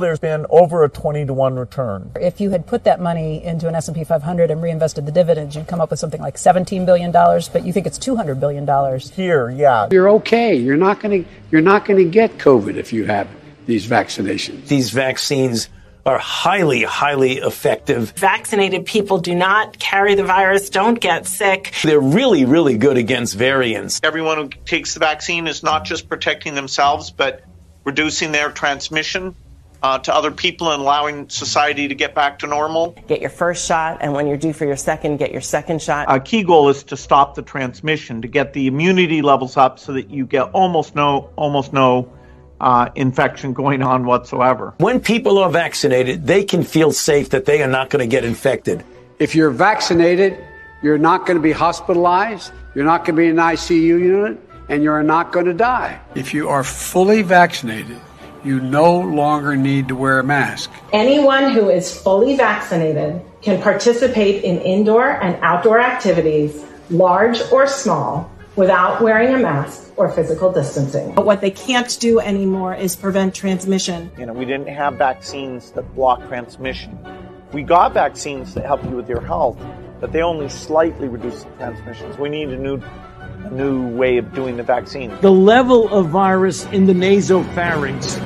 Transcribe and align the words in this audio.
There's 0.00 0.18
been 0.18 0.46
over 0.50 0.82
a 0.82 0.88
20 0.88 1.26
to 1.26 1.34
1 1.34 1.56
return. 1.56 2.10
If 2.16 2.40
you 2.40 2.50
had 2.50 2.66
put 2.66 2.84
that 2.84 3.00
money 3.00 3.44
into 3.44 3.68
an 3.68 3.74
S&P 3.74 4.02
500 4.02 4.50
and 4.50 4.62
reinvested 4.62 5.06
the 5.06 5.12
dividends, 5.12 5.54
you'd 5.54 5.68
come 5.68 5.80
up 5.80 5.90
with 5.90 6.00
something 6.00 6.20
like 6.20 6.38
17 6.38 6.86
billion 6.86 7.10
dollars, 7.10 7.48
but 7.48 7.64
you 7.64 7.72
think 7.72 7.86
it's 7.86 7.98
200 7.98 8.40
billion 8.40 8.64
dollars. 8.64 9.10
Here, 9.10 9.50
yeah. 9.50 9.88
You're 9.90 10.10
okay. 10.10 10.54
You're 10.54 10.76
not 10.76 11.00
going 11.00 11.24
to 11.24 11.30
you're 11.50 11.60
not 11.60 11.84
going 11.84 11.98
to 12.02 12.10
get 12.10 12.38
COVID 12.38 12.76
if 12.76 12.92
you 12.92 13.04
have 13.04 13.28
these 13.66 13.86
vaccinations. 13.86 14.66
These 14.66 14.90
vaccines 14.90 15.68
are 16.06 16.18
highly, 16.18 16.82
highly 16.82 17.38
effective. 17.38 18.12
Vaccinated 18.12 18.86
people 18.86 19.18
do 19.18 19.34
not 19.34 19.78
carry 19.78 20.14
the 20.14 20.24
virus, 20.24 20.70
don't 20.70 20.98
get 20.98 21.26
sick. 21.26 21.74
They're 21.82 22.00
really, 22.00 22.44
really 22.44 22.78
good 22.78 22.96
against 22.96 23.36
variants. 23.36 24.00
Everyone 24.02 24.38
who 24.38 24.48
takes 24.64 24.94
the 24.94 25.00
vaccine 25.00 25.46
is 25.46 25.62
not 25.62 25.84
just 25.84 26.08
protecting 26.08 26.54
themselves, 26.54 27.10
but 27.10 27.44
reducing 27.84 28.32
their 28.32 28.50
transmission 28.50 29.34
uh, 29.82 29.98
to 29.98 30.14
other 30.14 30.30
people 30.30 30.70
and 30.70 30.82
allowing 30.82 31.28
society 31.28 31.88
to 31.88 31.94
get 31.94 32.14
back 32.14 32.38
to 32.40 32.46
normal. 32.46 32.96
Get 33.08 33.20
your 33.20 33.30
first 33.30 33.66
shot, 33.66 33.98
and 34.00 34.12
when 34.12 34.26
you're 34.26 34.36
due 34.36 34.52
for 34.52 34.66
your 34.66 34.76
second, 34.76 35.16
get 35.16 35.32
your 35.32 35.40
second 35.40 35.80
shot. 35.82 36.06
A 36.08 36.20
key 36.20 36.42
goal 36.42 36.68
is 36.68 36.82
to 36.84 36.96
stop 36.96 37.34
the 37.34 37.42
transmission, 37.42 38.22
to 38.22 38.28
get 38.28 38.52
the 38.52 38.66
immunity 38.66 39.22
levels 39.22 39.56
up 39.56 39.78
so 39.78 39.92
that 39.94 40.10
you 40.10 40.26
get 40.26 40.50
almost 40.52 40.94
no, 40.94 41.30
almost 41.36 41.72
no 41.72 42.12
uh, 42.60 42.90
infection 42.94 43.52
going 43.52 43.82
on 43.82 44.04
whatsoever. 44.04 44.74
When 44.78 45.00
people 45.00 45.38
are 45.38 45.50
vaccinated, 45.50 46.26
they 46.26 46.44
can 46.44 46.62
feel 46.62 46.92
safe 46.92 47.30
that 47.30 47.46
they 47.46 47.62
are 47.62 47.68
not 47.68 47.90
going 47.90 48.00
to 48.00 48.10
get 48.10 48.24
infected. 48.24 48.84
If 49.18 49.34
you're 49.34 49.50
vaccinated, 49.50 50.38
you're 50.82 50.98
not 50.98 51.26
going 51.26 51.36
to 51.36 51.42
be 51.42 51.52
hospitalized, 51.52 52.52
you're 52.74 52.84
not 52.84 53.04
going 53.04 53.16
to 53.16 53.22
be 53.22 53.28
in 53.28 53.38
an 53.38 53.44
ICU 53.44 53.80
unit, 53.80 54.40
and 54.68 54.82
you're 54.82 55.02
not 55.02 55.32
going 55.32 55.46
to 55.46 55.54
die. 55.54 56.00
If 56.14 56.32
you 56.32 56.48
are 56.48 56.62
fully 56.62 57.22
vaccinated, 57.22 58.00
you 58.44 58.60
no 58.60 58.98
longer 58.98 59.56
need 59.56 59.88
to 59.88 59.96
wear 59.96 60.18
a 60.18 60.24
mask. 60.24 60.70
Anyone 60.92 61.52
who 61.52 61.68
is 61.68 61.96
fully 61.96 62.36
vaccinated 62.36 63.22
can 63.42 63.60
participate 63.60 64.44
in 64.44 64.58
indoor 64.60 65.08
and 65.22 65.36
outdoor 65.42 65.80
activities, 65.80 66.64
large 66.90 67.40
or 67.52 67.66
small, 67.66 68.30
without 68.56 69.00
wearing 69.00 69.34
a 69.34 69.38
mask 69.38 69.92
or 69.96 70.10
physical 70.10 70.52
distancing. 70.52 71.14
But 71.14 71.26
what 71.26 71.40
they 71.40 71.50
can't 71.50 71.98
do 72.00 72.20
anymore 72.20 72.74
is 72.74 72.96
prevent 72.96 73.34
transmission. 73.34 74.10
You 74.18 74.26
know, 74.26 74.32
we 74.32 74.44
didn't 74.44 74.68
have 74.68 74.94
vaccines 74.94 75.70
that 75.72 75.94
block 75.94 76.26
transmission. 76.28 76.98
We 77.52 77.62
got 77.62 77.94
vaccines 77.94 78.54
that 78.54 78.64
help 78.64 78.84
you 78.84 78.90
with 78.90 79.08
your 79.08 79.20
health, 79.20 79.58
but 80.00 80.12
they 80.12 80.22
only 80.22 80.48
slightly 80.48 81.08
reduce 81.08 81.42
the 81.42 81.50
transmissions. 81.56 82.16
We 82.18 82.28
need 82.28 82.48
a 82.48 82.56
new 82.56 82.76
a 82.76 83.09
new 83.50 83.86
way 83.88 84.18
of 84.18 84.32
doing 84.34 84.56
the 84.56 84.62
vaccine. 84.62 85.16
The 85.20 85.30
level 85.30 85.88
of 85.88 86.08
virus 86.08 86.66
in 86.66 86.86
the 86.86 86.92
nasopharynx 86.92 88.18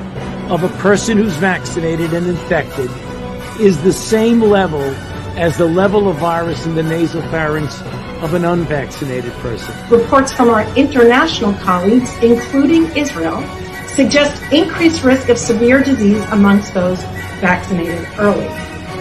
of 0.49 0.63
a 0.63 0.69
person 0.77 1.17
who's 1.17 1.35
vaccinated 1.37 2.13
and 2.13 2.27
infected 2.27 2.89
is 3.59 3.81
the 3.83 3.93
same 3.93 4.41
level 4.41 4.83
as 5.37 5.57
the 5.57 5.65
level 5.65 6.07
of 6.09 6.17
virus 6.17 6.65
in 6.65 6.75
the 6.75 6.81
nasopharynx 6.81 7.81
of 8.21 8.33
an 8.33 8.45
unvaccinated 8.45 9.31
person. 9.33 9.73
Reports 9.89 10.31
from 10.31 10.49
our 10.49 10.63
international 10.75 11.53
colleagues, 11.55 12.11
including 12.23 12.85
Israel, 12.95 13.41
suggest 13.87 14.41
increased 14.53 15.03
risk 15.03 15.29
of 15.29 15.37
severe 15.37 15.83
disease 15.83 16.23
amongst 16.31 16.73
those 16.73 17.01
vaccinated 17.39 18.07
early. 18.17 18.47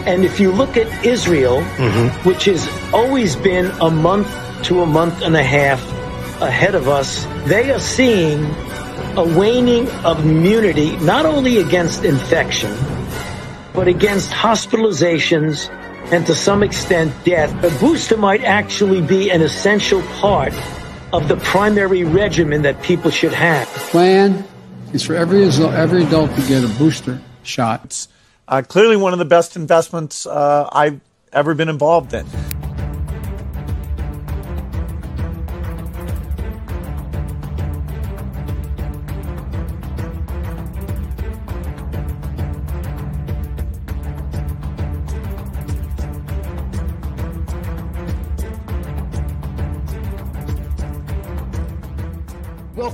And 0.06 0.24
if 0.24 0.38
you 0.38 0.50
look 0.50 0.76
at 0.76 1.04
Israel, 1.04 1.60
mm-hmm. 1.60 2.28
which 2.28 2.44
has 2.44 2.68
always 2.92 3.36
been 3.36 3.66
a 3.80 3.90
month 3.90 4.28
to 4.64 4.80
a 4.80 4.86
month 4.86 5.22
and 5.22 5.36
a 5.36 5.42
half 5.42 5.80
ahead 6.44 6.74
of 6.74 6.88
us, 6.88 7.24
they 7.46 7.70
are 7.70 7.80
seeing 7.80 8.44
a 9.16 9.24
waning 9.36 9.88
of 10.04 10.24
immunity, 10.24 10.96
not 10.98 11.26
only 11.26 11.58
against 11.58 12.04
infection, 12.04 12.74
but 13.72 13.88
against 13.88 14.30
hospitalizations 14.30 15.68
and 16.12 16.26
to 16.26 16.34
some 16.34 16.62
extent 16.62 17.12
death. 17.24 17.52
A 17.64 17.70
booster 17.80 18.16
might 18.16 18.42
actually 18.42 19.00
be 19.00 19.30
an 19.30 19.42
essential 19.42 20.02
part 20.20 20.52
of 21.12 21.28
the 21.28 21.36
primary 21.36 22.04
regimen 22.04 22.62
that 22.62 22.82
people 22.82 23.10
should 23.10 23.32
have. 23.32 23.72
The 23.74 23.80
plan 23.90 24.44
is 24.92 25.02
for 25.02 25.14
every, 25.14 25.44
every 25.44 26.04
adult 26.04 26.34
to 26.36 26.42
get 26.46 26.64
a 26.64 26.68
booster 26.78 27.20
shot. 27.42 27.84
It's 27.84 28.08
uh, 28.48 28.62
clearly 28.62 28.96
one 28.96 29.12
of 29.12 29.18
the 29.18 29.24
best 29.24 29.56
investments 29.56 30.26
uh, 30.26 30.68
I've 30.70 31.00
ever 31.32 31.54
been 31.54 31.68
involved 31.68 32.12
in. 32.14 32.26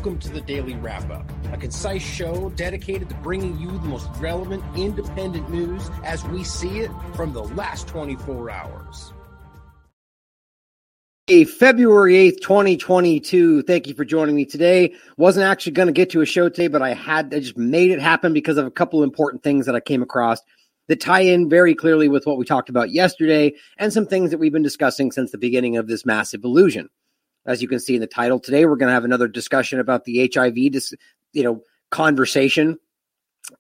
Welcome 0.00 0.19
to 0.21 0.31
the 0.31 0.41
Daily 0.41 0.77
Wrap 0.77 1.11
Up, 1.11 1.31
a 1.53 1.59
concise 1.59 2.00
show 2.00 2.49
dedicated 2.56 3.11
to 3.11 3.15
bringing 3.16 3.59
you 3.59 3.71
the 3.71 3.87
most 3.87 4.09
relevant 4.19 4.65
independent 4.75 5.50
news 5.50 5.91
as 6.05 6.25
we 6.28 6.43
see 6.43 6.78
it 6.78 6.91
from 7.15 7.34
the 7.34 7.43
last 7.43 7.87
24 7.87 8.50
hours. 8.50 9.12
Hey, 11.27 11.44
February 11.44 12.15
8th, 12.15 12.41
2022. 12.41 13.61
Thank 13.65 13.88
you 13.88 13.93
for 13.93 14.06
joining 14.06 14.34
me 14.34 14.47
today. 14.47 14.94
Wasn't 15.19 15.44
actually 15.44 15.72
going 15.72 15.88
to 15.88 15.93
get 15.93 16.09
to 16.12 16.22
a 16.22 16.27
show 16.27 16.49
today, 16.49 16.69
but 16.69 16.81
I 16.81 16.94
had, 16.94 17.34
I 17.34 17.41
just 17.41 17.59
made 17.59 17.91
it 17.91 18.00
happen 18.00 18.32
because 18.32 18.56
of 18.56 18.65
a 18.65 18.71
couple 18.71 19.03
important 19.03 19.43
things 19.43 19.67
that 19.67 19.77
I 19.77 19.81
came 19.81 20.00
across 20.00 20.41
that 20.88 21.03
tie 21.03 21.21
in 21.21 21.50
very 21.50 21.75
clearly 21.75 22.09
with 22.09 22.25
what 22.25 22.38
we 22.38 22.47
talked 22.47 22.71
about 22.71 22.91
yesterday 22.91 23.53
and 23.77 23.93
some 23.93 24.06
things 24.06 24.31
that 24.31 24.38
we've 24.38 24.50
been 24.50 24.62
discussing 24.62 25.12
since 25.12 25.31
the 25.31 25.37
beginning 25.37 25.77
of 25.77 25.88
this 25.88 26.06
massive 26.06 26.43
illusion. 26.43 26.88
As 27.47 27.62
you 27.62 27.69
can 27.69 27.81
see 27.81 27.95
in 27.95 28.01
the 28.01 28.06
title 28.06 28.39
today, 28.39 28.65
we're 28.65 28.77
going 28.77 28.89
to 28.89 28.95
have 28.95 29.05
another 29.05 29.28
discussion 29.28 29.81
about 29.81 30.05
the 30.05 30.31
HIV, 30.33 30.56
you 30.56 31.43
know, 31.43 31.62
conversation, 31.91 32.78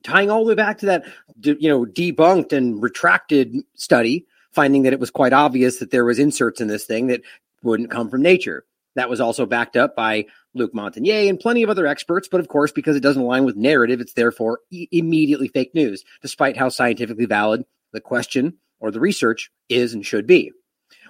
tying 0.02 0.30
all 0.30 0.44
the 0.44 0.48
way 0.48 0.54
back 0.54 0.78
to 0.78 0.86
that, 0.86 1.04
you 1.42 1.68
know, 1.68 1.84
debunked 1.84 2.52
and 2.52 2.82
retracted 2.82 3.54
study, 3.74 4.26
finding 4.52 4.82
that 4.82 4.92
it 4.92 5.00
was 5.00 5.10
quite 5.10 5.32
obvious 5.32 5.78
that 5.78 5.90
there 5.90 6.04
was 6.04 6.18
inserts 6.18 6.60
in 6.60 6.68
this 6.68 6.84
thing 6.84 7.08
that 7.08 7.22
wouldn't 7.62 7.90
come 7.90 8.10
from 8.10 8.22
nature. 8.22 8.64
That 8.96 9.08
was 9.08 9.20
also 9.20 9.46
backed 9.46 9.76
up 9.76 9.94
by 9.94 10.26
Luc 10.54 10.72
Montagnier 10.74 11.28
and 11.28 11.38
plenty 11.38 11.62
of 11.62 11.70
other 11.70 11.86
experts, 11.86 12.28
but 12.28 12.40
of 12.40 12.48
course, 12.48 12.72
because 12.72 12.96
it 12.96 13.02
doesn't 13.02 13.22
align 13.22 13.44
with 13.44 13.56
narrative, 13.56 14.00
it's 14.00 14.14
therefore 14.14 14.60
e- 14.70 14.88
immediately 14.90 15.48
fake 15.48 15.74
news, 15.74 16.04
despite 16.22 16.56
how 16.56 16.68
scientifically 16.68 17.26
valid 17.26 17.64
the 17.92 18.00
question 18.00 18.58
or 18.80 18.90
the 18.90 19.00
research 19.00 19.50
is 19.68 19.94
and 19.94 20.04
should 20.04 20.26
be. 20.26 20.52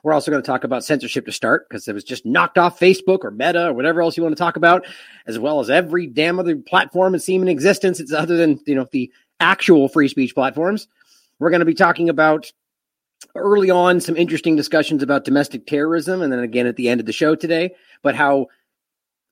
We're 0.02 0.12
also 0.12 0.30
going 0.30 0.42
to 0.42 0.46
talk 0.46 0.64
about 0.64 0.84
censorship 0.84 1.26
to 1.26 1.32
start 1.32 1.68
because 1.68 1.86
it 1.88 1.94
was 1.94 2.04
just 2.04 2.24
knocked 2.24 2.58
off 2.58 2.78
Facebook 2.78 3.24
or 3.24 3.30
Meta 3.30 3.68
or 3.68 3.72
whatever 3.72 4.02
else 4.02 4.16
you 4.16 4.22
want 4.22 4.34
to 4.36 4.40
talk 4.40 4.56
about, 4.56 4.86
as 5.26 5.38
well 5.38 5.60
as 5.60 5.70
every 5.70 6.06
damn 6.06 6.38
other 6.38 6.56
platform 6.56 7.12
that's 7.12 7.28
even 7.28 7.48
in 7.48 7.52
existence. 7.52 8.00
It's 8.00 8.12
other 8.12 8.36
than 8.36 8.60
you 8.66 8.74
know 8.74 8.86
the 8.90 9.12
actual 9.38 9.88
free 9.88 10.08
speech 10.08 10.34
platforms. 10.34 10.88
We're 11.38 11.50
going 11.50 11.60
to 11.60 11.66
be 11.66 11.74
talking 11.74 12.08
about 12.08 12.52
early 13.34 13.70
on 13.70 14.00
some 14.00 14.16
interesting 14.16 14.56
discussions 14.56 15.02
about 15.02 15.24
domestic 15.24 15.66
terrorism, 15.66 16.22
and 16.22 16.32
then 16.32 16.40
again 16.40 16.66
at 16.66 16.76
the 16.76 16.88
end 16.88 17.00
of 17.00 17.06
the 17.06 17.12
show 17.12 17.34
today, 17.34 17.74
but 18.02 18.14
how 18.14 18.48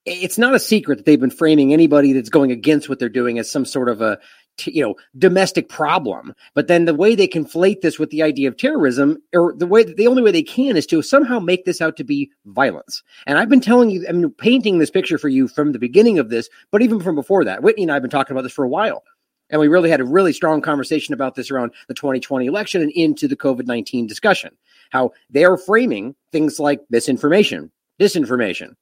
it's 0.05 0.39
not 0.39 0.55
a 0.55 0.59
secret 0.59 0.97
that 0.97 1.07
they've 1.07 1.21
been 1.21 1.31
framing 1.31 1.73
anybody 1.73 2.13
that's 2.13 2.31
going 2.31 2.51
against 2.51 2.89
what 2.89 2.99
they're 2.99 3.09
doing 3.09 3.39
as 3.39 3.51
some 3.51 3.65
sort 3.65 3.89
of 3.89 4.01
a 4.01 4.19
you 4.67 4.83
know 4.83 4.95
domestic 5.17 5.69
problem 5.69 6.35
but 6.55 6.67
then 6.67 6.85
the 6.85 6.95
way 6.95 7.15
they 7.15 7.29
conflate 7.29 7.81
this 7.81 7.99
with 7.99 8.11
the 8.11 8.23
idea 8.23 8.49
of 8.49 8.57
terrorism 8.57 9.19
or 9.35 9.55
the 9.57 9.67
way 9.67 9.83
the 9.85 10.07
only 10.07 10.23
way 10.23 10.31
they 10.31 10.43
can 10.43 10.77
is 10.77 10.87
to 10.87 11.03
somehow 11.03 11.39
make 11.39 11.65
this 11.65 11.81
out 11.81 11.97
to 11.97 12.05
be 12.05 12.31
violence. 12.47 13.03
And 13.27 13.39
i've 13.39 13.49
been 13.49 13.61
telling 13.61 13.91
you 13.91 14.05
i 14.09 14.13
mean 14.13 14.31
painting 14.31 14.79
this 14.79 14.91
picture 14.91 15.19
for 15.19 15.29
you 15.29 15.49
from 15.49 15.73
the 15.73 15.79
beginning 15.79 16.19
of 16.19 16.31
this 16.31 16.49
but 16.71 16.83
even 16.83 17.01
from 17.01 17.15
before 17.15 17.45
that. 17.45 17.63
Whitney 17.63 17.85
and 17.85 17.93
i've 17.93 18.03
been 18.03 18.11
talking 18.11 18.35
about 18.35 18.43
this 18.43 18.53
for 18.53 18.65
a 18.65 18.69
while 18.69 19.03
and 19.51 19.61
we 19.61 19.69
really 19.69 19.91
had 19.91 20.01
a 20.01 20.05
really 20.05 20.33
strong 20.33 20.61
conversation 20.61 21.15
about 21.15 21.35
this 21.35 21.51
around 21.51 21.73
the 21.89 21.95
2020 21.95 22.47
election 22.47 22.83
and 22.83 22.93
into 22.93 23.27
the 23.27 23.37
covid-19 23.37 24.07
discussion. 24.07 24.55
How 24.91 25.13
they're 25.31 25.57
framing 25.57 26.15
things 26.33 26.59
like 26.59 26.81
misinformation 26.91 27.71
disinformation 28.01 28.75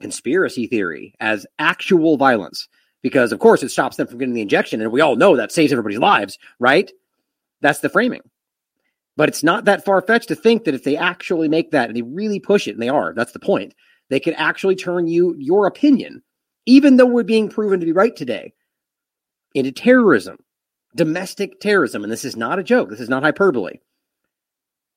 conspiracy 0.00 0.66
theory 0.66 1.14
as 1.20 1.46
actual 1.58 2.16
violence 2.16 2.68
because 3.02 3.32
of 3.32 3.38
course 3.38 3.62
it 3.62 3.70
stops 3.70 3.96
them 3.96 4.06
from 4.06 4.18
getting 4.18 4.34
the 4.34 4.40
injection 4.42 4.80
and 4.80 4.92
we 4.92 5.00
all 5.00 5.16
know 5.16 5.36
that 5.36 5.52
saves 5.52 5.72
everybody's 5.72 5.98
lives 5.98 6.38
right? 6.58 6.90
That's 7.60 7.80
the 7.80 7.88
framing. 7.88 8.22
But 9.16 9.28
it's 9.28 9.42
not 9.42 9.66
that 9.66 9.84
far-fetched 9.84 10.28
to 10.28 10.34
think 10.34 10.64
that 10.64 10.74
if 10.74 10.84
they 10.84 10.96
actually 10.96 11.48
make 11.48 11.70
that 11.70 11.88
and 11.88 11.96
they 11.96 12.02
really 12.02 12.40
push 12.40 12.66
it 12.66 12.72
and 12.72 12.82
they 12.82 12.88
are 12.88 13.12
that's 13.14 13.32
the 13.32 13.38
point 13.38 13.74
they 14.08 14.20
could 14.20 14.34
actually 14.36 14.76
turn 14.76 15.06
you 15.06 15.34
your 15.38 15.66
opinion 15.66 16.22
even 16.66 16.96
though 16.96 17.06
we're 17.06 17.22
being 17.22 17.48
proven 17.48 17.80
to 17.80 17.86
be 17.86 17.92
right 17.92 18.16
today 18.16 18.52
into 19.54 19.72
terrorism 19.72 20.38
domestic 20.94 21.60
terrorism. 21.60 22.02
And 22.02 22.12
this 22.12 22.24
is 22.24 22.36
not 22.36 22.58
a 22.58 22.62
joke. 22.62 22.90
This 22.90 23.00
is 23.00 23.08
not 23.08 23.22
hyperbole. 23.22 23.78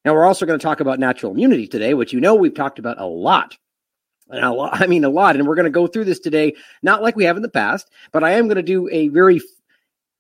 Now 0.04 0.14
we're 0.14 0.26
also 0.26 0.46
going 0.46 0.60
to 0.60 0.64
talk 0.64 0.80
about 0.80 1.00
natural 1.00 1.32
immunity 1.32 1.68
today 1.68 1.94
which 1.94 2.14
you 2.14 2.22
know 2.22 2.36
we've 2.36 2.54
talked 2.54 2.80
about 2.80 3.02
a 3.02 3.06
lot 3.06 3.58
and 4.30 4.46
a 4.46 4.52
lot, 4.52 4.82
I 4.82 4.88
mean, 4.88 5.04
a 5.04 5.10
lot. 5.10 5.36
And 5.36 5.48
we're 5.48 5.56
going 5.56 5.66
to 5.66 5.70
go 5.72 5.88
through 5.88 6.06
this 6.06 6.20
today, 6.20 6.56
not 6.82 7.02
like 7.02 7.16
we 7.16 7.26
have 7.26 7.36
in 7.36 7.44
the 7.44 7.50
past, 7.50 7.90
but 8.12 8.24
I 8.24 8.32
am 8.32 8.48
going 8.48 8.58
to 8.58 8.64
do 8.64 8.90
a 8.92 9.10
very 9.10 9.42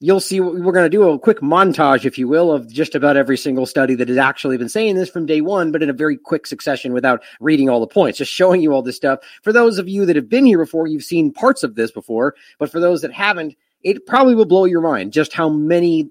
you'll 0.01 0.19
see 0.19 0.39
we're 0.41 0.73
going 0.73 0.85
to 0.85 0.89
do 0.89 1.09
a 1.09 1.17
quick 1.17 1.39
montage, 1.39 2.05
if 2.05 2.17
you 2.17 2.27
will, 2.27 2.51
of 2.51 2.71
just 2.71 2.95
about 2.95 3.17
every 3.17 3.37
single 3.37 3.65
study 3.65 3.95
that 3.95 4.09
has 4.09 4.17
actually 4.17 4.57
been 4.57 4.69
saying 4.69 4.95
this 4.95 5.09
from 5.09 5.25
day 5.25 5.41
one, 5.41 5.71
but 5.71 5.81
in 5.81 5.89
a 5.89 5.93
very 5.93 6.17
quick 6.17 6.45
succession 6.45 6.93
without 6.93 7.23
reading 7.39 7.69
all 7.69 7.79
the 7.79 7.87
points, 7.87 8.17
just 8.17 8.31
showing 8.31 8.61
you 8.61 8.73
all 8.73 8.81
this 8.81 8.97
stuff. 8.97 9.19
For 9.41 9.53
those 9.53 9.77
of 9.77 9.87
you 9.87 10.05
that 10.05 10.15
have 10.15 10.29
been 10.29 10.45
here 10.45 10.57
before, 10.57 10.87
you've 10.87 11.03
seen 11.03 11.31
parts 11.31 11.63
of 11.63 11.75
this 11.75 11.91
before, 11.91 12.35
but 12.59 12.69
for 12.69 12.79
those 12.79 13.01
that 13.01 13.13
haven't, 13.13 13.55
it 13.83 14.05
probably 14.05 14.35
will 14.35 14.45
blow 14.45 14.65
your 14.65 14.81
mind 14.81 15.13
just 15.13 15.31
how 15.31 15.47
many 15.47 16.09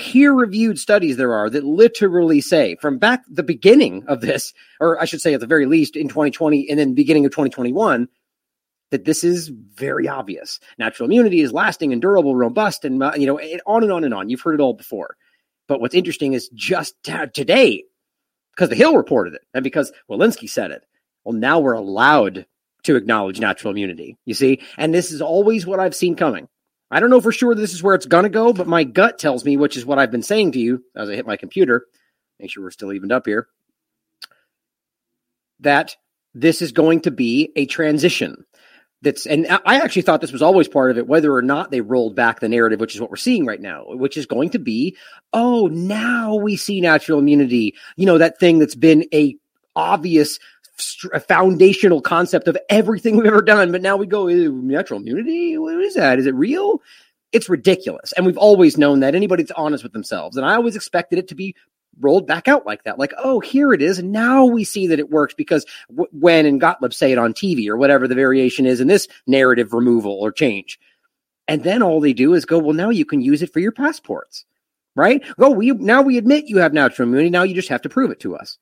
peer 0.00 0.32
reviewed 0.32 0.78
studies 0.78 1.18
there 1.18 1.34
are 1.34 1.50
that 1.50 1.62
literally 1.62 2.40
say 2.40 2.74
from 2.80 2.96
back 2.96 3.22
the 3.28 3.42
beginning 3.42 4.02
of 4.06 4.22
this, 4.22 4.54
or 4.80 4.98
I 4.98 5.04
should 5.04 5.20
say 5.20 5.34
at 5.34 5.40
the 5.40 5.46
very 5.46 5.66
least 5.66 5.94
in 5.94 6.08
2020 6.08 6.70
and 6.70 6.78
then 6.78 6.94
beginning 6.94 7.26
of 7.26 7.32
2021, 7.32 8.08
that 8.92 9.04
this 9.04 9.22
is 9.22 9.48
very 9.48 10.08
obvious. 10.08 10.58
Natural 10.78 11.06
immunity 11.06 11.42
is 11.42 11.52
lasting 11.52 11.92
and 11.92 12.00
durable, 12.00 12.34
robust, 12.34 12.86
and 12.86 12.94
you 13.14 13.26
know, 13.26 13.38
on 13.66 13.82
and 13.82 13.92
on 13.92 14.04
and 14.04 14.14
on. 14.14 14.30
You've 14.30 14.40
heard 14.40 14.54
it 14.54 14.62
all 14.62 14.72
before. 14.72 15.16
But 15.68 15.82
what's 15.82 15.94
interesting 15.94 16.32
is 16.32 16.48
just 16.54 16.94
today, 17.04 17.84
because 18.56 18.70
the 18.70 18.76
Hill 18.76 18.96
reported 18.96 19.34
it 19.34 19.42
and 19.52 19.62
because 19.62 19.92
Walensky 20.10 20.48
said 20.48 20.70
it. 20.70 20.82
Well, 21.24 21.34
now 21.34 21.58
we're 21.58 21.74
allowed 21.74 22.46
to 22.84 22.96
acknowledge 22.96 23.38
natural 23.38 23.70
immunity. 23.70 24.16
You 24.24 24.32
see, 24.32 24.62
and 24.78 24.94
this 24.94 25.12
is 25.12 25.20
always 25.20 25.66
what 25.66 25.78
I've 25.78 25.94
seen 25.94 26.16
coming. 26.16 26.48
I 26.90 27.00
don't 27.00 27.10
know 27.10 27.20
for 27.20 27.32
sure 27.32 27.54
this 27.54 27.72
is 27.72 27.82
where 27.82 27.94
it's 27.94 28.06
going 28.06 28.24
to 28.24 28.30
go, 28.30 28.52
but 28.52 28.66
my 28.66 28.84
gut 28.84 29.18
tells 29.18 29.44
me, 29.44 29.56
which 29.56 29.76
is 29.76 29.86
what 29.86 29.98
I've 29.98 30.10
been 30.10 30.22
saying 30.22 30.52
to 30.52 30.58
you 30.58 30.84
as 30.96 31.08
I 31.08 31.14
hit 31.14 31.26
my 31.26 31.36
computer. 31.36 31.86
Make 32.38 32.50
sure 32.50 32.62
we're 32.62 32.70
still 32.70 32.92
evened 32.92 33.12
up 33.12 33.26
here. 33.26 33.48
That 35.60 35.96
this 36.34 36.62
is 36.62 36.72
going 36.72 37.02
to 37.02 37.10
be 37.10 37.52
a 37.54 37.66
transition 37.66 38.44
that's 39.02 39.26
and 39.26 39.46
I 39.48 39.80
actually 39.80 40.02
thought 40.02 40.20
this 40.20 40.32
was 40.32 40.42
always 40.42 40.68
part 40.68 40.90
of 40.90 40.98
it, 40.98 41.06
whether 41.06 41.34
or 41.34 41.42
not 41.42 41.70
they 41.70 41.80
rolled 41.80 42.14
back 42.14 42.40
the 42.40 42.48
narrative, 42.48 42.80
which 42.80 42.94
is 42.94 43.00
what 43.00 43.10
we're 43.10 43.16
seeing 43.16 43.46
right 43.46 43.60
now, 43.60 43.84
which 43.88 44.16
is 44.16 44.26
going 44.26 44.50
to 44.50 44.58
be, 44.58 44.96
oh, 45.32 45.68
now 45.68 46.34
we 46.34 46.56
see 46.56 46.80
natural 46.80 47.18
immunity. 47.18 47.74
You 47.96 48.06
know, 48.06 48.18
that 48.18 48.38
thing 48.38 48.58
that's 48.58 48.74
been 48.74 49.06
a 49.14 49.36
obvious 49.74 50.38
a 51.12 51.20
foundational 51.20 52.00
concept 52.00 52.48
of 52.48 52.56
everything 52.68 53.16
we've 53.16 53.26
ever 53.26 53.42
done, 53.42 53.72
but 53.72 53.82
now 53.82 53.96
we 53.96 54.06
go 54.06 54.26
natural 54.26 55.00
immunity. 55.00 55.56
What 55.58 55.74
is 55.80 55.94
that? 55.94 56.18
Is 56.18 56.26
it 56.26 56.34
real? 56.34 56.82
It's 57.32 57.48
ridiculous, 57.48 58.12
and 58.12 58.26
we've 58.26 58.38
always 58.38 58.76
known 58.76 59.00
that. 59.00 59.14
Anybody 59.14 59.44
that's 59.44 59.58
honest 59.58 59.84
with 59.84 59.92
themselves, 59.92 60.36
and 60.36 60.44
I 60.44 60.54
always 60.54 60.76
expected 60.76 61.18
it 61.18 61.28
to 61.28 61.34
be 61.34 61.54
rolled 62.00 62.26
back 62.26 62.48
out 62.48 62.66
like 62.66 62.84
that. 62.84 62.98
Like, 62.98 63.12
oh, 63.18 63.40
here 63.40 63.72
it 63.72 63.82
is. 63.82 63.98
And 63.98 64.12
now 64.12 64.44
we 64.44 64.64
see 64.64 64.86
that 64.88 64.98
it 64.98 65.10
works 65.10 65.34
because 65.34 65.66
w- 65.88 66.08
when 66.12 66.46
and 66.46 66.60
Gottlieb 66.60 66.92
say 66.92 67.12
it 67.12 67.18
on 67.18 67.34
TV 67.34 67.68
or 67.68 67.76
whatever 67.76 68.08
the 68.08 68.14
variation 68.14 68.66
is 68.66 68.80
in 68.80 68.88
this 68.88 69.08
narrative 69.26 69.72
removal 69.72 70.12
or 70.12 70.32
change. 70.32 70.78
And 71.48 71.62
then 71.62 71.82
all 71.82 72.00
they 72.00 72.12
do 72.12 72.34
is 72.34 72.44
go, 72.44 72.58
well, 72.58 72.74
now 72.74 72.90
you 72.90 73.04
can 73.04 73.20
use 73.20 73.42
it 73.42 73.52
for 73.52 73.58
your 73.58 73.72
passports, 73.72 74.44
right? 74.94 75.22
Oh, 75.38 75.50
we 75.50 75.72
now 75.72 76.02
we 76.02 76.16
admit 76.16 76.46
you 76.46 76.58
have 76.58 76.72
natural 76.72 77.08
immunity. 77.08 77.30
Now 77.30 77.42
you 77.42 77.54
just 77.54 77.68
have 77.68 77.82
to 77.82 77.88
prove 77.88 78.10
it 78.10 78.20
to 78.20 78.36
us. 78.36 78.56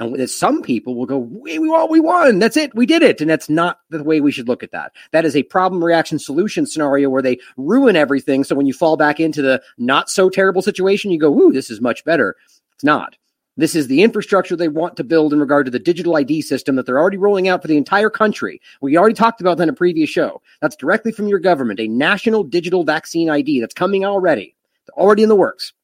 And 0.00 0.30
some 0.30 0.62
people 0.62 0.94
will 0.94 1.06
go, 1.06 1.18
we, 1.18 1.58
we, 1.58 1.68
won, 1.68 1.90
we 1.90 2.00
won. 2.00 2.38
That's 2.38 2.56
it. 2.56 2.74
We 2.74 2.86
did 2.86 3.02
it. 3.02 3.20
And 3.20 3.28
that's 3.28 3.50
not 3.50 3.80
the 3.90 4.02
way 4.02 4.20
we 4.20 4.32
should 4.32 4.48
look 4.48 4.62
at 4.62 4.72
that. 4.72 4.92
That 5.12 5.26
is 5.26 5.36
a 5.36 5.42
problem 5.44 5.84
reaction 5.84 6.18
solution 6.18 6.66
scenario 6.66 7.10
where 7.10 7.22
they 7.22 7.38
ruin 7.56 7.96
everything. 7.96 8.42
So 8.44 8.54
when 8.54 8.66
you 8.66 8.72
fall 8.72 8.96
back 8.96 9.20
into 9.20 9.42
the 9.42 9.62
not 9.76 10.08
so 10.08 10.30
terrible 10.30 10.62
situation, 10.62 11.10
you 11.10 11.20
go, 11.20 11.38
ooh, 11.38 11.52
this 11.52 11.70
is 11.70 11.80
much 11.80 12.04
better. 12.04 12.36
It's 12.74 12.84
not. 12.84 13.16
This 13.56 13.74
is 13.74 13.88
the 13.88 14.02
infrastructure 14.02 14.56
they 14.56 14.68
want 14.68 14.96
to 14.96 15.04
build 15.04 15.34
in 15.34 15.40
regard 15.40 15.66
to 15.66 15.70
the 15.70 15.78
digital 15.78 16.16
ID 16.16 16.40
system 16.40 16.76
that 16.76 16.86
they're 16.86 16.98
already 16.98 17.18
rolling 17.18 17.48
out 17.48 17.60
for 17.60 17.68
the 17.68 17.76
entire 17.76 18.08
country. 18.08 18.58
We 18.80 18.96
already 18.96 19.14
talked 19.14 19.42
about 19.42 19.58
that 19.58 19.64
in 19.64 19.68
a 19.68 19.74
previous 19.74 20.08
show. 20.08 20.40
That's 20.62 20.76
directly 20.76 21.12
from 21.12 21.28
your 21.28 21.40
government, 21.40 21.78
a 21.78 21.88
national 21.88 22.44
digital 22.44 22.84
vaccine 22.84 23.28
ID 23.28 23.60
that's 23.60 23.74
coming 23.74 24.04
already. 24.04 24.56
Already 24.92 25.24
in 25.24 25.28
the 25.28 25.36
works. 25.36 25.74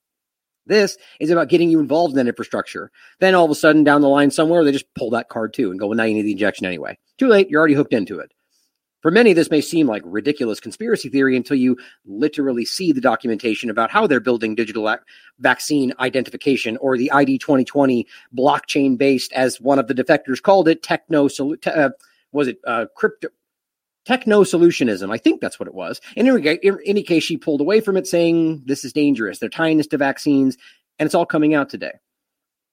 This 0.66 0.98
is 1.20 1.30
about 1.30 1.48
getting 1.48 1.70
you 1.70 1.80
involved 1.80 2.12
in 2.12 2.16
that 2.16 2.28
infrastructure. 2.28 2.90
Then 3.20 3.34
all 3.34 3.44
of 3.44 3.50
a 3.50 3.54
sudden 3.54 3.84
down 3.84 4.00
the 4.00 4.08
line 4.08 4.30
somewhere, 4.30 4.64
they 4.64 4.72
just 4.72 4.92
pull 4.94 5.10
that 5.10 5.28
card 5.28 5.54
too 5.54 5.70
and 5.70 5.78
go, 5.78 5.86
well, 5.86 5.96
now 5.96 6.04
you 6.04 6.14
need 6.14 6.22
the 6.22 6.32
injection 6.32 6.66
anyway. 6.66 6.98
Too 7.18 7.28
late. 7.28 7.48
You're 7.48 7.60
already 7.60 7.74
hooked 7.74 7.92
into 7.92 8.18
it. 8.18 8.32
For 9.02 9.10
many, 9.12 9.34
this 9.34 9.50
may 9.50 9.60
seem 9.60 9.86
like 9.86 10.02
ridiculous 10.04 10.58
conspiracy 10.58 11.08
theory 11.08 11.36
until 11.36 11.56
you 11.56 11.76
literally 12.06 12.64
see 12.64 12.90
the 12.90 13.00
documentation 13.00 13.70
about 13.70 13.90
how 13.90 14.06
they're 14.06 14.18
building 14.18 14.56
digital 14.56 14.90
ac- 14.90 15.02
vaccine 15.38 15.92
identification 16.00 16.76
or 16.78 16.96
the 16.98 17.12
ID 17.12 17.38
2020 17.38 18.04
blockchain 18.36 18.98
based, 18.98 19.32
as 19.32 19.60
one 19.60 19.78
of 19.78 19.86
the 19.86 19.94
defectors 19.94 20.42
called 20.42 20.66
it, 20.66 20.82
techno, 20.82 21.28
uh, 21.66 21.90
was 22.32 22.48
it 22.48 22.58
uh, 22.66 22.86
crypto, 22.96 23.28
techno 24.06 24.44
solutionism. 24.44 25.12
I 25.12 25.18
think 25.18 25.40
that's 25.40 25.60
what 25.60 25.68
it 25.68 25.74
was. 25.74 26.00
In 26.16 26.26
any, 26.26 26.58
in 26.62 26.78
any 26.86 27.02
case, 27.02 27.24
she 27.24 27.36
pulled 27.36 27.60
away 27.60 27.80
from 27.80 27.96
it 27.96 28.06
saying 28.06 28.62
this 28.64 28.84
is 28.84 28.92
dangerous. 28.92 29.38
They're 29.38 29.48
tying 29.48 29.76
this 29.76 29.88
to 29.88 29.98
vaccines, 29.98 30.56
and 30.98 31.06
it's 31.06 31.14
all 31.14 31.26
coming 31.26 31.54
out 31.54 31.68
today. 31.68 31.92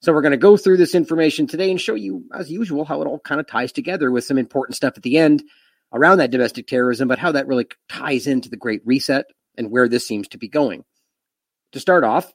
So 0.01 0.13
we're 0.13 0.21
going 0.21 0.31
to 0.31 0.37
go 0.37 0.57
through 0.57 0.77
this 0.77 0.95
information 0.95 1.47
today 1.47 1.71
and 1.71 1.79
show 1.79 1.95
you, 1.95 2.25
as 2.33 2.51
usual, 2.51 2.85
how 2.85 3.01
it 3.01 3.07
all 3.07 3.19
kind 3.19 3.39
of 3.39 3.47
ties 3.47 3.71
together 3.71 4.11
with 4.11 4.25
some 4.25 4.37
important 4.37 4.75
stuff 4.75 4.93
at 4.95 5.03
the 5.03 5.17
end 5.17 5.43
around 5.93 6.17
that 6.17 6.31
domestic 6.31 6.67
terrorism, 6.67 7.07
but 7.07 7.19
how 7.19 7.31
that 7.31 7.47
really 7.47 7.67
ties 7.89 8.27
into 8.27 8.49
the 8.49 8.57
Great 8.57 8.81
Reset 8.85 9.25
and 9.57 9.71
where 9.71 9.87
this 9.87 10.05
seems 10.05 10.27
to 10.29 10.37
be 10.37 10.47
going. 10.47 10.83
To 11.71 11.79
start 11.79 12.03
off, 12.03 12.31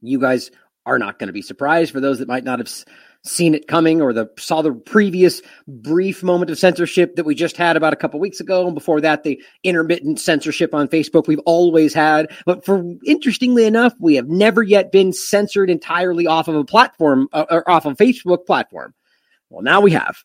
you 0.00 0.18
guys 0.18 0.50
are 0.86 0.98
not 0.98 1.18
going 1.18 1.26
to 1.26 1.32
be 1.32 1.42
surprised 1.42 1.92
for 1.92 2.00
those 2.00 2.20
that 2.20 2.28
might 2.28 2.44
not 2.44 2.58
have 2.60 2.84
seen 3.24 3.54
it 3.54 3.66
coming 3.66 4.00
or 4.00 4.12
the 4.12 4.30
saw 4.38 4.62
the 4.62 4.72
previous 4.72 5.42
brief 5.66 6.22
moment 6.22 6.50
of 6.50 6.58
censorship 6.58 7.16
that 7.16 7.26
we 7.26 7.34
just 7.34 7.56
had 7.56 7.76
about 7.76 7.92
a 7.92 7.96
couple 7.96 8.18
weeks 8.20 8.40
ago 8.40 8.66
and 8.66 8.74
before 8.74 9.00
that 9.00 9.22
the 9.22 9.42
intermittent 9.64 10.20
censorship 10.20 10.72
on 10.72 10.88
Facebook 10.88 11.26
we've 11.26 11.40
always 11.40 11.92
had 11.92 12.30
but 12.46 12.64
for 12.64 12.82
interestingly 13.04 13.64
enough 13.64 13.92
we 13.98 14.14
have 14.14 14.28
never 14.28 14.62
yet 14.62 14.92
been 14.92 15.12
censored 15.12 15.68
entirely 15.68 16.26
off 16.26 16.48
of 16.48 16.54
a 16.54 16.64
platform 16.64 17.28
uh, 17.32 17.44
or 17.50 17.68
off 17.68 17.84
of 17.84 17.96
Facebook 17.96 18.46
platform 18.46 18.94
well 19.50 19.62
now 19.62 19.80
we 19.80 19.90
have 19.90 20.22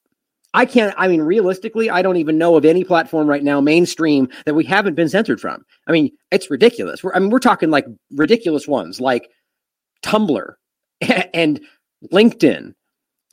I 0.55 0.65
can't, 0.65 0.93
I 0.97 1.07
mean, 1.07 1.21
realistically, 1.21 1.89
I 1.89 2.03
don't 2.03 2.17
even 2.17 2.37
know 2.37 2.55
of 2.55 2.63
any 2.63 2.83
platform 2.83 3.27
right 3.27 3.43
now, 3.43 3.59
mainstream, 3.59 4.29
that 4.45 4.53
we 4.53 4.63
haven't 4.63 4.93
been 4.93 5.09
censored 5.09 5.41
from. 5.41 5.65
I 5.87 5.91
mean, 5.91 6.11
it's 6.29 6.51
ridiculous. 6.51 7.03
We're, 7.03 7.13
I 7.15 7.19
mean, 7.19 7.31
we're 7.31 7.39
talking 7.39 7.71
like 7.71 7.87
ridiculous 8.11 8.67
ones 8.67 9.01
like 9.01 9.29
Tumblr 10.03 10.53
and 11.33 11.59
LinkedIn. 12.11 12.73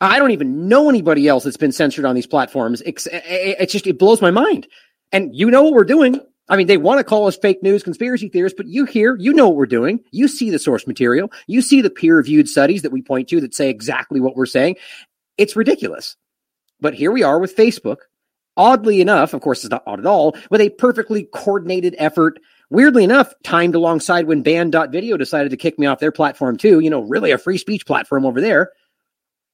I 0.00 0.19
don't 0.19 0.31
even 0.31 0.69
know 0.69 0.88
anybody 0.88 1.29
else 1.29 1.44
that's 1.44 1.56
been 1.56 1.73
censored 1.73 2.05
on 2.05 2.14
these 2.14 2.26
platforms. 2.26 2.81
It's, 2.82 3.06
eh, 3.06 3.11
eh, 3.12 3.20
eh, 3.23 3.55
it's 3.61 3.73
just, 3.73 3.87
it 3.87 3.99
blows 3.99 4.23
my 4.23 4.31
mind. 4.31 4.67
And 5.12 5.35
you 5.35 5.50
know 5.50 5.62
what 5.62 5.75
we're 5.75 5.85
doing. 5.85 6.20
I 6.49 6.56
mean, 6.56 6.67
they 6.67 6.79
want 6.79 6.99
to 6.99 7.05
call 7.05 7.26
us 7.26 7.37
fake 7.37 7.62
news 7.62 7.82
conspiracy 7.82 8.29
theorists, 8.29 8.56
but 8.56 8.67
you 8.67 8.85
hear, 8.85 9.17
you 9.17 9.32
know 9.32 9.49
what 9.49 9.56
we're 9.56 9.67
doing. 9.67 10.00
You 10.11 10.26
see 10.26 10.50
the 10.50 10.58
source 10.58 10.87
material. 10.87 11.31
You 11.47 11.62
see 11.62 11.81
the 11.81 11.91
peer 11.91 12.16
reviewed 12.16 12.49
studies 12.49 12.83
that 12.83 12.92
we 12.92 13.02
point 13.02 13.28
to 13.28 13.40
that 13.40 13.54
say 13.54 13.69
exactly 13.69 14.21
what 14.21 14.37
we're 14.37 14.47
saying. 14.47 14.76
It's 15.38 15.54
ridiculous. 15.54 16.16
But 16.80 16.95
here 16.95 17.12
we 17.12 17.23
are 17.23 17.38
with 17.38 17.57
Facebook. 17.57 17.99
Oddly 18.57 19.00
enough, 19.00 19.33
of 19.33 19.42
course, 19.42 19.64
it's 19.64 19.71
not 19.71 19.85
odd 19.87 20.00
at 20.00 20.07
all, 20.07 20.37
with 20.50 20.61
a 20.61 20.71
perfectly 20.71 21.28
coordinated 21.33 21.95
effort. 21.99 22.40
Weirdly 22.69 23.04
enough, 23.04 23.33
timed 23.45 23.75
alongside 23.75 24.26
when 24.26 24.42
Banned.video 24.42 25.16
decided 25.16 25.50
to 25.50 25.57
kick 25.57 25.78
me 25.78 25.87
off 25.87 26.00
their 26.00 26.12
platform 26.12 26.57
too. 26.57 26.80
You 26.80 26.90
know, 26.90 27.02
really 27.02 27.30
a 27.30 27.38
free 27.38 27.59
speech 27.59 27.87
platform 27.87 28.26
over 28.26 28.40
there. 28.40 28.71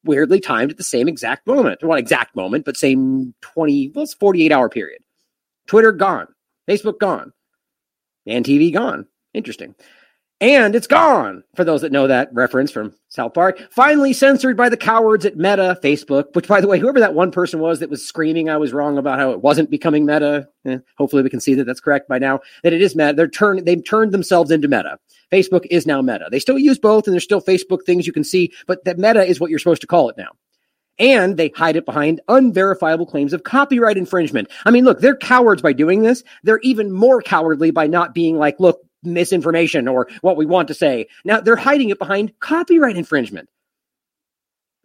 Weirdly 0.07 0.39
timed 0.39 0.71
at 0.71 0.77
the 0.77 0.83
same 0.83 1.07
exact 1.07 1.45
moment. 1.45 1.83
Well, 1.83 1.97
exact 1.97 2.35
moment, 2.35 2.65
but 2.65 2.77
same 2.77 3.33
20, 3.41 3.91
well, 3.93 4.03
it's 4.03 4.13
48 4.13 4.51
hour 4.51 4.69
period. 4.69 5.01
Twitter 5.67 5.91
gone. 5.91 6.27
Facebook 6.67 6.99
gone. 6.99 7.33
And 8.25 8.43
TV 8.45 8.73
gone. 8.73 9.05
Interesting 9.33 9.75
and 10.39 10.75
it's 10.75 10.87
gone. 10.87 11.43
For 11.55 11.63
those 11.63 11.81
that 11.81 11.91
know 11.91 12.07
that 12.07 12.29
reference 12.31 12.71
from 12.71 12.93
South 13.09 13.33
Park, 13.33 13.59
finally 13.71 14.13
censored 14.13 14.55
by 14.55 14.69
the 14.69 14.77
cowards 14.77 15.25
at 15.25 15.35
Meta, 15.35 15.79
Facebook. 15.83 16.33
Which, 16.33 16.47
by 16.47 16.61
the 16.61 16.67
way, 16.67 16.79
whoever 16.79 16.99
that 16.99 17.15
one 17.15 17.31
person 17.31 17.59
was 17.59 17.79
that 17.79 17.89
was 17.89 18.07
screaming 18.07 18.49
I 18.49 18.57
was 18.57 18.73
wrong 18.73 18.97
about 18.97 19.19
how 19.19 19.31
it 19.31 19.41
wasn't 19.41 19.71
becoming 19.71 20.05
Meta. 20.05 20.47
Eh, 20.65 20.77
hopefully, 20.97 21.23
we 21.23 21.29
can 21.29 21.39
see 21.39 21.55
that 21.55 21.65
that's 21.65 21.79
correct 21.79 22.07
by 22.07 22.19
now. 22.19 22.39
That 22.63 22.73
it 22.73 22.81
is 22.81 22.95
Meta. 22.95 23.13
They're 23.13 23.27
turned. 23.27 23.65
They've 23.65 23.83
turned 23.83 24.11
themselves 24.11 24.51
into 24.51 24.67
Meta. 24.67 24.99
Facebook 25.31 25.65
is 25.71 25.87
now 25.87 26.01
Meta. 26.01 26.27
They 26.29 26.39
still 26.39 26.59
use 26.59 26.77
both, 26.79 27.07
and 27.07 27.13
there's 27.13 27.23
still 27.23 27.41
Facebook 27.41 27.83
things 27.85 28.05
you 28.05 28.13
can 28.13 28.23
see, 28.23 28.53
but 28.67 28.83
that 28.85 28.99
Meta 28.99 29.25
is 29.25 29.39
what 29.39 29.49
you're 29.49 29.59
supposed 29.59 29.81
to 29.81 29.87
call 29.87 30.09
it 30.09 30.17
now 30.17 30.29
and 30.99 31.37
they 31.37 31.49
hide 31.49 31.75
it 31.75 31.85
behind 31.85 32.21
unverifiable 32.27 33.05
claims 33.05 33.33
of 33.33 33.43
copyright 33.43 33.97
infringement. 33.97 34.49
I 34.65 34.71
mean, 34.71 34.83
look, 34.83 34.99
they're 34.99 35.15
cowards 35.15 35.61
by 35.61 35.73
doing 35.73 36.01
this. 36.01 36.23
They're 36.43 36.59
even 36.63 36.91
more 36.91 37.21
cowardly 37.21 37.71
by 37.71 37.87
not 37.87 38.13
being 38.13 38.37
like, 38.37 38.59
look, 38.59 38.81
misinformation 39.03 39.87
or 39.87 40.07
what 40.21 40.37
we 40.37 40.45
want 40.45 40.67
to 40.69 40.73
say. 40.73 41.07
Now 41.23 41.39
they're 41.39 41.55
hiding 41.55 41.89
it 41.89 41.99
behind 41.99 42.39
copyright 42.39 42.97
infringement. 42.97 43.49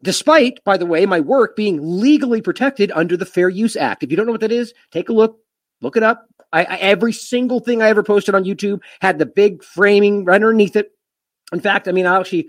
Despite, 0.03 0.63
by 0.65 0.77
the 0.77 0.87
way, 0.87 1.07
my 1.07 1.21
work 1.21 1.55
being 1.55 1.79
legally 1.81 2.43
protected 2.43 2.91
under 2.93 3.17
the 3.17 3.27
Fair 3.27 3.49
Use 3.49 3.77
Act. 3.77 4.03
If 4.03 4.11
you 4.11 4.17
don't 4.17 4.27
know 4.27 4.33
what 4.33 4.41
that 4.41 4.51
is, 4.51 4.75
take 4.91 5.09
a 5.09 5.13
look, 5.13 5.39
look 5.81 5.97
it 5.97 6.03
up. 6.03 6.27
I, 6.53 6.65
I, 6.65 6.77
every 6.79 7.13
single 7.13 7.61
thing 7.61 7.81
I 7.81 7.89
ever 7.89 8.03
posted 8.03 8.35
on 8.35 8.45
YouTube 8.45 8.81
had 9.01 9.19
the 9.19 9.27
big 9.27 9.63
framing 9.63 10.25
right 10.25 10.35
underneath 10.35 10.77
it. 10.77 10.91
In 11.53 11.61
fact, 11.61 11.87
I 11.87 11.93
mean, 11.93 12.07
I 12.07 12.19
actually 12.19 12.49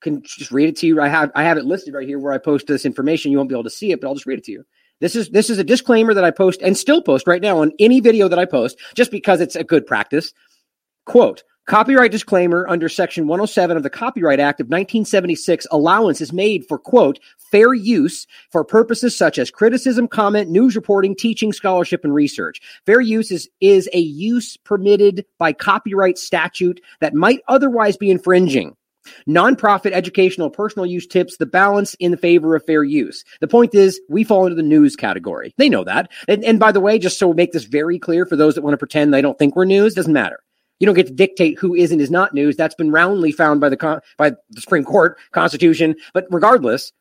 can 0.00 0.22
just 0.22 0.52
read 0.52 0.68
it 0.68 0.76
to 0.76 0.86
you. 0.86 1.00
I 1.00 1.08
have 1.08 1.30
I 1.34 1.42
have 1.42 1.58
it 1.58 1.64
listed 1.64 1.94
right 1.94 2.06
here 2.06 2.18
where 2.18 2.32
I 2.32 2.38
post 2.38 2.66
this 2.66 2.86
information. 2.86 3.32
You 3.32 3.38
won't 3.38 3.48
be 3.48 3.54
able 3.54 3.64
to 3.64 3.70
see 3.70 3.90
it, 3.92 4.00
but 4.00 4.06
I'll 4.08 4.14
just 4.14 4.26
read 4.26 4.38
it 4.38 4.44
to 4.44 4.52
you. 4.52 4.64
This 5.00 5.16
is 5.16 5.30
this 5.30 5.50
is 5.50 5.58
a 5.58 5.64
disclaimer 5.64 6.14
that 6.14 6.24
I 6.24 6.30
post 6.30 6.62
and 6.62 6.76
still 6.76 7.02
post 7.02 7.26
right 7.26 7.42
now 7.42 7.60
on 7.60 7.72
any 7.78 8.00
video 8.00 8.28
that 8.28 8.38
I 8.38 8.44
post, 8.44 8.78
just 8.94 9.10
because 9.10 9.40
it's 9.40 9.56
a 9.56 9.64
good 9.64 9.86
practice 9.86 10.32
Quote, 11.10 11.42
Copyright 11.66 12.12
disclaimer 12.12 12.64
under 12.68 12.88
Section 12.88 13.26
107 13.26 13.76
of 13.76 13.82
the 13.82 13.90
Copyright 13.90 14.38
Act 14.38 14.60
of 14.60 14.66
1976, 14.66 15.66
allowance 15.72 16.20
is 16.20 16.32
made 16.32 16.64
for, 16.68 16.78
quote, 16.78 17.18
fair 17.50 17.74
use 17.74 18.28
for 18.52 18.62
purposes 18.64 19.16
such 19.16 19.36
as 19.36 19.50
criticism, 19.50 20.06
comment, 20.06 20.50
news 20.50 20.76
reporting, 20.76 21.16
teaching, 21.16 21.52
scholarship, 21.52 22.04
and 22.04 22.14
research. 22.14 22.60
Fair 22.86 23.00
use 23.00 23.32
is, 23.32 23.50
is 23.60 23.90
a 23.92 23.98
use 23.98 24.56
permitted 24.58 25.26
by 25.36 25.52
copyright 25.52 26.16
statute 26.16 26.80
that 27.00 27.12
might 27.12 27.40
otherwise 27.48 27.96
be 27.96 28.08
infringing. 28.08 28.76
Nonprofit 29.28 29.90
educational 29.90 30.48
personal 30.48 30.86
use 30.86 31.08
tips 31.08 31.38
the 31.38 31.46
balance 31.46 31.94
in 31.94 32.16
favor 32.16 32.54
of 32.54 32.64
fair 32.64 32.84
use. 32.84 33.24
The 33.40 33.48
point 33.48 33.74
is, 33.74 34.00
we 34.08 34.22
fall 34.22 34.46
into 34.46 34.54
the 34.54 34.62
news 34.62 34.94
category. 34.94 35.54
They 35.56 35.68
know 35.68 35.82
that. 35.82 36.12
And, 36.28 36.44
and 36.44 36.60
by 36.60 36.70
the 36.70 36.78
way, 36.80 37.00
just 37.00 37.18
so 37.18 37.26
we 37.26 37.34
make 37.34 37.50
this 37.50 37.64
very 37.64 37.98
clear 37.98 38.26
for 38.26 38.36
those 38.36 38.54
that 38.54 38.62
want 38.62 38.74
to 38.74 38.78
pretend 38.78 39.12
they 39.12 39.22
don't 39.22 39.36
think 39.40 39.56
we're 39.56 39.64
news, 39.64 39.94
doesn't 39.94 40.12
matter. 40.12 40.38
You 40.80 40.86
don't 40.86 40.94
get 40.94 41.06
to 41.06 41.12
dictate 41.12 41.58
who 41.58 41.74
is 41.74 41.92
and 41.92 42.00
is 42.00 42.10
not 42.10 42.32
news. 42.32 42.56
That's 42.56 42.74
been 42.74 42.90
roundly 42.90 43.32
found 43.32 43.60
by 43.60 43.68
the 43.68 44.02
by 44.16 44.30
the 44.30 44.60
Supreme 44.60 44.84
Court, 44.84 45.18
Constitution. 45.30 45.94
But 46.14 46.26
regardless, 46.30 46.92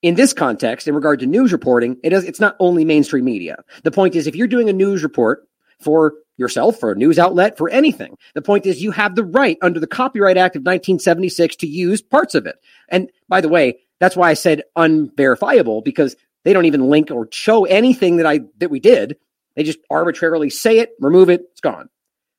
in 0.00 0.14
this 0.14 0.32
context, 0.32 0.88
in 0.88 0.94
regard 0.94 1.20
to 1.20 1.26
news 1.26 1.52
reporting, 1.52 1.98
it 2.02 2.14
is 2.14 2.24
it's 2.24 2.40
not 2.40 2.56
only 2.58 2.84
mainstream 2.84 3.26
media. 3.26 3.62
The 3.84 3.90
point 3.90 4.16
is, 4.16 4.26
if 4.26 4.34
you're 4.34 4.48
doing 4.48 4.70
a 4.70 4.72
news 4.72 5.02
report 5.02 5.46
for 5.80 6.14
yourself, 6.38 6.80
for 6.80 6.92
a 6.92 6.96
news 6.96 7.18
outlet, 7.18 7.58
for 7.58 7.68
anything, 7.68 8.16
the 8.34 8.42
point 8.42 8.64
is 8.64 8.82
you 8.82 8.90
have 8.90 9.16
the 9.16 9.24
right 9.24 9.58
under 9.60 9.78
the 9.78 9.86
Copyright 9.86 10.38
Act 10.38 10.56
of 10.56 10.60
1976 10.60 11.56
to 11.56 11.66
use 11.66 12.00
parts 12.00 12.34
of 12.34 12.46
it. 12.46 12.56
And 12.88 13.10
by 13.28 13.42
the 13.42 13.50
way, 13.50 13.80
that's 14.00 14.16
why 14.16 14.30
I 14.30 14.34
said 14.34 14.62
unverifiable 14.76 15.82
because 15.82 16.16
they 16.44 16.54
don't 16.54 16.64
even 16.64 16.88
link 16.88 17.10
or 17.10 17.28
show 17.30 17.66
anything 17.66 18.16
that 18.16 18.26
I 18.26 18.40
that 18.58 18.70
we 18.70 18.80
did. 18.80 19.18
They 19.56 19.62
just 19.62 19.78
arbitrarily 19.90 20.48
say 20.48 20.78
it, 20.78 20.92
remove 20.98 21.28
it, 21.28 21.42
it's 21.50 21.60
gone 21.60 21.90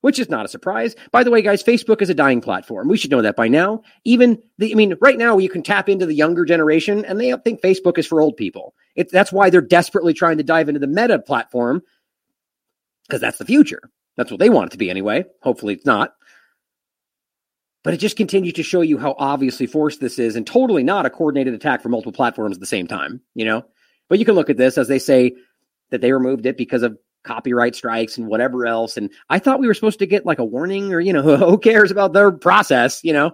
which 0.03 0.19
is 0.19 0.29
not 0.29 0.43
a 0.43 0.49
surprise. 0.49 0.97
By 1.13 1.23
the 1.23 1.31
way, 1.31 1.41
guys, 1.41 1.63
Facebook 1.63 2.01
is 2.01 2.09
a 2.09 2.13
dying 2.13 2.41
platform. 2.41 2.89
We 2.89 2.97
should 2.97 3.09
know 3.09 3.21
that 3.21 3.37
by 3.37 3.47
now. 3.47 3.83
Even 4.03 4.37
the, 4.57 4.69
I 4.69 4.75
mean, 4.75 4.95
right 4.99 5.17
now 5.17 5.37
you 5.37 5.47
can 5.47 5.63
tap 5.63 5.87
into 5.87 6.05
the 6.05 6.13
younger 6.13 6.43
generation 6.43 7.05
and 7.05 7.17
they 7.17 7.33
think 7.37 7.61
Facebook 7.61 7.97
is 7.97 8.05
for 8.05 8.19
old 8.19 8.35
people. 8.35 8.75
It, 8.97 9.09
that's 9.09 9.31
why 9.31 9.49
they're 9.49 9.61
desperately 9.61 10.13
trying 10.13 10.39
to 10.39 10.43
dive 10.43 10.67
into 10.67 10.81
the 10.81 10.87
meta 10.87 11.19
platform 11.19 11.83
because 13.07 13.21
that's 13.21 13.37
the 13.37 13.45
future. 13.45 13.79
That's 14.17 14.29
what 14.29 14.41
they 14.41 14.49
want 14.49 14.67
it 14.67 14.71
to 14.71 14.77
be 14.77 14.89
anyway. 14.89 15.23
Hopefully 15.41 15.73
it's 15.73 15.85
not. 15.85 16.13
But 17.85 17.93
it 17.93 17.97
just 17.97 18.17
continues 18.17 18.55
to 18.55 18.63
show 18.63 18.81
you 18.81 18.97
how 18.97 19.15
obviously 19.17 19.67
forced 19.67 20.01
this 20.01 20.19
is 20.19 20.35
and 20.35 20.45
totally 20.45 20.83
not 20.83 21.05
a 21.05 21.09
coordinated 21.09 21.53
attack 21.53 21.81
for 21.81 21.87
multiple 21.87 22.11
platforms 22.11 22.57
at 22.57 22.59
the 22.59 22.65
same 22.65 22.87
time, 22.87 23.21
you 23.35 23.45
know? 23.45 23.63
But 24.09 24.19
you 24.19 24.25
can 24.25 24.35
look 24.35 24.49
at 24.49 24.57
this 24.57 24.77
as 24.77 24.89
they 24.89 24.99
say 24.99 25.37
that 25.91 26.01
they 26.01 26.11
removed 26.11 26.45
it 26.45 26.57
because 26.57 26.83
of 26.83 26.97
copyright 27.23 27.75
strikes 27.75 28.17
and 28.17 28.27
whatever 28.27 28.65
else. 28.65 28.97
And 28.97 29.09
I 29.29 29.39
thought 29.39 29.59
we 29.59 29.67
were 29.67 29.73
supposed 29.73 29.99
to 29.99 30.05
get 30.05 30.25
like 30.25 30.39
a 30.39 30.45
warning 30.45 30.93
or, 30.93 30.99
you 30.99 31.13
know, 31.13 31.21
who 31.37 31.57
cares 31.57 31.91
about 31.91 32.13
their 32.13 32.31
process? 32.31 33.03
You 33.03 33.13
know, 33.13 33.27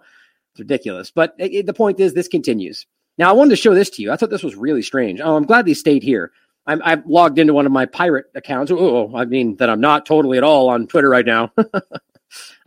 it's 0.52 0.60
ridiculous. 0.60 1.12
But 1.12 1.36
it, 1.38 1.66
the 1.66 1.74
point 1.74 2.00
is, 2.00 2.14
this 2.14 2.28
continues. 2.28 2.86
Now, 3.18 3.30
I 3.30 3.34
wanted 3.34 3.52
to 3.52 3.56
show 3.58 3.74
this 3.74 3.90
to 3.92 4.02
you. 4.02 4.12
I 4.12 4.16
thought 4.16 4.30
this 4.30 4.44
was 4.44 4.56
really 4.56 4.82
strange. 4.82 5.20
Oh, 5.20 5.36
I'm 5.36 5.46
glad 5.46 5.66
these 5.66 5.80
stayed 5.80 6.04
here. 6.04 6.32
I'm, 6.68 6.82
I've 6.86 7.06
logged 7.06 7.40
into 7.40 7.54
one 7.54 7.66
of 7.66 7.72
my 7.72 7.86
pirate 7.86 8.28
accounts. 8.36 8.72
Oh, 8.72 8.78
oh, 8.78 9.16
I 9.16 9.26
mean, 9.26 9.56
that 9.58 9.70
I'm 9.70 9.82
not 9.82 10.06
totally 10.06 10.38
at 10.38 10.44
all 10.44 10.70
on 10.70 10.88
Twitter 10.88 11.10
right 11.10 11.26
now. 11.26 11.52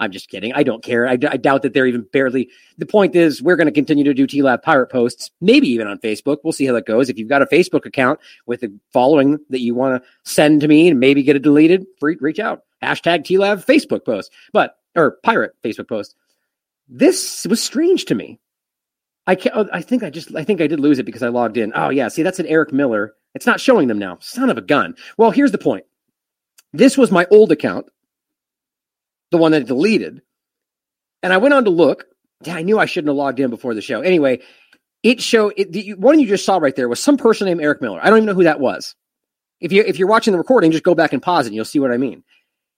I'm 0.00 0.12
just 0.12 0.28
kidding. 0.28 0.52
I 0.52 0.62
don't 0.62 0.82
care. 0.82 1.06
I, 1.06 1.12
I, 1.12 1.36
doubt 1.36 1.62
that 1.62 1.74
they're 1.74 1.86
even 1.86 2.02
barely. 2.12 2.48
The 2.78 2.86
point 2.86 3.14
is, 3.14 3.42
we're 3.42 3.56
going 3.56 3.66
to 3.66 3.72
continue 3.72 4.04
to 4.04 4.14
do 4.14 4.26
TLAV 4.26 4.62
pirate 4.62 4.88
posts, 4.88 5.30
maybe 5.40 5.68
even 5.68 5.86
on 5.86 5.98
Facebook. 5.98 6.38
We'll 6.42 6.52
see 6.52 6.66
how 6.66 6.74
that 6.74 6.86
goes. 6.86 7.08
If 7.08 7.18
you've 7.18 7.28
got 7.28 7.42
a 7.42 7.46
Facebook 7.46 7.86
account 7.86 8.20
with 8.46 8.62
a 8.62 8.72
following 8.92 9.38
that 9.50 9.60
you 9.60 9.74
want 9.74 10.02
to 10.02 10.08
send 10.24 10.60
to 10.62 10.68
me 10.68 10.88
and 10.88 11.00
maybe 11.00 11.22
get 11.22 11.36
it 11.36 11.42
deleted, 11.42 11.86
reach 12.00 12.38
out. 12.38 12.64
Hashtag 12.82 13.20
TLAV 13.20 13.64
Facebook 13.64 14.04
post, 14.04 14.32
but 14.52 14.78
or 14.94 15.18
pirate 15.22 15.54
Facebook 15.62 15.88
post. 15.88 16.14
This 16.88 17.46
was 17.46 17.62
strange 17.62 18.06
to 18.06 18.14
me. 18.14 18.38
I 19.26 19.36
can't, 19.36 19.54
oh, 19.56 19.68
I 19.72 19.82
think 19.82 20.02
I 20.02 20.10
just 20.10 20.34
I 20.34 20.42
think 20.44 20.60
I 20.60 20.66
did 20.66 20.80
lose 20.80 20.98
it 20.98 21.06
because 21.06 21.22
I 21.22 21.28
logged 21.28 21.56
in. 21.56 21.72
Oh 21.74 21.90
yeah, 21.90 22.08
see 22.08 22.22
that's 22.22 22.40
an 22.40 22.46
Eric 22.46 22.72
Miller. 22.72 23.14
It's 23.34 23.46
not 23.46 23.60
showing 23.60 23.88
them 23.88 23.98
now. 23.98 24.18
Son 24.20 24.50
of 24.50 24.58
a 24.58 24.62
gun. 24.62 24.96
Well, 25.16 25.30
here's 25.30 25.52
the 25.52 25.58
point. 25.58 25.84
This 26.72 26.98
was 26.98 27.10
my 27.10 27.26
old 27.30 27.52
account 27.52 27.86
the 29.32 29.38
one 29.38 29.52
that 29.52 29.66
deleted. 29.66 30.22
And 31.22 31.32
I 31.32 31.38
went 31.38 31.54
on 31.54 31.64
to 31.64 31.70
look. 31.70 32.04
I 32.46 32.62
knew 32.62 32.78
I 32.78 32.86
shouldn't 32.86 33.08
have 33.08 33.16
logged 33.16 33.40
in 33.40 33.50
before 33.50 33.74
the 33.74 33.80
show. 33.80 34.00
Anyway, 34.00 34.40
it 35.02 35.20
showed 35.20 35.54
it, 35.56 35.72
the 35.72 35.94
one 35.94 36.20
you 36.20 36.28
just 36.28 36.44
saw 36.44 36.58
right 36.58 36.74
there 36.74 36.88
was 36.88 37.02
some 37.02 37.16
person 37.16 37.46
named 37.46 37.60
Eric 37.60 37.80
Miller. 37.80 38.00
I 38.02 38.08
don't 38.08 38.18
even 38.18 38.26
know 38.26 38.34
who 38.34 38.44
that 38.44 38.60
was. 38.60 38.94
If 39.60 39.72
you 39.72 39.82
if 39.82 39.98
you're 39.98 40.08
watching 40.08 40.32
the 40.32 40.38
recording, 40.38 40.70
just 40.70 40.84
go 40.84 40.94
back 40.94 41.12
and 41.12 41.22
pause 41.22 41.46
it, 41.46 41.50
and 41.50 41.56
you'll 41.56 41.64
see 41.64 41.78
what 41.78 41.92
I 41.92 41.96
mean. 41.96 42.24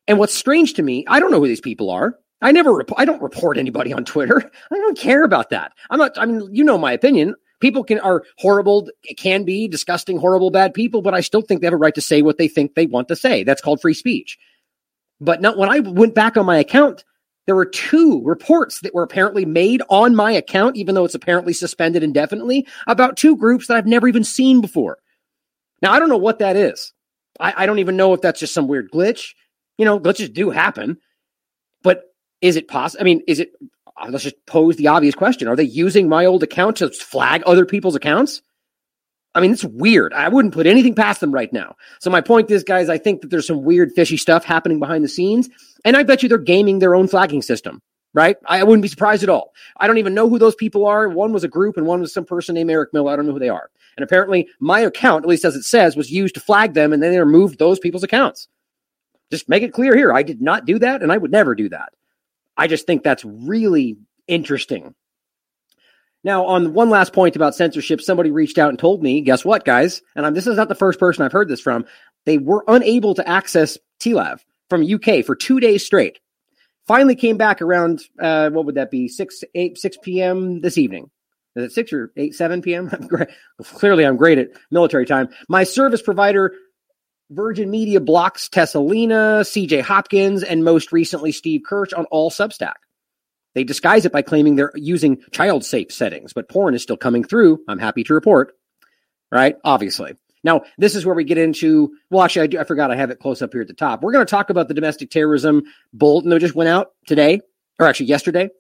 And 0.07 0.19
what's 0.19 0.35
strange 0.35 0.75
to 0.75 0.83
me, 0.83 1.05
I 1.09 1.19
don't 1.19 1.31
know 1.31 1.41
who 1.41 1.49
these 1.49 1.61
people 1.61 1.91
are. 1.91 2.19
I 2.43 2.53
never, 2.53 2.75
rep- 2.75 2.91
I 2.99 3.07
don't 3.07 3.23
report 3.23 3.57
anybody 3.57 3.91
on 3.93 4.05
Twitter. 4.05 4.51
I 4.71 4.75
don't 4.75 4.99
care 4.99 5.25
about 5.25 5.49
that. 5.51 5.73
I'm 5.89 5.99
not. 5.99 6.19
I 6.19 6.27
mean, 6.27 6.49
you 6.53 6.63
know 6.63 6.79
my 6.79 6.93
opinion. 6.93 7.35
People 7.61 7.85
can 7.85 7.99
are 8.01 8.25
horrible, 8.37 8.91
can 9.17 9.45
be 9.45 9.67
disgusting, 9.67 10.19
horrible, 10.19 10.51
bad 10.51 10.75
people, 10.75 11.01
but 11.01 11.15
I 11.15 11.21
still 11.21 11.41
think 11.41 11.63
they 11.63 11.67
have 11.67 11.73
a 11.73 11.79
right 11.79 11.95
to 11.95 12.03
say 12.03 12.21
what 12.21 12.37
they 12.37 12.49
think 12.49 12.75
they 12.75 12.85
want 12.85 13.09
to 13.09 13.17
say. 13.17 13.45
That's 13.45 13.63
called 13.63 13.81
free 13.81 13.95
speech. 13.95 14.37
But 15.21 15.41
not 15.41 15.57
when 15.57 15.71
I 15.71 15.81
went 15.81 16.15
back 16.15 16.37
on 16.37 16.47
my 16.47 16.59
account, 16.59 17.05
there 17.47 17.55
were 17.55 17.67
two 17.67 18.23
reports 18.25 18.81
that 18.81 18.95
were 18.95 19.03
apparently 19.03 19.45
made 19.45 19.83
on 19.89 20.15
my 20.15 20.33
account, 20.33 20.77
even 20.77 20.95
though 20.95 21.05
it's 21.05 21.15
apparently 21.15 21.53
suspended 21.53 22.03
indefinitely, 22.03 22.67
about 22.87 23.17
two 23.17 23.37
groups 23.37 23.67
that 23.67 23.77
I've 23.77 23.87
never 23.87 24.09
even 24.09 24.25
seen 24.25 24.61
before. 24.61 24.99
Now, 25.83 25.93
I 25.93 25.99
don't 25.99 26.09
know 26.09 26.17
what 26.17 26.39
that 26.39 26.57
is. 26.57 26.93
I, 27.39 27.53
I 27.59 27.67
don't 27.67 27.79
even 27.81 27.97
know 27.97 28.15
if 28.15 28.23
that's 28.23 28.41
just 28.41 28.55
some 28.55 28.69
weird 28.69 28.91
glitch. 28.91 29.35
You 29.77 29.85
know, 29.85 30.01
glitches 30.01 30.33
do 30.33 30.51
happen. 30.51 30.99
But 31.83 32.05
is 32.41 32.57
it 32.57 32.69
possible? 32.69 33.03
I 33.03 33.05
mean, 33.05 33.23
is 33.27 33.41
it, 33.41 33.53
uh, 34.01 34.07
let's 34.09 34.25
just 34.25 34.47
pose 34.47 34.77
the 34.77 34.89
obvious 34.89 35.15
question. 35.15 35.49
Are 35.49 35.57
they 35.57 35.65
using 35.65 36.09
my 36.09 36.25
old 36.25 36.43
account 36.43 36.77
to 36.79 36.91
flag 36.91 37.43
other 37.45 37.67
people's 37.67 37.97
accounts? 37.97 38.41
I 39.35 39.41
mean, 39.41 39.53
it's 39.53 39.65
weird. 39.65 40.13
I 40.13 40.29
wouldn't 40.29 40.55
put 40.55 40.67
anything 40.67 40.95
past 40.95 41.21
them 41.21 41.33
right 41.33 41.53
now. 41.53 41.75
So 41.99 42.09
my 42.09 42.21
point 42.21 42.51
is, 42.51 42.63
guys, 42.63 42.89
I 42.89 42.99
think 42.99 43.21
that 43.23 43.31
there's 43.31 43.47
some 43.47 43.65
weird, 43.65 43.93
fishy 43.93 44.17
stuff 44.17 44.45
happening 44.45 44.79
behind 44.79 45.03
the 45.03 45.09
scenes, 45.09 45.49
and 45.85 45.97
I 45.97 46.05
bet 46.05 46.23
you 46.23 46.29
they're 46.29 46.39
gaming 46.39 46.79
their 46.79 46.95
own 46.95 47.09
flagging 47.09 47.43
system. 47.43 47.83
Right? 48.17 48.37
I 48.47 48.63
wouldn't 48.63 48.83
be 48.83 48.89
surprised 48.89 49.25
at 49.25 49.29
all. 49.29 49.53
I 49.77 49.89
don't 49.89 49.99
even 49.99 50.15
know 50.15 50.29
who 50.29 50.39
those 50.39 50.55
people 50.55 50.87
are. 50.87 51.09
One 51.09 51.33
was 51.33 51.43
a 51.43 51.49
group, 51.49 51.77
and 51.77 51.85
one 51.85 52.01
was 52.01 52.15
some 52.15 52.25
person 52.25 52.55
named 52.55 52.71
Eric 52.71 52.93
Miller. 52.93 53.13
I 53.13 53.17
don't 53.17 53.27
know 53.27 53.33
who 53.33 53.41
they 53.41 53.49
are. 53.49 53.71
And 53.97 54.05
apparently, 54.05 54.49
my 54.61 54.79
account, 54.79 55.25
at 55.25 55.29
least 55.29 55.45
as 55.45 55.57
it 55.57 55.65
says, 55.65 55.97
was 55.97 56.13
used 56.13 56.35
to 56.35 56.41
flag 56.41 56.75
them, 56.75 56.93
and 56.93 57.03
then 57.03 57.11
they 57.11 57.19
removed 57.19 57.59
those 57.59 57.81
people's 57.81 58.05
accounts. 58.05 58.47
Just 59.33 59.49
make 59.49 59.65
it 59.65 59.73
clear 59.73 59.97
here. 59.97 60.13
I 60.13 60.23
did 60.23 60.41
not 60.41 60.65
do 60.65 60.79
that, 60.79 61.03
and 61.03 61.11
I 61.11 61.17
would 61.17 61.33
never 61.33 61.57
do 61.57 61.69
that. 61.71 61.93
I 62.57 62.69
just 62.69 62.87
think 62.87 63.03
that's 63.03 63.25
really 63.25 63.97
interesting 64.29 64.95
now, 66.25 66.47
on 66.47 66.73
one 66.73 66.89
last 66.89 67.13
point 67.13 67.37
about 67.37 67.55
censorship, 67.55 68.01
somebody 68.01 68.31
reached 68.31 68.57
out 68.57 68.71
and 68.71 68.79
told 68.79 69.03
me, 69.03 69.21
guess 69.21 69.45
what, 69.45 69.67
guys? 69.67 70.01
And 70.17 70.25
I'm, 70.25 70.33
this 70.33 70.47
is 70.47 70.57
not 70.57 70.69
the 70.69 70.75
first 70.75 70.99
person 70.99 71.23
I've 71.23 71.33
heard 71.33 71.49
this 71.49 71.61
from. 71.61 71.85
They 72.25 72.39
were 72.39 72.65
unable 72.67 73.15
to 73.15 73.29
access 73.29 73.77
TLAV 74.01 74.41
from 74.71 74.83
UK 74.83 75.23
for 75.25 75.37
two 75.37 75.61
days 75.61 75.85
straight. 75.85 76.19
Finally 76.87 77.17
came 77.17 77.37
back 77.37 77.61
around, 77.61 78.01
uh, 78.21 78.49
what 78.51 78.65
would 78.65 78.77
that 78.77 78.91
be, 78.91 79.07
6, 79.07 79.45
8, 79.55 79.77
6 79.77 79.99
p.m. 80.03 80.61
this 80.63 80.79
evening. 80.79 81.11
Is 81.57 81.65
it 81.65 81.73
6 81.73 81.93
or 81.93 82.13
8, 82.17 82.35
7 82.35 82.63
p.m.? 82.63 82.89
I'm 82.93 83.07
great. 83.07 83.29
Clearly, 83.63 84.05
I'm 84.05 84.17
great 84.17 84.39
at 84.39 84.49
military 84.71 85.05
time. 85.05 85.29
My 85.51 85.65
service 85.65 86.01
provider, 86.01 86.55
Virgin 87.31 87.71
Media, 87.71 88.01
blocks 88.01 88.49
Tessa 88.49 88.81
Lena, 88.81 89.41
CJ 89.43 89.83
Hopkins, 89.83 90.43
and 90.43 90.65
most 90.65 90.91
recently, 90.91 91.33
Steve 91.33 91.63
Kirsch 91.67 91.93
on 91.93 92.07
all 92.07 92.31
Substack. 92.31 92.75
They 93.55 93.65
disguise 93.65 94.05
it 94.05 94.13
by 94.13 94.23
claiming 94.23 94.57
they're 94.57 94.73
using 94.75 95.23
child 95.31 95.65
safe 95.65 95.93
settings, 95.93 96.33
but 96.33 96.49
porn 96.49 96.75
is 96.75 96.83
still 96.83 96.97
coming 96.97 97.25
through. 97.25 97.61
I'm 97.69 97.79
happy 97.79 98.05
to 98.05 98.15
report. 98.15 98.53
Right? 99.31 99.57
Obviously. 99.65 100.15
Now, 100.43 100.63
this 100.77 100.95
is 100.95 101.07
where 101.07 101.15
we 101.15 101.25
get 101.25 101.39
into. 101.39 101.95
Well, 102.11 102.23
actually, 102.23 102.43
I, 102.43 102.47
do, 102.49 102.59
I 102.61 102.65
forgot 102.65 102.91
I 102.91 102.97
have 102.97 103.11
it 103.11 103.19
close 103.19 103.41
up 103.41 103.53
here 103.53 103.63
at 103.63 103.69
the 103.69 103.75
top. 103.75 104.03
We're 104.03 104.13
going 104.13 104.27
to 104.27 104.31
talk 104.31 104.51
about 104.51 104.69
the 104.69 104.75
domestic 104.75 105.11
terrorism 105.11 105.65
bulletin 105.93 106.31
that 106.31 106.41
just 106.41 106.55
went 106.55 106.69
out 106.69 106.93
today, 107.07 107.41
or 107.81 107.87
actually 107.87 108.07
yesterday, 108.07 108.51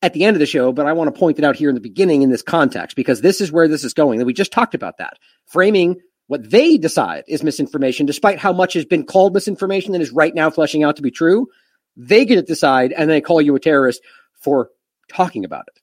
at 0.00 0.14
the 0.14 0.24
end 0.24 0.36
of 0.36 0.40
the 0.40 0.46
show. 0.46 0.72
But 0.72 0.86
I 0.86 0.94
want 0.94 1.14
to 1.14 1.18
point 1.18 1.38
it 1.38 1.44
out 1.44 1.56
here 1.56 1.68
in 1.68 1.74
the 1.74 1.80
beginning 1.80 2.22
in 2.22 2.30
this 2.30 2.42
context 2.42 2.96
because 2.96 3.20
this 3.20 3.40
is 3.40 3.52
where 3.52 3.68
this 3.68 3.84
is 3.84 3.92
going. 3.92 4.20
And 4.20 4.26
we 4.26 4.32
just 4.32 4.52
talked 4.52 4.74
about 4.74 4.98
that, 4.98 5.18
framing 5.46 6.00
what 6.26 6.50
they 6.50 6.78
decide 6.78 7.24
is 7.28 7.42
misinformation, 7.42 8.06
despite 8.06 8.38
how 8.38 8.52
much 8.52 8.72
has 8.74 8.86
been 8.86 9.04
called 9.04 9.34
misinformation 9.34 9.94
and 9.94 10.02
is 10.02 10.10
right 10.10 10.34
now 10.34 10.48
fleshing 10.50 10.82
out 10.82 10.96
to 10.96 11.02
be 11.02 11.10
true. 11.10 11.48
They 11.96 12.24
get 12.24 12.36
to 12.36 12.42
decide, 12.42 12.92
and 12.92 13.08
they 13.08 13.20
call 13.20 13.40
you 13.40 13.54
a 13.54 13.60
terrorist 13.60 14.00
for 14.44 14.70
talking 15.08 15.44
about 15.44 15.64
it. 15.68 15.80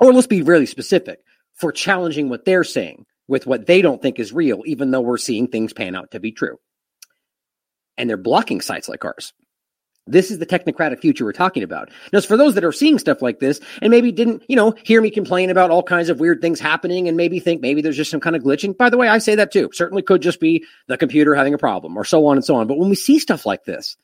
Or 0.00 0.12
let's 0.12 0.26
be 0.26 0.42
really 0.42 0.66
specific 0.66 1.20
for 1.54 1.72
challenging 1.72 2.28
what 2.28 2.44
they're 2.44 2.64
saying 2.64 3.06
with 3.26 3.46
what 3.46 3.66
they 3.66 3.82
don't 3.82 4.02
think 4.02 4.18
is 4.18 4.32
real, 4.32 4.62
even 4.66 4.90
though 4.90 5.00
we're 5.00 5.18
seeing 5.18 5.46
things 5.46 5.72
pan 5.72 5.94
out 5.94 6.10
to 6.12 6.20
be 6.20 6.32
true. 6.32 6.58
And 7.96 8.08
they're 8.08 8.16
blocking 8.16 8.60
sites 8.60 8.88
like 8.88 9.04
ours. 9.04 9.32
This 10.06 10.30
is 10.30 10.38
the 10.38 10.46
technocratic 10.46 11.00
future 11.00 11.24
we're 11.24 11.32
talking 11.32 11.62
about. 11.62 11.90
Now, 12.12 12.20
for 12.22 12.36
those 12.36 12.54
that 12.54 12.64
are 12.64 12.72
seeing 12.72 12.98
stuff 12.98 13.22
like 13.22 13.38
this 13.38 13.60
and 13.80 13.90
maybe 13.90 14.10
didn't, 14.10 14.42
you 14.48 14.56
know, 14.56 14.74
hear 14.82 15.00
me 15.00 15.10
complain 15.10 15.50
about 15.50 15.70
all 15.70 15.82
kinds 15.82 16.08
of 16.08 16.18
weird 16.18 16.40
things 16.40 16.58
happening 16.58 17.06
and 17.06 17.16
maybe 17.16 17.38
think 17.38 17.60
maybe 17.60 17.82
there's 17.82 17.96
just 17.96 18.10
some 18.10 18.20
kind 18.20 18.34
of 18.34 18.42
glitching. 18.42 18.76
By 18.76 18.90
the 18.90 18.96
way, 18.96 19.08
I 19.08 19.18
say 19.18 19.36
that 19.36 19.52
too. 19.52 19.70
Certainly 19.72 20.02
could 20.02 20.22
just 20.22 20.40
be 20.40 20.64
the 20.88 20.96
computer 20.96 21.34
having 21.34 21.54
a 21.54 21.58
problem 21.58 21.96
or 21.96 22.04
so 22.04 22.26
on 22.26 22.36
and 22.36 22.44
so 22.44 22.56
on. 22.56 22.66
But 22.66 22.78
when 22.78 22.88
we 22.88 22.96
see 22.96 23.18
stuff 23.18 23.46
like 23.46 23.64
this, 23.64 23.96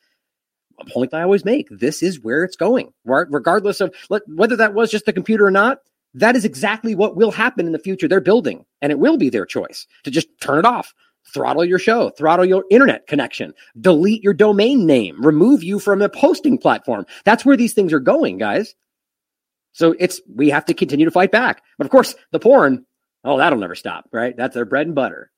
a 0.78 0.84
point 0.84 1.14
I 1.14 1.22
always 1.22 1.44
make. 1.44 1.68
This 1.70 2.02
is 2.02 2.20
where 2.20 2.44
it's 2.44 2.56
going? 2.56 2.92
Regardless 3.04 3.80
of 3.80 3.94
whether 4.26 4.56
that 4.56 4.74
was 4.74 4.90
just 4.90 5.06
the 5.06 5.12
computer 5.12 5.46
or 5.46 5.50
not. 5.50 5.78
That 6.14 6.34
is 6.36 6.46
exactly 6.46 6.94
what 6.94 7.14
will 7.14 7.30
happen 7.30 7.66
in 7.66 7.72
the 7.72 7.78
future. 7.78 8.08
They're 8.08 8.20
building, 8.20 8.64
and 8.80 8.90
it 8.90 8.98
will 8.98 9.18
be 9.18 9.28
their 9.28 9.44
choice 9.44 9.86
to 10.04 10.10
just 10.10 10.28
turn 10.40 10.58
it 10.58 10.64
off, 10.64 10.94
throttle 11.34 11.64
your 11.64 11.78
show, 11.78 12.08
throttle 12.08 12.46
your 12.46 12.64
internet 12.70 13.06
connection, 13.06 13.52
delete 13.78 14.22
your 14.22 14.32
domain 14.32 14.86
name, 14.86 15.22
remove 15.22 15.62
you 15.62 15.78
from 15.78 16.00
a 16.00 16.08
posting 16.08 16.56
platform. 16.56 17.04
That's 17.26 17.44
where 17.44 17.56
these 17.56 17.74
things 17.74 17.92
are 17.92 18.00
going, 18.00 18.38
guys. 18.38 18.74
So 19.72 19.94
it's 19.98 20.22
we 20.26 20.48
have 20.48 20.64
to 20.66 20.74
continue 20.74 21.04
to 21.04 21.10
fight 21.10 21.32
back. 21.32 21.62
But 21.76 21.84
of 21.84 21.90
course, 21.90 22.14
the 22.32 22.40
porn, 22.40 22.86
oh, 23.22 23.36
that'll 23.36 23.58
never 23.58 23.74
stop, 23.74 24.08
right? 24.10 24.34
That's 24.34 24.54
their 24.54 24.64
bread 24.64 24.86
and 24.86 24.94
butter. 24.94 25.30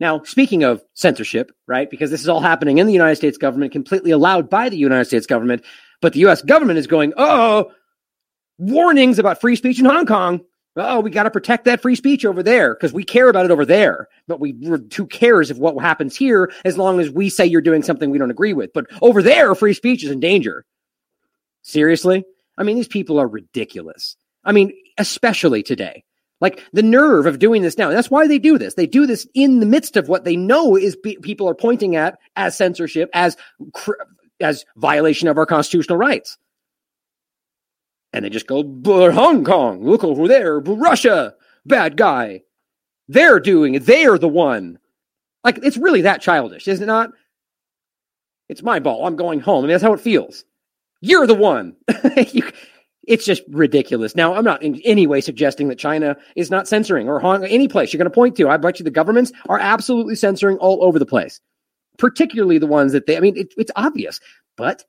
Now, 0.00 0.22
speaking 0.22 0.62
of 0.62 0.82
censorship, 0.94 1.50
right? 1.66 1.90
Because 1.90 2.10
this 2.10 2.20
is 2.20 2.28
all 2.28 2.40
happening 2.40 2.78
in 2.78 2.86
the 2.86 2.92
United 2.92 3.16
States 3.16 3.38
government, 3.38 3.72
completely 3.72 4.12
allowed 4.12 4.48
by 4.48 4.68
the 4.68 4.76
United 4.76 5.06
States 5.06 5.26
government, 5.26 5.64
but 6.00 6.12
the 6.12 6.24
US 6.26 6.42
government 6.42 6.78
is 6.78 6.86
going, 6.86 7.12
oh, 7.16 7.72
warnings 8.58 9.18
about 9.18 9.40
free 9.40 9.56
speech 9.56 9.78
in 9.78 9.84
Hong 9.84 10.06
Kong. 10.06 10.40
Oh, 10.76 11.00
we 11.00 11.10
got 11.10 11.24
to 11.24 11.30
protect 11.30 11.64
that 11.64 11.82
free 11.82 11.96
speech 11.96 12.24
over 12.24 12.40
there 12.40 12.74
because 12.74 12.92
we 12.92 13.02
care 13.02 13.28
about 13.28 13.44
it 13.44 13.50
over 13.50 13.64
there. 13.64 14.06
But 14.28 14.38
we 14.38 14.54
who 14.62 15.06
cares 15.06 15.50
if 15.50 15.58
what 15.58 15.76
happens 15.82 16.14
here 16.14 16.52
as 16.64 16.78
long 16.78 17.00
as 17.00 17.10
we 17.10 17.28
say 17.30 17.44
you're 17.44 17.60
doing 17.60 17.82
something 17.82 18.10
we 18.10 18.18
don't 18.18 18.30
agree 18.30 18.52
with. 18.52 18.72
But 18.72 18.86
over 19.02 19.20
there, 19.20 19.54
free 19.56 19.74
speech 19.74 20.04
is 20.04 20.10
in 20.10 20.20
danger. 20.20 20.64
Seriously? 21.62 22.24
I 22.56 22.62
mean, 22.62 22.76
these 22.76 22.88
people 22.88 23.18
are 23.18 23.26
ridiculous. 23.26 24.16
I 24.44 24.52
mean, 24.52 24.72
especially 24.98 25.64
today. 25.64 26.04
Like 26.40 26.64
the 26.72 26.82
nerve 26.82 27.26
of 27.26 27.40
doing 27.40 27.62
this 27.62 27.78
now. 27.78 27.90
That's 27.90 28.10
why 28.10 28.28
they 28.28 28.38
do 28.38 28.58
this. 28.58 28.74
They 28.74 28.86
do 28.86 29.06
this 29.06 29.26
in 29.34 29.60
the 29.60 29.66
midst 29.66 29.96
of 29.96 30.08
what 30.08 30.24
they 30.24 30.36
know 30.36 30.76
is 30.76 30.96
people 30.96 31.48
are 31.48 31.54
pointing 31.54 31.96
at 31.96 32.18
as 32.36 32.56
censorship, 32.56 33.10
as 33.12 33.36
as 34.40 34.64
violation 34.76 35.28
of 35.28 35.36
our 35.36 35.46
constitutional 35.46 35.98
rights. 35.98 36.38
And 38.12 38.24
they 38.24 38.30
just 38.30 38.46
go, 38.46 38.62
Hong 39.10 39.44
Kong, 39.44 39.84
look 39.84 40.04
over 40.04 40.28
there, 40.28 40.60
Russia, 40.60 41.34
bad 41.66 41.96
guy. 41.96 42.42
They're 43.08 43.40
doing 43.40 43.74
it. 43.74 43.86
They're 43.86 44.18
the 44.18 44.28
one. 44.28 44.78
Like 45.44 45.58
it's 45.62 45.76
really 45.76 46.02
that 46.02 46.20
childish, 46.20 46.68
is 46.68 46.80
it 46.80 46.86
not? 46.86 47.10
It's 48.48 48.62
my 48.62 48.78
ball. 48.78 49.06
I'm 49.06 49.16
going 49.16 49.40
home. 49.40 49.64
I 49.64 49.66
mean, 49.66 49.74
that's 49.74 49.82
how 49.82 49.92
it 49.92 50.00
feels. 50.00 50.44
You're 51.00 51.26
the 51.26 51.34
one. 51.34 51.76
you, 52.32 52.47
it's 53.08 53.24
just 53.24 53.42
ridiculous. 53.48 54.14
Now, 54.14 54.34
I'm 54.34 54.44
not 54.44 54.62
in 54.62 54.80
any 54.84 55.06
way 55.06 55.20
suggesting 55.20 55.68
that 55.68 55.78
China 55.78 56.16
is 56.36 56.50
not 56.50 56.68
censoring 56.68 57.08
or 57.08 57.18
Hong 57.18 57.44
any 57.44 57.66
place 57.66 57.92
you're 57.92 57.98
going 57.98 58.10
to 58.10 58.14
point 58.14 58.36
to. 58.36 58.48
I 58.48 58.58
bet 58.58 58.78
you 58.78 58.84
the 58.84 58.90
governments 58.90 59.32
are 59.48 59.58
absolutely 59.58 60.14
censoring 60.14 60.58
all 60.58 60.84
over 60.84 60.98
the 60.98 61.06
place, 61.06 61.40
particularly 61.96 62.58
the 62.58 62.66
ones 62.66 62.92
that 62.92 63.06
they, 63.06 63.16
I 63.16 63.20
mean, 63.20 63.36
it, 63.36 63.54
it's 63.56 63.72
obvious, 63.76 64.20
but 64.56 64.84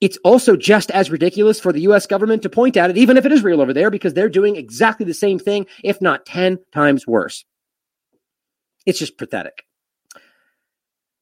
it's 0.00 0.18
also 0.18 0.56
just 0.56 0.92
as 0.92 1.10
ridiculous 1.10 1.58
for 1.58 1.72
the 1.72 1.80
US 1.82 2.06
government 2.06 2.42
to 2.42 2.48
point 2.48 2.76
at 2.76 2.90
it, 2.90 2.96
even 2.96 3.16
if 3.16 3.26
it 3.26 3.32
is 3.32 3.42
real 3.42 3.60
over 3.60 3.74
there, 3.74 3.90
because 3.90 4.14
they're 4.14 4.28
doing 4.28 4.54
exactly 4.54 5.04
the 5.04 5.12
same 5.12 5.40
thing, 5.40 5.66
if 5.82 6.00
not 6.00 6.24
10 6.26 6.58
times 6.72 7.06
worse. 7.06 7.44
It's 8.86 9.00
just 9.00 9.18
pathetic. 9.18 9.64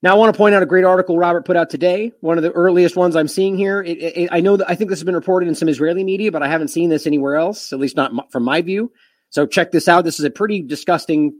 Now, 0.03 0.13
I 0.13 0.19
want 0.19 0.35
to 0.35 0.37
point 0.37 0.55
out 0.55 0.63
a 0.63 0.67
great 0.67 0.85
article 0.85 1.19
Robert 1.19 1.47
put 1.47 1.57
out 1.57 1.71
today. 1.71 2.13
One 2.21 2.37
of 2.37 2.45
the 2.45 2.53
earliest 2.53 2.97
ones 2.97 3.17
I'm 3.17 3.29
seeing 3.29 3.57
here. 3.57 3.83
It, 3.83 3.99
it, 3.99 4.29
I 4.31 4.41
know 4.41 4.57
that 4.59 4.69
I 4.71 4.75
think 4.75 4.91
this 4.91 4.99
has 4.99 5.05
been 5.05 5.15
reported 5.15 5.49
in 5.49 5.55
some 5.55 5.69
Israeli 5.69 6.05
media, 6.05 6.31
but 6.31 6.43
I 6.43 6.49
haven't 6.49 6.69
seen 6.69 6.91
this 6.91 7.07
anywhere 7.07 7.37
else, 7.37 7.73
at 7.73 7.79
least 7.79 7.97
not 7.97 8.11
m- 8.11 8.21
from 8.31 8.45
my 8.45 8.61
view. 8.61 8.93
So 9.31 9.47
check 9.47 9.73
this 9.73 9.89
out. 9.89 10.05
This 10.05 10.19
is 10.19 10.25
a 10.25 10.31
pretty 10.31 10.63
disgusting 10.63 11.35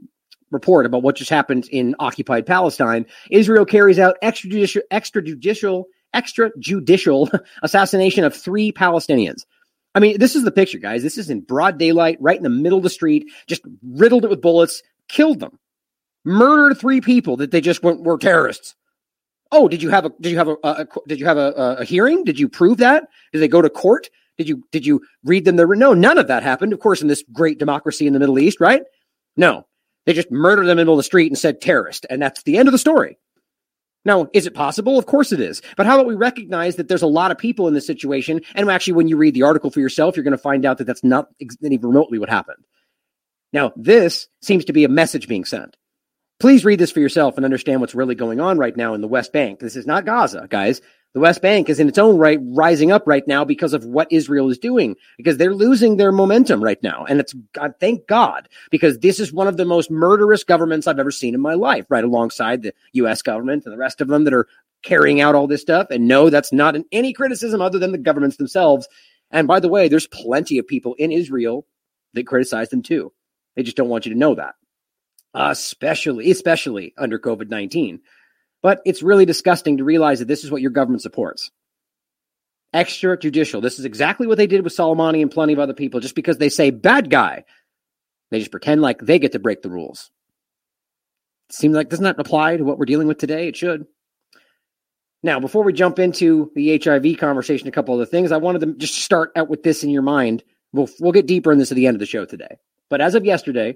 report 0.49 0.85
about 0.85 1.03
what 1.03 1.17
just 1.17 1.29
happened 1.29 1.67
in 1.71 1.95
occupied 1.99 2.45
Palestine. 2.45 3.05
Israel 3.29 3.65
carries 3.65 3.99
out 3.99 4.17
extrajudicial, 4.23 4.81
extrajudicial, 4.91 5.83
extrajudicial 6.15 7.39
assassination 7.63 8.23
of 8.23 8.35
three 8.35 8.71
Palestinians. 8.71 9.45
I 9.93 9.99
mean, 9.99 10.17
this 10.19 10.35
is 10.35 10.43
the 10.43 10.51
picture, 10.51 10.79
guys. 10.79 11.03
This 11.03 11.17
is 11.17 11.29
in 11.29 11.41
broad 11.41 11.77
daylight, 11.77 12.17
right 12.21 12.37
in 12.37 12.43
the 12.43 12.49
middle 12.49 12.79
of 12.79 12.83
the 12.83 12.89
street, 12.89 13.31
just 13.45 13.61
riddled 13.83 14.25
it 14.25 14.29
with 14.29 14.41
bullets, 14.41 14.81
killed 15.07 15.39
them 15.39 15.59
murdered 16.27 16.77
three 16.77 17.01
people 17.01 17.37
that 17.37 17.51
they 17.51 17.61
just 17.61 17.81
went, 17.81 18.03
were 18.03 18.17
terrorists. 18.17 18.75
Oh, 19.51 19.67
did 19.67 19.81
you 19.81 19.89
have 19.89 20.05
a 20.05 20.11
did 20.19 20.31
you 20.31 20.37
have 20.37 20.49
a, 20.49 20.57
a 20.63 20.87
did 21.07 21.19
you 21.19 21.25
have 21.25 21.37
a, 21.37 21.77
a, 21.79 21.85
hearing? 21.85 22.25
Did 22.25 22.37
you 22.37 22.49
prove 22.49 22.77
that? 22.79 23.07
Did 23.31 23.39
they 23.39 23.47
go 23.47 23.61
to 23.61 23.69
court? 23.69 24.09
Did 24.37 24.49
you 24.49 24.63
did 24.71 24.85
you 24.85 25.01
read 25.23 25.45
them 25.45 25.55
the 25.55 25.65
no? 25.65 25.93
None 25.93 26.17
of 26.17 26.27
that 26.27 26.43
happened. 26.43 26.73
Of 26.73 26.79
course, 26.79 27.01
in 27.01 27.07
this 27.07 27.23
great 27.31 27.57
democracy 27.57 28.05
in 28.05 28.13
the 28.13 28.19
Middle 28.19 28.39
East, 28.39 28.59
right? 28.59 28.83
No, 29.37 29.65
they 30.05 30.13
just 30.13 30.31
murdered 30.31 30.65
them 30.65 30.71
in 30.71 30.77
the 30.77 30.81
middle 30.81 30.93
of 30.95 30.99
the 30.99 31.03
street 31.03 31.27
and 31.27 31.37
said 31.37 31.61
terrorist, 31.61 32.05
and 32.09 32.21
that's 32.21 32.43
the 32.43 32.57
end 32.57 32.67
of 32.67 32.73
the 32.73 32.77
story. 32.77 33.17
Now, 34.03 34.27
is 34.33 34.45
it 34.45 34.53
possible? 34.53 34.97
Of 34.97 35.05
course 35.05 35.31
it 35.31 35.41
is. 35.41 35.61
But 35.75 35.85
how 35.85 35.95
about 35.95 36.07
we 36.07 36.15
recognize 36.15 36.77
that 36.77 36.87
there's 36.87 37.01
a 37.01 37.07
lot 37.07 37.31
of 37.31 37.37
people 37.37 37.67
in 37.67 37.73
this 37.73 37.85
situation? 37.85 38.41
And 38.55 38.69
actually, 38.69 38.93
when 38.93 39.09
you 39.09 39.17
read 39.17 39.33
the 39.33 39.43
article 39.43 39.69
for 39.69 39.81
yourself, 39.81 40.15
you're 40.15 40.23
going 40.23 40.31
to 40.31 40.37
find 40.37 40.65
out 40.65 40.77
that 40.77 40.85
that's 40.85 41.03
not 41.03 41.27
even 41.39 41.89
remotely 41.89 42.19
what 42.19 42.29
happened. 42.29 42.63
Now, 43.51 43.73
this 43.75 44.27
seems 44.41 44.65
to 44.65 44.73
be 44.73 44.83
a 44.83 44.89
message 44.89 45.27
being 45.27 45.45
sent. 45.45 45.75
Please 46.39 46.63
read 46.63 46.79
this 46.79 46.91
for 46.91 46.99
yourself 46.99 47.35
and 47.35 47.45
understand 47.45 47.81
what's 47.81 47.95
really 47.95 48.13
going 48.13 48.39
on 48.39 48.59
right 48.59 48.77
now 48.77 48.93
in 48.93 49.01
the 49.01 49.07
West 49.07 49.33
Bank. 49.33 49.59
This 49.59 49.75
is 49.75 49.87
not 49.87 50.05
Gaza, 50.05 50.45
guys. 50.47 50.81
The 51.15 51.19
West 51.19 51.41
Bank 51.41 51.67
is 51.67 51.79
in 51.79 51.87
its 51.87 51.97
own 51.97 52.19
right 52.19 52.37
rising 52.43 52.91
up 52.91 53.07
right 53.07 53.27
now 53.27 53.43
because 53.43 53.73
of 53.73 53.83
what 53.85 54.11
Israel 54.11 54.51
is 54.51 54.59
doing, 54.59 54.95
because 55.17 55.37
they're 55.37 55.55
losing 55.55 55.97
their 55.97 56.11
momentum 56.11 56.63
right 56.63 56.77
now. 56.83 57.05
And 57.09 57.19
it's 57.19 57.33
God, 57.53 57.73
thank 57.79 58.05
God, 58.05 58.49
because 58.69 58.99
this 58.99 59.19
is 59.19 59.33
one 59.33 59.47
of 59.47 59.57
the 59.57 59.65
most 59.65 59.89
murderous 59.89 60.43
governments 60.43 60.85
I've 60.85 60.99
ever 60.99 61.09
seen 61.09 61.33
in 61.33 61.41
my 61.41 61.55
life, 61.55 61.87
right 61.89 62.03
alongside 62.03 62.61
the 62.61 62.73
US 62.93 63.23
government 63.23 63.65
and 63.65 63.73
the 63.73 63.79
rest 63.79 63.99
of 63.99 64.07
them 64.07 64.23
that 64.25 64.33
are 64.33 64.47
carrying 64.83 65.19
out 65.21 65.33
all 65.33 65.47
this 65.47 65.61
stuff. 65.63 65.87
And 65.89 66.07
no, 66.07 66.29
that's 66.29 66.53
not 66.53 66.75
in 66.75 66.85
any 66.91 67.13
criticism 67.13 67.61
other 67.61 67.79
than 67.79 67.93
the 67.93 67.97
governments 67.97 68.37
themselves. 68.37 68.87
And 69.31 69.47
by 69.47 69.59
the 69.59 69.69
way, 69.69 69.87
there's 69.87 70.05
plenty 70.05 70.59
of 70.59 70.67
people 70.67 70.93
in 70.99 71.11
Israel 71.11 71.65
that 72.13 72.27
criticize 72.27 72.69
them 72.69 72.83
too. 72.83 73.11
They 73.55 73.63
just 73.63 73.75
don't 73.75 73.89
want 73.89 74.05
you 74.05 74.13
to 74.13 74.19
know 74.19 74.35
that 74.35 74.53
Uh, 75.37 75.51
especially 75.51 76.31
especially 76.31 76.95
under 76.97 77.19
COVID 77.19 77.47
nineteen. 77.47 77.99
But 78.63 78.81
it's 78.85 79.03
really 79.03 79.25
disgusting 79.25 79.77
to 79.77 79.83
realize 79.83 80.17
that 80.17 80.27
this 80.27 80.43
is 80.43 80.49
what 80.49 80.63
your 80.63 80.71
government 80.71 81.03
supports. 81.03 81.51
Extrajudicial. 82.73 83.61
This 83.61 83.77
is 83.77 83.85
exactly 83.85 84.25
what 84.25 84.39
they 84.39 84.47
did 84.47 84.63
with 84.63 84.75
Soleimani 84.75 85.21
and 85.21 85.29
plenty 85.29 85.53
of 85.53 85.59
other 85.59 85.75
people. 85.75 85.99
Just 85.99 86.15
because 86.15 86.39
they 86.39 86.49
say 86.49 86.71
bad 86.71 87.11
guy, 87.11 87.43
they 88.31 88.39
just 88.39 88.49
pretend 88.49 88.81
like 88.81 88.99
they 88.99 89.19
get 89.19 89.33
to 89.33 89.39
break 89.39 89.61
the 89.61 89.69
rules. 89.69 90.09
It 91.49 91.55
seems 91.55 91.75
like 91.75 91.89
doesn't 91.89 92.03
that 92.03 92.19
apply 92.19 92.57
to 92.57 92.63
what 92.63 92.79
we're 92.79 92.85
dealing 92.85 93.07
with 93.07 93.19
today? 93.19 93.47
It 93.47 93.55
should. 93.55 93.85
Now, 95.21 95.39
before 95.39 95.63
we 95.63 95.71
jump 95.71 95.99
into 95.99 96.51
the 96.55 96.81
HIV 96.83 97.19
conversation, 97.19 97.67
a 97.67 97.71
couple 97.71 97.93
of 97.93 98.01
other 98.01 98.09
things. 98.09 98.31
I 98.31 98.37
wanted 98.37 98.61
to 98.61 98.73
just 98.73 98.95
start 98.95 99.33
out 99.35 99.49
with 99.49 99.61
this 99.61 99.83
in 99.83 99.91
your 99.91 100.01
mind. 100.01 100.43
We'll 100.73 100.89
we'll 100.99 101.11
get 101.11 101.27
deeper 101.27 101.51
in 101.51 101.59
this 101.59 101.71
at 101.71 101.75
the 101.75 101.85
end 101.85 101.93
of 101.93 101.99
the 101.99 102.07
show 102.07 102.25
today. 102.25 102.57
But 102.89 103.01
as 103.01 103.13
of 103.13 103.23
yesterday, 103.23 103.75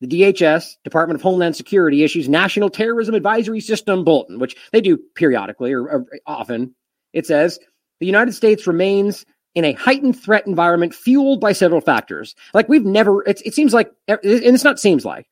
the 0.00 0.06
DHS, 0.06 0.76
Department 0.82 1.16
of 1.16 1.22
Homeland 1.22 1.56
Security, 1.56 2.02
issues 2.02 2.28
National 2.28 2.70
Terrorism 2.70 3.14
Advisory 3.14 3.60
System 3.60 4.04
bulletin, 4.04 4.38
which 4.38 4.56
they 4.72 4.80
do 4.80 4.98
periodically 5.14 5.72
or, 5.72 5.82
or 5.82 6.06
often. 6.26 6.74
It 7.12 7.26
says 7.26 7.58
the 8.00 8.06
United 8.06 8.32
States 8.32 8.66
remains 8.66 9.26
in 9.54 9.64
a 9.64 9.72
heightened 9.72 10.20
threat 10.20 10.46
environment 10.46 10.94
fueled 10.94 11.40
by 11.40 11.52
several 11.52 11.80
factors. 11.80 12.34
Like 12.54 12.68
we've 12.68 12.84
never, 12.84 13.22
it, 13.28 13.42
it 13.44 13.54
seems 13.54 13.74
like, 13.74 13.90
and 14.08 14.18
it's 14.22 14.64
not 14.64 14.80
seems 14.80 15.04
like, 15.04 15.26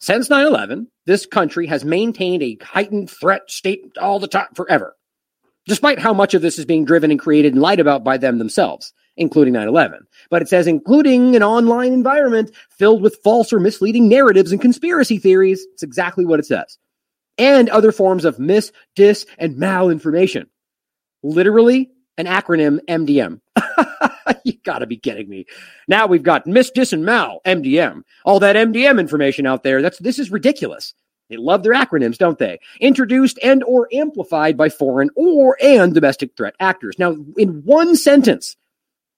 since 0.00 0.30
9 0.30 0.46
11, 0.46 0.88
this 1.06 1.26
country 1.26 1.66
has 1.66 1.84
maintained 1.84 2.42
a 2.42 2.58
heightened 2.62 3.10
threat 3.10 3.50
state 3.50 3.82
all 4.00 4.18
the 4.18 4.28
time 4.28 4.48
forever, 4.54 4.96
despite 5.66 5.98
how 5.98 6.14
much 6.14 6.32
of 6.34 6.42
this 6.42 6.58
is 6.58 6.64
being 6.64 6.86
driven 6.86 7.10
and 7.10 7.20
created 7.20 7.52
and 7.52 7.62
lied 7.62 7.80
about 7.80 8.02
by 8.02 8.16
them 8.16 8.38
themselves 8.38 8.92
including 9.20 9.52
9 9.52 9.68
11. 9.68 10.06
But 10.30 10.42
it 10.42 10.48
says, 10.48 10.66
including 10.66 11.36
an 11.36 11.44
online 11.44 11.92
environment 11.92 12.50
filled 12.70 13.02
with 13.02 13.20
false 13.22 13.52
or 13.52 13.60
misleading 13.60 14.08
narratives 14.08 14.50
and 14.50 14.60
conspiracy 14.60 15.18
theories. 15.18 15.64
It's 15.74 15.84
exactly 15.84 16.24
what 16.24 16.40
it 16.40 16.46
says. 16.46 16.78
And 17.38 17.68
other 17.68 17.92
forms 17.92 18.24
of 18.24 18.38
mis, 18.38 18.72
dis, 18.96 19.26
and 19.38 19.56
malinformation. 19.56 20.46
Literally, 21.22 21.90
an 22.18 22.26
acronym 22.26 22.80
MDM. 22.88 23.40
you 24.44 24.54
gotta 24.64 24.86
be 24.86 24.96
kidding 24.96 25.28
me. 25.28 25.46
Now 25.86 26.06
we've 26.06 26.22
got 26.22 26.46
mis, 26.46 26.70
dis, 26.70 26.92
and 26.92 27.04
mal, 27.04 27.40
MDM. 27.46 28.02
All 28.24 28.40
that 28.40 28.56
MDM 28.56 28.98
information 28.98 29.46
out 29.46 29.62
there. 29.62 29.82
That's 29.82 29.98
this 29.98 30.18
is 30.18 30.30
ridiculous. 30.30 30.94
They 31.28 31.36
love 31.36 31.62
their 31.62 31.74
acronyms, 31.74 32.18
don't 32.18 32.38
they? 32.38 32.58
Introduced 32.80 33.38
and 33.42 33.62
or 33.62 33.88
amplified 33.92 34.56
by 34.56 34.68
foreign 34.68 35.10
or 35.14 35.56
and 35.62 35.94
domestic 35.94 36.36
threat 36.36 36.54
actors. 36.58 36.98
Now, 36.98 37.16
in 37.36 37.62
one 37.64 37.94
sentence, 37.96 38.56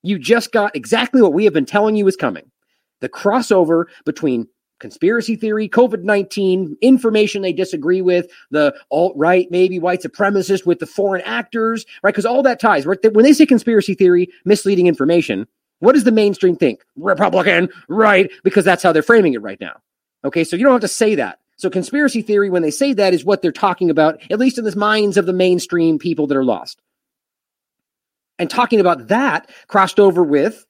you 0.03 0.19
just 0.19 0.51
got 0.51 0.75
exactly 0.75 1.21
what 1.21 1.33
we 1.33 1.45
have 1.45 1.53
been 1.53 1.65
telling 1.65 1.95
you 1.95 2.07
is 2.07 2.15
coming 2.15 2.51
the 2.99 3.09
crossover 3.09 3.85
between 4.05 4.47
conspiracy 4.79 5.35
theory, 5.35 5.67
COVID 5.69 6.03
19, 6.03 6.77
information 6.81 7.41
they 7.41 7.53
disagree 7.53 8.01
with, 8.01 8.27
the 8.51 8.75
alt 8.91 9.13
right, 9.15 9.47
maybe 9.49 9.79
white 9.79 10.01
supremacist 10.01 10.65
with 10.65 10.79
the 10.79 10.85
foreign 10.85 11.21
actors, 11.21 11.85
right? 12.03 12.11
Because 12.11 12.25
all 12.25 12.43
that 12.43 12.59
ties. 12.59 12.85
Right? 12.85 12.99
When 13.13 13.23
they 13.23 13.33
say 13.33 13.45
conspiracy 13.45 13.93
theory, 13.93 14.29
misleading 14.45 14.87
information, 14.87 15.47
what 15.79 15.93
does 15.93 16.03
the 16.03 16.11
mainstream 16.11 16.55
think? 16.55 16.83
Republican, 16.95 17.69
right? 17.87 18.31
Because 18.43 18.65
that's 18.65 18.83
how 18.83 18.91
they're 18.91 19.03
framing 19.03 19.33
it 19.33 19.41
right 19.41 19.59
now. 19.59 19.81
Okay, 20.25 20.45
so 20.45 20.55
you 20.55 20.63
don't 20.63 20.73
have 20.73 20.81
to 20.81 20.87
say 20.87 21.15
that. 21.15 21.39
So 21.57 21.69
conspiracy 21.69 22.21
theory, 22.21 22.49
when 22.49 22.61
they 22.61 22.71
say 22.71 22.93
that, 22.93 23.13
is 23.13 23.25
what 23.25 23.41
they're 23.41 23.51
talking 23.51 23.89
about, 23.89 24.21
at 24.31 24.39
least 24.39 24.57
in 24.57 24.63
the 24.63 24.75
minds 24.75 25.17
of 25.17 25.25
the 25.25 25.33
mainstream 25.33 25.99
people 25.99 26.27
that 26.27 26.37
are 26.37 26.43
lost. 26.43 26.81
And 28.39 28.49
talking 28.49 28.79
about 28.79 29.09
that 29.09 29.49
crossed 29.67 29.99
over 29.99 30.23
with 30.23 30.65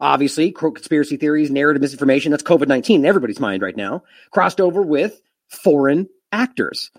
obviously 0.00 0.50
conspiracy 0.52 1.16
theories, 1.16 1.50
narrative 1.50 1.80
misinformation. 1.80 2.30
That's 2.30 2.42
COVID 2.42 2.68
19 2.68 3.00
in 3.00 3.06
everybody's 3.06 3.40
mind 3.40 3.62
right 3.62 3.76
now. 3.76 4.02
Crossed 4.30 4.60
over 4.60 4.82
with 4.82 5.20
foreign 5.48 6.08
actors. 6.32 6.90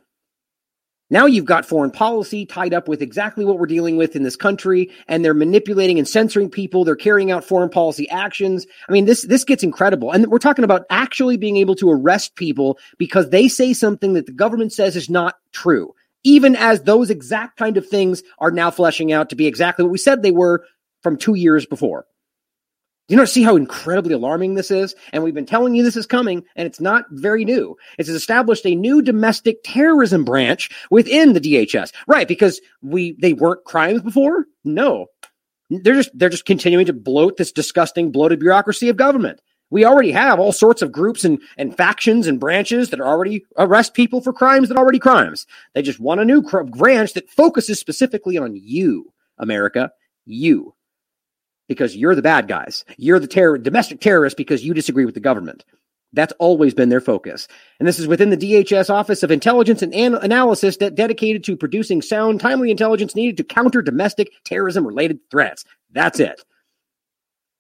Now 1.10 1.28
you've 1.28 1.46
got 1.46 1.66
foreign 1.66 1.92
policy 1.92 2.46
tied 2.46 2.74
up 2.74 2.88
with 2.88 3.02
exactly 3.02 3.46
what 3.46 3.60
we're 3.60 3.68
dealing 3.68 3.98
with 3.98 4.16
in 4.16 4.24
this 4.24 4.36
country, 4.36 4.90
and 5.08 5.24
they're 5.24 5.36
manipulating 5.36 6.00
and 6.00 6.08
censoring 6.08 6.50
people. 6.50 6.84
They're 6.84 6.96
carrying 6.96 7.30
out 7.30 7.44
foreign 7.44 7.70
policy 7.70 8.10
actions. 8.10 8.66
I 8.90 8.94
mean, 8.94 9.06
this 9.06 9.24
this 9.24 9.44
gets 9.44 9.64
incredible. 9.64 10.12
And 10.12 10.26
we're 10.28 10.40
talking 10.40 10.64
about 10.64 10.86
actually 10.90 11.38
being 11.38 11.58
able 11.58 11.76
to 11.76 11.92
arrest 11.92 12.36
people 12.36 12.80
because 12.98 13.30
they 13.30 13.48
say 13.48 13.74
something 13.74 14.14
that 14.14 14.26
the 14.26 14.32
government 14.32 14.74
says 14.74 14.96
is 14.96 15.08
not 15.08 15.36
true. 15.52 15.94
Even 16.24 16.56
as 16.56 16.82
those 16.82 17.10
exact 17.10 17.58
kind 17.58 17.78
of 17.78 17.88
things 17.88 18.24
are 18.40 18.52
now 18.52 18.72
fleshing 18.72 19.12
out 19.12 19.30
to 19.30 19.36
be 19.36 19.48
exactly 19.48 19.84
what 19.84 19.92
we 19.92 19.98
said 19.98 20.22
they 20.22 20.32
were 20.32 20.64
from 21.02 21.18
two 21.18 21.36
years 21.36 21.66
before. 21.66 22.06
You 23.10 23.18
don't 23.18 23.28
see 23.28 23.44
how 23.44 23.58
incredibly 23.58 24.14
alarming 24.14 24.54
this 24.54 24.72
is? 24.72 24.96
And 25.12 25.24
we've 25.24 25.34
been 25.34 25.46
telling 25.46 25.76
you 25.76 25.84
this 25.84 25.98
is 25.98 26.06
coming, 26.06 26.46
and 26.56 26.66
it's 26.66 26.80
not 26.80 27.06
very 27.12 27.44
new. 27.44 27.76
It's 27.98 28.08
established 28.08 28.66
a 28.66 28.76
new 28.76 29.02
domestic 29.02 29.58
terrorism 29.64 30.24
branch 30.24 30.70
within 30.90 31.34
the 31.34 31.42
DHS. 31.42 31.92
Right, 32.08 32.28
because 32.28 32.62
we 32.82 33.18
they 33.22 33.34
weren't 33.34 33.66
crimes 33.66 34.02
before? 34.02 34.46
No. 34.64 35.08
They're 35.70 35.96
just 35.96 36.18
they're 36.18 36.30
just 36.30 36.46
continuing 36.46 36.86
to 36.86 36.94
bloat 36.94 37.36
this 37.36 37.52
disgusting 37.52 38.12
bloated 38.12 38.40
bureaucracy 38.40 38.88
of 38.88 38.96
government. 38.96 39.42
We 39.74 39.86
already 39.86 40.12
have 40.12 40.40
all 40.40 40.52
sorts 40.52 40.84
of 40.84 40.92
groups 40.92 41.26
and, 41.26 41.42
and 41.58 41.76
factions 41.76 42.28
and 42.28 42.40
branches 42.40 42.92
that 42.92 43.00
are 43.00 43.08
already 43.08 43.44
arrest 43.58 43.96
people 43.96 44.22
for 44.22 44.32
crimes 44.32 44.70
that 44.70 44.78
are 44.78 44.80
already 44.84 45.00
crimes. 45.00 45.48
They 45.74 45.82
just 45.82 46.00
want 46.00 46.22
a 46.22 46.26
new 46.26 46.44
branch 46.44 47.14
that 47.14 47.28
focuses 47.28 47.80
specifically 47.80 48.38
on 48.38 48.56
you, 48.56 49.12
America, 49.40 49.92
you 50.26 50.76
because 51.68 51.96
you're 51.96 52.14
the 52.14 52.22
bad 52.22 52.48
guys. 52.48 52.86
You're 52.98 53.18
the 53.18 53.26
terror, 53.26 53.58
domestic 53.58 54.00
terrorist 54.00 54.38
because 54.38 54.64
you 54.64 54.76
disagree 54.76 55.06
with 55.06 55.16
the 55.16 55.20
government. 55.20 55.66
That's 56.14 56.34
always 56.38 56.76
been 56.76 56.90
their 56.90 57.02
focus. 57.02 57.48
And 57.80 57.88
this 57.88 57.98
is 57.98 58.06
within 58.06 58.30
the 58.30 58.38
DHS 58.38 58.92
Office 58.92 59.24
of 59.24 59.32
Intelligence 59.32 59.82
and 59.82 59.96
An- 59.96 60.14
Analysis 60.14 60.78
that 60.78 60.94
dedicated 60.94 61.44
to 61.46 61.58
producing 61.58 62.04
sound, 62.04 62.42
timely 62.42 62.70
intelligence 62.70 63.16
needed 63.16 63.38
to 63.38 63.44
counter 63.44 63.82
domestic 63.82 64.34
terrorism 64.44 64.86
related 64.86 65.20
threats. 65.32 65.66
That's 65.92 66.20
it. 66.20 66.46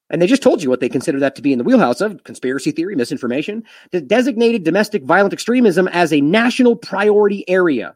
And 0.09 0.21
they 0.21 0.27
just 0.27 0.43
told 0.43 0.61
you 0.61 0.69
what 0.69 0.79
they 0.79 0.89
consider 0.89 1.19
that 1.21 1.35
to 1.35 1.41
be 1.41 1.53
in 1.53 1.57
the 1.57 1.63
wheelhouse 1.63 2.01
of 2.01 2.23
conspiracy 2.23 2.71
theory, 2.71 2.95
misinformation, 2.95 3.63
that 3.91 4.07
designated 4.07 4.63
domestic 4.63 5.03
violent 5.03 5.33
extremism 5.33 5.87
as 5.87 6.11
a 6.13 6.21
national 6.21 6.75
priority 6.75 7.47
area. 7.49 7.95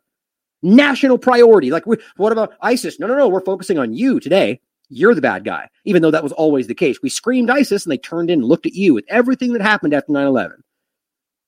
National 0.64 1.18
priority. 1.18 1.70
Like, 1.70 1.86
what 1.86 2.32
about 2.32 2.54
ISIS? 2.62 3.00
No, 3.00 3.08
no, 3.08 3.16
no. 3.16 3.28
We're 3.28 3.42
focusing 3.42 3.78
on 3.78 3.94
you 3.94 4.20
today. 4.20 4.62
You're 4.90 5.16
the 5.16 5.22
bad 5.22 5.44
guy, 5.44 5.70
even 5.84 6.02
though 6.02 6.12
that 6.12 6.24
was 6.24 6.32
always 6.32 6.68
the 6.68 6.74
case. 6.74 7.02
We 7.04 7.10
screamed 7.10 7.50
ISIS 7.50 7.86
and 7.86 7.92
they 7.92 7.98
turned 7.98 8.32
in 8.32 8.40
and 8.40 8.48
looked 8.48 8.66
at 8.66 8.74
you 8.74 8.94
with 8.94 9.06
everything 9.10 9.54
that 9.54 9.62
happened 9.62 9.94
after 9.94 10.12
9 10.12 10.26
11. 10.26 10.64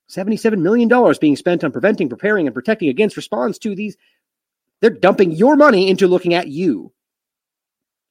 $77 0.09 0.59
million 0.59 1.15
being 1.21 1.35
spent 1.35 1.63
on 1.63 1.71
preventing, 1.71 2.09
preparing, 2.09 2.47
and 2.47 2.53
protecting 2.53 2.89
against 2.89 3.15
response 3.15 3.59
to 3.59 3.75
these. 3.75 3.95
They're 4.81 4.89
dumping 4.89 5.31
your 5.31 5.55
money 5.55 5.89
into 5.89 6.07
looking 6.07 6.33
at 6.33 6.47
you. 6.47 6.91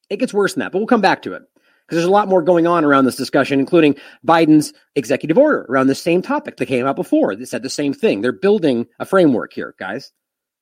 It 0.08 0.18
gets 0.18 0.32
worse 0.32 0.54
than 0.54 0.61
that, 0.61 0.72
but 0.72 0.78
we'll 0.78 0.87
come 0.87 1.00
back 1.00 1.22
to 1.22 1.34
it 1.34 1.42
because 1.88 2.03
there's 2.03 2.09
a 2.09 2.11
lot 2.11 2.29
more 2.29 2.42
going 2.42 2.66
on 2.66 2.85
around 2.85 3.07
this 3.07 3.16
discussion, 3.16 3.59
including 3.59 3.96
Biden's 4.27 4.74
executive 4.94 5.38
order 5.38 5.64
around 5.70 5.87
the 5.87 5.94
same 5.94 6.20
topic 6.20 6.59
that 6.59 6.66
came 6.66 6.87
out 6.87 6.96
before. 6.96 7.35
They 7.35 7.46
said 7.46 7.62
the 7.62 7.70
same 7.70 7.94
thing. 7.94 8.20
They're 8.20 8.31
building 8.31 8.87
a 8.98 9.07
framework 9.07 9.55
here, 9.55 9.74
guys. 9.79 10.12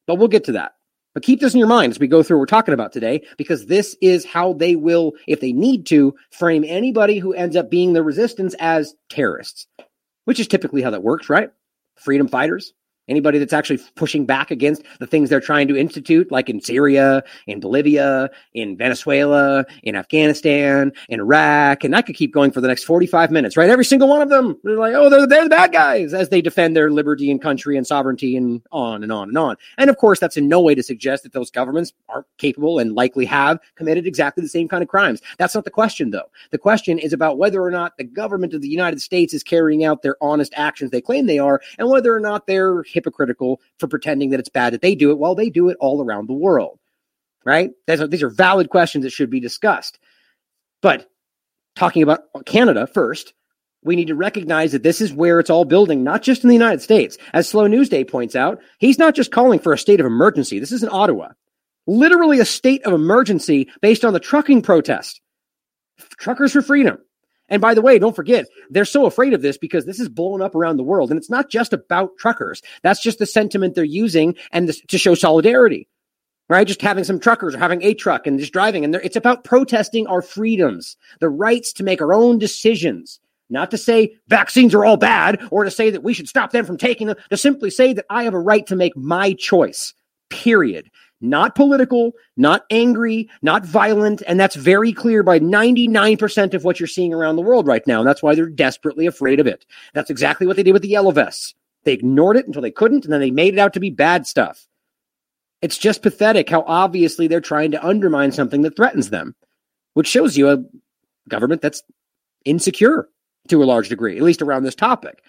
But 0.07 0.17
we'll 0.17 0.29
get 0.29 0.45
to 0.45 0.53
that. 0.53 0.73
But 1.15 1.25
keep 1.25 1.41
this 1.41 1.53
in 1.53 1.59
your 1.59 1.69
mind 1.69 1.91
as 1.91 1.99
we 1.99 2.07
go 2.07 2.23
through 2.23 2.37
what 2.37 2.43
we're 2.43 2.47
talking 2.47 2.75
about 2.75 2.93
today, 2.93 3.27
because 3.39 3.67
this 3.67 3.97
is 4.01 4.25
how 4.25 4.53
they 4.53 4.77
will, 4.77 5.15
if 5.27 5.41
they 5.41 5.51
need 5.51 5.87
to, 5.87 6.15
frame 6.31 6.63
anybody 6.63 7.19
who 7.19 7.33
ends 7.33 7.57
up 7.57 7.71
being 7.71 7.93
the 7.93 8.05
resistance 8.05 8.55
as 8.61 8.95
terrorists, 9.09 9.67
which 10.27 10.39
is 10.39 10.47
typically 10.47 10.83
how 10.83 10.91
that 10.91 11.03
works, 11.03 11.29
right? 11.29 11.51
Freedom 11.97 12.29
fighters, 12.29 12.73
Anybody 13.09 13.39
that's 13.39 13.53
actually 13.53 13.79
pushing 13.95 14.27
back 14.27 14.51
against 14.51 14.83
the 14.99 15.07
things 15.07 15.31
they're 15.31 15.41
trying 15.41 15.69
to 15.69 15.77
institute, 15.77 16.31
like 16.33 16.49
in 16.49 16.61
Syria, 16.61 17.23
in 17.47 17.61
Bolivia, 17.61 18.31
in 18.55 18.77
Venezuela, 18.77 19.65
in 19.83 19.95
Afghanistan, 19.97 20.93
in 21.09 21.21
Iraq, 21.21 21.85
and 21.85 21.95
I 21.95 22.03
could 22.03 22.17
keep 22.17 22.33
going 22.33 22.51
for 22.51 22.61
the 22.61 22.69
next 22.69 22.85
45 22.85 23.31
minutes, 23.31 23.57
right? 23.57 23.71
Every 23.71 23.85
single 23.85 24.09
one 24.09 24.23
of 24.23 24.29
them, 24.29 24.59
they're 24.65 24.77
like, 24.77 24.95
oh, 24.95 25.09
they're, 25.09 25.27
they're 25.27 25.45
the 25.45 25.51
bad 25.51 25.73
guys 25.73 26.13
as 26.13 26.31
they 26.31 26.41
defend 26.41 26.77
their 26.77 26.91
liberty 26.91 27.31
and 27.31 27.41
country 27.41 27.77
and 27.77 27.87
sovereignty 27.87 28.37
and 28.37 28.63
on 28.73 29.03
and 29.03 29.13
on 29.13 29.29
and 29.29 29.39
on. 29.39 29.57
And 29.79 29.91
of 29.91 29.99
course, 29.99 30.19
that's 30.19 30.37
in 30.37 30.49
no 30.49 30.61
way 30.61 30.75
to 30.75 30.83
suggest 30.83 31.23
that 31.23 31.33
those 31.33 31.51
governments 31.51 31.93
aren't 32.09 32.27
capable 32.39 32.79
and 32.79 32.95
likely 32.95 33.25
have 33.27 33.59
committed 33.77 34.07
exactly 34.07 34.43
the 34.43 34.49
same 34.49 34.69
kind 34.69 34.83
of 34.83 34.89
crimes. 34.89 35.21
That's 35.39 35.55
not 35.55 35.65
the 35.65 35.71
question, 35.71 36.11
though. 36.11 36.31
The 36.51 36.59
question 36.59 36.99
is 36.99 37.13
about 37.13 37.39
whether 37.39 37.63
or 37.63 37.71
not 37.71 37.97
the 37.99 38.05
government 38.05 38.55
of 38.55 38.63
the 38.63 38.69
United 38.69 39.01
States 39.01 39.33
is 39.33 39.43
carrying 39.43 39.85
out 39.85 40.03
their 40.03 40.17
honest 40.21 40.53
actions 40.57 40.91
they 40.91 41.01
claim 41.01 41.27
they 41.27 41.39
are 41.39 41.61
and 41.79 41.89
whether 41.89 42.15
or 42.15 42.21
not 42.21 42.47
they're 42.47 42.83
hypocritical 42.97 43.61
for 43.79 43.87
pretending 43.87 44.31
that 44.31 44.41
it's 44.41 44.49
bad 44.49 44.73
that 44.73 44.83
they 44.83 44.95
do 44.95 45.11
it 45.11 45.19
while 45.19 45.35
they 45.35 45.51
do 45.51 45.69
it 45.69 45.77
all 45.79 46.05
around 46.05 46.29
the 46.29 46.35
world. 46.35 46.81
Right? 47.45 47.71
these 47.87 48.25
are 48.25 48.29
valid 48.29 48.71
questions 48.71 49.05
that 49.05 49.13
should 49.13 49.31
be 49.31 49.39
discussed. 49.39 50.01
But 50.83 51.09
talking 51.77 52.03
about 52.03 52.25
Canada 52.45 52.89
first, 52.89 53.35
we 53.85 53.95
need 53.95 54.09
to 54.09 54.17
recognize 54.17 54.73
that 54.73 54.83
this 54.83 55.01
is 55.01 55.13
where 55.13 55.39
it's 55.39 55.51
all 55.51 55.65
building, 55.65 56.03
not 56.03 56.23
just 56.23 56.43
in 56.43 56.49
the 56.49 56.55
United 56.55 56.83
States. 56.83 57.17
As 57.33 57.49
Slow 57.49 57.69
News 57.69 57.89
Day 57.89 58.05
points 58.05 58.35
out, 58.35 58.61
he's 58.79 58.99
not 58.99 59.15
just 59.15 59.31
calling 59.31 59.61
for 59.61 59.73
a 59.73 59.79
state 59.79 60.01
of 60.01 60.07
emergency. 60.07 60.59
This 60.59 60.73
is 60.73 60.83
in 60.83 60.89
Ottawa. 60.91 61.29
Literally 61.87 62.41
a 62.41 62.45
state 62.45 62.85
of 62.85 62.93
emergency 62.93 63.71
based 63.81 64.05
on 64.05 64.13
the 64.13 64.19
trucking 64.19 64.63
protest. 64.63 65.21
Truckers 66.19 66.53
for 66.53 66.63
freedom. 66.63 66.99
And 67.49 67.63
by 67.63 67.75
the 67.75 67.83
way, 67.83 67.99
don't 67.99 68.17
forget, 68.17 68.47
they're 68.71 68.85
so 68.85 69.07
afraid 69.07 69.33
of 69.33 69.43
this 69.43 69.57
because 69.57 69.87
this 69.87 70.01
is 70.01 70.09
blowing 70.09 70.43
up 70.43 70.55
around 70.55 70.77
the 70.77 70.83
world. 70.83 71.11
And 71.11 71.19
it's 71.19 71.31
not 71.31 71.51
just 71.51 71.73
about 71.73 72.17
truckers. 72.19 72.63
That's 72.83 73.03
just 73.03 73.19
the 73.19 73.27
sentiment 73.27 73.75
they're 73.75 73.85
using 73.85 74.35
and 74.51 74.69
this, 74.69 74.81
to 74.89 74.99
show 74.99 75.15
solidarity, 75.15 75.89
right? 76.49 76.67
Just 76.67 76.83
having 76.83 77.05
some 77.05 77.21
truckers 77.21 77.55
or 77.55 77.59
having 77.59 77.83
a 77.83 77.95
truck 77.95 78.27
and 78.27 78.39
just 78.39 78.53
driving. 78.53 78.85
And 78.85 78.95
it's 78.97 79.17
about 79.17 79.45
protesting 79.45 80.07
our 80.07 80.23
freedoms, 80.23 80.97
the 81.21 81.29
rights 81.29 81.73
to 81.75 81.85
make 81.85 82.03
our 82.03 82.13
own 82.13 82.39
decisions. 82.39 83.21
Not 83.49 83.71
to 83.71 83.79
say 83.79 84.17
vaccines 84.27 84.75
are 84.75 84.85
all 84.85 84.97
bad 84.97 85.41
or 85.53 85.63
to 85.63 85.71
say 85.71 85.91
that 85.91 86.03
we 86.03 86.15
should 86.15 86.29
stop 86.29 86.51
them 86.51 86.65
from 86.65 86.79
taking 86.79 87.07
them, 87.07 87.17
to 87.31 87.37
simply 87.37 87.71
say 87.71 87.93
that 87.93 88.07
I 88.11 88.25
have 88.25 88.35
a 88.35 88.41
right 88.41 88.67
to 88.67 88.75
make 88.75 88.97
my 88.97 89.35
choice, 89.35 89.95
period 90.31 90.91
not 91.21 91.55
political, 91.55 92.13
not 92.37 92.65
angry, 92.71 93.29
not 93.43 93.65
violent. 93.65 94.23
And 94.27 94.39
that's 94.39 94.57
very 94.57 94.93
clear 94.93 95.23
by 95.23 95.39
99% 95.39 96.55
of 96.55 96.65
what 96.65 96.79
you're 96.79 96.87
seeing 96.87 97.15
around 97.15 97.37
the 97.37 97.43
world 97.43 97.67
right 97.67 97.87
now. 97.87 98.01
And 98.01 98.09
that's 98.09 98.23
why 98.23 98.35
they're 98.35 98.49
desperately 98.49 99.07
afraid 99.07 99.41
of 99.41 99.47
it. 99.47 99.65
That's 99.95 100.11
exactly 100.11 100.47
what 100.47 100.57
they 100.57 100.63
did 100.63 100.73
with 100.73 100.83
the 100.83 100.89
yellow 100.89 101.11
vests. 101.11 101.55
They 101.85 101.93
ignored 101.93 102.37
it 102.37 102.47
until 102.47 102.63
they 102.63 102.71
couldn't, 102.71 103.05
and 103.05 103.13
then 103.13 103.21
they 103.21 103.31
made 103.31 103.55
it 103.55 103.61
out 103.61 103.73
to 103.75 103.81
be 103.81 103.91
bad 103.91 104.27
stuff. 104.27 104.67
It's 105.63 105.79
just 105.79 106.03
pathetic 106.03 106.51
how 106.51 106.65
obviously 106.67 107.29
they're 107.29 107.41
trying 107.41 107.71
to 107.71 107.87
undermine 107.87 108.33
something 108.33 108.63
that 108.63 108.77
threatens 108.77 109.11
them, 109.11 109.35
which 109.95 110.09
shows 110.09 110.37
you 110.37 110.51
a 110.51 110.65
government 111.29 111.63
that's 111.63 111.83
insecure 112.45 113.09
to 113.49 113.63
a 113.63 113.65
large 113.65 113.89
degree, 113.89 114.17
at 114.17 114.23
least 114.23 114.43
around 114.43 114.65
this 114.65 114.75
topic. 114.75 115.23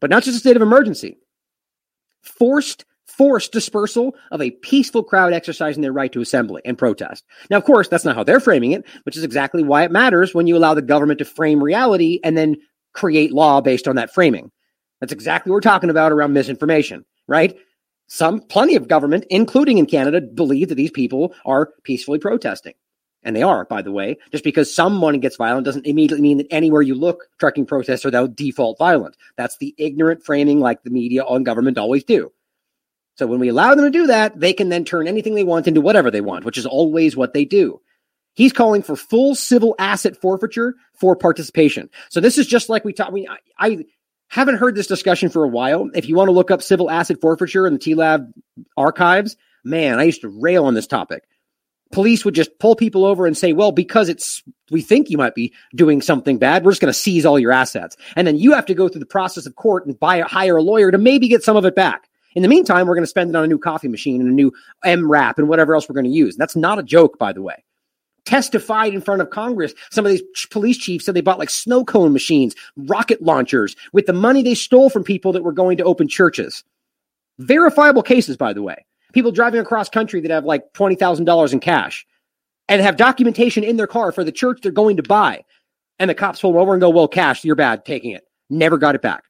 But 0.00 0.10
not 0.10 0.22
just 0.22 0.36
a 0.36 0.40
state 0.40 0.56
of 0.56 0.62
emergency. 0.62 1.18
Forced 2.22 2.84
forced 3.18 3.52
dispersal 3.52 4.14
of 4.30 4.40
a 4.40 4.52
peaceful 4.52 5.02
crowd 5.02 5.32
exercising 5.32 5.82
their 5.82 5.92
right 5.92 6.12
to 6.12 6.20
assembly 6.20 6.62
and 6.64 6.78
protest. 6.78 7.24
Now, 7.50 7.58
of 7.58 7.64
course, 7.64 7.88
that's 7.88 8.04
not 8.04 8.14
how 8.14 8.22
they're 8.22 8.40
framing 8.40 8.72
it, 8.72 8.86
which 9.02 9.16
is 9.16 9.24
exactly 9.24 9.64
why 9.64 9.82
it 9.82 9.90
matters 9.90 10.34
when 10.34 10.46
you 10.46 10.56
allow 10.56 10.74
the 10.74 10.82
government 10.82 11.18
to 11.18 11.24
frame 11.24 11.62
reality 11.62 12.20
and 12.22 12.38
then 12.38 12.56
create 12.94 13.32
law 13.32 13.60
based 13.60 13.88
on 13.88 13.96
that 13.96 14.14
framing. 14.14 14.52
That's 15.00 15.12
exactly 15.12 15.50
what 15.50 15.56
we're 15.56 15.60
talking 15.60 15.90
about 15.90 16.12
around 16.12 16.32
misinformation, 16.32 17.04
right? 17.26 17.56
Some, 18.06 18.40
plenty 18.40 18.76
of 18.76 18.88
government, 18.88 19.26
including 19.28 19.78
in 19.78 19.86
Canada, 19.86 20.20
believe 20.20 20.68
that 20.70 20.76
these 20.76 20.90
people 20.90 21.34
are 21.44 21.72
peacefully 21.82 22.18
protesting. 22.18 22.74
And 23.24 23.34
they 23.34 23.42
are, 23.42 23.64
by 23.64 23.82
the 23.82 23.92
way. 23.92 24.16
Just 24.30 24.44
because 24.44 24.74
someone 24.74 25.18
gets 25.18 25.36
violent 25.36 25.64
doesn't 25.64 25.86
immediately 25.86 26.22
mean 26.22 26.38
that 26.38 26.46
anywhere 26.52 26.82
you 26.82 26.94
look, 26.94 27.24
trucking 27.38 27.66
protests 27.66 28.06
are 28.06 28.10
the 28.10 28.28
default 28.28 28.78
violent. 28.78 29.16
That's 29.36 29.58
the 29.58 29.74
ignorant 29.76 30.24
framing 30.24 30.60
like 30.60 30.82
the 30.84 30.90
media 30.90 31.24
and 31.26 31.44
government 31.44 31.78
always 31.78 32.04
do. 32.04 32.32
So 33.18 33.26
when 33.26 33.40
we 33.40 33.48
allow 33.48 33.74
them 33.74 33.84
to 33.84 33.90
do 33.90 34.06
that, 34.06 34.38
they 34.38 34.52
can 34.52 34.68
then 34.68 34.84
turn 34.84 35.08
anything 35.08 35.34
they 35.34 35.42
want 35.42 35.66
into 35.66 35.80
whatever 35.80 36.10
they 36.10 36.20
want, 36.20 36.44
which 36.44 36.56
is 36.56 36.66
always 36.66 37.16
what 37.16 37.34
they 37.34 37.44
do. 37.44 37.80
He's 38.34 38.52
calling 38.52 38.82
for 38.82 38.94
full 38.94 39.34
civil 39.34 39.74
asset 39.76 40.16
forfeiture 40.20 40.76
for 40.94 41.16
participation. 41.16 41.90
So 42.10 42.20
this 42.20 42.38
is 42.38 42.46
just 42.46 42.68
like 42.68 42.84
we 42.84 42.92
talked. 42.92 43.12
I, 43.28 43.38
I 43.58 43.84
haven't 44.28 44.58
heard 44.58 44.76
this 44.76 44.86
discussion 44.86 45.30
for 45.30 45.42
a 45.42 45.48
while. 45.48 45.90
If 45.94 46.08
you 46.08 46.14
want 46.14 46.28
to 46.28 46.32
look 46.32 46.52
up 46.52 46.62
civil 46.62 46.88
asset 46.88 47.20
forfeiture 47.20 47.66
in 47.66 47.72
the 47.72 47.80
TLAV 47.80 48.32
archives, 48.76 49.36
man, 49.64 49.98
I 49.98 50.04
used 50.04 50.20
to 50.20 50.28
rail 50.28 50.66
on 50.66 50.74
this 50.74 50.86
topic. 50.86 51.24
police 51.92 52.24
would 52.24 52.34
just 52.34 52.58
pull 52.58 52.76
people 52.76 53.04
over 53.04 53.26
and 53.26 53.36
say, 53.36 53.52
well, 53.52 53.72
because 53.72 54.08
it's, 54.08 54.42
we 54.70 54.82
think 54.82 55.10
you 55.10 55.18
might 55.18 55.34
be 55.34 55.54
doing 55.74 56.02
something 56.02 56.38
bad, 56.38 56.64
we're 56.64 56.72
just 56.72 56.80
going 56.80 56.92
to 56.92 56.98
seize 56.98 57.24
all 57.24 57.38
your 57.38 57.52
assets. 57.52 57.96
And 58.16 58.26
then 58.26 58.36
you 58.36 58.52
have 58.52 58.66
to 58.66 58.74
go 58.74 58.88
through 58.88 59.00
the 59.00 59.06
process 59.06 59.46
of 59.46 59.56
court 59.56 59.86
and 59.86 59.98
buy, 59.98 60.20
hire 60.20 60.56
a 60.56 60.62
lawyer 60.62 60.90
to 60.90 60.98
maybe 60.98 61.28
get 61.28 61.42
some 61.42 61.56
of 61.56 61.64
it 61.64 61.74
back. 61.74 62.07
In 62.38 62.42
the 62.42 62.48
meantime, 62.48 62.86
we're 62.86 62.94
going 62.94 63.02
to 63.02 63.08
spend 63.08 63.30
it 63.30 63.36
on 63.36 63.42
a 63.42 63.48
new 63.48 63.58
coffee 63.58 63.88
machine 63.88 64.20
and 64.20 64.30
a 64.30 64.32
new 64.32 64.52
MRAP 64.84 65.38
and 65.38 65.48
whatever 65.48 65.74
else 65.74 65.88
we're 65.88 65.94
going 65.94 66.04
to 66.04 66.10
use. 66.10 66.36
And 66.36 66.40
that's 66.40 66.54
not 66.54 66.78
a 66.78 66.84
joke, 66.84 67.18
by 67.18 67.32
the 67.32 67.42
way. 67.42 67.64
Testified 68.26 68.94
in 68.94 69.00
front 69.00 69.22
of 69.22 69.30
Congress. 69.30 69.74
Some 69.90 70.06
of 70.06 70.12
these 70.12 70.22
police 70.50 70.78
chiefs 70.78 71.04
said 71.04 71.16
they 71.16 71.20
bought 71.20 71.40
like 71.40 71.50
snow 71.50 71.84
cone 71.84 72.12
machines, 72.12 72.54
rocket 72.76 73.22
launchers 73.22 73.74
with 73.92 74.06
the 74.06 74.12
money 74.12 74.44
they 74.44 74.54
stole 74.54 74.88
from 74.88 75.02
people 75.02 75.32
that 75.32 75.42
were 75.42 75.52
going 75.52 75.78
to 75.78 75.84
open 75.84 76.06
churches. 76.06 76.62
Verifiable 77.40 78.04
cases, 78.04 78.36
by 78.36 78.52
the 78.52 78.62
way 78.62 78.84
people 79.12 79.32
driving 79.32 79.60
across 79.60 79.88
country 79.88 80.20
that 80.20 80.30
have 80.30 80.44
like 80.44 80.72
$20,000 80.74 81.52
in 81.52 81.60
cash 81.60 82.06
and 82.68 82.82
have 82.82 82.96
documentation 82.96 83.64
in 83.64 83.76
their 83.76 83.86
car 83.86 84.12
for 84.12 84.24
the 84.24 84.32
church 84.32 84.60
they're 84.62 84.72
going 84.72 84.96
to 84.96 85.02
buy. 85.02 85.42
And 85.98 86.08
the 86.08 86.14
cops 86.14 86.40
pull 86.40 86.58
over 86.58 86.72
and 86.72 86.80
go, 86.80 86.90
well, 86.90 87.08
cash, 87.08 87.44
you're 87.44 87.56
bad 87.56 87.84
taking 87.84 88.12
it. 88.12 88.24
Never 88.50 88.78
got 88.78 88.94
it 88.94 89.02
back. 89.02 89.24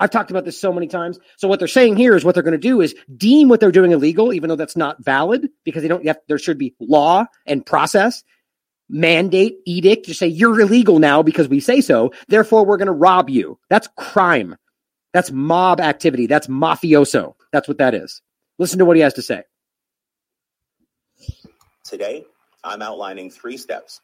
I've 0.00 0.10
talked 0.10 0.30
about 0.30 0.46
this 0.46 0.58
so 0.58 0.72
many 0.72 0.88
times. 0.88 1.18
So 1.36 1.46
what 1.46 1.58
they're 1.58 1.68
saying 1.68 1.96
here 1.96 2.16
is 2.16 2.24
what 2.24 2.34
they're 2.34 2.42
going 2.42 2.52
to 2.52 2.58
do 2.58 2.80
is 2.80 2.94
deem 3.14 3.48
what 3.48 3.60
they're 3.60 3.70
doing 3.70 3.92
illegal, 3.92 4.32
even 4.32 4.48
though 4.48 4.56
that's 4.56 4.76
not 4.76 5.04
valid 5.04 5.50
because 5.62 5.82
they 5.82 5.88
don't 5.88 6.06
have, 6.06 6.18
there 6.26 6.38
should 6.38 6.58
be 6.58 6.74
law 6.80 7.26
and 7.46 7.64
process, 7.64 8.24
mandate, 8.88 9.58
edict, 9.66 10.06
just 10.06 10.18
say 10.18 10.26
you're 10.26 10.58
illegal 10.58 10.98
now 10.98 11.22
because 11.22 11.48
we 11.48 11.60
say 11.60 11.82
so. 11.82 12.12
Therefore, 12.28 12.64
we're 12.64 12.78
going 12.78 12.86
to 12.86 12.92
rob 12.92 13.28
you. 13.28 13.58
That's 13.68 13.88
crime. 13.96 14.56
That's 15.12 15.30
mob 15.30 15.80
activity. 15.80 16.26
That's 16.26 16.46
mafioso. 16.46 17.34
That's 17.52 17.68
what 17.68 17.78
that 17.78 17.94
is. 17.94 18.22
Listen 18.58 18.78
to 18.78 18.84
what 18.86 18.96
he 18.96 19.02
has 19.02 19.14
to 19.14 19.22
say. 19.22 19.42
Today, 21.84 22.24
I'm 22.64 22.80
outlining 22.80 23.30
three 23.30 23.58
steps 23.58 24.00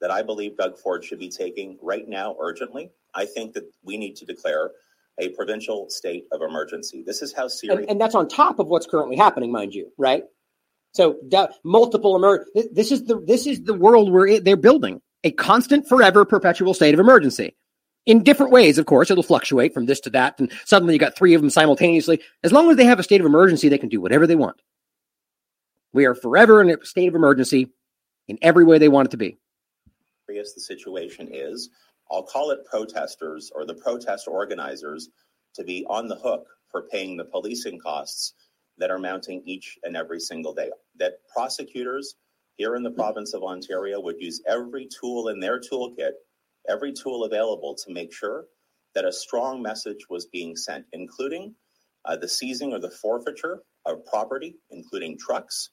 that 0.00 0.10
I 0.10 0.22
believe 0.22 0.56
Doug 0.56 0.78
Ford 0.78 1.04
should 1.04 1.18
be 1.18 1.28
taking 1.28 1.78
right 1.82 2.06
now 2.08 2.36
urgently. 2.40 2.92
I 3.14 3.26
think 3.26 3.54
that 3.54 3.64
we 3.82 3.96
need 3.96 4.16
to 4.16 4.24
declare 4.24 4.70
a 5.18 5.28
provincial 5.30 5.86
state 5.90 6.24
of 6.32 6.42
emergency. 6.42 7.02
This 7.06 7.22
is 7.22 7.32
how 7.32 7.48
serious. 7.48 7.80
And, 7.80 7.90
and 7.90 8.00
that's 8.00 8.14
on 8.14 8.28
top 8.28 8.58
of 8.58 8.68
what's 8.68 8.86
currently 8.86 9.16
happening, 9.16 9.52
mind 9.52 9.74
you, 9.74 9.92
right? 9.96 10.24
So 10.92 11.18
multiple 11.64 12.16
emer- 12.16 12.46
This 12.72 12.92
is 12.92 13.04
the 13.04 13.20
this 13.26 13.46
is 13.46 13.62
the 13.64 13.74
world 13.74 14.12
where 14.12 14.40
they're 14.40 14.56
building 14.56 15.00
a 15.24 15.32
constant, 15.32 15.88
forever, 15.88 16.24
perpetual 16.24 16.74
state 16.74 16.94
of 16.94 17.00
emergency 17.00 17.56
in 18.06 18.22
different 18.22 18.52
ways, 18.52 18.78
of 18.78 18.86
course. 18.86 19.10
It'll 19.10 19.22
fluctuate 19.22 19.74
from 19.74 19.86
this 19.86 20.00
to 20.00 20.10
that, 20.10 20.38
and 20.38 20.52
suddenly 20.64 20.94
you 20.94 21.00
got 21.00 21.16
three 21.16 21.34
of 21.34 21.40
them 21.40 21.50
simultaneously. 21.50 22.20
As 22.44 22.52
long 22.52 22.70
as 22.70 22.76
they 22.76 22.84
have 22.84 23.00
a 23.00 23.02
state 23.02 23.20
of 23.20 23.26
emergency, 23.26 23.68
they 23.68 23.78
can 23.78 23.88
do 23.88 24.00
whatever 24.00 24.26
they 24.26 24.36
want. 24.36 24.60
We 25.92 26.06
are 26.06 26.14
forever 26.14 26.60
in 26.60 26.70
a 26.70 26.84
state 26.84 27.08
of 27.08 27.14
emergency 27.14 27.72
in 28.28 28.38
every 28.42 28.64
way 28.64 28.78
they 28.78 28.88
want 28.88 29.08
it 29.08 29.10
to 29.12 29.16
be. 29.16 29.38
The 30.28 30.44
situation 30.44 31.28
is, 31.32 31.70
I'll 32.10 32.22
call 32.22 32.50
it 32.50 32.66
protesters 32.66 33.50
or 33.54 33.64
the 33.64 33.74
protest 33.74 34.28
organizers 34.28 35.08
to 35.54 35.64
be 35.64 35.86
on 35.88 36.08
the 36.08 36.16
hook 36.16 36.46
for 36.70 36.88
paying 36.90 37.16
the 37.16 37.24
policing 37.24 37.78
costs 37.78 38.34
that 38.78 38.90
are 38.90 38.98
mounting 38.98 39.42
each 39.46 39.78
and 39.82 39.96
every 39.96 40.20
single 40.20 40.52
day. 40.52 40.70
That 40.98 41.14
prosecutors 41.32 42.16
here 42.56 42.74
in 42.76 42.82
the 42.82 42.90
province 42.90 43.34
of 43.34 43.42
Ontario 43.42 44.00
would 44.00 44.20
use 44.20 44.42
every 44.46 44.88
tool 45.00 45.28
in 45.28 45.40
their 45.40 45.60
toolkit 45.60 46.12
every 46.68 46.92
tool 46.92 47.24
available 47.24 47.74
to 47.74 47.92
make 47.92 48.12
sure 48.12 48.46
that 48.94 49.04
a 49.04 49.12
strong 49.12 49.62
message 49.62 50.08
was 50.08 50.26
being 50.26 50.56
sent, 50.56 50.86
including 50.92 51.54
uh, 52.04 52.16
the 52.16 52.28
seizing 52.28 52.72
or 52.72 52.78
the 52.78 52.90
forfeiture 52.90 53.62
of 53.84 54.04
property, 54.06 54.56
including 54.70 55.18
trucks. 55.18 55.70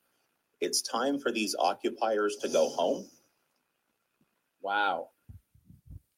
It's 0.60 0.82
time 0.82 1.20
for 1.20 1.32
these 1.32 1.56
occupiers 1.58 2.38
to 2.42 2.50
go 2.50 2.70
home. 2.70 3.08
Wow. 4.62 5.10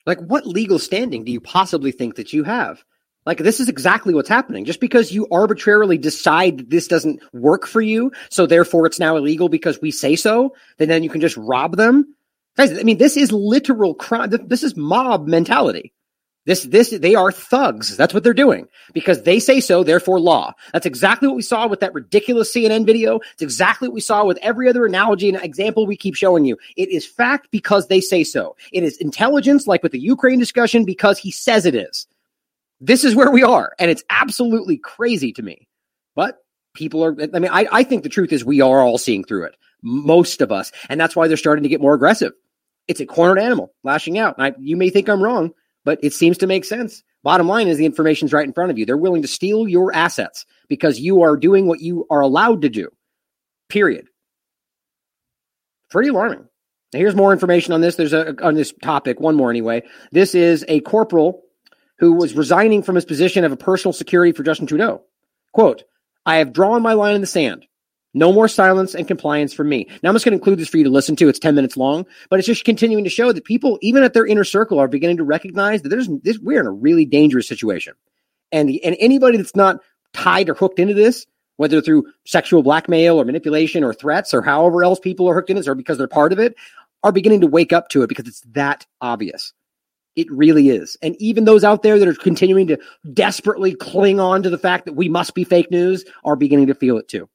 Like, 0.05 0.19
what 0.19 0.45
legal 0.45 0.79
standing 0.79 1.23
do 1.23 1.31
you 1.31 1.39
possibly 1.39 1.91
think 1.91 2.15
that 2.15 2.33
you 2.33 2.43
have? 2.43 2.83
Like, 3.25 3.37
this 3.37 3.59
is 3.59 3.69
exactly 3.69 4.13
what's 4.13 4.27
happening. 4.27 4.65
Just 4.65 4.81
because 4.81 5.11
you 5.11 5.27
arbitrarily 5.31 5.97
decide 5.97 6.57
that 6.57 6.69
this 6.69 6.87
doesn't 6.87 7.21
work 7.31 7.65
for 7.65 7.81
you, 7.81 8.11
so 8.29 8.45
therefore 8.45 8.85
it's 8.85 8.99
now 8.99 9.15
illegal 9.15 9.47
because 9.47 9.81
we 9.81 9.91
say 9.91 10.15
so, 10.15 10.55
then, 10.77 10.89
then 10.89 11.03
you 11.03 11.09
can 11.09 11.21
just 11.21 11.37
rob 11.37 11.77
them 11.77 12.15
Guys, 12.55 12.77
I 12.77 12.83
mean, 12.83 12.97
this 12.97 13.17
is 13.17 13.31
literal 13.31 13.95
crime. 13.95 14.29
This 14.29 14.63
is 14.63 14.77
mob 14.77 15.27
mentality. 15.27 15.93
This, 16.45 16.63
this, 16.63 16.89
they 16.89 17.15
are 17.15 17.31
thugs. 17.31 17.95
That's 17.95 18.13
what 18.13 18.23
they're 18.23 18.33
doing 18.33 18.67
because 18.93 19.23
they 19.23 19.39
say 19.39 19.61
so, 19.61 19.83
therefore 19.83 20.19
law. 20.19 20.53
That's 20.73 20.85
exactly 20.85 21.29
what 21.29 21.37
we 21.37 21.41
saw 21.41 21.67
with 21.67 21.79
that 21.79 21.93
ridiculous 21.93 22.53
CNN 22.53 22.85
video. 22.85 23.19
It's 23.31 23.41
exactly 23.41 23.87
what 23.87 23.95
we 23.95 24.01
saw 24.01 24.25
with 24.25 24.37
every 24.41 24.67
other 24.67 24.85
analogy 24.85 25.29
and 25.29 25.41
example 25.41 25.87
we 25.87 25.95
keep 25.95 26.15
showing 26.15 26.43
you. 26.43 26.57
It 26.75 26.89
is 26.89 27.05
fact 27.05 27.47
because 27.49 27.87
they 27.87 28.01
say 28.01 28.25
so. 28.25 28.57
It 28.73 28.83
is 28.83 28.97
intelligence, 28.97 29.67
like 29.67 29.83
with 29.83 29.93
the 29.93 29.99
Ukraine 29.99 30.39
discussion, 30.39 30.83
because 30.83 31.17
he 31.17 31.31
says 31.31 31.65
it 31.65 31.75
is. 31.75 32.07
This 32.81 33.05
is 33.05 33.15
where 33.15 33.31
we 33.31 33.43
are. 33.43 33.73
And 33.79 33.89
it's 33.89 34.03
absolutely 34.09 34.77
crazy 34.77 35.31
to 35.33 35.41
me. 35.41 35.69
But 36.13 36.43
people 36.73 37.05
are, 37.05 37.15
I 37.33 37.39
mean, 37.39 37.51
I, 37.51 37.67
I 37.71 37.83
think 37.83 38.03
the 38.03 38.09
truth 38.09 38.33
is 38.33 38.43
we 38.43 38.59
are 38.59 38.81
all 38.81 38.97
seeing 38.97 39.23
through 39.23 39.45
it. 39.45 39.55
Most 39.81 40.41
of 40.41 40.51
us. 40.51 40.73
And 40.89 40.99
that's 40.99 41.15
why 41.15 41.29
they're 41.29 41.37
starting 41.37 41.63
to 41.63 41.69
get 41.69 41.81
more 41.81 41.93
aggressive 41.93 42.33
it's 42.87 42.99
a 42.99 43.05
cornered 43.05 43.39
animal 43.39 43.73
lashing 43.83 44.17
out. 44.17 44.35
I, 44.37 44.53
you 44.59 44.75
may 44.75 44.89
think 44.89 45.09
I'm 45.09 45.23
wrong, 45.23 45.53
but 45.85 45.99
it 46.03 46.13
seems 46.13 46.37
to 46.39 46.47
make 46.47 46.65
sense. 46.65 47.03
Bottom 47.23 47.47
line 47.47 47.67
is 47.67 47.77
the 47.77 47.85
information's 47.85 48.33
right 48.33 48.45
in 48.45 48.53
front 48.53 48.71
of 48.71 48.77
you. 48.77 48.85
They're 48.85 48.97
willing 48.97 49.21
to 49.21 49.27
steal 49.27 49.67
your 49.67 49.93
assets 49.93 50.45
because 50.67 50.99
you 50.99 51.21
are 51.21 51.37
doing 51.37 51.67
what 51.67 51.79
you 51.79 52.05
are 52.09 52.21
allowed 52.21 52.61
to 52.63 52.69
do. 52.69 52.89
Period. 53.69 54.07
Pretty 55.89 56.09
alarming. 56.09 56.45
Now, 56.93 56.99
here's 56.99 57.15
more 57.15 57.31
information 57.31 57.73
on 57.73 57.81
this. 57.81 57.95
There's 57.95 58.13
a 58.13 58.35
on 58.45 58.55
this 58.55 58.73
topic. 58.81 59.19
One 59.19 59.35
more 59.35 59.49
anyway. 59.49 59.83
This 60.11 60.35
is 60.35 60.65
a 60.67 60.81
corporal 60.81 61.41
who 61.97 62.13
was 62.13 62.35
resigning 62.35 62.83
from 62.83 62.95
his 62.95 63.05
position 63.05 63.43
of 63.43 63.51
a 63.51 63.57
personal 63.57 63.93
security 63.93 64.31
for 64.31 64.43
Justin 64.43 64.67
Trudeau. 64.67 65.01
Quote: 65.53 65.83
I 66.25 66.37
have 66.37 66.53
drawn 66.53 66.81
my 66.81 66.93
line 66.93 67.15
in 67.15 67.21
the 67.21 67.27
sand. 67.27 67.65
No 68.13 68.31
more 68.31 68.47
silence 68.47 68.93
and 68.93 69.07
compliance 69.07 69.53
from 69.53 69.69
me. 69.69 69.87
Now 70.03 70.09
I'm 70.09 70.15
just 70.15 70.23
going 70.25 70.33
to 70.33 70.37
include 70.37 70.59
this 70.59 70.69
for 70.69 70.77
you 70.77 70.83
to 70.83 70.89
listen 70.89 71.15
to. 71.17 71.29
It's 71.29 71.39
10 71.39 71.55
minutes 71.55 71.75
long, 71.75 72.05
but 72.29 72.37
it's 72.37 72.47
just 72.47 72.63
continuing 72.63 73.03
to 73.03 73.09
show 73.09 73.31
that 73.31 73.43
people, 73.43 73.79
even 73.81 74.03
at 74.03 74.13
their 74.13 74.25
inner 74.25 74.43
circle, 74.43 74.79
are 74.79 74.87
beginning 74.87 75.17
to 75.17 75.23
recognize 75.23 75.81
that 75.81 75.89
there's 75.89 76.07
this, 76.21 76.37
we're 76.37 76.59
in 76.59 76.67
a 76.67 76.71
really 76.71 77.05
dangerous 77.05 77.47
situation. 77.47 77.93
And 78.51 78.69
the, 78.69 78.83
and 78.83 78.95
anybody 78.99 79.37
that's 79.37 79.55
not 79.55 79.79
tied 80.13 80.47
or 80.49 80.53
hooked 80.53 80.77
into 80.77 80.93
this, 80.93 81.25
whether 81.57 81.81
through 81.81 82.05
sexual 82.25 82.61
blackmail 82.61 83.19
or 83.19 83.25
manipulation 83.25 83.83
or 83.83 83.93
threats 83.93 84.33
or 84.33 84.41
however 84.41 84.83
else 84.83 84.99
people 84.99 85.27
are 85.27 85.33
hooked 85.33 85.49
in 85.49 85.55
this 85.55 85.67
or 85.67 85.75
because 85.75 85.97
they're 85.97 86.07
part 86.07 86.33
of 86.33 86.39
it, 86.39 86.55
are 87.03 87.11
beginning 87.11 87.41
to 87.41 87.47
wake 87.47 87.73
up 87.73 87.89
to 87.89 88.03
it 88.03 88.07
because 88.07 88.27
it's 88.27 88.41
that 88.51 88.85
obvious. 89.01 89.53
It 90.15 90.31
really 90.31 90.69
is. 90.69 90.95
And 91.01 91.15
even 91.19 91.45
those 91.45 91.63
out 91.63 91.81
there 91.81 91.97
that 91.97 92.07
are 92.07 92.13
continuing 92.13 92.67
to 92.67 92.77
desperately 93.13 93.73
cling 93.73 94.19
on 94.19 94.43
to 94.43 94.49
the 94.49 94.59
fact 94.59 94.85
that 94.85 94.93
we 94.93 95.09
must 95.09 95.33
be 95.33 95.43
fake 95.43 95.71
news 95.71 96.05
are 96.23 96.35
beginning 96.35 96.67
to 96.67 96.75
feel 96.75 96.97
it 96.97 97.07
too. 97.07 97.27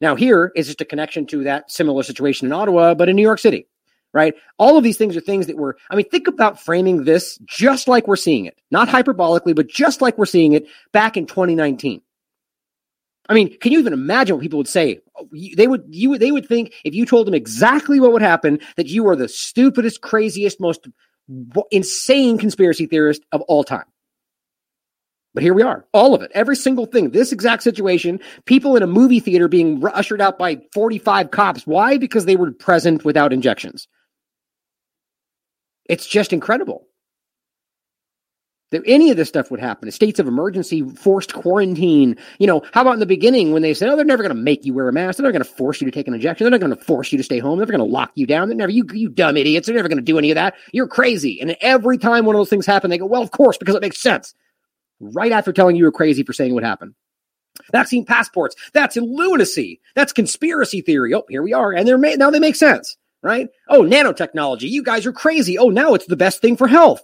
Now, 0.00 0.14
here 0.14 0.52
is 0.54 0.66
just 0.66 0.80
a 0.80 0.84
connection 0.84 1.26
to 1.26 1.44
that 1.44 1.70
similar 1.70 2.02
situation 2.02 2.46
in 2.46 2.52
Ottawa, 2.52 2.94
but 2.94 3.08
in 3.08 3.16
New 3.16 3.22
York 3.22 3.40
City, 3.40 3.66
right? 4.12 4.34
All 4.58 4.76
of 4.76 4.84
these 4.84 4.96
things 4.96 5.16
are 5.16 5.20
things 5.20 5.46
that 5.46 5.56
were, 5.56 5.76
I 5.90 5.96
mean, 5.96 6.08
think 6.08 6.28
about 6.28 6.60
framing 6.60 7.04
this 7.04 7.38
just 7.46 7.88
like 7.88 8.06
we're 8.06 8.16
seeing 8.16 8.46
it, 8.46 8.60
not 8.70 8.88
hyperbolically, 8.88 9.54
but 9.54 9.68
just 9.68 10.00
like 10.00 10.16
we're 10.16 10.26
seeing 10.26 10.52
it 10.52 10.66
back 10.92 11.16
in 11.16 11.26
2019. 11.26 12.00
I 13.28 13.34
mean, 13.34 13.58
can 13.58 13.72
you 13.72 13.78
even 13.78 13.92
imagine 13.92 14.36
what 14.36 14.42
people 14.42 14.56
would 14.56 14.68
say? 14.68 15.00
They 15.56 15.66
would, 15.66 15.84
you 15.90 16.16
they 16.16 16.32
would 16.32 16.46
think 16.46 16.72
if 16.84 16.94
you 16.94 17.04
told 17.04 17.26
them 17.26 17.34
exactly 17.34 18.00
what 18.00 18.12
would 18.12 18.22
happen, 18.22 18.58
that 18.76 18.86
you 18.86 19.06
are 19.08 19.16
the 19.16 19.28
stupidest, 19.28 20.00
craziest, 20.00 20.60
most 20.60 20.88
insane 21.70 22.38
conspiracy 22.38 22.86
theorist 22.86 23.22
of 23.32 23.42
all 23.42 23.64
time. 23.64 23.84
But 25.38 25.44
here 25.44 25.54
we 25.54 25.62
are, 25.62 25.86
all 25.92 26.16
of 26.16 26.22
it, 26.22 26.32
every 26.34 26.56
single 26.56 26.84
thing, 26.84 27.10
this 27.10 27.30
exact 27.30 27.62
situation, 27.62 28.18
people 28.44 28.74
in 28.74 28.82
a 28.82 28.88
movie 28.88 29.20
theater 29.20 29.46
being 29.46 29.80
ushered 29.86 30.20
out 30.20 30.36
by 30.36 30.60
45 30.74 31.30
cops. 31.30 31.64
Why? 31.64 31.96
Because 31.96 32.24
they 32.24 32.34
were 32.34 32.50
present 32.50 33.04
without 33.04 33.32
injections. 33.32 33.86
It's 35.84 36.08
just 36.08 36.32
incredible 36.32 36.88
that 38.72 38.82
any 38.84 39.12
of 39.12 39.16
this 39.16 39.28
stuff 39.28 39.48
would 39.52 39.60
happen. 39.60 39.88
States 39.92 40.18
of 40.18 40.26
emergency, 40.26 40.82
forced 40.82 41.34
quarantine. 41.34 42.16
You 42.40 42.48
know, 42.48 42.64
how 42.72 42.80
about 42.80 42.94
in 42.94 42.98
the 42.98 43.06
beginning 43.06 43.52
when 43.52 43.62
they 43.62 43.74
said, 43.74 43.90
oh, 43.90 43.94
they're 43.94 44.04
never 44.04 44.24
going 44.24 44.34
to 44.34 44.42
make 44.42 44.64
you 44.64 44.74
wear 44.74 44.88
a 44.88 44.92
mask. 44.92 45.18
They're 45.18 45.24
not 45.24 45.32
going 45.32 45.44
to 45.44 45.48
force 45.48 45.80
you 45.80 45.84
to 45.84 45.92
take 45.92 46.08
an 46.08 46.14
injection. 46.14 46.46
They're 46.46 46.58
not 46.58 46.66
going 46.66 46.76
to 46.76 46.84
force 46.84 47.12
you 47.12 47.18
to 47.18 47.22
stay 47.22 47.38
home. 47.38 47.58
They're 47.58 47.66
never 47.66 47.78
going 47.78 47.88
to 47.88 47.94
lock 47.94 48.10
you 48.16 48.26
down. 48.26 48.48
They're 48.48 48.56
never, 48.56 48.72
you, 48.72 48.84
you 48.92 49.08
dumb 49.08 49.36
idiots. 49.36 49.68
They're 49.68 49.76
never 49.76 49.88
going 49.88 49.98
to 49.98 50.02
do 50.02 50.18
any 50.18 50.32
of 50.32 50.34
that. 50.34 50.56
You're 50.72 50.88
crazy. 50.88 51.40
And 51.40 51.56
every 51.60 51.96
time 51.96 52.24
one 52.24 52.34
of 52.34 52.40
those 52.40 52.50
things 52.50 52.66
happen, 52.66 52.90
they 52.90 52.98
go, 52.98 53.06
well, 53.06 53.22
of 53.22 53.30
course, 53.30 53.56
because 53.56 53.76
it 53.76 53.82
makes 53.82 54.02
sense 54.02 54.34
right 55.00 55.32
after 55.32 55.52
telling 55.52 55.76
you 55.76 55.84
were 55.84 55.92
crazy 55.92 56.22
for 56.22 56.32
saying 56.32 56.54
what 56.54 56.64
happened. 56.64 56.94
Vaccine 57.72 58.04
passports. 58.04 58.54
That's 58.72 58.96
lunacy. 58.96 59.80
That's 59.94 60.12
conspiracy 60.12 60.80
theory. 60.80 61.14
Oh, 61.14 61.24
here 61.28 61.42
we 61.42 61.52
are. 61.52 61.72
And 61.72 61.86
they're 61.86 61.98
now 61.98 62.30
they 62.30 62.38
make 62.38 62.56
sense, 62.56 62.96
right? 63.22 63.48
Oh, 63.68 63.82
nanotechnology. 63.82 64.70
You 64.70 64.82
guys 64.82 65.06
are 65.06 65.12
crazy. 65.12 65.58
Oh, 65.58 65.68
now 65.68 65.94
it's 65.94 66.06
the 66.06 66.16
best 66.16 66.40
thing 66.40 66.56
for 66.56 66.68
health 66.68 67.02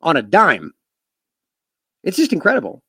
on 0.00 0.16
a 0.16 0.22
dime. 0.22 0.72
It's 2.02 2.16
just 2.16 2.32
incredible. 2.32 2.82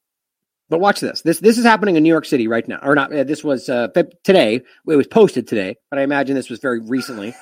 But 0.70 0.80
watch 0.80 1.00
this. 1.00 1.22
This 1.22 1.40
this 1.40 1.58
is 1.58 1.66
happening 1.66 1.96
in 1.96 2.04
New 2.04 2.10
York 2.10 2.26
City 2.26 2.48
right 2.48 2.68
now, 2.68 2.80
or 2.82 2.96
not? 2.96 3.14
Uh, 3.14 3.24
this 3.24 3.44
was 3.44 3.70
uh, 3.70 3.88
today. 4.24 4.56
It 4.56 4.96
was 4.96 5.08
posted 5.08 5.48
today, 5.48 5.76
but 5.90 6.00
I 6.00 6.04
imagine 6.04 6.36
this 6.36 6.50
was 6.50 6.60
very 6.60 6.80
recently. 6.80 7.36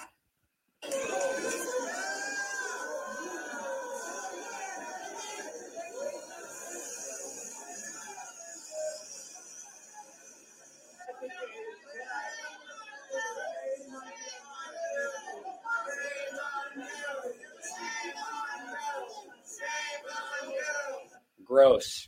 Gross. 21.74 22.08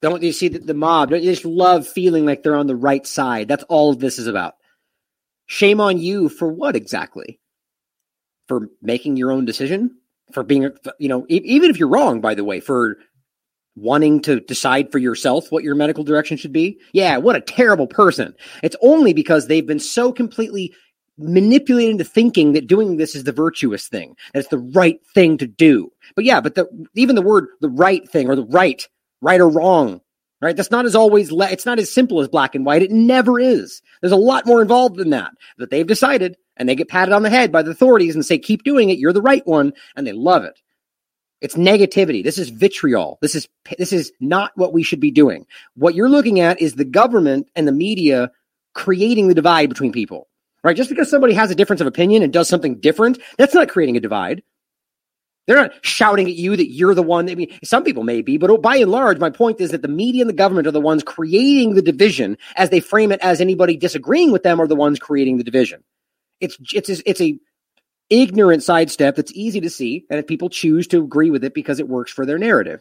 Don't 0.00 0.22
you 0.22 0.32
see 0.32 0.48
the, 0.48 0.58
the 0.58 0.74
mob? 0.74 1.10
Don't 1.10 1.22
you 1.22 1.30
just 1.30 1.44
love 1.44 1.86
feeling 1.86 2.26
like 2.26 2.42
they're 2.42 2.56
on 2.56 2.66
the 2.66 2.74
right 2.74 3.06
side? 3.06 3.46
That's 3.46 3.62
all 3.64 3.94
this 3.94 4.18
is 4.18 4.26
about. 4.26 4.54
Shame 5.46 5.80
on 5.80 5.98
you 5.98 6.28
for 6.28 6.48
what 6.48 6.74
exactly? 6.74 7.38
For 8.48 8.68
making 8.80 9.16
your 9.16 9.30
own 9.30 9.44
decision? 9.44 9.96
For 10.32 10.42
being, 10.42 10.70
you 10.98 11.08
know, 11.08 11.26
even 11.28 11.70
if 11.70 11.78
you're 11.78 11.88
wrong, 11.88 12.20
by 12.20 12.34
the 12.34 12.44
way, 12.44 12.60
for 12.60 12.96
wanting 13.76 14.20
to 14.22 14.40
decide 14.40 14.90
for 14.90 14.98
yourself 14.98 15.52
what 15.52 15.62
your 15.62 15.74
medical 15.74 16.04
direction 16.04 16.36
should 16.36 16.52
be? 16.52 16.80
Yeah, 16.92 17.18
what 17.18 17.36
a 17.36 17.40
terrible 17.40 17.86
person. 17.86 18.34
It's 18.62 18.76
only 18.82 19.12
because 19.12 19.46
they've 19.46 19.66
been 19.66 19.78
so 19.78 20.12
completely 20.12 20.74
manipulated 21.18 21.92
into 21.92 22.04
thinking 22.04 22.52
that 22.52 22.66
doing 22.66 22.96
this 22.96 23.14
is 23.14 23.24
the 23.24 23.32
virtuous 23.32 23.88
thing, 23.88 24.16
that 24.32 24.40
it's 24.40 24.48
the 24.48 24.58
right 24.58 25.00
thing 25.14 25.38
to 25.38 25.46
do. 25.46 25.90
But 26.16 26.24
yeah, 26.24 26.40
but 26.40 26.54
the 26.54 26.66
even 26.94 27.16
the 27.16 27.22
word 27.22 27.48
the 27.60 27.68
right 27.68 28.08
thing 28.08 28.28
or 28.28 28.36
the 28.36 28.46
right 28.46 28.86
right 29.20 29.40
or 29.40 29.48
wrong, 29.48 30.00
right? 30.42 30.56
That's 30.56 30.70
not 30.70 30.84
as 30.84 30.94
always, 30.94 31.32
le- 31.32 31.50
it's 31.50 31.64
not 31.64 31.78
as 31.78 31.90
simple 31.90 32.20
as 32.20 32.28
black 32.28 32.54
and 32.54 32.66
white. 32.66 32.82
It 32.82 32.90
never 32.90 33.38
is. 33.38 33.80
There's 34.00 34.12
a 34.12 34.16
lot 34.16 34.44
more 34.44 34.60
involved 34.60 34.96
than 34.96 35.10
that, 35.10 35.32
that 35.58 35.70
they've 35.70 35.86
decided 35.86 36.36
and 36.56 36.68
they 36.68 36.74
get 36.74 36.88
patted 36.88 37.12
on 37.12 37.22
the 37.22 37.30
head 37.30 37.52
by 37.52 37.62
the 37.62 37.70
authorities 37.70 38.14
and 38.14 38.26
say, 38.26 38.38
keep 38.38 38.64
doing 38.64 38.90
it. 38.90 38.98
You're 38.98 39.12
the 39.12 39.22
right 39.22 39.46
one. 39.46 39.72
And 39.96 40.06
they 40.06 40.12
love 40.12 40.44
it. 40.44 40.60
It's 41.40 41.54
negativity. 41.54 42.22
This 42.22 42.38
is 42.38 42.50
vitriol. 42.50 43.18
This 43.22 43.34
is, 43.34 43.48
this 43.78 43.92
is 43.92 44.12
not 44.20 44.52
what 44.56 44.72
we 44.72 44.82
should 44.82 45.00
be 45.00 45.10
doing. 45.10 45.46
What 45.74 45.94
you're 45.94 46.08
looking 46.08 46.40
at 46.40 46.60
is 46.60 46.74
the 46.74 46.84
government 46.84 47.48
and 47.56 47.66
the 47.66 47.72
media 47.72 48.30
creating 48.74 49.28
the 49.28 49.34
divide 49.34 49.68
between 49.68 49.92
people, 49.92 50.28
right? 50.64 50.76
Just 50.76 50.90
because 50.90 51.10
somebody 51.10 51.34
has 51.34 51.50
a 51.50 51.54
difference 51.54 51.80
of 51.80 51.86
opinion 51.86 52.22
and 52.22 52.32
does 52.32 52.48
something 52.48 52.80
different, 52.80 53.18
that's 53.38 53.54
not 53.54 53.68
creating 53.68 53.96
a 53.96 54.00
divide. 54.00 54.42
They're 55.46 55.56
not 55.56 55.72
shouting 55.84 56.28
at 56.28 56.34
you 56.34 56.56
that 56.56 56.70
you're 56.70 56.94
the 56.94 57.02
one. 57.02 57.28
I 57.28 57.34
mean, 57.34 57.52
some 57.64 57.82
people 57.82 58.04
may 58.04 58.22
be, 58.22 58.38
but 58.38 58.50
oh, 58.50 58.58
by 58.58 58.76
and 58.76 58.90
large, 58.90 59.18
my 59.18 59.30
point 59.30 59.60
is 59.60 59.72
that 59.72 59.82
the 59.82 59.88
media 59.88 60.22
and 60.22 60.28
the 60.28 60.34
government 60.34 60.68
are 60.68 60.72
the 60.72 60.80
ones 60.80 61.02
creating 61.02 61.74
the 61.74 61.82
division 61.82 62.38
as 62.54 62.70
they 62.70 62.78
frame 62.78 63.10
it 63.10 63.20
as 63.20 63.40
anybody 63.40 63.76
disagreeing 63.76 64.30
with 64.30 64.44
them 64.44 64.60
are 64.60 64.68
the 64.68 64.76
ones 64.76 65.00
creating 65.00 65.38
the 65.38 65.44
division. 65.44 65.82
It's, 66.40 66.56
it's, 66.72 66.88
it's 66.88 67.20
a 67.20 67.38
ignorant 68.08 68.62
sidestep 68.62 69.16
that's 69.16 69.32
easy 69.32 69.60
to 69.62 69.70
see. 69.70 70.06
And 70.10 70.20
if 70.20 70.26
people 70.28 70.48
choose 70.48 70.86
to 70.88 71.02
agree 71.02 71.30
with 71.30 71.42
it 71.42 71.54
because 71.54 71.80
it 71.80 71.88
works 71.88 72.12
for 72.12 72.24
their 72.24 72.38
narrative. 72.38 72.80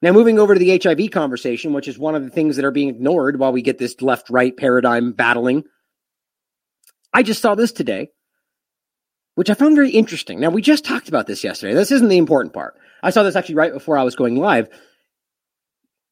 Now, 0.00 0.12
moving 0.12 0.38
over 0.38 0.54
to 0.54 0.60
the 0.60 0.78
HIV 0.78 1.10
conversation, 1.10 1.72
which 1.72 1.88
is 1.88 1.98
one 1.98 2.14
of 2.14 2.22
the 2.22 2.30
things 2.30 2.56
that 2.56 2.64
are 2.64 2.70
being 2.70 2.88
ignored 2.88 3.38
while 3.38 3.52
we 3.52 3.62
get 3.62 3.78
this 3.78 4.00
left 4.00 4.30
right 4.30 4.56
paradigm 4.56 5.12
battling. 5.12 5.64
I 7.12 7.22
just 7.22 7.42
saw 7.42 7.54
this 7.54 7.72
today 7.72 8.10
which 9.38 9.50
I 9.50 9.54
found 9.54 9.76
very 9.76 9.90
interesting. 9.90 10.40
Now, 10.40 10.50
we 10.50 10.60
just 10.60 10.84
talked 10.84 11.08
about 11.08 11.28
this 11.28 11.44
yesterday. 11.44 11.72
This 11.72 11.92
isn't 11.92 12.08
the 12.08 12.18
important 12.18 12.52
part. 12.52 12.74
I 13.04 13.10
saw 13.10 13.22
this 13.22 13.36
actually 13.36 13.54
right 13.54 13.72
before 13.72 13.96
I 13.96 14.02
was 14.02 14.16
going 14.16 14.34
live. 14.34 14.68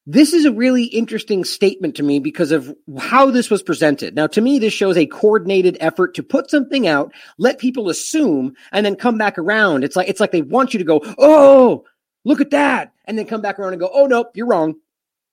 This 0.06 0.32
is 0.32 0.44
a 0.44 0.52
really 0.52 0.85
interesting 0.85 1.42
statement 1.42 1.96
to 1.96 2.04
me 2.04 2.20
because 2.20 2.52
of 2.52 2.72
how 3.00 3.32
this 3.32 3.50
was 3.50 3.64
presented. 3.64 4.14
Now, 4.14 4.28
to 4.28 4.40
me, 4.40 4.61
this 4.61 4.72
shows 4.72 4.96
a 4.96 5.06
coordinated 5.06 5.76
effort 5.80 6.14
to 6.14 6.22
put 6.22 6.50
something 6.50 6.87
out, 6.87 7.12
let 7.37 7.59
people 7.59 7.88
assume, 7.88 8.54
and 8.70 8.87
then 8.87 8.94
come 8.94 9.18
back 9.18 9.38
around. 9.38 9.82
It's 9.82 9.96
like, 9.96 10.09
it's 10.09 10.20
like 10.20 10.30
they 10.30 10.42
want 10.42 10.72
you 10.72 10.78
to 10.78 10.85
go, 10.85 11.00
Oh, 11.18 11.85
look 12.24 12.40
at 12.40 12.50
that. 12.50 12.92
And 13.06 13.18
then 13.18 13.26
come 13.26 13.42
back 13.42 13.59
around 13.59 13.72
and 13.72 13.80
go, 13.80 13.90
Oh, 13.92 14.06
nope, 14.06 14.28
you're 14.35 14.46
wrong. 14.46 14.76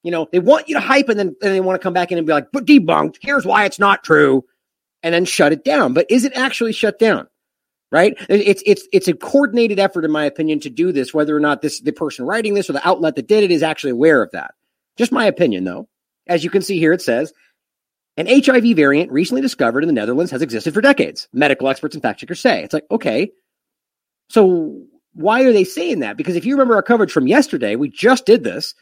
You 0.01 0.09
know, 0.09 0.27
they 0.31 0.39
want 0.39 0.67
you 0.67 0.73
to 0.73 0.81
hype 0.81 1.09
and 1.09 1.19
then, 1.19 1.35
and 1.43 1.53
they 1.53 1.61
want 1.61 1.79
to 1.79 1.83
come 1.83 1.93
back 1.93 2.11
in 2.11 2.17
and 2.17 2.25
be 2.25 2.33
like, 2.33 2.47
but 2.51 2.65
debunked. 2.65 3.17
Here's 3.21 3.45
why 3.45 3.65
it's 3.65 3.77
not 3.77 4.03
true. 4.03 4.43
And 5.03 5.13
then 5.13 5.25
shut 5.25 5.51
it 5.51 5.65
down. 5.65 5.93
But 5.93 6.07
is 6.09 6.25
it 6.25 6.33
actually 6.35 6.71
shut 6.71 6.97
down? 6.97 7.27
right? 7.93 8.17
It's 8.27 8.63
it's 8.65 8.87
it's 8.91 9.07
a 9.07 9.13
coordinated 9.13 9.79
effort, 9.79 10.03
in 10.03 10.11
my 10.11 10.25
opinion, 10.25 10.59
to 10.61 10.71
do 10.71 10.91
this. 10.91 11.13
Whether 11.13 11.37
or 11.37 11.39
not 11.39 11.61
this 11.61 11.79
the 11.79 11.91
person 11.93 12.25
writing 12.25 12.55
this 12.55 12.69
or 12.69 12.73
the 12.73 12.85
outlet 12.85 13.15
that 13.15 13.27
did 13.27 13.43
it 13.43 13.51
is 13.51 13.61
actually 13.63 13.91
aware 13.91 14.21
of 14.21 14.31
that. 14.31 14.55
Just 14.97 15.11
my 15.11 15.27
opinion, 15.27 15.63
though. 15.63 15.87
As 16.27 16.43
you 16.43 16.49
can 16.49 16.63
see 16.63 16.79
here, 16.79 16.91
it 16.91 17.03
says 17.03 17.33
an 18.17 18.27
HIV 18.27 18.75
variant 18.75 19.11
recently 19.11 19.41
discovered 19.41 19.83
in 19.83 19.87
the 19.87 19.93
Netherlands 19.93 20.31
has 20.31 20.41
existed 20.41 20.73
for 20.73 20.81
decades. 20.81 21.27
Medical 21.31 21.69
experts 21.69 21.95
and 21.95 22.01
fact 22.01 22.19
checkers 22.19 22.39
say 22.39 22.63
it's 22.63 22.73
like 22.73 22.85
okay, 22.89 23.31
so 24.29 24.85
why 25.13 25.43
are 25.43 25.53
they 25.53 25.63
saying 25.63 25.99
that? 25.99 26.17
Because 26.17 26.35
if 26.35 26.45
you 26.45 26.55
remember 26.55 26.73
our 26.73 26.83
coverage 26.83 27.11
from 27.11 27.27
yesterday, 27.27 27.75
we 27.75 27.89
just 27.89 28.25
did 28.25 28.43
this. 28.43 28.73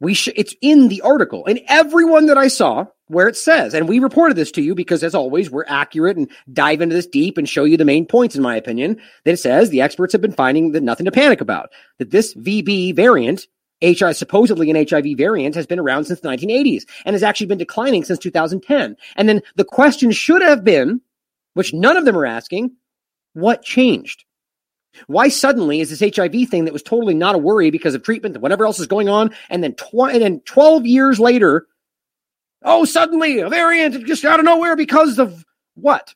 We 0.00 0.14
sh- 0.14 0.30
it's 0.34 0.56
in 0.60 0.88
the 0.88 1.02
article, 1.02 1.46
and 1.46 1.60
everyone 1.68 2.26
that 2.26 2.38
I 2.38 2.48
saw 2.48 2.86
where 3.10 3.26
it 3.26 3.36
says, 3.36 3.74
and 3.74 3.88
we 3.88 3.98
reported 3.98 4.36
this 4.36 4.52
to 4.52 4.62
you 4.62 4.72
because, 4.72 5.02
as 5.02 5.16
always, 5.16 5.50
we're 5.50 5.64
accurate 5.66 6.16
and 6.16 6.30
dive 6.52 6.80
into 6.80 6.94
this 6.94 7.08
deep 7.08 7.36
and 7.36 7.48
show 7.48 7.64
you 7.64 7.76
the 7.76 7.84
main 7.84 8.06
points, 8.06 8.36
in 8.36 8.42
my 8.42 8.54
opinion. 8.54 9.00
That 9.24 9.32
it 9.32 9.38
says 9.38 9.70
the 9.70 9.80
experts 9.80 10.12
have 10.12 10.20
been 10.22 10.32
finding 10.32 10.70
that 10.72 10.84
nothing 10.84 11.06
to 11.06 11.10
panic 11.10 11.40
about. 11.40 11.70
That 11.98 12.12
this 12.12 12.34
VB 12.34 12.94
variant, 12.94 13.48
HIV, 13.82 14.16
supposedly 14.16 14.70
an 14.70 14.86
HIV 14.88 15.16
variant, 15.16 15.56
has 15.56 15.66
been 15.66 15.80
around 15.80 16.04
since 16.04 16.20
the 16.20 16.28
1980s 16.28 16.84
and 17.04 17.14
has 17.14 17.24
actually 17.24 17.48
been 17.48 17.58
declining 17.58 18.04
since 18.04 18.20
2010. 18.20 18.96
And 19.16 19.28
then 19.28 19.42
the 19.56 19.64
question 19.64 20.12
should 20.12 20.42
have 20.42 20.62
been, 20.62 21.00
which 21.54 21.74
none 21.74 21.96
of 21.96 22.04
them 22.04 22.16
are 22.16 22.26
asking, 22.26 22.76
what 23.32 23.62
changed? 23.62 24.24
Why 25.08 25.28
suddenly 25.28 25.80
is 25.80 25.90
this 25.90 26.14
HIV 26.14 26.48
thing 26.48 26.64
that 26.64 26.72
was 26.72 26.82
totally 26.82 27.14
not 27.14 27.34
a 27.34 27.38
worry 27.38 27.70
because 27.70 27.96
of 27.96 28.04
treatment 28.04 28.36
and 28.36 28.42
whatever 28.42 28.66
else 28.66 28.78
is 28.78 28.86
going 28.86 29.08
on, 29.08 29.34
and 29.48 29.64
then 29.64 29.74
tw- 29.74 30.10
and 30.12 30.22
then 30.22 30.40
12 30.40 30.86
years 30.86 31.18
later, 31.18 31.66
Oh, 32.62 32.84
suddenly 32.84 33.38
a 33.38 33.48
variant 33.48 34.06
just 34.06 34.24
out 34.24 34.38
of 34.38 34.44
nowhere 34.44 34.76
because 34.76 35.18
of 35.18 35.44
what? 35.74 36.14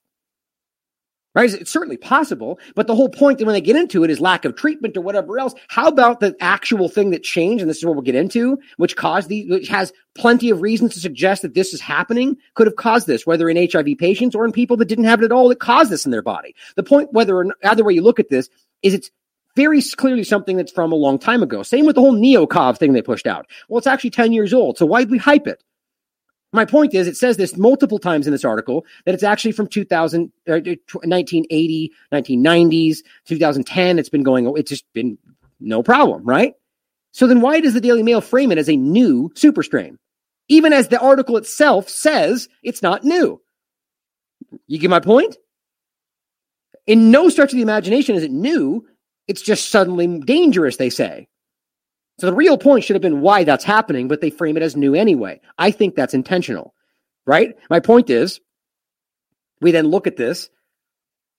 Right? 1.34 1.52
It's 1.52 1.72
certainly 1.72 1.96
possible, 1.96 2.60
but 2.76 2.86
the 2.86 2.94
whole 2.94 3.08
point 3.08 3.38
that 3.38 3.44
when 3.44 3.54
they 3.54 3.60
get 3.60 3.74
into 3.74 4.04
it 4.04 4.10
is 4.10 4.20
lack 4.20 4.44
of 4.44 4.54
treatment 4.54 4.96
or 4.96 5.00
whatever 5.00 5.36
else. 5.40 5.52
How 5.66 5.88
about 5.88 6.20
the 6.20 6.36
actual 6.40 6.88
thing 6.88 7.10
that 7.10 7.24
changed? 7.24 7.60
And 7.60 7.68
this 7.68 7.78
is 7.78 7.84
what 7.84 7.96
we'll 7.96 8.02
get 8.02 8.14
into, 8.14 8.56
which 8.76 8.94
caused 8.94 9.28
the, 9.28 9.50
which 9.50 9.66
has 9.66 9.92
plenty 10.14 10.50
of 10.50 10.62
reasons 10.62 10.94
to 10.94 11.00
suggest 11.00 11.42
that 11.42 11.54
this 11.54 11.74
is 11.74 11.80
happening, 11.80 12.36
could 12.54 12.68
have 12.68 12.76
caused 12.76 13.08
this, 13.08 13.26
whether 13.26 13.50
in 13.50 13.68
HIV 13.68 13.98
patients 13.98 14.36
or 14.36 14.44
in 14.44 14.52
people 14.52 14.76
that 14.76 14.84
didn't 14.84 15.06
have 15.06 15.22
it 15.22 15.24
at 15.24 15.32
all 15.32 15.48
that 15.48 15.58
caused 15.58 15.90
this 15.90 16.04
in 16.04 16.12
their 16.12 16.22
body. 16.22 16.54
The 16.76 16.84
point, 16.84 17.12
whether 17.12 17.36
or 17.36 17.44
not, 17.46 17.56
either 17.64 17.82
way 17.82 17.94
you 17.94 18.02
look 18.02 18.20
at 18.20 18.28
this, 18.28 18.48
is 18.82 18.94
it's 18.94 19.10
very 19.56 19.82
clearly 19.82 20.22
something 20.22 20.56
that's 20.56 20.72
from 20.72 20.92
a 20.92 20.96
long 20.96 21.18
time 21.18 21.42
ago. 21.42 21.64
Same 21.64 21.84
with 21.84 21.96
the 21.96 22.00
whole 22.00 22.14
NeoCov 22.14 22.78
thing 22.78 22.92
they 22.92 23.02
pushed 23.02 23.26
out. 23.26 23.46
Well, 23.68 23.78
it's 23.78 23.88
actually 23.88 24.10
10 24.10 24.32
years 24.32 24.54
old. 24.54 24.78
So 24.78 24.86
why'd 24.86 25.10
we 25.10 25.18
hype 25.18 25.48
it? 25.48 25.64
My 26.54 26.64
point 26.64 26.94
is, 26.94 27.08
it 27.08 27.16
says 27.16 27.36
this 27.36 27.56
multiple 27.56 27.98
times 27.98 28.28
in 28.28 28.32
this 28.32 28.44
article 28.44 28.86
that 29.06 29.12
it's 29.12 29.24
actually 29.24 29.50
from 29.50 29.66
2000, 29.66 30.30
uh, 30.48 30.52
1980, 30.52 31.92
1990s, 32.12 32.98
2010. 33.24 33.98
It's 33.98 34.08
been 34.08 34.22
going, 34.22 34.46
it's 34.56 34.70
just 34.70 34.84
been 34.92 35.18
no 35.58 35.82
problem, 35.82 36.22
right? 36.22 36.54
So 37.10 37.26
then 37.26 37.40
why 37.40 37.60
does 37.60 37.74
the 37.74 37.80
Daily 37.80 38.04
Mail 38.04 38.20
frame 38.20 38.52
it 38.52 38.58
as 38.58 38.68
a 38.68 38.76
new 38.76 39.32
super 39.34 39.64
strain? 39.64 39.98
Even 40.48 40.72
as 40.72 40.88
the 40.88 41.00
article 41.00 41.36
itself 41.36 41.88
says 41.88 42.48
it's 42.62 42.82
not 42.82 43.02
new. 43.02 43.42
You 44.68 44.78
get 44.78 44.90
my 44.90 45.00
point? 45.00 45.36
In 46.86 47.10
no 47.10 47.30
stretch 47.30 47.50
of 47.50 47.56
the 47.56 47.62
imagination 47.62 48.14
is 48.14 48.22
it 48.22 48.30
new. 48.30 48.86
It's 49.26 49.42
just 49.42 49.70
suddenly 49.70 50.20
dangerous, 50.20 50.76
they 50.76 50.90
say. 50.90 51.26
So 52.18 52.26
the 52.26 52.34
real 52.34 52.56
point 52.56 52.84
should 52.84 52.94
have 52.94 53.02
been 53.02 53.20
why 53.20 53.44
that's 53.44 53.64
happening, 53.64 54.08
but 54.08 54.20
they 54.20 54.30
frame 54.30 54.56
it 54.56 54.62
as 54.62 54.76
new 54.76 54.94
anyway. 54.94 55.40
I 55.58 55.70
think 55.70 55.94
that's 55.94 56.14
intentional, 56.14 56.74
right? 57.26 57.56
My 57.70 57.80
point 57.80 58.08
is, 58.08 58.40
we 59.60 59.72
then 59.72 59.88
look 59.88 60.06
at 60.06 60.16
this, 60.16 60.48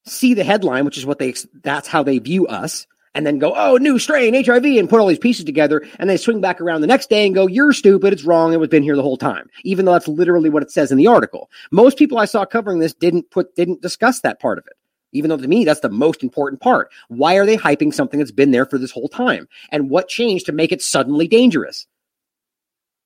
see 0.05 0.33
the 0.33 0.43
headline, 0.43 0.83
which 0.83 0.97
is 0.97 1.05
what 1.05 1.19
they, 1.19 1.33
that's 1.63 1.87
how 1.87 2.03
they 2.03 2.19
view 2.19 2.47
us, 2.47 2.87
and 3.13 3.25
then 3.25 3.39
go, 3.39 3.53
oh, 3.55 3.77
new 3.77 3.97
strain, 3.97 4.33
HIV, 4.33 4.65
and 4.65 4.89
put 4.89 4.99
all 4.99 5.07
these 5.07 5.17
pieces 5.17 5.45
together, 5.45 5.85
and 5.97 6.09
they 6.09 6.17
swing 6.17 6.41
back 6.41 6.59
around 6.59 6.81
the 6.81 6.87
next 6.87 7.09
day 7.09 7.25
and 7.25 7.33
go, 7.33 7.47
you're 7.47 7.71
stupid, 7.71 8.11
it's 8.11 8.25
wrong, 8.25 8.51
it 8.51 8.59
was 8.59 8.67
been 8.67 8.83
here 8.83 8.97
the 8.97 9.01
whole 9.01 9.15
time, 9.15 9.49
even 9.63 9.85
though 9.85 9.93
that's 9.93 10.09
literally 10.09 10.49
what 10.49 10.63
it 10.63 10.71
says 10.71 10.91
in 10.91 10.97
the 10.97 11.07
article. 11.07 11.49
Most 11.71 11.97
people 11.97 12.17
I 12.17 12.25
saw 12.25 12.43
covering 12.43 12.79
this 12.79 12.93
didn't 12.93 13.31
put, 13.31 13.55
didn't 13.55 13.81
discuss 13.81 14.19
that 14.21 14.41
part 14.41 14.57
of 14.57 14.67
it 14.67 14.73
even 15.11 15.29
though 15.29 15.37
to 15.37 15.47
me 15.47 15.65
that's 15.65 15.79
the 15.79 15.89
most 15.89 16.23
important 16.23 16.61
part. 16.61 16.91
Why 17.07 17.35
are 17.35 17.45
they 17.45 17.57
hyping 17.57 17.93
something 17.93 18.19
that's 18.19 18.31
been 18.31 18.51
there 18.51 18.65
for 18.65 18.77
this 18.77 18.91
whole 18.91 19.09
time? 19.09 19.47
And 19.71 19.89
what 19.89 20.07
changed 20.07 20.45
to 20.47 20.51
make 20.51 20.71
it 20.71 20.81
suddenly 20.81 21.27
dangerous? 21.27 21.87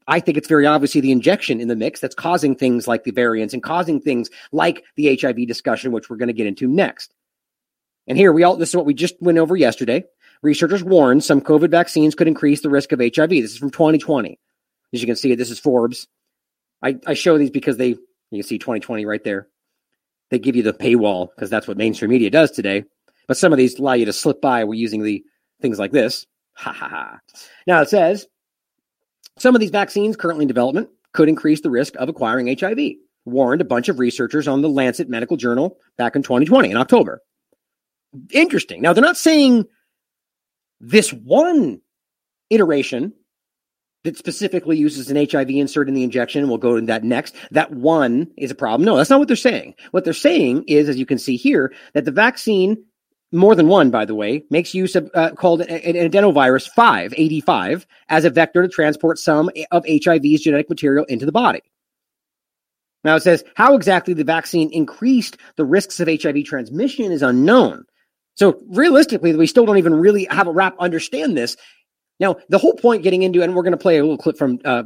I 0.09 0.19
think 0.19 0.37
it's 0.37 0.47
very 0.47 0.65
obviously 0.65 1.01
the 1.01 1.11
injection 1.11 1.61
in 1.61 1.67
the 1.67 1.75
mix 1.75 1.99
that's 1.99 2.15
causing 2.15 2.55
things 2.55 2.87
like 2.87 3.03
the 3.03 3.11
variants 3.11 3.53
and 3.53 3.61
causing 3.61 4.01
things 4.01 4.29
like 4.51 4.83
the 4.95 5.15
HIV 5.21 5.47
discussion, 5.47 5.91
which 5.91 6.09
we're 6.09 6.17
going 6.17 6.27
to 6.27 6.33
get 6.33 6.47
into 6.47 6.67
next. 6.67 7.13
And 8.07 8.17
here 8.17 8.33
we 8.33 8.43
all, 8.43 8.57
this 8.57 8.69
is 8.69 8.75
what 8.75 8.87
we 8.87 8.95
just 8.95 9.21
went 9.21 9.37
over 9.37 9.55
yesterday. 9.55 10.03
researchers 10.41 10.83
warned 10.83 11.23
some 11.23 11.41
COVID 11.41 11.69
vaccines 11.69 12.15
could 12.15 12.27
increase 12.27 12.61
the 12.61 12.71
risk 12.71 12.91
of 12.91 12.99
HIV. 12.99 13.29
This 13.29 13.51
is 13.51 13.57
from 13.57 13.69
2020. 13.69 14.39
As 14.93 15.01
you 15.01 15.05
can 15.05 15.15
see, 15.15 15.35
this 15.35 15.51
is 15.51 15.59
Forbes. 15.59 16.07
I, 16.81 16.97
I 17.05 17.13
show 17.13 17.37
these 17.37 17.51
because 17.51 17.77
they, 17.77 17.89
you 17.89 17.97
can 18.31 18.43
see 18.43 18.57
2020 18.57 19.05
right 19.05 19.23
there. 19.23 19.47
They 20.29 20.39
give 20.39 20.55
you 20.55 20.63
the 20.63 20.73
paywall 20.73 21.29
because 21.35 21.49
that's 21.49 21.67
what 21.67 21.77
mainstream 21.77 22.11
media 22.11 22.29
does 22.29 22.51
today. 22.51 22.83
But 23.27 23.37
some 23.37 23.51
of 23.51 23.57
these 23.57 23.77
allow 23.77 23.93
you 23.93 24.05
to 24.05 24.13
slip 24.13 24.41
by. 24.41 24.63
We're 24.63 24.75
using 24.75 25.03
the 25.03 25.23
things 25.61 25.79
like 25.79 25.91
this. 25.91 26.25
Ha 26.53 26.71
ha 26.71 26.87
ha. 26.89 27.19
Now 27.67 27.81
it 27.81 27.89
says 27.89 28.27
some 29.37 29.55
of 29.55 29.61
these 29.61 29.69
vaccines 29.69 30.17
currently 30.17 30.43
in 30.43 30.47
development 30.47 30.89
could 31.13 31.29
increase 31.29 31.61
the 31.61 31.69
risk 31.69 31.95
of 31.95 32.09
acquiring 32.09 32.55
HIV, 32.59 32.79
warned 33.25 33.61
a 33.61 33.65
bunch 33.65 33.89
of 33.89 33.99
researchers 33.99 34.47
on 34.47 34.61
the 34.61 34.69
Lancet 34.69 35.09
Medical 35.09 35.37
Journal 35.37 35.77
back 35.97 36.15
in 36.15 36.23
2020 36.23 36.71
in 36.71 36.77
October. 36.77 37.21
Interesting. 38.31 38.81
Now 38.81 38.93
they're 38.93 39.03
not 39.03 39.17
saying 39.17 39.65
this 40.79 41.11
one 41.11 41.81
iteration 42.49 43.13
that 44.03 44.17
specifically 44.17 44.77
uses 44.77 45.11
an 45.11 45.17
HIV 45.17 45.49
insert 45.49 45.87
in 45.87 45.93
the 45.93 46.03
injection. 46.03 46.47
We'll 46.47 46.57
go 46.57 46.79
to 46.79 46.85
that 46.85 47.03
next. 47.03 47.35
That 47.51 47.71
one 47.71 48.31
is 48.37 48.51
a 48.51 48.55
problem. 48.55 48.85
No, 48.85 48.95
that's 48.95 49.09
not 49.09 49.19
what 49.19 49.27
they're 49.27 49.37
saying. 49.37 49.75
What 49.91 50.05
they're 50.05 50.13
saying 50.13 50.63
is, 50.67 50.87
as 50.87 50.97
you 50.97 51.05
can 51.05 51.17
see 51.17 51.35
here, 51.35 51.73
that 51.93 52.05
the 52.05 52.11
vaccine, 52.11 52.83
more 53.31 53.55
than 53.55 53.67
one, 53.67 53.91
by 53.91 54.05
the 54.05 54.15
way, 54.15 54.43
makes 54.49 54.73
use 54.73 54.95
of 54.95 55.09
uh, 55.13 55.31
called 55.31 55.61
an, 55.61 55.69
an 55.69 56.09
adenovirus 56.09 56.69
5, 56.69 57.11
AD5, 57.11 57.85
as 58.07 58.25
a 58.25 58.29
vector 58.29 58.61
to 58.61 58.69
transport 58.69 59.19
some 59.19 59.49
of 59.71 59.85
HIV's 59.85 60.41
genetic 60.41 60.69
material 60.69 61.05
into 61.05 61.25
the 61.25 61.31
body. 61.31 61.61
Now 63.03 63.15
it 63.15 63.23
says 63.23 63.43
how 63.55 63.75
exactly 63.75 64.13
the 64.13 64.23
vaccine 64.23 64.69
increased 64.71 65.37
the 65.55 65.65
risks 65.65 65.99
of 65.99 66.07
HIV 66.07 66.43
transmission 66.45 67.11
is 67.11 67.21
unknown. 67.21 67.85
So 68.35 68.61
realistically, 68.69 69.35
we 69.35 69.47
still 69.47 69.65
don't 69.65 69.77
even 69.77 69.95
really 69.95 70.25
have 70.31 70.47
a 70.47 70.51
wrap 70.51 70.75
understand 70.79 71.35
this. 71.35 71.57
Now, 72.19 72.37
the 72.49 72.57
whole 72.57 72.73
point 72.73 73.03
getting 73.03 73.23
into, 73.23 73.41
and 73.41 73.55
we're 73.55 73.63
going 73.63 73.71
to 73.71 73.77
play 73.77 73.97
a 73.97 74.01
little 74.01 74.17
clip 74.17 74.37
from 74.37 74.59
uh, 74.65 74.83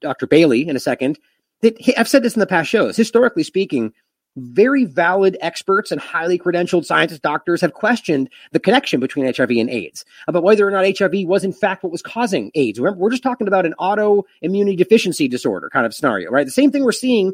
Dr. 0.00 0.26
Bailey 0.26 0.66
in 0.68 0.76
a 0.76 0.80
second. 0.80 1.18
That 1.62 1.76
I've 1.96 2.08
said 2.08 2.22
this 2.22 2.34
in 2.34 2.40
the 2.40 2.46
past 2.46 2.68
shows. 2.68 2.96
Historically 2.96 3.42
speaking, 3.42 3.92
very 4.36 4.84
valid 4.84 5.36
experts 5.40 5.92
and 5.92 6.00
highly 6.00 6.38
credentialed 6.38 6.84
scientists, 6.84 7.20
doctors 7.20 7.60
have 7.60 7.72
questioned 7.72 8.28
the 8.52 8.60
connection 8.60 9.00
between 9.00 9.32
HIV 9.32 9.50
and 9.50 9.70
AIDS 9.70 10.04
about 10.26 10.42
whether 10.42 10.66
or 10.66 10.70
not 10.70 10.98
HIV 10.98 11.26
was 11.26 11.44
in 11.44 11.52
fact 11.52 11.82
what 11.84 11.92
was 11.92 12.02
causing 12.02 12.50
AIDS. 12.54 12.78
Remember, 12.80 13.00
we're 13.00 13.10
just 13.10 13.22
talking 13.22 13.46
about 13.46 13.64
an 13.64 13.74
autoimmunity 13.78 14.76
deficiency 14.76 15.28
disorder 15.28 15.70
kind 15.70 15.86
of 15.86 15.94
scenario, 15.94 16.30
right? 16.30 16.44
The 16.44 16.52
same 16.52 16.72
thing 16.72 16.84
we're 16.84 16.92
seeing 16.92 17.32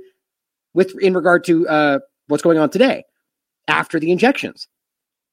with 0.74 0.94
in 1.00 1.14
regard 1.14 1.44
to 1.44 1.66
uh, 1.68 1.98
what's 2.26 2.42
going 2.42 2.58
on 2.58 2.70
today 2.70 3.04
after 3.66 3.98
the 3.98 4.12
injections. 4.12 4.68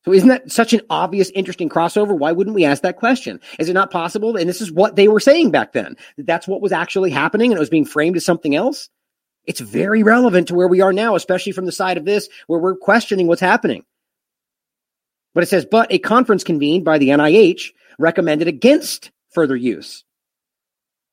So 0.07 0.13
isn't 0.13 0.29
that 0.29 0.49
such 0.49 0.71
an 0.71 0.79
obvious, 0.89 1.29
interesting 1.31 1.67
crossover? 1.67 2.17
Why 2.17 2.31
wouldn't 2.31 2.55
we 2.55 2.63
ask 2.63 2.81
that 2.83 2.95
question? 2.95 3.41
Is 3.59 3.67
it 3.67 3.73
not 3.73 3.91
possible? 3.91 4.37
And 4.37 4.47
this 4.47 4.61
is 4.61 4.71
what 4.71 4.95
they 4.95 5.09
were 5.09 5.19
saying 5.19 5.51
back 5.51 5.73
then. 5.73 5.97
That 6.15 6.25
that's 6.25 6.47
what 6.47 6.61
was 6.61 6.71
actually 6.71 7.09
happening 7.09 7.51
and 7.51 7.57
it 7.57 7.59
was 7.59 7.69
being 7.69 7.83
framed 7.83 8.15
as 8.15 8.23
something 8.23 8.55
else. 8.55 8.87
It's 9.43 9.59
very 9.59 10.03
relevant 10.03 10.47
to 10.47 10.55
where 10.55 10.69
we 10.69 10.79
are 10.79 10.93
now, 10.93 11.15
especially 11.15 11.51
from 11.51 11.65
the 11.65 11.73
side 11.73 11.97
of 11.97 12.05
this 12.05 12.29
where 12.47 12.57
we're 12.57 12.77
questioning 12.77 13.27
what's 13.27 13.41
happening. 13.41 13.83
But 15.33 15.43
it 15.43 15.47
says, 15.47 15.65
but 15.69 15.91
a 15.91 15.99
conference 15.99 16.45
convened 16.45 16.85
by 16.85 16.99
the 16.99 17.09
NIH 17.09 17.71
recommended 17.99 18.47
against 18.47 19.11
further 19.31 19.57
use. 19.57 20.05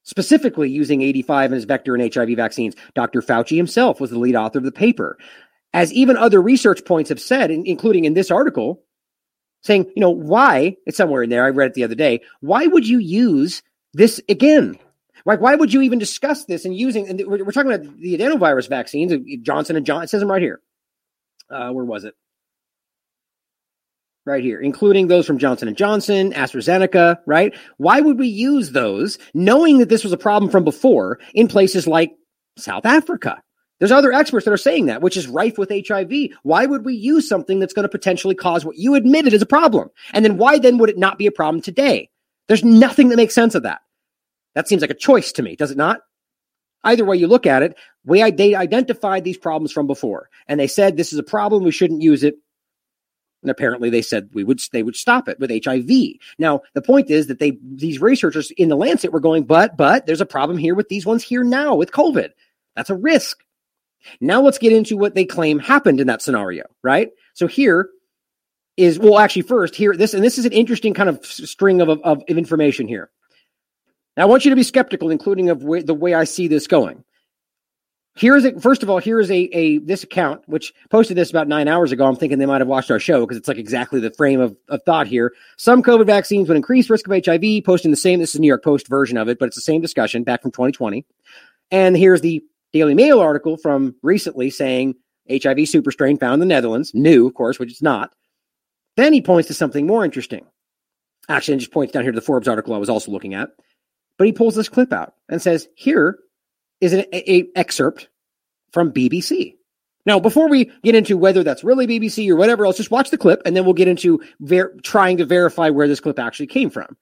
Specifically 0.05 0.71
using 0.71 1.03
85 1.03 1.53
as 1.53 1.65
vector 1.65 1.97
in 1.97 2.13
HIV 2.13 2.37
vaccines. 2.37 2.77
Dr. 2.95 3.23
Fauci 3.23 3.57
himself 3.57 4.01
was 4.01 4.11
the 4.11 4.21
lead 4.21 4.37
author 4.37 4.59
of 4.59 4.65
the 4.65 4.71
paper 4.71 5.19
as 5.75 5.93
even 5.93 6.17
other 6.17 6.41
research 6.41 6.85
points 6.85 7.09
have 7.09 7.21
said, 7.21 7.51
including 7.51 8.05
in 8.05 8.15
this 8.15 8.31
article, 8.31 8.84
saying, 9.65 9.91
you 9.97 10.01
know, 10.01 10.11
why, 10.11 10.77
it's 10.87 10.97
somewhere 10.97 11.23
in 11.23 11.31
there, 11.31 11.45
I 11.45 11.49
read 11.49 11.69
it 11.69 11.75
the 11.75 11.85
other 11.85 11.95
day, 11.95 12.21
why 12.41 12.67
would 12.67 12.87
you 12.87 12.99
use 12.99 13.63
this 13.95 14.21
again? 14.29 14.79
Like, 15.27 15.41
why 15.41 15.55
would 15.55 15.73
you 15.73 15.81
even 15.83 15.99
discuss 15.99 16.45
this 16.45 16.67
and 16.67 16.77
using, 16.77 17.09
and 17.09 17.23
we're, 17.27 17.43
we're 17.45 17.53
talking 17.53 17.73
about 17.73 17.97
the 17.99 18.17
adenovirus 18.17 18.69
vaccines, 18.69 19.13
Johnson 19.43 19.77
and 19.77 19.87
Johnson, 19.87 20.05
it 20.05 20.11
says 20.11 20.21
them 20.21 20.31
right 20.31 20.43
here. 20.43 20.61
Uh, 21.51 21.71
where 21.71 21.85
was 21.85 22.05
it? 22.05 22.15
Right 24.27 24.45
here, 24.45 24.61
including 24.61 25.09
those 25.09 25.27
from 25.27 25.39
Johnson 25.39 25.69
and 25.69 25.77
Johnson, 25.77 26.33
AstraZeneca, 26.33 27.19
right? 27.27 27.55
Why 27.77 28.01
would 28.01 28.19
we 28.19 28.29
use 28.29 28.71
those 28.71 29.19
knowing 29.35 29.79
that 29.79 29.89
this 29.89 30.05
was 30.05 30.13
a 30.13 30.19
problem 30.19 30.51
from 30.51 30.65
before 30.65 31.21
in 31.35 31.49
places 31.49 31.87
like 31.87 32.13
South 32.59 32.87
Africa? 32.87 33.43
There's 33.79 33.93
other 33.93 34.13
experts 34.13 34.45
that 34.45 34.53
are 34.53 34.57
saying 34.57 34.87
that, 34.87 35.03
which 35.03 35.17
is 35.17 35.27
rife 35.27 35.59
with 35.59 35.71
HIV. 35.71 36.13
Why 36.43 36.65
would 36.67 36.85
we 36.85 36.95
use 36.95 37.29
something 37.29 37.59
that's 37.59 37.73
going 37.73 37.85
to 37.85 37.89
potentially 37.89 38.35
cause 38.35 38.65
what 38.65 38.79
you 38.79 38.95
admitted 38.95 39.33
is 39.33 39.43
a 39.43 39.47
problem? 39.47 39.91
And 40.13 40.25
then 40.25 40.37
why 40.37 40.59
then 40.59 40.79
would 40.79 40.91
it 40.91 40.99
not 40.99 41.19
be 41.19 41.27
a 41.27 41.33
problem 41.33 41.61
today? 41.61 42.09
There's 42.47 42.65
nothing 42.65 43.09
that 43.09 43.17
makes 43.17 43.35
sense 43.35 43.55
of 43.55 43.65
that. 43.65 43.81
That 44.55 44.69
seems 44.69 44.83
like 44.83 44.91
a 44.91 44.95
choice 44.95 45.33
to 45.33 45.43
me, 45.43 45.57
does 45.57 45.71
it 45.71 45.77
not? 45.77 46.01
Either 46.85 47.05
way 47.05 47.17
you 47.17 47.27
look 47.27 47.47
at 47.47 47.63
it, 47.63 47.77
we 48.05 48.31
they 48.31 48.55
identified 48.55 49.25
these 49.25 49.39
problems 49.39 49.73
from 49.73 49.87
before, 49.87 50.29
and 50.47 50.61
they 50.61 50.67
said 50.67 50.97
this 50.97 51.13
is 51.13 51.19
a 51.19 51.25
problem, 51.25 51.65
we 51.65 51.71
shouldn't 51.71 52.03
use 52.03 52.23
it. 52.23 52.37
And 53.43 53.51
apparently 53.51 53.91
they 53.91 54.03
said 54.03 54.31
we 54.33 54.45
would 54.45 54.61
they 54.73 54.83
would 54.83 54.97
stop 54.97 55.29
it 55.29 55.39
with 55.41 55.51
HIV. 55.65 55.91
Now, 56.39 56.61
the 56.75 56.83
point 56.83 57.11
is 57.11 57.27
that 57.27 57.39
they 57.39 57.59
these 57.63 58.01
researchers 58.01 58.51
in 58.53 58.69
the 58.69 58.77
Lancet 58.77 59.13
were 59.13 59.21
going, 59.21 59.45
but 59.45 59.77
but 59.77 60.07
there's 60.07 60.21
a 60.21 60.27
problem 60.27 60.59
here 60.59 60.75
with 60.75 60.89
these 60.89 61.07
ones 61.07 61.23
here 61.23 61.45
now 61.45 61.75
with 61.75 61.91
COVID. 61.91 62.31
That's 62.77 62.91
a 62.91 62.95
risk. 62.95 63.44
Now 64.21 64.41
let's 64.41 64.59
get 64.59 64.73
into 64.73 64.97
what 64.97 65.15
they 65.15 65.25
claim 65.25 65.59
happened 65.59 66.01
in 66.01 66.07
that 66.07 66.23
scenario, 66.23 66.65
right? 66.83 67.11
So 67.35 67.47
here 67.47 67.89
is, 68.77 68.99
well, 68.99 69.19
actually, 69.19 69.43
first, 69.43 69.75
here, 69.75 69.97
this, 69.97 70.15
and 70.15 70.25
this 70.25 70.39
is 70.39 70.45
an 70.45 70.53
interesting 70.53 70.95
kind 70.95 71.09
of 71.09 71.25
string 71.25 71.81
of, 71.81 71.89
of, 71.89 72.01
of 72.05 72.23
information 72.29 72.89
here. 72.89 73.11
Now, 74.17 74.25
I 74.25 74.27
want 74.27 74.45
you 74.45 74.51
to 74.51 74.57
be 74.57 74.63
skeptical, 74.63 75.11
including 75.11 75.51
of 75.51 75.63
way, 75.63 75.83
the 75.83 75.95
way 75.95 76.15
I 76.15 76.25
see 76.25 76.49
this 76.49 76.67
going. 76.67 77.05
Here 78.17 78.37
is 78.37 78.45
a, 78.45 78.61
first 78.61 78.85
of 78.85 78.91
all, 78.91 78.99
here 78.99 79.19
is 79.19 79.29
a, 79.29 79.37
a 79.37 79.79
this 79.79 80.05
account 80.05 80.43
which 80.47 80.73
posted 80.89 81.17
this 81.17 81.31
about 81.31 81.49
nine 81.49 81.67
hours 81.67 81.91
ago. 81.91 82.07
I'm 82.07 82.15
thinking 82.15 82.39
they 82.39 82.47
might 82.47 82.61
have 82.61 82.69
watched 82.69 82.93
our 82.93 83.01
show 83.01 83.21
because 83.21 83.37
it's 83.37 83.49
like 83.49 83.59
exactly 83.59 83.99
the 83.99 84.13
frame 84.13 84.41
of, 84.41 84.57
of 84.69 84.81
thought 84.85 85.09
here. 85.09 85.33
Some 85.57 85.83
COVID 85.83 86.07
vaccines 86.07 86.47
would 86.47 86.57
increase 86.57 86.89
risk 86.89 87.09
of 87.09 87.25
HIV, 87.25 87.65
posting 87.65 87.91
the 87.91 87.97
same. 87.97 88.21
This 88.21 88.33
is 88.33 88.41
New 88.41 88.47
York 88.47 88.63
Post 88.63 88.87
version 88.87 89.17
of 89.17 89.29
it, 89.29 89.41
but 89.41 89.47
it's 89.47 89.57
the 89.57 89.63
same 89.63 89.81
discussion 89.81 90.23
back 90.23 90.43
from 90.43 90.53
2020. 90.53 91.05
And 91.73 91.97
here's 91.97 92.21
the 92.21 92.45
Daily 92.75 92.95
Mail 92.95 93.21
article 93.21 93.57
from 93.57 93.95
recently 94.03 94.51
saying 94.51 94.97
HIV 95.31 95.69
super 95.69 95.93
strain 95.93 96.19
found 96.19 96.35
in 96.35 96.41
the 96.41 96.53
Netherlands, 96.53 96.93
new, 96.93 97.29
of 97.29 97.35
course, 97.35 97.59
which 97.59 97.71
it's 97.71 97.81
not. 97.81 98.13
Then 98.97 99.13
he 99.13 99.23
points 99.23 99.47
to 99.47 99.55
something 99.55 99.87
more 99.87 100.05
interesting. 100.05 100.45
Actually, 101.29 101.53
and 101.53 101.61
just 101.61 101.73
points 101.73 101.93
down 101.93 102.03
here 102.03 102.11
to 102.11 102.19
the 102.19 102.27
Forbes 102.27 102.49
article 102.49 102.75
I 102.75 102.79
was 102.79 102.91
also 102.91 103.13
looking 103.13 103.33
at. 103.33 103.51
But 104.19 104.27
he 104.27 104.33
pulls 104.33 104.57
this 104.57 104.69
clip 104.69 104.93
out 104.93 105.15
and 105.29 105.41
says, 105.41 105.69
here 105.77 106.19
is 106.81 106.93
an 106.93 107.05
a, 107.13 107.33
a 107.33 107.47
excerpt 107.55 108.09
from 108.73 108.93
BBC. 108.93 109.55
Now, 110.05 110.19
before 110.19 110.49
we 110.49 110.73
get 110.83 110.97
into 110.97 111.17
whether 111.17 111.45
that's 111.45 111.63
really 111.63 111.87
BBC 111.87 112.29
or 112.29 112.37
whatever 112.37 112.67
else, 112.67 112.77
just 112.77 112.91
watch 112.91 113.11
the 113.11 113.17
clip 113.17 113.41
and 113.47 113.57
then 113.57 113.65
we'll 113.65 113.75
get 113.75 113.89
into 113.89 114.21
ver- 114.41 114.75
trying 114.83 115.19
to 115.19 115.25
verify 115.25 115.71
where 115.71 115.87
this 115.87 116.01
clip 116.01 116.19
actually 116.19 116.49
came 116.49 116.71
from. 116.71 116.97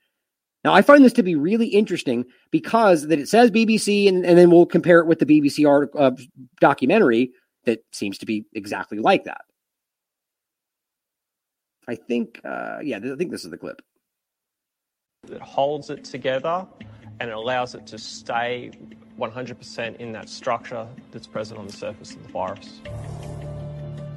Now, 0.65 0.73
I 0.75 0.83
find 0.83 1.05
this 1.05 1.13
to 1.15 1.23
be 1.23 1.35
really 1.35 1.67
interesting 1.67 2.25
because 2.51 3.09
that 3.09 3.19
it 3.19 3.29
says 3.29 3.51
BBC, 3.51 4.09
and, 4.09 4.25
and 4.25 4.39
then 4.39 4.51
we'll 4.51 4.67
compare 4.67 5.01
it 5.01 5.07
with 5.07 5.19
the 5.19 5.27
BBC 5.27 5.69
article, 5.69 6.01
uh, 6.01 6.13
documentary 6.61 7.33
that 7.65 7.85
seems 7.93 8.19
to 8.19 8.27
be 8.27 8.45
exactly 8.53 8.99
like 8.99 9.25
that. 9.25 9.43
I 11.89 11.97
think, 11.97 12.41
uh, 12.45 12.79
yeah, 12.83 12.99
I 12.99 13.17
think 13.17 13.33
this 13.33 13.45
is 13.45 13.51
the 13.51 13.59
clip. 13.59 13.83
It 15.29 15.41
holds 15.41 15.91
it 15.91 16.05
together 16.05 16.67
and 17.21 17.31
it 17.31 17.37
allows 17.37 17.75
it 17.75 17.87
to 17.89 17.99
stay 17.99 18.71
100% 19.19 19.97
in 19.97 20.13
that 20.13 20.29
structure 20.29 20.87
that's 21.11 21.27
present 21.27 21.59
on 21.59 21.67
the 21.67 21.73
surface 21.73 22.15
of 22.15 22.23
the 22.23 22.33
virus. 22.33 22.81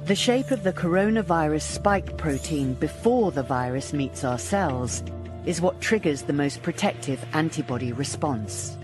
The 0.06 0.14
shape 0.14 0.52
of 0.52 0.62
the 0.62 0.72
coronavirus 0.72 1.62
spike 1.62 2.16
protein 2.16 2.74
before 2.74 3.32
the 3.32 3.42
virus 3.42 3.92
meets 3.92 4.22
our 4.22 4.38
cells 4.38 5.02
is 5.46 5.60
what 5.60 5.80
triggers 5.80 6.22
the 6.22 6.32
most 6.32 6.62
protective 6.62 7.24
antibody 7.32 7.92
response. 7.92 8.76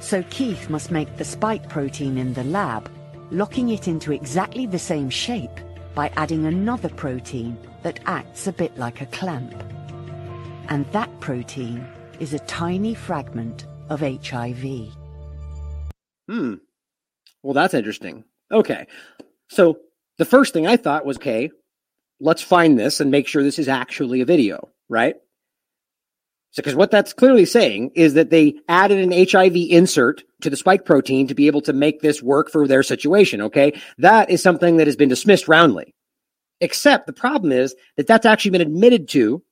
So 0.00 0.22
Keith 0.30 0.70
must 0.70 0.90
make 0.90 1.16
the 1.16 1.24
spike 1.24 1.68
protein 1.68 2.18
in 2.18 2.32
the 2.32 2.44
lab, 2.44 2.90
locking 3.30 3.68
it 3.68 3.88
into 3.88 4.12
exactly 4.12 4.66
the 4.66 4.78
same 4.78 5.10
shape 5.10 5.60
by 5.94 6.10
adding 6.16 6.46
another 6.46 6.88
protein 6.88 7.58
that 7.82 8.00
acts 8.06 8.46
a 8.46 8.52
bit 8.52 8.76
like 8.78 9.00
a 9.00 9.06
clamp. 9.06 9.54
And 10.68 10.86
that 10.92 11.20
protein 11.20 11.86
is 12.20 12.32
a 12.32 12.38
tiny 12.40 12.94
fragment 12.94 13.66
of 13.90 14.00
HIV. 14.00 14.88
Hmm. 16.28 16.54
Well, 17.42 17.54
that's 17.54 17.74
interesting. 17.74 18.24
Okay. 18.50 18.86
So 19.48 19.78
the 20.18 20.24
first 20.24 20.52
thing 20.52 20.66
I 20.66 20.76
thought 20.76 21.06
was, 21.06 21.16
okay, 21.16 21.50
let's 22.20 22.42
find 22.42 22.78
this 22.78 23.00
and 23.00 23.10
make 23.10 23.26
sure 23.26 23.42
this 23.42 23.58
is 23.58 23.68
actually 23.68 24.20
a 24.20 24.26
video 24.26 24.68
right? 24.88 25.16
So, 26.50 26.62
because 26.62 26.74
what 26.74 26.90
that's 26.90 27.12
clearly 27.12 27.44
saying 27.44 27.92
is 27.94 28.14
that 28.14 28.30
they 28.30 28.54
added 28.68 28.98
an 28.98 29.12
HIV 29.12 29.54
insert 29.54 30.24
to 30.40 30.50
the 30.50 30.56
spike 30.56 30.84
protein 30.84 31.28
to 31.28 31.34
be 31.34 31.46
able 31.46 31.60
to 31.62 31.72
make 31.72 32.00
this 32.00 32.22
work 32.22 32.50
for 32.50 32.66
their 32.66 32.82
situation. 32.82 33.42
Okay. 33.42 33.78
That 33.98 34.30
is 34.30 34.42
something 34.42 34.78
that 34.78 34.86
has 34.86 34.96
been 34.96 35.10
dismissed 35.10 35.46
roundly. 35.46 35.94
Except 36.60 37.06
the 37.06 37.12
problem 37.12 37.52
is 37.52 37.76
that 37.96 38.06
that's 38.06 38.26
actually 38.26 38.52
been 38.52 38.62
admitted 38.62 39.08
to 39.10 39.42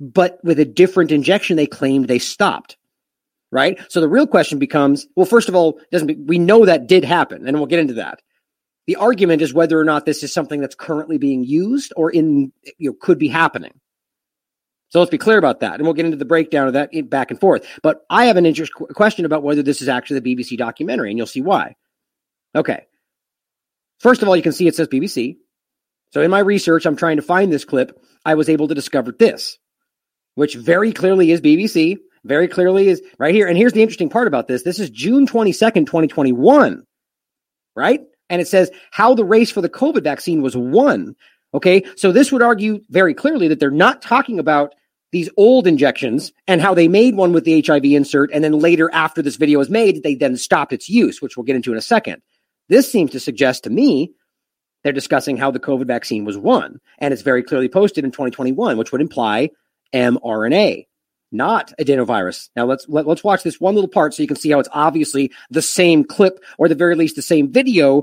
but 0.00 0.38
with 0.44 0.58
a 0.58 0.64
different 0.64 1.12
injection 1.12 1.56
they 1.56 1.66
claimed 1.66 2.06
they 2.06 2.18
stopped. 2.18 2.76
Right? 3.50 3.80
So 3.88 4.00
the 4.00 4.08
real 4.08 4.26
question 4.26 4.58
becomes, 4.58 5.06
well, 5.16 5.24
first 5.24 5.48
of 5.48 5.54
all, 5.54 5.80
doesn't 5.90 6.26
we 6.26 6.38
know 6.38 6.66
that 6.66 6.86
did 6.86 7.02
happen, 7.02 7.46
and 7.46 7.56
we'll 7.56 7.66
get 7.66 7.78
into 7.78 7.94
that. 7.94 8.20
The 8.86 8.96
argument 8.96 9.40
is 9.40 9.54
whether 9.54 9.78
or 9.78 9.84
not 9.84 10.04
this 10.04 10.22
is 10.22 10.34
something 10.34 10.60
that's 10.60 10.74
currently 10.74 11.16
being 11.16 11.44
used 11.44 11.92
or 11.96 12.10
in 12.10 12.52
you 12.76 12.90
know 12.90 12.96
could 13.00 13.18
be 13.18 13.28
happening. 13.28 13.72
So 14.90 15.00
let's 15.00 15.10
be 15.10 15.18
clear 15.18 15.36
about 15.36 15.60
that, 15.60 15.74
and 15.74 15.82
we'll 15.82 15.94
get 15.94 16.06
into 16.06 16.16
the 16.16 16.24
breakdown 16.24 16.66
of 16.66 16.72
that 16.72 16.90
back 17.10 17.30
and 17.30 17.38
forth. 17.38 17.66
But 17.82 18.06
I 18.08 18.24
have 18.24 18.38
an 18.38 18.46
interest 18.46 18.72
question 18.72 19.26
about 19.26 19.42
whether 19.42 19.62
this 19.62 19.82
is 19.82 19.88
actually 19.88 20.20
the 20.20 20.34
BBC 20.34 20.56
documentary, 20.56 21.10
and 21.10 21.18
you'll 21.18 21.26
see 21.26 21.42
why. 21.42 21.76
Okay. 22.54 22.86
First 23.98 24.22
of 24.22 24.28
all, 24.28 24.36
you 24.36 24.42
can 24.42 24.52
see 24.52 24.66
it 24.66 24.74
says 24.74 24.88
BBC. 24.88 25.36
So 26.12 26.22
in 26.22 26.30
my 26.30 26.38
research, 26.38 26.86
I'm 26.86 26.96
trying 26.96 27.16
to 27.16 27.22
find 27.22 27.52
this 27.52 27.66
clip. 27.66 28.02
I 28.24 28.34
was 28.34 28.48
able 28.48 28.68
to 28.68 28.74
discover 28.74 29.12
this, 29.12 29.58
which 30.36 30.54
very 30.54 30.92
clearly 30.92 31.32
is 31.32 31.42
BBC. 31.42 31.98
Very 32.24 32.48
clearly 32.48 32.88
is 32.88 33.02
right 33.18 33.34
here. 33.34 33.46
And 33.46 33.58
here's 33.58 33.74
the 33.74 33.82
interesting 33.82 34.08
part 34.08 34.26
about 34.26 34.48
this. 34.48 34.62
This 34.62 34.78
is 34.78 34.88
June 34.88 35.26
22nd, 35.26 35.86
2021. 35.86 36.84
Right? 37.76 38.00
And 38.30 38.40
it 38.40 38.48
says 38.48 38.70
how 38.90 39.14
the 39.14 39.24
race 39.24 39.50
for 39.50 39.60
the 39.60 39.68
COVID 39.68 40.02
vaccine 40.02 40.40
was 40.40 40.56
won. 40.56 41.14
Okay. 41.52 41.84
So 41.96 42.10
this 42.10 42.32
would 42.32 42.42
argue 42.42 42.80
very 42.88 43.14
clearly 43.14 43.48
that 43.48 43.60
they're 43.60 43.70
not 43.70 44.00
talking 44.00 44.38
about 44.38 44.74
these 45.10 45.30
old 45.36 45.66
injections 45.66 46.32
and 46.46 46.60
how 46.60 46.74
they 46.74 46.88
made 46.88 47.14
one 47.14 47.32
with 47.32 47.44
the 47.44 47.62
HIV 47.62 47.84
insert. 47.84 48.30
And 48.32 48.44
then 48.44 48.58
later, 48.58 48.90
after 48.92 49.22
this 49.22 49.36
video 49.36 49.58
was 49.58 49.70
made, 49.70 50.02
they 50.02 50.14
then 50.14 50.36
stopped 50.36 50.72
its 50.72 50.88
use, 50.88 51.22
which 51.22 51.36
we'll 51.36 51.44
get 51.44 51.56
into 51.56 51.72
in 51.72 51.78
a 51.78 51.82
second. 51.82 52.22
This 52.68 52.90
seems 52.90 53.12
to 53.12 53.20
suggest 53.20 53.64
to 53.64 53.70
me 53.70 54.12
they're 54.84 54.92
discussing 54.92 55.36
how 55.36 55.50
the 55.50 55.60
COVID 55.60 55.86
vaccine 55.86 56.24
was 56.24 56.38
won. 56.38 56.80
And 56.98 57.12
it's 57.12 57.22
very 57.22 57.42
clearly 57.42 57.68
posted 57.68 58.04
in 58.04 58.10
2021, 58.10 58.76
which 58.76 58.92
would 58.92 59.00
imply 59.00 59.50
mRNA, 59.94 60.86
not 61.32 61.72
adenovirus. 61.80 62.50
Now 62.54 62.66
let's 62.66 62.86
let, 62.88 63.02
us 63.02 63.06
let 63.06 63.18
us 63.18 63.24
watch 63.24 63.42
this 63.42 63.60
one 63.60 63.74
little 63.74 63.88
part 63.88 64.14
so 64.14 64.22
you 64.22 64.28
can 64.28 64.36
see 64.36 64.50
how 64.50 64.60
it's 64.60 64.68
obviously 64.72 65.32
the 65.50 65.62
same 65.62 66.04
clip 66.04 66.44
or 66.58 66.68
the 66.68 66.74
very 66.74 66.94
least 66.94 67.16
the 67.16 67.22
same 67.22 67.50
video. 67.50 68.02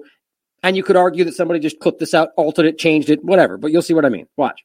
And 0.64 0.76
you 0.76 0.84
could 0.84 0.96
argue 0.96 1.24
that 1.26 1.36
somebody 1.36 1.60
just 1.60 1.80
clipped 1.80 2.00
this 2.00 2.16
out, 2.16 2.30
altered 2.38 2.66
it, 2.66 2.80
changed 2.80 3.12
it, 3.12 3.24
whatever, 3.24 3.58
but 3.58 3.72
you'll 3.72 3.84
see 3.84 3.94
what 3.94 4.06
I 4.06 4.10
mean. 4.10 4.28
Watch. 4.36 4.64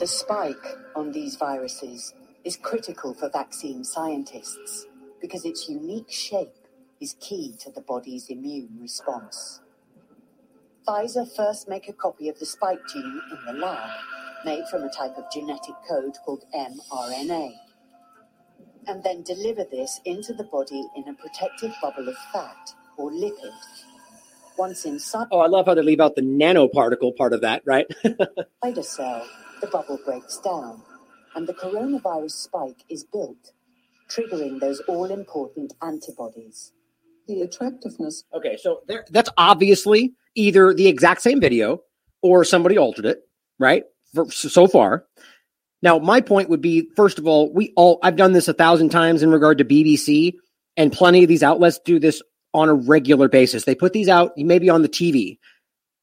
The 0.00 0.08
spike 0.08 0.66
on 0.96 1.12
these 1.12 1.36
viruses 1.36 2.14
is 2.44 2.56
critical 2.56 3.14
for 3.14 3.30
vaccine 3.30 3.84
scientists 3.84 4.86
because 5.20 5.44
its 5.44 5.68
unique 5.68 6.10
shape 6.10 6.66
is 7.00 7.14
key 7.20 7.54
to 7.60 7.70
the 7.70 7.80
body's 7.80 8.28
immune 8.28 8.76
response. 8.80 9.60
Pfizer 10.86 11.26
first 11.36 11.68
make 11.68 11.88
a 11.88 11.92
copy 11.92 12.28
of 12.28 12.38
the 12.40 12.44
spike 12.46 12.80
gene 12.92 13.22
in 13.30 13.38
the 13.46 13.60
lab, 13.60 13.88
made 14.44 14.64
from 14.68 14.82
a 14.82 14.92
type 14.92 15.16
of 15.16 15.30
genetic 15.32 15.76
code 15.88 16.14
called 16.24 16.44
mRNA, 16.52 17.52
and 18.88 19.02
then 19.04 19.22
deliver 19.22 19.64
this 19.70 20.00
into 20.04 20.32
the 20.34 20.44
body 20.44 20.84
in 20.96 21.08
a 21.08 21.14
protective 21.14 21.72
bubble 21.80 22.08
of 22.08 22.16
fat 22.32 22.74
or 22.98 23.12
lipid. 23.12 23.52
Once 24.58 24.84
inside, 24.84 25.28
oh, 25.30 25.38
I 25.38 25.46
love 25.46 25.66
how 25.66 25.74
they 25.74 25.82
leave 25.82 26.00
out 26.00 26.16
the 26.16 26.22
nanoparticle 26.22 27.16
part 27.16 27.32
of 27.32 27.40
that, 27.42 27.62
right? 27.64 27.86
a 28.62 28.82
cell, 28.82 29.26
the 29.60 29.66
bubble 29.66 29.98
breaks 30.04 30.38
down, 30.38 30.82
and 31.34 31.46
the 31.46 31.54
coronavirus 31.54 32.32
spike 32.32 32.84
is 32.88 33.04
built, 33.04 33.52
triggering 34.08 34.60
those 34.60 34.80
all 34.88 35.06
important 35.06 35.74
antibodies 35.82 36.72
the 37.26 37.42
attractiveness. 37.42 38.24
Okay, 38.34 38.56
so 38.56 38.80
there, 38.86 39.04
that's 39.10 39.30
obviously 39.36 40.14
either 40.34 40.74
the 40.74 40.86
exact 40.86 41.22
same 41.22 41.40
video 41.40 41.80
or 42.22 42.44
somebody 42.44 42.78
altered 42.78 43.06
it, 43.06 43.20
right? 43.58 43.84
For, 44.14 44.30
so 44.30 44.66
far. 44.66 45.04
Now, 45.82 45.98
my 45.98 46.20
point 46.20 46.48
would 46.48 46.62
be 46.62 46.88
first 46.96 47.18
of 47.18 47.26
all, 47.26 47.52
we 47.52 47.72
all, 47.76 47.98
I've 48.02 48.16
done 48.16 48.32
this 48.32 48.48
a 48.48 48.54
thousand 48.54 48.90
times 48.90 49.22
in 49.22 49.30
regard 49.30 49.58
to 49.58 49.64
BBC, 49.64 50.34
and 50.76 50.92
plenty 50.92 51.22
of 51.22 51.28
these 51.28 51.42
outlets 51.42 51.78
do 51.84 51.98
this 51.98 52.22
on 52.52 52.68
a 52.68 52.74
regular 52.74 53.28
basis. 53.28 53.64
They 53.64 53.74
put 53.74 53.92
these 53.92 54.08
out 54.08 54.32
maybe 54.36 54.70
on 54.70 54.82
the 54.82 54.88
TV 54.88 55.38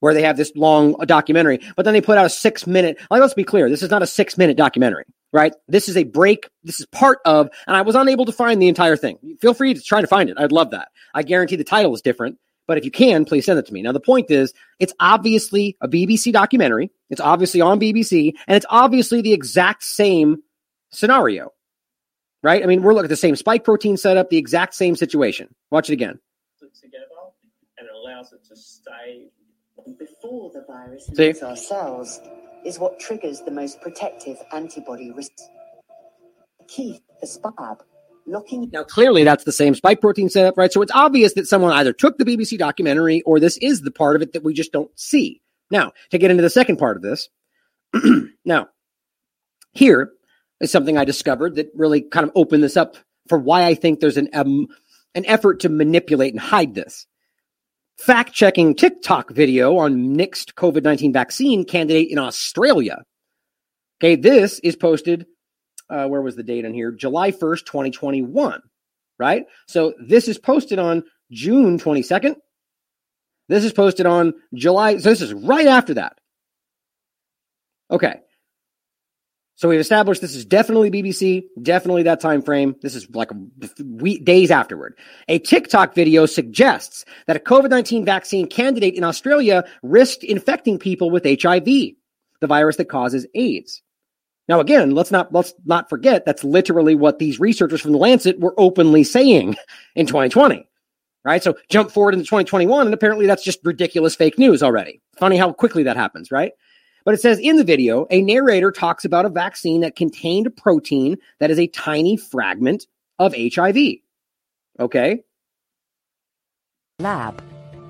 where 0.01 0.13
they 0.13 0.23
have 0.23 0.35
this 0.35 0.51
long 0.55 0.93
documentary, 1.05 1.61
but 1.77 1.85
then 1.85 1.93
they 1.93 2.01
put 2.01 2.17
out 2.17 2.25
a 2.25 2.29
six 2.29 2.67
minute. 2.67 2.99
Like, 3.09 3.21
let's 3.21 3.33
be 3.33 3.45
clear, 3.45 3.69
this 3.69 3.81
is 3.81 3.89
not 3.89 4.03
a 4.03 4.07
six 4.07 4.37
minute 4.37 4.57
documentary, 4.57 5.05
right? 5.31 5.53
This 5.69 5.87
is 5.87 5.95
a 5.95 6.03
break. 6.03 6.49
This 6.63 6.81
is 6.81 6.85
part 6.87 7.19
of, 7.23 7.49
and 7.65 7.77
I 7.77 7.83
was 7.83 7.95
unable 7.95 8.25
to 8.25 8.33
find 8.33 8.61
the 8.61 8.67
entire 8.67 8.97
thing. 8.97 9.37
Feel 9.39 9.53
free 9.53 9.73
to 9.73 9.81
try 9.81 10.01
to 10.01 10.07
find 10.07 10.29
it. 10.29 10.37
I'd 10.37 10.51
love 10.51 10.71
that. 10.71 10.89
I 11.13 11.23
guarantee 11.23 11.55
the 11.55 11.63
title 11.63 11.93
is 11.93 12.01
different, 12.01 12.39
but 12.67 12.77
if 12.77 12.83
you 12.83 12.91
can, 12.91 13.25
please 13.25 13.45
send 13.45 13.59
it 13.59 13.67
to 13.67 13.73
me. 13.73 13.83
Now, 13.83 13.91
the 13.91 13.99
point 13.99 14.31
is, 14.31 14.53
it's 14.79 14.93
obviously 14.99 15.77
a 15.81 15.87
BBC 15.87 16.33
documentary. 16.33 16.91
It's 17.09 17.21
obviously 17.21 17.61
on 17.61 17.79
BBC, 17.79 18.33
and 18.47 18.57
it's 18.57 18.65
obviously 18.69 19.21
the 19.21 19.33
exact 19.33 19.83
same 19.83 20.41
scenario, 20.89 21.51
right? 22.41 22.63
I 22.63 22.65
mean, 22.65 22.81
we're 22.81 22.93
looking 22.93 23.05
at 23.05 23.09
the 23.09 23.17
same 23.17 23.35
spike 23.35 23.63
protein 23.63 23.97
setup, 23.97 24.31
the 24.31 24.37
exact 24.37 24.73
same 24.73 24.95
situation. 24.95 25.53
Watch 25.69 25.89
it 25.91 25.93
again. 25.93 26.19
Together, 26.59 27.05
and 27.77 27.87
it 27.87 27.93
allows 27.93 28.33
it 28.33 28.43
to 28.47 28.55
stay 28.55 29.27
before 29.97 30.51
the 30.53 30.63
virus 30.67 31.09
hits 31.15 31.43
our 31.43 31.55
cells 31.55 32.19
is 32.65 32.79
what 32.79 32.99
triggers 32.99 33.41
the 33.41 33.51
most 33.51 33.81
protective 33.81 34.37
antibody 34.53 35.11
response. 35.11 35.49
Key, 36.67 37.01
the 37.19 37.27
SPAB, 37.27 37.79
locking. 38.27 38.69
Now, 38.71 38.83
clearly, 38.83 39.23
that's 39.23 39.43
the 39.43 39.51
same 39.51 39.75
spike 39.75 39.99
protein 39.99 40.29
setup, 40.29 40.57
right? 40.57 40.71
So 40.71 40.81
it's 40.81 40.91
obvious 40.93 41.33
that 41.33 41.47
someone 41.47 41.73
either 41.73 41.93
took 41.93 42.17
the 42.17 42.25
BBC 42.25 42.57
documentary 42.57 43.21
or 43.23 43.39
this 43.39 43.57
is 43.57 43.81
the 43.81 43.91
part 43.91 44.15
of 44.15 44.21
it 44.21 44.33
that 44.33 44.43
we 44.43 44.53
just 44.53 44.71
don't 44.71 44.91
see. 44.97 45.41
Now, 45.69 45.91
to 46.11 46.17
get 46.17 46.31
into 46.31 46.43
the 46.43 46.49
second 46.49 46.77
part 46.77 46.97
of 46.97 47.03
this, 47.03 47.29
now, 48.45 48.67
here 49.73 50.11
is 50.59 50.71
something 50.71 50.97
I 50.97 51.05
discovered 51.05 51.55
that 51.55 51.71
really 51.73 52.01
kind 52.01 52.25
of 52.25 52.31
opened 52.35 52.63
this 52.63 52.77
up 52.77 52.97
for 53.27 53.37
why 53.37 53.65
I 53.65 53.73
think 53.73 53.99
there's 53.99 54.17
an 54.17 54.29
um, 54.33 54.67
an 55.15 55.25
effort 55.25 55.61
to 55.61 55.69
manipulate 55.69 56.33
and 56.33 56.39
hide 56.39 56.73
this 56.73 57.05
fact 58.01 58.33
checking 58.33 58.75
TikTok 58.75 59.31
video 59.31 59.77
on 59.77 60.15
mixed 60.15 60.55
COVID 60.55 60.83
19 60.83 61.13
vaccine 61.13 61.65
candidate 61.65 62.09
in 62.09 62.17
Australia. 62.17 63.03
Okay, 63.99 64.15
this 64.15 64.59
is 64.59 64.75
posted. 64.75 65.27
Uh, 65.89 66.07
where 66.07 66.21
was 66.21 66.35
the 66.35 66.43
date 66.43 66.65
on 66.65 66.73
here? 66.73 66.91
July 66.91 67.31
1st, 67.31 67.65
2021. 67.65 68.61
Right? 69.19 69.45
So 69.67 69.93
this 69.99 70.27
is 70.27 70.39
posted 70.39 70.79
on 70.79 71.03
June 71.31 71.77
22nd. 71.77 72.35
This 73.49 73.63
is 73.63 73.73
posted 73.73 74.05
on 74.05 74.33
July. 74.53 74.97
So 74.97 75.09
this 75.09 75.21
is 75.21 75.33
right 75.33 75.67
after 75.67 75.95
that. 75.95 76.17
Okay. 77.91 78.21
So 79.61 79.69
we've 79.69 79.79
established 79.79 80.21
this 80.21 80.35
is 80.35 80.43
definitely 80.43 80.89
BBC, 80.89 81.43
definitely 81.61 82.01
that 82.03 82.19
time 82.19 82.41
frame. 82.41 82.75
This 82.81 82.95
is 82.95 83.07
like 83.11 83.29
week, 83.85 84.25
days 84.25 84.49
afterward. 84.49 84.97
A 85.27 85.37
TikTok 85.37 85.93
video 85.93 86.25
suggests 86.25 87.05
that 87.27 87.35
a 87.35 87.39
COVID-19 87.39 88.03
vaccine 88.03 88.47
candidate 88.47 88.95
in 88.95 89.03
Australia 89.03 89.63
risked 89.83 90.23
infecting 90.23 90.79
people 90.79 91.11
with 91.11 91.25
HIV, 91.25 91.65
the 91.65 92.47
virus 92.47 92.77
that 92.77 92.85
causes 92.85 93.27
AIDS. 93.35 93.83
Now 94.47 94.61
again, 94.61 94.95
let's 94.95 95.11
not 95.11 95.31
let's 95.31 95.53
not 95.63 95.91
forget 95.91 96.25
that's 96.25 96.43
literally 96.43 96.95
what 96.95 97.19
these 97.19 97.39
researchers 97.39 97.81
from 97.81 97.91
the 97.91 97.99
Lancet 97.99 98.39
were 98.39 98.55
openly 98.57 99.03
saying 99.03 99.57
in 99.95 100.07
2020. 100.07 100.67
Right? 101.23 101.43
So 101.43 101.55
jump 101.69 101.91
forward 101.91 102.15
into 102.15 102.25
2021 102.25 102.87
and 102.87 102.95
apparently 102.95 103.27
that's 103.27 103.43
just 103.43 103.59
ridiculous 103.63 104.15
fake 104.15 104.39
news 104.39 104.63
already. 104.63 105.01
Funny 105.17 105.37
how 105.37 105.53
quickly 105.53 105.83
that 105.83 105.97
happens, 105.97 106.31
right? 106.31 106.53
But 107.03 107.13
it 107.13 107.21
says 107.21 107.39
in 107.39 107.57
the 107.57 107.63
video, 107.63 108.07
a 108.09 108.21
narrator 108.21 108.71
talks 108.71 109.05
about 109.05 109.25
a 109.25 109.29
vaccine 109.29 109.81
that 109.81 109.95
contained 109.95 110.47
a 110.47 110.51
protein 110.51 111.17
that 111.39 111.51
is 111.51 111.59
a 111.59 111.67
tiny 111.67 112.17
fragment 112.17 112.87
of 113.19 113.33
HIV. 113.35 113.77
Okay? 114.79 115.23
Lab, 116.99 117.43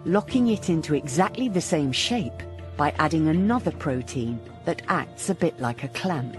locking 0.05 0.47
it 0.47 0.69
into 0.69 0.95
exactly 0.95 1.49
the 1.49 1.61
same 1.61 1.91
shape 1.91 2.43
by 2.77 2.93
adding 2.97 3.27
another 3.27 3.71
protein 3.71 4.39
that 4.65 4.81
acts 4.87 5.29
a 5.29 5.35
bit 5.35 5.59
like 5.59 5.83
a 5.83 5.89
clamp. 5.89 6.37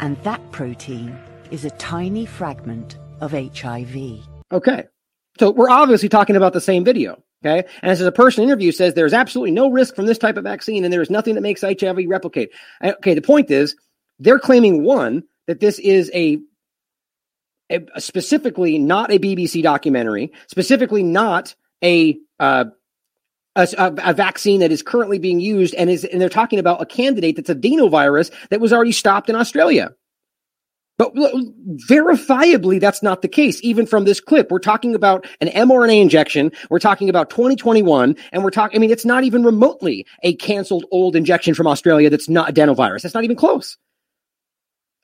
And 0.00 0.16
that 0.24 0.40
protein 0.52 1.16
is 1.50 1.64
a 1.64 1.70
tiny 1.70 2.24
fragment 2.24 2.96
of 3.20 3.32
HIV. 3.32 4.20
Okay. 4.50 4.84
So 5.38 5.50
we're 5.50 5.70
obviously 5.70 6.08
talking 6.08 6.36
about 6.36 6.52
the 6.52 6.60
same 6.60 6.84
video. 6.84 7.22
Okay. 7.44 7.66
And 7.80 7.90
as 7.90 8.00
a 8.02 8.12
person 8.12 8.44
interview 8.44 8.70
says, 8.70 8.94
there's 8.94 9.14
absolutely 9.14 9.52
no 9.52 9.70
risk 9.70 9.94
from 9.94 10.06
this 10.06 10.18
type 10.18 10.36
of 10.36 10.44
vaccine 10.44 10.84
and 10.84 10.92
there 10.92 11.00
is 11.00 11.08
nothing 11.10 11.36
that 11.36 11.40
makes 11.40 11.62
HIV 11.62 12.00
replicate. 12.06 12.50
Okay. 12.82 13.14
The 13.14 13.22
point 13.22 13.50
is 13.50 13.76
they're 14.18 14.38
claiming 14.38 14.84
one, 14.84 15.24
that 15.46 15.58
this 15.58 15.78
is 15.80 16.10
a, 16.14 16.38
a 17.70 18.00
specifically 18.00 18.78
not 18.78 19.10
a 19.10 19.18
BBC 19.18 19.62
documentary, 19.62 20.32
specifically 20.46 21.02
not 21.02 21.56
a, 21.82 22.18
uh, 22.38 22.66
a, 23.56 23.68
a, 23.76 24.14
vaccine 24.14 24.60
that 24.60 24.70
is 24.70 24.82
currently 24.82 25.18
being 25.18 25.40
used 25.40 25.74
and 25.74 25.90
is 25.90 26.04
and 26.04 26.20
they're 26.20 26.28
talking 26.28 26.60
about 26.60 26.80
a 26.80 26.86
candidate 26.86 27.36
that's 27.36 27.50
a 27.50 27.54
adenovirus 27.54 28.30
that 28.50 28.60
was 28.60 28.72
already 28.72 28.92
stopped 28.92 29.28
in 29.28 29.34
Australia. 29.34 29.92
But 31.00 31.14
verifiably, 31.14 32.78
that's 32.78 33.02
not 33.02 33.22
the 33.22 33.28
case. 33.28 33.58
Even 33.62 33.86
from 33.86 34.04
this 34.04 34.20
clip, 34.20 34.50
we're 34.50 34.58
talking 34.58 34.94
about 34.94 35.26
an 35.40 35.48
mRNA 35.48 36.02
injection. 36.02 36.52
We're 36.68 36.78
talking 36.78 37.08
about 37.08 37.30
2021, 37.30 38.16
and 38.32 38.44
we're 38.44 38.50
talking. 38.50 38.78
I 38.78 38.80
mean, 38.80 38.90
it's 38.90 39.06
not 39.06 39.24
even 39.24 39.42
remotely 39.42 40.04
a 40.22 40.34
canceled 40.34 40.84
old 40.90 41.16
injection 41.16 41.54
from 41.54 41.66
Australia 41.66 42.10
that's 42.10 42.28
not 42.28 42.52
adenovirus. 42.52 43.00
That's 43.00 43.14
not 43.14 43.24
even 43.24 43.34
close. 43.34 43.78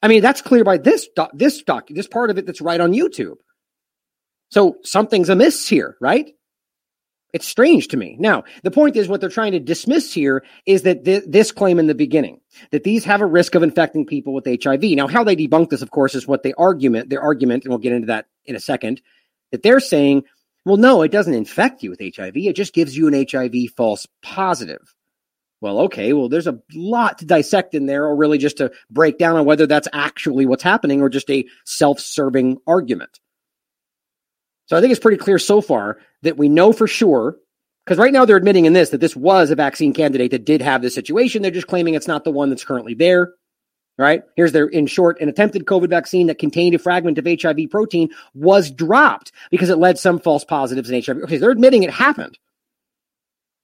I 0.03 0.09
mean, 0.09 0.21
that's 0.21 0.43
clear 0.43 0.65
by 0.65 0.77
this 0.77 1.09
doc, 1.17 1.31
this 1.33 1.63
doc, 1.63 1.87
this 1.89 2.07
part 2.07 2.29
of 2.29 2.37
it 2.37 2.45
that's 2.45 2.61
right 2.61 2.79
on 2.79 2.93
YouTube. 2.93 3.37
So 4.51 4.77
something's 4.85 5.31
amiss 5.31 5.67
here, 5.67 5.97
right? 5.99 6.31
It's 7.37 7.47
strange 7.47 7.89
to 7.89 7.99
me. 7.99 8.17
Now, 8.19 8.45
the 8.63 8.71
point 8.71 8.97
is 8.97 9.09
what 9.09 9.21
they're 9.21 9.29
trying 9.29 9.53
to 9.53 9.61
dismiss 9.61 10.11
here 10.15 10.43
is 10.65 10.85
that 10.85 11.05
th- 11.05 11.25
this 11.27 11.53
claim 11.53 11.79
in 11.79 11.87
the 11.87 11.95
beginning 11.95 12.41
that 12.71 12.83
these 12.83 13.05
have 13.05 13.21
a 13.21 13.27
risk 13.27 13.55
of 13.55 13.63
infecting 13.63 14.07
people 14.07 14.33
with 14.33 14.47
HIV. 14.47 14.83
Now, 14.83 15.07
how 15.07 15.23
they 15.23 15.37
debunk 15.37 15.69
this, 15.69 15.83
of 15.83 15.91
course, 15.91 16.15
is 16.15 16.27
what 16.27 16.43
they 16.43 16.55
argument, 16.55 17.11
their 17.11 17.21
argument, 17.21 17.65
and 17.65 17.71
we'll 17.71 17.79
get 17.79 17.93
into 17.93 18.07
that 18.07 18.25
in 18.47 18.57
a 18.57 18.61
second, 18.61 19.03
that 19.51 19.63
they're 19.63 19.81
saying, 19.81 20.25
well, 20.65 20.79
no, 20.79 21.03
it 21.03 21.13
doesn't 21.13 21.35
infect 21.35 21.83
you 21.83 21.91
with 21.91 22.01
HIV. 22.01 22.39
It 22.39 22.57
just 22.57 22.73
gives 22.73 22.97
you 22.97 23.07
an 23.07 23.27
HIV 23.31 23.55
false 23.77 24.07
positive. 24.23 24.95
Well, 25.61 25.81
okay, 25.81 26.15
well, 26.15 26.31
there's 26.31 26.47
a 26.47 26.59
lot 26.73 27.19
to 27.19 27.27
dissect 27.27 27.75
in 27.75 27.85
there, 27.85 28.07
or 28.07 28.17
really 28.17 28.39
just 28.39 28.57
to 28.57 28.73
break 28.89 29.19
down 29.19 29.37
on 29.37 29.45
whether 29.45 29.67
that's 29.67 29.89
actually 29.93 30.47
what's 30.47 30.63
happening 30.63 31.03
or 31.03 31.11
just 31.11 31.29
a 31.29 31.45
self 31.67 32.01
serving 32.01 32.57
argument. 32.67 33.21
So 34.67 34.77
I 34.77 34.81
think 34.81 34.91
it's 34.91 35.01
pretty 35.01 35.17
clear 35.17 35.39
so 35.39 35.61
far 35.61 35.99
that 36.23 36.37
we 36.37 36.49
know 36.49 36.73
for 36.73 36.87
sure, 36.87 37.37
because 37.85 37.99
right 37.99 38.13
now 38.13 38.25
they're 38.25 38.37
admitting 38.37 38.65
in 38.65 38.73
this 38.73 38.91
that 38.91 39.01
this 39.01 39.17
was 39.17 39.51
a 39.51 39.57
vaccine 39.57 39.93
candidate 39.93 40.33
that 40.33 40.45
did 40.45 40.61
have 40.61 40.83
this 40.83 40.95
situation. 40.95 41.43
They're 41.43 41.51
just 41.51 41.69
claiming 41.69 41.95
it's 41.95 42.09
not 42.09 42.25
the 42.25 42.33
one 42.33 42.51
that's 42.51 42.65
currently 42.65 42.95
there. 42.95 43.35
Right? 43.99 44.25
Here's 44.37 44.53
their, 44.53 44.67
in 44.67 44.87
short, 44.87 45.19
an 45.23 45.31
attempted 45.31 45.65
COVID 45.65 45.89
vaccine 45.89 46.27
that 46.27 46.39
contained 46.39 46.75
a 46.75 46.79
fragment 46.79 47.17
of 47.17 47.25
HIV 47.25 47.71
protein 47.71 48.11
was 48.35 48.71
dropped 48.71 49.33
because 49.51 49.71
it 49.71 49.79
led 49.79 49.99
some 49.99 50.19
false 50.19 50.45
positives 50.45 50.91
in 50.91 51.03
HIV. 51.03 51.23
Okay, 51.23 51.39
they're 51.39 51.51
admitting 51.51 51.83
it 51.83 51.91
happened. 51.91 52.39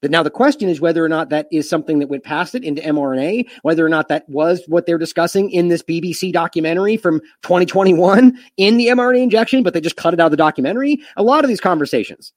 But 0.02 0.10
now 0.10 0.24
the 0.24 0.30
question 0.30 0.68
is 0.68 0.80
whether 0.80 1.04
or 1.04 1.08
not 1.08 1.28
that 1.28 1.46
is 1.52 1.68
something 1.68 2.00
that 2.00 2.08
went 2.08 2.24
past 2.24 2.56
it 2.56 2.64
into 2.64 2.82
mRNA, 2.82 3.48
whether 3.62 3.86
or 3.86 3.88
not 3.88 4.08
that 4.08 4.28
was 4.28 4.62
what 4.66 4.84
they're 4.84 4.98
discussing 4.98 5.48
in 5.50 5.68
this 5.68 5.82
BBC 5.82 6.32
documentary 6.32 6.96
from 6.96 7.20
2021 7.42 8.36
in 8.56 8.76
the 8.76 8.88
mRNA 8.88 9.22
injection, 9.22 9.62
but 9.62 9.74
they 9.74 9.80
just 9.80 9.96
cut 9.96 10.12
it 10.12 10.18
out 10.18 10.26
of 10.26 10.30
the 10.32 10.36
documentary. 10.36 11.00
A 11.16 11.22
lot 11.22 11.44
of 11.44 11.48
these 11.48 11.60
conversations 11.60 12.32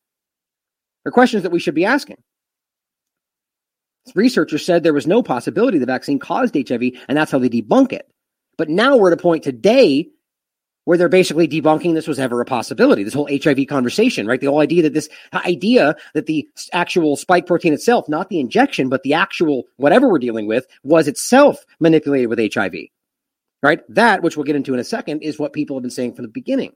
are 1.08 1.12
questions 1.12 1.42
that 1.42 1.52
we 1.52 1.60
should 1.60 1.74
be 1.74 1.86
asking. 1.86 2.18
Researchers 4.14 4.64
said 4.64 4.84
there 4.84 4.94
was 4.94 5.08
no 5.08 5.24
possibility 5.24 5.80
the 5.80 5.88
vaccine 5.88 6.20
caused 6.20 6.56
HIV, 6.56 6.84
and 7.08 7.18
that's 7.18 7.32
how 7.32 7.40
they 7.40 7.50
debunk 7.50 7.92
it. 7.92 8.08
But 8.60 8.70
now 8.70 8.96
we're 8.96 9.12
at 9.12 9.18
a 9.18 9.22
point 9.22 9.44
today 9.44 10.08
where 10.86 10.98
they're 10.98 11.10
basically 11.10 11.48
debunking 11.48 11.94
this 11.94 12.08
was 12.08 12.20
ever 12.20 12.40
a 12.42 12.46
possibility. 12.46 13.04
This 13.04 13.14
whole 13.14 13.30
HIV 13.30 13.68
conversation, 13.68 14.26
right? 14.26 14.40
The 14.40 14.48
whole 14.48 14.62
idea 14.62 14.84
that 14.84 14.94
this 14.94 15.10
idea 15.34 15.96
that 16.14 16.28
the 16.28 16.48
actual 16.74 17.16
spike 17.18 17.46
protein 17.46 17.74
itself, 17.74 18.08
not 18.08 18.30
the 18.30 18.40
injection, 18.40 18.88
but 18.90 19.04
the 19.04 19.14
actual 19.14 19.64
whatever 19.76 20.08
we're 20.08 20.20
dealing 20.20 20.48
with, 20.48 20.66
was 20.84 21.08
itself 21.08 21.66
manipulated 21.80 22.30
with 22.30 22.54
HIV, 22.54 22.76
right? 23.62 23.82
That, 23.90 24.24
which 24.24 24.38
we'll 24.38 24.46
get 24.46 24.56
into 24.56 24.74
in 24.74 24.80
a 24.80 24.86
second, 24.86 25.22
is 25.22 25.38
what 25.38 25.54
people 25.54 25.76
have 25.76 25.84
been 25.84 25.92
saying 25.92 26.14
from 26.14 26.24
the 26.24 26.30
beginning. 26.30 26.74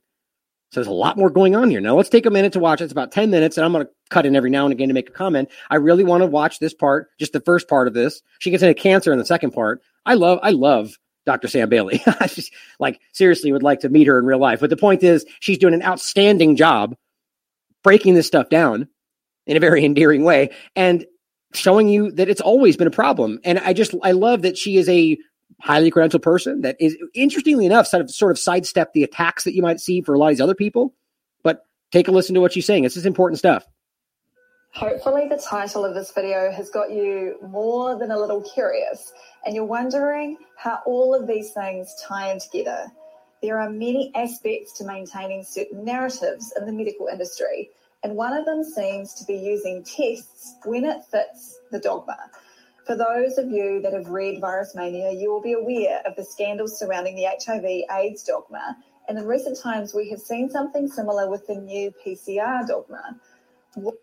So 0.71 0.79
there's 0.79 0.87
a 0.87 0.91
lot 0.91 1.17
more 1.17 1.31
going 1.31 1.55
on 1.55 1.71
here. 1.71 1.81
Now 1.81 1.95
let's 1.95 2.09
take 2.09 2.27
a 2.27 2.31
minute 2.31 2.53
to 2.53 2.59
watch. 2.59 2.79
It's 2.79 2.91
about 2.91 3.11
10 3.11 3.31
minutes, 3.31 3.57
and 3.57 3.65
I'm 3.65 3.71
going 3.71 3.85
to 3.85 3.91
cut 4.11 4.27
in 4.27 4.35
every 4.35 4.51
now 4.51 4.65
and 4.65 4.71
again 4.71 4.87
to 4.89 4.93
make 4.93 5.09
a 5.09 5.13
comment. 5.13 5.49
I 5.71 5.77
really 5.77 6.03
want 6.03 6.21
to 6.21 6.27
watch 6.27 6.59
this 6.59 6.75
part, 6.75 7.09
just 7.17 7.33
the 7.33 7.41
first 7.41 7.67
part 7.67 7.87
of 7.87 7.95
this. 7.95 8.21
She 8.37 8.51
gets 8.51 8.61
into 8.61 8.75
cancer 8.75 9.11
in 9.11 9.17
the 9.17 9.25
second 9.25 9.51
part. 9.51 9.81
I 10.05 10.13
love, 10.13 10.39
I 10.43 10.51
love 10.51 10.95
Dr. 11.25 11.47
Sam 11.47 11.69
Bailey. 11.69 12.03
Like 12.79 13.01
seriously 13.11 13.51
would 13.51 13.63
like 13.63 13.81
to 13.81 13.89
meet 13.89 14.07
her 14.07 14.17
in 14.17 14.25
real 14.25 14.39
life. 14.39 14.61
But 14.61 14.69
the 14.69 14.77
point 14.77 15.03
is, 15.03 15.25
she's 15.41 15.57
doing 15.57 15.73
an 15.73 15.83
outstanding 15.83 16.55
job 16.55 16.95
breaking 17.83 18.13
this 18.13 18.27
stuff 18.27 18.49
down 18.49 18.87
in 19.45 19.57
a 19.57 19.59
very 19.59 19.83
endearing 19.85 20.23
way 20.23 20.51
and 20.75 21.05
showing 21.53 21.89
you 21.89 22.11
that 22.11 22.29
it's 22.29 22.41
always 22.41 22.77
been 22.77 22.87
a 22.87 22.91
problem. 22.91 23.39
And 23.43 23.59
I 23.59 23.73
just 23.73 23.93
I 24.03 24.11
love 24.13 24.43
that 24.43 24.57
she 24.57 24.77
is 24.77 24.87
a 24.87 25.17
highly 25.61 25.91
credentialed 25.91 26.21
person 26.21 26.61
that 26.61 26.77
is 26.79 26.97
interestingly 27.13 27.65
enough 27.65 27.87
sort 27.87 28.01
of 28.01 28.11
sort 28.11 28.31
of 28.31 28.39
sidestep 28.39 28.93
the 28.93 29.03
attacks 29.03 29.43
that 29.43 29.55
you 29.55 29.61
might 29.61 29.79
see 29.79 30.01
for 30.01 30.13
a 30.13 30.17
lot 30.17 30.27
of 30.27 30.31
these 30.35 30.41
other 30.41 30.55
people. 30.55 30.93
But 31.43 31.63
take 31.91 32.07
a 32.07 32.11
listen 32.11 32.35
to 32.35 32.41
what 32.41 32.53
she's 32.53 32.65
saying. 32.65 32.83
This 32.83 32.97
is 32.97 33.05
important 33.05 33.39
stuff. 33.39 33.65
Hopefully, 34.73 35.27
the 35.27 35.37
title 35.37 35.83
of 35.83 35.95
this 35.95 36.11
video 36.11 36.51
has 36.51 36.69
got 36.69 36.91
you 36.91 37.35
more 37.41 37.97
than 37.97 38.11
a 38.11 38.19
little 38.19 38.41
curious 38.41 39.11
and 39.45 39.55
you're 39.55 39.65
wondering 39.65 40.37
how 40.57 40.79
all 40.85 41.13
of 41.13 41.27
these 41.27 41.51
things 41.51 41.93
tie 42.07 42.31
in 42.31 42.39
together. 42.39 42.85
There 43.41 43.59
are 43.59 43.69
many 43.69 44.11
aspects 44.15 44.77
to 44.77 44.85
maintaining 44.85 45.43
certain 45.43 45.85
narratives 45.85 46.53
in 46.57 46.65
the 46.65 46.71
medical 46.71 47.07
industry, 47.07 47.69
and 48.03 48.15
one 48.15 48.33
of 48.33 48.45
them 48.45 48.63
seems 48.63 49.13
to 49.15 49.25
be 49.25 49.35
using 49.35 49.83
tests 49.83 50.55
when 50.65 50.85
it 50.85 51.03
fits 51.09 51.59
the 51.71 51.79
dogma. 51.79 52.17
For 52.85 52.95
those 52.95 53.37
of 53.37 53.49
you 53.49 53.81
that 53.81 53.93
have 53.93 54.09
read 54.09 54.41
Virus 54.41 54.75
Mania, 54.75 55.11
you 55.11 55.31
will 55.31 55.41
be 55.41 55.53
aware 55.53 56.01
of 56.05 56.15
the 56.15 56.25
scandals 56.25 56.77
surrounding 56.77 57.15
the 57.15 57.27
HIV 57.45 57.65
AIDS 57.91 58.23
dogma, 58.23 58.75
and 59.07 59.17
in 59.17 59.25
recent 59.25 59.57
times 59.57 59.93
we 59.93 60.09
have 60.09 60.19
seen 60.19 60.49
something 60.49 60.87
similar 60.87 61.29
with 61.29 61.47
the 61.47 61.55
new 61.55 61.93
PCR 62.05 62.67
dogma. 62.67 63.19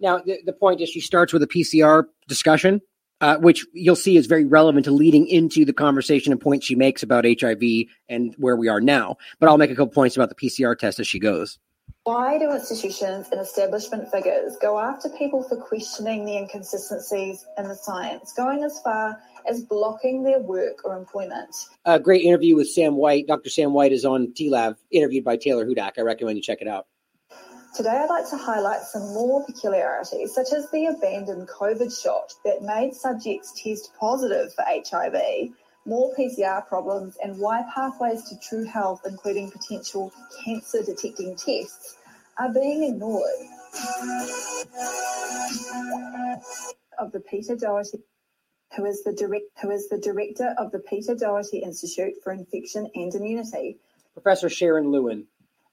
Now, 0.01 0.19
the, 0.19 0.39
the 0.45 0.53
point 0.53 0.81
is, 0.81 0.89
she 0.89 1.01
starts 1.01 1.33
with 1.33 1.43
a 1.43 1.47
PCR 1.47 2.05
discussion, 2.29 2.81
uh, 3.21 3.37
which 3.39 3.67
you'll 3.73 3.97
see 3.97 4.17
is 4.17 4.27
very 4.27 4.45
relevant 4.45 4.85
to 4.85 4.91
leading 4.91 5.27
into 5.27 5.65
the 5.65 5.73
conversation 5.73 6.33
and 6.33 6.41
points 6.41 6.67
she 6.67 6.75
makes 6.75 7.03
about 7.03 7.25
HIV 7.25 7.63
and 8.09 8.35
where 8.39 8.57
we 8.57 8.69
are 8.69 8.81
now. 8.81 9.17
But 9.41 9.49
I'll 9.49 9.59
make 9.59 9.71
a 9.71 9.75
couple 9.75 9.93
points 9.93 10.17
about 10.17 10.29
the 10.29 10.35
PCR 10.35 10.77
test 10.79 11.01
as 11.01 11.07
she 11.07 11.19
goes. 11.19 11.59
Why 12.07 12.39
do 12.39 12.53
institutions 12.53 13.29
and 13.33 13.41
establishment 13.41 14.09
figures 14.13 14.57
go 14.63 14.79
after 14.79 15.09
people 15.09 15.43
for 15.43 15.57
questioning 15.57 16.25
the 16.25 16.37
inconsistencies 16.37 17.45
in 17.59 17.65
the 17.67 17.75
science, 17.75 18.33
going 18.33 18.63
as 18.63 18.79
far 18.81 19.21
as 19.49 19.63
blocking 19.63 20.23
their 20.23 20.39
work 20.39 20.85
or 20.85 20.97
employment? 20.97 21.53
A 21.85 21.99
great 21.99 22.23
interview 22.23 22.55
with 22.55 22.69
Sam 22.71 22.95
White. 22.95 23.27
Dr. 23.27 23.51
Sam 23.51 23.73
White 23.73 23.91
is 23.91 24.05
on 24.05 24.29
TLAV, 24.35 24.77
interviewed 24.93 25.25
by 25.25 25.37
Taylor 25.37 25.67
Hudak. 25.67 25.93
I 25.99 26.03
recommend 26.03 26.37
you 26.37 26.43
check 26.43 26.59
it 26.61 26.69
out. 26.69 26.87
Today, 27.77 27.91
I'd 27.91 28.09
like 28.09 28.31
to 28.31 28.39
highlight 28.39 28.81
some 28.85 29.13
more 29.13 29.45
peculiarities, 29.45 30.35
such 30.35 30.55
as 30.55 30.71
the 30.71 30.87
abandoned 30.87 31.47
COVID 31.47 31.93
shot 32.03 32.33
that 32.43 32.63
made 32.63 32.95
subjects 32.95 33.53
test 33.63 33.93
positive 34.01 34.55
for 34.55 34.65
HIV, 34.67 35.51
more 35.85 36.15
PCR 36.19 36.67
problems, 36.67 37.19
and 37.23 37.39
why 37.39 37.65
pathways 37.75 38.31
to 38.31 38.39
true 38.39 38.65
health, 38.65 39.03
including 39.05 39.51
potential 39.51 40.11
cancer 40.43 40.83
detecting 40.83 41.37
tests, 41.37 41.99
are 42.39 42.51
being 42.51 42.83
ignored. 42.85 43.29
Of 46.99 47.13
the 47.13 47.21
Peter 47.21 47.57
Doherty 47.57 47.99
who 48.75 48.87
is 48.87 49.05
the 49.05 49.13
direct, 49.13 49.45
who 49.61 49.71
is 49.71 49.91
the 49.91 49.99
director 49.99 50.55
of 50.57 50.73
the 50.73 50.79
Peter 50.79 51.15
Doherty 51.15 51.59
Institute 51.59 52.15
for 52.25 52.33
Infection 52.33 52.91
and 52.95 53.15
Immunity. 53.15 53.77
Professor 54.15 54.49
Sharon 54.49 54.91
Lewin 54.91 55.27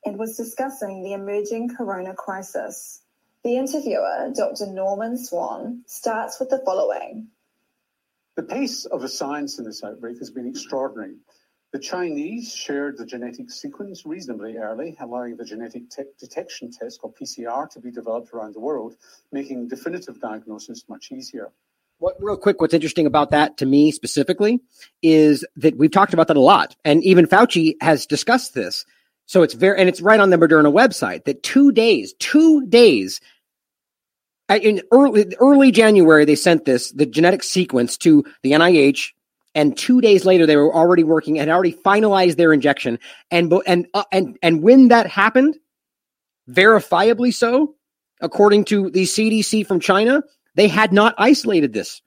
and 0.05 0.17
was 0.17 0.37
discussing 0.37 1.03
the 1.03 1.13
emerging 1.13 1.75
corona 1.75 2.13
crisis. 2.13 3.01
The 3.43 3.57
interviewer, 3.57 4.31
Dr. 4.35 4.67
Norman 4.67 5.17
Swan, 5.17 5.83
starts 5.85 6.39
with 6.39 6.49
the 6.49 6.61
following. 6.65 7.27
The 8.35 8.43
pace 8.43 8.85
of 8.85 9.01
the 9.01 9.09
science 9.09 9.59
in 9.59 9.65
this 9.65 9.83
outbreak 9.83 10.17
has 10.19 10.31
been 10.31 10.47
extraordinary. 10.47 11.17
The 11.73 11.79
Chinese 11.79 12.53
shared 12.53 12.97
the 12.97 13.05
genetic 13.05 13.49
sequence 13.49 14.05
reasonably 14.05 14.57
early, 14.57 14.95
allowing 14.99 15.37
the 15.37 15.43
genetic 15.43 15.89
te- 15.89 16.03
detection 16.19 16.71
test 16.71 17.01
called 17.01 17.15
PCR 17.15 17.69
to 17.71 17.79
be 17.79 17.91
developed 17.91 18.31
around 18.31 18.53
the 18.53 18.59
world, 18.59 18.95
making 19.31 19.67
definitive 19.67 20.21
diagnosis 20.21 20.85
much 20.87 21.11
easier. 21.11 21.51
What, 21.97 22.15
real 22.19 22.37
quick, 22.37 22.61
what's 22.61 22.73
interesting 22.73 23.05
about 23.05 23.31
that 23.31 23.57
to 23.57 23.65
me 23.65 23.91
specifically 23.91 24.61
is 25.01 25.45
that 25.55 25.77
we've 25.77 25.91
talked 25.91 26.13
about 26.13 26.27
that 26.27 26.37
a 26.37 26.41
lot. 26.41 26.75
And 26.85 27.03
even 27.03 27.25
Fauci 27.25 27.75
has 27.81 28.05
discussed 28.05 28.53
this 28.53 28.85
so 29.25 29.43
it's 29.43 29.53
very, 29.53 29.79
and 29.79 29.89
it's 29.89 30.01
right 30.01 30.19
on 30.19 30.29
the 30.29 30.37
Moderna 30.37 30.71
website 30.71 31.25
that 31.25 31.43
two 31.43 31.71
days, 31.71 32.13
two 32.19 32.65
days 32.67 33.21
in 34.49 34.81
early, 34.91 35.33
early 35.39 35.71
January, 35.71 36.25
they 36.25 36.35
sent 36.35 36.65
this, 36.65 36.91
the 36.91 37.05
genetic 37.05 37.43
sequence 37.43 37.97
to 37.99 38.23
the 38.43 38.51
NIH. 38.51 39.11
And 39.55 39.77
two 39.77 40.01
days 40.01 40.25
later, 40.25 40.45
they 40.45 40.57
were 40.57 40.73
already 40.73 41.03
working 41.03 41.39
and 41.39 41.49
already 41.49 41.73
finalized 41.73 42.37
their 42.37 42.53
injection. 42.53 42.99
And, 43.31 43.53
and, 43.65 43.87
uh, 43.93 44.03
and, 44.11 44.37
and 44.41 44.61
when 44.61 44.89
that 44.89 45.07
happened, 45.07 45.57
verifiably 46.49 47.33
so, 47.33 47.75
according 48.19 48.65
to 48.65 48.89
the 48.89 49.03
CDC 49.03 49.65
from 49.65 49.79
China, 49.79 50.23
they 50.55 50.67
had 50.67 50.91
not 50.91 51.15
isolated 51.17 51.73
this. 51.73 52.01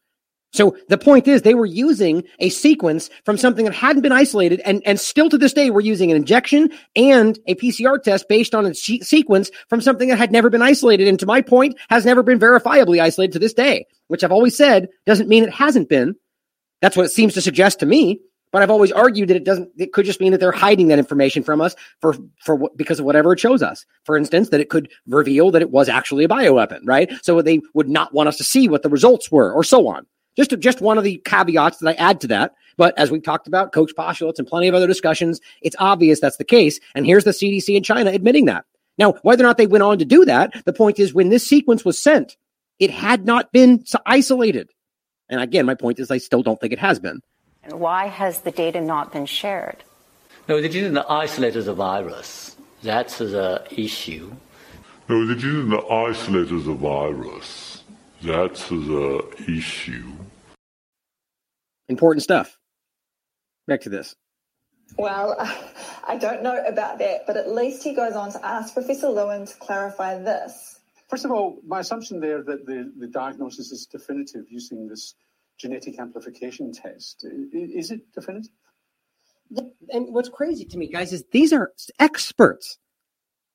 So 0.57 0.77
the 0.89 0.97
point 0.97 1.29
is 1.29 1.43
they 1.43 1.55
were 1.55 1.67
using 1.67 2.25
a 2.39 2.49
sequence 2.49 3.11
from 3.25 3.37
something 3.37 3.67
that 3.67 3.75
hadn't 3.75 4.03
been 4.03 4.13
isolated 4.13 4.61
and, 4.61 4.83
and 4.87 4.99
still 4.99 5.29
to 5.29 5.37
this 5.37 5.53
day 5.53 5.69
we're 5.69 5.81
using 5.81 6.11
an 6.11 6.17
injection 6.17 6.71
and 6.97 7.39
a 7.47 7.55
PCR 7.57 8.03
test 8.03 8.27
based 8.27 8.55
on 8.55 8.65
a 8.65 8.75
sequence 8.75 9.51
from 9.69 9.83
something 9.83 10.09
that 10.09 10.17
had 10.17 10.33
never 10.33 10.49
been 10.49 10.63
isolated 10.63 11.09
and 11.09 11.21
to 11.21 11.27
my 11.27 11.43
point 11.43 11.77
has 11.91 12.07
never 12.07 12.23
been 12.23 12.39
verifiably 12.39 13.01
isolated 13.03 13.33
to 13.33 13.39
this 13.39 13.53
day, 13.53 13.87
which 14.09 14.25
I've 14.25 14.33
always 14.33 14.57
said 14.57 14.89
doesn't 15.05 15.29
mean 15.29 15.45
it 15.45 15.53
hasn't 15.53 15.91
been. 15.91 16.15
That's 16.81 16.97
what 16.97 17.07
it 17.07 17.13
seems 17.13 17.35
to 17.35 17.43
suggest 17.43 17.81
to 17.81 17.87
me. 17.87 18.21
But 18.53 18.63
I've 18.63 18.71
always 18.71 18.93
argued 18.93 19.29
that 19.29 19.37
it 19.37 19.45
doesn't. 19.45 19.71
It 19.77 19.93
could 19.93 20.07
just 20.07 20.21
mean 20.21 20.33
that 20.33 20.39
they're 20.39 20.53
hiding 20.53 20.89
that 20.89 21.01
information 21.01 21.43
from 21.43 21.61
us 21.61 21.75
for 22.01 22.15
for 22.43 22.71
because 22.77 23.01
of 23.01 23.05
whatever 23.05 23.33
it 23.33 23.41
shows 23.41 23.61
us. 23.61 23.85
For 24.05 24.17
instance, 24.17 24.51
that 24.51 24.61
it 24.61 24.71
could 24.71 24.89
reveal 25.07 25.51
that 25.51 25.63
it 25.63 25.71
was 25.71 25.89
actually 25.89 26.25
a 26.25 26.29
bioweapon, 26.29 26.81
right? 26.85 27.13
So 27.23 27.43
they 27.43 27.61
would 27.75 27.89
not 27.89 28.15
want 28.15 28.29
us 28.29 28.37
to 28.37 28.45
see 28.45 28.69
what 28.69 28.83
the 28.83 28.89
results 28.89 29.31
were, 29.31 29.53
or 29.53 29.65
so 29.65 29.89
on. 29.89 30.07
Just 30.37 30.59
just 30.59 30.81
one 30.81 30.99
of 30.99 31.05
the 31.05 31.19
caveats 31.25 31.79
that 31.79 31.89
I 31.89 31.93
add 31.95 32.21
to 32.23 32.27
that. 32.29 32.55
But 32.77 32.97
as 32.99 33.11
we've 33.11 33.23
talked 33.23 33.47
about, 33.47 33.73
Koch 33.73 33.95
Postulates 33.97 34.39
and 34.39 34.47
plenty 34.47 34.69
of 34.69 34.75
other 34.75 34.87
discussions, 34.87 35.41
it's 35.63 35.77
obvious 35.79 36.21
that's 36.21 36.37
the 36.37 36.45
case. 36.45 36.79
And 36.95 37.07
here's 37.07 37.25
the 37.25 37.31
CDC 37.31 37.75
in 37.75 37.83
China 37.83 38.11
admitting 38.11 38.45
that. 38.47 38.65
Now, 38.99 39.13
whether 39.23 39.43
or 39.43 39.47
not 39.47 39.57
they 39.57 39.67
went 39.67 39.83
on 39.83 39.99
to 39.99 40.05
do 40.05 40.25
that, 40.25 40.53
the 40.65 40.73
point 40.73 40.99
is 40.99 41.15
when 41.15 41.31
this 41.31 41.47
sequence 41.47 41.85
was 41.85 42.01
sent, 42.01 42.37
it 42.79 42.91
had 42.91 43.25
not 43.25 43.53
been 43.53 43.85
isolated. 44.05 44.71
And 45.29 45.41
again, 45.41 45.67
my 45.67 45.75
point 45.75 45.99
is 45.99 46.11
I 46.11 46.19
still 46.19 46.43
don't 46.43 46.61
think 46.61 46.73
it 46.73 46.79
has 46.79 46.99
been. 46.99 47.21
And 47.63 47.81
why 47.81 48.07
has 48.07 48.43
the 48.43 48.51
data 48.51 48.81
not 48.81 49.13
been 49.13 49.27
shared? 49.27 49.83
No, 50.49 50.61
they 50.61 50.69
didn't 50.69 50.99
isolate 50.99 51.55
the 51.55 51.75
virus. 51.75 52.57
That's 52.83 53.19
the 53.19 53.67
issue. 53.71 54.33
No, 55.09 55.27
they 55.27 55.35
didn't 55.35 55.75
isolate 55.91 56.49
the 56.49 56.75
virus. 56.75 57.83
That's 58.23 58.69
the 58.69 59.27
issue. 59.49 60.13
Important 61.89 62.23
stuff. 62.23 62.59
Back 63.67 63.83
to 63.83 63.89
this. 63.89 64.15
Well, 64.99 65.37
I 66.07 66.17
don't 66.17 66.43
know 66.43 66.63
about 66.65 66.99
that, 66.99 67.27
but 67.27 67.37
at 67.37 67.51
least 67.51 67.83
he 67.83 67.95
goes 67.95 68.15
on 68.15 68.33
to 68.33 68.47
ask 68.47 68.75
Professor 68.75 69.09
Lewin 69.09 69.47
to 69.47 69.55
clarify 69.57 70.19
this. 70.19 70.81
First 71.09 71.25
of 71.25 71.31
all, 71.31 71.59
my 71.67 71.81
assumption 71.81 72.21
there 72.21 72.43
that 72.43 72.67
the, 72.67 72.93
the 72.99 73.07
diagnosis 73.07 73.71
is 73.71 73.87
definitive 73.87 74.45
using 74.49 74.89
this 74.89 75.15
genetic 75.59 75.99
amplification 75.99 76.73
test. 76.73 77.25
Is 77.53 77.91
it 77.91 78.01
definitive? 78.13 78.51
And 79.91 80.13
what's 80.13 80.29
crazy 80.29 80.65
to 80.65 80.77
me, 80.77 80.89
guys, 80.89 81.13
is 81.13 81.25
these 81.31 81.53
are 81.53 81.73
experts. 82.01 82.79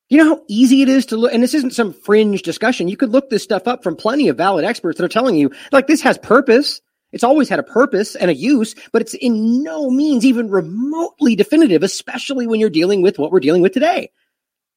You 0.08 0.18
know 0.18 0.36
how 0.36 0.44
easy 0.48 0.82
it 0.82 0.90
is 0.90 1.06
to 1.08 1.18
look, 1.18 1.34
and 1.34 1.44
this 1.44 1.54
isn't 1.54 1.74
some 1.74 1.94
fringe 1.94 2.42
discussion. 2.42 2.88
You 2.88 2.98
could 2.98 3.12
look 3.12 3.30
this 3.30 3.44
stuff 3.44 3.68
up 3.68 3.84
from 3.84 3.96
plenty 3.96 4.28
of 4.28 4.38
valid 4.38 4.66
experts 4.66 4.98
that 4.98 5.06
are 5.06 5.10
telling 5.10 5.36
you, 5.36 5.52
like, 5.72 5.88
this 5.88 6.02
has 6.02 6.18
purpose. 6.18 6.82
It's 7.12 7.24
always 7.24 7.50
had 7.50 7.60
a 7.60 7.64
purpose 7.64 8.16
and 8.16 8.32
a 8.32 8.36
use, 8.36 8.74
but 8.92 9.02
it's 9.02 9.14
in 9.14 9.64
no 9.64 9.90
means 9.90 10.26
even 10.26 10.50
remotely 10.50 11.36
definitive, 11.36 11.84
especially 11.84 12.48
when 12.48 12.60
you're 12.60 12.70
dealing 12.70 13.02
with 13.02 13.20
what 13.20 13.32
we're 13.32 13.40
dealing 13.40 13.62
with 13.62 13.74
today. 13.74 14.12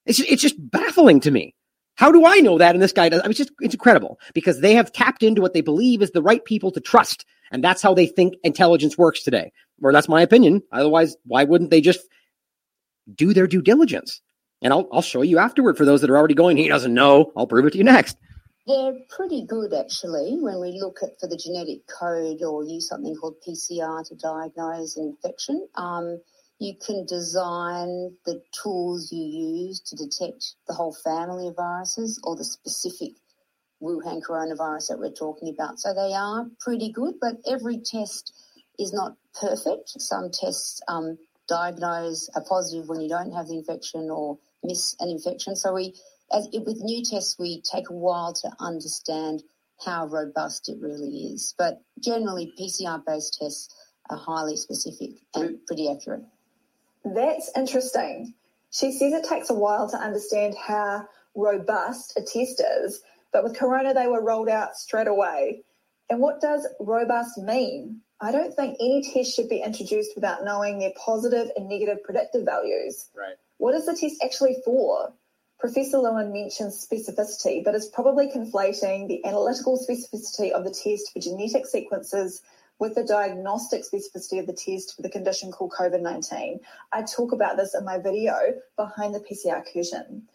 It's, 0.06 0.20
it's 0.20 0.42
just 0.42 0.56
baffling 0.58 1.20
to 1.20 1.30
me. 1.30 1.54
How 1.96 2.10
do 2.10 2.26
I 2.26 2.40
know 2.40 2.58
that? 2.58 2.74
And 2.74 2.82
this 2.82 2.92
guy 2.92 3.08
does. 3.08 3.20
I 3.20 3.24
mean, 3.24 3.30
it's 3.30 3.38
just, 3.38 3.52
it's 3.60 3.74
incredible 3.74 4.18
because 4.34 4.60
they 4.60 4.74
have 4.74 4.92
tapped 4.92 5.22
into 5.22 5.40
what 5.40 5.52
they 5.52 5.60
believe 5.60 6.02
is 6.02 6.10
the 6.10 6.22
right 6.22 6.44
people 6.44 6.72
to 6.72 6.80
trust. 6.80 7.24
And 7.52 7.62
that's 7.62 7.82
how 7.82 7.94
they 7.94 8.06
think 8.06 8.34
intelligence 8.42 8.98
works 8.98 9.22
today. 9.22 9.52
Or 9.80 9.92
that's 9.92 10.08
my 10.08 10.22
opinion. 10.22 10.62
Otherwise, 10.72 11.16
why 11.24 11.44
wouldn't 11.44 11.70
they 11.70 11.80
just 11.80 12.00
do 13.14 13.32
their 13.32 13.46
due 13.46 13.62
diligence? 13.62 14.20
And 14.60 14.72
I'll, 14.72 14.88
I'll 14.92 15.02
show 15.02 15.22
you 15.22 15.38
afterward 15.38 15.76
for 15.76 15.84
those 15.84 16.00
that 16.00 16.10
are 16.10 16.16
already 16.16 16.34
going, 16.34 16.56
he 16.56 16.68
doesn't 16.68 16.94
know. 16.94 17.32
I'll 17.36 17.46
prove 17.46 17.66
it 17.66 17.70
to 17.72 17.78
you 17.78 17.84
next. 17.84 18.16
They're 18.66 18.94
pretty 19.10 19.44
good 19.44 19.74
actually 19.74 20.38
when 20.40 20.58
we 20.60 20.80
look 20.80 21.00
at 21.02 21.20
for 21.20 21.26
the 21.26 21.36
genetic 21.36 21.86
code 21.86 22.42
or 22.42 22.64
use 22.64 22.88
something 22.88 23.14
called 23.14 23.36
PCR 23.46 24.06
to 24.08 24.14
diagnose 24.14 24.96
an 24.96 25.04
infection. 25.08 25.68
Um, 25.74 26.20
you 26.58 26.74
can 26.74 27.04
design 27.04 28.16
the 28.24 28.42
tools 28.62 29.12
you 29.12 29.22
use 29.22 29.80
to 29.80 29.96
detect 29.96 30.54
the 30.66 30.72
whole 30.72 30.94
family 30.94 31.48
of 31.48 31.56
viruses 31.56 32.18
or 32.24 32.36
the 32.36 32.44
specific 32.44 33.12
Wuhan 33.82 34.22
coronavirus 34.22 34.88
that 34.88 34.98
we're 34.98 35.10
talking 35.10 35.50
about. 35.50 35.78
So 35.78 35.92
they 35.92 36.14
are 36.14 36.46
pretty 36.58 36.90
good, 36.90 37.16
but 37.20 37.36
every 37.46 37.78
test 37.78 38.32
is 38.78 38.94
not 38.94 39.16
perfect. 39.38 39.90
Some 40.00 40.30
tests 40.30 40.80
um, 40.88 41.18
diagnose 41.48 42.30
a 42.34 42.40
positive 42.40 42.88
when 42.88 43.02
you 43.02 43.10
don't 43.10 43.32
have 43.32 43.48
the 43.48 43.58
infection 43.58 44.08
or 44.10 44.38
miss 44.62 44.96
an 45.00 45.10
infection. 45.10 45.54
So 45.54 45.74
we 45.74 45.94
as 46.34 46.48
with 46.52 46.82
new 46.82 47.04
tests, 47.04 47.38
we 47.38 47.62
take 47.62 47.90
a 47.90 47.94
while 47.94 48.32
to 48.34 48.50
understand 48.58 49.42
how 49.84 50.06
robust 50.06 50.68
it 50.68 50.78
really 50.80 51.32
is. 51.32 51.54
But 51.56 51.80
generally, 52.00 52.52
PCR 52.58 53.04
based 53.04 53.38
tests 53.40 53.74
are 54.10 54.18
highly 54.18 54.56
specific 54.56 55.10
and 55.34 55.64
pretty 55.66 55.90
accurate. 55.90 56.24
That's 57.04 57.50
interesting. 57.56 58.34
She 58.70 58.92
says 58.92 59.12
it 59.12 59.24
takes 59.28 59.50
a 59.50 59.54
while 59.54 59.88
to 59.90 59.96
understand 59.96 60.56
how 60.56 61.06
robust 61.34 62.14
a 62.16 62.22
test 62.22 62.62
is, 62.82 63.00
but 63.32 63.44
with 63.44 63.56
Corona, 63.56 63.94
they 63.94 64.06
were 64.06 64.22
rolled 64.22 64.48
out 64.48 64.76
straight 64.76 65.06
away. 65.06 65.62
And 66.10 66.20
what 66.20 66.40
does 66.40 66.66
robust 66.80 67.38
mean? 67.38 68.00
I 68.20 68.32
don't 68.32 68.54
think 68.54 68.76
any 68.80 69.02
test 69.02 69.34
should 69.34 69.48
be 69.48 69.62
introduced 69.62 70.12
without 70.14 70.44
knowing 70.44 70.78
their 70.78 70.92
positive 70.96 71.50
and 71.56 71.68
negative 71.68 72.02
predictive 72.02 72.44
values. 72.44 73.08
Right. 73.16 73.36
What 73.58 73.74
is 73.74 73.86
the 73.86 73.96
test 73.96 74.22
actually 74.22 74.56
for? 74.64 75.12
Professor 75.64 75.96
Lewin 75.96 76.30
mentions 76.30 76.86
specificity, 76.86 77.64
but 77.64 77.74
is 77.74 77.86
probably 77.86 78.26
conflating 78.28 79.08
the 79.08 79.24
analytical 79.24 79.78
specificity 79.78 80.50
of 80.50 80.62
the 80.62 80.68
test 80.68 81.10
for 81.10 81.20
genetic 81.20 81.64
sequences 81.64 82.42
with 82.78 82.94
the 82.94 83.02
diagnostic 83.02 83.82
specificity 83.82 84.38
of 84.38 84.46
the 84.46 84.52
test 84.52 84.94
for 84.94 85.00
the 85.00 85.08
condition 85.08 85.50
called 85.50 85.72
COVID 85.72 86.02
19. 86.02 86.60
I 86.92 87.02
talk 87.04 87.32
about 87.32 87.56
this 87.56 87.74
in 87.74 87.82
my 87.82 87.96
video, 87.96 88.36
Behind 88.76 89.14
the 89.14 89.20
PCR 89.20 89.64
Curtain. 89.64 90.28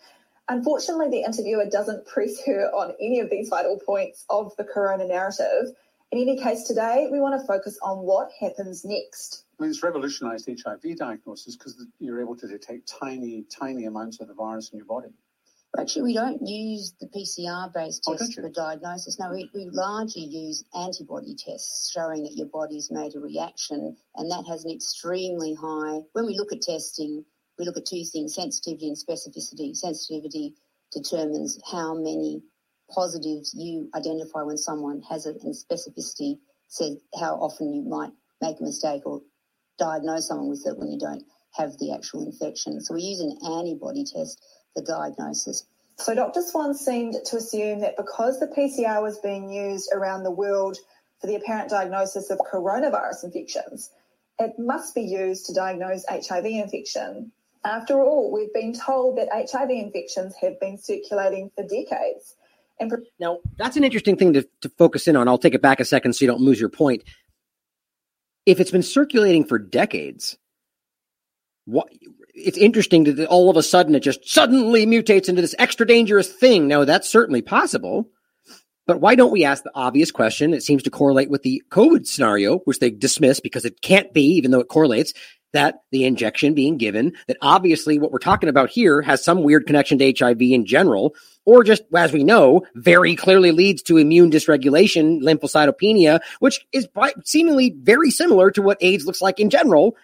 Unfortunately, 0.47 1.09
the 1.11 1.23
interviewer 1.23 1.69
doesn't 1.69 2.07
press 2.07 2.43
her 2.47 2.71
on 2.73 2.95
any 2.99 3.19
of 3.19 3.29
these 3.29 3.49
vital 3.49 3.79
points 3.85 4.25
of 4.31 4.55
the 4.57 4.63
corona 4.63 5.05
narrative. 5.05 5.75
In 6.11 6.17
any 6.17 6.41
case, 6.41 6.63
today 6.63 7.07
we 7.11 7.19
want 7.19 7.39
to 7.39 7.45
focus 7.45 7.77
on 7.83 7.99
what 7.99 8.31
happens 8.39 8.83
next. 8.83 9.43
I 9.59 9.63
mean, 9.63 9.71
it's 9.71 9.83
revolutionized 9.83 10.47
HIV 10.47 10.97
diagnosis 10.97 11.57
because 11.57 11.85
you're 11.99 12.21
able 12.21 12.35
to 12.37 12.47
detect 12.47 12.87
tiny, 12.87 13.43
tiny 13.49 13.85
amounts 13.85 14.21
of 14.21 14.29
the 14.29 14.33
virus 14.33 14.69
in 14.71 14.77
your 14.77 14.85
body. 14.85 15.09
Actually, 15.77 16.03
we 16.03 16.13
don't 16.13 16.41
use 16.47 16.95
the 16.99 17.07
PCR 17.07 17.71
based 17.73 18.03
Oh, 18.07 18.15
tests 18.15 18.35
don't 18.35 18.45
for 18.45 18.49
diagnosis. 18.49 19.19
No, 19.19 19.31
we, 19.31 19.49
we 19.53 19.69
largely 19.71 20.23
use 20.23 20.63
antibody 20.73 21.35
tests 21.35 21.91
showing 21.93 22.23
that 22.23 22.35
your 22.35 22.47
body's 22.47 22.89
made 22.89 23.15
a 23.15 23.19
reaction, 23.19 23.95
and 24.15 24.31
that 24.31 24.45
has 24.47 24.63
an 24.63 24.71
extremely 24.71 25.53
high. 25.53 25.99
When 26.13 26.25
we 26.25 26.37
look 26.37 26.53
at 26.53 26.61
testing, 26.61 27.23
we 27.59 27.65
look 27.65 27.77
at 27.77 27.85
two 27.85 28.03
things 28.05 28.33
sensitivity 28.33 28.87
and 28.87 28.97
specificity. 28.97 29.75
Sensitivity 29.75 30.55
determines 30.91 31.59
how 31.69 31.93
many 31.93 32.41
positives 32.89 33.53
you 33.55 33.89
identify 33.93 34.41
when 34.41 34.57
someone 34.57 35.01
has 35.07 35.25
it, 35.27 35.37
and 35.43 35.53
specificity 35.53 36.39
says 36.69 36.97
how 37.19 37.35
often 37.35 37.73
you 37.73 37.83
might 37.83 38.11
make 38.41 38.59
a 38.59 38.63
mistake 38.63 39.03
or 39.05 39.21
diagnose 39.79 40.27
someone 40.27 40.49
with 40.49 40.65
it 40.65 40.77
when 40.77 40.91
you 40.91 40.99
don't 40.99 41.23
have 41.53 41.77
the 41.79 41.93
actual 41.93 42.25
infection. 42.25 42.79
So 42.81 42.93
we 42.93 43.01
use 43.01 43.19
an 43.19 43.37
antibody 43.45 44.03
test 44.03 44.43
for 44.75 44.83
diagnosis. 44.83 45.65
So 45.97 46.15
Dr. 46.15 46.41
Swan 46.41 46.73
seemed 46.75 47.15
to 47.25 47.37
assume 47.37 47.81
that 47.81 47.97
because 47.97 48.39
the 48.39 48.47
PCR 48.47 49.01
was 49.01 49.19
being 49.19 49.49
used 49.49 49.91
around 49.93 50.23
the 50.23 50.31
world 50.31 50.77
for 51.19 51.27
the 51.27 51.35
apparent 51.35 51.69
diagnosis 51.69 52.29
of 52.29 52.39
coronavirus 52.39 53.25
infections, 53.25 53.89
it 54.39 54.53
must 54.57 54.95
be 54.95 55.01
used 55.01 55.47
to 55.47 55.53
diagnose 55.53 56.05
HIV 56.07 56.45
infection. 56.45 57.31
After 57.65 58.01
all, 58.01 58.31
we've 58.31 58.53
been 58.53 58.73
told 58.73 59.17
that 59.17 59.27
HIV 59.33 59.69
infections 59.71 60.33
have 60.41 60.57
been 60.61 60.77
circulating 60.77 61.51
for 61.55 61.63
decades. 61.63 62.35
And 62.79 62.93
Now, 63.19 63.39
that's 63.57 63.75
an 63.75 63.83
interesting 63.83 64.15
thing 64.15 64.31
to, 64.33 64.47
to 64.61 64.69
focus 64.69 65.09
in 65.09 65.17
on. 65.17 65.27
I'll 65.27 65.37
take 65.37 65.53
it 65.53 65.61
back 65.61 65.81
a 65.81 65.85
second 65.85 66.13
so 66.13 66.23
you 66.23 66.31
don't 66.31 66.39
lose 66.39 66.61
your 66.61 66.69
point. 66.69 67.03
If 68.45 68.59
it's 68.59 68.71
been 68.71 68.83
circulating 68.83 69.45
for 69.45 69.59
decades, 69.59 70.37
what 71.65 71.87
it's 72.33 72.57
interesting 72.57 73.03
that 73.03 73.27
all 73.27 73.49
of 73.49 73.57
a 73.57 73.63
sudden 73.63 73.95
it 73.95 74.01
just 74.01 74.27
suddenly 74.27 74.85
mutates 74.85 75.29
into 75.29 75.41
this 75.41 75.55
extra 75.59 75.85
dangerous 75.85 76.31
thing. 76.31 76.67
Now, 76.67 76.85
that's 76.85 77.09
certainly 77.09 77.41
possible. 77.41 78.09
But 78.87 79.01
why 79.01 79.13
don't 79.13 79.31
we 79.31 79.43
ask 79.43 79.63
the 79.63 79.71
obvious 79.75 80.09
question? 80.09 80.51
It 80.53 80.63
seems 80.63 80.81
to 80.83 80.89
correlate 80.89 81.29
with 81.29 81.43
the 81.43 81.61
COVID 81.69 82.07
scenario, 82.07 82.59
which 82.59 82.79
they 82.79 82.89
dismiss 82.89 83.39
because 83.39 83.63
it 83.63 83.81
can't 83.81 84.11
be, 84.13 84.23
even 84.23 84.49
though 84.49 84.61
it 84.61 84.67
correlates, 84.67 85.13
that 85.53 85.81
the 85.91 86.05
injection 86.05 86.53
being 86.53 86.77
given, 86.77 87.13
that 87.27 87.37
obviously 87.41 87.99
what 87.99 88.11
we're 88.11 88.19
talking 88.19 88.49
about 88.49 88.69
here 88.69 89.01
has 89.01 89.23
some 89.23 89.43
weird 89.43 89.65
connection 89.65 89.97
to 89.97 90.13
HIV 90.17 90.41
in 90.41 90.65
general, 90.65 91.15
or 91.45 91.63
just, 91.63 91.83
as 91.95 92.11
we 92.11 92.23
know, 92.23 92.65
very 92.75 93.15
clearly 93.15 93.51
leads 93.51 93.81
to 93.83 93.97
immune 93.97 94.31
dysregulation, 94.31 95.21
lymphocytopenia, 95.21 96.19
which 96.39 96.65
is 96.71 96.87
seemingly 97.25 97.75
very 97.81 98.11
similar 98.11 98.51
to 98.51 98.61
what 98.61 98.77
AIDS 98.81 99.05
looks 99.05 99.21
like 99.21 99.39
in 99.39 99.49
general. 99.49 99.95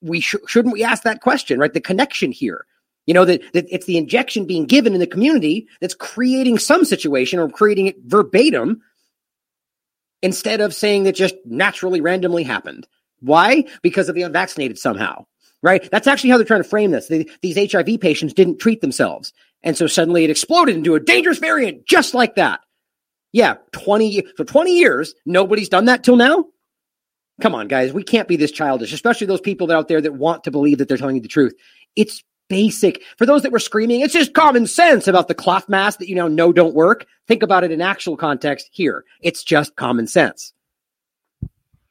We 0.00 0.20
sh- 0.20 0.36
shouldn't 0.46 0.72
we 0.72 0.84
ask 0.84 1.02
that 1.02 1.20
question, 1.20 1.58
right? 1.58 1.72
The 1.72 1.80
connection 1.80 2.32
here. 2.32 2.66
You 3.06 3.12
know, 3.12 3.26
that, 3.26 3.42
that 3.52 3.66
it's 3.68 3.84
the 3.84 3.98
injection 3.98 4.46
being 4.46 4.64
given 4.64 4.94
in 4.94 5.00
the 5.00 5.06
community 5.06 5.68
that's 5.78 5.94
creating 5.94 6.58
some 6.58 6.86
situation 6.86 7.38
or 7.38 7.50
creating 7.50 7.88
it 7.88 7.96
verbatim 8.02 8.80
instead 10.22 10.62
of 10.62 10.72
saying 10.72 11.04
that 11.04 11.14
just 11.14 11.34
naturally 11.44 12.00
randomly 12.00 12.44
happened. 12.44 12.86
Why? 13.24 13.64
Because 13.82 14.08
of 14.08 14.14
the 14.14 14.22
unvaccinated 14.22 14.78
somehow, 14.78 15.26
right? 15.62 15.88
That's 15.90 16.06
actually 16.06 16.30
how 16.30 16.36
they're 16.36 16.46
trying 16.46 16.62
to 16.62 16.68
frame 16.68 16.90
this. 16.90 17.08
They, 17.08 17.26
these 17.42 17.72
HIV 17.72 18.00
patients 18.00 18.34
didn't 18.34 18.58
treat 18.58 18.80
themselves. 18.80 19.32
And 19.62 19.76
so 19.76 19.86
suddenly 19.86 20.24
it 20.24 20.30
exploded 20.30 20.76
into 20.76 20.94
a 20.94 21.00
dangerous 21.00 21.38
variant 21.38 21.86
just 21.86 22.14
like 22.14 22.36
that. 22.36 22.60
Yeah, 23.32 23.54
20, 23.72 24.26
for 24.36 24.44
20 24.44 24.78
years, 24.78 25.14
nobody's 25.26 25.68
done 25.68 25.86
that 25.86 26.04
till 26.04 26.16
now. 26.16 26.44
Come 27.40 27.54
on, 27.54 27.66
guys. 27.66 27.92
We 27.92 28.04
can't 28.04 28.28
be 28.28 28.36
this 28.36 28.52
childish, 28.52 28.92
especially 28.92 29.26
those 29.26 29.40
people 29.40 29.72
out 29.72 29.88
there 29.88 30.00
that 30.00 30.14
want 30.14 30.44
to 30.44 30.52
believe 30.52 30.78
that 30.78 30.88
they're 30.88 30.96
telling 30.98 31.16
you 31.16 31.22
the 31.22 31.28
truth. 31.28 31.54
It's 31.96 32.22
basic. 32.48 33.02
For 33.18 33.26
those 33.26 33.42
that 33.42 33.50
were 33.50 33.58
screaming, 33.58 34.00
it's 34.00 34.12
just 34.12 34.34
common 34.34 34.66
sense 34.66 35.08
about 35.08 35.28
the 35.28 35.34
cloth 35.34 35.68
mask 35.68 35.98
that 35.98 36.08
you 36.08 36.14
now 36.14 36.28
know 36.28 36.52
don't 36.52 36.74
work. 36.74 37.06
Think 37.26 37.42
about 37.42 37.64
it 37.64 37.72
in 37.72 37.80
actual 37.80 38.16
context 38.16 38.68
here. 38.70 39.04
It's 39.20 39.42
just 39.42 39.74
common 39.76 40.06
sense. 40.06 40.53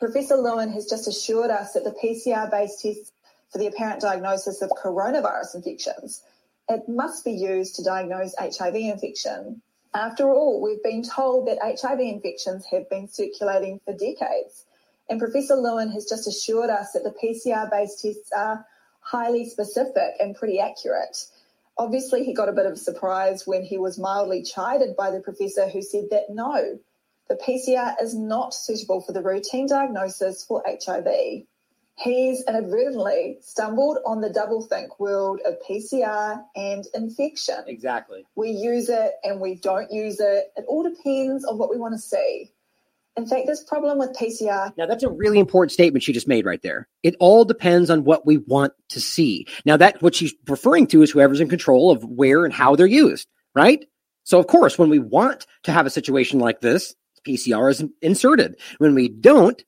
Professor 0.04 0.36
Lewin 0.36 0.70
has 0.74 0.86
just 0.86 1.08
assured 1.08 1.49
us 1.49 1.72
that 1.72 1.86
the 1.86 1.91
PCR 1.91 2.51
based 2.51 2.82
tests 2.82 3.14
for 3.49 3.58
the 3.58 3.68
apparent 3.68 4.01
diagnosis 4.01 4.62
of 4.62 4.70
coronavirus 4.72 5.56
infections, 5.56 6.22
it 6.68 6.89
must 6.89 7.24
be 7.24 7.32
used 7.32 7.78
to 7.78 7.86
diagnose 7.86 8.36
HIV 8.38 8.76
infection. 8.76 9.62
After 9.93 10.30
all, 10.30 10.62
we've 10.62 10.84
been 10.84 11.04
told 11.04 11.47
that 11.47 11.60
HIV 11.62 12.01
infections 12.01 12.66
have 12.66 12.89
been 12.89 13.08
circulating 13.08 13.80
for 13.86 13.93
decades. 13.93 14.66
And 15.10 15.22
Professor 15.22 15.56
Lewin 15.56 15.91
has 15.91 16.06
just 16.06 16.28
assured 16.28 16.70
us 16.70 16.91
that 16.91 17.06
the 17.06 17.16
PCR 17.24 17.72
based 17.72 18.01
tests 18.01 18.30
are 18.36 18.66
highly 18.99 19.45
specific 19.45 20.16
and 20.20 20.36
pretty 20.36 20.60
accurate. 20.60 21.18
Obviously, 21.78 22.26
he 22.26 22.34
got 22.34 22.49
a 22.49 22.54
bit 22.54 22.66
of 22.66 22.74
a 22.74 22.76
surprise 22.76 23.47
when 23.47 23.64
he 23.64 23.78
was 23.78 23.97
mildly 23.97 24.43
chided 24.43 24.97
by 24.97 25.12
the 25.12 25.22
professor 25.22 25.70
who 25.70 25.82
said 25.82 26.10
that 26.12 26.30
no, 26.30 26.78
the 27.34 27.43
PCR 27.43 27.95
is 27.99 28.13
not 28.13 28.53
suitable 28.53 29.01
for 29.01 29.11
the 29.11 29.21
routine 29.21 29.67
diagnosis 29.67 30.43
for 30.43 30.63
HIV. 30.67 31.43
He's 31.95 32.43
inadvertently 32.47 33.38
stumbled 33.41 33.97
on 34.05 34.21
the 34.21 34.29
doublethink 34.29 34.99
world 34.99 35.39
of 35.45 35.55
PCR 35.67 36.43
and 36.55 36.86
infection. 36.93 37.63
Exactly. 37.65 38.25
We 38.36 38.49
use 38.51 38.89
it 38.89 39.13
and 39.23 39.39
we 39.39 39.55
don't 39.55 39.91
use 39.91 40.19
it. 40.19 40.51
It 40.55 40.65
all 40.67 40.84
depends 40.84 41.43
on 41.45 41.57
what 41.57 41.71
we 41.71 41.77
want 41.77 41.95
to 41.95 41.99
see. 41.99 42.51
In 43.17 43.27
fact, 43.27 43.47
this 43.47 43.63
problem 43.63 43.97
with 43.99 44.15
PCR. 44.15 44.75
Now, 44.77 44.86
that's 44.86 45.03
a 45.03 45.09
really 45.09 45.39
important 45.39 45.71
statement 45.71 46.03
she 46.03 46.13
just 46.13 46.27
made 46.27 46.45
right 46.45 46.61
there. 46.61 46.88
It 47.03 47.15
all 47.19 47.45
depends 47.45 47.89
on 47.89 48.03
what 48.03 48.25
we 48.25 48.38
want 48.38 48.73
to 48.89 48.99
see. 48.99 49.47
Now, 49.65 49.77
that 49.77 50.01
what 50.01 50.15
she's 50.15 50.34
referring 50.47 50.88
to 50.88 51.01
is 51.03 51.11
whoever's 51.11 51.39
in 51.39 51.49
control 51.49 51.89
of 51.91 52.03
where 52.03 52.45
and 52.45 52.53
how 52.53 52.75
they're 52.75 52.88
used, 52.88 53.27
right? 53.55 53.86
So, 54.23 54.39
of 54.39 54.47
course, 54.47 54.77
when 54.79 54.89
we 54.89 54.99
want 54.99 55.45
to 55.63 55.71
have 55.71 55.86
a 55.86 55.91
situation 55.91 56.39
like 56.39 56.61
this, 56.61 56.95
PCR 57.24 57.71
is 57.71 57.84
inserted. 58.01 58.55
When 58.78 58.95
we 58.95 59.09
don't, 59.09 59.63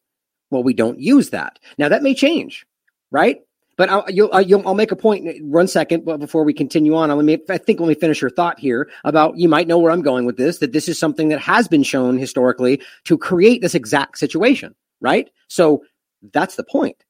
well, 0.50 0.64
we 0.64 0.74
don't 0.74 1.00
use 1.00 1.32
that. 1.32 1.60
Now, 1.78 1.90
that 1.90 2.04
may 2.04 2.14
change, 2.14 2.66
right? 3.12 3.42
But 3.78 3.90
I'll, 3.90 4.06
you'll, 4.10 4.30
I'll, 4.66 4.74
make 4.74 4.92
a 4.92 4.96
point 4.96 5.44
one 5.44 5.68
second 5.68 6.06
before 6.06 6.46
we 6.46 6.54
continue 6.54 6.96
on. 6.96 7.12
I 7.12 7.58
think 7.58 7.80
let 7.80 7.90
me 7.90 7.96
finish 7.96 8.22
your 8.22 8.30
thought 8.30 8.58
here 8.58 8.90
about 9.04 9.38
you 9.38 9.50
might 9.50 9.68
know 9.68 9.80
where 9.80 9.92
I'm 9.92 10.02
going 10.02 10.26
with 10.26 10.38
this, 10.38 10.60
that 10.60 10.72
this 10.72 10.88
is 10.88 10.98
something 10.98 11.28
that 11.30 11.40
has 11.40 11.68
been 11.68 11.84
shown 11.84 12.18
historically 12.18 12.82
to 13.04 13.18
create 13.18 13.62
this 13.62 13.76
exact 13.76 14.18
situation, 14.18 14.76
right? 15.02 15.30
So 15.50 15.84
that's 16.32 16.56
the 16.56 16.64
point. 16.64 17.04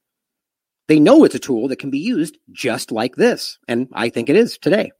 They 0.88 1.00
know 1.00 1.24
it's 1.24 1.36
a 1.36 1.40
tool 1.40 1.68
that 1.68 1.80
can 1.80 1.90
be 1.90 2.00
used 2.00 2.38
just 2.52 2.92
like 2.92 3.16
this. 3.16 3.60
And 3.68 3.88
I 3.94 4.10
think 4.10 4.30
it 4.30 4.36
is 4.36 4.58
today. 4.58 4.92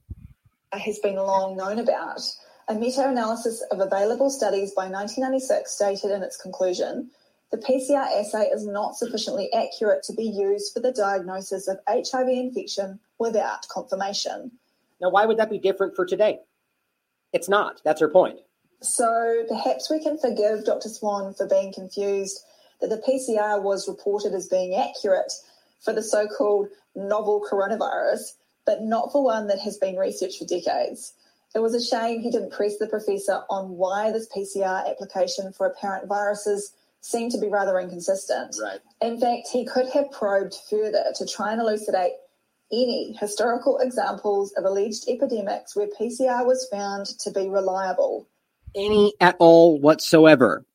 Has 0.72 0.98
been 0.98 1.16
long 1.16 1.56
known 1.56 1.78
about. 1.78 2.20
A 2.68 2.74
meta 2.74 3.08
analysis 3.08 3.62
of 3.70 3.78
available 3.78 4.28
studies 4.28 4.72
by 4.72 4.88
1996 4.88 5.70
stated 5.70 6.10
in 6.10 6.22
its 6.24 6.36
conclusion 6.36 7.10
the 7.52 7.58
PCR 7.58 8.20
assay 8.20 8.48
is 8.48 8.66
not 8.66 8.96
sufficiently 8.96 9.52
accurate 9.52 10.02
to 10.02 10.12
be 10.12 10.24
used 10.24 10.72
for 10.72 10.80
the 10.80 10.90
diagnosis 10.90 11.68
of 11.68 11.78
HIV 11.88 12.28
infection 12.28 12.98
without 13.20 13.68
confirmation. 13.68 14.50
Now, 15.00 15.10
why 15.10 15.26
would 15.26 15.36
that 15.36 15.48
be 15.48 15.58
different 15.58 15.94
for 15.94 16.04
today? 16.04 16.40
It's 17.32 17.48
not. 17.48 17.80
That's 17.84 18.00
her 18.00 18.08
point. 18.08 18.40
So 18.82 19.44
perhaps 19.48 19.88
we 19.88 20.02
can 20.02 20.18
forgive 20.18 20.64
Dr. 20.64 20.88
Swan 20.88 21.34
for 21.34 21.46
being 21.46 21.72
confused 21.72 22.40
that 22.80 22.90
the 22.90 22.98
PCR 22.98 23.62
was 23.62 23.86
reported 23.86 24.34
as 24.34 24.48
being 24.48 24.74
accurate 24.74 25.32
for 25.84 25.92
the 25.92 26.02
so 26.02 26.26
called 26.26 26.68
novel 26.96 27.46
coronavirus, 27.48 28.32
but 28.64 28.82
not 28.82 29.12
for 29.12 29.22
one 29.22 29.46
that 29.46 29.60
has 29.60 29.76
been 29.78 29.96
researched 29.96 30.38
for 30.38 30.46
decades. 30.46 31.12
It 31.56 31.62
was 31.62 31.74
a 31.74 31.82
shame 31.82 32.20
he 32.20 32.30
didn't 32.30 32.52
press 32.52 32.76
the 32.76 32.86
professor 32.86 33.40
on 33.48 33.70
why 33.70 34.12
this 34.12 34.28
PCR 34.28 34.90
application 34.90 35.54
for 35.54 35.66
apparent 35.66 36.06
viruses 36.06 36.74
seemed 37.00 37.32
to 37.32 37.40
be 37.40 37.48
rather 37.48 37.80
inconsistent. 37.80 38.54
Right. 38.62 38.78
In 39.00 39.18
fact, 39.18 39.48
he 39.50 39.64
could 39.64 39.88
have 39.88 40.10
probed 40.10 40.54
further 40.68 41.04
to 41.14 41.24
try 41.24 41.52
and 41.52 41.62
elucidate 41.62 42.12
any 42.70 43.16
historical 43.18 43.78
examples 43.78 44.52
of 44.58 44.66
alleged 44.66 45.08
epidemics 45.08 45.74
where 45.74 45.86
PCR 45.98 46.44
was 46.44 46.68
found 46.70 47.06
to 47.20 47.30
be 47.30 47.48
reliable. 47.48 48.28
Any 48.74 49.14
at 49.18 49.36
all 49.38 49.80
whatsoever. 49.80 50.66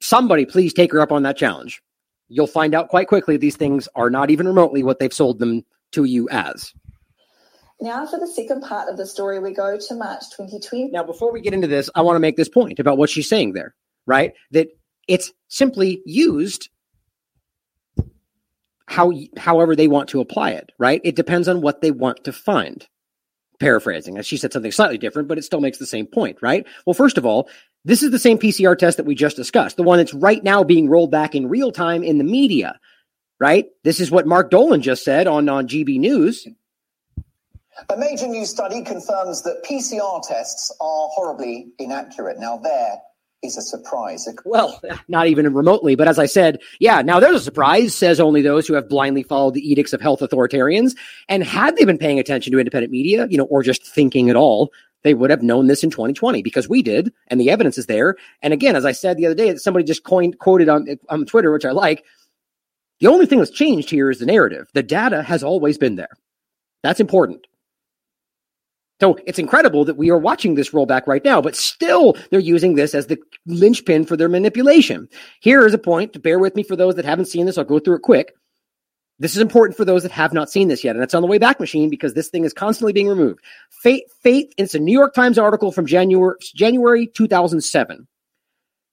Somebody 0.00 0.46
please 0.46 0.72
take 0.72 0.92
her 0.92 1.00
up 1.02 1.12
on 1.12 1.24
that 1.24 1.36
challenge. 1.36 1.82
You'll 2.28 2.46
find 2.46 2.74
out 2.74 2.88
quite 2.88 3.08
quickly 3.08 3.36
these 3.36 3.56
things 3.56 3.86
are 3.94 4.08
not 4.08 4.30
even 4.30 4.48
remotely 4.48 4.82
what 4.82 4.98
they've 4.98 5.12
sold 5.12 5.40
them 5.40 5.62
to 5.92 6.04
you 6.04 6.26
as. 6.30 6.72
Now, 7.80 8.06
for 8.06 8.18
the 8.18 8.26
second 8.26 8.62
part 8.62 8.88
of 8.88 8.96
the 8.96 9.06
story, 9.06 9.38
we 9.38 9.52
go 9.52 9.78
to 9.78 9.94
March 9.94 10.24
2020. 10.36 10.88
Now, 10.92 11.04
before 11.04 11.32
we 11.32 11.42
get 11.42 11.52
into 11.52 11.66
this, 11.66 11.90
I 11.94 12.02
want 12.02 12.16
to 12.16 12.20
make 12.20 12.36
this 12.36 12.48
point 12.48 12.78
about 12.78 12.96
what 12.96 13.10
she's 13.10 13.28
saying 13.28 13.52
there, 13.52 13.74
right? 14.06 14.32
That 14.52 14.68
it's 15.06 15.32
simply 15.48 16.02
used 16.06 16.70
how 18.88 19.12
however 19.36 19.76
they 19.76 19.88
want 19.88 20.08
to 20.10 20.20
apply 20.20 20.52
it, 20.52 20.72
right? 20.78 21.00
It 21.04 21.16
depends 21.16 21.48
on 21.48 21.60
what 21.60 21.80
they 21.80 21.90
want 21.90 22.24
to 22.24 22.32
find. 22.32 22.86
Paraphrasing, 23.58 24.18
as 24.18 24.26
she 24.26 24.36
said 24.36 24.52
something 24.52 24.70
slightly 24.70 24.98
different, 24.98 25.28
but 25.28 25.38
it 25.38 25.44
still 25.44 25.60
makes 25.60 25.78
the 25.78 25.86
same 25.86 26.06
point, 26.06 26.36
right? 26.42 26.66
Well, 26.84 26.92
first 26.92 27.16
of 27.16 27.24
all, 27.24 27.48
this 27.86 28.02
is 28.02 28.10
the 28.10 28.18
same 28.18 28.38
PCR 28.38 28.76
test 28.76 28.98
that 28.98 29.06
we 29.06 29.14
just 29.14 29.36
discussed, 29.36 29.78
the 29.78 29.82
one 29.82 29.96
that's 29.96 30.12
right 30.12 30.44
now 30.44 30.62
being 30.62 30.90
rolled 30.90 31.10
back 31.10 31.34
in 31.34 31.48
real 31.48 31.72
time 31.72 32.02
in 32.02 32.18
the 32.18 32.24
media, 32.24 32.78
right? 33.40 33.66
This 33.82 33.98
is 33.98 34.10
what 34.10 34.26
Mark 34.26 34.50
Dolan 34.50 34.82
just 34.82 35.04
said 35.04 35.26
on, 35.26 35.48
on 35.48 35.68
GB 35.68 35.98
News. 35.98 36.46
A 37.90 37.96
major 37.96 38.26
new 38.26 38.46
study 38.46 38.82
confirms 38.82 39.42
that 39.42 39.62
PCR 39.64 40.22
tests 40.26 40.74
are 40.80 41.08
horribly 41.12 41.68
inaccurate. 41.78 42.38
Now, 42.38 42.56
there 42.56 42.96
is 43.42 43.56
a 43.56 43.62
surprise. 43.62 44.26
Well, 44.44 44.80
not 45.08 45.26
even 45.26 45.52
remotely. 45.52 45.94
But 45.94 46.08
as 46.08 46.18
I 46.18 46.26
said, 46.26 46.58
yeah, 46.80 47.02
now 47.02 47.20
there's 47.20 47.36
a 47.36 47.44
surprise, 47.44 47.94
says 47.94 48.18
only 48.18 48.42
those 48.42 48.66
who 48.66 48.74
have 48.74 48.88
blindly 48.88 49.22
followed 49.22 49.54
the 49.54 49.68
edicts 49.68 49.92
of 49.92 50.00
health 50.00 50.20
authoritarians. 50.20 50.96
And 51.28 51.44
had 51.44 51.76
they 51.76 51.84
been 51.84 51.98
paying 51.98 52.18
attention 52.18 52.52
to 52.52 52.58
independent 52.58 52.90
media, 52.92 53.26
you 53.28 53.36
know, 53.36 53.44
or 53.44 53.62
just 53.62 53.86
thinking 53.86 54.30
at 54.30 54.36
all, 54.36 54.72
they 55.02 55.14
would 55.14 55.30
have 55.30 55.42
known 55.42 55.66
this 55.66 55.84
in 55.84 55.90
2020 55.90 56.42
because 56.42 56.68
we 56.68 56.82
did, 56.82 57.12
and 57.28 57.40
the 57.40 57.50
evidence 57.50 57.78
is 57.78 57.86
there. 57.86 58.16
And 58.42 58.52
again, 58.52 58.74
as 58.74 58.84
I 58.84 58.92
said 58.92 59.16
the 59.16 59.26
other 59.26 59.34
day, 59.36 59.54
somebody 59.56 59.84
just 59.84 60.02
coined 60.02 60.38
quoted 60.38 60.68
on 60.68 60.88
on 61.08 61.26
Twitter, 61.26 61.52
which 61.52 61.64
I 61.64 61.70
like. 61.70 62.04
The 62.98 63.06
only 63.06 63.26
thing 63.26 63.38
that's 63.38 63.50
changed 63.50 63.90
here 63.90 64.10
is 64.10 64.18
the 64.18 64.26
narrative. 64.26 64.66
The 64.72 64.82
data 64.82 65.22
has 65.22 65.44
always 65.44 65.78
been 65.78 65.96
there. 65.96 66.08
That's 66.82 66.98
important. 66.98 67.46
So 69.00 69.18
it's 69.26 69.38
incredible 69.38 69.84
that 69.84 69.98
we 69.98 70.10
are 70.10 70.18
watching 70.18 70.54
this 70.54 70.70
rollback 70.70 71.06
right 71.06 71.24
now, 71.24 71.42
but 71.42 71.54
still 71.54 72.16
they're 72.30 72.40
using 72.40 72.74
this 72.74 72.94
as 72.94 73.06
the 73.06 73.18
linchpin 73.46 74.06
for 74.06 74.16
their 74.16 74.28
manipulation. 74.28 75.08
Here 75.40 75.66
is 75.66 75.74
a 75.74 75.78
point 75.78 76.14
to 76.14 76.18
bear 76.18 76.38
with 76.38 76.56
me 76.56 76.62
for 76.62 76.76
those 76.76 76.94
that 76.94 77.04
haven't 77.04 77.26
seen 77.26 77.46
this. 77.46 77.58
I'll 77.58 77.64
go 77.64 77.78
through 77.78 77.96
it 77.96 78.02
quick. 78.02 78.32
This 79.18 79.34
is 79.34 79.40
important 79.40 79.76
for 79.76 79.84
those 79.84 80.02
that 80.02 80.12
have 80.12 80.34
not 80.34 80.50
seen 80.50 80.68
this 80.68 80.84
yet, 80.84 80.94
and 80.94 81.02
it's 81.02 81.14
on 81.14 81.22
the 81.22 81.28
way 81.28 81.38
back 81.38 81.58
machine 81.58 81.88
because 81.88 82.12
this 82.12 82.28
thing 82.28 82.44
is 82.44 82.52
constantly 82.52 82.92
being 82.92 83.08
removed. 83.08 83.40
Faith, 83.70 84.04
faith, 84.20 84.52
it's 84.58 84.74
a 84.74 84.78
New 84.78 84.92
York 84.92 85.14
Times 85.14 85.38
article 85.38 85.72
from 85.72 85.86
January, 85.86 86.36
January 86.54 87.06
2007. 87.06 88.06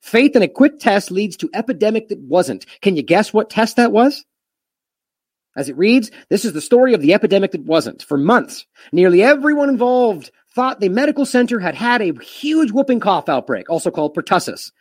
Faith 0.01 0.35
in 0.35 0.41
a 0.41 0.47
quick 0.47 0.79
test 0.79 1.11
leads 1.11 1.35
to 1.37 1.49
epidemic 1.53 2.07
that 2.09 2.19
wasn't. 2.19 2.65
Can 2.81 2.95
you 2.95 3.03
guess 3.03 3.33
what 3.33 3.49
test 3.49 3.75
that 3.75 3.91
was? 3.91 4.23
As 5.55 5.69
it 5.69 5.77
reads, 5.77 6.09
this 6.29 6.45
is 6.45 6.53
the 6.53 6.61
story 6.61 6.93
of 6.93 7.01
the 7.01 7.13
epidemic 7.13 7.51
that 7.51 7.63
wasn't. 7.65 8.03
For 8.03 8.17
months, 8.17 8.65
nearly 8.91 9.21
everyone 9.21 9.69
involved 9.69 10.31
thought 10.55 10.79
the 10.79 10.89
medical 10.89 11.25
center 11.25 11.59
had 11.59 11.75
had 11.75 12.01
a 12.01 12.13
huge 12.23 12.71
whooping 12.71 12.99
cough 12.99 13.29
outbreak, 13.29 13.69
also 13.69 13.91
called 13.91 14.15
pertussis, 14.15 14.71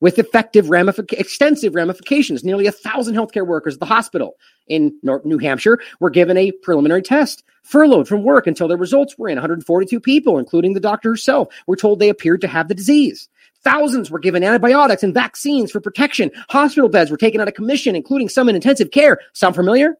with 0.00 0.18
effective 0.18 0.66
ramific- 0.66 1.12
extensive 1.12 1.74
ramifications. 1.74 2.44
Nearly 2.44 2.66
a 2.66 2.72
thousand 2.72 3.14
healthcare 3.14 3.46
workers 3.46 3.74
at 3.74 3.80
the 3.80 3.86
hospital 3.86 4.36
in 4.66 4.94
New 5.02 5.38
Hampshire 5.38 5.78
were 6.00 6.10
given 6.10 6.36
a 6.36 6.52
preliminary 6.52 7.02
test, 7.02 7.42
furloughed 7.62 8.08
from 8.08 8.22
work 8.22 8.46
until 8.46 8.68
their 8.68 8.76
results 8.76 9.16
were 9.16 9.28
in. 9.28 9.36
142 9.36 10.00
people, 10.00 10.38
including 10.38 10.74
the 10.74 10.80
doctor 10.80 11.10
herself, 11.10 11.48
were 11.66 11.76
told 11.76 11.98
they 11.98 12.10
appeared 12.10 12.42
to 12.42 12.48
have 12.48 12.68
the 12.68 12.74
disease. 12.74 13.28
Thousands 13.64 14.10
were 14.10 14.18
given 14.18 14.44
antibiotics 14.44 15.02
and 15.02 15.14
vaccines 15.14 15.70
for 15.70 15.80
protection. 15.80 16.30
Hospital 16.50 16.88
beds 16.88 17.10
were 17.10 17.16
taken 17.16 17.40
out 17.40 17.48
of 17.48 17.54
commission, 17.54 17.96
including 17.96 18.28
some 18.28 18.48
in 18.48 18.54
intensive 18.54 18.90
care. 18.90 19.18
Sound 19.32 19.54
familiar? 19.54 19.96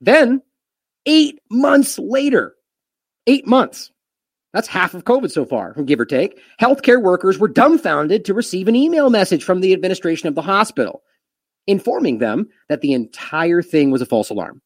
Then, 0.00 0.42
eight 1.06 1.38
months 1.50 1.98
later, 1.98 2.54
eight 3.26 3.46
months, 3.46 3.90
that's 4.54 4.66
half 4.66 4.94
of 4.94 5.04
COVID 5.04 5.30
so 5.30 5.44
far, 5.44 5.74
give 5.84 6.00
or 6.00 6.06
take, 6.06 6.40
healthcare 6.60 7.02
workers 7.02 7.38
were 7.38 7.48
dumbfounded 7.48 8.24
to 8.24 8.34
receive 8.34 8.66
an 8.66 8.74
email 8.74 9.10
message 9.10 9.44
from 9.44 9.60
the 9.60 9.72
administration 9.72 10.28
of 10.28 10.34
the 10.34 10.42
hospital 10.42 11.02
informing 11.66 12.18
them 12.18 12.48
that 12.68 12.80
the 12.80 12.92
entire 12.92 13.62
thing 13.62 13.90
was 13.90 14.02
a 14.02 14.06
false 14.06 14.30
alarm. 14.30 14.60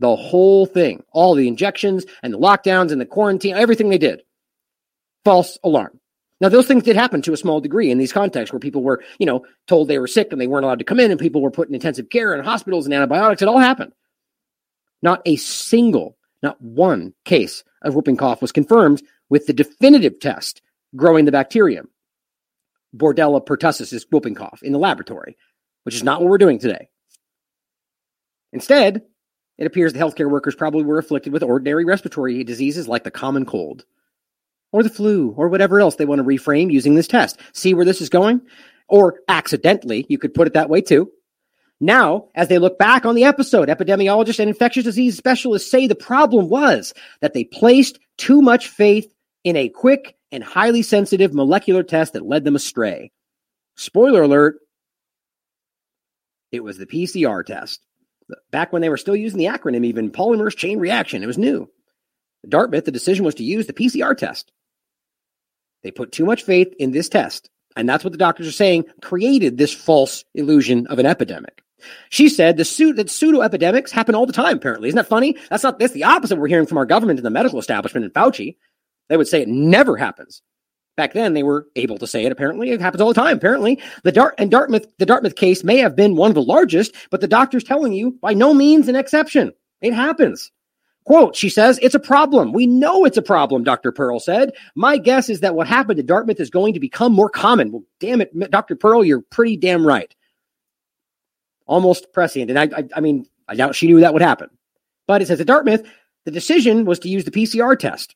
The 0.00 0.16
whole 0.16 0.66
thing, 0.66 1.04
all 1.12 1.34
the 1.34 1.48
injections 1.48 2.04
and 2.22 2.32
the 2.32 2.38
lockdowns 2.38 2.90
and 2.90 3.00
the 3.00 3.06
quarantine, 3.06 3.54
everything 3.54 3.90
they 3.90 3.98
did, 3.98 4.22
false 5.24 5.58
alarm. 5.62 5.99
Now, 6.40 6.48
those 6.48 6.66
things 6.66 6.84
did 6.84 6.96
happen 6.96 7.20
to 7.22 7.32
a 7.32 7.36
small 7.36 7.60
degree 7.60 7.90
in 7.90 7.98
these 7.98 8.12
contexts 8.12 8.52
where 8.52 8.60
people 8.60 8.82
were, 8.82 9.02
you 9.18 9.26
know, 9.26 9.44
told 9.66 9.88
they 9.88 9.98
were 9.98 10.06
sick 10.06 10.32
and 10.32 10.40
they 10.40 10.46
weren't 10.46 10.64
allowed 10.64 10.78
to 10.78 10.84
come 10.84 11.00
in, 11.00 11.10
and 11.10 11.20
people 11.20 11.42
were 11.42 11.50
put 11.50 11.68
in 11.68 11.74
intensive 11.74 12.08
care 12.08 12.32
and 12.32 12.44
hospitals 12.44 12.86
and 12.86 12.94
antibiotics. 12.94 13.42
It 13.42 13.48
all 13.48 13.58
happened. 13.58 13.92
Not 15.02 15.22
a 15.26 15.36
single, 15.36 16.16
not 16.42 16.60
one 16.60 17.14
case 17.24 17.62
of 17.82 17.94
whooping 17.94 18.16
cough 18.16 18.40
was 18.42 18.52
confirmed 18.52 19.02
with 19.28 19.46
the 19.46 19.52
definitive 19.52 20.18
test 20.18 20.62
growing 20.96 21.24
the 21.24 21.32
bacterium, 21.32 21.88
Bordetella 22.94 23.44
pertussis 23.44 23.92
is 23.92 24.06
whooping 24.10 24.34
cough 24.34 24.62
in 24.62 24.72
the 24.72 24.78
laboratory, 24.78 25.36
which 25.84 25.94
is 25.94 26.02
not 26.02 26.20
what 26.20 26.28
we're 26.28 26.38
doing 26.38 26.58
today. 26.58 26.88
Instead, 28.52 29.02
it 29.58 29.66
appears 29.66 29.92
the 29.92 29.98
healthcare 29.98 30.30
workers 30.30 30.54
probably 30.54 30.84
were 30.84 30.98
afflicted 30.98 31.32
with 31.32 31.42
ordinary 31.42 31.84
respiratory 31.84 32.42
diseases 32.42 32.88
like 32.88 33.04
the 33.04 33.10
common 33.10 33.44
cold 33.46 33.84
or 34.72 34.82
the 34.82 34.90
flu 34.90 35.34
or 35.36 35.48
whatever 35.48 35.80
else 35.80 35.96
they 35.96 36.06
want 36.06 36.20
to 36.20 36.24
reframe 36.24 36.72
using 36.72 36.94
this 36.94 37.08
test. 37.08 37.38
See 37.52 37.74
where 37.74 37.84
this 37.84 38.00
is 38.00 38.08
going? 38.08 38.40
Or 38.88 39.20
accidentally, 39.28 40.06
you 40.08 40.18
could 40.18 40.34
put 40.34 40.46
it 40.46 40.54
that 40.54 40.70
way 40.70 40.80
too. 40.80 41.10
Now, 41.80 42.28
as 42.34 42.48
they 42.48 42.58
look 42.58 42.78
back 42.78 43.06
on 43.06 43.14
the 43.14 43.24
episode, 43.24 43.68
epidemiologists 43.68 44.38
and 44.38 44.50
infectious 44.50 44.84
disease 44.84 45.16
specialists 45.16 45.70
say 45.70 45.86
the 45.86 45.94
problem 45.94 46.48
was 46.48 46.92
that 47.20 47.32
they 47.32 47.44
placed 47.44 47.98
too 48.18 48.42
much 48.42 48.68
faith 48.68 49.12
in 49.44 49.56
a 49.56 49.70
quick 49.70 50.16
and 50.30 50.44
highly 50.44 50.82
sensitive 50.82 51.32
molecular 51.32 51.82
test 51.82 52.12
that 52.12 52.26
led 52.26 52.44
them 52.44 52.54
astray. 52.54 53.10
Spoiler 53.76 54.22
alert, 54.22 54.56
it 56.52 56.62
was 56.62 56.76
the 56.76 56.86
PCR 56.86 57.44
test. 57.44 57.80
Back 58.50 58.72
when 58.72 58.82
they 58.82 58.90
were 58.90 58.98
still 58.98 59.16
using 59.16 59.38
the 59.38 59.46
acronym, 59.46 59.84
even 59.86 60.10
polymerase 60.10 60.56
chain 60.56 60.78
reaction, 60.78 61.22
it 61.22 61.26
was 61.26 61.38
new. 61.38 61.70
Dartmouth, 62.48 62.84
the 62.84 62.92
decision 62.92 63.24
was 63.24 63.36
to 63.36 63.44
use 63.44 63.66
the 63.66 63.72
PCR 63.72 64.16
test. 64.16 64.52
They 65.82 65.90
put 65.90 66.12
too 66.12 66.24
much 66.24 66.42
faith 66.42 66.72
in 66.78 66.90
this 66.92 67.08
test. 67.08 67.50
And 67.76 67.88
that's 67.88 68.04
what 68.04 68.12
the 68.12 68.18
doctors 68.18 68.48
are 68.48 68.52
saying 68.52 68.84
created 69.02 69.56
this 69.56 69.72
false 69.72 70.24
illusion 70.34 70.86
of 70.88 70.98
an 70.98 71.06
epidemic. 71.06 71.62
She 72.10 72.28
said 72.28 72.56
the 72.56 72.64
suit 72.64 72.96
that 72.96 73.08
pseudo 73.08 73.40
epidemics 73.40 73.92
happen 73.92 74.14
all 74.14 74.26
the 74.26 74.32
time, 74.32 74.56
apparently. 74.56 74.88
Isn't 74.88 74.96
that 74.96 75.06
funny? 75.06 75.36
That's 75.48 75.62
not 75.62 75.78
that's 75.78 75.94
the 75.94 76.04
opposite 76.04 76.36
we're 76.36 76.48
hearing 76.48 76.66
from 76.66 76.78
our 76.78 76.86
government 76.86 77.18
and 77.18 77.26
the 77.26 77.30
medical 77.30 77.58
establishment 77.58 78.04
and 78.04 78.12
Fauci. 78.12 78.56
They 79.08 79.16
would 79.16 79.28
say 79.28 79.42
it 79.42 79.48
never 79.48 79.96
happens. 79.96 80.42
Back 80.96 81.14
then, 81.14 81.32
they 81.32 81.42
were 81.42 81.66
able 81.76 81.96
to 81.98 82.06
say 82.06 82.26
it. 82.26 82.32
Apparently, 82.32 82.70
it 82.70 82.80
happens 82.80 83.00
all 83.00 83.08
the 83.08 83.14
time. 83.14 83.36
Apparently, 83.36 83.80
the 84.04 84.12
Dart 84.12 84.34
and 84.36 84.50
Dartmouth, 84.50 84.86
the 84.98 85.06
Dartmouth 85.06 85.34
case 85.34 85.64
may 85.64 85.78
have 85.78 85.96
been 85.96 86.16
one 86.16 86.30
of 86.30 86.34
the 86.34 86.42
largest, 86.42 86.94
but 87.10 87.22
the 87.22 87.28
doctor's 87.28 87.64
telling 87.64 87.92
you 87.92 88.18
by 88.20 88.34
no 88.34 88.52
means 88.52 88.88
an 88.88 88.96
exception. 88.96 89.52
It 89.80 89.94
happens. 89.94 90.50
Quote, 91.04 91.34
she 91.34 91.48
says, 91.48 91.78
it's 91.82 91.94
a 91.94 92.00
problem. 92.00 92.52
We 92.52 92.66
know 92.66 93.04
it's 93.04 93.16
a 93.16 93.22
problem, 93.22 93.64
Dr. 93.64 93.90
Perl 93.90 94.20
said. 94.20 94.52
My 94.74 94.98
guess 94.98 95.28
is 95.28 95.40
that 95.40 95.54
what 95.54 95.66
happened 95.66 95.98
at 95.98 96.06
Dartmouth 96.06 96.40
is 96.40 96.50
going 96.50 96.74
to 96.74 96.80
become 96.80 97.12
more 97.12 97.30
common. 97.30 97.72
Well, 97.72 97.84
damn 97.98 98.20
it, 98.20 98.50
Dr. 98.50 98.76
Perl, 98.76 99.04
you're 99.04 99.22
pretty 99.22 99.56
damn 99.56 99.86
right. 99.86 100.14
Almost 101.66 102.12
prescient. 102.12 102.50
And 102.50 102.58
I, 102.58 102.64
I, 102.76 102.88
I 102.96 103.00
mean, 103.00 103.26
I 103.48 103.54
doubt 103.54 103.74
she 103.74 103.86
knew 103.86 104.00
that 104.00 104.12
would 104.12 104.22
happen. 104.22 104.50
But 105.06 105.22
it 105.22 105.28
says 105.28 105.40
at 105.40 105.46
Dartmouth, 105.46 105.82
the 106.24 106.30
decision 106.30 106.84
was 106.84 106.98
to 107.00 107.08
use 107.08 107.24
the 107.24 107.30
PCR 107.30 107.78
test. 107.78 108.14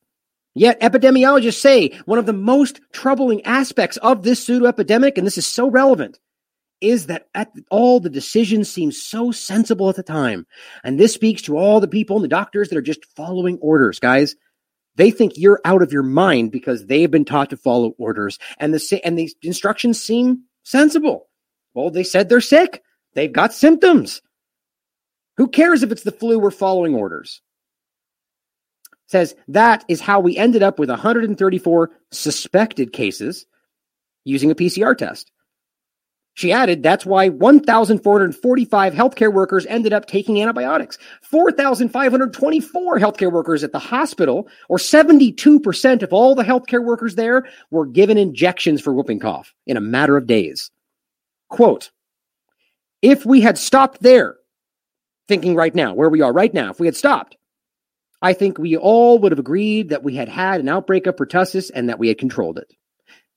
Yet 0.54 0.80
epidemiologists 0.80 1.60
say 1.60 1.90
one 2.04 2.18
of 2.18 2.26
the 2.26 2.32
most 2.32 2.80
troubling 2.92 3.42
aspects 3.44 3.96
of 3.96 4.22
this 4.22 4.44
pseudo 4.44 4.66
epidemic, 4.66 5.18
and 5.18 5.26
this 5.26 5.38
is 5.38 5.46
so 5.46 5.68
relevant, 5.68 6.20
is 6.80 7.06
that 7.06 7.28
at 7.34 7.52
all 7.70 8.00
the 8.00 8.10
decisions 8.10 8.70
seem 8.70 8.92
so 8.92 9.30
sensible 9.30 9.88
at 9.88 9.96
the 9.96 10.02
time. 10.02 10.46
And 10.82 10.98
this 10.98 11.14
speaks 11.14 11.42
to 11.42 11.56
all 11.56 11.80
the 11.80 11.88
people 11.88 12.16
and 12.16 12.24
the 12.24 12.28
doctors 12.28 12.68
that 12.68 12.76
are 12.76 12.82
just 12.82 13.04
following 13.16 13.58
orders, 13.60 13.98
guys. 13.98 14.36
They 14.96 15.10
think 15.10 15.32
you're 15.36 15.60
out 15.64 15.82
of 15.82 15.92
your 15.92 16.02
mind 16.02 16.52
because 16.52 16.86
they've 16.86 17.10
been 17.10 17.24
taught 17.24 17.50
to 17.50 17.56
follow 17.56 17.94
orders 17.98 18.38
and 18.58 18.72
the 18.72 19.00
and 19.04 19.18
the 19.18 19.32
instructions 19.42 20.00
seem 20.00 20.44
sensible. 20.62 21.28
Well, 21.74 21.90
they 21.90 22.04
said 22.04 22.28
they're 22.28 22.40
sick. 22.40 22.82
They've 23.14 23.32
got 23.32 23.52
symptoms. 23.52 24.22
Who 25.36 25.48
cares 25.48 25.82
if 25.82 25.90
it's 25.90 26.04
the 26.04 26.12
flu 26.12 26.38
we're 26.38 26.52
following 26.52 26.94
orders? 26.94 27.40
Says 29.06 29.34
that 29.48 29.84
is 29.88 30.00
how 30.00 30.20
we 30.20 30.36
ended 30.36 30.62
up 30.62 30.78
with 30.78 30.88
134 30.88 31.90
suspected 32.10 32.92
cases 32.92 33.46
using 34.24 34.50
a 34.50 34.54
PCR 34.54 34.96
test. 34.96 35.30
She 36.36 36.50
added, 36.50 36.82
that's 36.82 37.06
why 37.06 37.28
1,445 37.28 38.92
healthcare 38.92 39.32
workers 39.32 39.66
ended 39.66 39.92
up 39.92 40.06
taking 40.06 40.42
antibiotics. 40.42 40.98
4,524 41.22 42.98
healthcare 42.98 43.32
workers 43.32 43.62
at 43.62 43.70
the 43.70 43.78
hospital, 43.78 44.48
or 44.68 44.78
72% 44.78 46.02
of 46.02 46.12
all 46.12 46.34
the 46.34 46.42
healthcare 46.42 46.84
workers 46.84 47.14
there, 47.14 47.46
were 47.70 47.86
given 47.86 48.18
injections 48.18 48.80
for 48.80 48.92
whooping 48.92 49.20
cough 49.20 49.54
in 49.64 49.76
a 49.76 49.80
matter 49.80 50.16
of 50.16 50.26
days. 50.26 50.72
Quote, 51.48 51.92
if 53.00 53.24
we 53.24 53.40
had 53.40 53.56
stopped 53.56 54.02
there, 54.02 54.36
thinking 55.28 55.54
right 55.54 55.74
now, 55.74 55.94
where 55.94 56.10
we 56.10 56.20
are 56.20 56.32
right 56.32 56.52
now, 56.52 56.70
if 56.70 56.80
we 56.80 56.88
had 56.88 56.96
stopped, 56.96 57.36
I 58.20 58.32
think 58.32 58.58
we 58.58 58.76
all 58.76 59.20
would 59.20 59.30
have 59.30 59.38
agreed 59.38 59.90
that 59.90 60.02
we 60.02 60.16
had 60.16 60.28
had 60.28 60.60
an 60.60 60.68
outbreak 60.68 61.06
of 61.06 61.14
pertussis 61.14 61.70
and 61.72 61.90
that 61.90 61.98
we 62.00 62.08
had 62.08 62.18
controlled 62.18 62.58
it. 62.58 62.72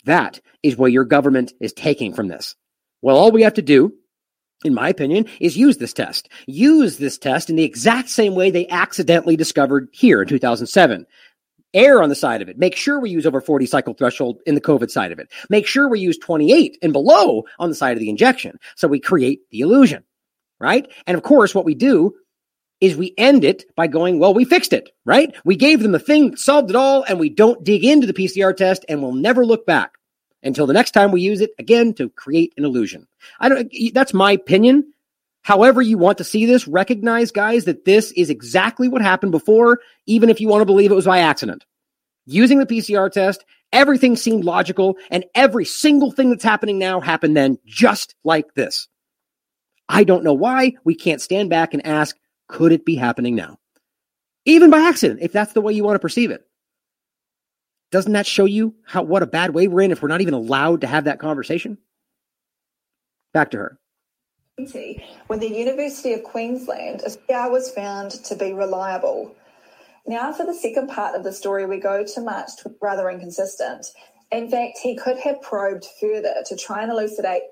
That 0.06 0.40
is 0.64 0.78
what 0.78 0.92
your 0.92 1.04
government 1.04 1.54
is 1.60 1.74
taking 1.74 2.14
from 2.14 2.28
this. 2.28 2.56
Well, 3.02 3.18
all 3.18 3.32
we 3.32 3.44
have 3.44 3.54
to 3.56 3.62
do, 3.62 3.94
in 4.64 4.74
my 4.74 4.90
opinion, 4.90 5.28
is 5.40 5.58
use 5.58 5.78
this 5.78 5.94
test. 5.94 6.30
Use 6.48 6.98
this 6.98 7.18
test 7.18 7.50
in 7.50 7.56
the 7.56 7.64
exact 7.64 8.10
same 8.10 8.36
way 8.36 8.50
they 8.50 8.68
accidentally 8.68 9.36
discovered 9.36 9.90
here 9.92 10.22
in 10.22 10.28
2007. 10.28 11.06
Err 11.74 12.02
on 12.02 12.10
the 12.10 12.16
side 12.16 12.42
of 12.42 12.50
it. 12.50 12.58
Make 12.58 12.76
sure 12.76 13.00
we 13.00 13.10
use 13.10 13.26
over 13.26 13.42
40 13.42 13.66
cycle 13.66 13.94
threshold 13.94 14.40
in 14.46 14.56
the 14.56 14.62
COVID 14.62 14.90
side 14.90 15.12
of 15.12 15.20
it. 15.20 15.30
Make 15.50 15.68
sure 15.68 15.88
we 15.88 16.00
use 16.00 16.18
28 16.18 16.78
and 16.82 16.94
below 16.94 17.44
on 17.60 17.70
the 17.70 17.76
side 17.76 17.94
of 17.94 18.00
the 18.00 18.10
injection. 18.10 18.58
So 18.76 18.88
we 18.88 19.00
create 19.00 19.42
the 19.52 19.60
illusion, 19.60 20.04
right? 20.60 20.90
And 21.06 21.16
of 21.16 21.24
course, 21.24 21.54
what 21.54 21.66
we 21.66 21.76
do 21.76 22.16
is 22.80 22.96
we 22.96 23.14
end 23.18 23.44
it 23.44 23.66
by 23.76 23.88
going, 23.88 24.18
well, 24.18 24.34
we 24.34 24.46
fixed 24.46 24.72
it, 24.72 24.90
right? 25.06 25.36
We 25.44 25.56
gave 25.56 25.82
them 25.82 25.92
the 25.92 26.00
thing, 26.00 26.36
solved 26.36 26.70
it 26.70 26.76
all, 26.76 27.04
and 27.04 27.20
we 27.20 27.30
don't 27.30 27.64
dig 27.64 27.84
into 27.84 28.08
the 28.08 28.14
PCR 28.14 28.56
test 28.56 28.86
and 28.88 29.02
we'll 29.02 29.14
never 29.14 29.46
look 29.46 29.66
back 29.66 29.97
until 30.48 30.66
the 30.66 30.74
next 30.74 30.92
time 30.92 31.12
we 31.12 31.22
use 31.22 31.42
it 31.42 31.52
again 31.60 31.94
to 31.94 32.10
create 32.10 32.54
an 32.58 32.66
illusion. 32.66 33.08
I 33.40 33.50
don't, 33.50 33.72
that's 33.94 34.14
my 34.14 34.32
opinion. 34.32 34.92
However, 35.42 35.82
you 35.82 35.98
want 35.98 36.18
to 36.18 36.24
see 36.24 36.46
this, 36.46 36.68
recognize, 36.68 37.32
guys, 37.32 37.66
that 37.66 37.86
this 37.86 38.12
is 38.14 38.30
exactly 38.30 38.88
what 38.88 39.02
happened 39.02 39.32
before, 39.32 39.80
even 40.06 40.30
if 40.30 40.42
you 40.42 40.48
want 40.48 40.62
to 40.62 40.66
believe 40.66 40.92
it 40.92 40.96
was 40.96 41.06
by 41.06 41.20
accident. 41.20 41.66
Using 42.26 42.60
the 42.60 42.66
PCR 42.66 43.12
test, 43.12 43.46
everything 43.72 44.16
seemed 44.16 44.44
logical, 44.44 44.98
and 45.12 45.26
every 45.36 45.66
single 45.66 46.12
thing 46.12 46.30
that's 46.30 46.44
happening 46.44 46.80
now 46.80 47.00
happened 47.00 47.38
then 47.38 47.58
just 47.66 48.16
like 48.24 48.54
this. 48.56 48.88
I 49.90 50.04
don't 50.04 50.24
know 50.24 50.34
why 50.34 50.74
we 50.84 50.96
can't 50.96 51.22
stand 51.22 51.50
back 51.50 51.74
and 51.74 51.86
ask, 51.86 52.18
could 52.48 52.72
it 52.72 52.86
be 52.86 52.96
happening 52.96 53.36
now? 53.36 53.58
Even 54.46 54.70
by 54.70 54.80
accident, 54.80 55.20
if 55.22 55.32
that's 55.32 55.54
the 55.54 55.62
way 55.62 55.74
you 55.74 55.84
want 55.84 55.96
to 55.96 56.00
perceive 56.00 56.32
it. 56.32 56.47
Doesn't 57.92 58.14
that 58.14 58.28
show 58.28 58.46
you 58.46 58.76
how 58.86 59.04
what 59.04 59.24
a 59.24 59.28
bad 59.28 59.54
way 59.54 59.68
we're 59.68 59.82
in 59.82 59.92
if 59.92 60.02
we're 60.02 60.10
not 60.10 60.22
even 60.22 60.34
allowed 60.34 60.82
to 60.82 60.88
have 60.88 61.06
that 61.06 61.20
conversation? 61.20 61.78
Back 63.34 63.52
to 63.52 63.58
her. 63.58 63.80
When 65.28 65.40
the 65.40 65.50
University 65.50 66.14
of 66.14 66.24
Queensland, 66.24 67.04
a 67.06 67.50
was 67.50 67.72
found 67.72 68.12
to 68.26 68.36
be 68.36 68.54
reliable. 68.54 69.36
Now, 70.08 70.34
for 70.34 70.46
the 70.46 70.54
second 70.54 70.88
part 70.88 71.16
of 71.16 71.24
the 71.24 71.32
story, 71.32 71.66
we 71.66 71.80
go 71.80 72.04
to 72.04 72.22
March, 72.22 72.50
rather 72.82 73.10
inconsistent. 73.10 73.86
In 74.32 74.50
fact, 74.50 74.80
he 74.82 74.96
could 74.96 75.20
have 75.20 75.42
probed 75.42 75.86
further 76.02 76.44
to 76.46 76.56
try 76.58 76.82
and 76.82 76.92
elucidate 76.92 77.44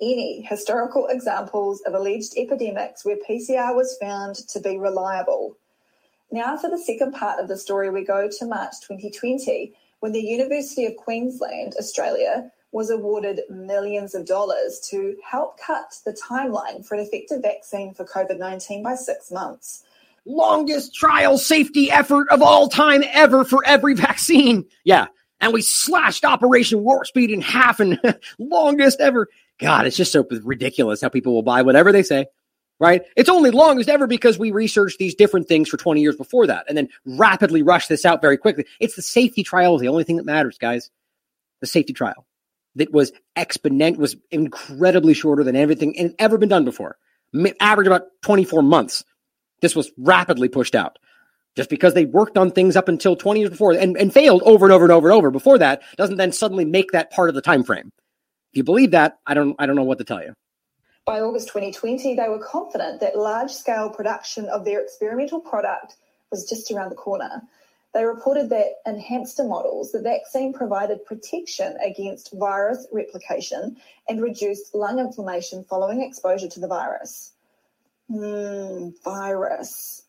any 0.00 0.46
historical 0.48 1.06
examples 1.08 1.82
of 1.82 1.94
alleged 1.94 2.34
epidemics 2.36 3.04
where 3.04 3.16
PCR 3.28 3.74
was 3.74 3.96
found 4.00 4.36
to 4.48 4.60
be 4.60 4.78
reliable. 4.78 5.56
Now, 6.30 6.56
for 6.56 6.68
the 6.68 6.78
second 6.78 7.12
part 7.12 7.40
of 7.40 7.48
the 7.48 7.56
story, 7.56 7.90
we 7.90 8.04
go 8.04 8.28
to 8.28 8.46
March 8.46 8.74
2020 8.86 9.72
when 10.00 10.12
the 10.12 10.20
University 10.20 10.84
of 10.84 10.96
Queensland, 10.96 11.74
Australia, 11.78 12.50
was 12.72 12.90
awarded 12.90 13.40
millions 13.48 14.14
of 14.14 14.26
dollars 14.26 14.80
to 14.90 15.16
help 15.24 15.58
cut 15.58 15.94
the 16.04 16.12
timeline 16.12 16.84
for 16.84 16.94
an 16.94 17.00
effective 17.00 17.40
vaccine 17.40 17.94
for 17.94 18.04
COVID 18.04 18.38
19 18.38 18.82
by 18.82 18.94
six 18.94 19.30
months. 19.30 19.84
Longest 20.26 20.94
trial 20.94 21.38
safety 21.38 21.90
effort 21.90 22.28
of 22.30 22.42
all 22.42 22.68
time 22.68 23.04
ever 23.12 23.44
for 23.44 23.64
every 23.64 23.94
vaccine. 23.94 24.66
Yeah. 24.84 25.06
And 25.40 25.52
we 25.52 25.62
slashed 25.62 26.24
Operation 26.24 26.82
Warp 26.82 27.06
Speed 27.06 27.30
in 27.30 27.40
half 27.40 27.78
and 27.78 28.00
longest 28.38 29.00
ever. 29.00 29.28
God, 29.58 29.86
it's 29.86 29.96
just 29.96 30.12
so 30.12 30.26
ridiculous 30.42 31.00
how 31.00 31.08
people 31.08 31.32
will 31.32 31.42
buy 31.42 31.62
whatever 31.62 31.92
they 31.92 32.02
say 32.02 32.26
right? 32.78 33.02
It's 33.16 33.28
only 33.28 33.50
longest 33.50 33.88
ever 33.88 34.06
because 34.06 34.38
we 34.38 34.50
researched 34.50 34.98
these 34.98 35.14
different 35.14 35.48
things 35.48 35.68
for 35.68 35.76
20 35.76 36.00
years 36.00 36.16
before 36.16 36.46
that 36.48 36.66
and 36.68 36.76
then 36.76 36.88
rapidly 37.04 37.62
rushed 37.62 37.88
this 37.88 38.04
out 38.04 38.20
very 38.20 38.36
quickly. 38.36 38.66
It's 38.80 38.96
the 38.96 39.02
safety 39.02 39.42
trial 39.42 39.76
is 39.76 39.80
the 39.80 39.88
only 39.88 40.04
thing 40.04 40.16
that 40.16 40.26
matters, 40.26 40.58
guys. 40.58 40.90
The 41.60 41.66
safety 41.66 41.92
trial 41.92 42.26
that 42.74 42.92
was 42.92 43.12
exponent 43.34 43.98
was 43.98 44.16
incredibly 44.30 45.14
shorter 45.14 45.42
than 45.42 45.56
everything 45.56 45.98
and 45.98 46.14
ever 46.18 46.38
been 46.38 46.50
done 46.50 46.64
before. 46.64 46.98
Average 47.60 47.86
about 47.86 48.02
24 48.22 48.62
months. 48.62 49.04
This 49.62 49.74
was 49.74 49.90
rapidly 49.96 50.48
pushed 50.48 50.74
out. 50.74 50.98
Just 51.56 51.70
because 51.70 51.94
they 51.94 52.04
worked 52.04 52.36
on 52.36 52.50
things 52.50 52.76
up 52.76 52.88
until 52.88 53.16
20 53.16 53.40
years 53.40 53.50
before 53.50 53.72
and, 53.72 53.96
and 53.96 54.12
failed 54.12 54.42
over 54.44 54.66
and 54.66 54.72
over 54.72 54.84
and 54.84 54.92
over 54.92 55.08
and 55.08 55.16
over 55.16 55.30
before 55.30 55.56
that 55.58 55.80
doesn't 55.96 56.18
then 56.18 56.30
suddenly 56.30 56.66
make 56.66 56.92
that 56.92 57.10
part 57.10 57.30
of 57.30 57.34
the 57.34 57.40
time 57.40 57.64
frame. 57.64 57.90
If 58.52 58.58
you 58.58 58.64
believe 58.64 58.90
that, 58.90 59.18
I 59.26 59.32
don't 59.32 59.56
I 59.58 59.64
don't 59.64 59.76
know 59.76 59.84
what 59.84 59.96
to 59.98 60.04
tell 60.04 60.22
you. 60.22 60.34
By 61.06 61.20
August 61.20 61.46
2020, 61.48 62.16
they 62.16 62.28
were 62.28 62.40
confident 62.40 63.00
that 63.00 63.16
large 63.16 63.52
scale 63.52 63.88
production 63.88 64.48
of 64.48 64.64
their 64.64 64.80
experimental 64.80 65.38
product 65.38 65.94
was 66.32 66.48
just 66.48 66.72
around 66.72 66.90
the 66.90 66.96
corner. 66.96 67.42
They 67.94 68.04
reported 68.04 68.48
that 68.48 68.80
in 68.84 68.98
hamster 68.98 69.44
models, 69.44 69.92
the 69.92 70.02
vaccine 70.02 70.52
provided 70.52 71.06
protection 71.06 71.76
against 71.76 72.32
virus 72.32 72.88
replication 72.92 73.76
and 74.08 74.20
reduced 74.20 74.74
lung 74.74 74.98
inflammation 74.98 75.62
following 75.62 76.02
exposure 76.02 76.48
to 76.48 76.60
the 76.60 76.66
virus. 76.66 77.32
Hmm, 78.10 78.90
virus. 79.04 80.02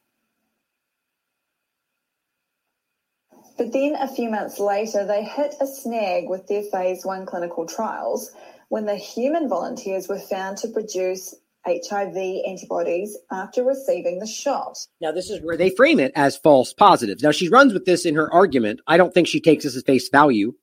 But 3.55 3.71
then 3.71 3.95
a 3.95 4.07
few 4.07 4.31
months 4.31 4.59
later, 4.59 5.05
they 5.05 5.23
hit 5.23 5.55
a 5.61 5.67
snag 5.67 6.27
with 6.27 6.47
their 6.47 6.63
phase 6.63 7.05
one 7.05 7.27
clinical 7.27 7.67
trials 7.67 8.31
when 8.69 8.85
the 8.85 8.95
human 8.95 9.47
volunteers 9.47 10.07
were 10.07 10.19
found 10.19 10.57
to 10.57 10.67
produce 10.67 11.33
HIV 11.65 12.15
antibodies 12.47 13.17
after 13.31 13.63
receiving 13.63 14.19
the 14.19 14.27
shot. 14.27 14.77
Now, 15.01 15.11
this 15.11 15.29
is 15.29 15.41
where 15.41 15.57
they 15.57 15.69
frame 15.69 15.99
it 15.99 16.11
as 16.15 16.37
false 16.37 16.73
positives. 16.73 17.23
Now, 17.23 17.31
she 17.31 17.49
runs 17.49 17.73
with 17.73 17.85
this 17.85 18.05
in 18.05 18.15
her 18.15 18.31
argument. 18.31 18.79
I 18.87 18.97
don't 18.97 19.13
think 19.13 19.27
she 19.27 19.41
takes 19.41 19.63
this 19.63 19.75
as 19.75 19.83
face 19.83 20.09
value 20.09 20.53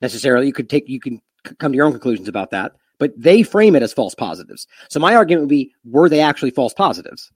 necessarily. 0.00 0.46
You 0.46 0.52
could 0.52 0.70
take, 0.70 0.88
you 0.88 1.00
can 1.00 1.20
come 1.58 1.72
to 1.72 1.76
your 1.76 1.86
own 1.86 1.92
conclusions 1.92 2.28
about 2.28 2.50
that, 2.50 2.72
but 2.98 3.12
they 3.16 3.42
frame 3.42 3.76
it 3.76 3.82
as 3.82 3.92
false 3.92 4.14
positives. 4.14 4.66
So 4.88 4.98
my 4.98 5.14
argument 5.14 5.42
would 5.42 5.50
be, 5.50 5.72
were 5.84 6.08
they 6.08 6.20
actually 6.20 6.50
false 6.50 6.74
positives? 6.74 7.30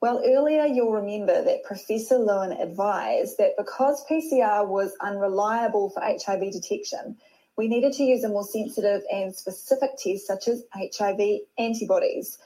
Well, 0.00 0.22
earlier 0.24 0.64
you'll 0.64 0.92
remember 0.92 1.42
that 1.42 1.64
Professor 1.64 2.18
Lewin 2.18 2.52
advised 2.52 3.36
that 3.38 3.56
because 3.58 4.04
PCR 4.08 4.66
was 4.66 4.92
unreliable 5.00 5.90
for 5.90 6.00
HIV 6.00 6.52
detection, 6.52 7.16
we 7.58 7.66
needed 7.66 7.92
to 7.94 8.04
use 8.04 8.22
a 8.22 8.28
more 8.28 8.44
sensitive 8.44 9.02
and 9.12 9.34
specific 9.34 9.90
test 9.98 10.26
such 10.26 10.46
as 10.46 10.62
HIV 10.72 11.40
antibodies. 11.58 12.38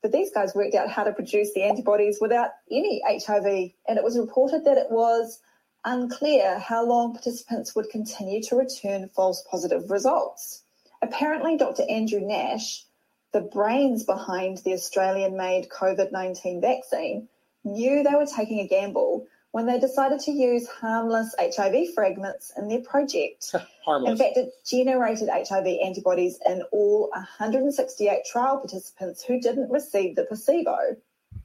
But 0.00 0.12
these 0.12 0.30
guys 0.32 0.54
worked 0.54 0.76
out 0.76 0.88
how 0.88 1.02
to 1.02 1.12
produce 1.12 1.52
the 1.52 1.64
antibodies 1.64 2.18
without 2.20 2.50
any 2.70 3.02
HIV, 3.04 3.44
and 3.88 3.98
it 3.98 4.04
was 4.04 4.16
reported 4.16 4.64
that 4.64 4.78
it 4.78 4.86
was 4.88 5.40
unclear 5.84 6.58
how 6.60 6.86
long 6.86 7.12
participants 7.12 7.74
would 7.74 7.90
continue 7.90 8.40
to 8.44 8.56
return 8.56 9.08
false 9.08 9.44
positive 9.50 9.90
results. 9.90 10.62
Apparently, 11.02 11.56
Dr. 11.56 11.82
Andrew 11.90 12.20
Nash, 12.20 12.84
the 13.32 13.40
brains 13.40 14.04
behind 14.04 14.58
the 14.58 14.72
Australian 14.72 15.36
made 15.36 15.68
COVID 15.68 16.12
19 16.12 16.60
vaccine, 16.60 17.28
knew 17.64 18.02
they 18.02 18.14
were 18.14 18.24
taking 18.24 18.60
a 18.60 18.68
gamble 18.68 19.26
when 19.52 19.66
they 19.66 19.78
decided 19.78 20.20
to 20.20 20.30
use 20.30 20.68
harmless 20.68 21.34
HIV 21.38 21.94
fragments 21.94 22.52
in 22.56 22.68
their 22.68 22.80
project. 22.80 23.54
harmless. 23.84 24.12
In 24.12 24.16
fact, 24.16 24.36
it 24.36 24.50
generated 24.64 25.28
HIV 25.28 25.66
antibodies 25.84 26.38
in 26.46 26.62
all 26.72 27.10
168 27.10 28.24
trial 28.30 28.58
participants 28.58 29.22
who 29.22 29.40
didn't 29.40 29.70
receive 29.70 30.16
the 30.16 30.24
placebo. 30.24 30.76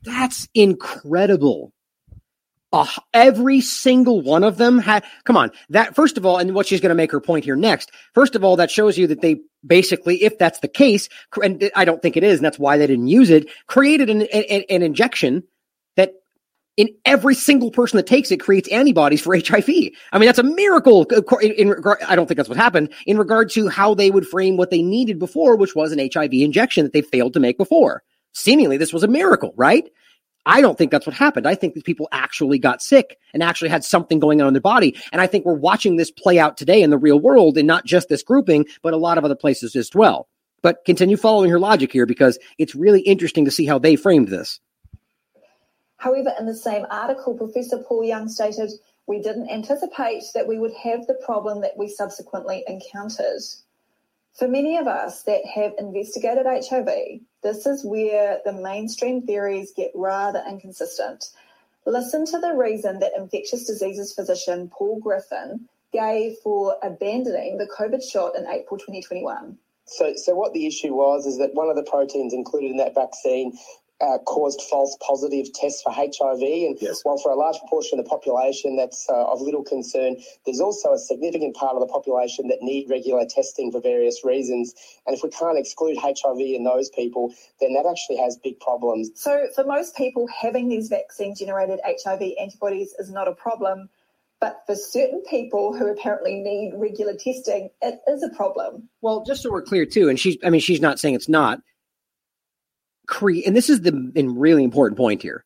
That's 0.03 0.47
incredible. 0.53 1.71
Uh, 2.73 2.85
every 3.13 3.61
single 3.61 4.21
one 4.21 4.43
of 4.43 4.57
them 4.57 4.79
had, 4.79 5.05
come 5.23 5.37
on, 5.37 5.49
that 5.69 5.95
first 5.95 6.17
of 6.17 6.25
all, 6.25 6.37
and 6.37 6.53
what 6.53 6.67
she's 6.67 6.81
going 6.81 6.89
to 6.89 6.95
make 6.95 7.11
her 7.11 7.21
point 7.21 7.45
here 7.45 7.55
next. 7.55 7.89
First 8.13 8.35
of 8.35 8.43
all, 8.43 8.57
that 8.57 8.69
shows 8.69 8.97
you 8.97 9.07
that 9.07 9.21
they 9.21 9.37
basically, 9.65 10.23
if 10.23 10.37
that's 10.37 10.59
the 10.59 10.67
case, 10.67 11.07
and 11.41 11.71
I 11.75 11.85
don't 11.85 12.01
think 12.01 12.17
it 12.17 12.23
is, 12.23 12.39
and 12.39 12.45
that's 12.45 12.59
why 12.59 12.77
they 12.77 12.85
didn't 12.85 13.07
use 13.07 13.29
it, 13.29 13.47
created 13.67 14.09
an, 14.09 14.23
an, 14.23 14.63
an 14.69 14.81
injection 14.81 15.43
in 16.77 16.89
every 17.05 17.35
single 17.35 17.71
person 17.71 17.97
that 17.97 18.07
takes 18.07 18.31
it 18.31 18.39
creates 18.39 18.69
antibodies 18.69 19.21
for 19.21 19.35
HIV. 19.35 19.69
I 20.11 20.17
mean, 20.17 20.27
that's 20.27 20.39
a 20.39 20.43
miracle. 20.43 21.05
In, 21.41 21.51
in 21.51 21.69
regard, 21.69 22.01
I 22.03 22.15
don't 22.15 22.27
think 22.27 22.37
that's 22.37 22.49
what 22.49 22.57
happened 22.57 22.93
in 23.05 23.17
regard 23.17 23.49
to 23.51 23.67
how 23.67 23.93
they 23.93 24.11
would 24.11 24.27
frame 24.27 24.57
what 24.57 24.71
they 24.71 24.81
needed 24.81 25.19
before, 25.19 25.55
which 25.55 25.75
was 25.75 25.91
an 25.91 26.09
HIV 26.13 26.33
injection 26.33 26.83
that 26.83 26.93
they 26.93 27.01
failed 27.01 27.33
to 27.33 27.39
make 27.39 27.57
before. 27.57 28.03
Seemingly, 28.33 28.77
this 28.77 28.91
was 28.91 29.03
a 29.03 29.07
miracle, 29.07 29.53
right? 29.55 29.89
I 30.45 30.61
don't 30.61 30.77
think 30.77 30.91
that's 30.91 31.07
what 31.07 31.15
happened. 31.15 31.47
I 31.47 31.55
think 31.55 31.73
that 31.73 31.85
people 31.85 32.07
actually 32.11 32.59
got 32.59 32.81
sick 32.81 33.17
and 33.33 33.41
actually 33.41 33.69
had 33.69 33.83
something 33.83 34.19
going 34.19 34.41
on 34.41 34.47
in 34.47 34.53
their 34.53 34.61
body. 34.61 34.95
And 35.11 35.19
I 35.19 35.27
think 35.27 35.45
we're 35.45 35.53
watching 35.53 35.95
this 35.95 36.11
play 36.11 36.37
out 36.37 36.57
today 36.57 36.83
in 36.83 36.91
the 36.91 36.97
real 36.97 37.19
world 37.19 37.57
and 37.57 37.65
not 37.65 37.85
just 37.85 38.09
this 38.09 38.21
grouping, 38.21 38.65
but 38.83 38.93
a 38.93 38.97
lot 38.97 39.17
of 39.17 39.25
other 39.25 39.35
places 39.35 39.75
as 39.75 39.89
well. 39.95 40.27
But 40.61 40.85
continue 40.85 41.17
following 41.17 41.49
her 41.49 41.59
logic 41.59 41.91
here 41.91 42.05
because 42.05 42.37
it's 42.57 42.75
really 42.75 43.01
interesting 43.01 43.45
to 43.45 43.51
see 43.51 43.65
how 43.65 43.79
they 43.79 43.95
framed 43.95 44.27
this. 44.27 44.59
However, 45.97 46.33
in 46.39 46.45
the 46.45 46.55
same 46.55 46.85
article, 46.89 47.37
Professor 47.37 47.77
Paul 47.79 48.03
Young 48.03 48.27
stated, 48.29 48.71
we 49.07 49.21
didn't 49.21 49.49
anticipate 49.49 50.23
that 50.33 50.47
we 50.47 50.57
would 50.57 50.73
have 50.73 51.05
the 51.07 51.19
problem 51.25 51.61
that 51.61 51.77
we 51.77 51.87
subsequently 51.87 52.63
encountered. 52.67 53.41
For 54.33 54.47
many 54.47 54.77
of 54.77 54.87
us 54.87 55.23
that 55.23 55.45
have 55.45 55.73
investigated 55.77 56.45
HIV, 56.45 57.21
this 57.41 57.65
is 57.65 57.85
where 57.85 58.39
the 58.43 58.51
mainstream 58.51 59.25
theories 59.25 59.71
get 59.75 59.91
rather 59.95 60.43
inconsistent. 60.47 61.29
Listen 61.85 62.25
to 62.25 62.39
the 62.39 62.53
reason 62.53 62.99
that 62.99 63.13
infectious 63.15 63.65
diseases 63.65 64.13
physician 64.13 64.69
Paul 64.69 64.99
Griffin 64.99 65.69
gave 65.93 66.37
for 66.39 66.75
abandoning 66.83 67.57
the 67.57 67.67
COVID 67.67 68.03
shot 68.03 68.35
in 68.35 68.45
April 68.47 68.77
2021. 68.77 69.57
So, 69.85 70.13
so 70.15 70.33
what 70.33 70.53
the 70.53 70.65
issue 70.65 70.93
was 70.93 71.25
is 71.27 71.37
that 71.37 71.53
one 71.53 71.69
of 71.69 71.75
the 71.75 71.83
proteins 71.83 72.33
included 72.33 72.71
in 72.71 72.77
that 72.77 72.95
vaccine 72.95 73.57
uh, 74.01 74.17
caused 74.25 74.61
false 74.69 74.97
positive 75.05 75.51
tests 75.53 75.81
for 75.81 75.91
HIV. 75.91 76.41
And 76.41 76.77
yes. 76.81 77.01
while 77.03 77.17
for 77.17 77.31
a 77.31 77.35
large 77.35 77.57
proportion 77.59 77.97
of 77.97 78.05
the 78.05 78.09
population 78.09 78.75
that's 78.75 79.07
uh, 79.09 79.25
of 79.25 79.41
little 79.41 79.63
concern, 79.63 80.17
there's 80.45 80.59
also 80.59 80.93
a 80.93 80.99
significant 80.99 81.55
part 81.55 81.75
of 81.75 81.81
the 81.81 81.87
population 81.87 82.47
that 82.49 82.61
need 82.61 82.89
regular 82.89 83.25
testing 83.25 83.71
for 83.71 83.79
various 83.79 84.23
reasons. 84.23 84.73
And 85.07 85.15
if 85.15 85.23
we 85.23 85.29
can't 85.29 85.57
exclude 85.57 85.97
HIV 85.97 86.39
in 86.39 86.63
those 86.63 86.89
people, 86.89 87.33
then 87.61 87.73
that 87.73 87.85
actually 87.85 88.17
has 88.17 88.37
big 88.37 88.59
problems. 88.59 89.11
So 89.15 89.47
for 89.55 89.63
most 89.63 89.95
people, 89.95 90.27
having 90.27 90.67
these 90.67 90.89
vaccine 90.89 91.35
generated 91.35 91.79
HIV 91.85 92.21
antibodies 92.39 92.93
is 92.99 93.09
not 93.11 93.27
a 93.27 93.33
problem. 93.33 93.89
But 94.41 94.63
for 94.67 94.75
certain 94.75 95.23
people 95.29 95.73
who 95.73 95.87
apparently 95.87 96.35
need 96.35 96.73
regular 96.75 97.13
testing, 97.13 97.69
it 97.81 98.01
is 98.05 98.21
a 98.21 98.29
problem. 98.35 98.89
Well, 99.01 99.23
just 99.25 99.41
so 99.41 99.49
we're 99.49 99.61
clear 99.61 99.85
too, 99.85 100.09
and 100.09 100.19
she's, 100.19 100.37
I 100.43 100.49
mean, 100.49 100.59
she's 100.59 100.81
not 100.81 100.99
saying 100.99 101.15
it's 101.15 101.29
not 101.29 101.61
create, 103.07 103.45
and 103.45 103.55
this 103.55 103.69
is 103.69 103.81
the 103.81 103.93
really 104.27 104.63
important 104.63 104.97
point 104.97 105.21
here. 105.21 105.43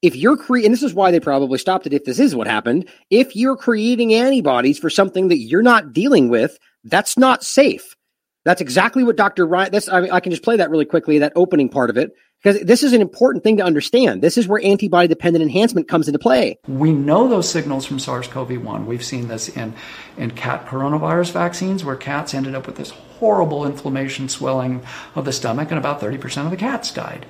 If 0.00 0.14
you're 0.14 0.36
creating, 0.36 0.66
and 0.66 0.72
this 0.74 0.82
is 0.82 0.94
why 0.94 1.10
they 1.10 1.20
probably 1.20 1.58
stopped 1.58 1.86
it 1.86 1.92
if 1.92 2.04
this 2.04 2.20
is 2.20 2.34
what 2.34 2.46
happened, 2.46 2.88
if 3.10 3.34
you're 3.34 3.56
creating 3.56 4.14
antibodies 4.14 4.78
for 4.78 4.90
something 4.90 5.28
that 5.28 5.38
you're 5.38 5.62
not 5.62 5.92
dealing 5.92 6.28
with, 6.28 6.56
that's 6.84 7.18
not 7.18 7.42
safe. 7.42 7.96
That's 8.44 8.60
exactly 8.60 9.02
what 9.02 9.16
Dr. 9.16 9.44
Ryan, 9.46 9.72
that's, 9.72 9.88
I, 9.88 10.00
mean, 10.00 10.10
I 10.12 10.20
can 10.20 10.30
just 10.30 10.44
play 10.44 10.56
that 10.56 10.70
really 10.70 10.84
quickly, 10.84 11.18
that 11.18 11.32
opening 11.34 11.68
part 11.68 11.90
of 11.90 11.96
it, 11.96 12.12
because 12.42 12.60
this 12.62 12.84
is 12.84 12.92
an 12.92 13.00
important 13.00 13.42
thing 13.42 13.56
to 13.56 13.64
understand. 13.64 14.22
This 14.22 14.38
is 14.38 14.46
where 14.46 14.62
antibody 14.62 15.08
dependent 15.08 15.42
enhancement 15.42 15.88
comes 15.88 16.06
into 16.06 16.20
play. 16.20 16.58
We 16.68 16.92
know 16.92 17.28
those 17.28 17.48
signals 17.48 17.84
from 17.84 17.98
SARS 17.98 18.28
CoV 18.28 18.62
1. 18.62 18.86
We've 18.86 19.04
seen 19.04 19.26
this 19.26 19.48
in, 19.48 19.74
in 20.16 20.30
cat 20.30 20.66
coronavirus 20.66 21.32
vaccines, 21.32 21.84
where 21.84 21.96
cats 21.96 22.34
ended 22.34 22.54
up 22.54 22.66
with 22.66 22.76
this 22.76 22.90
horrible 22.90 23.66
inflammation, 23.66 24.28
swelling 24.28 24.84
of 25.16 25.24
the 25.24 25.32
stomach, 25.32 25.70
and 25.70 25.78
about 25.78 26.00
30% 26.00 26.44
of 26.44 26.52
the 26.52 26.56
cats 26.56 26.92
died. 26.92 27.26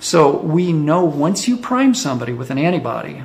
So 0.00 0.36
we 0.36 0.72
know 0.72 1.04
once 1.04 1.48
you 1.48 1.56
prime 1.56 1.94
somebody 1.94 2.34
with 2.34 2.50
an 2.50 2.58
antibody, 2.58 3.22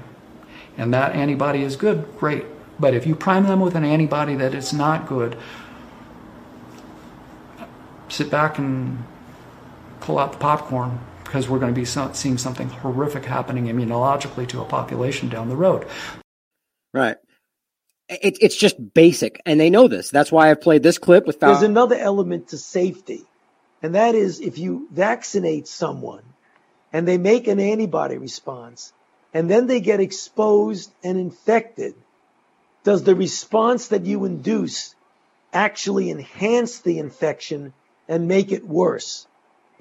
and 0.78 0.94
that 0.94 1.14
antibody 1.14 1.64
is 1.64 1.76
good, 1.76 2.08
great. 2.18 2.46
But 2.80 2.94
if 2.94 3.06
you 3.06 3.16
prime 3.16 3.48
them 3.48 3.60
with 3.60 3.76
an 3.76 3.84
antibody 3.84 4.36
that 4.36 4.54
is 4.54 4.72
not 4.72 5.08
good, 5.08 5.38
sit 8.08 8.30
back 8.30 8.58
and 8.58 9.04
pull 10.00 10.20
out 10.20 10.32
the 10.32 10.38
popcorn 10.38 11.02
because 11.28 11.48
we're 11.48 11.60
going 11.60 11.74
to 11.74 11.80
be 11.80 11.86
seeing 11.86 12.38
something 12.38 12.70
horrific 12.70 13.26
happening 13.26 13.66
immunologically 13.66 14.48
to 14.50 14.62
a 14.62 14.66
population 14.66 15.30
down 15.30 15.50
the 15.50 15.56
road. 15.56 15.88
Right. 16.94 17.18
It, 18.10 18.38
it's 18.42 18.56
just 18.56 18.94
basic, 18.94 19.42
and 19.46 19.60
they 19.60 19.70
know 19.70 19.88
this. 19.88 20.10
That's 20.10 20.32
why 20.32 20.50
I've 20.50 20.62
played 20.62 20.82
this 20.82 20.98
clip 20.98 21.28
with. 21.28 21.40
There's 21.40 21.62
another 21.62 21.98
element 21.98 22.50
to 22.50 22.58
safety, 22.58 23.24
and 23.84 23.96
that 23.96 24.16
is 24.16 24.40
if 24.40 24.58
you 24.58 24.88
vaccinate 24.92 25.68
someone 25.68 26.24
and 26.94 27.06
they 27.06 27.18
make 27.18 27.48
an 27.48 27.60
antibody 27.60 28.18
response, 28.18 28.94
and 29.34 29.50
then 29.50 29.68
they 29.68 29.82
get 29.82 30.00
exposed 30.00 30.90
and 31.04 31.20
infected, 31.20 31.96
does 32.86 33.04
the 33.04 33.14
response 33.14 33.90
that 33.90 34.06
you 34.06 34.24
induce 34.24 34.96
actually 35.52 36.10
enhance 36.10 36.80
the 36.80 37.00
infection 37.00 37.74
and 38.08 38.30
make 38.30 38.54
it 38.54 38.66
worse? 38.66 39.28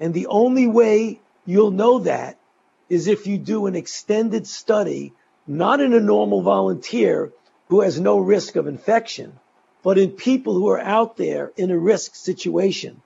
And 0.01 0.13
the 0.13 0.27
only 0.27 0.67
way 0.67 1.21
you'll 1.47 1.71
know 1.71 1.99
that 1.99 2.37
is 2.89 3.07
if 3.07 3.25
you 3.25 3.39
do 3.39 3.65
an 3.65 3.75
extended 3.75 4.45
study, 4.45 5.13
not 5.47 5.79
in 5.79 5.93
a 5.93 5.99
normal 5.99 6.41
volunteer 6.41 7.31
who 7.69 7.81
has 7.81 7.99
no 7.99 8.19
risk 8.19 8.55
of 8.55 8.67
infection, 8.67 9.39
but 9.83 9.97
in 9.97 10.11
people 10.11 10.53
who 10.53 10.69
are 10.69 10.79
out 10.79 11.17
there 11.17 11.51
in 11.57 11.71
a 11.71 11.77
risk 11.77 12.15
situation. 12.15 13.01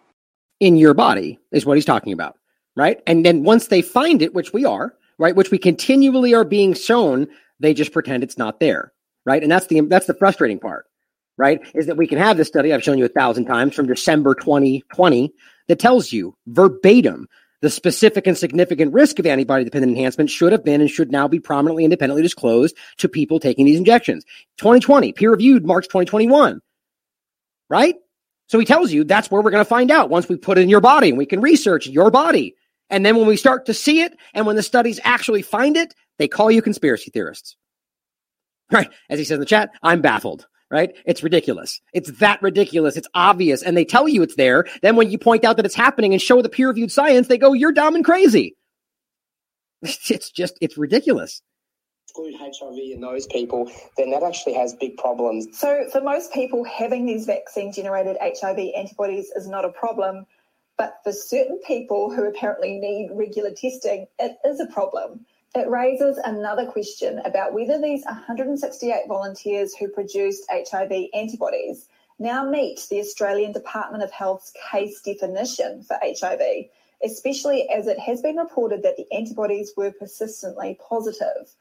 In 0.60 0.76
your 0.76 0.94
body 0.94 1.40
is 1.52 1.66
what 1.66 1.78
he's 1.78 1.86
talking 1.86 2.14
about, 2.14 2.38
right? 2.76 3.00
And 3.08 3.26
then 3.26 3.44
once 3.44 3.68
they 3.68 3.82
find 3.82 4.22
it, 4.22 4.34
which 4.34 4.54
we 4.54 4.66
are, 4.66 4.94
right? 5.18 5.36
Which 5.36 5.52
we 5.52 5.58
continually 5.60 6.34
are 6.34 6.44
being 6.44 6.74
shown. 6.74 7.28
They 7.60 7.74
just 7.74 7.94
pretend 7.94 8.24
it's 8.24 8.40
not 8.40 8.60
there, 8.60 8.92
right? 9.24 9.42
And 9.42 9.52
that's 9.52 9.68
the 9.68 9.82
that's 9.82 10.08
the 10.08 10.16
frustrating 10.16 10.60
part, 10.60 10.86
right? 11.38 11.62
Is 11.76 11.86
that 11.86 11.98
we 11.98 12.08
can 12.08 12.18
have 12.18 12.38
this 12.38 12.48
study 12.48 12.74
I've 12.74 12.84
shown 12.84 12.98
you 12.98 13.06
a 13.06 13.10
thousand 13.10 13.46
times 13.46 13.76
from 13.76 13.86
December 13.86 14.34
2020 14.34 15.32
that 15.68 15.80
tells 15.80 16.12
you 16.12 16.36
verbatim 16.48 17.28
the 17.62 17.70
specific 17.70 18.28
and 18.28 18.38
significant 18.38 18.94
risk 18.94 19.20
of 19.20 19.26
antibody 19.26 19.64
dependent 19.64 19.96
enhancement 19.96 20.30
should 20.30 20.52
have 20.52 20.64
been 20.64 20.82
and 20.82 20.90
should 20.90 21.12
now 21.12 21.28
be 21.28 21.40
prominently 21.40 21.84
independently 21.84 22.24
disclosed 22.24 22.76
to 22.98 23.08
people 23.08 23.40
taking 23.40 23.66
these 23.66 23.78
injections. 23.78 24.26
2020, 24.58 25.14
peer 25.14 25.32
reviewed 25.32 25.66
March 25.66 25.86
2021, 25.86 26.62
right? 27.70 27.96
So 28.48 28.60
he 28.60 28.66
tells 28.66 28.92
you 28.92 29.04
that's 29.04 29.32
where 29.32 29.42
we're 29.42 29.52
going 29.52 29.64
to 29.64 29.70
find 29.70 29.92
out 29.92 30.10
once 30.10 30.28
we 30.28 30.36
put 30.36 30.58
it 30.58 30.62
in 30.62 30.70
your 30.70 30.82
body 30.82 31.10
and 31.10 31.18
we 31.18 31.26
can 31.26 31.40
research 31.40 31.88
your 31.88 32.12
body. 32.12 32.56
And 32.90 33.06
then 33.06 33.16
when 33.16 33.28
we 33.28 33.38
start 33.38 33.68
to 33.68 33.74
see 33.74 34.02
it 34.02 34.18
and 34.34 34.46
when 34.46 34.58
the 34.58 34.64
studies 34.64 35.00
actually 35.04 35.42
find 35.42 35.78
it, 35.78 35.94
they 36.18 36.28
call 36.28 36.52
you 36.52 36.62
conspiracy 36.62 37.12
theorists. 37.12 37.56
Right. 38.70 38.90
As 39.10 39.20
he 39.20 39.26
says 39.26 39.36
in 39.36 39.40
the 39.42 39.46
chat, 39.46 39.70
I'm 39.84 40.02
baffled 40.02 40.48
right? 40.72 40.96
It's 41.06 41.22
ridiculous. 41.22 41.82
It's 41.94 42.12
that 42.20 42.42
ridiculous. 42.42 42.98
It's 42.98 43.10
obvious. 43.14 43.62
And 43.62 43.78
they 43.78 43.86
tell 43.86 44.08
you 44.08 44.24
it's 44.24 44.36
there. 44.36 44.66
Then 44.82 44.96
when 44.96 45.12
you 45.12 45.20
point 45.20 45.44
out 45.44 45.58
that 45.58 45.66
it's 45.66 45.76
happening 45.76 46.14
and 46.14 46.22
show 46.22 46.42
the 46.42 46.50
peer 46.50 46.70
reviewed 46.70 46.92
science, 46.92 47.28
they 47.28 47.38
go, 47.38 47.54
you're 47.54 47.74
dumb 47.74 47.96
and 47.96 48.06
crazy. 48.06 48.56
It's 50.10 50.30
just, 50.30 50.58
it's 50.62 50.78
ridiculous. 50.78 51.42
Exclude 52.08 52.36
HIV 52.40 52.78
in 52.94 53.02
those 53.02 53.26
people, 53.28 53.72
then 53.98 54.12
that 54.12 54.22
actually 54.22 54.54
has 54.54 54.74
big 54.76 54.98
problems. 54.98 55.48
So, 55.58 55.88
for 55.92 56.02
most 56.02 56.34
people, 56.34 56.64
having 56.66 57.06
these 57.06 57.26
vaccine 57.26 57.72
generated 57.72 58.18
HIV 58.22 58.60
antibodies 58.76 59.32
is 59.36 59.48
not 59.48 59.66
a 59.66 59.70
problem. 59.70 60.26
But 60.78 60.98
for 61.04 61.12
certain 61.12 61.60
people 61.66 62.12
who 62.12 62.28
apparently 62.28 62.80
need 62.80 63.12
regular 63.14 63.52
testing, 63.52 64.08
it 64.20 64.38
is 64.46 64.60
a 64.60 64.66
problem. 64.68 65.26
It 65.54 65.70
raises 65.70 66.18
another 66.18 66.66
question 66.66 67.20
about 67.26 67.54
whether 67.54 67.80
these 67.80 68.06
168 68.06 69.02
volunteers 69.08 69.76
who 69.76 69.90
produced 69.90 70.50
HIV 70.50 71.10
antibodies 71.14 71.88
now 72.20 72.50
meet 72.50 72.88
the 72.90 73.00
Australian 73.00 73.52
Department 73.52 74.02
of 74.02 74.12
Health's 74.12 74.54
case 74.72 75.02
definition 75.02 75.84
for 75.84 75.98
HIV, 76.02 76.68
especially 77.04 77.68
as 77.70 77.88
it 77.88 78.00
has 78.00 78.22
been 78.22 78.38
reported 78.38 78.82
that 78.84 78.96
the 78.96 79.12
antibodies 79.12 79.74
were 79.76 79.92
persistently 79.92 80.80
positive. 80.88 81.54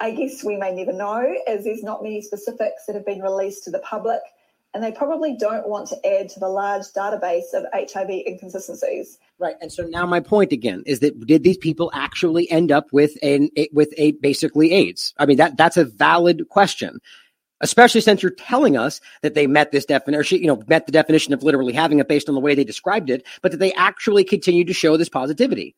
I 0.00 0.10
guess 0.10 0.42
we 0.42 0.56
may 0.56 0.74
never 0.74 0.92
know, 0.92 1.36
as 1.46 1.62
there's 1.62 1.84
not 1.84 2.02
many 2.02 2.22
specifics 2.22 2.86
that 2.86 2.96
have 2.96 3.06
been 3.06 3.22
released 3.22 3.62
to 3.64 3.70
the 3.70 3.78
public, 3.80 4.22
and 4.72 4.82
they 4.82 4.92
probably 4.92 5.36
don't 5.36 5.68
want 5.68 5.88
to 5.88 6.06
add 6.06 6.28
to 6.30 6.40
the 6.40 6.48
large 6.48 6.84
database 6.96 7.52
of 7.54 7.64
HIV 7.74 8.10
inconsistencies. 8.26 9.18
Right. 9.38 9.56
And 9.60 9.72
so 9.72 9.84
now 9.84 10.06
my 10.06 10.20
point 10.20 10.52
again 10.52 10.82
is 10.86 11.00
that 11.00 11.18
did 11.26 11.42
these 11.42 11.56
people 11.56 11.90
actually 11.94 12.50
end 12.50 12.70
up 12.70 12.92
with 12.92 13.12
an 13.22 13.50
with 13.72 13.92
a 13.96 14.12
basically 14.12 14.72
AIDS? 14.72 15.14
I 15.18 15.26
mean 15.26 15.38
that 15.38 15.56
that's 15.56 15.76
a 15.76 15.84
valid 15.84 16.48
question. 16.48 17.00
Especially 17.62 18.00
since 18.00 18.22
you're 18.22 18.32
telling 18.32 18.78
us 18.78 19.02
that 19.20 19.34
they 19.34 19.46
met 19.46 19.70
this 19.70 19.84
definition, 19.84 20.40
you 20.40 20.46
know, 20.46 20.62
met 20.66 20.86
the 20.86 20.92
definition 20.92 21.34
of 21.34 21.42
literally 21.42 21.74
having 21.74 21.98
it 21.98 22.08
based 22.08 22.30
on 22.30 22.34
the 22.34 22.40
way 22.40 22.54
they 22.54 22.64
described 22.64 23.10
it, 23.10 23.26
but 23.42 23.50
that 23.50 23.58
they 23.58 23.74
actually 23.74 24.24
continue 24.24 24.64
to 24.64 24.72
show 24.72 24.96
this 24.96 25.10
positivity 25.10 25.76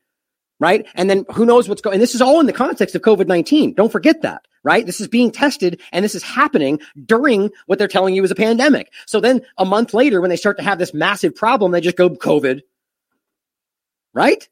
right? 0.62 0.86
And 0.94 1.10
then 1.10 1.26
who 1.32 1.44
knows 1.44 1.68
what's 1.68 1.82
going, 1.82 1.94
and 1.94 2.02
this 2.02 2.14
is 2.14 2.22
all 2.22 2.38
in 2.38 2.46
the 2.46 2.52
context 2.52 2.94
of 2.94 3.02
COVID-19. 3.02 3.74
Don't 3.74 3.90
forget 3.90 4.22
that, 4.22 4.46
right? 4.62 4.86
This 4.86 5.00
is 5.00 5.08
being 5.08 5.32
tested 5.32 5.80
and 5.90 6.04
this 6.04 6.14
is 6.14 6.22
happening 6.22 6.80
during 7.04 7.50
what 7.66 7.80
they're 7.80 7.88
telling 7.88 8.14
you 8.14 8.22
is 8.22 8.30
a 8.30 8.36
pandemic. 8.36 8.92
So 9.06 9.18
then 9.18 9.42
a 9.58 9.64
month 9.64 9.92
later, 9.92 10.20
when 10.20 10.30
they 10.30 10.36
start 10.36 10.56
to 10.58 10.62
have 10.62 10.78
this 10.78 10.94
massive 10.94 11.34
problem, 11.34 11.72
they 11.72 11.80
just 11.80 11.96
go 11.96 12.10
COVID, 12.10 12.60
right? 14.14 14.48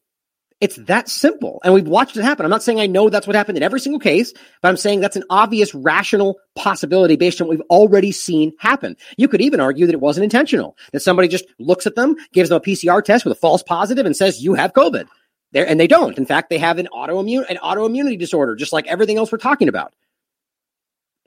It's 0.61 0.77
that 0.77 1.09
simple. 1.09 1.61
And 1.65 1.73
we've 1.73 1.87
watched 1.87 2.17
it 2.17 2.23
happen. 2.23 2.45
I'm 2.45 2.51
not 2.51 2.63
saying 2.63 2.81
I 2.81 2.87
know 2.87 3.09
that's 3.09 3.27
what 3.27 3.37
happened 3.37 3.57
in 3.57 3.63
every 3.63 3.81
single 3.81 4.01
case, 4.01 4.35
but 4.61 4.69
I'm 4.69 4.77
saying 4.77 5.01
that's 5.01 5.17
an 5.17 5.25
obvious 5.31 5.75
rational 5.75 6.39
possibility 6.55 7.17
based 7.17 7.41
on 7.41 7.47
what 7.47 7.57
we've 7.57 7.67
already 7.71 8.13
seen 8.13 8.53
happen. 8.59 8.97
You 9.17 9.29
could 9.29 9.41
even 9.41 9.61
argue 9.61 9.87
that 9.87 9.95
it 9.95 10.01
wasn't 10.01 10.25
intentional, 10.25 10.77
that 10.93 11.01
somebody 11.01 11.29
just 11.29 11.47
looks 11.59 11.87
at 11.87 11.95
them, 11.95 12.17
gives 12.33 12.51
them 12.51 12.57
a 12.57 12.61
PCR 12.61 13.03
test 13.03 13.25
with 13.25 13.33
a 13.33 13.41
false 13.41 13.63
positive 13.63 14.05
and 14.05 14.15
says, 14.15 14.43
you 14.43 14.53
have 14.55 14.75
COVID. 14.75 15.07
There, 15.53 15.67
and 15.67 15.81
they 15.81 15.87
don't. 15.87 16.17
In 16.17 16.27
fact, 16.27 16.49
they 16.49 16.59
have 16.59 16.79
an 16.79 16.89
autoimmune 16.93 17.49
an 17.49 17.57
autoimmunity 17.57 18.19
disorder, 18.19 18.55
just 18.55 18.73
like 18.73 18.87
everything 18.87 19.19
else 19.19 19.33
we're 19.33 19.39
talking 19.39 19.69
about. 19.69 19.93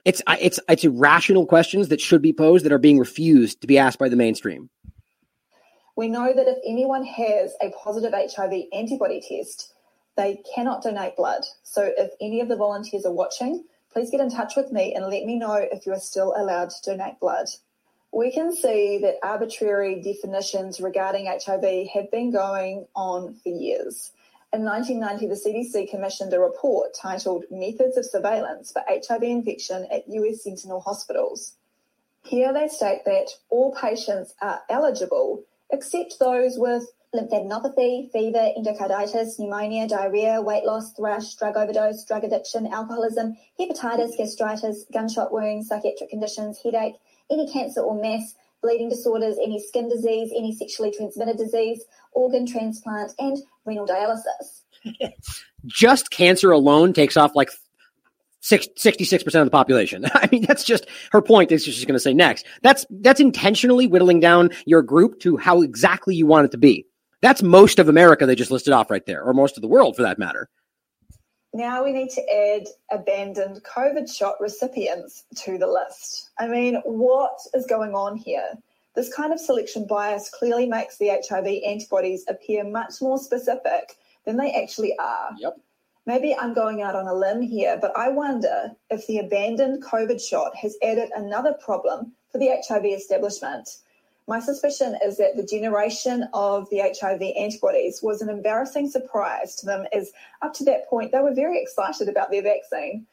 It's 0.04 0.22
it's 0.28 0.60
it's 0.68 0.84
irrational 0.84 1.46
questions 1.46 1.88
that 1.88 2.00
should 2.00 2.22
be 2.22 2.32
posed 2.32 2.64
that 2.64 2.72
are 2.72 2.78
being 2.78 2.98
refused 2.98 3.60
to 3.60 3.66
be 3.66 3.78
asked 3.78 3.98
by 3.98 4.08
the 4.08 4.16
mainstream. 4.16 4.70
We 5.96 6.08
know 6.08 6.32
that 6.34 6.48
if 6.48 6.58
anyone 6.66 7.04
has 7.04 7.54
a 7.62 7.70
positive 7.70 8.12
HIV 8.12 8.64
antibody 8.72 9.20
test, 9.20 9.72
they 10.16 10.42
cannot 10.54 10.82
donate 10.82 11.16
blood. 11.16 11.44
So 11.62 11.92
if 11.96 12.10
any 12.20 12.40
of 12.40 12.48
the 12.48 12.56
volunteers 12.56 13.06
are 13.06 13.12
watching, 13.12 13.64
please 13.92 14.10
get 14.10 14.20
in 14.20 14.30
touch 14.30 14.56
with 14.56 14.72
me 14.72 14.94
and 14.94 15.04
let 15.04 15.24
me 15.24 15.36
know 15.36 15.54
if 15.54 15.86
you 15.86 15.92
are 15.92 16.00
still 16.00 16.34
allowed 16.36 16.70
to 16.70 16.90
donate 16.90 17.20
blood. 17.20 17.46
We 18.14 18.30
can 18.30 18.54
see 18.54 18.98
that 18.98 19.16
arbitrary 19.24 20.00
definitions 20.00 20.80
regarding 20.80 21.26
HIV 21.26 21.88
have 21.94 22.12
been 22.12 22.30
going 22.30 22.86
on 22.94 23.34
for 23.42 23.48
years. 23.48 24.12
In 24.52 24.64
1990, 24.64 25.26
the 25.26 25.34
CDC 25.34 25.90
commissioned 25.90 26.32
a 26.32 26.38
report 26.38 26.94
titled 26.94 27.42
Methods 27.50 27.96
of 27.96 28.06
Surveillance 28.06 28.70
for 28.70 28.82
HIV 28.88 29.24
Infection 29.24 29.88
at 29.90 30.04
US 30.06 30.44
Sentinel 30.44 30.78
Hospitals. 30.78 31.54
Here 32.22 32.52
they 32.52 32.68
state 32.68 33.00
that 33.04 33.30
all 33.50 33.74
patients 33.74 34.32
are 34.40 34.60
eligible 34.70 35.42
except 35.72 36.20
those 36.20 36.56
with 36.56 36.84
lymphadenopathy, 37.12 38.12
fever, 38.12 38.52
endocarditis, 38.56 39.40
pneumonia, 39.40 39.88
diarrhea, 39.88 40.40
weight 40.40 40.64
loss, 40.64 40.92
thrush, 40.92 41.34
drug 41.34 41.56
overdose, 41.56 42.04
drug 42.04 42.22
addiction, 42.22 42.72
alcoholism, 42.72 43.36
hepatitis, 43.58 44.16
gastritis, 44.16 44.84
gunshot 44.92 45.32
wounds, 45.32 45.66
psychiatric 45.66 46.10
conditions, 46.10 46.60
headache, 46.62 46.94
any 47.30 47.50
cancer 47.52 47.80
or 47.80 48.00
mass, 48.00 48.34
bleeding 48.62 48.88
disorders, 48.88 49.36
any 49.42 49.60
skin 49.60 49.88
disease, 49.88 50.32
any 50.36 50.54
sexually 50.54 50.90
transmitted 50.90 51.36
disease, 51.36 51.84
organ 52.12 52.46
transplant, 52.46 53.12
and 53.18 53.38
renal 53.64 53.86
dialysis. 53.86 54.62
just 55.66 56.10
cancer 56.10 56.50
alone 56.50 56.92
takes 56.92 57.16
off 57.16 57.34
like 57.34 57.50
66% 58.42 59.26
of 59.40 59.46
the 59.46 59.50
population. 59.50 60.04
I 60.14 60.28
mean, 60.30 60.44
that's 60.46 60.64
just 60.64 60.86
her 61.12 61.22
point 61.22 61.52
is 61.52 61.64
she's 61.64 61.84
going 61.84 61.94
to 61.94 62.00
say 62.00 62.14
next. 62.14 62.46
That's, 62.62 62.86
that's 62.90 63.20
intentionally 63.20 63.86
whittling 63.86 64.20
down 64.20 64.50
your 64.66 64.82
group 64.82 65.20
to 65.20 65.36
how 65.36 65.62
exactly 65.62 66.14
you 66.14 66.26
want 66.26 66.46
it 66.46 66.50
to 66.52 66.58
be. 66.58 66.86
That's 67.22 67.42
most 67.42 67.78
of 67.78 67.88
America 67.88 68.26
they 68.26 68.34
just 68.34 68.50
listed 68.50 68.74
off 68.74 68.90
right 68.90 69.04
there, 69.06 69.22
or 69.22 69.32
most 69.32 69.56
of 69.56 69.62
the 69.62 69.68
world 69.68 69.96
for 69.96 70.02
that 70.02 70.18
matter. 70.18 70.50
Now 71.54 71.84
we 71.84 71.92
need 71.92 72.10
to 72.10 72.34
add 72.34 72.66
abandoned 72.90 73.62
COVID 73.62 74.12
shot 74.12 74.40
recipients 74.40 75.24
to 75.36 75.56
the 75.56 75.68
list. 75.68 76.30
I 76.36 76.48
mean, 76.48 76.82
what 76.84 77.38
is 77.54 77.64
going 77.64 77.94
on 77.94 78.16
here? 78.16 78.58
This 78.96 79.14
kind 79.14 79.32
of 79.32 79.38
selection 79.38 79.86
bias 79.86 80.28
clearly 80.30 80.66
makes 80.66 80.98
the 80.98 81.10
HIV 81.10 81.46
antibodies 81.64 82.24
appear 82.28 82.64
much 82.64 82.94
more 83.00 83.18
specific 83.18 83.96
than 84.24 84.36
they 84.36 84.50
actually 84.52 84.98
are. 84.98 85.30
Yep. 85.38 85.60
Maybe 86.06 86.34
I'm 86.34 86.54
going 86.54 86.82
out 86.82 86.96
on 86.96 87.06
a 87.06 87.14
limb 87.14 87.40
here, 87.40 87.78
but 87.80 87.96
I 87.96 88.08
wonder 88.08 88.72
if 88.90 89.06
the 89.06 89.18
abandoned 89.18 89.84
COVID 89.84 90.20
shot 90.20 90.56
has 90.56 90.76
added 90.82 91.10
another 91.14 91.52
problem 91.52 92.14
for 92.32 92.38
the 92.38 92.50
HIV 92.68 92.84
establishment. 92.84 93.68
My 94.26 94.40
suspicion 94.40 94.96
is 95.04 95.18
that 95.18 95.36
the 95.36 95.44
generation 95.44 96.28
of 96.32 96.68
the 96.70 96.78
HIV 96.78 97.20
antibodies 97.36 98.02
was 98.02 98.22
an 98.22 98.30
embarrassing 98.30 98.88
surprise 98.88 99.54
to 99.56 99.66
them, 99.66 99.86
as 99.92 100.12
up 100.40 100.54
to 100.54 100.64
that 100.64 100.88
point 100.88 101.12
they 101.12 101.20
were 101.20 101.34
very 101.34 101.60
excited 101.60 102.08
about 102.08 102.30
their 102.30 102.42
vaccine. 102.42 103.06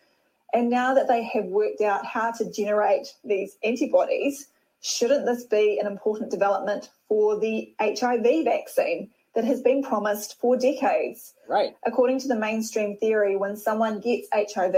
And 0.54 0.70
now 0.70 0.94
that 0.94 1.08
they 1.08 1.24
have 1.24 1.46
worked 1.46 1.82
out 1.82 2.06
how 2.06 2.32
to 2.32 2.50
generate 2.50 3.14
these 3.24 3.58
antibodies, 3.64 4.48
shouldn't 4.82 5.26
this 5.26 5.44
be 5.44 5.80
an 5.80 5.88
important 5.88 6.32
development 6.32 6.90
for 7.08 7.38
the 7.38 7.74
HIV 7.80 8.46
vaccine 8.46 9.10
that 9.36 9.44
has 9.44 9.62
been 9.62 9.84
promised 9.84 10.40
for 10.40 10.58
decades? 10.58 11.34
Right. 11.48 11.76
According 11.86 12.20
to 12.22 12.28
the 12.30 12.36
mainstream 12.36 12.98
theory, 12.98 13.36
when 13.36 13.58
someone 13.58 14.00
gets 14.00 14.28
HIV, 14.34 14.74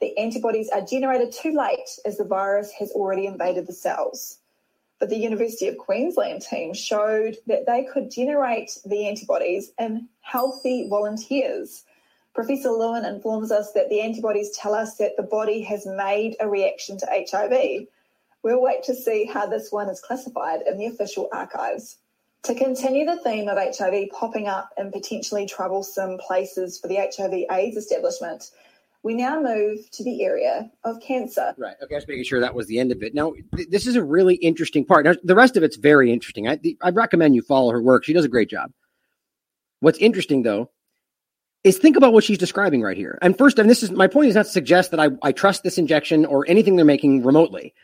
the 0.00 0.16
antibodies 0.18 0.70
are 0.70 0.82
generated 0.82 1.32
too 1.32 1.52
late 1.52 1.98
as 2.04 2.16
the 2.16 2.24
virus 2.24 2.70
has 2.78 2.90
already 2.92 3.26
invaded 3.26 3.66
the 3.66 3.72
cells. 3.72 4.38
But 4.98 5.10
the 5.10 5.16
University 5.16 5.68
of 5.68 5.78
Queensland 5.78 6.42
team 6.42 6.74
showed 6.74 7.36
that 7.46 7.66
they 7.66 7.84
could 7.84 8.10
generate 8.10 8.78
the 8.84 9.06
antibodies 9.06 9.70
in 9.78 10.08
healthy 10.20 10.88
volunteers. 10.88 11.84
Professor 12.34 12.70
Lewin 12.70 13.04
informs 13.04 13.50
us 13.50 13.72
that 13.72 13.88
the 13.88 14.00
antibodies 14.00 14.56
tell 14.56 14.74
us 14.74 14.96
that 14.96 15.16
the 15.16 15.22
body 15.22 15.60
has 15.62 15.86
made 15.86 16.36
a 16.40 16.48
reaction 16.48 16.98
to 16.98 17.06
HIV 17.10 17.86
We'll 18.42 18.62
wait 18.62 18.82
to 18.84 18.94
see 18.94 19.24
how 19.24 19.46
this 19.46 19.72
one 19.72 19.88
is 19.88 20.00
classified 20.00 20.62
in 20.62 20.78
the 20.78 20.86
official 20.86 21.28
archives. 21.32 21.96
To 22.44 22.54
continue 22.54 23.04
the 23.04 23.18
theme 23.18 23.48
of 23.48 23.58
HIV 23.58 24.10
popping 24.10 24.46
up 24.46 24.72
in 24.78 24.92
potentially 24.92 25.44
troublesome 25.44 26.18
places 26.18 26.78
for 26.78 26.86
the 26.86 26.96
HIV 26.96 27.44
AIDS 27.50 27.76
establishment, 27.76 28.50
we 29.02 29.14
now 29.14 29.40
move 29.40 29.78
to 29.92 30.04
the 30.04 30.24
area 30.24 30.70
of 30.84 31.00
cancer. 31.00 31.54
Right. 31.56 31.76
Okay, 31.82 31.94
I 31.94 31.98
was 31.98 32.08
making 32.08 32.24
sure 32.24 32.40
that 32.40 32.54
was 32.54 32.66
the 32.66 32.78
end 32.78 32.92
of 32.92 33.02
it. 33.02 33.14
Now, 33.14 33.32
th- 33.56 33.68
this 33.70 33.86
is 33.86 33.96
a 33.96 34.02
really 34.02 34.34
interesting 34.36 34.84
part. 34.84 35.04
Now, 35.04 35.14
the 35.22 35.34
rest 35.34 35.56
of 35.56 35.62
it's 35.62 35.76
very 35.76 36.12
interesting. 36.12 36.48
I, 36.48 36.58
I 36.82 36.90
recommend 36.90 37.34
you 37.34 37.42
follow 37.42 37.70
her 37.70 37.82
work. 37.82 38.04
She 38.04 38.12
does 38.12 38.24
a 38.24 38.28
great 38.28 38.50
job. 38.50 38.72
What's 39.80 39.98
interesting, 39.98 40.42
though, 40.42 40.70
is 41.64 41.78
think 41.78 41.96
about 41.96 42.12
what 42.12 42.24
she's 42.24 42.38
describing 42.38 42.82
right 42.82 42.96
here. 42.96 43.18
And 43.22 43.36
first, 43.38 43.58
and 43.58 43.70
this 43.70 43.82
is 43.82 43.90
my 43.90 44.08
point 44.08 44.28
is 44.28 44.34
not 44.34 44.46
to 44.46 44.52
suggest 44.52 44.90
that 44.90 45.00
I, 45.00 45.10
I 45.22 45.32
trust 45.32 45.62
this 45.62 45.78
injection 45.78 46.24
or 46.24 46.44
anything 46.48 46.76
they're 46.76 46.84
making 46.84 47.24
remotely, 47.24 47.74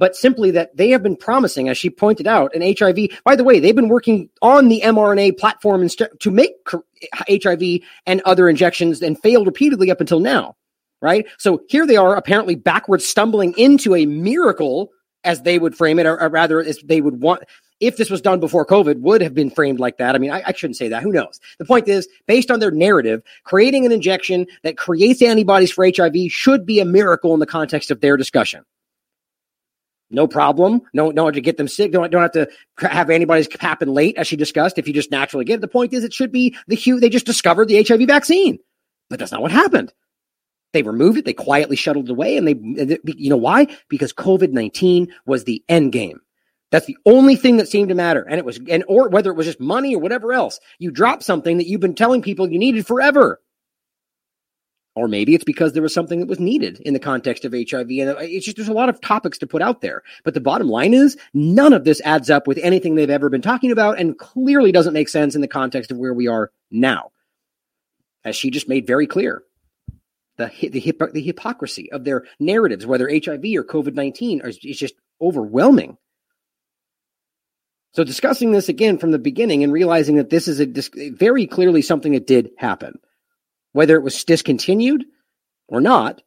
but 0.00 0.16
simply 0.16 0.50
that 0.50 0.74
they 0.74 0.88
have 0.88 1.02
been 1.02 1.14
promising, 1.14 1.68
as 1.68 1.76
she 1.76 1.90
pointed 1.90 2.26
out, 2.26 2.54
an 2.54 2.62
HIV. 2.62 3.10
By 3.22 3.36
the 3.36 3.44
way, 3.44 3.60
they've 3.60 3.76
been 3.76 3.90
working 3.90 4.30
on 4.40 4.68
the 4.68 4.80
mRNA 4.80 5.38
platform 5.38 5.86
to 5.88 6.30
make 6.30 6.52
HIV 7.28 7.80
and 8.06 8.22
other 8.22 8.48
injections 8.48 9.02
and 9.02 9.20
failed 9.20 9.46
repeatedly 9.46 9.90
up 9.90 10.00
until 10.00 10.18
now. 10.18 10.56
Right. 11.02 11.26
So 11.38 11.62
here 11.68 11.86
they 11.86 11.96
are 11.96 12.16
apparently 12.16 12.54
backwards 12.56 13.06
stumbling 13.06 13.54
into 13.56 13.94
a 13.94 14.06
miracle 14.06 14.90
as 15.22 15.42
they 15.42 15.58
would 15.58 15.76
frame 15.76 15.98
it, 15.98 16.06
or, 16.06 16.20
or 16.20 16.28
rather 16.30 16.60
as 16.60 16.78
they 16.78 17.02
would 17.02 17.20
want 17.20 17.42
if 17.80 17.96
this 17.96 18.10
was 18.10 18.20
done 18.20 18.40
before 18.40 18.66
COVID, 18.66 19.00
would 19.00 19.22
have 19.22 19.34
been 19.34 19.50
framed 19.50 19.80
like 19.80 19.96
that. 19.96 20.14
I 20.14 20.18
mean, 20.18 20.30
I, 20.30 20.42
I, 20.46 20.52
shouldn't 20.52 20.76
say 20.76 20.88
that. 20.88 21.02
Who 21.02 21.12
knows? 21.12 21.40
The 21.58 21.64
point 21.64 21.88
is, 21.88 22.06
based 22.26 22.50
on 22.50 22.60
their 22.60 22.70
narrative, 22.70 23.22
creating 23.44 23.86
an 23.86 23.92
injection 23.92 24.46
that 24.62 24.76
creates 24.76 25.22
antibodies 25.22 25.72
for 25.72 25.90
HIV 25.90 26.14
should 26.28 26.66
be 26.66 26.78
a 26.78 26.84
miracle 26.84 27.32
in 27.32 27.40
the 27.40 27.46
context 27.46 27.90
of 27.90 28.02
their 28.02 28.18
discussion. 28.18 28.64
No 30.10 30.26
problem. 30.26 30.82
No, 30.92 31.10
no 31.10 31.24
one 31.24 31.34
to 31.34 31.40
get 31.40 31.56
them 31.56 31.68
sick. 31.68 31.92
Don't, 31.92 32.10
don't 32.10 32.22
have 32.22 32.32
to 32.32 32.48
have 32.78 33.10
antibodies 33.10 33.48
happen 33.60 33.88
late, 33.88 34.16
as 34.16 34.26
she 34.26 34.36
discussed. 34.36 34.76
If 34.76 34.88
you 34.88 34.94
just 34.94 35.10
naturally 35.10 35.44
get 35.44 35.54
it, 35.54 35.60
the 35.60 35.68
point 35.68 35.92
is, 35.92 36.02
it 36.02 36.12
should 36.12 36.32
be 36.32 36.56
the 36.66 36.74
hue. 36.74 36.98
They 36.98 37.08
just 37.08 37.26
discovered 37.26 37.68
the 37.68 37.82
HIV 37.82 38.08
vaccine, 38.08 38.58
but 39.08 39.18
that's 39.18 39.32
not 39.32 39.42
what 39.42 39.52
happened. 39.52 39.92
They 40.72 40.82
removed 40.82 41.18
it. 41.18 41.24
They 41.24 41.32
quietly 41.32 41.76
shuttled 41.76 42.08
it 42.08 42.12
away, 42.12 42.36
and 42.36 42.46
they, 42.46 42.98
you 43.04 43.30
know 43.30 43.36
why? 43.36 43.68
Because 43.88 44.12
COVID 44.12 44.50
nineteen 44.50 45.12
was 45.26 45.44
the 45.44 45.62
end 45.68 45.92
game. 45.92 46.20
That's 46.70 46.86
the 46.86 46.96
only 47.04 47.34
thing 47.34 47.56
that 47.56 47.68
seemed 47.68 47.88
to 47.88 47.96
matter. 47.96 48.22
And 48.28 48.38
it 48.38 48.44
was, 48.44 48.60
and 48.68 48.84
or 48.86 49.08
whether 49.08 49.30
it 49.30 49.36
was 49.36 49.46
just 49.46 49.60
money 49.60 49.94
or 49.94 50.00
whatever 50.00 50.32
else, 50.32 50.60
you 50.78 50.90
dropped 50.90 51.24
something 51.24 51.58
that 51.58 51.66
you've 51.66 51.80
been 51.80 51.96
telling 51.96 52.22
people 52.22 52.50
you 52.50 52.58
needed 52.58 52.86
forever. 52.86 53.40
Or 54.96 55.06
maybe 55.06 55.34
it's 55.34 55.44
because 55.44 55.72
there 55.72 55.82
was 55.82 55.94
something 55.94 56.18
that 56.18 56.28
was 56.28 56.40
needed 56.40 56.80
in 56.80 56.94
the 56.94 56.98
context 56.98 57.44
of 57.44 57.52
HIV. 57.52 57.90
And 57.90 58.16
it's 58.20 58.44
just, 58.44 58.56
there's 58.56 58.68
a 58.68 58.72
lot 58.72 58.88
of 58.88 59.00
topics 59.00 59.38
to 59.38 59.46
put 59.46 59.62
out 59.62 59.80
there. 59.80 60.02
But 60.24 60.34
the 60.34 60.40
bottom 60.40 60.68
line 60.68 60.94
is 60.94 61.16
none 61.32 61.72
of 61.72 61.84
this 61.84 62.00
adds 62.04 62.28
up 62.28 62.48
with 62.48 62.58
anything 62.58 62.94
they've 62.94 63.08
ever 63.08 63.30
been 63.30 63.42
talking 63.42 63.70
about 63.70 64.00
and 64.00 64.18
clearly 64.18 64.72
doesn't 64.72 64.92
make 64.92 65.08
sense 65.08 65.34
in 65.34 65.40
the 65.40 65.48
context 65.48 65.92
of 65.92 65.98
where 65.98 66.12
we 66.12 66.26
are 66.26 66.50
now. 66.70 67.12
As 68.24 68.34
she 68.36 68.50
just 68.50 68.68
made 68.68 68.86
very 68.86 69.06
clear, 69.06 69.44
the, 70.36 70.50
the, 70.60 71.10
the 71.12 71.22
hypocrisy 71.22 71.90
of 71.92 72.04
their 72.04 72.24
narratives, 72.40 72.84
whether 72.84 73.08
HIV 73.08 73.44
or 73.56 73.64
COVID 73.64 73.94
19, 73.94 74.42
is 74.44 74.58
just 74.58 74.94
overwhelming. 75.20 75.96
So 77.92 78.04
discussing 78.04 78.52
this 78.52 78.68
again 78.68 78.98
from 78.98 79.10
the 79.10 79.18
beginning 79.18 79.64
and 79.64 79.72
realizing 79.72 80.16
that 80.16 80.30
this 80.30 80.46
is 80.48 80.60
a 80.60 80.66
very 81.10 81.46
clearly 81.46 81.82
something 81.82 82.12
that 82.12 82.26
did 82.26 82.50
happen, 82.56 82.98
whether 83.72 83.96
it 83.96 84.02
was 84.02 84.24
discontinued 84.24 85.04
or 85.68 85.80
not, 85.80 86.22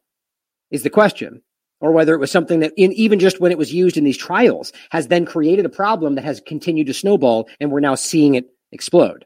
is 0.70 0.82
the 0.82 0.90
question, 0.90 1.42
or 1.80 1.92
whether 1.92 2.14
it 2.14 2.20
was 2.20 2.30
something 2.30 2.60
that 2.60 2.72
in 2.76 2.92
even 2.92 3.18
just 3.18 3.40
when 3.40 3.52
it 3.52 3.58
was 3.58 3.72
used 3.72 3.96
in 3.96 4.04
these 4.04 4.16
trials 4.16 4.72
has 4.90 5.08
then 5.08 5.26
created 5.26 5.66
a 5.66 5.70
problem 5.70 6.14
that 6.14 6.24
has 6.24 6.40
continued 6.46 6.86
to 6.86 6.94
snowball, 6.94 7.48
and 7.60 7.70
we're 7.70 7.80
now 7.80 7.94
seeing 7.94 8.34
it 8.34 8.46
explode. 8.72 9.24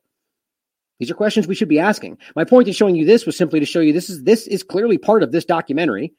These 0.98 1.10
are 1.10 1.14
questions 1.14 1.46
we 1.46 1.54
should 1.54 1.68
be 1.68 1.78
asking. 1.78 2.18
My 2.34 2.44
point 2.44 2.68
in 2.68 2.74
showing 2.74 2.96
you 2.96 3.04
this 3.04 3.24
was 3.24 3.36
simply 3.36 3.60
to 3.60 3.66
show 3.66 3.80
you 3.80 3.92
this 3.92 4.10
is 4.10 4.24
this 4.24 4.46
is 4.46 4.62
clearly 4.62 4.98
part 4.98 5.22
of 5.22 5.30
this 5.30 5.44
documentary 5.44 6.12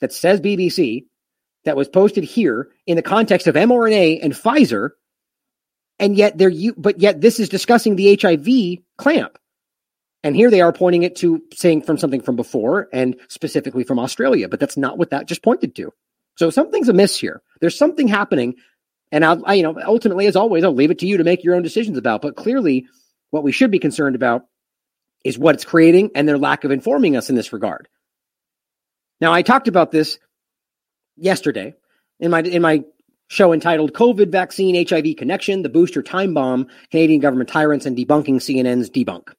that 0.00 0.12
says 0.12 0.40
BBC 0.40 1.06
that 1.64 1.76
was 1.76 1.88
posted 1.88 2.24
here 2.24 2.68
in 2.86 2.96
the 2.96 3.02
context 3.02 3.46
of 3.46 3.54
mRNA 3.56 4.20
and 4.22 4.32
Pfizer 4.32 4.90
and 5.98 6.16
yet 6.16 6.38
they're 6.38 6.48
you 6.48 6.74
but 6.76 7.00
yet 7.00 7.20
this 7.20 7.40
is 7.40 7.48
discussing 7.48 7.96
the 7.96 8.18
HIV 8.20 8.84
clamp. 8.96 9.38
And 10.24 10.34
here 10.34 10.50
they 10.50 10.62
are 10.62 10.72
pointing 10.72 11.02
it 11.02 11.16
to 11.16 11.42
saying 11.52 11.82
from 11.82 11.98
something 11.98 12.22
from 12.22 12.34
before 12.34 12.88
and 12.94 13.14
specifically 13.28 13.84
from 13.84 13.98
Australia, 13.98 14.48
but 14.48 14.58
that's 14.58 14.78
not 14.78 14.96
what 14.96 15.10
that 15.10 15.28
just 15.28 15.42
pointed 15.42 15.76
to. 15.76 15.92
So 16.36 16.48
something's 16.48 16.88
amiss 16.88 17.18
here. 17.18 17.42
There's 17.60 17.76
something 17.76 18.08
happening, 18.08 18.54
and 19.12 19.22
I'll, 19.22 19.42
I, 19.44 19.54
you 19.54 19.62
know, 19.62 19.78
ultimately, 19.84 20.26
as 20.26 20.34
always, 20.34 20.64
I'll 20.64 20.74
leave 20.74 20.90
it 20.90 21.00
to 21.00 21.06
you 21.06 21.18
to 21.18 21.24
make 21.24 21.44
your 21.44 21.54
own 21.54 21.62
decisions 21.62 21.98
about. 21.98 22.22
But 22.22 22.36
clearly, 22.36 22.86
what 23.30 23.44
we 23.44 23.52
should 23.52 23.70
be 23.70 23.78
concerned 23.78 24.16
about 24.16 24.46
is 25.24 25.38
what 25.38 25.54
it's 25.54 25.64
creating 25.64 26.10
and 26.14 26.26
their 26.26 26.38
lack 26.38 26.64
of 26.64 26.70
informing 26.70 27.16
us 27.16 27.28
in 27.28 27.36
this 27.36 27.52
regard. 27.52 27.86
Now, 29.20 29.32
I 29.32 29.42
talked 29.42 29.68
about 29.68 29.90
this 29.92 30.18
yesterday 31.16 31.74
in 32.18 32.30
my 32.30 32.40
in 32.40 32.62
my 32.62 32.84
show 33.28 33.52
entitled 33.52 33.92
COVID 33.92 34.32
Vaccine 34.32 34.86
HIV 34.88 35.16
Connection, 35.18 35.62
the 35.62 35.68
Booster 35.68 36.02
Time 36.02 36.32
Bomb, 36.32 36.68
Canadian 36.90 37.20
Government 37.20 37.50
Tyrants, 37.50 37.84
and 37.84 37.94
Debunking 37.94 38.36
CNN's 38.36 38.88
Debunk. 38.88 39.34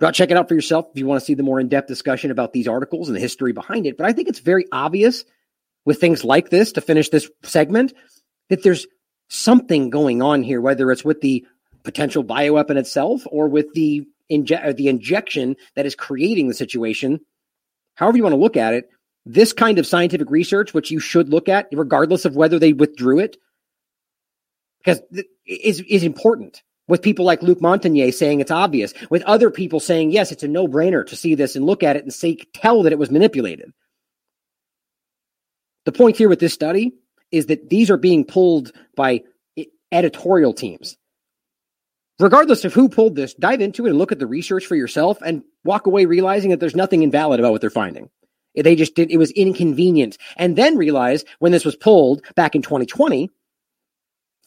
Go 0.00 0.06
out, 0.06 0.14
check 0.14 0.30
it 0.30 0.36
out 0.36 0.48
for 0.48 0.54
yourself 0.54 0.86
if 0.92 0.98
you 0.98 1.06
want 1.06 1.20
to 1.20 1.24
see 1.24 1.34
the 1.34 1.42
more 1.42 1.58
in 1.58 1.68
depth 1.68 1.88
discussion 1.88 2.30
about 2.30 2.52
these 2.52 2.68
articles 2.68 3.08
and 3.08 3.16
the 3.16 3.20
history 3.20 3.52
behind 3.52 3.86
it. 3.86 3.96
But 3.96 4.06
I 4.06 4.12
think 4.12 4.28
it's 4.28 4.38
very 4.38 4.66
obvious 4.70 5.24
with 5.84 6.00
things 6.00 6.24
like 6.24 6.50
this 6.50 6.72
to 6.72 6.80
finish 6.80 7.08
this 7.08 7.28
segment 7.42 7.92
that 8.48 8.62
there's 8.62 8.86
something 9.28 9.90
going 9.90 10.22
on 10.22 10.42
here, 10.42 10.60
whether 10.60 10.90
it's 10.92 11.04
with 11.04 11.20
the 11.20 11.44
potential 11.82 12.22
bioweapon 12.22 12.76
itself 12.76 13.22
or 13.26 13.48
with 13.48 13.72
the, 13.74 14.06
inje- 14.30 14.76
the 14.76 14.88
injection 14.88 15.56
that 15.74 15.86
is 15.86 15.94
creating 15.94 16.48
the 16.48 16.54
situation. 16.54 17.20
However, 17.94 18.16
you 18.16 18.22
want 18.22 18.34
to 18.34 18.40
look 18.40 18.56
at 18.56 18.74
it, 18.74 18.88
this 19.26 19.52
kind 19.52 19.78
of 19.78 19.86
scientific 19.86 20.30
research, 20.30 20.72
which 20.72 20.90
you 20.90 21.00
should 21.00 21.28
look 21.28 21.48
at, 21.48 21.68
regardless 21.72 22.24
of 22.24 22.36
whether 22.36 22.58
they 22.58 22.72
withdrew 22.72 23.18
it, 23.18 23.36
because 24.78 25.00
is 25.44 25.80
is 25.80 26.04
important. 26.04 26.62
With 26.88 27.02
people 27.02 27.24
like 27.24 27.42
Luc 27.42 27.60
Montagnier 27.60 28.12
saying 28.12 28.40
it's 28.40 28.50
obvious, 28.50 28.94
with 29.10 29.22
other 29.22 29.50
people 29.50 29.78
saying 29.78 30.10
yes, 30.10 30.32
it's 30.32 30.42
a 30.42 30.48
no 30.48 30.66
brainer 30.66 31.06
to 31.06 31.16
see 31.16 31.34
this 31.34 31.54
and 31.54 31.66
look 31.66 31.82
at 31.82 31.96
it 31.96 32.02
and 32.02 32.12
say 32.12 32.36
tell 32.54 32.82
that 32.82 32.92
it 32.92 32.98
was 32.98 33.10
manipulated. 33.10 33.72
The 35.84 35.92
point 35.92 36.16
here 36.16 36.28
with 36.28 36.40
this 36.40 36.54
study 36.54 36.94
is 37.30 37.46
that 37.46 37.68
these 37.68 37.90
are 37.90 37.96
being 37.96 38.24
pulled 38.24 38.72
by 38.96 39.22
editorial 39.92 40.52
teams. 40.52 40.96
Regardless 42.18 42.64
of 42.64 42.74
who 42.74 42.88
pulled 42.88 43.14
this, 43.14 43.34
dive 43.34 43.60
into 43.60 43.86
it 43.86 43.90
and 43.90 43.98
look 43.98 44.10
at 44.10 44.18
the 44.18 44.26
research 44.26 44.66
for 44.66 44.74
yourself 44.74 45.18
and 45.24 45.42
walk 45.64 45.86
away 45.86 46.04
realizing 46.04 46.50
that 46.50 46.58
there's 46.58 46.74
nothing 46.74 47.02
invalid 47.02 47.38
about 47.38 47.52
what 47.52 47.60
they're 47.60 47.70
finding. 47.70 48.10
They 48.56 48.74
just 48.74 48.96
did, 48.96 49.10
it 49.10 49.18
was 49.18 49.30
inconvenient. 49.30 50.18
And 50.36 50.56
then 50.56 50.76
realize 50.76 51.24
when 51.38 51.52
this 51.52 51.64
was 51.64 51.76
pulled 51.76 52.22
back 52.34 52.56
in 52.56 52.62
2020, 52.62 53.30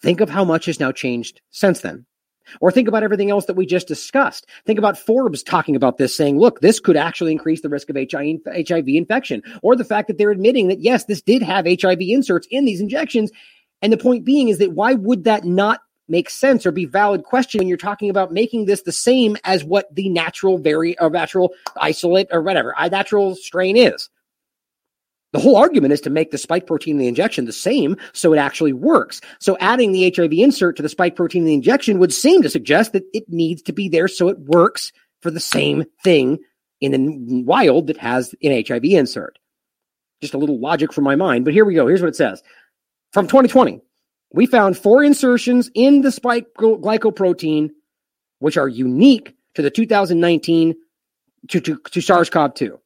think 0.01 0.19
of 0.19 0.29
how 0.29 0.43
much 0.43 0.65
has 0.65 0.79
now 0.79 0.91
changed 0.91 1.39
since 1.49 1.79
then. 1.79 2.05
Or 2.59 2.71
think 2.71 2.87
about 2.87 3.03
everything 3.03 3.29
else 3.29 3.45
that 3.45 3.55
we 3.55 3.65
just 3.65 3.87
discussed. 3.87 4.47
Think 4.65 4.79
about 4.79 4.97
Forbes 4.97 5.43
talking 5.43 5.75
about 5.75 5.97
this, 5.97 6.15
saying, 6.15 6.39
look, 6.39 6.61
this 6.61 6.79
could 6.79 6.97
actually 6.97 7.31
increase 7.31 7.61
the 7.61 7.69
risk 7.69 7.89
of 7.89 7.95
HIV 7.95 8.87
infection. 8.87 9.41
Or 9.61 9.75
the 9.75 9.85
fact 9.85 10.07
that 10.07 10.17
they're 10.17 10.31
admitting 10.31 10.67
that, 10.67 10.81
yes, 10.81 11.05
this 11.05 11.21
did 11.21 11.41
have 11.41 11.65
HIV 11.65 12.01
inserts 12.01 12.47
in 12.51 12.65
these 12.65 12.81
injections. 12.81 13.31
And 13.81 13.91
the 13.91 13.97
point 13.97 14.25
being 14.25 14.49
is 14.49 14.57
that 14.59 14.73
why 14.73 14.93
would 14.93 15.23
that 15.23 15.45
not 15.45 15.81
make 16.11 16.29
sense 16.29 16.65
or 16.65 16.71
be 16.71 16.85
valid 16.85 17.23
question 17.23 17.59
when 17.59 17.67
you're 17.67 17.77
talking 17.77 18.09
about 18.09 18.31
making 18.31 18.65
this 18.65 18.81
the 18.81 18.91
same 18.91 19.37
as 19.43 19.63
what 19.63 19.93
the 19.95 20.09
natural 20.09 20.57
very 20.57 20.99
or 20.99 21.09
natural 21.09 21.53
isolate 21.79 22.27
or 22.31 22.41
whatever 22.41 22.77
uh, 22.77 22.89
natural 22.89 23.33
strain 23.35 23.77
is. 23.77 24.09
The 25.33 25.39
whole 25.39 25.55
argument 25.55 25.93
is 25.93 26.01
to 26.01 26.09
make 26.09 26.31
the 26.31 26.37
spike 26.37 26.67
protein 26.67 26.95
in 26.95 26.99
the 26.99 27.07
injection 27.07 27.45
the 27.45 27.53
same 27.53 27.95
so 28.13 28.33
it 28.33 28.37
actually 28.37 28.73
works. 28.73 29.21
So 29.39 29.57
adding 29.59 29.91
the 29.91 30.13
HIV 30.15 30.33
insert 30.33 30.75
to 30.77 30.83
the 30.83 30.89
spike 30.89 31.15
protein 31.15 31.43
in 31.43 31.47
the 31.47 31.53
injection 31.53 31.99
would 31.99 32.13
seem 32.13 32.41
to 32.41 32.49
suggest 32.49 32.93
that 32.93 33.05
it 33.13 33.29
needs 33.29 33.61
to 33.63 33.73
be 33.73 33.87
there 33.87 34.07
so 34.07 34.27
it 34.27 34.39
works 34.39 34.91
for 35.21 35.31
the 35.31 35.39
same 35.39 35.85
thing 36.03 36.39
in 36.81 36.91
the 36.91 37.43
wild 37.43 37.87
that 37.87 37.97
has 37.97 38.35
an 38.43 38.63
HIV 38.67 38.85
insert. 38.85 39.37
Just 40.19 40.33
a 40.33 40.37
little 40.37 40.59
logic 40.59 40.91
from 40.91 41.03
my 41.03 41.15
mind, 41.15 41.45
but 41.45 41.53
here 41.53 41.65
we 41.65 41.75
go. 41.75 41.87
Here's 41.87 42.01
what 42.01 42.09
it 42.09 42.15
says. 42.15 42.43
From 43.13 43.27
2020, 43.27 43.81
we 44.33 44.45
found 44.45 44.77
four 44.77 45.03
insertions 45.03 45.69
in 45.73 46.01
the 46.01 46.11
spike 46.11 46.47
glycoprotein, 46.57 47.69
which 48.39 48.57
are 48.57 48.67
unique 48.67 49.35
to 49.55 49.61
the 49.61 49.69
2019 49.69 50.75
to, 51.49 51.59
to, 51.59 51.77
to 51.91 52.01
SARS-CoV-2 52.01 52.77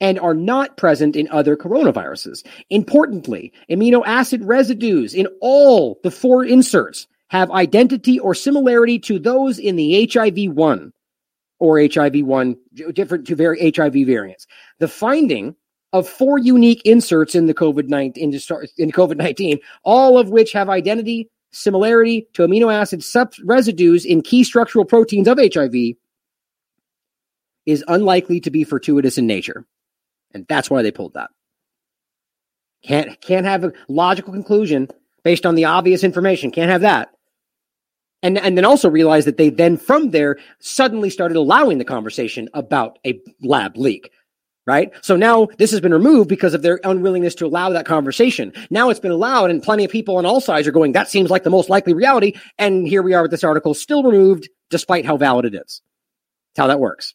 and 0.00 0.18
are 0.18 0.34
not 0.34 0.76
present 0.76 1.16
in 1.16 1.28
other 1.30 1.56
coronaviruses. 1.56 2.44
Importantly, 2.70 3.52
amino 3.70 4.02
acid 4.06 4.44
residues 4.44 5.14
in 5.14 5.26
all 5.40 6.00
the 6.02 6.10
four 6.10 6.44
inserts 6.44 7.06
have 7.28 7.50
identity 7.50 8.18
or 8.18 8.34
similarity 8.34 8.98
to 8.98 9.18
those 9.18 9.58
in 9.58 9.76
the 9.76 10.06
HIV1 10.06 10.92
or 11.58 11.76
HIV1 11.76 12.56
different 12.92 13.26
to 13.26 13.36
very 13.36 13.72
HIV 13.72 13.94
variants. 14.06 14.46
The 14.78 14.88
finding 14.88 15.56
of 15.94 16.08
four 16.08 16.38
unique 16.38 16.82
inserts 16.84 17.36
in 17.36 17.46
the 17.46 17.54
COVID 17.54 17.88
nineteen 17.88 18.34
in 18.78 18.90
COVID 18.90 19.16
nineteen, 19.16 19.58
all 19.84 20.18
of 20.18 20.28
which 20.28 20.52
have 20.52 20.68
identity 20.68 21.30
similarity 21.52 22.26
to 22.32 22.42
amino 22.42 22.72
acid 22.74 23.02
sub- 23.04 23.32
residues 23.44 24.04
in 24.04 24.20
key 24.20 24.42
structural 24.42 24.84
proteins 24.84 25.28
of 25.28 25.38
HIV, 25.38 25.94
is 27.64 27.84
unlikely 27.86 28.40
to 28.40 28.50
be 28.50 28.64
fortuitous 28.64 29.18
in 29.18 29.26
nature, 29.28 29.64
and 30.34 30.46
that's 30.48 30.68
why 30.68 30.82
they 30.82 30.90
pulled 30.90 31.14
that. 31.14 31.30
Can't 32.84 33.18
can't 33.20 33.46
have 33.46 33.64
a 33.64 33.72
logical 33.88 34.32
conclusion 34.32 34.88
based 35.22 35.46
on 35.46 35.54
the 35.54 35.64
obvious 35.64 36.04
information. 36.04 36.50
Can't 36.50 36.70
have 36.70 36.82
that. 36.82 37.08
And, 38.22 38.38
and 38.38 38.56
then 38.56 38.64
also 38.64 38.88
realize 38.88 39.26
that 39.26 39.36
they 39.36 39.50
then 39.50 39.76
from 39.76 40.10
there 40.10 40.38
suddenly 40.58 41.10
started 41.10 41.36
allowing 41.36 41.76
the 41.76 41.84
conversation 41.84 42.48
about 42.54 42.98
a 43.06 43.20
lab 43.42 43.76
leak 43.76 44.10
right? 44.66 44.92
So 45.02 45.16
now 45.16 45.48
this 45.58 45.70
has 45.70 45.80
been 45.80 45.92
removed 45.92 46.28
because 46.28 46.54
of 46.54 46.62
their 46.62 46.80
unwillingness 46.84 47.34
to 47.36 47.46
allow 47.46 47.70
that 47.70 47.86
conversation. 47.86 48.52
Now 48.70 48.90
it's 48.90 49.00
been 49.00 49.10
allowed, 49.10 49.50
and 49.50 49.62
plenty 49.62 49.84
of 49.84 49.90
people 49.90 50.16
on 50.16 50.26
all 50.26 50.40
sides 50.40 50.66
are 50.66 50.72
going, 50.72 50.92
that 50.92 51.10
seems 51.10 51.30
like 51.30 51.44
the 51.44 51.50
most 51.50 51.68
likely 51.68 51.92
reality. 51.92 52.34
And 52.58 52.86
here 52.86 53.02
we 53.02 53.14
are 53.14 53.22
with 53.22 53.30
this 53.30 53.44
article 53.44 53.74
still 53.74 54.02
removed, 54.02 54.48
despite 54.70 55.04
how 55.04 55.16
valid 55.16 55.44
it 55.44 55.54
is. 55.54 55.82
That's 56.54 56.62
how 56.62 56.66
that 56.68 56.80
works. 56.80 57.14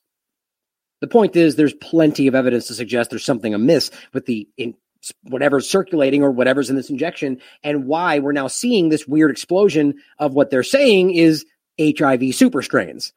The 1.02 1.08
point 1.08 1.36
is, 1.36 1.56
there's 1.56 1.74
plenty 1.74 2.28
of 2.28 2.36
evidence 2.36 2.68
to 2.68 2.74
suggest 2.74 3.10
there's 3.10 3.24
something 3.24 3.54
amiss 3.54 3.92
with 4.14 4.26
the 4.26 4.48
in, 4.58 4.76
whatever's 5.24 5.70
circulating 5.70 6.24
or 6.24 6.32
whatever's 6.32 6.70
in 6.70 6.76
this 6.76 6.90
injection, 6.90 7.40
and 7.64 7.86
why 7.86 8.20
we're 8.20 8.34
now 8.34 8.48
seeing 8.48 8.90
this 8.90 9.08
weird 9.08 9.32
explosion 9.32 9.96
of 10.18 10.34
what 10.34 10.50
they're 10.50 10.64
saying 10.64 11.12
is 11.12 11.46
HIV 11.80 12.36
super 12.36 12.62
strains. 12.62 13.14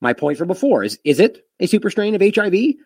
My 0.00 0.12
point 0.12 0.38
from 0.38 0.48
before 0.48 0.84
is: 0.84 0.98
is 1.04 1.18
it 1.20 1.44
a 1.58 1.66
super 1.66 1.90
strain 1.90 2.14
of 2.14 2.22
HIV? 2.34 2.76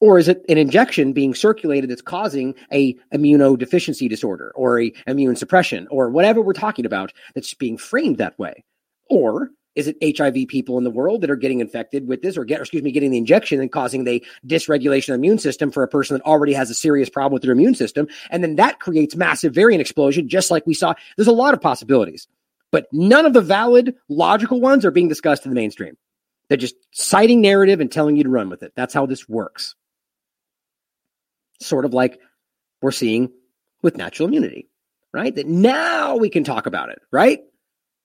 or 0.00 0.18
is 0.18 0.28
it 0.28 0.44
an 0.48 0.58
injection 0.58 1.12
being 1.12 1.34
circulated 1.34 1.90
that's 1.90 2.02
causing 2.02 2.54
a 2.72 2.94
immunodeficiency 3.14 4.08
disorder 4.08 4.50
or 4.54 4.80
a 4.80 4.92
immune 5.06 5.36
suppression 5.36 5.86
or 5.90 6.08
whatever 6.08 6.40
we're 6.40 6.52
talking 6.52 6.86
about 6.86 7.12
that's 7.34 7.54
being 7.54 7.76
framed 7.76 8.18
that 8.18 8.38
way 8.38 8.64
or 9.08 9.50
is 9.76 9.88
it 9.88 10.18
hiv 10.18 10.34
people 10.48 10.78
in 10.78 10.84
the 10.84 10.90
world 10.90 11.20
that 11.20 11.30
are 11.30 11.36
getting 11.36 11.60
infected 11.60 12.08
with 12.08 12.22
this 12.22 12.36
or 12.36 12.44
get 12.44 12.60
excuse 12.60 12.82
me 12.82 12.90
getting 12.90 13.10
the 13.10 13.18
injection 13.18 13.60
and 13.60 13.72
causing 13.72 14.04
the 14.04 14.24
dysregulation 14.46 15.08
of 15.08 15.20
the 15.20 15.26
immune 15.26 15.38
system 15.38 15.70
for 15.70 15.82
a 15.82 15.88
person 15.88 16.14
that 16.14 16.24
already 16.24 16.52
has 16.52 16.70
a 16.70 16.74
serious 16.74 17.08
problem 17.08 17.32
with 17.32 17.42
their 17.42 17.52
immune 17.52 17.74
system 17.74 18.06
and 18.30 18.42
then 18.42 18.56
that 18.56 18.80
creates 18.80 19.16
massive 19.16 19.54
variant 19.54 19.80
explosion 19.80 20.28
just 20.28 20.50
like 20.50 20.66
we 20.66 20.74
saw 20.74 20.94
there's 21.16 21.28
a 21.28 21.32
lot 21.32 21.54
of 21.54 21.60
possibilities 21.60 22.26
but 22.72 22.86
none 22.92 23.26
of 23.26 23.32
the 23.32 23.40
valid 23.40 23.94
logical 24.08 24.60
ones 24.60 24.84
are 24.84 24.90
being 24.90 25.08
discussed 25.08 25.44
in 25.44 25.50
the 25.50 25.56
mainstream 25.56 25.96
they're 26.48 26.56
just 26.56 26.76
citing 26.92 27.40
narrative 27.40 27.80
and 27.80 27.92
telling 27.92 28.16
you 28.16 28.24
to 28.24 28.30
run 28.30 28.48
with 28.48 28.62
it 28.62 28.72
that's 28.74 28.94
how 28.94 29.06
this 29.06 29.28
works 29.28 29.74
sort 31.60 31.84
of 31.84 31.94
like 31.94 32.18
we're 32.82 32.90
seeing 32.90 33.30
with 33.82 33.96
natural 33.96 34.28
immunity, 34.28 34.68
right? 35.12 35.34
That 35.34 35.46
now 35.46 36.16
we 36.16 36.30
can 36.30 36.44
talk 36.44 36.66
about 36.66 36.90
it, 36.90 37.00
right? 37.10 37.40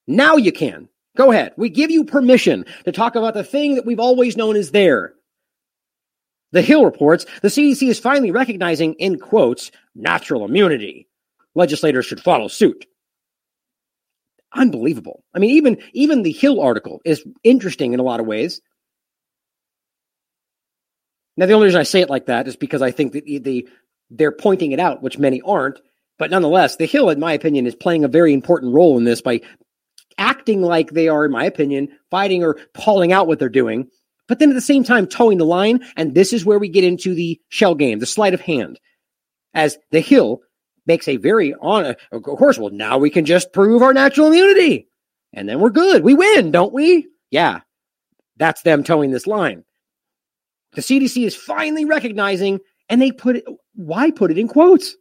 Now 0.08 0.36
you 0.36 0.52
can. 0.52 0.90
Go 1.16 1.32
ahead. 1.32 1.54
We 1.58 1.70
give 1.70 1.92
you 1.92 2.04
permission 2.04 2.66
to 2.84 2.92
talk 2.92 3.16
about 3.16 3.34
the 3.34 3.44
thing 3.44 3.76
that 3.76 3.86
we've 3.86 4.00
always 4.00 4.38
known 4.38 4.56
is 4.56 4.72
there. 4.72 5.14
The 6.52 6.62
Hill 6.62 6.86
reports 6.86 7.26
the 7.42 7.48
CDC 7.48 7.90
is 7.90 8.00
finally 8.00 8.32
recognizing, 8.32 8.94
in 8.94 9.20
quotes, 9.20 9.72
natural 9.96 10.46
immunity. 10.46 11.08
Legislators 11.54 12.06
should 12.06 12.22
follow 12.22 12.48
suit. 12.48 12.86
Unbelievable. 14.54 15.24
I 15.34 15.40
mean, 15.40 15.52
even 15.52 15.78
even 15.94 16.24
the 16.24 16.32
Hill 16.32 16.62
article 16.62 17.02
is 17.04 17.26
interesting 17.44 17.94
in 17.94 18.00
a 18.00 18.04
lot 18.04 18.20
of 18.20 18.26
ways 18.26 18.62
now, 21.38 21.46
the 21.46 21.54
only 21.54 21.66
reason 21.66 21.80
I 21.80 21.84
say 21.84 22.02
it 22.02 22.10
like 22.10 22.28
that 22.28 22.48
is 22.48 22.56
because 22.56 22.82
I 22.82 22.92
think 22.92 23.14
that 23.14 23.26
the 23.26 23.68
they're 24.10 24.32
pointing 24.32 24.72
it 24.72 24.80
out, 24.80 25.02
which 25.02 25.18
many 25.18 25.42
aren't. 25.42 25.82
But 26.18 26.32
nonetheless, 26.32 26.78
the 26.78 26.86
Hill, 26.86 27.10
in 27.10 27.20
my 27.20 27.34
opinion, 27.34 27.68
is 27.68 27.76
playing 27.76 28.06
a 28.06 28.10
very 28.10 28.34
important 28.34 28.74
role 28.74 28.98
in 28.98 29.04
this 29.04 29.22
by 29.22 29.42
acting 30.18 30.62
like 30.62 30.92
they 30.92 31.08
are, 31.08 31.26
in 31.26 31.32
my 31.32 31.46
opinion, 31.46 31.90
fighting 32.10 32.44
or 32.44 32.58
calling 32.74 33.12
out 33.12 33.28
what 33.28 33.40
they're 33.40 33.50
doing, 33.50 33.88
but 34.28 34.40
then 34.40 34.50
at 34.50 34.56
the 34.56 34.62
same 34.62 34.84
time 34.84 35.08
toeing 35.08 35.38
the 35.38 35.46
line. 35.46 35.84
And 35.96 36.16
this 36.16 36.34
is 36.34 36.46
where 36.46 36.60
we 36.60 36.70
get 36.70 36.84
into 36.84 37.14
the 37.14 37.40
shell 37.50 37.76
game, 37.76 38.00
the 38.00 38.06
sleight 38.06 38.34
of 38.34 38.42
hand, 38.42 38.80
as 39.54 39.78
the 39.92 40.00
Hill 40.00 40.42
makes 40.86 41.08
a 41.08 41.18
very 41.18 41.54
on. 41.56 41.96
Of 42.12 42.24
course, 42.24 42.58
well, 42.58 42.72
now 42.72 42.98
we 42.98 43.10
can 43.10 43.26
just 43.26 43.54
prove 43.54 43.82
our 43.82 43.94
natural 43.94 44.28
immunity, 44.28 44.88
and 45.34 45.48
then 45.48 45.60
we're 45.60 45.70
good. 45.70 46.04
We 46.04 46.14
win, 46.14 46.52
don't 46.52 46.74
we? 46.74 47.08
Yeah, 47.32 47.62
that's 48.38 48.62
them 48.62 48.84
toeing 48.84 49.12
this 49.12 49.28
line. 49.28 49.64
The 50.74 50.82
CDC 50.82 51.26
is 51.26 51.36
finally 51.36 51.86
recognizing, 51.86 52.60
and 52.90 53.02
they 53.02 53.12
put 53.12 53.38
it, 53.38 53.46
why 53.74 54.12
put 54.12 54.32
it 54.32 54.38
in 54.38 54.48
quotes? 54.48 54.96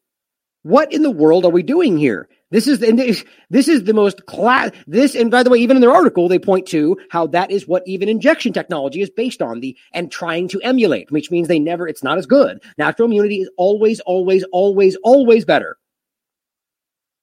What 0.63 0.93
in 0.93 1.03
the 1.03 1.11
world 1.11 1.45
are 1.45 1.51
we 1.51 1.63
doing 1.63 1.99
here? 1.99 2.29
This 2.55 2.69
is 2.69 2.79
the, 2.79 3.25
this 3.51 3.67
is 3.67 3.83
the 3.83 3.93
most 3.93 4.27
class. 4.27 4.71
This 4.87 5.17
and 5.17 5.29
by 5.29 5.43
the 5.43 5.51
way, 5.51 5.59
even 5.59 5.77
in 5.77 5.81
their 5.81 5.91
article, 5.91 6.29
they 6.29 6.39
point 6.39 6.69
to 6.69 6.97
how 7.11 7.27
that 7.27 7.51
is 7.51 7.67
what 7.67 7.83
even 7.85 8.09
injection 8.09 8.53
technology 8.53 9.01
is 9.01 9.11
based 9.11 9.43
on 9.43 9.59
the 9.59 9.77
and 9.93 10.09
trying 10.09 10.47
to 10.51 10.61
emulate, 10.61 11.11
which 11.11 11.33
means 11.33 11.49
they 11.49 11.59
never. 11.59 11.89
It's 11.89 12.05
not 12.05 12.17
as 12.17 12.27
good. 12.27 12.63
Natural 12.79 13.07
immunity 13.07 13.41
is 13.41 13.51
always, 13.57 13.99
always, 13.99 14.45
always, 14.53 14.97
always 15.03 15.45
better. 15.45 15.79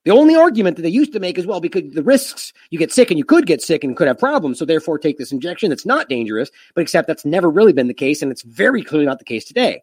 The 0.03 0.11
only 0.11 0.35
argument 0.35 0.75
that 0.75 0.81
they 0.81 0.89
used 0.89 1.13
to 1.13 1.19
make 1.21 1.39
as 1.39 1.47
well, 1.47 1.61
because 1.61 1.93
the 1.93 2.03
risks, 2.03 2.51
you 2.69 2.77
get 2.77 2.91
sick 2.91 3.09
and 3.09 3.17
you 3.17 3.23
could 3.23 3.45
get 3.45 3.61
sick 3.61 3.85
and 3.85 3.95
could 3.95 4.09
have 4.09 4.19
problems. 4.19 4.59
So 4.59 4.65
therefore 4.65 4.99
take 4.99 5.17
this 5.17 5.31
injection 5.31 5.69
that's 5.69 5.85
not 5.85 6.09
dangerous, 6.09 6.51
but 6.75 6.81
except 6.81 7.07
that's 7.07 7.23
never 7.23 7.49
really 7.49 7.71
been 7.71 7.87
the 7.87 7.93
case. 7.93 8.21
And 8.21 8.33
it's 8.33 8.41
very 8.41 8.83
clearly 8.83 9.05
not 9.05 9.19
the 9.19 9.23
case 9.23 9.45
today. 9.45 9.81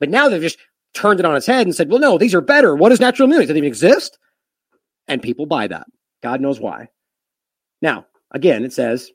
But 0.00 0.08
now 0.08 0.30
they've 0.30 0.40
just 0.40 0.56
turned 0.94 1.20
it 1.20 1.26
on 1.26 1.36
its 1.36 1.44
head 1.44 1.66
and 1.66 1.76
said, 1.76 1.90
well, 1.90 2.00
no, 2.00 2.16
these 2.16 2.34
are 2.34 2.40
better. 2.40 2.74
What 2.74 2.90
is 2.92 3.00
natural 3.00 3.26
immunity? 3.26 3.48
Does 3.48 3.56
it 3.56 3.58
even 3.58 3.68
exist? 3.68 4.18
And 5.08 5.22
people 5.22 5.46
buy 5.46 5.66
that. 5.66 5.86
God 6.22 6.40
knows 6.40 6.60
why. 6.60 6.88
Now, 7.80 8.06
again, 8.30 8.64
it 8.64 8.72
says 8.72 9.10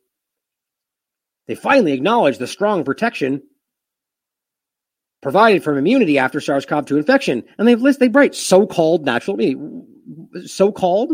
they 1.48 1.56
finally 1.56 1.94
acknowledge 1.94 2.38
the 2.38 2.48
strong 2.48 2.84
protection 2.84 3.42
provided 5.22 5.64
from 5.64 5.78
immunity 5.78 6.18
after 6.18 6.40
SARS-CoV-2 6.40 6.98
infection. 6.98 7.44
And 7.58 7.68
they've 7.68 7.82
listed, 7.82 8.02
they 8.02 8.18
write 8.18 8.36
so-called 8.36 9.06
natural 9.06 9.36
immunity 9.36 9.88
so 10.46 10.72
called. 10.72 11.14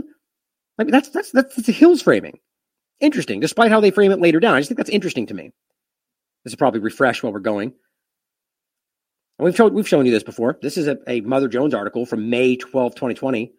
I 0.77 0.83
mean, 0.83 0.91
that's 0.91 1.09
that's 1.09 1.31
that's 1.31 1.55
the 1.55 1.71
Hills 1.71 2.01
framing. 2.01 2.39
Interesting, 2.99 3.39
despite 3.39 3.71
how 3.71 3.79
they 3.79 3.91
frame 3.91 4.11
it 4.11 4.21
later 4.21 4.39
down. 4.39 4.55
I 4.55 4.59
just 4.59 4.69
think 4.69 4.77
that's 4.77 4.89
interesting 4.89 5.27
to 5.27 5.33
me. 5.33 5.51
This 6.43 6.53
is 6.53 6.57
probably 6.57 6.79
refresh 6.79 7.21
while 7.21 7.33
we're 7.33 7.39
going. 7.39 7.73
And 9.39 9.45
we've 9.45 9.55
shown 9.55 9.73
we've 9.73 9.87
shown 9.87 10.05
you 10.05 10.11
this 10.11 10.23
before. 10.23 10.57
This 10.61 10.77
is 10.77 10.87
a, 10.87 10.97
a 11.07 11.21
Mother 11.21 11.47
Jones 11.47 11.73
article 11.73 12.05
from 12.05 12.29
May 12.29 12.55
12, 12.55 12.95
2020. 12.95 13.53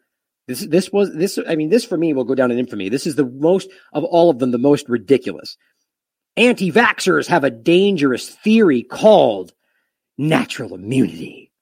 This 0.47 0.67
this 0.67 0.93
was 0.93 1.15
this 1.15 1.39
I 1.49 1.57
mean, 1.57 1.71
this 1.71 1.85
for 1.85 1.97
me 1.97 2.13
will 2.13 2.25
go 2.25 2.35
down 2.35 2.51
in 2.51 2.59
infamy. 2.59 2.89
This 2.89 3.07
is 3.07 3.15
the 3.15 3.25
most 3.25 3.71
of 3.93 4.05
all 4.05 4.31
of 4.31 4.39
them, 4.39 4.51
the 4.51 4.59
most 4.59 4.89
ridiculous. 4.89 5.57
Anti-vaxxers 6.37 7.29
have 7.29 7.45
a 7.45 7.51
dangerous 7.51 8.29
theory 8.29 8.83
called 8.83 9.53
natural 10.19 10.75
immunity. 10.75 11.53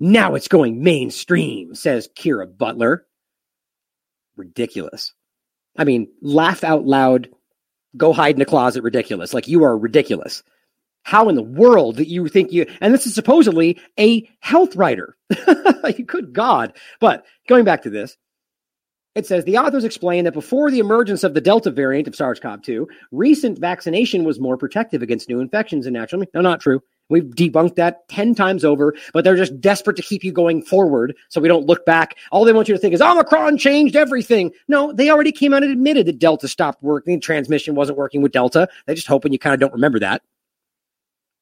Now 0.00 0.34
it's 0.34 0.48
going 0.48 0.82
mainstream, 0.82 1.74
says 1.74 2.08
Kiera 2.18 2.46
Butler. 2.46 3.06
Ridiculous. 4.36 5.12
I 5.76 5.84
mean, 5.84 6.08
laugh 6.20 6.64
out 6.64 6.84
loud, 6.84 7.28
go 7.96 8.12
hide 8.12 8.36
in 8.36 8.42
a 8.42 8.46
closet, 8.46 8.82
ridiculous. 8.82 9.34
Like 9.34 9.48
you 9.48 9.64
are 9.64 9.76
ridiculous. 9.76 10.42
How 11.06 11.28
in 11.28 11.36
the 11.36 11.42
world 11.42 11.98
that 11.98 12.08
you 12.08 12.26
think 12.26 12.50
you, 12.50 12.66
and 12.80 12.92
this 12.92 13.06
is 13.06 13.14
supposedly 13.14 13.80
a 13.96 14.28
health 14.40 14.74
writer. 14.74 15.16
Good 16.04 16.32
God. 16.32 16.72
But 16.98 17.24
going 17.46 17.64
back 17.64 17.82
to 17.82 17.90
this, 17.90 18.16
it 19.14 19.24
says 19.24 19.44
the 19.44 19.56
authors 19.56 19.84
explain 19.84 20.24
that 20.24 20.32
before 20.34 20.68
the 20.68 20.80
emergence 20.80 21.22
of 21.22 21.32
the 21.32 21.40
Delta 21.40 21.70
variant 21.70 22.08
of 22.08 22.16
SARS 22.16 22.40
CoV 22.40 22.60
2, 22.60 22.88
recent 23.12 23.56
vaccination 23.60 24.24
was 24.24 24.40
more 24.40 24.56
protective 24.56 25.00
against 25.00 25.28
new 25.28 25.38
infections 25.38 25.86
and 25.86 25.94
natural. 25.94 26.24
No, 26.34 26.40
not 26.40 26.60
true. 26.60 26.82
We've 27.08 27.22
debunked 27.22 27.76
that 27.76 28.08
10 28.08 28.34
times 28.34 28.64
over, 28.64 28.92
but 29.12 29.22
they're 29.22 29.36
just 29.36 29.60
desperate 29.60 29.94
to 29.98 30.02
keep 30.02 30.24
you 30.24 30.32
going 30.32 30.60
forward 30.60 31.14
so 31.28 31.40
we 31.40 31.46
don't 31.46 31.66
look 31.66 31.86
back. 31.86 32.16
All 32.32 32.44
they 32.44 32.52
want 32.52 32.66
you 32.66 32.74
to 32.74 32.80
think 32.80 32.94
is 32.94 33.00
Omicron 33.00 33.58
changed 33.58 33.94
everything. 33.94 34.50
No, 34.66 34.92
they 34.92 35.08
already 35.08 35.30
came 35.30 35.54
out 35.54 35.62
and 35.62 35.70
admitted 35.70 36.06
that 36.06 36.18
Delta 36.18 36.48
stopped 36.48 36.82
working, 36.82 37.20
transmission 37.20 37.76
wasn't 37.76 37.96
working 37.96 38.22
with 38.22 38.32
Delta. 38.32 38.68
They're 38.86 38.96
just 38.96 39.06
hoping 39.06 39.32
you 39.32 39.38
kind 39.38 39.54
of 39.54 39.60
don't 39.60 39.72
remember 39.72 40.00
that. 40.00 40.22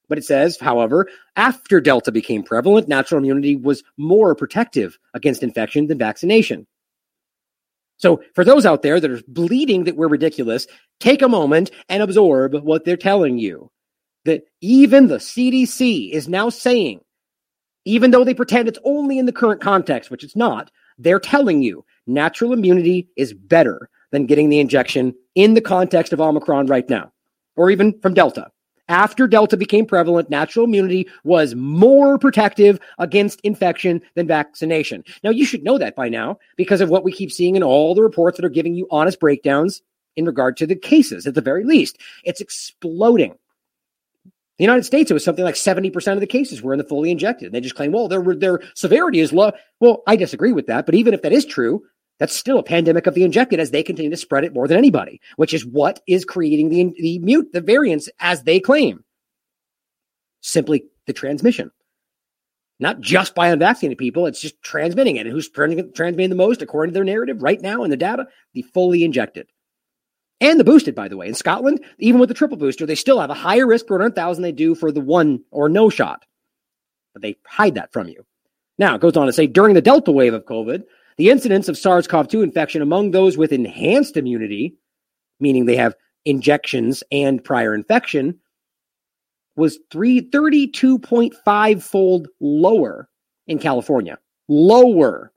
But 0.09 0.19
it 0.19 0.25
says, 0.25 0.59
however, 0.59 1.09
after 1.37 1.81
Delta 1.81 2.13
became 2.13 2.43
prevalent, 2.43 2.89
natural 2.89 3.19
immunity 3.19 3.57
was 3.57 3.83
more 3.97 4.35
protective 4.35 4.99
against 5.15 5.43
infection 5.43 5.87
than 5.87 5.99
vaccination. 5.99 6.67
So, 7.97 8.23
for 8.35 8.45
those 8.45 8.67
out 8.67 8.83
there 8.83 9.01
that 9.01 9.11
are 9.11 9.21
bleeding 9.29 9.85
that 9.85 9.97
we're 9.97 10.09
ridiculous, 10.09 10.67
take 11.01 11.23
a 11.23 11.29
moment 11.29 11.71
and 11.89 12.03
absorb 12.03 12.55
what 12.55 12.85
they're 12.85 12.97
telling 12.97 13.39
you 13.39 13.71
that 14.25 14.45
even 14.61 15.07
the 15.07 15.17
CDC 15.17 16.11
is 16.11 16.29
now 16.29 16.49
saying, 16.49 17.01
even 17.85 18.11
though 18.11 18.25
they 18.25 18.35
pretend 18.35 18.69
it's 18.69 18.79
only 18.85 19.19
in 19.19 19.27
the 19.27 19.33
current 19.33 19.61
context, 19.61 20.11
which 20.11 20.25
it's 20.25 20.37
not, 20.37 20.71
they're 20.99 21.21
telling 21.21 21.63
you 21.63 21.85
natural 22.07 22.53
immunity 22.53 23.09
is 23.17 23.33
better 23.33 23.89
than 24.11 24.27
getting 24.27 24.49
the 24.49 24.61
injection 24.61 25.15
in 25.35 25.55
the 25.55 25.61
context 25.61 26.13
of 26.13 26.21
Omicron 26.21 26.67
right 26.67 26.89
now, 26.89 27.13
or 27.57 27.71
even 27.71 27.99
from 28.01 28.15
Delta. 28.15 28.51
After 28.89 29.27
Delta 29.27 29.57
became 29.57 29.87
prevalent, 29.87 30.29
natural 30.29 30.67
immunity 30.67 31.09
was 31.23 31.55
more 31.55 32.19
protective 32.19 32.79
against 32.99 33.41
infection 33.41 34.03
than 34.15 34.27
vaccination. 34.27 35.05
Now, 35.23 35.31
you 35.31 35.47
should 35.47 35.65
know 35.65 35.79
that 35.79 35.97
by 35.97 36.11
now 36.11 36.39
because 36.57 36.83
of 36.83 36.91
what 36.91 37.05
we 37.05 37.13
keep 37.13 37.33
seeing 37.33 37.57
in 37.57 37.63
all 37.63 37.95
the 37.95 38.03
reports 38.03 38.37
that 38.37 38.45
are 38.45 38.51
giving 38.51 38.75
you 38.75 38.87
honest 38.91 39.21
breakdowns 39.21 39.83
in 40.17 40.27
regard 40.27 40.57
to 40.59 40.67
the 40.67 40.77
cases, 40.77 41.27
at 41.27 41.35
the 41.35 41.41
very 41.41 41.65
least. 41.65 41.99
It's 42.25 42.41
exploding. 42.41 43.35
The 44.59 44.65
United 44.65 44.85
States, 44.85 45.11
it 45.11 45.15
was 45.15 45.25
something 45.25 45.45
like 45.45 45.57
70% 45.57 46.13
of 46.13 46.21
the 46.21 46.27
cases 46.27 46.63
were 46.63 46.75
in 46.75 46.79
the 46.79 46.85
fully 46.85 47.11
injected. 47.11 47.51
They 47.51 47.61
just 47.61 47.75
claim, 47.75 47.91
well, 47.91 48.07
their, 48.07 48.23
their 48.37 48.61
severity 48.75 49.19
is 49.19 49.33
low. 49.33 49.51
Well, 49.81 50.03
I 50.07 50.15
disagree 50.15 50.53
with 50.53 50.67
that. 50.67 50.87
But 50.87 50.95
even 50.95 51.13
if 51.13 51.23
that 51.23 51.33
is 51.33 51.45
true, 51.45 51.83
That's 52.19 52.35
still 52.35 52.59
a 52.59 52.63
pandemic 52.63 53.07
of 53.07 53.15
the 53.15 53.25
injected 53.25 53.59
as 53.61 53.71
they 53.71 53.83
continue 53.83 54.11
to 54.11 54.17
spread 54.17 54.45
it 54.45 54.55
more 54.55 54.69
than 54.69 54.79
anybody, 54.79 55.21
which 55.37 55.53
is 55.53 55.67
what 55.67 56.01
is 56.07 56.25
creating 56.25 56.69
the 56.69 56.95
the 56.99 57.19
mute 57.19 57.53
the 57.53 57.61
variants 57.61 58.09
as 58.21 58.43
they 58.43 58.61
claim. 58.61 59.05
Simply 60.41 60.85
the 61.07 61.13
transmission, 61.13 61.71
not 62.79 63.01
just 63.01 63.35
by 63.35 63.49
unvaccinated 63.49 63.99
people. 63.99 64.27
It's 64.27 64.41
just 64.41 64.63
transmitting 64.63 65.17
it, 65.17 65.27
and 65.27 65.33
who's 65.33 65.49
transmitting 65.49 66.31
the 66.31 66.37
most 66.37 66.63
according 66.63 66.93
to 66.93 66.95
their 66.95 67.05
narrative 67.05 67.43
right 67.43 67.61
now 67.61 67.83
in 67.83 67.91
the 67.91 67.97
data? 67.97 68.27
The 68.53 68.63
fully 68.63 69.05
injected 69.05 69.49
and 70.41 70.61
the 70.61 70.65
boosted, 70.65 70.95
by 70.95 71.09
the 71.09 71.17
way. 71.17 71.27
In 71.27 71.35
Scotland, 71.35 71.83
even 71.99 72.21
with 72.21 72.29
the 72.29 72.35
triple 72.35 72.57
booster, 72.57 72.87
they 72.87 72.95
still 72.95 73.21
have 73.21 73.31
a 73.31 73.35
higher 73.35 73.67
risk 73.67 73.87
per 73.87 73.95
100,000 73.95 74.43
they 74.43 74.53
do 74.53 74.75
for 74.75 74.93
the 74.93 75.01
one 75.01 75.43
or 75.51 75.69
no 75.69 75.89
shot. 75.89 76.25
But 77.13 77.23
they 77.23 77.37
hide 77.47 77.77
that 77.77 77.93
from 77.93 78.09
you. 78.09 78.27
Now, 78.77 78.95
it 78.95 79.01
goes 79.01 79.17
on 79.17 79.27
to 79.27 79.33
say 79.33 79.47
during 79.47 79.75
the 79.75 79.81
Delta 79.81 80.13
wave 80.13 80.35
of 80.35 80.45
COVID, 80.45 80.85
the 81.17 81.31
incidence 81.31 81.69
of 81.69 81.79
SARS 81.79 82.07
CoV 82.07 82.29
2 82.29 82.43
infection 82.43 82.83
among 82.83 83.11
those 83.11 83.37
with 83.37 83.53
enhanced 83.53 84.17
immunity, 84.17 84.77
meaning 85.41 85.65
they 85.65 85.77
have 85.77 85.95
injections 86.25 87.03
and 87.13 87.43
prior 87.43 87.75
infection, 87.75 88.39
was 89.57 89.79
32.5 89.93 91.83
fold 91.83 92.29
lower 92.41 93.09
in 93.47 93.59
California. 93.59 94.19
Lower. 94.49 95.33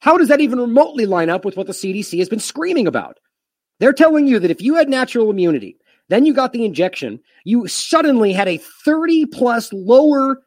How 0.00 0.18
does 0.18 0.28
that 0.28 0.40
even 0.40 0.60
remotely 0.60 1.06
line 1.06 1.30
up 1.30 1.44
with 1.44 1.56
what 1.56 1.66
the 1.66 1.72
CDC 1.72 2.18
has 2.18 2.28
been 2.28 2.38
screaming 2.38 2.86
about? 2.86 3.18
They're 3.80 3.92
telling 3.92 4.26
you 4.26 4.38
that 4.38 4.50
if 4.50 4.60
you 4.60 4.74
had 4.74 4.88
natural 4.88 5.30
immunity, 5.30 5.78
then 6.08 6.24
you 6.24 6.34
got 6.34 6.52
the 6.52 6.64
injection, 6.64 7.18
you 7.44 7.66
suddenly 7.66 8.32
had 8.32 8.48
a 8.48 8.58
30 8.58 9.26
plus 9.26 9.72
lower 9.72 10.42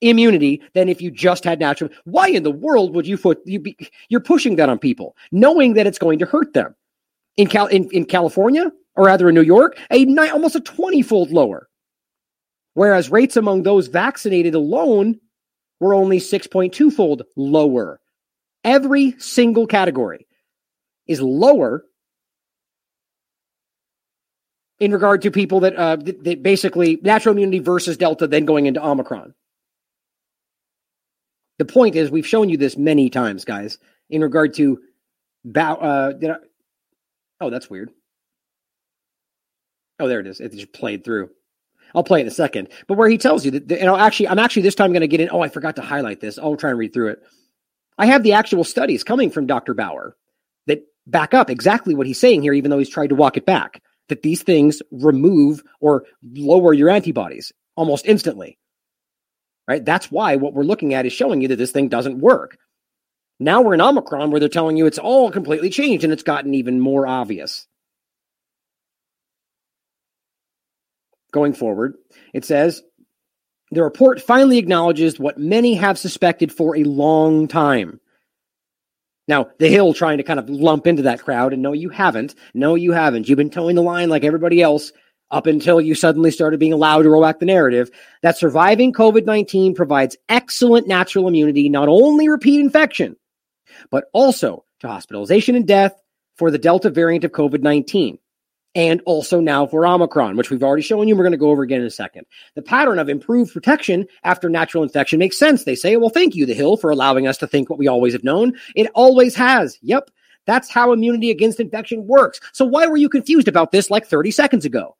immunity 0.00 0.62
than 0.74 0.88
if 0.88 1.00
you 1.00 1.10
just 1.10 1.44
had 1.44 1.58
natural. 1.58 1.90
Why 2.04 2.28
in 2.28 2.42
the 2.42 2.50
world 2.50 2.94
would 2.94 3.06
you 3.06 3.18
put 3.18 3.40
you 3.46 3.60
be 3.60 3.76
you're 4.08 4.20
pushing 4.20 4.56
that 4.56 4.68
on 4.68 4.78
people, 4.78 5.16
knowing 5.32 5.74
that 5.74 5.86
it's 5.86 5.98
going 5.98 6.18
to 6.18 6.26
hurt 6.26 6.52
them? 6.54 6.74
In 7.36 7.48
Cal 7.48 7.66
in, 7.66 7.88
in 7.90 8.06
California, 8.06 8.72
or 8.94 9.06
rather 9.06 9.28
in 9.28 9.34
New 9.34 9.42
York, 9.42 9.78
a 9.90 10.04
ni- 10.04 10.28
almost 10.28 10.56
a 10.56 10.60
20 10.60 11.02
fold 11.02 11.30
lower. 11.30 11.68
Whereas 12.74 13.10
rates 13.10 13.36
among 13.36 13.62
those 13.62 13.86
vaccinated 13.86 14.54
alone 14.54 15.20
were 15.80 15.94
only 15.94 16.18
6.2 16.18 16.92
fold 16.92 17.22
lower. 17.36 18.00
Every 18.64 19.14
single 19.18 19.66
category 19.66 20.26
is 21.06 21.20
lower 21.20 21.84
in 24.78 24.92
regard 24.92 25.22
to 25.22 25.30
people 25.30 25.60
that, 25.60 25.74
uh, 25.76 25.96
that, 25.96 26.24
that 26.24 26.42
basically 26.42 26.98
natural 27.02 27.32
immunity 27.34 27.60
versus 27.60 27.96
Delta, 27.96 28.26
then 28.26 28.44
going 28.44 28.66
into 28.66 28.84
Omicron. 28.84 29.34
The 31.58 31.64
point 31.64 31.96
is, 31.96 32.10
we've 32.10 32.26
shown 32.26 32.48
you 32.48 32.56
this 32.56 32.76
many 32.76 33.10
times, 33.10 33.44
guys, 33.44 33.78
in 34.10 34.20
regard 34.20 34.54
to 34.54 34.80
bow. 35.44 35.74
Uh, 35.76 36.12
did 36.12 36.30
I, 36.30 36.36
oh, 37.40 37.50
that's 37.50 37.70
weird. 37.70 37.90
Oh, 39.98 40.08
there 40.08 40.20
it 40.20 40.26
is. 40.26 40.40
It 40.40 40.52
just 40.52 40.72
played 40.72 41.04
through. 41.04 41.30
I'll 41.94 42.04
play 42.04 42.18
it 42.20 42.22
in 42.22 42.28
a 42.28 42.32
second. 42.32 42.68
But 42.86 42.98
where 42.98 43.08
he 43.08 43.16
tells 43.16 43.44
you 43.44 43.52
that, 43.52 43.70
you 43.70 43.86
know, 43.86 43.96
actually, 43.96 44.28
I'm 44.28 44.38
actually 44.38 44.62
this 44.62 44.74
time 44.74 44.92
going 44.92 45.00
to 45.00 45.08
get 45.08 45.20
in. 45.20 45.30
Oh, 45.30 45.40
I 45.40 45.48
forgot 45.48 45.76
to 45.76 45.82
highlight 45.82 46.20
this. 46.20 46.38
I'll 46.38 46.56
try 46.56 46.70
and 46.70 46.78
read 46.78 46.92
through 46.92 47.12
it. 47.12 47.22
I 47.96 48.06
have 48.06 48.22
the 48.22 48.34
actual 48.34 48.64
studies 48.64 49.04
coming 49.04 49.30
from 49.30 49.46
Dr. 49.46 49.72
Bauer 49.72 50.14
that 50.66 50.82
back 51.06 51.32
up 51.32 51.48
exactly 51.48 51.94
what 51.94 52.06
he's 52.06 52.20
saying 52.20 52.42
here, 52.42 52.52
even 52.52 52.70
though 52.70 52.78
he's 52.78 52.90
tried 52.90 53.08
to 53.08 53.14
walk 53.14 53.38
it 53.38 53.46
back. 53.46 53.82
That 54.08 54.22
these 54.22 54.42
things 54.42 54.82
remove 54.92 55.64
or 55.80 56.04
lower 56.22 56.72
your 56.72 56.90
antibodies 56.90 57.52
almost 57.74 58.06
instantly 58.06 58.56
right? 59.68 59.84
That's 59.84 60.10
why 60.10 60.36
what 60.36 60.54
we're 60.54 60.62
looking 60.62 60.94
at 60.94 61.06
is 61.06 61.12
showing 61.12 61.40
you 61.40 61.48
that 61.48 61.56
this 61.56 61.72
thing 61.72 61.88
doesn't 61.88 62.20
work. 62.20 62.58
Now 63.38 63.60
we're 63.60 63.74
in 63.74 63.80
Omicron 63.80 64.30
where 64.30 64.40
they're 64.40 64.48
telling 64.48 64.76
you 64.76 64.86
it's 64.86 64.98
all 64.98 65.30
completely 65.30 65.70
changed 65.70 66.04
and 66.04 66.12
it's 66.12 66.22
gotten 66.22 66.54
even 66.54 66.80
more 66.80 67.06
obvious. 67.06 67.66
Going 71.32 71.52
forward, 71.52 71.94
it 72.32 72.44
says 72.44 72.82
the 73.72 73.82
report 73.82 74.22
finally 74.22 74.58
acknowledges 74.58 75.18
what 75.18 75.38
many 75.38 75.74
have 75.74 75.98
suspected 75.98 76.52
for 76.52 76.76
a 76.76 76.84
long 76.84 77.48
time. 77.48 78.00
Now, 79.28 79.48
the 79.58 79.68
Hill 79.68 79.92
trying 79.92 80.18
to 80.18 80.22
kind 80.22 80.38
of 80.38 80.48
lump 80.48 80.86
into 80.86 81.02
that 81.02 81.20
crowd, 81.20 81.52
and 81.52 81.60
no, 81.60 81.72
you 81.72 81.88
haven't. 81.88 82.36
No, 82.54 82.76
you 82.76 82.92
haven't. 82.92 83.28
You've 83.28 83.36
been 83.36 83.50
toeing 83.50 83.74
the 83.74 83.82
line 83.82 84.08
like 84.08 84.22
everybody 84.22 84.62
else 84.62 84.92
up 85.30 85.46
until 85.46 85.80
you 85.80 85.94
suddenly 85.94 86.30
started 86.30 86.60
being 86.60 86.72
allowed 86.72 87.02
to 87.02 87.10
roll 87.10 87.22
back 87.22 87.38
the 87.38 87.46
narrative 87.46 87.90
that 88.22 88.38
surviving 88.38 88.92
COVID 88.92 89.26
19 89.26 89.74
provides 89.74 90.16
excellent 90.28 90.86
natural 90.86 91.28
immunity, 91.28 91.68
not 91.68 91.88
only 91.88 92.28
repeat 92.28 92.60
infection, 92.60 93.16
but 93.90 94.04
also 94.12 94.64
to 94.80 94.88
hospitalization 94.88 95.54
and 95.54 95.66
death 95.66 96.00
for 96.36 96.50
the 96.50 96.58
Delta 96.58 96.90
variant 96.90 97.24
of 97.24 97.32
COVID 97.32 97.62
19. 97.62 98.18
And 98.74 99.00
also 99.06 99.40
now 99.40 99.66
for 99.66 99.86
Omicron, 99.86 100.36
which 100.36 100.50
we've 100.50 100.62
already 100.62 100.82
shown 100.82 101.08
you. 101.08 101.16
We're 101.16 101.22
going 101.22 101.32
to 101.32 101.38
go 101.38 101.48
over 101.48 101.62
again 101.62 101.80
in 101.80 101.86
a 101.86 101.90
second. 101.90 102.26
The 102.56 102.62
pattern 102.62 102.98
of 102.98 103.08
improved 103.08 103.54
protection 103.54 104.06
after 104.22 104.50
natural 104.50 104.82
infection 104.82 105.18
makes 105.18 105.38
sense. 105.38 105.64
They 105.64 105.74
say, 105.74 105.96
well, 105.96 106.10
thank 106.10 106.34
you, 106.34 106.44
The 106.44 106.52
Hill, 106.52 106.76
for 106.76 106.90
allowing 106.90 107.26
us 107.26 107.38
to 107.38 107.46
think 107.46 107.70
what 107.70 107.78
we 107.78 107.88
always 107.88 108.12
have 108.12 108.22
known. 108.22 108.52
It 108.74 108.90
always 108.94 109.34
has. 109.34 109.78
Yep. 109.80 110.10
That's 110.44 110.70
how 110.70 110.92
immunity 110.92 111.30
against 111.30 111.58
infection 111.58 112.06
works. 112.06 112.38
So 112.52 112.66
why 112.66 112.86
were 112.86 112.98
you 112.98 113.08
confused 113.08 113.48
about 113.48 113.72
this 113.72 113.88
like 113.90 114.06
30 114.06 114.30
seconds 114.30 114.66
ago? 114.66 114.94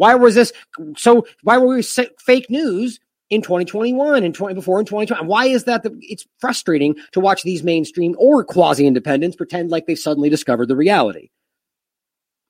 Why 0.00 0.14
was 0.14 0.34
this 0.34 0.50
so? 0.96 1.26
Why 1.42 1.58
were 1.58 1.76
we 1.76 1.82
fake 1.82 2.48
news 2.48 3.00
in 3.28 3.42
2021 3.42 4.24
and 4.24 4.34
20 4.34 4.54
before 4.54 4.80
in 4.80 4.86
2020? 4.86 5.26
Why 5.26 5.44
is 5.44 5.64
that? 5.64 5.82
The, 5.82 5.94
it's 6.00 6.26
frustrating 6.38 6.96
to 7.12 7.20
watch 7.20 7.42
these 7.42 7.62
mainstream 7.62 8.16
or 8.18 8.42
quasi 8.42 8.86
independents 8.86 9.36
pretend 9.36 9.70
like 9.70 9.84
they've 9.84 9.98
suddenly 9.98 10.30
discovered 10.30 10.68
the 10.68 10.76
reality. 10.76 11.28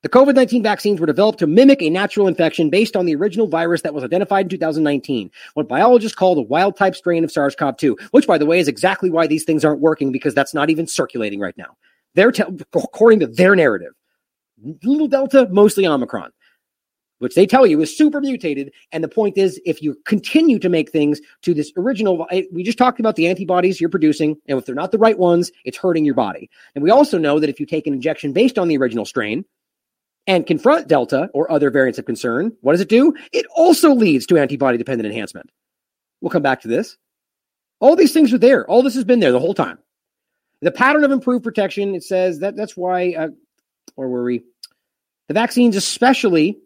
The 0.01 0.07
COVID 0.07 0.33
19 0.33 0.63
vaccines 0.63 1.01
were 1.01 1.05
developed 1.05 1.39
to 1.39 1.47
mimic 1.47 1.81
a 1.81 1.89
natural 1.89 2.29
infection 2.29 2.69
based 2.69 2.95
on 2.95 3.05
the 3.05 3.15
original 3.15 3.47
virus 3.47 3.81
that 3.81 3.93
was 3.93 4.05
identified 4.05 4.45
in 4.45 4.49
2019, 4.51 5.29
what 5.53 5.67
biologists 5.67 6.15
call 6.15 6.35
the 6.35 6.41
wild 6.41 6.77
type 6.77 6.95
strain 6.95 7.25
of 7.25 7.33
SARS 7.33 7.57
CoV 7.57 7.75
2, 7.75 7.97
which, 8.11 8.27
by 8.27 8.37
the 8.37 8.45
way, 8.45 8.59
is 8.59 8.69
exactly 8.69 9.09
why 9.09 9.27
these 9.27 9.43
things 9.43 9.65
aren't 9.65 9.81
working 9.81 10.13
because 10.13 10.33
that's 10.33 10.53
not 10.53 10.69
even 10.69 10.87
circulating 10.87 11.41
right 11.41 11.57
now. 11.57 11.75
They're, 12.15 12.31
te- 12.31 12.43
according 12.73 13.19
to 13.19 13.27
their 13.27 13.57
narrative, 13.57 13.91
little 14.83 15.09
Delta, 15.09 15.49
mostly 15.51 15.85
Omicron 15.85 16.31
which 17.21 17.35
they 17.35 17.45
tell 17.45 17.67
you 17.67 17.79
is 17.81 17.95
super 17.95 18.19
mutated. 18.19 18.73
And 18.91 19.03
the 19.03 19.07
point 19.07 19.37
is, 19.37 19.61
if 19.63 19.81
you 19.81 19.95
continue 20.05 20.57
to 20.57 20.69
make 20.69 20.91
things 20.91 21.21
to 21.43 21.53
this 21.53 21.71
original, 21.77 22.27
we 22.51 22.63
just 22.63 22.79
talked 22.79 22.99
about 22.99 23.15
the 23.15 23.27
antibodies 23.27 23.79
you're 23.79 23.91
producing, 23.91 24.37
and 24.47 24.57
if 24.57 24.65
they're 24.65 24.73
not 24.73 24.91
the 24.91 24.97
right 24.97 25.19
ones, 25.19 25.51
it's 25.63 25.77
hurting 25.77 26.03
your 26.03 26.15
body. 26.15 26.49
And 26.73 26.83
we 26.83 26.89
also 26.89 27.19
know 27.19 27.39
that 27.39 27.49
if 27.49 27.59
you 27.59 27.67
take 27.67 27.85
an 27.85 27.93
injection 27.93 28.33
based 28.33 28.57
on 28.57 28.67
the 28.67 28.77
original 28.77 29.05
strain 29.05 29.45
and 30.25 30.47
confront 30.47 30.87
Delta 30.87 31.29
or 31.35 31.51
other 31.51 31.69
variants 31.69 31.99
of 31.99 32.05
concern, 32.05 32.57
what 32.61 32.71
does 32.71 32.81
it 32.81 32.89
do? 32.89 33.13
It 33.31 33.45
also 33.55 33.93
leads 33.93 34.25
to 34.25 34.39
antibody 34.39 34.79
dependent 34.79 35.05
enhancement. 35.05 35.51
We'll 36.21 36.31
come 36.31 36.41
back 36.43 36.61
to 36.61 36.67
this. 36.67 36.97
All 37.79 37.95
these 37.95 38.13
things 38.13 38.33
are 38.33 38.39
there. 38.39 38.67
All 38.67 38.81
this 38.81 38.95
has 38.95 39.03
been 39.03 39.19
there 39.19 39.31
the 39.31 39.39
whole 39.39 39.53
time. 39.53 39.77
The 40.61 40.71
pattern 40.71 41.03
of 41.03 41.11
improved 41.11 41.43
protection, 41.43 41.93
it 41.93 42.03
says 42.03 42.39
that 42.39 42.55
that's 42.55 42.75
why, 42.75 43.13
uh, 43.13 43.29
or 43.95 44.09
were 44.09 44.23
we? 44.23 44.43
The 45.27 45.33
vaccines, 45.35 45.75
especially 45.75 46.57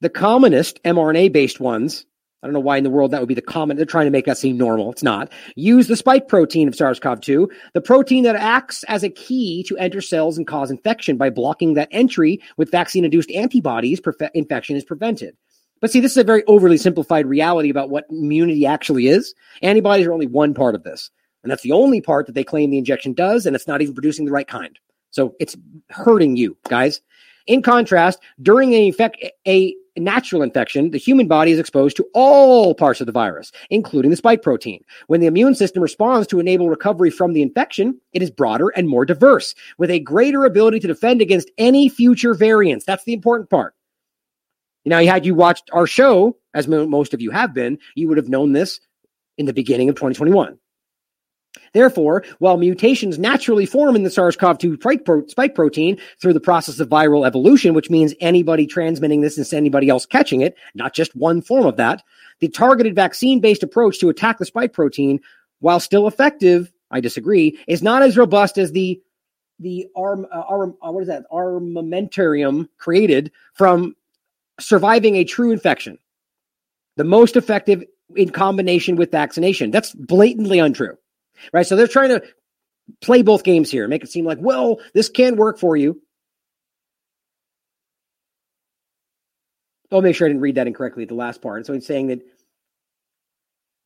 the 0.00 0.10
commonest 0.10 0.82
mRNA 0.82 1.32
based 1.32 1.60
ones, 1.60 2.06
I 2.42 2.46
don't 2.46 2.54
know 2.54 2.60
why 2.60 2.76
in 2.76 2.84
the 2.84 2.90
world 2.90 3.10
that 3.10 3.20
would 3.20 3.28
be 3.28 3.34
the 3.34 3.42
common. 3.42 3.76
They're 3.76 3.86
trying 3.86 4.06
to 4.06 4.10
make 4.10 4.26
that 4.26 4.38
seem 4.38 4.56
normal. 4.56 4.92
It's 4.92 5.02
not. 5.02 5.32
Use 5.56 5.88
the 5.88 5.96
spike 5.96 6.28
protein 6.28 6.68
of 6.68 6.74
SARS 6.74 7.00
CoV 7.00 7.20
2, 7.20 7.50
the 7.74 7.80
protein 7.80 8.24
that 8.24 8.36
acts 8.36 8.84
as 8.84 9.02
a 9.02 9.10
key 9.10 9.64
to 9.64 9.76
enter 9.78 10.00
cells 10.00 10.38
and 10.38 10.46
cause 10.46 10.70
infection 10.70 11.16
by 11.16 11.30
blocking 11.30 11.74
that 11.74 11.88
entry 11.90 12.40
with 12.56 12.70
vaccine 12.70 13.04
induced 13.04 13.30
antibodies, 13.32 14.00
infection 14.34 14.76
is 14.76 14.84
prevented. 14.84 15.36
But 15.80 15.90
see, 15.90 16.00
this 16.00 16.12
is 16.12 16.18
a 16.18 16.24
very 16.24 16.44
overly 16.44 16.78
simplified 16.78 17.26
reality 17.26 17.70
about 17.70 17.90
what 17.90 18.06
immunity 18.10 18.64
actually 18.64 19.08
is. 19.08 19.34
Antibodies 19.62 20.06
are 20.06 20.12
only 20.12 20.26
one 20.26 20.54
part 20.54 20.74
of 20.74 20.84
this. 20.84 21.10
And 21.42 21.50
that's 21.50 21.62
the 21.62 21.72
only 21.72 22.00
part 22.00 22.26
that 22.26 22.34
they 22.34 22.44
claim 22.44 22.70
the 22.70 22.78
injection 22.78 23.12
does, 23.12 23.46
and 23.46 23.54
it's 23.54 23.68
not 23.68 23.82
even 23.82 23.94
producing 23.94 24.24
the 24.24 24.32
right 24.32 24.48
kind. 24.48 24.78
So 25.10 25.34
it's 25.38 25.56
hurting 25.90 26.36
you, 26.36 26.56
guys. 26.68 27.00
In 27.46 27.62
contrast, 27.62 28.18
during 28.42 28.72
a, 28.72 28.86
infect, 28.88 29.24
a 29.46 29.74
natural 29.96 30.42
infection, 30.42 30.90
the 30.90 30.98
human 30.98 31.28
body 31.28 31.52
is 31.52 31.58
exposed 31.58 31.96
to 31.96 32.06
all 32.14 32.74
parts 32.74 33.00
of 33.00 33.06
the 33.06 33.12
virus, 33.12 33.52
including 33.70 34.10
the 34.10 34.16
spike 34.16 34.42
protein. 34.42 34.82
When 35.06 35.20
the 35.20 35.26
immune 35.26 35.54
system 35.54 35.82
responds 35.82 36.26
to 36.28 36.40
enable 36.40 36.68
recovery 36.68 37.10
from 37.10 37.32
the 37.32 37.42
infection, 37.42 38.00
it 38.12 38.22
is 38.22 38.30
broader 38.30 38.68
and 38.70 38.88
more 38.88 39.04
diverse, 39.04 39.54
with 39.78 39.90
a 39.90 40.00
greater 40.00 40.44
ability 40.44 40.80
to 40.80 40.86
defend 40.86 41.20
against 41.20 41.50
any 41.58 41.88
future 41.88 42.34
variants. 42.34 42.84
That's 42.84 43.04
the 43.04 43.12
important 43.12 43.50
part. 43.50 43.74
Now, 44.84 45.02
had 45.02 45.26
you 45.26 45.34
watched 45.34 45.68
our 45.72 45.86
show, 45.86 46.36
as 46.54 46.68
most 46.68 47.12
of 47.12 47.20
you 47.20 47.30
have 47.30 47.52
been, 47.52 47.78
you 47.94 48.08
would 48.08 48.18
have 48.18 48.28
known 48.28 48.52
this 48.52 48.80
in 49.36 49.46
the 49.46 49.52
beginning 49.52 49.88
of 49.88 49.96
2021. 49.96 50.58
Therefore, 51.72 52.24
while 52.38 52.56
mutations 52.56 53.18
naturally 53.18 53.66
form 53.66 53.96
in 53.96 54.02
the 54.02 54.10
SARS-CoV-2 54.10 55.30
spike 55.30 55.54
protein 55.54 55.98
through 56.20 56.32
the 56.32 56.40
process 56.40 56.80
of 56.80 56.88
viral 56.88 57.26
evolution, 57.26 57.74
which 57.74 57.90
means 57.90 58.14
anybody 58.20 58.66
transmitting 58.66 59.20
this 59.20 59.38
is 59.38 59.52
anybody 59.52 59.88
else 59.88 60.06
catching 60.06 60.40
it, 60.40 60.56
not 60.74 60.94
just 60.94 61.14
one 61.14 61.42
form 61.42 61.66
of 61.66 61.76
that, 61.76 62.02
the 62.40 62.48
targeted 62.48 62.94
vaccine-based 62.94 63.62
approach 63.62 63.98
to 64.00 64.08
attack 64.08 64.38
the 64.38 64.44
spike 64.44 64.72
protein, 64.72 65.20
while 65.60 65.80
still 65.80 66.06
effective, 66.06 66.72
I 66.90 67.00
disagree, 67.00 67.58
is 67.66 67.82
not 67.82 68.02
as 68.02 68.16
robust 68.16 68.58
as 68.58 68.72
the 68.72 69.00
the 69.58 69.86
arm, 69.96 70.26
uh, 70.30 70.42
arm 70.46 70.76
uh, 70.82 70.92
what 70.92 71.00
is 71.00 71.08
that 71.08 71.24
armamentarium 71.32 72.68
created 72.78 73.32
from 73.54 73.96
surviving 74.60 75.16
a 75.16 75.24
true 75.24 75.50
infection, 75.50 75.98
the 76.96 77.04
most 77.04 77.36
effective 77.36 77.82
in 78.14 78.30
combination 78.30 78.96
with 78.96 79.10
vaccination. 79.10 79.70
That's 79.70 79.92
blatantly 79.92 80.58
untrue, 80.58 80.96
right? 81.52 81.66
So 81.66 81.76
they're 81.76 81.86
trying 81.86 82.10
to 82.10 82.22
play 83.00 83.22
both 83.22 83.44
games 83.44 83.70
here, 83.70 83.88
make 83.88 84.04
it 84.04 84.10
seem 84.10 84.24
like, 84.24 84.38
well, 84.40 84.80
this 84.94 85.08
can 85.08 85.36
work 85.36 85.58
for 85.58 85.76
you. 85.76 86.00
I'll 89.90 90.02
make 90.02 90.16
sure 90.16 90.26
I 90.26 90.30
didn't 90.30 90.42
read 90.42 90.56
that 90.56 90.66
incorrectly 90.66 91.04
at 91.04 91.08
the 91.08 91.14
last 91.14 91.40
part. 91.40 91.66
So 91.66 91.72
it's 91.72 91.86
saying 91.86 92.08
that 92.08 92.22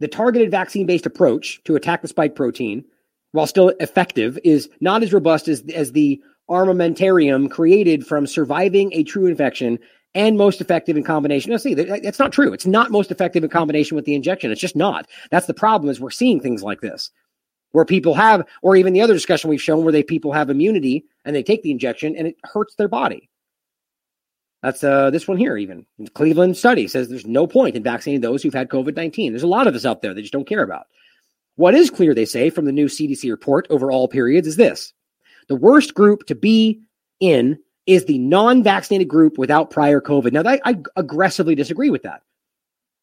the 0.00 0.08
targeted 0.08 0.50
vaccine 0.50 0.86
based 0.86 1.06
approach 1.06 1.62
to 1.64 1.76
attack 1.76 2.02
the 2.02 2.08
spike 2.08 2.34
protein, 2.34 2.84
while 3.32 3.46
still 3.46 3.68
effective, 3.80 4.38
is 4.42 4.68
not 4.80 5.02
as 5.02 5.12
robust 5.12 5.46
as, 5.48 5.62
as 5.74 5.92
the 5.92 6.20
armamentarium 6.48 7.50
created 7.50 8.06
from 8.06 8.26
surviving 8.26 8.92
a 8.92 9.04
true 9.04 9.26
infection 9.26 9.78
and 10.14 10.36
most 10.36 10.60
effective 10.60 10.96
in 10.96 11.04
combination. 11.04 11.52
Now, 11.52 11.58
see, 11.58 11.74
that's 11.74 12.18
not 12.18 12.32
true. 12.32 12.52
It's 12.52 12.66
not 12.66 12.90
most 12.90 13.12
effective 13.12 13.44
in 13.44 13.50
combination 13.50 13.94
with 13.94 14.04
the 14.04 14.14
injection. 14.14 14.50
It's 14.50 14.60
just 14.60 14.74
not. 14.74 15.06
That's 15.30 15.46
the 15.46 15.54
problem 15.54 15.90
is 15.90 16.00
we're 16.00 16.10
seeing 16.10 16.40
things 16.40 16.62
like 16.62 16.80
this 16.80 17.10
where 17.72 17.84
people 17.84 18.14
have, 18.14 18.46
or 18.62 18.76
even 18.76 18.92
the 18.92 19.00
other 19.00 19.14
discussion 19.14 19.50
we've 19.50 19.62
shown 19.62 19.84
where 19.84 19.92
they 19.92 20.02
people 20.02 20.32
have 20.32 20.50
immunity 20.50 21.04
and 21.24 21.34
they 21.34 21.42
take 21.42 21.62
the 21.62 21.70
injection 21.70 22.16
and 22.16 22.26
it 22.26 22.36
hurts 22.44 22.74
their 22.74 22.88
body. 22.88 23.28
That's 24.62 24.84
uh, 24.84 25.10
this 25.10 25.26
one 25.26 25.38
here, 25.38 25.56
even. 25.56 25.86
The 25.98 26.10
Cleveland 26.10 26.56
study 26.56 26.86
says 26.86 27.08
there's 27.08 27.26
no 27.26 27.46
point 27.46 27.76
in 27.76 27.82
vaccinating 27.82 28.20
those 28.20 28.42
who've 28.42 28.52
had 28.52 28.68
COVID 28.68 28.94
19. 28.94 29.32
There's 29.32 29.42
a 29.42 29.48
lot 29.48 29.66
of 29.66 29.74
us 29.74 29.86
out 29.86 30.02
there 30.02 30.12
that 30.12 30.20
just 30.20 30.32
don't 30.32 30.48
care 30.48 30.62
about. 30.62 30.86
What 31.56 31.74
is 31.74 31.90
clear, 31.90 32.14
they 32.14 32.26
say, 32.26 32.50
from 32.50 32.66
the 32.66 32.72
new 32.72 32.86
CDC 32.86 33.30
report 33.30 33.66
over 33.70 33.90
all 33.90 34.08
periods 34.08 34.46
is 34.46 34.56
this 34.56 34.92
the 35.48 35.56
worst 35.56 35.94
group 35.94 36.26
to 36.26 36.34
be 36.34 36.80
in 37.20 37.58
is 37.86 38.04
the 38.04 38.18
non 38.18 38.62
vaccinated 38.62 39.08
group 39.08 39.38
without 39.38 39.70
prior 39.70 40.00
COVID. 40.00 40.32
Now, 40.32 40.42
I, 40.48 40.60
I 40.64 40.78
aggressively 40.96 41.54
disagree 41.54 41.90
with 41.90 42.02
that. 42.02 42.22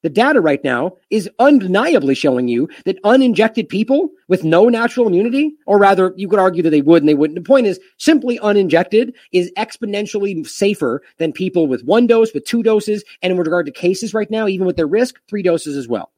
The 0.03 0.10
data 0.10 0.41
right 0.41 0.64
now 0.64 0.95
is 1.10 1.30
undeniably 1.40 2.14
showing 2.14 2.48
you 2.48 2.69
that 2.86 3.02
uninjected 3.03 3.68
people 3.68 4.10
with 4.28 4.44
no 4.44 4.69
natural 4.69 5.07
immunity, 5.07 5.56
or 5.65 5.80
rather, 5.80 6.14
you 6.15 6.28
could 6.28 6.40
argue 6.40 6.61
that 6.64 6.69
they 6.69 6.82
would 6.82 7.02
and 7.02 7.10
they 7.10 7.15
wouldn't. 7.15 7.36
The 7.36 7.48
point 7.48 7.65
is 7.65 7.80
simply 7.98 8.38
uninjected 8.40 9.14
is 9.32 9.52
exponentially 9.57 10.45
safer 10.48 11.02
than 11.18 11.34
people 11.34 11.68
with 11.68 11.84
one 11.84 12.06
dose, 12.06 12.34
with 12.34 12.45
two 12.45 12.61
doses, 12.61 13.03
and 13.22 13.32
in 13.32 13.38
regard 13.38 13.65
to 13.65 13.72
cases 13.72 14.14
right 14.14 14.30
now, 14.30 14.48
even 14.48 14.68
with 14.68 14.78
their 14.78 14.88
risk, 14.88 15.19
three 15.28 15.41
doses 15.41 15.76
as 15.76 15.88
well. 15.88 16.11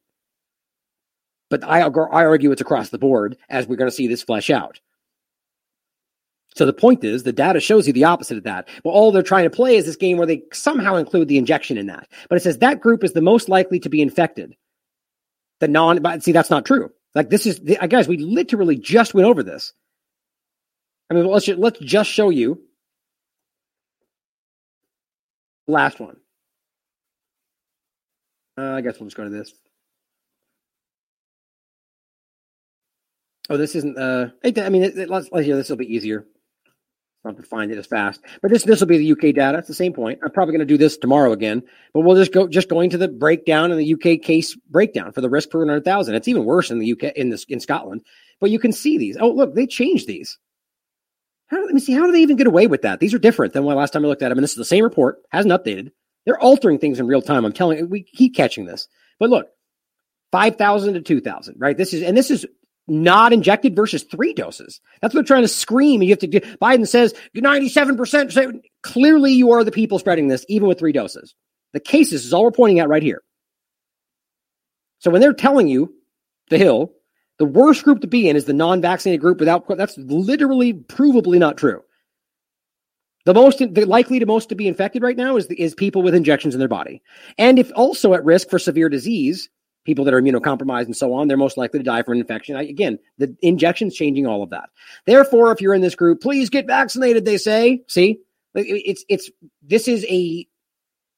But 1.50 1.64
I, 1.64 1.80
I 1.82 2.26
argue 2.26 2.52
it's 2.52 2.62
across 2.62 2.90
the 2.90 3.00
board 3.00 3.38
as 3.50 3.66
we're 3.66 3.78
going 3.78 3.90
to 3.90 3.96
see 3.96 4.08
this 4.08 4.22
flesh 4.22 4.50
out. 4.50 4.80
So 6.60 6.66
the 6.66 6.74
point 6.74 7.06
is, 7.06 7.24
the 7.24 7.32
data 7.32 7.62
shows 7.62 7.88
you 7.88 7.94
the 7.94 8.04
opposite 8.04 8.38
of 8.38 8.44
that. 8.44 8.68
But 8.84 8.90
all 8.90 9.14
they're 9.14 9.24
trying 9.24 9.46
to 9.46 9.50
play 9.50 9.78
is 9.78 9.86
this 9.86 9.96
game 9.96 10.18
where 10.18 10.28
they 10.28 10.44
somehow 10.52 10.98
include 10.98 11.30
the 11.30 11.38
injection 11.38 11.78
in 11.78 11.88
that. 11.88 12.10
But 12.28 12.36
it 12.36 12.42
says 12.42 12.58
that 12.58 12.82
group 12.82 13.06
is 13.06 13.14
the 13.14 13.22
most 13.22 13.48
likely 13.48 13.80
to 13.80 13.88
be 13.88 14.02
infected. 14.02 14.58
The 15.62 15.70
non, 15.70 16.02
but 16.02 16.22
see, 16.22 16.34
that's 16.34 16.50
not 16.50 16.66
true. 16.66 16.92
Like 17.16 17.30
this 17.30 17.46
is, 17.46 17.60
guys, 17.60 18.10
we 18.10 18.18
literally 18.18 18.76
just 18.76 19.14
went 19.14 19.26
over 19.26 19.42
this. 19.42 19.72
I 21.10 21.14
mean, 21.14 21.28
let's 21.28 21.46
just, 21.46 21.60
let's 21.60 21.80
just 21.80 22.10
show 22.10 22.30
you 22.30 22.62
last 25.66 26.02
one. 26.02 26.18
Uh, 28.58 28.74
I 28.74 28.82
guess 28.82 29.00
we'll 29.00 29.08
just 29.08 29.16
go 29.16 29.24
to 29.24 29.30
this. 29.30 29.54
Oh, 33.50 33.56
this 33.56 33.76
isn't. 33.76 33.98
Uh, 33.98 34.32
I 34.44 34.68
mean, 34.68 34.84
it, 34.84 34.98
it, 34.98 35.10
let's, 35.10 35.30
let's 35.32 35.46
hear. 35.46 35.56
This 35.56 35.70
will 35.70 35.78
be 35.78 35.96
easier 35.96 36.26
not 37.26 37.38
to 37.38 37.44
find 37.44 37.72
it 37.72 37.78
as 37.78 37.86
fast. 37.86 38.22
But 38.42 38.52
this 38.52 38.64
this 38.64 38.80
will 38.80 38.88
be 38.88 38.98
the 38.98 39.12
UK 39.12 39.36
data. 39.36 39.58
It's 39.58 39.68
the 39.68 39.74
same 39.74 39.94
point. 39.94 40.20
I'm 40.24 40.32
probably 40.32 40.54
going 40.54 40.68
to 40.68 40.74
do 40.74 40.78
this 40.78 40.98
tomorrow 40.98 41.32
again. 41.32 41.64
But 41.94 42.02
we'll 42.02 42.16
just 42.16 42.32
go 42.32 42.48
just 42.48 42.70
going 42.70 42.90
to 42.92 42.98
the 42.98 43.08
breakdown 43.08 43.72
and 43.72 43.80
the 43.80 43.94
UK 43.94 44.22
case 44.22 44.56
breakdown 44.70 45.12
for 45.12 45.22
the 45.22 45.30
risk 45.30 45.50
per 45.50 45.60
100,000. 45.60 46.16
It's 46.16 46.28
even 46.28 46.46
worse 46.46 46.72
in 46.72 46.80
the 46.80 46.92
UK 46.94 47.16
in 47.16 47.30
this 47.30 47.44
in 47.46 47.60
Scotland. 47.60 48.02
But 48.40 48.52
you 48.52 48.60
can 48.60 48.72
see 48.72 48.98
these. 48.98 49.18
Oh, 49.20 49.30
look, 49.30 49.54
they 49.54 49.68
changed 49.68 50.08
these. 50.08 50.38
How, 51.48 51.62
let 51.64 51.74
me 51.74 51.82
see. 51.82 51.94
How 51.94 52.06
do 52.06 52.12
they 52.12 52.22
even 52.22 52.38
get 52.38 52.48
away 52.48 52.68
with 52.68 52.84
that? 52.84 53.00
These 53.00 53.14
are 53.14 53.20
different 53.20 53.54
than 53.54 53.64
when 53.64 53.76
last 53.76 53.92
time 53.92 54.06
I 54.06 54.08
looked 54.08 54.22
at 54.22 54.30
them. 54.30 54.38
And 54.38 54.44
this 54.44 54.52
is 54.52 54.58
the 54.58 54.66
same 54.66 54.84
report, 54.84 55.18
hasn't 55.30 55.52
updated. 55.52 55.92
They're 56.26 56.40
altering 56.40 56.80
things 56.80 57.00
in 57.00 57.08
real 57.08 57.22
time. 57.22 57.44
I'm 57.44 57.54
telling 57.54 57.80
you, 57.80 57.86
we 57.86 58.04
keep 58.04 58.36
catching 58.36 58.66
this. 58.66 58.88
But 59.20 59.30
look, 59.30 59.48
5,000 60.32 60.94
to 60.94 61.02
2,000, 61.02 61.56
right? 61.58 61.76
This 61.76 61.94
is, 61.94 62.04
and 62.04 62.16
this 62.16 62.30
is 62.30 62.46
not 62.90 63.34
injected 63.34 63.76
versus 63.76 64.04
three 64.04 64.34
doses. 64.34 64.82
That's 65.02 65.14
what 65.14 65.20
they're 65.20 65.36
trying 65.36 65.44
to 65.44 65.48
scream. 65.48 66.02
You 66.02 66.10
have 66.10 66.20
to 66.20 66.28
do. 66.28 66.40
Biden 66.40 66.88
says 66.88 67.14
97%. 67.36 68.62
Clearly, 68.82 69.34
you 69.34 69.52
are 69.52 69.64
the 69.64 69.72
people 69.72 70.00
spreading 70.00 70.28
this, 70.28 70.46
even 70.50 70.68
with 70.68 70.80
three 70.80 70.92
doses. 70.92 71.36
The 71.74 71.80
cases 71.80 72.26
is 72.26 72.34
all 72.34 72.44
we're 72.44 72.52
pointing 72.52 72.80
at 72.80 72.90
right 72.90 73.04
here. 73.04 73.22
So 75.00 75.12
when 75.12 75.22
they're 75.22 75.34
telling 75.34 75.68
you, 75.68 75.94
the 76.50 76.58
Hill, 76.58 76.92
the 77.38 77.46
worst 77.46 77.84
group 77.84 78.02
to 78.02 78.08
be 78.08 78.28
in 78.28 78.36
is 78.36 78.46
the 78.46 78.54
non-vaccinated 78.54 79.22
group 79.22 79.40
without, 79.40 79.66
that's 79.78 79.98
literally 79.98 80.74
provably 80.74 81.38
not 81.38 81.58
true. 81.58 81.82
The 83.26 83.34
most, 83.34 83.60
the 83.60 83.86
likely 83.86 84.20
to 84.20 84.26
most 84.26 84.50
to 84.50 84.56
be 84.56 84.68
infected 84.68 85.04
right 85.04 85.16
now 85.16 85.38
is, 85.38 85.46
is 85.48 85.76
people 85.76 86.02
with 86.02 86.16
injections 86.16 86.56
in 86.56 86.60
their 86.60 86.68
body. 86.68 87.02
And 87.38 87.60
if 87.60 87.72
also 87.76 88.14
at 88.14 88.26
risk 88.26 88.50
for 88.50 88.60
severe 88.60 88.90
disease, 88.90 89.50
people 89.90 90.06
that 90.06 90.14
are 90.14 90.22
immunocompromised 90.22 90.86
and 90.86 90.96
so 90.96 91.14
on, 91.14 91.28
they're 91.28 91.36
most 91.36 91.58
likely 91.58 91.80
to 91.80 91.84
die 91.84 92.04
from 92.04 92.14
an 92.14 92.20
infection. 92.20 92.56
I, 92.56 92.62
again, 92.62 93.00
the 93.18 93.36
injection's 93.42 93.96
changing 93.96 94.28
all 94.28 94.44
of 94.44 94.52
that. 94.52 94.70
Therefore, 95.08 95.52
if 95.52 95.62
you're 95.62 95.74
in 95.74 95.82
this 95.82 95.96
group, 95.96 96.22
please 96.22 96.52
get 96.52 96.68
vaccinated, 96.68 97.26
they 97.26 97.38
say. 97.38 97.82
See, 97.88 98.20
it's, 98.54 99.04
it's, 99.10 99.32
this 99.64 99.88
is 99.88 100.06
a 100.08 100.48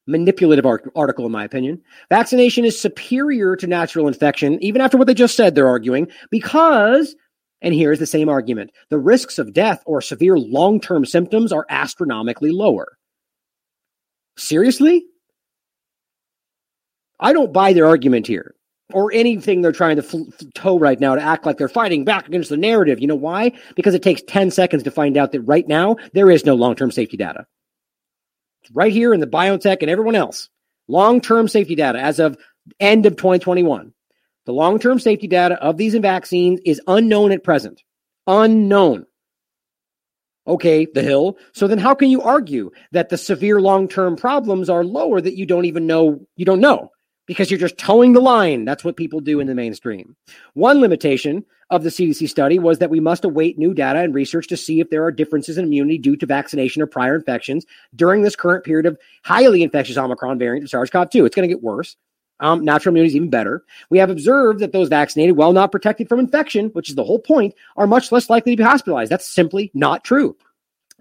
manipulative 0.07 0.65
article, 0.65 1.25
in 1.25 1.33
my 1.33 1.43
opinion. 1.43 1.81
Vaccination 2.07 2.63
is 2.63 2.79
superior 2.79 3.57
to 3.57 3.67
natural 3.67 4.07
infection, 4.07 4.57
even 4.63 4.79
after 4.79 4.97
what 4.97 5.07
they 5.07 5.13
just 5.13 5.35
said, 5.35 5.53
they're 5.53 5.67
arguing, 5.67 6.07
because, 6.29 7.13
and 7.61 7.75
here's 7.75 7.99
the 7.99 8.07
same 8.07 8.29
argument 8.29 8.71
the 8.89 8.97
risks 8.97 9.37
of 9.37 9.51
death 9.53 9.83
or 9.85 10.01
severe 10.01 10.37
long 10.37 10.79
term 10.79 11.05
symptoms 11.05 11.51
are 11.51 11.65
astronomically 11.69 12.51
lower. 12.51 12.97
Seriously? 14.37 15.05
I 17.19 17.33
don't 17.33 17.53
buy 17.53 17.73
their 17.73 17.85
argument 17.85 18.27
here 18.27 18.55
or 18.93 19.11
anything 19.13 19.61
they're 19.61 19.71
trying 19.71 19.97
to 19.97 20.03
f- 20.03 20.47
toe 20.53 20.79
right 20.79 20.99
now 20.99 21.15
to 21.15 21.21
act 21.21 21.45
like 21.45 21.57
they're 21.57 21.69
fighting 21.69 22.05
back 22.05 22.27
against 22.27 22.49
the 22.49 22.57
narrative. 22.57 22.99
You 22.99 23.07
know 23.07 23.15
why? 23.15 23.53
Because 23.75 23.93
it 23.93 24.03
takes 24.03 24.21
10 24.27 24.51
seconds 24.51 24.83
to 24.83 24.91
find 24.91 25.17
out 25.17 25.31
that 25.31 25.41
right 25.41 25.67
now 25.67 25.97
there 26.13 26.29
is 26.29 26.45
no 26.45 26.55
long 26.55 26.75
term 26.75 26.91
safety 26.91 27.17
data. 27.17 27.45
It's 28.63 28.71
right 28.71 28.91
here 28.91 29.13
in 29.13 29.19
the 29.19 29.27
biotech 29.27 29.77
and 29.81 29.89
everyone 29.89 30.15
else. 30.15 30.49
Long 30.87 31.21
term 31.21 31.47
safety 31.47 31.75
data 31.75 31.99
as 31.99 32.19
of 32.19 32.37
end 32.79 33.05
of 33.05 33.15
2021. 33.15 33.93
The 34.45 34.53
long 34.53 34.79
term 34.79 34.99
safety 34.99 35.27
data 35.27 35.55
of 35.55 35.77
these 35.77 35.95
vaccines 35.95 36.59
is 36.65 36.81
unknown 36.87 37.31
at 37.31 37.43
present. 37.43 37.81
Unknown. 38.27 39.05
Okay, 40.47 40.87
the 40.91 41.03
hill. 41.03 41.37
So 41.53 41.67
then 41.67 41.77
how 41.77 41.93
can 41.93 42.09
you 42.09 42.23
argue 42.23 42.71
that 42.91 43.09
the 43.09 43.17
severe 43.17 43.61
long 43.61 43.87
term 43.87 44.15
problems 44.15 44.69
are 44.69 44.83
lower 44.83 45.21
that 45.21 45.37
you 45.37 45.45
don't 45.45 45.65
even 45.65 45.85
know? 45.87 46.25
You 46.35 46.45
don't 46.45 46.61
know 46.61 46.91
because 47.25 47.49
you're 47.49 47.59
just 47.59 47.77
toeing 47.77 48.13
the 48.13 48.19
line. 48.19 48.65
That's 48.65 48.83
what 48.83 48.97
people 48.97 49.19
do 49.19 49.39
in 49.39 49.47
the 49.47 49.55
mainstream. 49.55 50.15
One 50.53 50.81
limitation 50.81 51.45
of 51.69 51.83
the 51.83 51.89
CDC 51.89 52.27
study 52.27 52.59
was 52.59 52.79
that 52.79 52.89
we 52.89 52.99
must 52.99 53.23
await 53.23 53.57
new 53.57 53.73
data 53.73 53.99
and 53.99 54.13
research 54.13 54.47
to 54.47 54.57
see 54.57 54.81
if 54.81 54.89
there 54.89 55.03
are 55.05 55.11
differences 55.11 55.57
in 55.57 55.65
immunity 55.65 55.97
due 55.97 56.17
to 56.17 56.25
vaccination 56.25 56.81
or 56.81 56.87
prior 56.87 57.15
infections 57.15 57.65
during 57.95 58.21
this 58.21 58.35
current 58.35 58.65
period 58.65 58.85
of 58.85 58.97
highly 59.23 59.63
infectious 59.63 59.97
Omicron 59.97 60.37
variant 60.37 60.65
of 60.65 60.69
SARS 60.69 60.89
CoV 60.89 61.09
2. 61.09 61.25
It's 61.25 61.35
going 61.35 61.47
to 61.47 61.53
get 61.53 61.63
worse. 61.63 61.95
Um, 62.41 62.65
natural 62.65 62.91
immunity 62.91 63.11
is 63.11 63.15
even 63.15 63.29
better. 63.29 63.63
We 63.89 63.99
have 63.99 64.09
observed 64.09 64.59
that 64.59 64.73
those 64.73 64.89
vaccinated, 64.89 65.37
while 65.37 65.53
not 65.53 65.71
protected 65.71 66.09
from 66.09 66.19
infection, 66.19 66.69
which 66.69 66.89
is 66.89 66.95
the 66.95 67.03
whole 67.03 67.19
point, 67.19 67.53
are 67.77 67.87
much 67.87 68.11
less 68.11 68.29
likely 68.29 68.53
to 68.53 68.57
be 68.57 68.63
hospitalized. 68.63 69.11
That's 69.11 69.27
simply 69.27 69.71
not 69.73 70.03
true. 70.03 70.35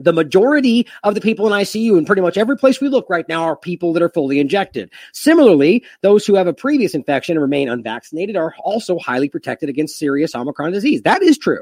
The 0.01 0.13
majority 0.13 0.87
of 1.03 1.15
the 1.15 1.21
people 1.21 1.47
in 1.47 1.53
ICU 1.53 1.97
in 1.99 2.05
pretty 2.05 2.23
much 2.23 2.37
every 2.37 2.57
place 2.57 2.81
we 2.81 2.89
look 2.89 3.09
right 3.09 3.29
now 3.29 3.45
are 3.45 3.57
people 3.57 3.93
that 3.93 4.03
are 4.03 4.09
fully 4.09 4.41
injected. 4.41 4.91
Similarly, 5.13 5.85
those 6.03 6.27
who 6.27 6.35
have 6.35 6.47
a 6.47 6.55
previous 6.55 6.95
infection 6.95 7.37
and 7.37 7.43
remain 7.43 7.69
unvaccinated 7.69 8.37
are 8.37 8.55
also 8.59 8.99
highly 8.99 9.29
protected 9.29 9.69
against 9.69 9.99
serious 9.99 10.35
Omicron 10.35 10.73
disease. 10.73 11.03
That 11.03 11.23
is 11.23 11.39
true. 11.39 11.61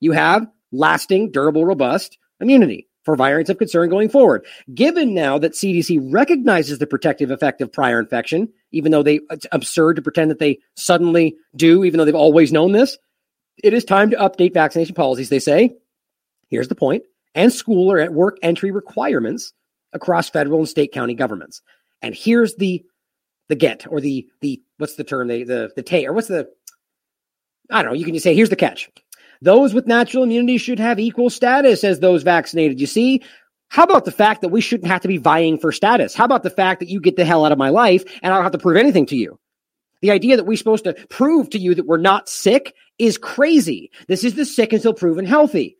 You 0.00 0.12
have 0.12 0.46
lasting, 0.72 1.32
durable, 1.32 1.66
robust 1.66 2.18
immunity 2.40 2.88
for 3.04 3.16
variants 3.16 3.50
of 3.50 3.58
concern 3.58 3.88
going 3.88 4.08
forward. 4.08 4.44
Given 4.72 5.14
now 5.14 5.38
that 5.38 5.52
CDC 5.52 6.12
recognizes 6.12 6.78
the 6.78 6.86
protective 6.86 7.30
effect 7.30 7.60
of 7.60 7.72
prior 7.72 7.98
infection, 7.98 8.52
even 8.70 8.92
though 8.92 9.02
they 9.02 9.20
it's 9.30 9.46
absurd 9.50 9.96
to 9.96 10.02
pretend 10.02 10.30
that 10.30 10.38
they 10.38 10.58
suddenly 10.76 11.36
do, 11.56 11.84
even 11.84 11.98
though 11.98 12.04
they've 12.04 12.14
always 12.14 12.52
known 12.52 12.72
this, 12.72 12.98
it 13.64 13.72
is 13.72 13.84
time 13.84 14.10
to 14.10 14.16
update 14.16 14.54
vaccination 14.54 14.94
policies. 14.94 15.30
They 15.30 15.38
say, 15.38 15.76
here's 16.48 16.68
the 16.68 16.74
point 16.74 17.04
and 17.34 17.52
school 17.52 17.90
or 17.90 17.98
at 17.98 18.12
work 18.12 18.38
entry 18.42 18.70
requirements 18.70 19.52
across 19.92 20.28
federal 20.28 20.60
and 20.60 20.68
state 20.68 20.92
county 20.92 21.14
governments. 21.14 21.62
And 22.02 22.14
here's 22.14 22.54
the 22.56 22.84
the 23.48 23.56
get 23.56 23.86
or 23.88 24.00
the 24.00 24.26
the 24.40 24.60
what's 24.76 24.96
the 24.96 25.04
term 25.04 25.28
the 25.28 25.44
the 25.44 25.70
the 25.74 25.82
take 25.82 26.06
or 26.06 26.12
what's 26.12 26.28
the 26.28 26.48
I 27.70 27.82
don't 27.82 27.92
know. 27.92 27.98
You 27.98 28.04
can 28.04 28.14
just 28.14 28.24
say 28.24 28.34
here's 28.34 28.50
the 28.50 28.56
catch. 28.56 28.90
Those 29.40 29.72
with 29.72 29.86
natural 29.86 30.24
immunity 30.24 30.58
should 30.58 30.78
have 30.78 30.98
equal 30.98 31.30
status 31.30 31.84
as 31.84 32.00
those 32.00 32.22
vaccinated. 32.22 32.80
You 32.80 32.86
see, 32.86 33.22
how 33.68 33.84
about 33.84 34.04
the 34.04 34.10
fact 34.10 34.40
that 34.40 34.48
we 34.48 34.60
shouldn't 34.60 34.90
have 34.90 35.02
to 35.02 35.08
be 35.08 35.18
vying 35.18 35.58
for 35.58 35.70
status? 35.70 36.14
How 36.14 36.24
about 36.24 36.42
the 36.42 36.50
fact 36.50 36.80
that 36.80 36.88
you 36.88 37.00
get 37.00 37.16
the 37.16 37.24
hell 37.24 37.44
out 37.44 37.52
of 37.52 37.58
my 37.58 37.68
life 37.68 38.02
and 38.22 38.32
I 38.32 38.36
don't 38.36 38.44
have 38.44 38.52
to 38.52 38.58
prove 38.58 38.76
anything 38.76 39.06
to 39.06 39.16
you? 39.16 39.38
The 40.00 40.10
idea 40.10 40.36
that 40.36 40.44
we're 40.44 40.56
supposed 40.56 40.84
to 40.84 40.94
prove 41.08 41.50
to 41.50 41.58
you 41.58 41.74
that 41.74 41.86
we're 41.86 41.98
not 41.98 42.28
sick 42.28 42.74
is 42.98 43.18
crazy. 43.18 43.90
This 44.06 44.24
is 44.24 44.34
the 44.34 44.44
sick 44.44 44.72
until 44.72 44.94
proven 44.94 45.24
healthy. 45.24 45.76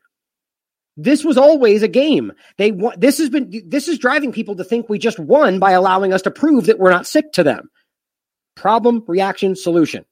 This 1.00 1.24
was 1.24 1.38
always 1.38 1.84
a 1.84 1.88
game. 1.88 2.32
They 2.56 2.72
want 2.72 3.00
this 3.00 3.18
has 3.18 3.30
been 3.30 3.62
this 3.66 3.86
is 3.86 3.98
driving 3.98 4.32
people 4.32 4.56
to 4.56 4.64
think 4.64 4.88
we 4.88 4.98
just 4.98 5.20
won 5.20 5.60
by 5.60 5.70
allowing 5.70 6.12
us 6.12 6.22
to 6.22 6.30
prove 6.30 6.66
that 6.66 6.80
we're 6.80 6.90
not 6.90 7.06
sick 7.06 7.32
to 7.34 7.44
them. 7.44 7.70
Problem, 8.56 9.04
reaction, 9.06 9.54
solution. 9.54 10.04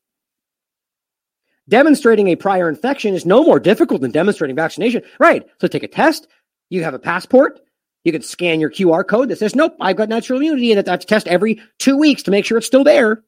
Demonstrating 1.68 2.28
a 2.28 2.36
prior 2.36 2.68
infection 2.68 3.14
is 3.14 3.26
no 3.26 3.42
more 3.42 3.58
difficult 3.58 4.00
than 4.00 4.12
demonstrating 4.12 4.54
vaccination. 4.54 5.02
Right. 5.18 5.44
So 5.60 5.66
take 5.66 5.82
a 5.82 5.88
test. 5.88 6.28
You 6.70 6.84
have 6.84 6.94
a 6.94 7.00
passport. 7.00 7.58
You 8.04 8.12
can 8.12 8.22
scan 8.22 8.60
your 8.60 8.70
QR 8.70 9.04
code 9.04 9.30
that 9.30 9.38
says, 9.38 9.56
nope, 9.56 9.74
I've 9.80 9.96
got 9.96 10.08
natural 10.08 10.38
immunity 10.38 10.70
and 10.70 10.78
I 10.78 10.88
have 10.88 11.00
to 11.00 11.06
test 11.08 11.26
every 11.26 11.60
two 11.80 11.96
weeks 11.96 12.22
to 12.22 12.30
make 12.30 12.44
sure 12.44 12.56
it's 12.56 12.66
still 12.68 12.84
there. 12.84 13.24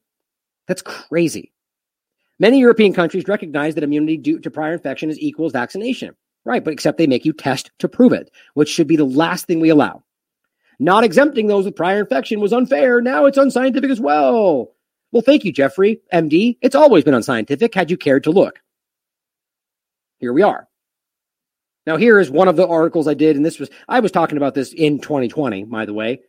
That's 0.69 0.81
crazy. 0.81 1.51
Many 2.39 2.59
European 2.59 2.93
countries 2.93 3.27
recognize 3.27 3.75
that 3.75 3.83
immunity 3.83 4.15
due 4.15 4.39
to 4.39 4.49
prior 4.49 4.71
infection 4.71 5.09
is 5.09 5.19
equals 5.19 5.51
vaccination. 5.51 6.15
Right, 6.45 6.63
but 6.63 6.73
except 6.73 6.97
they 6.97 7.07
make 7.07 7.25
you 7.25 7.33
test 7.33 7.71
to 7.79 7.89
prove 7.89 8.13
it, 8.13 8.31
which 8.53 8.69
should 8.69 8.87
be 8.87 8.95
the 8.95 9.03
last 9.03 9.45
thing 9.45 9.59
we 9.59 9.69
allow. 9.69 10.03
Not 10.79 11.03
exempting 11.03 11.47
those 11.47 11.65
with 11.65 11.75
prior 11.75 11.99
infection 11.99 12.39
was 12.39 12.53
unfair. 12.53 13.01
Now 13.01 13.25
it's 13.25 13.37
unscientific 13.37 13.91
as 13.91 13.99
well. 13.99 14.71
Well, 15.11 15.21
thank 15.21 15.43
you, 15.43 15.51
Jeffrey, 15.51 16.01
MD. 16.13 16.57
It's 16.61 16.75
always 16.75 17.03
been 17.03 17.13
unscientific 17.13 17.73
had 17.73 17.91
you 17.91 17.97
cared 17.97 18.23
to 18.23 18.31
look. 18.31 18.59
Here 20.19 20.31
we 20.31 20.41
are. 20.41 20.67
Now, 21.85 21.97
here 21.97 22.19
is 22.19 22.29
one 22.29 22.47
of 22.47 22.55
the 22.55 22.67
articles 22.67 23.07
I 23.07 23.15
did, 23.15 23.35
and 23.35 23.43
this 23.43 23.57
was, 23.57 23.69
I 23.87 23.99
was 23.99 24.11
talking 24.11 24.37
about 24.37 24.53
this 24.53 24.73
in 24.73 24.99
2020, 24.99 25.63
by 25.63 25.85
the 25.85 25.93
way. 25.93 26.21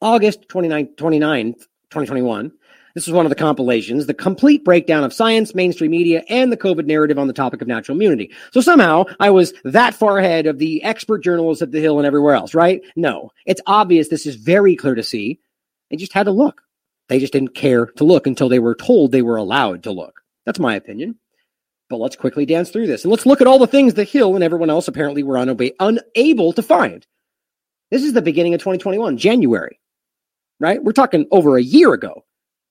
August 0.00 0.48
29, 0.48 0.94
29th, 0.96 1.54
2021. 1.90 2.52
This 2.94 3.08
is 3.08 3.12
one 3.12 3.24
of 3.24 3.30
the 3.30 3.36
compilations, 3.36 4.06
the 4.06 4.14
complete 4.14 4.64
breakdown 4.64 5.04
of 5.04 5.12
science, 5.12 5.54
mainstream 5.54 5.90
media, 5.90 6.22
and 6.28 6.52
the 6.52 6.56
COVID 6.56 6.84
narrative 6.86 7.18
on 7.18 7.26
the 7.26 7.32
topic 7.32 7.62
of 7.62 7.68
natural 7.68 7.96
immunity. 7.96 8.32
So 8.52 8.60
somehow 8.60 9.04
I 9.18 9.30
was 9.30 9.54
that 9.64 9.94
far 9.94 10.18
ahead 10.18 10.46
of 10.46 10.58
the 10.58 10.82
expert 10.82 11.24
journalists 11.24 11.62
at 11.62 11.70
The 11.70 11.80
Hill 11.80 11.98
and 11.98 12.06
everywhere 12.06 12.34
else, 12.34 12.54
right? 12.54 12.82
No, 12.96 13.30
it's 13.46 13.62
obvious 13.66 14.08
this 14.08 14.26
is 14.26 14.36
very 14.36 14.76
clear 14.76 14.94
to 14.94 15.02
see. 15.02 15.40
They 15.90 15.96
just 15.96 16.12
had 16.12 16.24
to 16.24 16.32
look. 16.32 16.62
They 17.08 17.18
just 17.18 17.32
didn't 17.32 17.54
care 17.54 17.86
to 17.86 18.04
look 18.04 18.26
until 18.26 18.48
they 18.48 18.58
were 18.58 18.74
told 18.74 19.12
they 19.12 19.22
were 19.22 19.36
allowed 19.36 19.82
to 19.84 19.92
look. 19.92 20.20
That's 20.46 20.58
my 20.58 20.74
opinion. 20.74 21.16
But 21.88 21.98
let's 21.98 22.16
quickly 22.16 22.46
dance 22.46 22.70
through 22.70 22.86
this 22.86 23.04
and 23.04 23.10
let's 23.10 23.26
look 23.26 23.40
at 23.40 23.46
all 23.46 23.58
the 23.58 23.66
things 23.66 23.94
The 23.94 24.04
Hill 24.04 24.34
and 24.34 24.44
everyone 24.44 24.70
else 24.70 24.88
apparently 24.88 25.22
were 25.22 25.36
unable 25.36 26.52
to 26.54 26.62
find. 26.62 27.06
This 27.90 28.02
is 28.02 28.14
the 28.14 28.22
beginning 28.22 28.54
of 28.54 28.60
2021, 28.60 29.18
January, 29.18 29.78
right? 30.58 30.82
We're 30.82 30.92
talking 30.92 31.26
over 31.30 31.58
a 31.58 31.62
year 31.62 31.92
ago. 31.92 32.24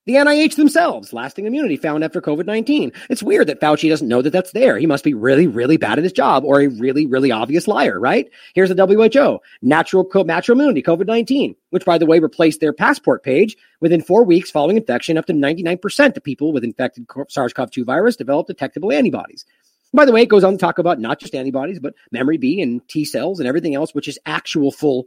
The 0.08 0.16
NIH 0.16 0.56
themselves, 0.56 1.14
lasting 1.14 1.46
immunity 1.46 1.78
found 1.78 2.04
after 2.04 2.22
COVID 2.22 2.48
19. 2.48 2.92
It's 3.12 3.22
weird 3.22 3.46
that 3.48 3.62
Fauci 3.62 3.88
doesn't 3.88 4.08
know 4.08 4.24
that 4.24 4.32
that's 4.32 4.52
there. 4.52 4.80
He 4.80 4.88
must 4.88 5.04
be 5.04 5.14
really, 5.14 5.46
really 5.46 5.78
bad 5.78 6.00
at 6.00 6.04
his 6.04 6.12
job 6.12 6.44
or 6.44 6.60
a 6.60 6.68
really, 6.68 7.06
really 7.06 7.32
obvious 7.32 7.68
liar, 7.68 8.00
right? 8.00 8.28
Here's 8.56 8.74
the 8.74 8.88
WHO 8.88 9.40
natural, 9.62 10.10
natural 10.26 10.60
immunity, 10.60 10.82
COVID 10.82 11.06
19, 11.06 11.56
which 11.70 11.86
by 11.86 12.00
the 12.00 12.08
way 12.08 12.18
replaced 12.18 12.62
their 12.62 12.74
passport 12.74 13.22
page 13.22 13.56
within 13.80 14.02
four 14.02 14.24
weeks 14.24 14.50
following 14.50 14.78
infection. 14.78 15.20
Up 15.20 15.28
to 15.28 15.34
99% 15.34 16.18
of 16.18 16.24
people 16.24 16.52
with 16.52 16.64
infected 16.64 17.06
SARS 17.30 17.54
CoV 17.54 17.70
2 17.70 17.86
virus 17.86 18.16
develop 18.16 18.48
detectable 18.48 18.92
antibodies. 18.92 19.46
By 19.94 20.06
the 20.06 20.14
way, 20.14 20.24
it 20.24 20.30
goes 20.30 20.44
on 20.44 20.54
to 20.54 20.58
talk 20.58 20.80
about 20.80 21.00
not 21.00 21.20
just 21.20 21.36
antibodies, 21.36 21.80
but 21.80 21.94
memory 22.12 22.38
B 22.38 22.60
and 22.60 22.82
T 22.88 23.06
cells 23.06 23.40
and 23.40 23.48
everything 23.48 23.76
else, 23.76 23.94
which 23.94 24.08
is 24.08 24.18
actual 24.26 24.72
full 24.72 25.06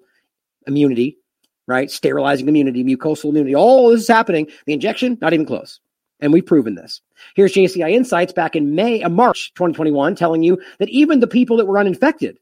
immunity 0.68 1.18
right? 1.66 1.90
Sterilizing 1.90 2.48
immunity, 2.48 2.84
mucosal 2.84 3.30
immunity, 3.30 3.54
all 3.54 3.90
this 3.90 4.02
is 4.02 4.08
happening. 4.08 4.48
The 4.66 4.72
injection, 4.72 5.18
not 5.20 5.32
even 5.32 5.46
close. 5.46 5.80
And 6.20 6.32
we've 6.32 6.46
proven 6.46 6.74
this. 6.74 7.00
Here's 7.34 7.52
JCI 7.52 7.92
Insights 7.92 8.32
back 8.32 8.56
in 8.56 8.74
May, 8.74 9.02
uh, 9.02 9.08
March 9.08 9.52
2021, 9.54 10.14
telling 10.14 10.42
you 10.42 10.60
that 10.78 10.88
even 10.88 11.20
the 11.20 11.26
people 11.26 11.56
that 11.56 11.66
were 11.66 11.78
uninfected, 11.78 12.38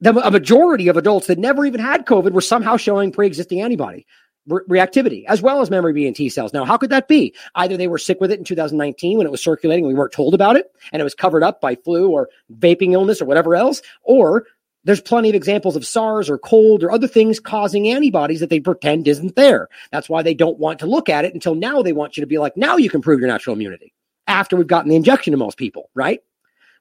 the, 0.00 0.14
a 0.26 0.30
majority 0.30 0.88
of 0.88 0.96
adults 0.96 1.26
that 1.28 1.38
never 1.38 1.64
even 1.64 1.80
had 1.80 2.06
COVID 2.06 2.32
were 2.32 2.40
somehow 2.40 2.76
showing 2.76 3.12
pre-existing 3.12 3.60
antibody 3.60 4.06
re- 4.46 4.62
reactivity, 4.68 5.24
as 5.26 5.42
well 5.42 5.60
as 5.60 5.70
memory 5.70 5.92
B 5.92 6.06
and 6.06 6.16
T 6.16 6.28
cells. 6.28 6.52
Now, 6.52 6.64
how 6.64 6.76
could 6.76 6.90
that 6.90 7.08
be? 7.08 7.34
Either 7.54 7.76
they 7.76 7.88
were 7.88 7.98
sick 7.98 8.20
with 8.20 8.30
it 8.30 8.38
in 8.38 8.44
2019 8.44 9.18
when 9.18 9.26
it 9.26 9.30
was 9.30 9.42
circulating, 9.42 9.86
we 9.86 9.94
weren't 9.94 10.12
told 10.12 10.34
about 10.34 10.56
it, 10.56 10.72
and 10.92 11.00
it 11.00 11.04
was 11.04 11.14
covered 11.14 11.42
up 11.42 11.60
by 11.60 11.74
flu 11.76 12.10
or 12.10 12.28
vaping 12.58 12.92
illness 12.92 13.20
or 13.20 13.26
whatever 13.26 13.54
else, 13.54 13.82
or 14.02 14.44
there's 14.84 15.00
plenty 15.00 15.28
of 15.28 15.34
examples 15.34 15.76
of 15.76 15.86
SARS 15.86 16.30
or 16.30 16.38
cold 16.38 16.82
or 16.82 16.90
other 16.90 17.08
things 17.08 17.40
causing 17.40 17.88
antibodies 17.88 18.40
that 18.40 18.50
they 18.50 18.60
pretend 18.60 19.06
isn't 19.06 19.36
there. 19.36 19.68
That's 19.92 20.08
why 20.08 20.22
they 20.22 20.34
don't 20.34 20.58
want 20.58 20.78
to 20.80 20.86
look 20.86 21.08
at 21.08 21.24
it 21.24 21.34
until 21.34 21.54
now 21.54 21.82
they 21.82 21.92
want 21.92 22.16
you 22.16 22.22
to 22.22 22.26
be 22.26 22.38
like, 22.38 22.56
now 22.56 22.76
you 22.76 22.88
can 22.88 23.02
prove 23.02 23.20
your 23.20 23.28
natural 23.28 23.54
immunity 23.54 23.92
after 24.26 24.56
we've 24.56 24.66
gotten 24.66 24.88
the 24.88 24.96
injection 24.96 25.32
to 25.32 25.36
most 25.36 25.58
people, 25.58 25.90
right? 25.94 26.20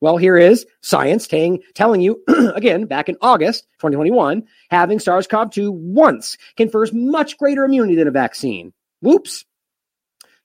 Well, 0.01 0.15
here 0.15 0.37
is 0.37 0.65
science 0.81 1.27
telling, 1.27 1.61
telling 1.73 1.99
you, 1.99 2.23
again, 2.55 2.85
back 2.85 3.09
in 3.09 3.17
August 3.21 3.63
2021, 3.79 4.43
having 4.69 4.99
SARS 4.99 5.27
CoV 5.27 5.51
2 5.51 5.71
once 5.71 6.37
confers 6.55 6.93
much 6.93 7.37
greater 7.37 7.65
immunity 7.65 7.95
than 7.95 8.07
a 8.07 8.11
vaccine. 8.11 8.71
Whoops. 9.01 9.43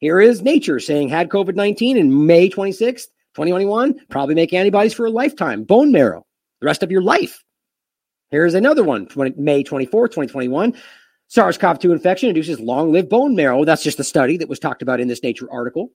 Here 0.00 0.20
is 0.20 0.42
Nature 0.42 0.80
saying 0.80 1.08
had 1.08 1.28
COVID 1.28 1.54
19 1.54 1.96
in 1.96 2.26
May 2.26 2.50
26th, 2.50 3.06
2021, 3.34 4.06
probably 4.08 4.34
make 4.34 4.52
antibodies 4.52 4.92
for 4.92 5.06
a 5.06 5.10
lifetime, 5.10 5.62
bone 5.62 5.92
marrow, 5.92 6.26
the 6.64 6.68
rest 6.68 6.82
of 6.82 6.90
your 6.90 7.02
life. 7.02 7.44
Here's 8.30 8.54
another 8.54 8.82
one, 8.82 9.06
20, 9.06 9.40
May 9.40 9.62
24, 9.62 10.08
2021. 10.08 10.74
SARS 11.28 11.58
CoV 11.58 11.78
2 11.78 11.92
infection 11.92 12.30
induces 12.30 12.58
long 12.58 12.90
lived 12.90 13.10
bone 13.10 13.36
marrow. 13.36 13.64
That's 13.64 13.82
just 13.82 14.00
a 14.00 14.04
study 14.04 14.38
that 14.38 14.48
was 14.48 14.58
talked 14.58 14.80
about 14.80 14.98
in 14.98 15.06
this 15.06 15.22
Nature 15.22 15.46
article. 15.52 15.92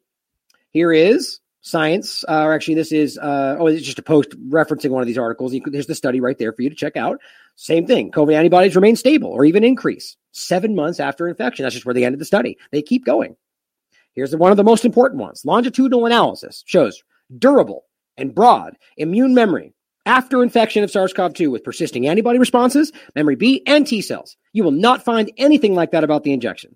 Here 0.69 0.93
is 0.93 1.39
science, 1.61 2.23
uh, 2.29 2.43
or 2.43 2.53
actually, 2.53 2.75
this 2.75 2.91
is, 2.91 3.17
uh, 3.17 3.57
oh, 3.59 3.65
it's 3.65 3.85
just 3.85 3.97
a 3.97 4.03
post 4.03 4.29
referencing 4.49 4.91
one 4.91 5.01
of 5.01 5.07
these 5.07 5.17
articles. 5.17 5.51
Could, 5.51 5.73
there's 5.73 5.87
the 5.87 5.95
study 5.95 6.21
right 6.21 6.37
there 6.37 6.53
for 6.53 6.61
you 6.61 6.69
to 6.69 6.75
check 6.75 6.95
out. 6.95 7.19
Same 7.55 7.87
thing. 7.87 8.11
COVID 8.11 8.35
antibodies 8.35 8.75
remain 8.75 8.95
stable 8.95 9.29
or 9.29 9.45
even 9.45 9.63
increase 9.63 10.17
seven 10.33 10.75
months 10.75 10.99
after 10.99 11.27
infection. 11.27 11.63
That's 11.63 11.73
just 11.73 11.85
where 11.85 11.95
they 11.95 12.05
ended 12.05 12.21
the 12.21 12.25
study. 12.25 12.59
They 12.71 12.83
keep 12.83 13.05
going. 13.05 13.35
Here's 14.13 14.35
one 14.35 14.51
of 14.51 14.57
the 14.57 14.63
most 14.63 14.85
important 14.85 15.19
ones 15.19 15.43
longitudinal 15.45 16.05
analysis 16.05 16.63
shows 16.67 17.03
durable 17.37 17.85
and 18.17 18.35
broad 18.35 18.77
immune 18.97 19.33
memory 19.33 19.73
after 20.05 20.43
infection 20.43 20.83
of 20.83 20.91
SARS 20.91 21.13
CoV 21.13 21.33
2 21.33 21.51
with 21.51 21.63
persisting 21.63 22.07
antibody 22.07 22.39
responses, 22.39 22.91
memory 23.15 23.35
B, 23.35 23.63
and 23.65 23.85
T 23.85 24.01
cells. 24.01 24.37
You 24.53 24.63
will 24.63 24.71
not 24.71 25.03
find 25.03 25.31
anything 25.37 25.75
like 25.75 25.91
that 25.91 26.03
about 26.03 26.23
the 26.23 26.33
injection. 26.33 26.75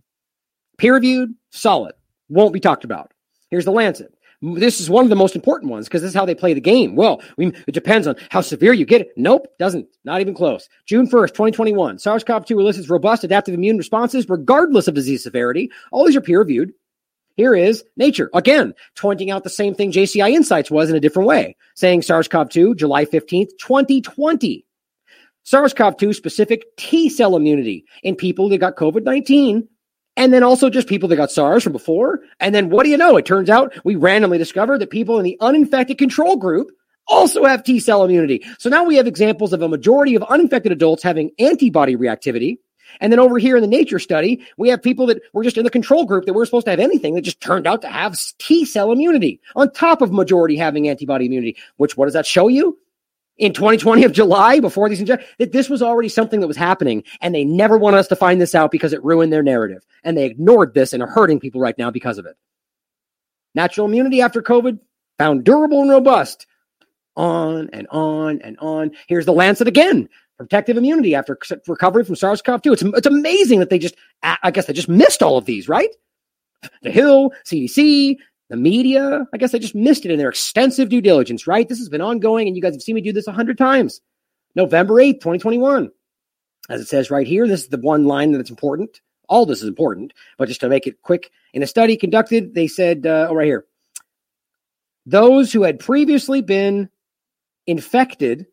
Peer 0.77 0.95
reviewed, 0.95 1.33
solid, 1.51 1.93
won't 2.29 2.53
be 2.53 2.59
talked 2.59 2.83
about. 2.83 3.11
Here's 3.49 3.65
the 3.65 3.71
Lancet. 3.71 4.13
This 4.41 4.81
is 4.81 4.89
one 4.89 5.05
of 5.05 5.09
the 5.09 5.15
most 5.15 5.35
important 5.35 5.71
ones 5.71 5.87
because 5.87 6.01
this 6.01 6.09
is 6.09 6.15
how 6.15 6.25
they 6.25 6.35
play 6.35 6.53
the 6.53 6.59
game. 6.59 6.97
Well, 6.97 7.21
we, 7.37 7.47
it 7.65 7.73
depends 7.73 8.07
on 8.07 8.15
how 8.29 8.41
severe 8.41 8.73
you 8.73 8.85
get 8.85 8.99
it. 8.99 9.11
Nope, 9.15 9.47
doesn't. 9.57 9.87
Not 10.03 10.19
even 10.19 10.33
close. 10.33 10.67
June 10.85 11.07
1st, 11.07 11.29
2021. 11.29 11.97
SARS 11.97 12.25
CoV 12.25 12.45
2 12.45 12.59
elicits 12.59 12.89
robust 12.89 13.23
adaptive 13.23 13.53
immune 13.53 13.77
responses 13.77 14.27
regardless 14.27 14.89
of 14.89 14.95
disease 14.95 15.23
severity. 15.23 15.71
All 15.93 16.05
these 16.05 16.17
are 16.17 16.21
peer 16.21 16.39
reviewed. 16.39 16.73
Here 17.35 17.55
is 17.55 17.83
Nature, 17.97 18.29
again, 18.35 18.75
pointing 18.95 19.31
out 19.31 19.43
the 19.43 19.49
same 19.49 19.73
thing 19.73 19.91
JCI 19.91 20.31
Insights 20.31 20.69
was 20.69 20.89
in 20.89 20.95
a 20.95 20.99
different 20.99 21.27
way, 21.27 21.55
saying 21.75 22.03
SARS 22.03 22.27
CoV 22.27 22.49
2, 22.49 22.75
July 22.75 23.05
15th, 23.05 23.49
2020. 23.59 24.65
SARS 25.43 25.73
CoV 25.73 25.97
2 25.97 26.13
specific 26.13 26.65
T 26.77 27.09
cell 27.09 27.35
immunity 27.35 27.85
in 28.03 28.15
people 28.15 28.49
that 28.49 28.59
got 28.59 28.75
COVID 28.75 29.03
19, 29.03 29.67
and 30.15 30.31
then 30.31 30.43
also 30.43 30.69
just 30.69 30.87
people 30.87 31.09
that 31.09 31.15
got 31.15 31.31
SARS 31.31 31.63
from 31.63 31.73
before. 31.73 32.19
And 32.39 32.53
then 32.53 32.69
what 32.69 32.83
do 32.83 32.89
you 32.89 32.97
know? 32.97 33.17
It 33.17 33.25
turns 33.25 33.49
out 33.49 33.73
we 33.83 33.95
randomly 33.95 34.37
discovered 34.37 34.79
that 34.79 34.91
people 34.91 35.17
in 35.17 35.23
the 35.23 35.37
uninfected 35.41 35.97
control 35.97 36.37
group 36.37 36.69
also 37.07 37.45
have 37.45 37.63
T 37.63 37.79
cell 37.79 38.03
immunity. 38.03 38.45
So 38.59 38.69
now 38.69 38.83
we 38.83 38.95
have 38.97 39.07
examples 39.07 39.53
of 39.53 39.63
a 39.63 39.67
majority 39.67 40.13
of 40.13 40.23
uninfected 40.23 40.71
adults 40.71 41.01
having 41.01 41.31
antibody 41.39 41.95
reactivity 41.95 42.57
and 42.99 43.11
then 43.11 43.19
over 43.19 43.37
here 43.37 43.55
in 43.55 43.61
the 43.61 43.67
nature 43.67 43.99
study, 43.99 44.45
we 44.57 44.69
have 44.69 44.81
people 44.81 45.05
that 45.07 45.21
were 45.33 45.43
just 45.43 45.57
in 45.57 45.63
the 45.63 45.69
control 45.69 46.05
group 46.05 46.25
that 46.25 46.33
weren't 46.33 46.47
supposed 46.47 46.65
to 46.65 46.71
have 46.71 46.79
anything 46.79 47.15
that 47.15 47.21
just 47.21 47.41
turned 47.41 47.67
out 47.67 47.81
to 47.81 47.87
have 47.87 48.17
T 48.39 48.65
cell 48.65 48.91
immunity 48.91 49.39
on 49.55 49.71
top 49.71 50.01
of 50.01 50.11
majority 50.11 50.55
having 50.55 50.87
antibody 50.89 51.25
immunity. 51.25 51.57
Which 51.77 51.97
what 51.97 52.05
does 52.05 52.13
that 52.13 52.25
show 52.25 52.47
you? 52.47 52.77
In 53.37 53.51
2020 53.51 54.03
of 54.03 54.11
July, 54.11 54.59
before 54.59 54.87
these 54.89 54.99
injections, 54.99 55.27
that 55.39 55.51
this 55.51 55.67
was 55.67 55.81
already 55.81 56.07
something 56.07 56.39
that 56.39 56.47
was 56.47 56.55
happening, 56.55 57.03
and 57.19 57.33
they 57.33 57.43
never 57.43 57.79
wanted 57.79 57.97
us 57.97 58.07
to 58.09 58.15
find 58.15 58.39
this 58.39 58.53
out 58.53 58.69
because 58.69 58.93
it 58.93 59.03
ruined 59.03 59.33
their 59.33 59.41
narrative, 59.41 59.83
and 60.03 60.15
they 60.15 60.25
ignored 60.25 60.75
this 60.75 60.93
and 60.93 61.01
are 61.01 61.09
hurting 61.09 61.39
people 61.39 61.59
right 61.59 61.77
now 61.79 61.89
because 61.89 62.19
of 62.19 62.27
it. 62.27 62.37
Natural 63.55 63.87
immunity 63.87 64.21
after 64.21 64.41
COVID 64.41 64.79
found 65.17 65.43
durable 65.43 65.81
and 65.81 65.89
robust. 65.89 66.45
On 67.15 67.69
and 67.73 67.87
on 67.91 68.41
and 68.41 68.57
on. 68.59 68.91
Here's 69.07 69.25
the 69.25 69.33
Lancet 69.33 69.67
again 69.67 70.09
protective 70.43 70.77
immunity 70.77 71.15
after 71.15 71.37
recovery 71.67 72.03
from 72.03 72.15
SARS-CoV-2. 72.15 72.73
It's, 72.73 72.81
it's 72.83 73.07
amazing 73.07 73.59
that 73.59 73.69
they 73.69 73.79
just, 73.79 73.95
I 74.21 74.51
guess 74.51 74.65
they 74.65 74.73
just 74.73 74.89
missed 74.89 75.23
all 75.23 75.37
of 75.37 75.45
these, 75.45 75.67
right? 75.67 75.89
The 76.81 76.91
Hill, 76.91 77.31
CDC, 77.45 78.17
The 78.49 78.57
media, 78.57 79.25
I 79.33 79.37
guess 79.37 79.51
they 79.51 79.59
just 79.59 79.75
missed 79.75 80.05
it 80.05 80.11
in 80.11 80.17
their 80.19 80.29
extensive 80.29 80.89
due 80.89 81.01
diligence, 81.01 81.47
right? 81.47 81.67
This 81.67 81.79
has 81.79 81.89
been 81.89 82.01
ongoing, 82.01 82.47
and 82.47 82.55
you 82.55 82.61
guys 82.61 82.73
have 82.73 82.81
seen 82.81 82.95
me 82.95 83.01
do 83.01 83.13
this 83.13 83.27
a 83.27 83.31
hundred 83.31 83.57
times. 83.57 84.01
November 84.55 84.95
8th, 84.95 85.21
2021. 85.21 85.89
As 86.69 86.81
it 86.81 86.87
says 86.87 87.09
right 87.09 87.27
here, 87.27 87.47
this 87.47 87.61
is 87.61 87.69
the 87.69 87.77
one 87.77 88.05
line 88.05 88.31
that's 88.31 88.49
important. 88.49 89.01
All 89.27 89.45
this 89.45 89.61
is 89.61 89.67
important, 89.67 90.13
but 90.37 90.47
just 90.47 90.61
to 90.61 90.69
make 90.69 90.85
it 90.85 91.01
quick, 91.01 91.31
in 91.53 91.63
a 91.63 91.67
study 91.67 91.97
conducted, 91.97 92.53
they 92.53 92.67
said, 92.67 93.07
uh, 93.07 93.27
oh, 93.29 93.35
right 93.35 93.45
here, 93.45 93.65
those 95.05 95.51
who 95.51 95.63
had 95.63 95.79
previously 95.79 96.41
been 96.41 96.89
infected 97.65 98.45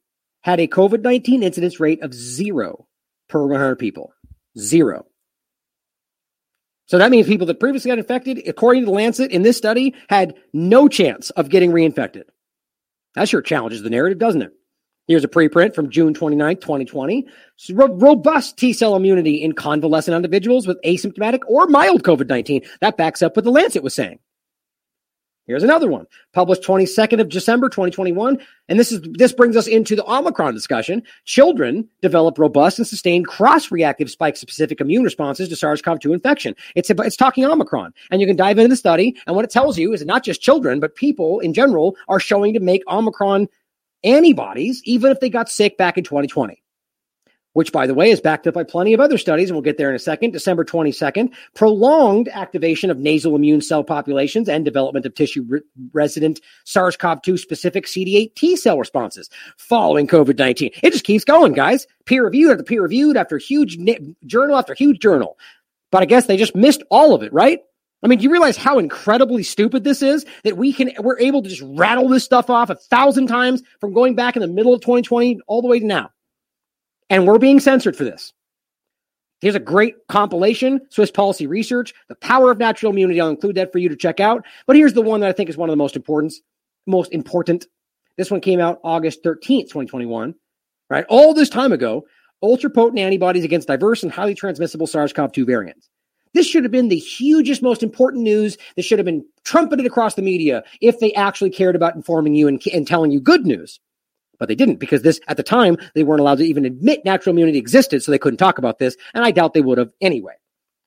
had 0.42 0.60
a 0.60 0.66
COVID 0.66 1.02
19 1.02 1.42
incidence 1.42 1.80
rate 1.80 2.02
of 2.02 2.14
zero 2.14 2.86
per 3.28 3.46
100 3.46 3.76
people. 3.76 4.12
Zero. 4.58 5.06
So 6.86 6.98
that 6.98 7.12
means 7.12 7.28
people 7.28 7.46
that 7.46 7.60
previously 7.60 7.88
got 7.88 7.98
infected, 7.98 8.48
according 8.48 8.82
to 8.82 8.86
the 8.86 8.92
Lancet 8.92 9.30
in 9.30 9.42
this 9.42 9.56
study, 9.56 9.94
had 10.08 10.34
no 10.52 10.88
chance 10.88 11.30
of 11.30 11.48
getting 11.48 11.70
reinfected. 11.70 12.24
That 13.14 13.28
sure 13.28 13.42
challenges 13.42 13.82
the 13.82 13.90
narrative, 13.90 14.18
doesn't 14.18 14.42
it? 14.42 14.52
Here's 15.06 15.24
a 15.24 15.28
preprint 15.28 15.74
from 15.74 15.90
June 15.90 16.14
29, 16.14 16.56
2020. 16.56 17.26
robust 17.70 18.56
T 18.56 18.72
cell 18.72 18.96
immunity 18.96 19.42
in 19.42 19.52
convalescent 19.52 20.14
individuals 20.14 20.66
with 20.66 20.80
asymptomatic 20.82 21.40
or 21.46 21.66
mild 21.66 22.02
COVID 22.02 22.28
19. 22.28 22.62
That 22.80 22.96
backs 22.96 23.22
up 23.22 23.36
what 23.36 23.44
the 23.44 23.50
Lancet 23.50 23.82
was 23.82 23.94
saying. 23.94 24.18
Here's 25.50 25.64
another 25.64 25.88
one, 25.88 26.06
published 26.32 26.62
22nd 26.62 27.20
of 27.20 27.28
December 27.28 27.68
2021, 27.68 28.38
and 28.68 28.78
this 28.78 28.92
is 28.92 29.00
this 29.14 29.32
brings 29.32 29.56
us 29.56 29.66
into 29.66 29.96
the 29.96 30.08
Omicron 30.08 30.54
discussion. 30.54 31.02
Children 31.24 31.88
develop 32.02 32.38
robust 32.38 32.78
and 32.78 32.86
sustained 32.86 33.26
cross-reactive 33.26 34.08
spike-specific 34.08 34.80
immune 34.80 35.02
responses 35.02 35.48
to 35.48 35.56
SARS-CoV-2 35.56 36.14
infection. 36.14 36.54
It's 36.76 36.88
it's 36.88 37.16
talking 37.16 37.44
Omicron, 37.44 37.92
and 38.12 38.20
you 38.20 38.28
can 38.28 38.36
dive 38.36 38.58
into 38.58 38.68
the 38.68 38.76
study. 38.76 39.16
And 39.26 39.34
what 39.34 39.44
it 39.44 39.50
tells 39.50 39.76
you 39.76 39.92
is 39.92 40.06
not 40.06 40.22
just 40.22 40.40
children, 40.40 40.78
but 40.78 40.94
people 40.94 41.40
in 41.40 41.52
general 41.52 41.96
are 42.06 42.20
showing 42.20 42.54
to 42.54 42.60
make 42.60 42.84
Omicron 42.86 43.48
antibodies, 44.04 44.80
even 44.84 45.10
if 45.10 45.18
they 45.18 45.30
got 45.30 45.48
sick 45.48 45.76
back 45.76 45.98
in 45.98 46.04
2020 46.04 46.62
which, 47.52 47.72
by 47.72 47.86
the 47.86 47.94
way, 47.94 48.10
is 48.10 48.20
backed 48.20 48.46
up 48.46 48.54
by 48.54 48.64
plenty 48.64 48.92
of 48.94 49.00
other 49.00 49.18
studies, 49.18 49.50
and 49.50 49.56
we'll 49.56 49.62
get 49.62 49.78
there 49.78 49.90
in 49.90 49.96
a 49.96 50.00
second. 50.00 50.32
December 50.32 50.64
22nd, 50.64 51.32
prolonged 51.54 52.28
activation 52.28 52.90
of 52.90 52.98
nasal 52.98 53.34
immune 53.34 53.60
cell 53.60 53.82
populations 53.82 54.48
and 54.48 54.64
development 54.64 55.06
of 55.06 55.14
tissue 55.14 55.44
re- 55.48 55.60
resident 55.92 56.40
SARS 56.64 56.96
CoV 56.96 57.22
2 57.22 57.36
specific 57.36 57.86
CD8 57.86 58.34
T 58.34 58.56
cell 58.56 58.78
responses 58.78 59.30
following 59.56 60.06
COVID 60.06 60.38
19. 60.38 60.70
It 60.82 60.92
just 60.92 61.04
keeps 61.04 61.24
going, 61.24 61.52
guys. 61.52 61.86
Peer 62.06 62.24
reviewed 62.24 62.52
after 62.52 62.62
peer 62.62 62.82
reviewed 62.82 63.16
after 63.16 63.38
huge 63.38 63.78
journal 64.26 64.56
after 64.56 64.74
huge 64.74 65.00
journal. 65.00 65.38
But 65.90 66.02
I 66.02 66.06
guess 66.06 66.26
they 66.26 66.36
just 66.36 66.54
missed 66.54 66.82
all 66.90 67.14
of 67.14 67.22
it, 67.22 67.32
right? 67.32 67.60
I 68.02 68.06
mean, 68.06 68.18
do 68.18 68.24
you 68.24 68.30
realize 68.30 68.56
how 68.56 68.78
incredibly 68.78 69.42
stupid 69.42 69.84
this 69.84 70.00
is 70.02 70.24
that 70.44 70.56
we 70.56 70.72
can, 70.72 70.90
we're 71.00 71.18
able 71.18 71.42
to 71.42 71.48
just 71.48 71.62
rattle 71.62 72.08
this 72.08 72.24
stuff 72.24 72.48
off 72.48 72.70
a 72.70 72.74
thousand 72.74 73.26
times 73.26 73.62
from 73.78 73.92
going 73.92 74.14
back 74.14 74.36
in 74.36 74.42
the 74.42 74.48
middle 74.48 74.72
of 74.72 74.80
2020 74.80 75.40
all 75.46 75.60
the 75.60 75.68
way 75.68 75.80
to 75.80 75.86
now? 75.86 76.10
And 77.10 77.26
we're 77.26 77.38
being 77.38 77.58
censored 77.60 77.96
for 77.96 78.04
this. 78.04 78.32
Here's 79.40 79.56
a 79.56 79.60
great 79.60 79.96
compilation, 80.08 80.80
Swiss 80.90 81.10
Policy 81.10 81.46
Research, 81.46 81.92
The 82.08 82.14
Power 82.14 82.50
of 82.50 82.58
Natural 82.58 82.92
Immunity. 82.92 83.20
I'll 83.20 83.30
include 83.30 83.56
that 83.56 83.72
for 83.72 83.78
you 83.78 83.88
to 83.88 83.96
check 83.96 84.20
out. 84.20 84.44
But 84.66 84.76
here's 84.76 84.92
the 84.92 85.02
one 85.02 85.20
that 85.20 85.28
I 85.28 85.32
think 85.32 85.50
is 85.50 85.56
one 85.56 85.68
of 85.68 85.72
the 85.72 85.78
most 85.78 85.96
important. 85.96 86.34
Most 86.86 87.12
important. 87.12 87.66
This 88.16 88.30
one 88.30 88.40
came 88.40 88.60
out 88.60 88.80
August 88.84 89.24
13th, 89.24 89.64
2021. 89.64 90.34
Right? 90.88 91.06
All 91.08 91.34
this 91.34 91.48
time 91.48 91.72
ago, 91.72 92.04
ultra 92.42 92.70
potent 92.70 92.98
antibodies 92.98 93.44
against 93.44 93.68
diverse 93.68 94.02
and 94.02 94.12
highly 94.12 94.34
transmissible 94.34 94.86
SARS 94.86 95.12
CoV 95.12 95.32
2 95.32 95.46
variants. 95.46 95.88
This 96.32 96.46
should 96.46 96.62
have 96.62 96.72
been 96.72 96.88
the 96.88 96.96
hugest, 96.96 97.62
most 97.62 97.82
important 97.82 98.22
news 98.22 98.56
that 98.76 98.84
should 98.84 98.98
have 98.98 99.06
been 99.06 99.24
trumpeted 99.44 99.86
across 99.86 100.14
the 100.14 100.22
media 100.22 100.62
if 100.80 101.00
they 101.00 101.12
actually 101.14 101.50
cared 101.50 101.74
about 101.74 101.96
informing 101.96 102.34
you 102.34 102.46
and, 102.46 102.62
and 102.72 102.86
telling 102.86 103.10
you 103.10 103.20
good 103.20 103.46
news 103.46 103.80
but 104.40 104.48
they 104.48 104.56
didn't 104.56 104.80
because 104.80 105.02
this 105.02 105.20
at 105.28 105.36
the 105.36 105.44
time 105.44 105.76
they 105.94 106.02
weren't 106.02 106.20
allowed 106.20 106.38
to 106.38 106.44
even 106.44 106.64
admit 106.64 107.04
natural 107.04 107.32
immunity 107.32 107.58
existed, 107.58 108.02
so 108.02 108.10
they 108.10 108.18
couldn't 108.18 108.38
talk 108.38 108.58
about 108.58 108.80
this, 108.80 108.96
and 109.14 109.24
I 109.24 109.30
doubt 109.30 109.54
they 109.54 109.60
would 109.60 109.78
have 109.78 109.92
anyway. 110.00 110.34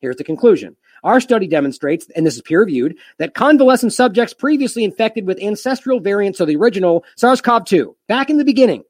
Here's 0.02 0.18
the 0.18 0.26
conclusion. 0.26 0.76
Our 1.06 1.22
study 1.22 1.48
demonstrates, 1.48 2.10
and 2.14 2.26
this 2.26 2.36
is 2.36 2.42
peer 2.42 2.60
reviewed, 2.60 2.98
that 3.20 3.36
convalescent 3.36 3.94
subjects 3.94 4.34
previously 4.34 4.84
infected 4.84 5.26
with 5.26 5.42
ancestral 5.42 6.02
variants 6.02 6.42
of 6.42 6.48
the 6.48 6.58
original 6.58 7.06
SARS 7.16 7.40
CoV 7.40 7.64
2 7.64 7.96
back 8.10 8.30
in 8.30 8.38
the 8.38 8.44
beginning 8.44 8.84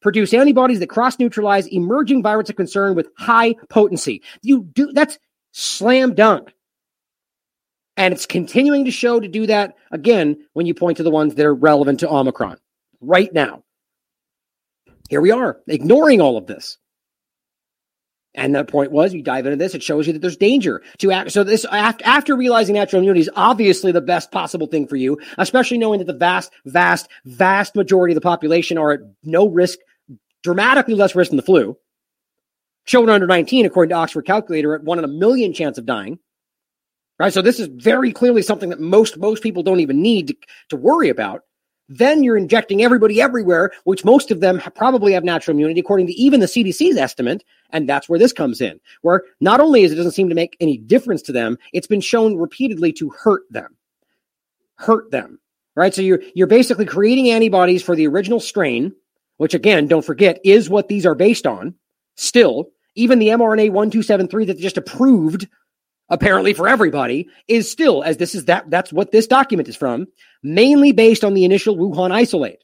produce 0.00 0.32
antibodies 0.32 0.80
that 0.80 0.88
cross 0.88 1.18
neutralize 1.18 1.66
emerging 1.66 2.22
virus 2.22 2.50
of 2.50 2.56
concern 2.56 2.94
with 2.94 3.10
high 3.16 3.54
potency. 3.68 4.22
You 4.42 4.64
do 4.64 4.92
that's 4.92 5.18
slam 5.52 6.14
dunk. 6.14 6.52
And 7.96 8.14
it's 8.14 8.26
continuing 8.26 8.86
to 8.86 8.90
show 8.90 9.20
to 9.20 9.28
do 9.28 9.46
that 9.46 9.74
again 9.90 10.38
when 10.54 10.66
you 10.66 10.74
point 10.74 10.96
to 10.96 11.02
the 11.02 11.10
ones 11.10 11.34
that 11.34 11.44
are 11.44 11.54
relevant 11.54 12.00
to 12.00 12.08
Omicron 12.08 12.56
right 13.00 13.32
now. 13.32 13.62
Here 15.10 15.20
we 15.20 15.32
are, 15.32 15.60
ignoring 15.66 16.20
all 16.20 16.36
of 16.36 16.46
this. 16.46 16.78
And 18.32 18.54
the 18.54 18.64
point 18.64 18.92
was, 18.92 19.12
you 19.12 19.24
dive 19.24 19.44
into 19.44 19.56
this, 19.56 19.74
it 19.74 19.82
shows 19.82 20.06
you 20.06 20.12
that 20.12 20.20
there's 20.20 20.36
danger 20.36 20.82
to 20.98 21.10
act. 21.10 21.32
So 21.32 21.42
this 21.42 21.64
after, 21.64 22.06
after 22.06 22.36
realizing 22.36 22.76
natural 22.76 23.00
immunity 23.00 23.22
is 23.22 23.30
obviously 23.34 23.90
the 23.90 24.00
best 24.00 24.30
possible 24.30 24.68
thing 24.68 24.86
for 24.86 24.94
you, 24.94 25.18
especially 25.36 25.78
knowing 25.78 25.98
that 25.98 26.04
the 26.04 26.12
vast, 26.12 26.52
vast, 26.64 27.08
vast 27.24 27.74
majority 27.74 28.12
of 28.12 28.14
the 28.14 28.20
population 28.20 28.78
are 28.78 28.92
at 28.92 29.00
no 29.24 29.48
risk, 29.48 29.80
dramatically 30.44 30.94
less 30.94 31.16
risk 31.16 31.32
than 31.32 31.38
the 31.38 31.42
flu. 31.42 31.76
Children 32.86 33.12
under 33.12 33.26
19, 33.26 33.66
according 33.66 33.90
to 33.90 33.96
Oxford 33.96 34.26
Calculator, 34.26 34.76
at 34.76 34.84
one 34.84 34.98
in 34.98 35.04
a 35.04 35.08
million 35.08 35.52
chance 35.52 35.76
of 35.76 35.86
dying. 35.86 36.20
Right. 37.18 37.32
So 37.32 37.42
this 37.42 37.58
is 37.58 37.66
very 37.66 38.12
clearly 38.12 38.42
something 38.42 38.70
that 38.70 38.80
most, 38.80 39.18
most 39.18 39.42
people 39.42 39.64
don't 39.64 39.80
even 39.80 40.00
need 40.00 40.28
to, 40.28 40.36
to 40.68 40.76
worry 40.76 41.08
about. 41.08 41.42
Then 41.92 42.22
you're 42.22 42.36
injecting 42.36 42.84
everybody 42.84 43.20
everywhere, 43.20 43.72
which 43.82 44.04
most 44.04 44.30
of 44.30 44.38
them 44.38 44.62
probably 44.76 45.12
have 45.12 45.24
natural 45.24 45.56
immunity, 45.56 45.80
according 45.80 46.06
to 46.06 46.12
even 46.12 46.38
the 46.38 46.46
CDC's 46.46 46.96
estimate. 46.96 47.42
And 47.70 47.88
that's 47.88 48.08
where 48.08 48.18
this 48.18 48.32
comes 48.32 48.60
in, 48.60 48.80
where 49.02 49.24
not 49.40 49.58
only 49.58 49.82
is 49.82 49.90
it 49.90 49.96
doesn't 49.96 50.12
seem 50.12 50.28
to 50.28 50.34
make 50.36 50.56
any 50.60 50.78
difference 50.78 51.20
to 51.22 51.32
them, 51.32 51.58
it's 51.72 51.88
been 51.88 52.00
shown 52.00 52.36
repeatedly 52.36 52.92
to 52.94 53.10
hurt 53.10 53.42
them. 53.50 53.76
Hurt 54.76 55.10
them. 55.10 55.40
Right? 55.74 55.92
So 55.92 56.02
you're 56.02 56.22
you're 56.34 56.46
basically 56.46 56.86
creating 56.86 57.30
antibodies 57.30 57.82
for 57.82 57.96
the 57.96 58.06
original 58.06 58.38
strain, 58.38 58.94
which 59.38 59.54
again, 59.54 59.88
don't 59.88 60.04
forget, 60.04 60.40
is 60.44 60.70
what 60.70 60.86
these 60.86 61.06
are 61.06 61.14
based 61.16 61.46
on. 61.46 61.74
Still, 62.16 62.70
even 62.94 63.18
the 63.18 63.28
mRNA 63.28 63.70
1273 63.72 64.44
that 64.46 64.58
just 64.58 64.78
approved 64.78 65.48
apparently 66.10 66.52
for 66.52 66.68
everybody, 66.68 67.28
is 67.48 67.70
still, 67.70 68.02
as 68.02 68.16
this 68.18 68.34
is 68.34 68.46
that, 68.46 68.68
that's 68.68 68.92
what 68.92 69.12
this 69.12 69.26
document 69.26 69.68
is 69.68 69.76
from, 69.76 70.06
mainly 70.42 70.92
based 70.92 71.24
on 71.24 71.34
the 71.34 71.44
initial 71.44 71.76
Wuhan 71.76 72.12
isolate. 72.12 72.62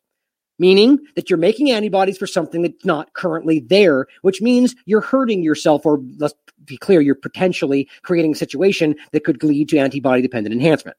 Meaning 0.58 0.98
that 1.16 1.28
you're 1.28 1.38
making 1.38 1.70
antibodies 1.70 2.16
for 2.16 2.26
something 2.26 2.62
that's 2.62 2.84
not 2.84 3.12
currently 3.12 3.60
there, 3.60 4.06
which 4.22 4.40
means 4.40 4.74
you're 4.86 5.02
hurting 5.02 5.42
yourself, 5.42 5.84
or 5.84 6.00
let's 6.16 6.34
be 6.64 6.78
clear, 6.78 7.02
you're 7.02 7.14
potentially 7.14 7.90
creating 8.02 8.32
a 8.32 8.36
situation 8.36 8.96
that 9.12 9.24
could 9.24 9.42
lead 9.44 9.68
to 9.68 9.76
antibody 9.76 10.22
dependent 10.22 10.54
enhancement. 10.54 10.96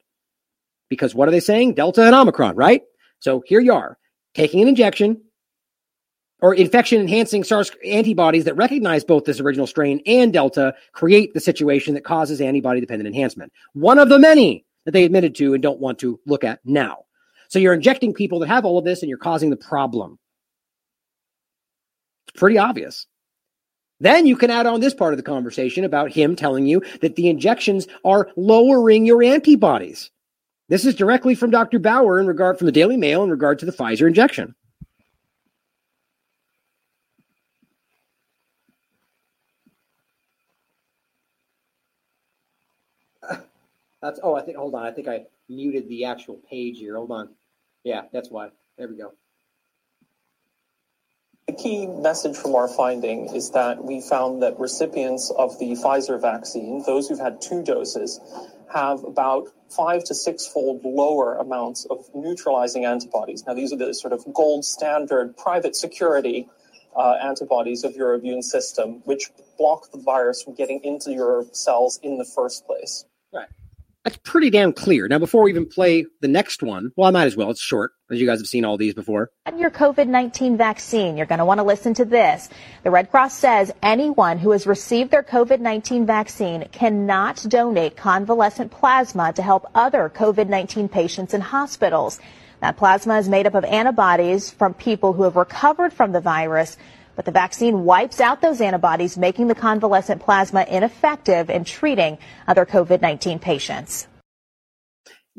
Because 0.90 1.16
what 1.16 1.28
are 1.28 1.32
they 1.32 1.40
saying? 1.40 1.74
Delta 1.74 2.04
and 2.04 2.14
Omicron, 2.14 2.56
right? 2.56 2.84
So 3.20 3.44
here 3.48 3.60
you 3.60 3.74
are, 3.74 3.98
taking 4.36 4.62
an 4.62 4.68
injection, 4.68 5.20
or 6.40 6.54
infection 6.54 7.02
enhancing 7.02 7.44
SARS 7.44 7.72
antibodies 7.84 8.44
that 8.44 8.56
recognize 8.56 9.04
both 9.04 9.26
this 9.26 9.40
original 9.40 9.66
strain 9.66 10.02
and 10.06 10.32
Delta 10.32 10.76
create 10.91 11.34
the 11.34 11.40
situation 11.40 11.95
that 11.95 12.04
causes 12.04 12.41
antibody 12.41 12.80
dependent 12.80 13.08
enhancement. 13.08 13.52
One 13.74 13.98
of 13.98 14.10
the 14.10 14.20
many 14.20 14.66
that 14.88 14.93
they 14.93 15.03
admitted 15.03 15.35
to 15.35 15.53
and 15.53 15.61
don't 15.61 15.81
want 15.81 15.99
to 15.99 16.18
look 16.26 16.45
at 16.45 16.61
now. 16.64 16.99
So 17.49 17.59
you're 17.59 17.73
injecting 17.73 18.14
people 18.14 18.39
that 18.39 18.47
have 18.47 18.64
all 18.64 18.77
of 18.77 18.85
this 18.85 19.01
and 19.01 19.09
you're 19.09 19.18
causing 19.18 19.49
the 19.49 19.57
problem. 19.57 20.18
It's 22.30 22.39
pretty 22.39 22.57
obvious. 22.57 23.05
Then 23.99 24.26
you 24.26 24.38
can 24.38 24.49
add 24.49 24.65
on 24.65 24.80
this 24.80 24.93
part 24.93 25.11
of 25.11 25.18
the 25.18 25.23
conversation 25.23 25.84
about 25.84 26.14
him 26.14 26.38
telling 26.38 26.68
you 26.68 26.81
that 27.01 27.18
the 27.18 27.27
injections 27.27 27.85
are 28.05 28.30
lowering 28.38 29.05
your 29.05 29.22
antibodies. 29.22 30.09
This 30.69 30.85
is 30.85 30.95
directly 30.95 31.35
from 31.35 31.51
Dr. 31.51 31.80
Bauer 31.80 32.18
in 32.18 32.26
regard 32.26 32.57
from 32.57 32.68
the 32.68 32.72
Daily 32.72 32.95
Mail 32.95 33.26
in 33.26 33.30
regard 33.30 33.59
to 33.59 33.65
the 33.65 33.73
Pfizer 33.73 34.07
injection. 34.07 34.55
That's 44.02 44.19
oh, 44.22 44.36
I 44.36 44.41
think 44.41 44.57
hold 44.57 44.76
on. 44.76 44.86
I 44.86 44.91
think 44.91 45.07
I 45.07 45.26
muted 45.49 45.88
the 45.88 46.06
actual 46.06 46.40
page 46.49 46.80
here. 46.80 46.95
Hold 46.95 47.11
on. 47.11 47.30
Yeah, 47.84 48.03
that's 48.11 48.30
why. 48.30 48.49
There 48.78 48.88
we 48.88 48.98
go. 48.98 49.14
The 51.48 51.53
key 51.53 51.88
message 51.88 52.36
from 52.36 52.56
our 52.56 52.68
finding 52.68 53.34
is 53.34 53.52
that 53.52 53.82
we 53.82 54.02
found 54.02 54.44
that 54.44 54.60
recipients 54.60 55.32
of 55.32 55.57
the 55.60 55.72
Pfizer 55.72 56.19
vaccine, 56.22 56.84
those 56.86 57.07
who've 57.07 57.18
had 57.18 57.41
two 57.41 57.64
doses, 57.64 58.19
have 58.74 59.03
about 59.06 59.48
five 59.69 60.03
to 60.06 60.14
six 60.14 60.45
fold 60.45 60.82
lower 60.84 61.38
amounts 61.38 61.86
of 61.86 62.06
neutralizing 62.14 62.84
antibodies. 62.84 63.45
Now, 63.48 63.53
these 63.53 63.72
are 63.72 63.78
the 63.78 63.94
sort 63.94 64.11
of 64.11 64.26
gold 64.34 64.65
standard 64.65 65.38
private 65.38 65.76
security 65.76 66.49
uh, 66.98 67.14
antibodies 67.24 67.86
of 67.86 67.95
your 67.95 68.14
immune 68.14 68.44
system, 68.44 69.02
which 69.06 69.30
block 69.57 69.90
the 69.91 69.99
virus 69.99 70.44
from 70.44 70.53
getting 70.53 70.84
into 70.84 71.14
your 71.14 71.45
cells 71.53 71.98
in 72.03 72.18
the 72.18 72.26
first 72.26 72.65
place. 72.65 73.06
Right. 73.34 73.48
That's 74.07 74.19
pretty 74.23 74.49
damn 74.49 74.71
clear. 74.71 75.09
Now, 75.09 75.19
before 75.19 75.43
we 75.43 75.49
even 75.49 75.65
play 75.65 76.05
the 76.21 76.29
next 76.29 76.63
one, 76.63 76.93
well, 76.95 77.09
I 77.09 77.11
might 77.11 77.25
as 77.25 77.35
well. 77.35 77.51
It's 77.51 77.59
short, 77.59 77.91
as 78.09 78.21
you 78.21 78.25
guys 78.25 78.39
have 78.39 78.47
seen 78.47 78.63
all 78.63 78.77
these 78.77 78.93
before. 78.93 79.31
On 79.45 79.59
your 79.59 79.69
COVID 79.69 80.07
19 80.07 80.55
vaccine, 80.55 81.17
you're 81.17 81.25
going 81.25 81.39
to 81.39 81.45
want 81.45 81.57
to 81.57 81.65
listen 81.65 81.93
to 81.95 82.05
this. 82.05 82.47
The 82.84 82.89
Red 82.89 83.11
Cross 83.11 83.34
says 83.34 83.73
anyone 83.84 84.38
who 84.38 84.51
has 84.51 84.65
received 84.65 85.11
their 85.11 85.23
COVID 85.23 85.59
19 85.59 86.05
vaccine 86.05 86.69
cannot 86.71 87.45
donate 87.49 87.97
convalescent 87.97 88.71
plasma 88.71 89.34
to 89.34 89.41
help 89.41 89.69
other 89.75 90.09
COVID 90.15 90.47
19 90.47 90.88
patients 90.88 91.34
in 91.34 91.41
hospitals. 91.41 92.21
That 92.61 92.77
plasma 92.77 93.17
is 93.17 93.27
made 93.27 93.45
up 93.45 93.55
of 93.55 93.65
antibodies 93.65 94.49
from 94.49 94.73
people 94.73 95.11
who 95.11 95.23
have 95.23 95.35
recovered 95.35 95.91
from 95.91 96.13
the 96.13 96.21
virus 96.21 96.77
but 97.18 97.26
the 97.26 97.31
vaccine 97.31 97.84
wipes 97.84 98.22
out 98.22 98.41
those 98.41 98.61
antibodies, 98.61 99.18
making 99.18 99.48
the 99.48 99.56
convalescent 99.56 100.22
plasma 100.22 100.65
ineffective 100.69 101.49
in 101.49 101.65
treating 101.65 102.18
other 102.48 102.65
COVID 102.65 103.02
19 103.02 103.39
patients. 103.39 104.07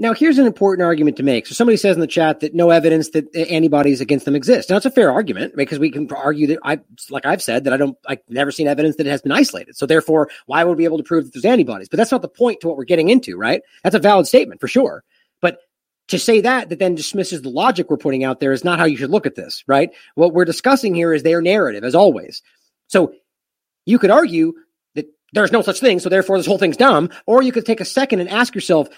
Now, 0.00 0.14
here's 0.14 0.38
an 0.38 0.46
important 0.46 0.84
argument 0.86 1.16
to 1.16 1.24
make. 1.24 1.46
So 1.46 1.55
somebody 1.55 1.76
says 1.76 1.96
in 1.96 2.00
the 2.00 2.06
chat 2.06 2.38
that 2.40 2.55
no 2.55 2.70
evidence 2.70 3.10
that 3.10 3.34
antibodies 3.34 4.00
against 4.00 4.26
them 4.26 4.36
exist. 4.36 4.70
Now, 4.70 4.76
it's 4.76 4.86
a 4.86 4.92
fair 4.92 5.10
argument 5.10 5.56
because 5.56 5.80
we 5.80 5.90
can 5.90 6.09
argue 6.12 6.46
that 6.48 6.59
I, 6.62 6.78
like 7.10 7.26
I've 7.26 7.42
said, 7.42 7.64
that 7.64 7.72
I 7.72 7.76
don't, 7.76 7.96
I've 8.06 8.20
never 8.28 8.52
seen 8.52 8.68
evidence 8.68 8.94
that 8.96 9.09
it 9.09 9.10
has 9.10 9.22
been 9.22 9.32
isolated. 9.32 9.76
So 9.76 9.86
therefore, 9.86 10.30
why 10.46 10.62
would 10.62 10.76
we 10.76 10.82
be 10.82 10.84
able 10.84 10.98
to 10.98 11.02
prove 11.02 11.24
that 11.24 11.34
there's 11.34 11.44
antibodies? 11.44 11.88
But 11.88 11.96
that's 11.96 12.12
not 12.12 12.22
the 12.22 12.28
point 12.28 12.60
to 12.60 12.68
what 12.68 12.76
we're 12.76 12.84
getting 12.84 13.09
into, 13.09 13.36
right? 13.36 13.60
That's 13.82 13.96
a 13.96 13.98
valid 13.98 14.28
statement 14.28 14.60
for 14.60 14.68
sure. 14.68 15.02
To 16.09 16.18
say 16.18 16.40
that 16.40 16.70
that 16.70 16.78
then 16.78 16.94
dismisses 16.94 17.43
the 17.43 17.51
logic 17.51 17.90
we're 17.90 17.98
putting 17.98 18.24
out 18.24 18.40
there 18.40 18.52
is 18.52 18.64
not 18.64 18.78
how 18.78 18.86
you 18.86 18.97
should 18.97 19.10
look 19.10 19.26
at 19.26 19.35
this, 19.35 19.62
right? 19.66 19.90
What 20.14 20.32
we're 20.32 20.47
discussing 20.47 20.94
here 20.94 21.12
is 21.12 21.22
their 21.22 21.43
narrative, 21.43 21.85
as 21.85 21.94
always. 21.94 22.43
So 22.86 23.12
you 23.85 23.98
could 23.98 24.10
argue 24.10 24.55
that 24.94 25.06
there's 25.35 25.52
no 25.52 25.60
such 25.60 25.80
thing, 25.80 25.98
so 26.01 26.09
therefore 26.09 26.39
this 26.39 26.47
whole 26.47 26.59
thing's 26.59 26.78
dumb, 26.78 27.10
or 27.26 27.43
you 27.43 27.52
could 27.52 27.66
take 27.66 27.80
a 27.80 27.85
second 27.85 28.20
and 28.20 28.28
ask 28.30 28.55
yourself, 28.55 28.89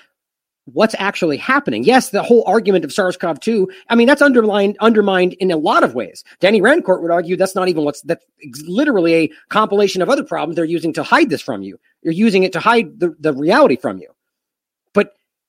what's 0.66 0.94
actually 0.98 1.36
happening? 1.36 1.82
Yes, 1.82 2.10
the 2.10 2.22
whole 2.22 2.44
argument 2.46 2.84
of 2.84 2.92
SARS-CoV-2, 2.92 3.66
I 3.88 3.96
mean, 3.96 4.06
that's 4.06 4.22
underlined, 4.22 4.76
undermined 4.78 5.32
in 5.34 5.50
a 5.50 5.56
lot 5.56 5.82
of 5.82 5.94
ways. 5.94 6.22
Denny 6.38 6.60
Rancourt 6.60 7.02
would 7.02 7.10
argue 7.10 7.36
that's 7.36 7.56
not 7.56 7.68
even 7.68 7.84
what's, 7.84 8.02
that's 8.02 8.24
literally 8.68 9.14
a 9.14 9.32
compilation 9.48 10.00
of 10.00 10.08
other 10.08 10.22
problems 10.22 10.54
they're 10.54 10.64
using 10.64 10.92
to 10.92 11.02
hide 11.02 11.28
this 11.28 11.42
from 11.42 11.62
you. 11.62 11.80
You're 12.02 12.12
using 12.12 12.44
it 12.44 12.52
to 12.52 12.60
hide 12.60 13.00
the, 13.00 13.16
the 13.18 13.32
reality 13.32 13.76
from 13.76 13.98
you. 13.98 14.10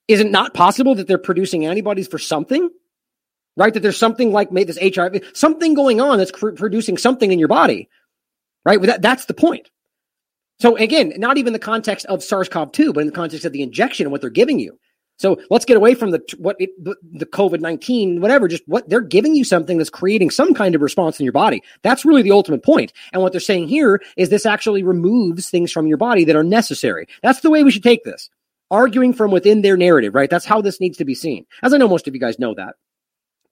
Is 0.08 0.20
it 0.20 0.32
not 0.32 0.54
possible 0.54 0.96
that 0.96 1.08
they're 1.08 1.18
producing 1.18 1.66
antibodies 1.66 2.08
for 2.08 2.20
something? 2.20 2.70
Right? 3.58 3.74
That 3.74 3.82
there's 3.82 3.98
something 3.98 4.32
like 4.32 4.52
made 4.52 4.68
this 4.68 4.80
HIV, 4.82 5.32
something 5.34 5.74
going 5.74 6.00
on 6.00 6.18
that's 6.18 6.32
cr- 6.32 6.52
producing 6.52 6.98
something 6.98 7.32
in 7.32 7.40
your 7.40 7.48
body. 7.48 7.90
Right? 8.66 8.82
That, 8.82 9.02
that's 9.02 9.26
the 9.26 9.34
point. 9.34 9.70
So 10.60 10.78
again, 10.78 11.14
not 11.18 11.38
even 11.38 11.54
the 11.54 11.60
context 11.60 12.06
of 12.06 12.24
SARS-CoV-2, 12.24 12.94
but 12.94 13.02
in 13.02 13.08
the 13.08 13.14
context 13.14 13.46
of 13.46 13.52
the 13.52 13.64
injection 13.64 14.06
and 14.06 14.12
what 14.12 14.22
they're 14.22 14.30
giving 14.30 14.60
you. 14.60 14.78
So 15.18 15.40
let's 15.52 15.66
get 15.66 15.78
away 15.78 15.94
from 15.94 16.10
the 16.12 16.22
what 16.40 16.56
it, 16.60 16.72
the, 16.84 17.26
COVID 17.28 17.60
nineteen, 17.60 18.22
whatever. 18.22 18.48
Just 18.48 18.64
what 18.66 18.90
they're 18.90 19.02
giving 19.02 19.36
you 19.36 19.44
something 19.44 19.78
that's 19.78 19.90
creating 19.90 20.32
some 20.32 20.56
kind 20.56 20.74
of 20.74 20.82
response 20.82 21.20
in 21.20 21.26
your 21.26 21.34
body. 21.34 21.62
That's 21.84 22.04
really 22.04 22.24
the 22.24 22.32
ultimate 22.32 22.64
point. 22.64 22.92
And 23.14 23.22
what 23.22 23.32
they're 23.32 23.40
saying 23.40 23.68
here 23.68 24.02
is 24.18 24.30
this 24.30 24.48
actually 24.48 24.82
removes 24.82 25.48
things 25.48 25.72
from 25.72 25.86
your 25.86 25.98
body 25.98 26.26
that 26.26 26.36
are 26.36 26.44
necessary. 26.44 27.08
That's 27.22 27.42
the 27.42 27.52
way 27.52 27.64
we 27.64 27.70
should 27.70 27.84
take 27.84 28.04
this 28.04 28.32
arguing 28.72 29.14
from 29.14 29.30
within 29.30 29.62
their 29.62 29.78
narrative, 29.78 30.16
right? 30.16 30.30
That's 30.30 30.46
how 30.46 30.62
this 30.62 30.80
needs 30.80 30.98
to 30.98 31.06
be 31.06 31.14
seen. 31.14 31.46
As 31.62 31.74
I 31.74 31.78
know 31.78 31.88
most 31.88 32.08
of 32.08 32.16
you 32.16 32.20
guys 32.20 32.40
know 32.40 32.56
that. 32.56 32.76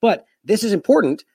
But 0.02 0.26
this 0.44 0.64
is 0.64 0.72
important 0.72 1.26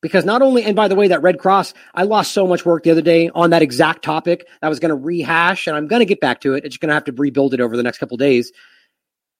because 0.00 0.24
not 0.24 0.42
only, 0.42 0.64
and 0.64 0.74
by 0.74 0.88
the 0.88 0.94
way, 0.94 1.08
that 1.08 1.22
Red 1.22 1.38
Cross, 1.38 1.74
I 1.94 2.04
lost 2.04 2.32
so 2.32 2.46
much 2.46 2.64
work 2.64 2.84
the 2.84 2.90
other 2.90 3.02
day 3.02 3.30
on 3.34 3.50
that 3.50 3.62
exact 3.62 4.02
topic. 4.02 4.46
I 4.62 4.68
was 4.68 4.80
going 4.80 4.90
to 4.90 4.94
rehash 4.96 5.66
and 5.66 5.76
I'm 5.76 5.86
going 5.86 6.00
to 6.00 6.06
get 6.06 6.20
back 6.20 6.40
to 6.40 6.54
it. 6.54 6.64
It's 6.64 6.78
going 6.78 6.88
to 6.88 6.94
have 6.94 7.04
to 7.04 7.12
rebuild 7.12 7.52
it 7.52 7.60
over 7.60 7.76
the 7.76 7.82
next 7.82 7.98
couple 7.98 8.16
days 8.16 8.50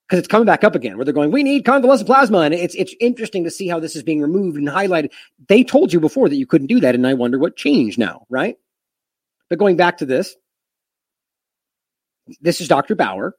because 0.07 0.19
it's 0.19 0.27
coming 0.27 0.45
back 0.45 0.63
up 0.63 0.75
again 0.75 0.97
where 0.97 1.05
they're 1.05 1.13
going, 1.13 1.31
we 1.31 1.43
need 1.43 1.65
convalescent 1.65 2.07
plasma. 2.07 2.39
And 2.39 2.53
it's, 2.53 2.75
it's 2.75 2.93
interesting 2.99 3.43
to 3.45 3.51
see 3.51 3.67
how 3.67 3.79
this 3.79 3.95
is 3.95 4.03
being 4.03 4.21
removed 4.21 4.57
and 4.57 4.67
highlighted. 4.67 5.11
They 5.47 5.63
told 5.63 5.91
you 5.91 5.99
before 5.99 6.29
that 6.29 6.35
you 6.35 6.45
couldn't 6.45 6.67
do 6.67 6.79
that. 6.81 6.93
And 6.93 7.07
I 7.07 7.15
wonder 7.15 7.39
what 7.39 7.55
changed 7.55 7.97
now, 7.97 8.25
right? 8.29 8.55
But 9.49 9.59
going 9.59 9.77
back 9.77 9.97
to 9.99 10.05
this, 10.05 10.35
this 12.41 12.61
is 12.61 12.67
Dr. 12.67 12.95
Bauer 12.95 13.35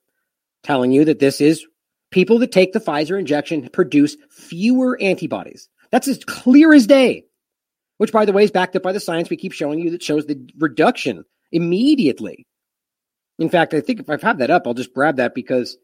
telling 0.62 0.93
you 0.93 1.05
that 1.07 1.19
this 1.19 1.41
is 1.41 1.66
people 2.11 2.39
that 2.41 2.53
take 2.53 2.73
the 2.73 2.81
Pfizer 2.81 3.19
injection 3.19 3.69
produce 3.69 4.16
fewer 4.31 4.99
antibodies. 5.01 5.69
That's 5.91 6.09
as 6.09 6.24
clear 6.24 6.73
as 6.73 6.87
day, 6.87 7.24
which, 7.99 8.12
by 8.12 8.24
the 8.24 8.32
way, 8.32 8.45
is 8.45 8.51
backed 8.51 8.77
up 8.77 8.82
by 8.82 8.93
the 8.93 9.01
science 9.01 9.31
we 9.31 9.37
keep 9.37 9.53
showing 9.53 9.81
you 9.81 9.91
that 9.91 10.03
shows 10.03 10.27
the 10.27 10.49
reduction 10.59 11.24
immediately. 11.53 12.47
In 13.39 13.49
fact, 13.49 13.74
I 13.74 13.81
think 13.81 14.01
if 14.01 14.11
I 14.11 14.19
have 14.20 14.39
that 14.39 14.51
up, 14.51 14.66
I'll 14.66 14.74
just 14.74 14.95
grab 14.95 15.16
that 15.16 15.35
because 15.35 15.78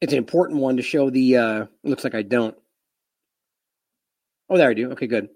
it's 0.00 0.12
an 0.12 0.18
important 0.18 0.60
one 0.60 0.76
to 0.76 0.82
show 0.82 1.08
the. 1.10 1.36
Uh, 1.36 1.66
looks 1.84 2.04
like 2.04 2.14
I 2.14 2.22
don't. 2.22 2.56
Oh, 4.48 4.56
there 4.56 4.70
I 4.70 4.74
do. 4.74 4.92
Okay, 4.92 5.06
good 5.06 5.28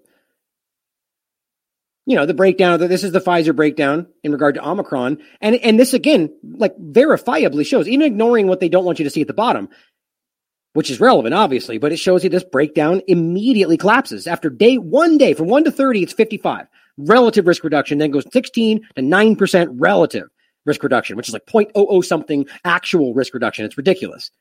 you 2.05 2.15
know, 2.15 2.25
the 2.25 2.33
breakdown 2.33 2.79
the, 2.79 2.87
this 2.87 3.03
is 3.03 3.11
the 3.11 3.21
Pfizer 3.21 3.55
breakdown 3.55 4.07
in 4.23 4.31
regard 4.31 4.55
to 4.55 4.67
Omicron. 4.67 5.19
And, 5.39 5.55
and 5.57 5.79
this 5.79 5.93
again, 5.93 6.33
like 6.43 6.75
verifiably 6.77 7.65
shows, 7.65 7.87
even 7.87 8.05
ignoring 8.05 8.47
what 8.47 8.59
they 8.59 8.69
don't 8.69 8.85
want 8.85 8.99
you 8.99 9.05
to 9.05 9.11
see 9.11 9.21
at 9.21 9.27
the 9.27 9.33
bottom, 9.33 9.69
which 10.73 10.89
is 10.89 10.99
relevant, 10.99 11.35
obviously, 11.35 11.77
but 11.77 11.91
it 11.91 11.97
shows 11.97 12.23
you 12.23 12.29
this 12.29 12.43
breakdown 12.43 13.01
immediately 13.07 13.77
collapses 13.77 14.27
after 14.27 14.49
day, 14.49 14.77
one 14.77 15.17
day 15.17 15.33
from 15.33 15.47
one 15.47 15.63
to 15.63 15.71
30, 15.71 16.03
it's 16.03 16.13
55 16.13 16.67
relative 16.97 17.47
risk 17.47 17.63
reduction, 17.63 17.97
then 17.97 18.11
goes 18.11 18.25
16 18.31 18.81
to 18.95 19.01
9% 19.01 19.67
relative 19.73 20.29
risk 20.65 20.83
reduction, 20.83 21.17
which 21.17 21.27
is 21.27 21.33
like 21.33 21.45
0.00 21.45 22.05
something 22.05 22.45
actual 22.63 23.13
risk 23.13 23.33
reduction. 23.33 23.65
It's 23.65 23.77
ridiculous. 23.77 24.31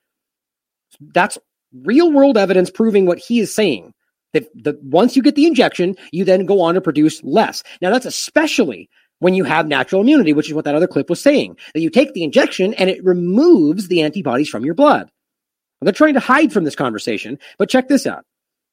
That's 1.01 1.39
real 1.73 2.11
world 2.11 2.37
evidence 2.37 2.71
proving 2.71 3.07
what 3.07 3.19
he 3.19 3.41
is 3.41 3.55
saying 3.55 3.95
that 4.33 4.47
the, 4.55 4.79
once 4.83 5.17
you 5.17 5.23
get 5.23 5.35
the 5.35 5.47
injection, 5.47 5.97
you 6.13 6.25
then 6.25 6.47
go 6.47 6.61
on 6.61 6.75
to 6.75 6.81
produce 6.81 7.23
less. 7.25 7.63
Now 7.81 7.91
that's 7.91 8.07
especially 8.07 8.89
when 9.21 9.35
you 9.35 9.45
have 9.45 9.69
natural 9.69 10.01
immunity, 10.01 10.33
which 10.33 10.49
is 10.49 10.55
what 10.55 10.65
that 10.65 10.75
other 10.75 10.87
clip 10.87 11.09
was 11.09 11.21
saying, 11.21 11.57
that 11.75 11.81
you 11.81 11.91
take 11.91 12.15
the 12.15 12.25
injection 12.25 12.75
and 12.75 12.91
it 12.91 13.05
removes 13.05 13.89
the 13.89 14.03
antibodies 14.03 14.49
from 14.49 14.65
your 14.65 14.75
blood. 14.75 15.11
they're 15.83 15.93
trying 15.93 16.15
to 16.15 16.21
hide 16.21 16.53
from 16.53 16.65
this 16.65 16.75
conversation, 16.75 17.39
but 17.59 17.71
check 17.71 17.89
this 17.89 18.07
out. 18.07 18.25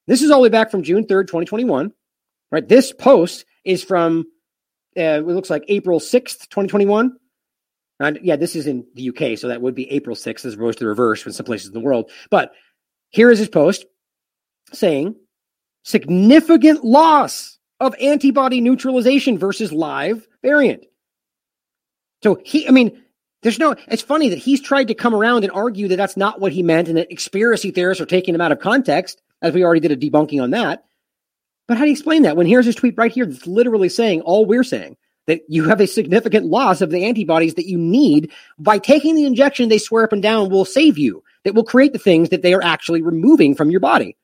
This 0.06 0.22
is 0.22 0.30
all 0.30 0.38
the 0.38 0.44
way 0.44 0.48
back 0.48 0.70
from 0.70 0.82
June 0.82 1.04
3rd, 1.04 1.26
2021, 1.26 1.92
right? 2.50 2.66
This 2.66 2.92
post 2.92 3.44
is 3.64 3.84
from, 3.84 4.24
uh, 4.96 5.20
it 5.20 5.26
looks 5.26 5.50
like 5.50 5.64
April 5.68 6.00
6th, 6.00 6.48
2021. 6.48 7.12
And 8.00 8.18
yeah, 8.22 8.36
this 8.36 8.56
is 8.56 8.66
in 8.66 8.86
the 8.94 9.08
UK, 9.10 9.38
so 9.38 9.48
that 9.48 9.60
would 9.60 9.74
be 9.74 9.90
April 9.90 10.16
6th 10.16 10.44
as 10.44 10.54
opposed 10.54 10.78
to 10.78 10.84
the 10.84 10.88
reverse 10.88 11.26
in 11.26 11.32
some 11.32 11.44
places 11.44 11.68
in 11.68 11.74
the 11.74 11.80
world. 11.80 12.10
But 12.30 12.52
here 13.10 13.30
is 13.30 13.38
his 13.38 13.48
post 13.48 13.84
saying 14.72 15.16
significant 15.88 16.84
loss 16.84 17.58
of 17.80 17.94
antibody 18.00 18.60
neutralization 18.60 19.38
versus 19.38 19.72
live 19.72 20.26
variant. 20.42 20.84
So 22.22 22.38
he, 22.44 22.68
I 22.68 22.72
mean, 22.72 23.02
there's 23.42 23.58
no, 23.58 23.74
it's 23.86 24.02
funny 24.02 24.28
that 24.30 24.38
he's 24.38 24.60
tried 24.60 24.88
to 24.88 24.94
come 24.94 25.14
around 25.14 25.44
and 25.44 25.52
argue 25.52 25.88
that 25.88 25.96
that's 25.96 26.16
not 26.16 26.40
what 26.40 26.52
he 26.52 26.62
meant 26.62 26.88
and 26.88 26.98
that 26.98 27.08
conspiracy 27.08 27.70
theorists 27.70 28.02
are 28.02 28.06
taking 28.06 28.34
him 28.34 28.40
out 28.40 28.52
of 28.52 28.60
context, 28.60 29.22
as 29.40 29.54
we 29.54 29.64
already 29.64 29.80
did 29.80 29.92
a 29.92 29.96
debunking 29.96 30.42
on 30.42 30.50
that. 30.50 30.84
But 31.68 31.78
how 31.78 31.84
do 31.84 31.88
you 31.88 31.94
explain 31.94 32.22
that 32.22 32.36
when 32.36 32.46
here's 32.46 32.66
his 32.66 32.74
tweet 32.74 32.98
right 32.98 33.12
here 33.12 33.24
that's 33.24 33.46
literally 33.46 33.88
saying 33.88 34.20
all 34.22 34.44
we're 34.44 34.64
saying 34.64 34.96
that 35.26 35.40
you 35.48 35.64
have 35.68 35.80
a 35.80 35.86
significant 35.86 36.46
loss 36.46 36.82
of 36.82 36.90
the 36.90 37.04
antibodies 37.06 37.54
that 37.54 37.68
you 37.68 37.78
need 37.78 38.30
by 38.58 38.78
taking 38.78 39.14
the 39.14 39.24
injection 39.24 39.68
they 39.68 39.78
swear 39.78 40.04
up 40.04 40.12
and 40.12 40.22
down 40.22 40.50
will 40.50 40.64
save 40.64 40.98
you, 40.98 41.22
that 41.44 41.54
will 41.54 41.64
create 41.64 41.94
the 41.94 41.98
things 41.98 42.28
that 42.28 42.42
they 42.42 42.52
are 42.52 42.62
actually 42.62 43.00
removing 43.00 43.54
from 43.54 43.70
your 43.70 43.80
body. 43.80 44.16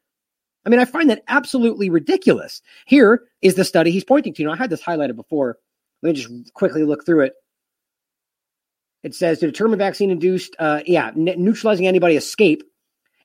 I 0.67 0.71
mean, 0.71 0.81
I 0.81 0.85
find 0.85 1.11
that 1.11 1.23
absolutely 1.29 1.91
ridiculous. 1.91 2.63
Here 2.87 3.23
is 3.43 3.55
the 3.55 3.65
study 3.65 3.91
he's 3.91 4.05
pointing 4.05 4.33
to. 4.35 4.43
You 4.43 4.51
I 4.51 4.57
had 4.57 4.71
this 4.71 4.83
highlighted 4.83 5.17
before. 5.17 5.59
Let 6.03 6.11
me 6.11 6.23
just 6.23 6.55
quickly 6.55 6.85
look 6.85 7.05
through 7.05 7.23
it. 7.23 7.35
It 9.03 9.15
says 9.15 9.39
to 9.41 9.47
determine 9.47 9.79
vaccine 9.79 10.11
induced, 10.11 10.57
uh, 10.59 10.81
yeah, 10.87 11.11
neutralizing 11.15 11.87
antibody 11.87 12.17
escape 12.17 12.63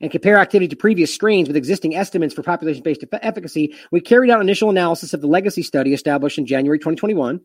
and 0.01 0.11
compare 0.11 0.37
activity 0.37 0.67
to 0.69 0.75
previous 0.75 1.13
strains 1.13 1.47
with 1.47 1.55
existing 1.55 1.95
estimates 1.95 2.33
for 2.33 2.43
population 2.43 2.83
based 2.83 3.03
efficacy, 3.21 3.73
we 3.91 4.01
carried 4.01 4.29
out 4.29 4.41
initial 4.41 4.69
analysis 4.69 5.13
of 5.13 5.21
the 5.21 5.27
legacy 5.27 5.61
study 5.61 5.93
established 5.93 6.37
in 6.37 6.45
January 6.45 6.79
2021 6.79 7.41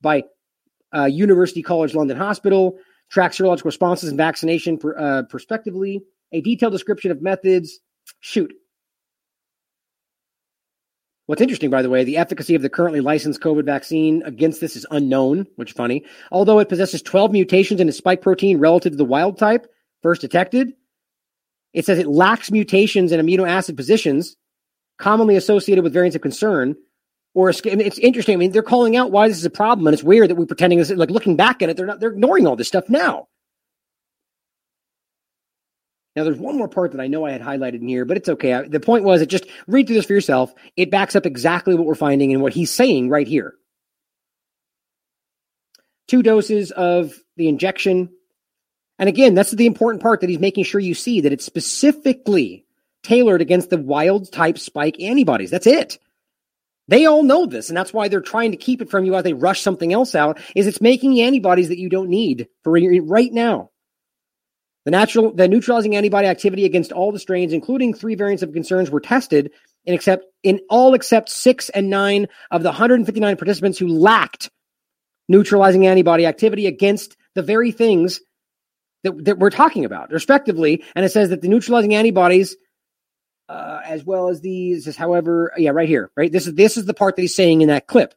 by 0.00 0.24
uh, 0.94 1.04
University 1.04 1.62
College 1.62 1.94
London 1.94 2.16
Hospital, 2.16 2.78
track 3.10 3.32
serological 3.32 3.64
responses 3.64 4.08
and 4.08 4.18
vaccination 4.18 4.78
per, 4.78 4.96
uh, 4.96 5.22
prospectively, 5.24 6.02
a 6.32 6.40
detailed 6.40 6.72
description 6.72 7.10
of 7.10 7.22
methods. 7.22 7.80
Shoot, 8.20 8.52
What's 11.26 11.40
interesting, 11.40 11.70
by 11.70 11.80
the 11.80 11.88
way, 11.88 12.04
the 12.04 12.18
efficacy 12.18 12.54
of 12.54 12.60
the 12.60 12.68
currently 12.68 13.00
licensed 13.00 13.40
COVID 13.40 13.64
vaccine 13.64 14.22
against 14.26 14.60
this 14.60 14.76
is 14.76 14.86
unknown, 14.90 15.46
which 15.56 15.70
is 15.70 15.76
funny. 15.76 16.04
Although 16.30 16.58
it 16.58 16.68
possesses 16.68 17.00
12 17.00 17.32
mutations 17.32 17.80
in 17.80 17.88
its 17.88 17.96
spike 17.96 18.20
protein 18.20 18.58
relative 18.58 18.92
to 18.92 18.98
the 18.98 19.06
wild 19.06 19.38
type 19.38 19.66
first 20.02 20.20
detected, 20.20 20.74
it 21.72 21.86
says 21.86 21.98
it 21.98 22.06
lacks 22.06 22.50
mutations 22.50 23.10
in 23.10 23.24
amino 23.24 23.48
acid 23.48 23.76
positions 23.76 24.36
commonly 24.98 25.36
associated 25.36 25.82
with 25.82 25.92
variants 25.92 26.14
of 26.14 26.22
concern. 26.22 26.76
or. 27.34 27.50
I 27.50 27.70
mean, 27.70 27.80
it's 27.80 27.98
interesting. 27.98 28.34
I 28.34 28.36
mean, 28.36 28.52
they're 28.52 28.62
calling 28.62 28.96
out 28.96 29.10
why 29.10 29.26
this 29.28 29.38
is 29.38 29.44
a 29.44 29.50
problem, 29.50 29.86
and 29.86 29.94
it's 29.94 30.04
weird 30.04 30.30
that 30.30 30.36
we're 30.36 30.46
pretending 30.46 30.78
this. 30.78 30.90
Like 30.90 31.10
looking 31.10 31.36
back 31.36 31.62
at 31.62 31.70
it, 31.70 31.76
they're 31.76 31.86
not. 31.86 32.00
They're 32.00 32.12
ignoring 32.12 32.46
all 32.46 32.56
this 32.56 32.68
stuff 32.68 32.88
now. 32.88 33.28
Now, 36.16 36.22
there's 36.22 36.38
one 36.38 36.56
more 36.56 36.68
part 36.68 36.92
that 36.92 37.00
I 37.00 37.08
know 37.08 37.26
I 37.26 37.32
had 37.32 37.42
highlighted 37.42 37.80
in 37.80 37.88
here, 37.88 38.04
but 38.04 38.16
it's 38.16 38.28
okay. 38.28 38.52
I, 38.52 38.62
the 38.62 38.78
point 38.78 39.04
was, 39.04 39.20
it 39.20 39.26
just 39.26 39.46
read 39.66 39.86
through 39.86 39.96
this 39.96 40.06
for 40.06 40.12
yourself. 40.12 40.54
It 40.76 40.90
backs 40.90 41.16
up 41.16 41.26
exactly 41.26 41.74
what 41.74 41.86
we're 41.86 41.96
finding 41.96 42.32
and 42.32 42.40
what 42.40 42.52
he's 42.52 42.70
saying 42.70 43.08
right 43.08 43.26
here. 43.26 43.54
Two 46.06 46.22
doses 46.22 46.70
of 46.70 47.14
the 47.36 47.48
injection. 47.48 48.10
And 48.98 49.08
again, 49.08 49.34
that's 49.34 49.50
the 49.50 49.66
important 49.66 50.02
part 50.02 50.20
that 50.20 50.30
he's 50.30 50.38
making 50.38 50.64
sure 50.64 50.80
you 50.80 50.94
see 50.94 51.22
that 51.22 51.32
it's 51.32 51.44
specifically 51.44 52.64
tailored 53.02 53.40
against 53.40 53.70
the 53.70 53.78
wild 53.78 54.30
type 54.30 54.58
spike 54.58 55.00
antibodies. 55.00 55.50
That's 55.50 55.66
it. 55.66 55.98
They 56.86 57.06
all 57.06 57.22
know 57.22 57.46
this, 57.46 57.70
and 57.70 57.76
that's 57.76 57.94
why 57.94 58.08
they're 58.08 58.20
trying 58.20 58.50
to 58.50 58.58
keep 58.58 58.82
it 58.82 58.90
from 58.90 59.04
you 59.04 59.14
as 59.14 59.24
they 59.24 59.32
rush 59.32 59.62
something 59.62 59.92
else 59.92 60.14
out. 60.14 60.38
Is 60.54 60.66
it's 60.66 60.82
making 60.82 61.18
antibodies 61.20 61.68
that 61.68 61.78
you 61.78 61.88
don't 61.88 62.10
need 62.10 62.48
for 62.62 62.72
right 62.72 63.32
now. 63.32 63.70
The 64.84 64.90
natural, 64.90 65.32
the 65.32 65.48
neutralizing 65.48 65.96
antibody 65.96 66.28
activity 66.28 66.66
against 66.66 66.92
all 66.92 67.10
the 67.10 67.18
strains, 67.18 67.52
including 67.52 67.94
three 67.94 68.14
variants 68.14 68.42
of 68.42 68.52
concerns, 68.52 68.90
were 68.90 69.00
tested 69.00 69.50
in 69.86 69.94
except 69.94 70.26
in 70.42 70.60
all 70.68 70.94
except 70.94 71.30
six 71.30 71.70
and 71.70 71.88
nine 71.88 72.28
of 72.50 72.62
the 72.62 72.68
159 72.68 73.36
participants 73.36 73.78
who 73.78 73.88
lacked 73.88 74.50
neutralizing 75.28 75.86
antibody 75.86 76.26
activity 76.26 76.66
against 76.66 77.16
the 77.34 77.42
very 77.42 77.72
things 77.72 78.20
that, 79.04 79.24
that 79.24 79.38
we're 79.38 79.50
talking 79.50 79.84
about, 79.84 80.10
respectively. 80.10 80.84
And 80.94 81.04
it 81.04 81.10
says 81.10 81.30
that 81.30 81.40
the 81.40 81.48
neutralizing 81.48 81.94
antibodies, 81.94 82.56
uh, 83.48 83.80
as 83.84 84.04
well 84.04 84.28
as 84.28 84.40
these, 84.40 84.86
is 84.86 84.96
however, 84.96 85.52
yeah, 85.56 85.70
right 85.70 85.88
here, 85.88 86.10
right. 86.16 86.30
This 86.30 86.46
is 86.46 86.54
this 86.54 86.76
is 86.76 86.84
the 86.84 86.94
part 86.94 87.16
that 87.16 87.22
he's 87.22 87.36
saying 87.36 87.62
in 87.62 87.68
that 87.68 87.86
clip. 87.86 88.14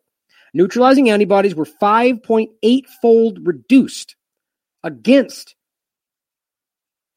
Neutralizing 0.53 1.09
antibodies 1.09 1.55
were 1.55 1.65
5.8 1.65 2.85
fold 3.01 3.45
reduced 3.45 4.15
against 4.83 5.55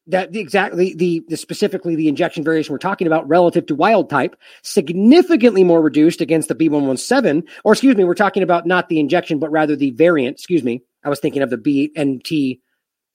that 0.07 0.31
the 0.31 0.39
exactly 0.39 0.95
the, 0.95 1.23
the 1.27 1.37
specifically 1.37 1.95
the 1.95 2.07
injection 2.07 2.43
variation 2.43 2.73
we're 2.73 2.79
talking 2.79 3.07
about 3.07 3.27
relative 3.27 3.65
to 3.67 3.75
wild 3.75 4.09
type 4.09 4.35
significantly 4.63 5.63
more 5.63 5.81
reduced 5.81 6.21
against 6.21 6.47
the 6.47 6.55
B117 6.55 7.47
or 7.63 7.73
excuse 7.73 7.95
me 7.95 8.03
we're 8.03 8.15
talking 8.15 8.43
about 8.43 8.65
not 8.65 8.89
the 8.89 8.99
injection 8.99 9.37
but 9.37 9.51
rather 9.51 9.75
the 9.75 9.91
variant 9.91 10.35
excuse 10.35 10.63
me 10.63 10.81
I 11.03 11.09
was 11.09 11.19
thinking 11.19 11.41
of 11.41 11.49
the 11.49 11.57
BNT 11.57 12.59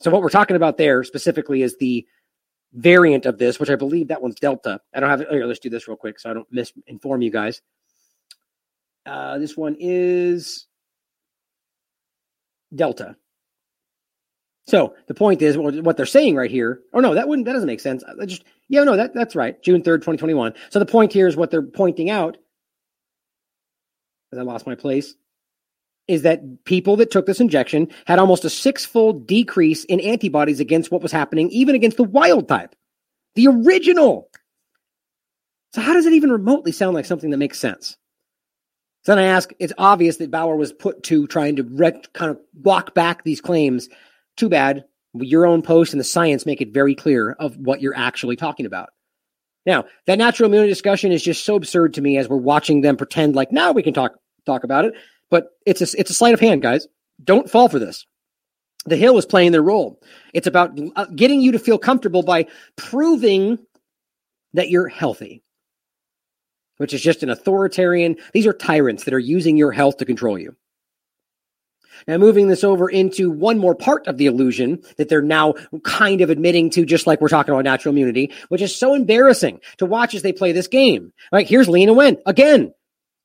so 0.00 0.10
what 0.10 0.22
we're 0.22 0.28
talking 0.28 0.56
about 0.56 0.76
there 0.76 1.02
specifically 1.02 1.62
is 1.62 1.76
the 1.78 2.06
variant 2.72 3.26
of 3.26 3.38
this 3.38 3.58
which 3.58 3.70
I 3.70 3.76
believe 3.76 4.08
that 4.08 4.22
one's 4.22 4.36
delta. 4.36 4.80
I 4.94 5.00
don't 5.00 5.10
have 5.10 5.22
it 5.22 5.28
here 5.28 5.46
let's 5.46 5.58
do 5.58 5.70
this 5.70 5.88
real 5.88 5.96
quick 5.96 6.20
so 6.20 6.30
I 6.30 6.34
don't 6.34 6.52
misinform 6.54 7.24
you 7.24 7.30
guys. 7.30 7.62
Uh, 9.04 9.38
this 9.38 9.56
one 9.56 9.76
is 9.78 10.66
delta 12.74 13.16
so 14.66 14.94
the 15.06 15.14
point 15.14 15.42
is 15.42 15.56
what 15.56 15.96
they're 15.96 16.06
saying 16.06 16.34
right 16.34 16.50
here. 16.50 16.80
Oh 16.92 17.00
no, 17.00 17.14
that 17.14 17.28
wouldn't 17.28 17.46
that 17.46 17.52
doesn't 17.52 17.68
make 17.68 17.80
sense. 17.80 18.02
I 18.04 18.26
just 18.26 18.44
yeah, 18.68 18.82
no, 18.82 18.96
that 18.96 19.14
that's 19.14 19.36
right. 19.36 19.60
June 19.62 19.80
3rd, 19.80 19.98
2021. 19.98 20.54
So 20.70 20.78
the 20.78 20.86
point 20.86 21.12
here 21.12 21.28
is 21.28 21.36
what 21.36 21.50
they're 21.50 21.62
pointing 21.62 22.10
out. 22.10 22.36
As 24.32 24.40
I 24.40 24.42
lost 24.42 24.66
my 24.66 24.74
place, 24.74 25.14
is 26.08 26.22
that 26.22 26.64
people 26.64 26.96
that 26.96 27.12
took 27.12 27.26
this 27.26 27.40
injection 27.40 27.88
had 28.06 28.18
almost 28.18 28.44
a 28.44 28.50
six-fold 28.50 29.26
decrease 29.26 29.84
in 29.84 30.00
antibodies 30.00 30.58
against 30.58 30.90
what 30.90 31.02
was 31.02 31.12
happening, 31.12 31.48
even 31.50 31.76
against 31.76 31.96
the 31.96 32.02
wild 32.02 32.48
type, 32.48 32.74
the 33.36 33.46
original. 33.46 34.28
So 35.74 35.80
how 35.80 35.92
does 35.92 36.06
it 36.06 36.12
even 36.12 36.32
remotely 36.32 36.72
sound 36.72 36.94
like 36.94 37.04
something 37.04 37.30
that 37.30 37.36
makes 37.36 37.58
sense? 37.58 37.96
So 39.02 39.14
then 39.14 39.22
I 39.22 39.28
ask, 39.28 39.52
it's 39.60 39.72
obvious 39.78 40.16
that 40.16 40.32
Bauer 40.32 40.56
was 40.56 40.72
put 40.72 41.04
to 41.04 41.28
trying 41.28 41.56
to 41.56 41.64
kind 42.12 42.32
of 42.32 42.40
walk 42.60 42.94
back 42.94 43.22
these 43.22 43.40
claims 43.40 43.88
too 44.36 44.48
bad. 44.48 44.84
Your 45.14 45.46
own 45.46 45.62
post 45.62 45.92
and 45.92 46.00
the 46.00 46.04
science 46.04 46.46
make 46.46 46.60
it 46.60 46.74
very 46.74 46.94
clear 46.94 47.32
of 47.32 47.56
what 47.56 47.80
you're 47.80 47.96
actually 47.96 48.36
talking 48.36 48.66
about. 48.66 48.90
Now, 49.64 49.86
that 50.06 50.18
natural 50.18 50.48
immunity 50.48 50.70
discussion 50.70 51.10
is 51.10 51.22
just 51.22 51.44
so 51.44 51.56
absurd 51.56 51.94
to 51.94 52.00
me 52.00 52.18
as 52.18 52.28
we're 52.28 52.36
watching 52.36 52.82
them 52.82 52.96
pretend 52.96 53.34
like 53.34 53.50
now 53.50 53.72
we 53.72 53.82
can 53.82 53.94
talk 53.94 54.12
talk 54.46 54.64
about 54.64 54.84
it. 54.84 54.94
But 55.30 55.48
it's 55.66 55.80
a 55.80 56.00
it's 56.00 56.10
a 56.10 56.14
sleight 56.14 56.34
of 56.34 56.40
hand, 56.40 56.62
guys. 56.62 56.86
Don't 57.22 57.50
fall 57.50 57.68
for 57.68 57.78
this. 57.78 58.06
The 58.84 58.96
Hill 58.96 59.18
is 59.18 59.26
playing 59.26 59.50
their 59.50 59.62
role. 59.62 60.00
It's 60.32 60.46
about 60.46 60.78
uh, 60.94 61.06
getting 61.06 61.40
you 61.40 61.52
to 61.52 61.58
feel 61.58 61.78
comfortable 61.78 62.22
by 62.22 62.46
proving 62.76 63.58
that 64.52 64.70
you're 64.70 64.86
healthy, 64.86 65.42
which 66.76 66.94
is 66.94 67.02
just 67.02 67.24
an 67.24 67.30
authoritarian. 67.30 68.16
These 68.32 68.46
are 68.46 68.52
tyrants 68.52 69.04
that 69.04 69.14
are 69.14 69.18
using 69.18 69.56
your 69.56 69.72
health 69.72 69.96
to 69.96 70.04
control 70.04 70.38
you. 70.38 70.54
Now, 72.06 72.18
moving 72.18 72.48
this 72.48 72.64
over 72.64 72.88
into 72.88 73.30
one 73.30 73.58
more 73.58 73.74
part 73.74 74.06
of 74.06 74.16
the 74.16 74.26
illusion 74.26 74.82
that 74.96 75.08
they're 75.08 75.22
now 75.22 75.54
kind 75.84 76.20
of 76.20 76.30
admitting 76.30 76.70
to, 76.70 76.84
just 76.84 77.06
like 77.06 77.20
we're 77.20 77.28
talking 77.28 77.52
about 77.52 77.64
natural 77.64 77.92
immunity, 77.92 78.32
which 78.48 78.62
is 78.62 78.74
so 78.74 78.94
embarrassing 78.94 79.60
to 79.78 79.86
watch 79.86 80.14
as 80.14 80.22
they 80.22 80.32
play 80.32 80.52
this 80.52 80.68
game. 80.68 81.12
Right 81.32 81.48
here's 81.48 81.68
Leana 81.68 81.94
Wen 81.94 82.18
again, 82.26 82.72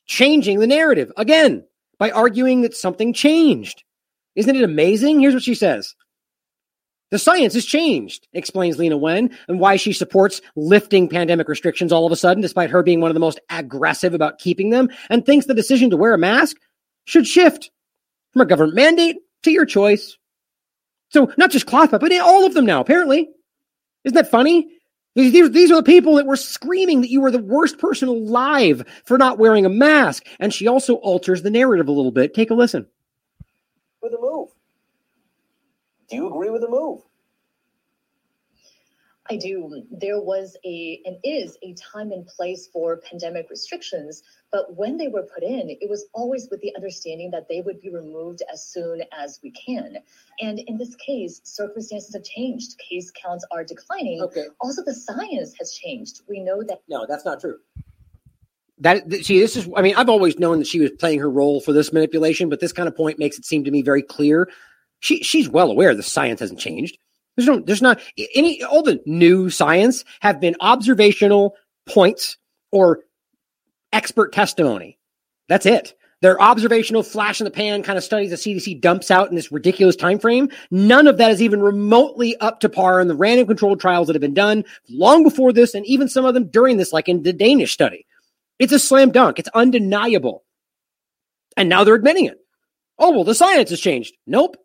changing 0.05 0.59
the 0.59 0.67
narrative 0.67 1.11
again 1.17 1.65
by 1.99 2.11
arguing 2.11 2.61
that 2.61 2.75
something 2.75 3.13
changed. 3.13 3.83
Isn't 4.35 4.55
it 4.55 4.63
amazing? 4.63 5.19
Here's 5.19 5.33
what 5.33 5.43
she 5.43 5.55
says. 5.55 5.95
The 7.11 7.19
science 7.19 7.53
has 7.55 7.65
changed, 7.65 8.27
explains 8.31 8.77
Leana 8.77 8.97
Wen, 8.97 9.37
and 9.49 9.59
why 9.59 9.75
she 9.75 9.91
supports 9.91 10.41
lifting 10.55 11.09
pandemic 11.09 11.49
restrictions 11.49 11.91
all 11.91 12.05
of 12.05 12.11
a 12.13 12.15
sudden, 12.15 12.41
despite 12.41 12.69
her 12.69 12.83
being 12.83 13.01
one 13.01 13.11
of 13.11 13.15
the 13.15 13.19
most 13.19 13.41
aggressive 13.49 14.13
about 14.13 14.39
keeping 14.39 14.69
them, 14.69 14.89
and 15.09 15.25
thinks 15.25 15.45
the 15.45 15.53
decision 15.53 15.89
to 15.89 15.97
wear 15.97 16.13
a 16.13 16.17
mask 16.17 16.55
should 17.03 17.27
shift 17.27 17.69
from 18.31 18.41
a 18.41 18.45
government 18.45 18.75
mandate 18.75 19.17
to 19.43 19.51
your 19.51 19.65
choice. 19.65 20.17
So 21.09 21.31
not 21.37 21.51
just 21.51 21.65
cloth, 21.65 21.91
but 21.91 22.19
all 22.19 22.45
of 22.45 22.53
them 22.53 22.65
now, 22.65 22.79
apparently. 22.79 23.29
Isn't 24.03 24.15
that 24.15 24.31
funny? 24.31 24.69
These, 25.13 25.71
are 25.71 25.75
the 25.75 25.83
people 25.83 26.15
that 26.15 26.25
were 26.25 26.37
screaming 26.37 27.01
that 27.01 27.09
you 27.09 27.19
were 27.19 27.31
the 27.31 27.39
worst 27.39 27.77
person 27.79 28.07
alive 28.07 28.83
for 29.03 29.17
not 29.17 29.37
wearing 29.37 29.65
a 29.65 29.69
mask. 29.69 30.25
And 30.39 30.53
she 30.53 30.67
also 30.67 30.95
alters 30.95 31.41
the 31.41 31.51
narrative 31.51 31.89
a 31.89 31.91
little 31.91 32.11
bit. 32.11 32.33
Take 32.33 32.49
a 32.49 32.53
listen. 32.53 32.87
With 34.01 34.13
the 34.13 34.19
move. 34.19 34.49
Do 36.09 36.15
you 36.15 36.27
agree 36.29 36.49
with 36.49 36.61
the 36.61 36.69
move? 36.69 37.01
I 39.31 39.37
do. 39.37 39.83
There 39.89 40.19
was 40.19 40.57
a 40.65 41.01
and 41.05 41.15
is 41.23 41.57
a 41.63 41.73
time 41.75 42.11
and 42.11 42.27
place 42.27 42.67
for 42.67 42.97
pandemic 42.97 43.49
restrictions, 43.49 44.23
but 44.51 44.75
when 44.75 44.97
they 44.97 45.07
were 45.07 45.23
put 45.23 45.41
in, 45.41 45.69
it 45.69 45.89
was 45.89 46.07
always 46.13 46.49
with 46.51 46.59
the 46.59 46.75
understanding 46.75 47.31
that 47.31 47.47
they 47.47 47.61
would 47.61 47.79
be 47.79 47.89
removed 47.89 48.43
as 48.51 48.67
soon 48.67 49.01
as 49.17 49.39
we 49.41 49.51
can. 49.51 49.95
And 50.41 50.59
in 50.59 50.77
this 50.77 50.95
case, 50.95 51.39
circumstances 51.45 52.13
have 52.13 52.25
changed. 52.25 52.77
Case 52.77 53.09
counts 53.11 53.45
are 53.51 53.63
declining. 53.63 54.21
Okay. 54.21 54.47
Also, 54.59 54.83
the 54.83 54.93
science 54.93 55.53
has 55.59 55.71
changed. 55.71 56.23
We 56.27 56.41
know 56.41 56.61
that. 56.63 56.81
No, 56.89 57.05
that's 57.07 57.23
not 57.23 57.39
true. 57.39 57.57
That 58.79 59.13
see, 59.23 59.39
this 59.39 59.55
is. 59.55 59.69
I 59.77 59.81
mean, 59.81 59.95
I've 59.95 60.09
always 60.09 60.39
known 60.39 60.59
that 60.59 60.67
she 60.67 60.81
was 60.81 60.91
playing 60.91 61.19
her 61.19 61.29
role 61.29 61.61
for 61.61 61.71
this 61.71 61.93
manipulation, 61.93 62.49
but 62.49 62.59
this 62.59 62.73
kind 62.73 62.89
of 62.89 62.97
point 62.97 63.17
makes 63.17 63.37
it 63.37 63.45
seem 63.45 63.63
to 63.63 63.71
me 63.71 63.81
very 63.81 64.01
clear. 64.01 64.49
She 64.99 65.23
she's 65.23 65.47
well 65.47 65.71
aware 65.71 65.95
the 65.95 66.03
science 66.03 66.41
hasn't 66.41 66.59
changed. 66.59 66.97
There's 67.45 67.57
no, 67.57 67.63
there's 67.63 67.81
not 67.81 67.99
any, 68.35 68.63
all 68.63 68.83
the 68.83 69.01
new 69.05 69.49
science 69.49 70.05
have 70.19 70.39
been 70.39 70.55
observational 70.59 71.55
points 71.87 72.37
or 72.71 73.01
expert 73.91 74.33
testimony. 74.33 74.97
That's 75.49 75.65
it. 75.65 75.95
They're 76.21 76.39
observational 76.39 77.01
flash 77.01 77.41
in 77.41 77.45
the 77.45 77.51
pan 77.51 77.81
kind 77.81 77.97
of 77.97 78.03
studies 78.03 78.29
the 78.29 78.35
CDC 78.35 78.79
dumps 78.79 79.09
out 79.09 79.29
in 79.29 79.35
this 79.35 79.51
ridiculous 79.51 79.95
time 79.95 80.19
frame. 80.19 80.49
None 80.69 81.07
of 81.07 81.17
that 81.17 81.31
is 81.31 81.41
even 81.41 81.61
remotely 81.61 82.37
up 82.37 82.59
to 82.59 82.69
par 82.69 83.01
in 83.01 83.07
the 83.07 83.15
random 83.15 83.47
controlled 83.47 83.79
trials 83.79 84.05
that 84.07 84.13
have 84.13 84.21
been 84.21 84.35
done 84.35 84.63
long 84.87 85.23
before 85.23 85.51
this, 85.51 85.73
and 85.73 85.85
even 85.87 86.07
some 86.07 86.25
of 86.25 86.35
them 86.35 86.47
during 86.47 86.77
this, 86.77 86.93
like 86.93 87.09
in 87.09 87.23
the 87.23 87.33
Danish 87.33 87.73
study. 87.73 88.05
It's 88.59 88.71
a 88.71 88.77
slam 88.77 89.11
dunk. 89.11 89.39
It's 89.39 89.49
undeniable. 89.55 90.43
And 91.57 91.67
now 91.69 91.83
they're 91.83 91.95
admitting 91.95 92.25
it. 92.25 92.37
Oh, 92.99 93.09
well, 93.09 93.23
the 93.23 93.33
science 93.33 93.71
has 93.71 93.79
changed. 93.79 94.13
Nope. 94.27 94.57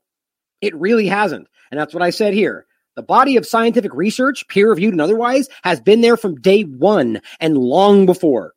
It 0.61 0.75
really 0.77 1.07
hasn't. 1.07 1.49
And 1.71 1.81
that's 1.81 1.95
what 1.95 2.03
I 2.03 2.11
said 2.11 2.35
here. 2.35 2.67
The 2.97 3.03
body 3.03 3.37
of 3.37 3.47
scientific 3.47 3.93
research, 3.95 4.49
peer 4.49 4.71
reviewed 4.71 4.95
and 4.95 5.01
otherwise, 5.01 5.49
has 5.63 5.81
been 5.81 6.01
there 6.01 6.17
from 6.17 6.41
day 6.41 6.63
one 6.63 7.21
and 7.41 7.59
long 7.59 8.07
before. 8.07 8.55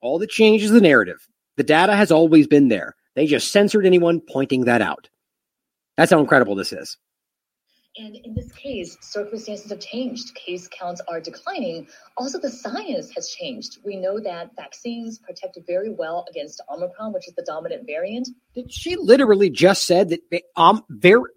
All 0.00 0.18
that 0.18 0.30
changes 0.30 0.70
the 0.70 0.80
narrative. 0.80 1.26
The 1.56 1.62
data 1.64 1.94
has 1.94 2.10
always 2.10 2.46
been 2.46 2.68
there. 2.68 2.94
They 3.14 3.26
just 3.26 3.52
censored 3.52 3.86
anyone 3.86 4.20
pointing 4.20 4.64
that 4.64 4.82
out. 4.82 5.08
That's 5.96 6.10
how 6.12 6.20
incredible 6.20 6.54
this 6.54 6.72
is. 6.72 6.96
And 7.98 8.16
in 8.16 8.34
this 8.34 8.50
case, 8.52 8.96
circumstances 9.00 9.70
have 9.70 9.80
changed. 9.80 10.34
Case 10.34 10.68
counts 10.68 11.00
are 11.08 11.20
declining. 11.20 11.88
Also, 12.16 12.38
the 12.38 12.50
science 12.50 13.10
has 13.16 13.28
changed. 13.28 13.78
We 13.84 13.96
know 13.96 14.20
that 14.20 14.54
vaccines 14.56 15.18
protect 15.18 15.58
very 15.66 15.90
well 15.90 16.24
against 16.30 16.60
Omicron, 16.72 17.12
which 17.12 17.26
is 17.26 17.34
the 17.34 17.42
dominant 17.42 17.86
variant. 17.86 18.28
Did 18.54 18.72
She 18.72 18.96
literally 18.96 19.50
just 19.50 19.84
said 19.84 20.10
that 20.10 20.42
um, 20.56 20.84
ver- 20.88 21.32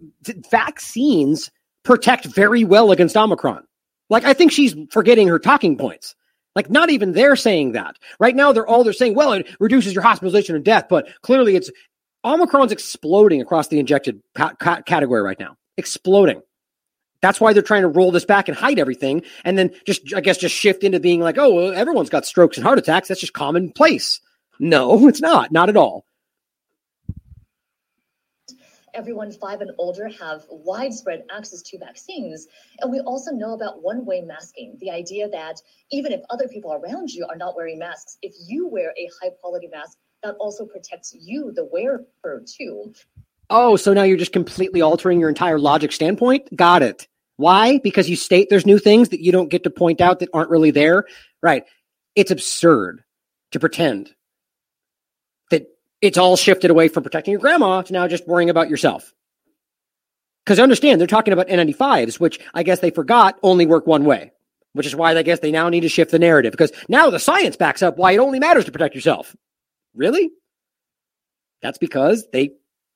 vaccines 0.50 1.50
protect 1.84 2.26
very 2.26 2.64
well 2.64 2.92
against 2.92 3.16
Omicron. 3.16 3.64
Like, 4.08 4.24
I 4.24 4.32
think 4.32 4.52
she's 4.52 4.76
forgetting 4.90 5.26
her 5.28 5.40
talking 5.40 5.76
points. 5.76 6.14
Like 6.54 6.70
not 6.70 6.90
even 6.90 7.12
they're 7.12 7.36
saying 7.36 7.72
that. 7.72 7.96
Right 8.20 8.36
now 8.36 8.52
they're 8.52 8.66
all 8.66 8.84
they're 8.84 8.92
saying, 8.92 9.14
well, 9.14 9.32
it 9.32 9.48
reduces 9.58 9.94
your 9.94 10.02
hospitalization 10.02 10.54
and 10.54 10.64
death, 10.64 10.84
but 10.88 11.08
clearly 11.22 11.56
it's 11.56 11.70
Omicron's 12.24 12.72
exploding 12.72 13.40
across 13.40 13.68
the 13.68 13.78
injected 13.78 14.20
ca- 14.34 14.54
ca- 14.60 14.82
category 14.82 15.22
right 15.22 15.40
now. 15.40 15.56
Exploding. 15.78 16.42
That's 17.22 17.40
why 17.40 17.52
they're 17.52 17.62
trying 17.62 17.82
to 17.82 17.88
roll 17.88 18.10
this 18.10 18.24
back 18.24 18.48
and 18.48 18.56
hide 18.56 18.78
everything 18.78 19.22
and 19.44 19.56
then 19.56 19.70
just 19.86 20.12
I 20.14 20.20
guess 20.20 20.36
just 20.36 20.54
shift 20.54 20.84
into 20.84 21.00
being 21.00 21.20
like, 21.20 21.38
"Oh, 21.38 21.54
well, 21.54 21.72
everyone's 21.72 22.10
got 22.10 22.26
strokes 22.26 22.56
and 22.56 22.66
heart 22.66 22.78
attacks. 22.78 23.08
That's 23.08 23.20
just 23.20 23.32
commonplace." 23.32 24.20
No, 24.58 25.08
it's 25.08 25.20
not. 25.20 25.52
Not 25.52 25.68
at 25.68 25.76
all. 25.76 26.04
everyone 28.94 29.32
five 29.32 29.60
and 29.60 29.70
older 29.78 30.08
have 30.08 30.44
widespread 30.50 31.24
access 31.34 31.62
to 31.62 31.78
vaccines. 31.78 32.46
And 32.80 32.92
we 32.92 33.00
also 33.00 33.30
know 33.30 33.54
about 33.54 33.82
one 33.82 34.04
way 34.04 34.20
masking 34.20 34.76
the 34.80 34.90
idea 34.90 35.28
that 35.30 35.60
even 35.90 36.12
if 36.12 36.20
other 36.30 36.48
people 36.48 36.72
around 36.72 37.10
you 37.10 37.26
are 37.28 37.36
not 37.36 37.56
wearing 37.56 37.78
masks, 37.78 38.18
if 38.22 38.34
you 38.46 38.68
wear 38.68 38.90
a 38.90 39.08
high 39.20 39.30
quality 39.40 39.68
mask, 39.68 39.96
that 40.22 40.36
also 40.38 40.66
protects 40.66 41.14
you, 41.18 41.52
the 41.54 41.64
wearer, 41.64 42.04
too. 42.46 42.92
Oh, 43.50 43.76
so 43.76 43.92
now 43.92 44.04
you're 44.04 44.16
just 44.16 44.32
completely 44.32 44.80
altering 44.80 45.18
your 45.18 45.28
entire 45.28 45.58
logic 45.58 45.92
standpoint? 45.92 46.54
Got 46.56 46.82
it. 46.82 47.08
Why? 47.36 47.78
Because 47.78 48.08
you 48.08 48.16
state 48.16 48.48
there's 48.50 48.66
new 48.66 48.78
things 48.78 49.10
that 49.10 49.22
you 49.22 49.32
don't 49.32 49.48
get 49.48 49.64
to 49.64 49.70
point 49.70 50.00
out 50.00 50.20
that 50.20 50.28
aren't 50.32 50.50
really 50.50 50.70
there? 50.70 51.06
Right. 51.42 51.64
It's 52.14 52.30
absurd 52.30 53.02
to 53.52 53.60
pretend 53.60 54.10
that 55.50 55.66
it's 56.00 56.18
all 56.18 56.36
shifted 56.36 56.70
away 56.70 56.88
from 56.88 57.02
protecting 57.02 57.32
your 57.32 57.40
grandma 57.40 57.82
to 57.82 57.92
now 57.92 58.06
just 58.08 58.26
worrying 58.26 58.50
about 58.50 58.68
yourself. 58.68 59.12
Because 60.44 60.58
understand, 60.58 61.00
they're 61.00 61.06
talking 61.06 61.32
about 61.32 61.48
N95s, 61.48 62.18
which 62.18 62.40
I 62.52 62.64
guess 62.64 62.80
they 62.80 62.90
forgot 62.90 63.38
only 63.42 63.64
work 63.64 63.86
one 63.86 64.04
way, 64.04 64.32
which 64.72 64.86
is 64.86 64.96
why 64.96 65.16
I 65.16 65.22
guess 65.22 65.38
they 65.38 65.52
now 65.52 65.68
need 65.68 65.80
to 65.80 65.88
shift 65.88 66.10
the 66.10 66.18
narrative 66.18 66.50
because 66.50 66.72
now 66.88 67.10
the 67.10 67.20
science 67.20 67.56
backs 67.56 67.82
up 67.82 67.96
why 67.96 68.12
it 68.12 68.18
only 68.18 68.40
matters 68.40 68.64
to 68.64 68.72
protect 68.72 68.94
yourself. 68.94 69.34
Really? 69.94 70.30
That's 71.60 71.78
because 71.78 72.26
they 72.32 72.54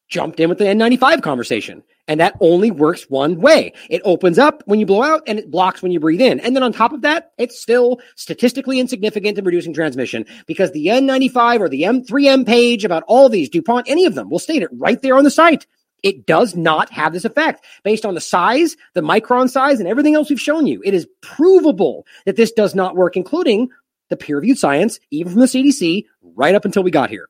jumped 0.08 0.40
in 0.40 0.48
with 0.48 0.58
the 0.58 0.64
N95 0.64 1.22
conversation. 1.22 1.82
And 2.08 2.20
that 2.20 2.36
only 2.40 2.70
works 2.70 3.10
one 3.10 3.40
way. 3.40 3.72
It 3.90 4.02
opens 4.04 4.38
up 4.38 4.62
when 4.66 4.78
you 4.78 4.86
blow 4.86 5.02
out 5.02 5.22
and 5.26 5.38
it 5.38 5.50
blocks 5.50 5.82
when 5.82 5.90
you 5.90 5.98
breathe 5.98 6.20
in. 6.20 6.38
And 6.40 6.54
then 6.54 6.62
on 6.62 6.72
top 6.72 6.92
of 6.92 7.02
that, 7.02 7.32
it's 7.36 7.60
still 7.60 8.00
statistically 8.14 8.78
insignificant 8.78 9.38
in 9.38 9.44
reducing 9.44 9.74
transmission 9.74 10.24
because 10.46 10.70
the 10.70 10.86
N95 10.86 11.60
or 11.60 11.68
the 11.68 11.82
M3M 11.82 12.46
page 12.46 12.84
about 12.84 13.02
all 13.08 13.28
these 13.28 13.48
DuPont, 13.48 13.88
any 13.88 14.04
of 14.04 14.14
them 14.14 14.30
will 14.30 14.38
state 14.38 14.62
it 14.62 14.70
right 14.72 15.02
there 15.02 15.16
on 15.16 15.24
the 15.24 15.30
site. 15.30 15.66
It 16.02 16.26
does 16.26 16.54
not 16.54 16.90
have 16.90 17.12
this 17.12 17.24
effect 17.24 17.64
based 17.82 18.06
on 18.06 18.14
the 18.14 18.20
size, 18.20 18.76
the 18.94 19.00
micron 19.00 19.50
size, 19.50 19.80
and 19.80 19.88
everything 19.88 20.14
else 20.14 20.30
we've 20.30 20.40
shown 20.40 20.66
you. 20.66 20.80
It 20.84 20.94
is 20.94 21.08
provable 21.20 22.06
that 22.26 22.36
this 22.36 22.52
does 22.52 22.76
not 22.76 22.94
work, 22.94 23.16
including 23.16 23.70
the 24.08 24.16
peer 24.16 24.36
reviewed 24.36 24.58
science, 24.58 25.00
even 25.10 25.32
from 25.32 25.40
the 25.40 25.46
CDC, 25.46 26.04
right 26.22 26.54
up 26.54 26.64
until 26.64 26.84
we 26.84 26.92
got 26.92 27.10
here. 27.10 27.28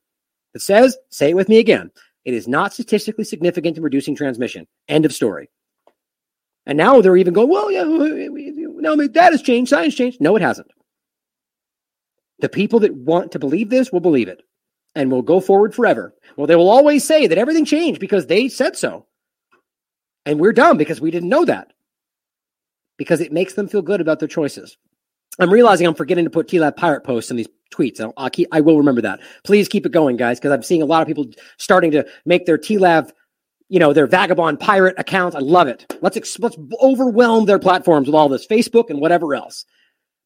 It 0.55 0.62
says, 0.62 0.97
say 1.11 1.31
it 1.31 1.36
with 1.36 1.48
me 1.48 1.59
again, 1.59 1.90
it 2.27 2.35
is 2.35 2.48
not 2.48 2.73
statistically 2.73 3.23
significant 3.23 3.77
in 3.77 3.85
reducing 3.85 4.16
transmission. 4.16 4.66
End 4.89 5.05
of 5.05 5.15
story. 5.15 5.48
And 6.66 6.77
now 6.77 7.01
they're 7.01 7.16
even 7.16 7.32
going, 7.32 7.48
well, 7.48 7.70
yeah, 7.70 7.85
now 7.85 8.97
that 8.97 9.31
has 9.31 9.43
changed, 9.43 9.70
science 9.70 9.94
changed. 9.94 10.20
No, 10.20 10.35
it 10.35 10.43
hasn't. 10.43 10.66
The 12.40 12.48
people 12.48 12.81
that 12.81 12.93
want 12.93 13.31
to 13.32 13.39
believe 13.39 13.70
this 13.70 13.93
will 13.93 14.01
believe 14.01 14.27
it 14.27 14.43
and 14.97 15.09
will 15.09 15.23
go 15.23 15.39
forward 15.39 15.73
forever. 15.73 16.16
Well, 16.36 16.48
they 16.48 16.57
will 16.57 16.69
always 16.69 17.05
say 17.05 17.28
that 17.28 17.39
everything 17.39 17.65
changed 17.65 18.01
because 18.01 18.27
they 18.27 18.48
said 18.48 18.77
so. 18.77 19.07
And 20.24 20.40
we're 20.40 20.53
dumb 20.53 20.78
because 20.78 21.01
we 21.01 21.12
didn't 21.12 21.28
know 21.28 21.44
that. 21.44 21.73
Because 22.97 23.20
it 23.20 23.32
makes 23.32 23.55
them 23.55 23.69
feel 23.69 23.82
good 23.82 24.01
about 24.01 24.19
their 24.19 24.27
choices. 24.27 24.77
I'm 25.38 25.52
realizing 25.52 25.86
I'm 25.86 25.94
forgetting 25.94 26.24
to 26.24 26.30
put 26.30 26.48
TLAV 26.48 26.76
pirate 26.76 27.02
posts 27.02 27.30
in 27.30 27.36
these 27.36 27.48
tweets. 27.74 28.00
I'll, 28.00 28.12
I'll 28.16 28.30
keep, 28.30 28.48
I 28.52 28.60
will 28.60 28.78
remember 28.78 29.02
that. 29.02 29.20
Please 29.44 29.68
keep 29.68 29.86
it 29.86 29.92
going, 29.92 30.16
guys, 30.16 30.38
because 30.38 30.52
I'm 30.52 30.62
seeing 30.62 30.82
a 30.82 30.86
lot 30.86 31.02
of 31.02 31.08
people 31.08 31.26
starting 31.58 31.90
to 31.92 32.06
make 32.24 32.46
their 32.46 32.58
TLAV, 32.58 33.10
you 33.68 33.78
know, 33.78 33.92
their 33.92 34.06
vagabond 34.06 34.60
pirate 34.60 34.94
accounts. 34.98 35.36
I 35.36 35.40
love 35.40 35.68
it. 35.68 35.92
Let's 36.00 36.16
ex- 36.16 36.38
let's 36.38 36.56
overwhelm 36.80 37.46
their 37.46 37.58
platforms 37.58 38.06
with 38.06 38.14
all 38.14 38.28
this 38.28 38.46
Facebook 38.46 38.90
and 38.90 39.00
whatever 39.00 39.34
else. 39.34 39.64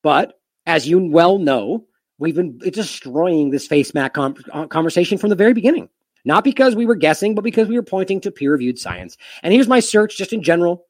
But 0.02 0.38
as 0.66 0.86
you 0.88 0.98
well 0.98 1.38
know, 1.38 1.86
we've 2.18 2.34
been 2.34 2.58
destroying 2.58 3.50
this 3.50 3.66
face 3.66 3.94
mat 3.94 4.14
com- 4.14 4.36
uh, 4.52 4.66
conversation 4.66 5.18
from 5.18 5.30
the 5.30 5.36
very 5.36 5.54
beginning. 5.54 5.88
Not 6.24 6.44
because 6.44 6.76
we 6.76 6.84
were 6.84 6.96
guessing, 6.96 7.34
but 7.34 7.44
because 7.44 7.68
we 7.68 7.76
were 7.76 7.82
pointing 7.82 8.20
to 8.20 8.30
peer 8.30 8.52
reviewed 8.52 8.78
science. 8.78 9.16
And 9.42 9.54
here's 9.54 9.68
my 9.68 9.80
search 9.80 10.18
just 10.18 10.34
in 10.34 10.42
general, 10.42 10.86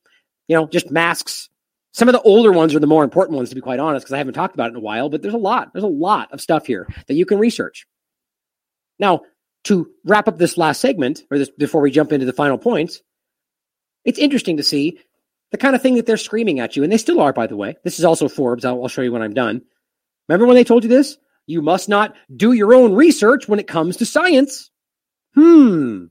you 0.49 0.57
know, 0.57 0.67
just 0.67 0.91
masks, 0.91 1.50
some 1.93 2.09
of 2.09 2.13
the 2.13 2.23
older 2.23 2.53
ones 2.53 2.75
are 2.75 2.79
the 2.79 2.87
more 2.87 3.03
important 3.03 3.37
ones, 3.37 3.49
to 3.49 3.55
be 3.55 3.61
quite 3.61 3.81
honest, 3.81 4.05
because 4.05 4.15
I 4.15 4.19
haven't 4.19 4.35
talked 4.35 4.55
about 4.55 4.69
it 4.69 4.71
in 4.71 4.77
a 4.77 4.81
while, 4.81 5.09
but 5.09 5.23
there's 5.23 5.35
a 5.35 5.39
lot. 5.39 5.73
There's 5.73 5.85
a 5.85 5.89
lot 5.89 6.33
of 6.33 6.41
stuff 6.41 6.67
here 6.67 6.87
that 7.09 7.15
you 7.15 7.27
can 7.27 7.39
research. 7.39 7.87
Now, 8.99 9.23
to 9.65 9.91
wrap 10.05 10.29
up 10.29 10.39
this 10.39 10.57
last 10.57 10.81
segment, 10.81 11.25
or 11.31 11.39
this 11.39 11.51
before 11.51 11.81
we 11.81 11.91
jump 11.91 12.13
into 12.13 12.27
the 12.27 12.33
final 12.33 12.59
points, 12.59 13.03
it's 14.05 14.19
interesting 14.19 14.59
to 14.59 14.63
see 14.63 15.01
the 15.51 15.59
kind 15.59 15.75
of 15.75 15.83
thing 15.83 15.97
that 15.97 16.07
they're 16.07 16.17
screaming 16.17 16.61
at 16.61 16.77
you, 16.77 16.85
and 16.85 16.93
they 16.93 16.97
still 16.97 17.21
are, 17.21 17.33
by 17.33 17.47
the 17.47 17.57
way. 17.57 17.77
This 17.83 17.99
is 17.99 18.05
also 18.05 18.29
Forbes. 18.29 18.65
I'll, 18.65 18.83
I'll 18.83 18.89
show 18.89 19.03
you 19.03 19.13
when 19.13 19.23
I'm 19.23 19.35
done. 19.35 19.63
Remember 20.29 20.47
when 20.47 20.55
they 20.55 20.65
told 20.65 20.85
you 20.85 20.89
this? 20.89 21.19
You 21.47 21.61
must 21.61 21.89
not 21.89 22.15
do 22.35 22.53
your 22.53 22.73
own 22.73 22.95
research 22.95 23.49
when 23.49 23.59
it 23.59 23.67
comes 23.67 23.97
to 23.97 24.07
science. 24.07 24.71
Hmm. 25.35 26.05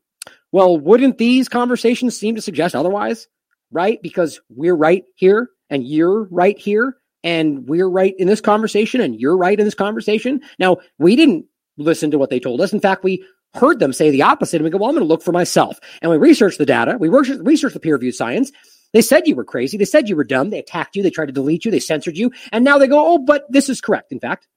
Well, 0.51 0.77
wouldn't 0.77 1.17
these 1.17 1.47
conversations 1.47 2.19
seem 2.19 2.35
to 2.35 2.41
suggest 2.41 2.75
otherwise? 2.75 3.27
Right? 3.71 4.01
Because 4.01 4.41
we're 4.49 4.75
right 4.75 5.05
here 5.15 5.49
and 5.69 5.87
you're 5.87 6.23
right 6.25 6.57
here 6.57 6.97
and 7.23 7.67
we're 7.67 7.89
right 7.89 8.15
in 8.17 8.27
this 8.27 8.41
conversation 8.41 9.01
and 9.01 9.19
you're 9.19 9.37
right 9.37 9.59
in 9.59 9.65
this 9.65 9.75
conversation. 9.75 10.41
Now, 10.57 10.77
we 10.97 11.15
didn't 11.15 11.45
listen 11.77 12.11
to 12.11 12.17
what 12.17 12.29
they 12.29 12.39
told 12.39 12.61
us. 12.61 12.73
In 12.73 12.79
fact, 12.79 13.03
we 13.03 13.23
heard 13.53 13.79
them 13.79 13.93
say 13.93 14.11
the 14.11 14.21
opposite 14.21 14.57
and 14.57 14.63
we 14.63 14.69
go, 14.69 14.77
well, 14.77 14.89
I'm 14.89 14.95
going 14.95 15.03
to 15.03 15.07
look 15.07 15.23
for 15.23 15.31
myself. 15.31 15.79
And 16.01 16.11
we 16.11 16.17
researched 16.17 16.57
the 16.57 16.65
data. 16.65 16.97
We 16.99 17.09
researched 17.09 17.73
the 17.73 17.79
peer 17.79 17.95
reviewed 17.95 18.15
science. 18.15 18.51
They 18.93 19.01
said 19.01 19.27
you 19.27 19.35
were 19.35 19.43
crazy. 19.43 19.77
They 19.77 19.85
said 19.85 20.09
you 20.09 20.15
were 20.15 20.23
dumb. 20.23 20.49
They 20.49 20.59
attacked 20.59 20.95
you. 20.95 21.03
They 21.03 21.11
tried 21.11 21.27
to 21.27 21.31
delete 21.31 21.65
you. 21.65 21.71
They 21.71 21.79
censored 21.79 22.17
you. 22.17 22.31
And 22.51 22.63
now 22.63 22.77
they 22.77 22.87
go, 22.87 23.13
oh, 23.13 23.17
but 23.19 23.45
this 23.49 23.69
is 23.69 23.81
correct, 23.81 24.11
in 24.11 24.19
fact, 24.19 24.47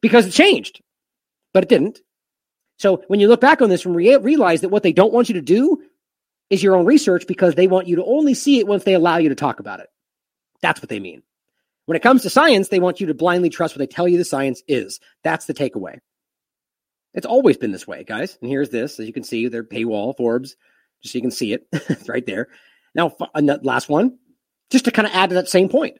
because 0.00 0.26
it 0.26 0.32
changed. 0.32 0.80
But 1.52 1.64
it 1.64 1.68
didn't. 1.68 2.00
So 2.78 3.04
when 3.08 3.20
you 3.20 3.28
look 3.28 3.40
back 3.40 3.60
on 3.60 3.68
this 3.68 3.84
and 3.84 3.94
re- 3.94 4.16
realize 4.16 4.62
that 4.62 4.70
what 4.70 4.82
they 4.82 4.92
don't 4.92 5.12
want 5.12 5.28
you 5.28 5.34
to 5.34 5.42
do 5.42 5.82
is 6.50 6.62
your 6.62 6.74
own 6.74 6.86
research 6.86 7.26
because 7.26 7.54
they 7.54 7.66
want 7.66 7.86
you 7.86 7.96
to 7.96 8.04
only 8.04 8.34
see 8.34 8.58
it 8.58 8.66
once 8.66 8.84
they 8.84 8.94
allow 8.94 9.18
you 9.18 9.28
to 9.28 9.34
talk 9.34 9.60
about 9.60 9.80
it. 9.80 9.88
That's 10.62 10.80
what 10.80 10.88
they 10.88 11.00
mean. 11.00 11.22
When 11.86 11.96
it 11.96 12.02
comes 12.02 12.22
to 12.22 12.30
science, 12.30 12.68
they 12.68 12.80
want 12.80 13.00
you 13.00 13.08
to 13.08 13.14
blindly 13.14 13.50
trust 13.50 13.74
what 13.74 13.80
they 13.80 13.92
tell 13.92 14.08
you 14.08 14.16
the 14.16 14.24
science 14.24 14.62
is. 14.68 15.00
That's 15.24 15.46
the 15.46 15.54
takeaway. 15.54 15.98
It's 17.14 17.26
always 17.26 17.58
been 17.58 17.72
this 17.72 17.86
way, 17.86 18.04
guys. 18.04 18.38
And 18.40 18.48
here's 18.48 18.70
this, 18.70 18.98
as 18.98 19.06
you 19.06 19.12
can 19.12 19.24
see, 19.24 19.48
their 19.48 19.64
paywall, 19.64 20.16
Forbes, 20.16 20.56
just 21.02 21.12
so 21.12 21.18
you 21.18 21.22
can 21.22 21.30
see 21.30 21.52
it. 21.52 21.66
it's 21.72 22.08
right 22.08 22.24
there. 22.24 22.48
Now, 22.94 23.14
uh, 23.34 23.58
last 23.62 23.88
one, 23.88 24.18
just 24.70 24.86
to 24.86 24.90
kind 24.90 25.06
of 25.06 25.14
add 25.14 25.30
to 25.30 25.34
that 25.34 25.48
same 25.48 25.68
point. 25.68 25.98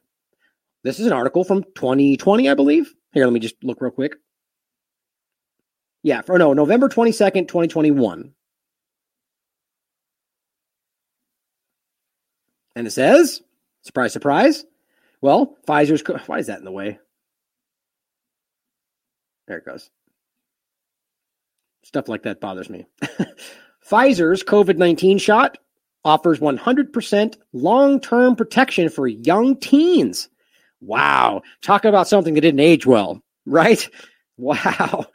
This 0.85 1.01
is 1.01 1.07
an 1.07 1.13
article 1.13 1.45
from 1.45 1.65
2020, 1.75 2.49
I 2.49 2.55
believe. 2.55 2.93
Here, 3.13 3.25
let 3.25 3.33
me 3.33 3.41
just 3.41 3.63
look 3.63 3.81
real 3.81 3.91
quick. 3.91 4.17
Yeah, 6.03 6.23
for 6.23 6.39
no, 6.39 6.53
November 6.53 6.89
22nd, 6.89 7.49
2021. 7.49 8.33
And 12.75 12.87
it 12.87 12.91
says, 12.91 13.43
Surprise, 13.83 14.13
surprise. 14.13 14.65
Well, 15.21 15.57
Pfizer's. 15.67 16.03
Why 16.27 16.39
is 16.39 16.47
that 16.47 16.59
in 16.59 16.65
the 16.65 16.73
way? 16.73 16.99
There 19.47 19.59
it 19.59 19.67
goes. 19.67 19.91
Stuff 21.85 22.09
like 22.09 22.23
that 22.23 22.41
bothers 22.41 22.71
me. 22.71 22.87
Pfizer's 23.89 24.45
COVID 24.45 24.77
19 24.79 25.19
shot 25.19 25.59
offers 26.05 26.41
100% 26.41 27.37
long 27.53 28.01
term 28.01 28.37
protection 28.37 28.89
for 28.89 29.07
young 29.07 29.57
teens. 29.57 30.29
Wow. 30.81 31.43
Talk 31.61 31.85
about 31.85 32.09
something 32.09 32.35
that 32.35 32.41
didn't 32.41 32.61
age 32.61 32.87
well, 32.87 33.23
right? 33.47 33.89
Wow. 34.39 35.07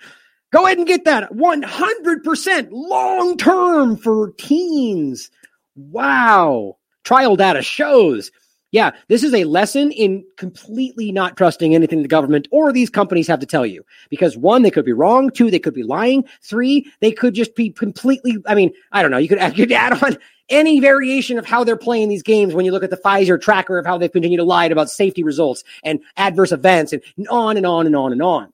Go 0.54 0.66
ahead 0.66 0.78
and 0.78 0.88
get 0.88 1.04
that 1.06 1.34
100% 1.34 2.68
long 2.72 3.36
term 3.36 3.98
for 3.98 4.32
teens. 4.38 5.32
Wow. 5.76 6.78
Trial 7.04 7.36
data 7.36 7.64
shows 7.64 8.32
yeah, 8.72 8.92
this 9.08 9.24
is 9.24 9.34
a 9.34 9.46
lesson 9.46 9.92
in 9.92 10.26
completely 10.36 11.12
not 11.12 11.38
trusting 11.38 11.74
anything 11.74 12.02
the 12.02 12.08
government 12.08 12.48
or 12.52 12.74
these 12.74 12.90
companies 12.90 13.28
have 13.28 13.40
to 13.40 13.46
tell 13.46 13.66
you. 13.66 13.84
Because 14.10 14.38
one, 14.38 14.62
they 14.62 14.72
could 14.72 14.84
be 14.84 14.94
wrong. 14.94 15.30
Two, 15.30 15.50
they 15.50 15.60
could 15.60 15.74
be 15.74 15.84
lying. 15.84 16.26
Three, 16.42 16.92
they 17.00 17.12
could 17.12 17.34
just 17.34 17.56
be 17.56 17.70
completely, 17.70 18.38
I 18.46 18.56
mean, 18.56 18.72
I 18.92 19.02
don't 19.02 19.12
know. 19.12 19.18
You 19.18 19.30
could, 19.30 19.40
you 19.58 19.66
could 19.66 19.72
add 19.72 20.04
on 20.04 20.18
any 20.50 20.80
variation 20.80 21.38
of 21.38 21.46
how 21.46 21.64
they're 21.64 21.78
playing 21.78 22.10
these 22.10 22.24
games 22.24 22.54
when 22.54 22.66
you 22.66 22.72
look 22.72 22.84
at 22.84 22.90
the 22.90 22.98
Pfizer 22.98 23.40
tracker 23.40 23.78
of 23.78 23.86
how 23.86 23.98
they've 23.98 24.12
continued 24.12 24.38
to 24.38 24.44
lie 24.44 24.66
about 24.66 24.90
safety 24.90 25.24
results 25.24 25.64
and 25.84 26.00
adverse 26.18 26.52
events 26.52 26.94
and 26.94 27.02
on 27.30 27.58
and 27.58 27.66
on 27.66 27.86
and 27.86 27.96
on 27.96 28.12
and 28.12 28.22
on. 28.22 28.52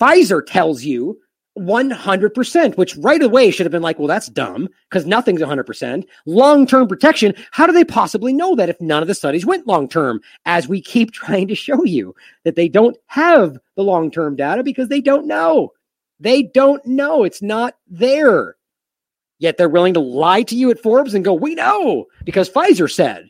Pfizer 0.00 0.44
tells 0.44 0.82
you 0.82 1.20
100%, 1.58 2.76
which 2.76 2.96
right 2.96 3.22
away 3.22 3.50
should 3.50 3.66
have 3.66 3.72
been 3.72 3.82
like, 3.82 3.98
well, 3.98 4.08
that's 4.08 4.28
dumb 4.28 4.68
because 4.88 5.06
nothing's 5.06 5.40
100%. 5.40 6.04
Long 6.26 6.66
term 6.66 6.88
protection. 6.88 7.34
How 7.50 7.66
do 7.66 7.72
they 7.72 7.84
possibly 7.84 8.32
know 8.32 8.54
that 8.56 8.68
if 8.68 8.80
none 8.80 9.02
of 9.02 9.08
the 9.08 9.14
studies 9.14 9.46
went 9.46 9.66
long 9.66 9.88
term? 9.88 10.20
As 10.46 10.68
we 10.68 10.80
keep 10.80 11.12
trying 11.12 11.48
to 11.48 11.54
show 11.54 11.84
you 11.84 12.14
that 12.44 12.56
they 12.56 12.68
don't 12.68 12.96
have 13.06 13.58
the 13.76 13.82
long 13.82 14.10
term 14.10 14.36
data 14.36 14.62
because 14.62 14.88
they 14.88 15.00
don't 15.00 15.26
know. 15.26 15.72
They 16.20 16.42
don't 16.42 16.84
know. 16.86 17.24
It's 17.24 17.42
not 17.42 17.74
there. 17.86 18.56
Yet 19.38 19.56
they're 19.56 19.68
willing 19.68 19.94
to 19.94 20.00
lie 20.00 20.42
to 20.42 20.56
you 20.56 20.70
at 20.70 20.80
Forbes 20.80 21.14
and 21.14 21.24
go, 21.24 21.32
we 21.32 21.54
know 21.54 22.06
because 22.24 22.50
Pfizer 22.50 22.90
said. 22.90 23.28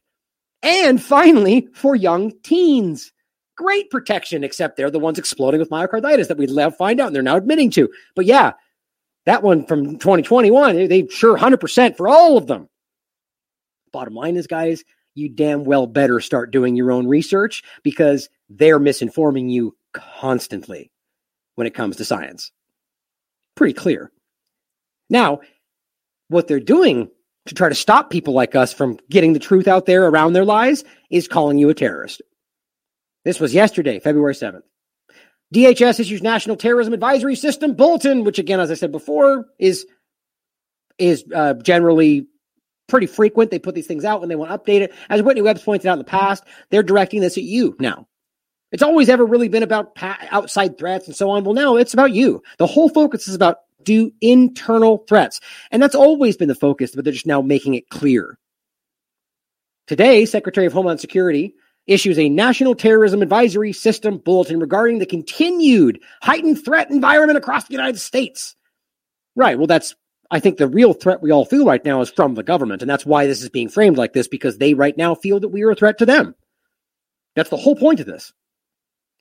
And 0.62 1.00
finally, 1.02 1.68
for 1.74 1.94
young 1.94 2.32
teens 2.42 3.12
great 3.58 3.90
protection, 3.90 4.44
except 4.44 4.76
they're 4.76 4.90
the 4.90 4.98
ones 4.98 5.18
exploding 5.18 5.58
with 5.58 5.68
myocarditis 5.68 6.28
that 6.28 6.38
we 6.38 6.46
find 6.70 7.00
out 7.00 7.08
and 7.08 7.14
they're 7.14 7.22
now 7.22 7.36
admitting 7.36 7.70
to. 7.72 7.90
But 8.14 8.24
yeah, 8.24 8.52
that 9.26 9.42
one 9.42 9.66
from 9.66 9.98
2021, 9.98 10.88
they 10.88 11.06
sure 11.08 11.36
100% 11.36 11.96
for 11.96 12.08
all 12.08 12.38
of 12.38 12.46
them. 12.46 12.68
Bottom 13.92 14.14
line 14.14 14.36
is, 14.36 14.46
guys, 14.46 14.84
you 15.14 15.28
damn 15.28 15.64
well 15.64 15.86
better 15.86 16.20
start 16.20 16.52
doing 16.52 16.76
your 16.76 16.92
own 16.92 17.08
research 17.08 17.64
because 17.82 18.28
they're 18.48 18.78
misinforming 18.78 19.50
you 19.50 19.76
constantly 19.92 20.90
when 21.56 21.66
it 21.66 21.74
comes 21.74 21.96
to 21.96 22.04
science. 22.04 22.52
Pretty 23.56 23.74
clear. 23.74 24.12
Now, 25.10 25.40
what 26.28 26.46
they're 26.46 26.60
doing 26.60 27.10
to 27.46 27.54
try 27.54 27.68
to 27.68 27.74
stop 27.74 28.10
people 28.10 28.34
like 28.34 28.54
us 28.54 28.72
from 28.72 28.98
getting 29.10 29.32
the 29.32 29.38
truth 29.40 29.66
out 29.66 29.86
there 29.86 30.06
around 30.06 30.34
their 30.34 30.44
lies 30.44 30.84
is 31.10 31.26
calling 31.26 31.58
you 31.58 31.68
a 31.70 31.74
terrorist. 31.74 32.22
This 33.28 33.40
was 33.40 33.52
yesterday, 33.52 33.98
February 33.98 34.32
7th. 34.32 34.62
DHS 35.54 36.00
issues 36.00 36.22
National 36.22 36.56
Terrorism 36.56 36.94
Advisory 36.94 37.34
System 37.34 37.74
bulletin, 37.74 38.24
which 38.24 38.38
again, 38.38 38.58
as 38.58 38.70
I 38.70 38.74
said 38.74 38.90
before, 38.90 39.44
is 39.58 39.86
is 40.96 41.26
uh, 41.34 41.52
generally 41.52 42.26
pretty 42.86 43.06
frequent. 43.06 43.50
They 43.50 43.58
put 43.58 43.74
these 43.74 43.86
things 43.86 44.06
out 44.06 44.20
when 44.20 44.30
they 44.30 44.34
want 44.34 44.50
to 44.50 44.56
update 44.56 44.80
it. 44.80 44.94
As 45.10 45.20
Whitney 45.20 45.42
Webb's 45.42 45.62
pointed 45.62 45.86
out 45.88 45.92
in 45.92 45.98
the 45.98 46.04
past, 46.04 46.42
they're 46.70 46.82
directing 46.82 47.20
this 47.20 47.36
at 47.36 47.42
you 47.42 47.76
now. 47.78 48.08
It's 48.72 48.82
always 48.82 49.10
ever 49.10 49.26
really 49.26 49.48
been 49.48 49.62
about 49.62 49.94
pa- 49.94 50.26
outside 50.30 50.78
threats 50.78 51.06
and 51.06 51.14
so 51.14 51.28
on. 51.28 51.44
Well, 51.44 51.52
now 51.52 51.76
it's 51.76 51.92
about 51.92 52.12
you. 52.12 52.42
The 52.56 52.66
whole 52.66 52.88
focus 52.88 53.28
is 53.28 53.34
about 53.34 53.58
do 53.82 54.10
internal 54.22 55.04
threats, 55.06 55.38
and 55.70 55.82
that's 55.82 55.94
always 55.94 56.38
been 56.38 56.48
the 56.48 56.54
focus, 56.54 56.94
but 56.94 57.04
they're 57.04 57.12
just 57.12 57.26
now 57.26 57.42
making 57.42 57.74
it 57.74 57.90
clear. 57.90 58.38
Today, 59.86 60.24
Secretary 60.24 60.66
of 60.66 60.72
Homeland 60.72 61.00
Security 61.00 61.56
issues 61.88 62.18
a 62.18 62.28
National 62.28 62.74
Terrorism 62.74 63.22
Advisory 63.22 63.72
System 63.72 64.18
bulletin 64.18 64.60
regarding 64.60 64.98
the 64.98 65.06
continued 65.06 66.00
heightened 66.22 66.64
threat 66.64 66.90
environment 66.90 67.38
across 67.38 67.64
the 67.64 67.74
United 67.74 67.98
States. 67.98 68.54
Right. 69.34 69.58
Well, 69.58 69.66
that's, 69.66 69.96
I 70.30 70.38
think 70.38 70.58
the 70.58 70.68
real 70.68 70.92
threat 70.92 71.22
we 71.22 71.32
all 71.32 71.44
feel 71.44 71.64
right 71.64 71.84
now 71.84 72.00
is 72.00 72.10
from 72.10 72.34
the 72.34 72.42
government. 72.42 72.82
And 72.82 72.90
that's 72.90 73.06
why 73.06 73.26
this 73.26 73.42
is 73.42 73.48
being 73.48 73.68
framed 73.68 73.96
like 73.96 74.12
this, 74.12 74.28
because 74.28 74.58
they 74.58 74.74
right 74.74 74.96
now 74.96 75.14
feel 75.14 75.40
that 75.40 75.48
we 75.48 75.62
are 75.62 75.70
a 75.70 75.74
threat 75.74 75.98
to 75.98 76.06
them. 76.06 76.34
That's 77.34 77.50
the 77.50 77.56
whole 77.56 77.76
point 77.76 78.00
of 78.00 78.06
this. 78.06 78.32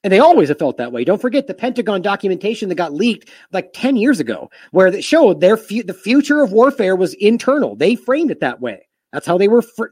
And 0.04 0.14
they 0.14 0.20
always 0.20 0.50
have 0.50 0.60
felt 0.60 0.78
that 0.78 0.92
way. 0.92 1.04
Don't 1.04 1.22
forget 1.22 1.48
the 1.48 1.54
Pentagon 1.54 2.02
documentation 2.02 2.70
that 2.70 2.76
got 2.76 2.94
leaked 2.94 3.30
like 3.52 3.72
10 3.74 3.96
years 3.96 4.20
ago, 4.20 4.50
where 4.72 4.88
it 4.88 5.04
showed 5.04 5.40
their 5.40 5.58
fu- 5.58 5.84
the 5.84 5.94
future 5.94 6.42
of 6.42 6.52
warfare 6.52 6.96
was 6.96 7.14
internal. 7.16 7.76
They 7.76 7.96
framed 7.96 8.32
it 8.32 8.42
that 8.42 8.62
way. 8.62 8.88
That's 9.12 9.26
how 9.26 9.38
they 9.38 9.48
were 9.48 9.62
fr- 9.62 9.88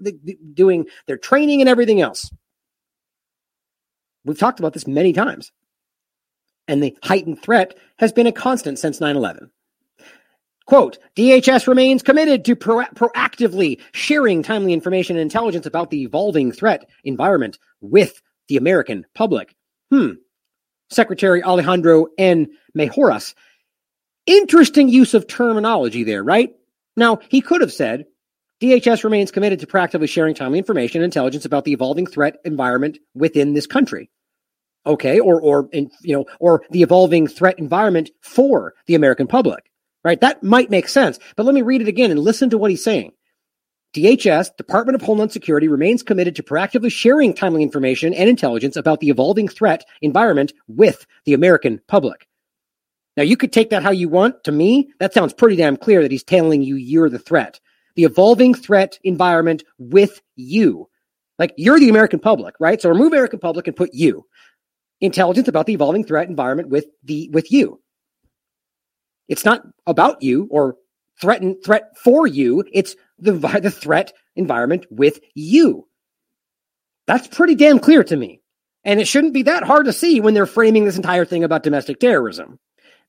doing 0.53 0.85
their 1.07 1.17
training 1.17 1.61
and 1.61 1.69
everything 1.69 2.01
else. 2.01 2.29
We've 4.25 4.37
talked 4.37 4.59
about 4.59 4.73
this 4.73 4.87
many 4.87 5.13
times. 5.13 5.51
And 6.67 6.81
the 6.81 6.97
heightened 7.03 7.41
threat 7.41 7.75
has 7.99 8.11
been 8.11 8.27
a 8.27 8.31
constant 8.31 8.79
since 8.79 8.99
9 8.99 9.15
11. 9.15 9.51
Quote, 10.65 10.97
DHS 11.15 11.67
remains 11.67 12.01
committed 12.01 12.43
to 12.45 12.55
pro- 12.55 12.85
proactively 12.85 13.79
sharing 13.93 14.41
timely 14.41 14.73
information 14.73 15.15
and 15.15 15.21
intelligence 15.21 15.67
about 15.67 15.91
the 15.91 16.01
evolving 16.01 16.51
threat 16.51 16.89
environment 17.03 17.59
with 17.81 18.19
the 18.47 18.57
American 18.57 19.05
public. 19.13 19.55
Hmm. 19.91 20.13
Secretary 20.89 21.43
Alejandro 21.43 22.07
N. 22.17 22.47
Mayorkas. 22.75 23.35
Interesting 24.25 24.89
use 24.89 25.13
of 25.13 25.27
terminology 25.27 26.03
there, 26.03 26.23
right? 26.23 26.55
Now, 26.97 27.19
he 27.29 27.41
could 27.41 27.61
have 27.61 27.73
said, 27.73 28.05
DHS 28.59 29.03
remains 29.03 29.29
committed 29.29 29.59
to 29.59 29.67
proactively 29.67 30.09
sharing 30.09 30.33
timely 30.33 30.57
information 30.57 31.01
and 31.01 31.05
intelligence 31.05 31.45
about 31.45 31.65
the 31.65 31.73
evolving 31.73 32.07
threat 32.07 32.37
environment 32.43 32.97
within 33.13 33.53
this 33.53 33.67
country 33.67 34.09
okay, 34.85 35.19
or 35.19 35.41
or 35.41 35.69
in, 35.71 35.89
you 36.01 36.15
know, 36.15 36.25
or 36.39 36.63
the 36.71 36.81
evolving 36.81 37.27
threat 37.27 37.59
environment 37.59 38.11
for 38.21 38.73
the 38.87 38.95
American 38.95 39.27
public, 39.27 39.71
right? 40.03 40.19
That 40.21 40.43
might 40.43 40.69
make 40.69 40.87
sense. 40.87 41.19
But 41.35 41.45
let 41.45 41.55
me 41.55 41.61
read 41.61 41.81
it 41.81 41.87
again 41.87 42.11
and 42.11 42.19
listen 42.19 42.49
to 42.51 42.57
what 42.57 42.71
he's 42.71 42.83
saying. 42.83 43.11
DHS, 43.95 44.57
Department 44.57 44.95
of 44.95 45.01
Homeland 45.01 45.31
Security, 45.31 45.69
remains 45.69 46.03
committed 46.03 46.35
to 46.35 46.43
proactively 46.43 46.91
sharing 46.91 47.33
timely 47.33 47.63
information 47.63 48.13
and 48.13 48.29
intelligence 48.29 48.75
about 48.75 48.99
the 48.99 49.09
evolving 49.09 49.47
threat 49.47 49.85
environment 50.01 50.51
with 50.67 51.07
the 51.23 51.33
American 51.33 51.79
public. 51.87 52.27
Now, 53.15 53.23
you 53.23 53.37
could 53.37 53.53
take 53.53 53.69
that 53.69 53.83
how 53.83 53.91
you 53.91 54.09
want. 54.09 54.43
To 54.43 54.51
me, 54.51 54.91
that 54.99 55.13
sounds 55.13 55.33
pretty 55.33 55.55
damn 55.55 55.77
clear 55.77 56.01
that 56.01 56.11
he's 56.11 56.25
telling 56.25 56.61
you 56.61 56.75
you're 56.75 57.09
the 57.09 57.19
threat. 57.19 57.61
The 57.95 58.03
evolving 58.03 58.53
threat 58.53 58.99
environment 59.03 59.63
with 59.77 60.21
you. 60.35 60.89
Like 61.39 61.53
you're 61.57 61.79
the 61.79 61.89
American 61.89 62.19
public, 62.19 62.55
right? 62.59 62.81
So 62.81 62.89
remove 62.89 63.13
American 63.13 63.39
public 63.39 63.67
and 63.67 63.75
put 63.75 63.93
you 63.93 64.25
intelligence 65.01 65.47
about 65.47 65.65
the 65.65 65.73
evolving 65.73 66.03
threat 66.03 66.29
environment 66.29 66.69
with 66.69 66.85
the 67.03 67.29
with 67.29 67.51
you. 67.51 67.81
It's 69.27 69.45
not 69.45 69.63
about 69.87 70.21
you 70.21 70.47
or 70.51 70.77
threaten 71.19 71.59
threat 71.61 71.97
for 72.03 72.27
you. 72.27 72.63
It's 72.71 72.95
the 73.17 73.33
the 73.33 73.71
threat 73.71 74.13
environment 74.35 74.85
with 74.89 75.19
you. 75.33 75.87
That's 77.07 77.27
pretty 77.27 77.55
damn 77.55 77.79
clear 77.79 78.03
to 78.03 78.15
me. 78.15 78.41
And 78.83 78.99
it 78.99 79.07
shouldn't 79.07 79.33
be 79.33 79.43
that 79.43 79.63
hard 79.63 79.85
to 79.85 79.93
see 79.93 80.19
when 80.19 80.33
they're 80.33 80.45
framing 80.45 80.85
this 80.85 80.97
entire 80.97 81.25
thing 81.25 81.43
about 81.43 81.63
domestic 81.63 81.99
terrorism. 81.99 82.59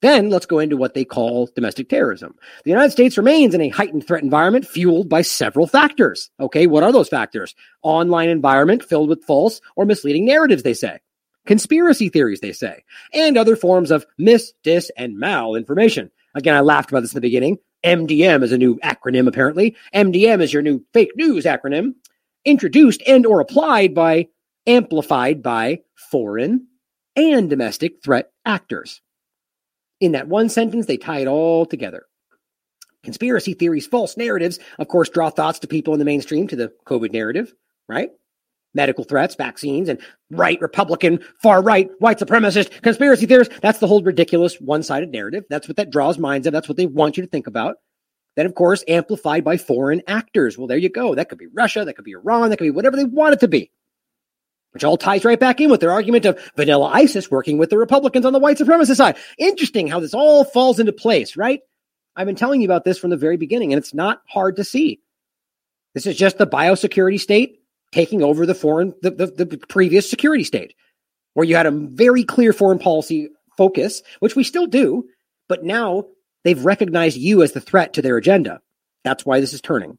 Then 0.03 0.29
let's 0.29 0.47
go 0.47 0.59
into 0.59 0.77
what 0.77 0.93
they 0.95 1.05
call 1.05 1.49
domestic 1.55 1.89
terrorism. 1.89 2.35
The 2.65 2.71
United 2.71 2.91
States 2.91 3.17
remains 3.17 3.55
in 3.55 3.63
a 3.63 3.71
heightened 3.71 4.07
threat 4.07 4.23
environment 4.23 4.67
fueled 4.67 5.09
by 5.09 5.23
several 5.23 5.67
factors. 5.67 6.31
Okay, 6.39 6.67
what 6.67 6.83
are 6.83 6.93
those 6.93 7.09
factors? 7.09 7.55
Online 7.83 8.29
environment 8.29 8.85
filled 8.85 9.09
with 9.09 9.25
false 9.25 9.61
or 9.75 9.87
misleading 9.87 10.27
narratives, 10.27 10.63
they 10.63 10.75
say 10.75 11.01
conspiracy 11.47 12.09
theories, 12.09 12.41
they 12.41 12.53
say, 12.53 12.85
and 13.13 13.37
other 13.37 13.57
forms 13.57 13.91
of 13.91 14.07
mis, 14.19 14.53
dis, 14.63 14.91
and 14.97 15.19
mal 15.19 15.55
information. 15.55 16.11
Again, 16.35 16.55
I 16.55 16.61
laughed 16.61 16.91
about 16.91 17.01
this 17.01 17.13
in 17.13 17.17
the 17.17 17.21
beginning. 17.23 17.59
MDM 17.85 18.43
is 18.43 18.53
a 18.53 18.59
new 18.59 18.77
acronym, 18.81 19.29
apparently. 19.29 19.77
MDM 19.95 20.43
is 20.43 20.53
your 20.53 20.63
new 20.63 20.85
fake 20.93 21.13
news 21.17 21.45
acronym, 21.45 21.95
introduced 22.45 23.03
and 23.07 23.25
or 23.25 23.41
applied 23.41 23.95
by, 23.95 24.29
amplified 24.67 25.43
by 25.43 25.81
foreign 26.11 26.67
and 27.15 27.49
domestic 27.49 28.03
threat 28.03 28.31
actors. 28.45 29.01
In 30.01 30.13
that 30.13 30.29
one 30.29 30.49
sentence, 30.49 30.87
they 30.87 30.99
tie 30.99 31.21
it 31.21 31.27
all 31.27 31.65
together. 31.65 32.05
Conspiracy 33.03 33.55
theories, 33.55 33.87
false 33.87 34.17
narratives, 34.17 34.59
of 34.79 34.89
course, 34.89 35.09
draw 35.09 35.31
thoughts 35.31 35.61
to 35.61 35.69
people 35.69 35.95
in 35.95 35.99
the 35.99 36.05
mainstream 36.05 36.49
to 36.49 36.57
the 36.57 36.73
COVID 36.87 37.13
narrative, 37.13 37.55
right? 37.89 38.11
Medical 38.77 39.03
threats, 39.03 39.35
vaccines, 39.35 39.89
and 39.89 39.99
right 40.31 40.61
Republican, 40.61 41.19
far 41.43 41.61
right, 41.61 41.91
white 41.99 42.21
supremacist, 42.21 42.83
conspiracy 42.83 43.27
theorists. 43.27 43.59
That's 43.61 43.81
the 43.81 43.89
whole 43.89 44.03
ridiculous 44.03 44.61
one 44.61 44.85
sided 44.85 45.11
narrative. 45.11 45.45
That's 45.51 45.67
what 45.67 45.79
that 45.79 45.91
draws 45.91 46.19
minds 46.19 46.47
of. 46.47 46.53
That's 46.53 46.69
what 46.69 46.77
they 46.77 46.87
want 46.87 47.17
you 47.17 47.25
to 47.25 47.29
think 47.29 47.49
about. 47.49 47.77
Then, 48.37 48.47
of 48.47 48.55
course, 48.55 48.85
amplified 48.87 49.43
by 49.43 49.57
foreign 49.57 50.03
actors. 50.07 50.57
Well, 50.57 50.67
there 50.67 50.77
you 50.77 50.91
go. 50.91 51.15
That 51.15 51.31
could 51.31 51.39
be 51.39 51.47
Russia. 51.47 51.85
That 51.85 51.97
could 51.97 52.05
be 52.05 52.13
Iran. 52.13 52.51
That 52.51 52.59
could 52.59 52.65
be 52.67 52.71
whatever 52.71 52.97
they 52.97 53.05
want 53.05 53.33
it 53.33 53.41
to 53.41 53.49
be. 53.49 53.73
Which 54.73 54.85
all 54.85 54.99
ties 54.99 55.25
right 55.25 55.41
back 55.41 55.59
in 55.63 55.71
with 55.71 55.81
their 55.81 55.91
argument 55.91 56.27
of 56.27 56.39
vanilla 56.55 56.91
ISIS 56.93 57.31
working 57.31 57.57
with 57.57 57.71
the 57.71 57.79
Republicans 57.79 58.27
on 58.27 58.35
the 58.35 58.39
white 58.39 58.59
supremacist 58.59 58.97
side. 58.97 59.17
Interesting 59.39 59.89
how 59.89 60.01
this 60.01 60.13
all 60.13 60.45
falls 60.45 60.79
into 60.79 60.93
place, 60.93 61.35
right? 61.35 61.61
I've 62.15 62.27
been 62.27 62.37
telling 62.37 62.61
you 62.61 62.67
about 62.67 62.85
this 62.85 62.99
from 62.99 63.09
the 63.09 63.17
very 63.17 63.39
beginning, 63.39 63.73
and 63.73 63.79
it's 63.79 63.95
not 63.95 64.21
hard 64.29 64.57
to 64.57 64.65
see. 64.65 65.01
This 65.95 66.07
is 66.07 66.15
just 66.15 66.37
the 66.37 66.47
biosecurity 66.47 67.19
state 67.19 67.63
taking 67.97 68.23
over 68.23 68.45
the 68.45 68.55
foreign 68.55 68.93
the, 69.01 69.11
the, 69.11 69.45
the 69.45 69.57
previous 69.69 70.09
security 70.09 70.45
state, 70.45 70.75
where 71.33 71.47
you 71.47 71.57
had 71.57 71.65
a 71.65 71.71
very 71.71 72.25
clear 72.25 72.53
foreign 72.53 72.79
policy 72.79 73.31
focus, 73.57 74.03
which 74.21 74.37
we 74.37 74.45
still 74.45 74.67
do, 74.67 75.09
but 75.49 75.65
now 75.65 76.05
they've 76.45 76.63
recognized 76.63 77.17
you 77.17 77.43
as 77.43 77.53
the 77.53 77.61
threat 77.61 77.95
to 77.95 78.03
their 78.03 78.19
agenda. 78.19 78.61
That's 79.03 79.25
why 79.25 79.41
this 79.41 79.55
is 79.55 79.63
turning. 79.63 79.97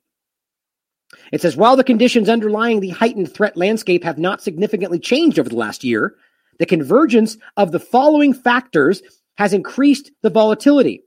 It 1.31 1.41
says 1.41 1.57
while 1.57 1.75
the 1.75 1.83
conditions 1.83 2.29
underlying 2.29 2.81
the 2.81 2.89
heightened 2.89 3.33
threat 3.33 3.57
landscape 3.57 4.03
have 4.03 4.19
not 4.19 4.43
significantly 4.43 4.99
changed 4.99 5.39
over 5.39 5.49
the 5.49 5.55
last 5.55 5.83
year, 5.83 6.13
the 6.59 6.67
convergence 6.67 7.35
of 7.55 7.71
the 7.71 7.79
following 7.79 8.35
factors 8.35 9.01
has 9.39 9.53
increased 9.53 10.11
the 10.21 10.29
volatility, 10.29 11.01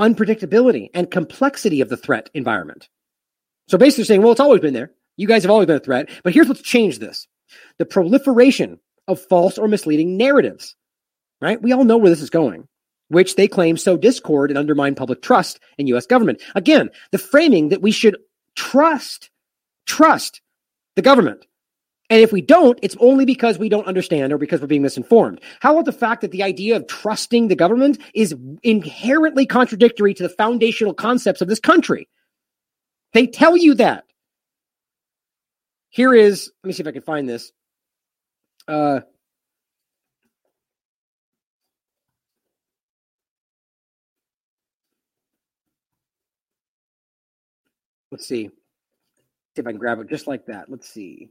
unpredictability, 0.00 0.88
and 0.92 1.08
complexity 1.08 1.82
of 1.82 1.88
the 1.88 1.96
threat 1.96 2.30
environment. 2.34 2.88
So 3.68 3.78
basically 3.78 4.04
saying, 4.04 4.22
well, 4.22 4.32
it's 4.32 4.40
always 4.40 4.60
been 4.60 4.74
there. 4.74 4.90
You 5.18 5.28
guys 5.28 5.42
have 5.42 5.50
always 5.50 5.66
been 5.66 5.76
a 5.76 5.80
threat. 5.80 6.08
But 6.24 6.32
here's 6.32 6.48
what's 6.48 6.62
changed 6.62 7.00
this 7.00 7.28
the 7.78 7.84
proliferation 7.84 8.80
of 9.06 9.20
false 9.20 9.58
or 9.58 9.68
misleading 9.68 10.16
narratives, 10.16 10.76
right? 11.42 11.60
We 11.60 11.72
all 11.72 11.84
know 11.84 11.98
where 11.98 12.10
this 12.10 12.22
is 12.22 12.30
going. 12.30 12.66
which 13.08 13.36
they 13.36 13.48
claim 13.48 13.76
sow 13.76 13.96
discord 13.96 14.50
and 14.50 14.58
undermine 14.58 14.94
public 14.94 15.22
trust 15.22 15.60
in 15.78 15.86
U.S. 15.88 16.06
government. 16.06 16.42
Again, 16.54 16.90
the 17.10 17.18
framing 17.18 17.70
that 17.70 17.82
we 17.82 17.90
should 17.90 18.18
trust, 18.54 19.30
trust 19.86 20.40
the 20.96 21.02
government. 21.02 21.46
And 22.10 22.22
if 22.22 22.32
we 22.32 22.40
don't, 22.40 22.78
it's 22.82 22.96
only 23.00 23.26
because 23.26 23.58
we 23.58 23.68
don't 23.68 23.86
understand 23.86 24.32
or 24.32 24.38
because 24.38 24.60
we're 24.60 24.66
being 24.66 24.82
misinformed. 24.82 25.40
How 25.60 25.72
about 25.72 25.84
the 25.84 25.92
fact 25.92 26.22
that 26.22 26.30
the 26.30 26.42
idea 26.42 26.76
of 26.76 26.86
trusting 26.86 27.48
the 27.48 27.56
government 27.56 27.98
is 28.14 28.34
inherently 28.62 29.44
contradictory 29.44 30.14
to 30.14 30.22
the 30.22 30.30
foundational 30.30 30.94
concepts 30.94 31.42
of 31.42 31.48
this 31.48 31.60
country? 31.60 32.08
They 33.12 33.26
tell 33.26 33.56
you 33.56 33.74
that. 33.74 34.04
Here 35.90 36.14
is, 36.14 36.50
let 36.62 36.68
me 36.68 36.72
see 36.72 36.82
if 36.82 36.86
I 36.86 36.92
can 36.92 37.02
find 37.02 37.28
this. 37.28 37.52
Uh, 38.66 39.00
let's 48.10 48.26
see. 48.26 48.48
See 48.48 48.52
if 49.56 49.66
I 49.66 49.70
can 49.70 49.78
grab 49.78 50.00
it 50.00 50.08
just 50.08 50.26
like 50.26 50.46
that. 50.46 50.70
Let's 50.70 50.88
see. 50.88 51.30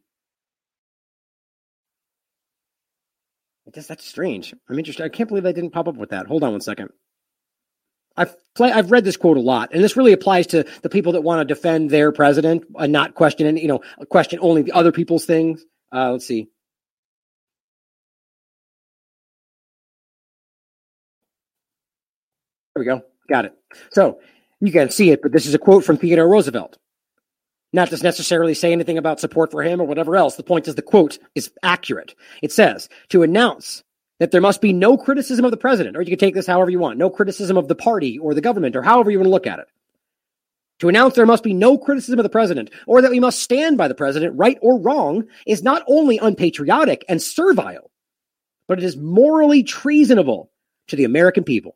It 3.67 3.75
just 3.75 3.89
that's 3.89 4.05
strange. 4.05 4.53
I'm 4.69 4.79
interested. 4.79 5.03
I 5.03 5.09
can't 5.09 5.29
believe 5.29 5.45
I 5.45 5.51
didn't 5.51 5.71
pop 5.71 5.87
up 5.87 5.97
with 5.97 6.09
that. 6.09 6.25
Hold 6.25 6.43
on 6.43 6.51
one 6.51 6.61
second. 6.61 6.89
I've 8.17 8.35
play, 8.55 8.71
I've 8.71 8.91
read 8.91 9.05
this 9.05 9.15
quote 9.15 9.37
a 9.37 9.41
lot, 9.41 9.69
and 9.71 9.83
this 9.83 9.95
really 9.95 10.13
applies 10.13 10.47
to 10.47 10.65
the 10.81 10.89
people 10.89 11.13
that 11.13 11.21
want 11.21 11.47
to 11.47 11.53
defend 11.53 11.89
their 11.89 12.11
president 12.11 12.65
and 12.77 12.91
not 12.91 13.13
question 13.13 13.47
any, 13.47 13.61
you 13.61 13.67
know, 13.67 13.81
question 14.09 14.39
only 14.41 14.63
the 14.63 14.71
other 14.73 14.91
people's 14.91 15.25
things. 15.25 15.63
Uh, 15.93 16.13
let's 16.13 16.25
see. 16.25 16.49
There 22.75 22.81
we 22.81 22.85
go. 22.85 23.03
Got 23.29 23.45
it. 23.45 23.53
So 23.91 24.19
you 24.59 24.71
can 24.71 24.89
see 24.89 25.11
it, 25.11 25.21
but 25.21 25.31
this 25.31 25.45
is 25.45 25.53
a 25.53 25.59
quote 25.59 25.83
from 25.83 25.97
Theodore 25.97 26.27
Roosevelt. 26.27 26.77
Not 27.73 27.89
to 27.89 28.01
necessarily 28.01 28.53
say 28.53 28.71
anything 28.71 28.97
about 28.97 29.19
support 29.19 29.51
for 29.51 29.61
him 29.61 29.81
or 29.81 29.87
whatever 29.87 30.15
else. 30.15 30.35
The 30.35 30.43
point 30.43 30.67
is 30.67 30.75
the 30.75 30.81
quote 30.81 31.19
is 31.35 31.51
accurate. 31.61 32.15
It 32.41 32.51
says 32.51 32.87
to 33.09 33.23
announce 33.23 33.83
that 34.19 34.31
there 34.31 34.41
must 34.41 34.61
be 34.61 34.73
no 34.73 34.97
criticism 34.97 35.45
of 35.45 35.51
the 35.51 35.57
president, 35.57 35.95
or 35.95 36.01
you 36.01 36.09
can 36.09 36.19
take 36.19 36.33
this 36.33 36.47
however 36.47 36.69
you 36.69 36.79
want, 36.79 36.97
no 36.97 37.09
criticism 37.09 37.57
of 37.57 37.67
the 37.67 37.75
party 37.75 38.17
or 38.17 38.33
the 38.33 38.41
government, 38.41 38.75
or 38.75 38.81
however 38.81 39.11
you 39.11 39.19
want 39.19 39.27
to 39.27 39.31
look 39.31 39.47
at 39.47 39.59
it. 39.59 39.67
To 40.79 40.89
announce 40.89 41.15
there 41.15 41.25
must 41.25 41.43
be 41.43 41.53
no 41.53 41.77
criticism 41.77 42.19
of 42.19 42.23
the 42.23 42.29
president, 42.29 42.69
or 42.85 43.01
that 43.01 43.11
we 43.11 43.19
must 43.19 43.41
stand 43.41 43.77
by 43.77 43.87
the 43.87 43.95
president, 43.95 44.37
right 44.37 44.57
or 44.61 44.79
wrong, 44.79 45.25
is 45.45 45.63
not 45.63 45.83
only 45.87 46.17
unpatriotic 46.19 47.03
and 47.09 47.21
servile, 47.21 47.91
but 48.67 48.77
it 48.77 48.83
is 48.83 48.95
morally 48.95 49.63
treasonable 49.63 50.51
to 50.87 50.95
the 50.95 51.05
American 51.05 51.43
people. 51.43 51.75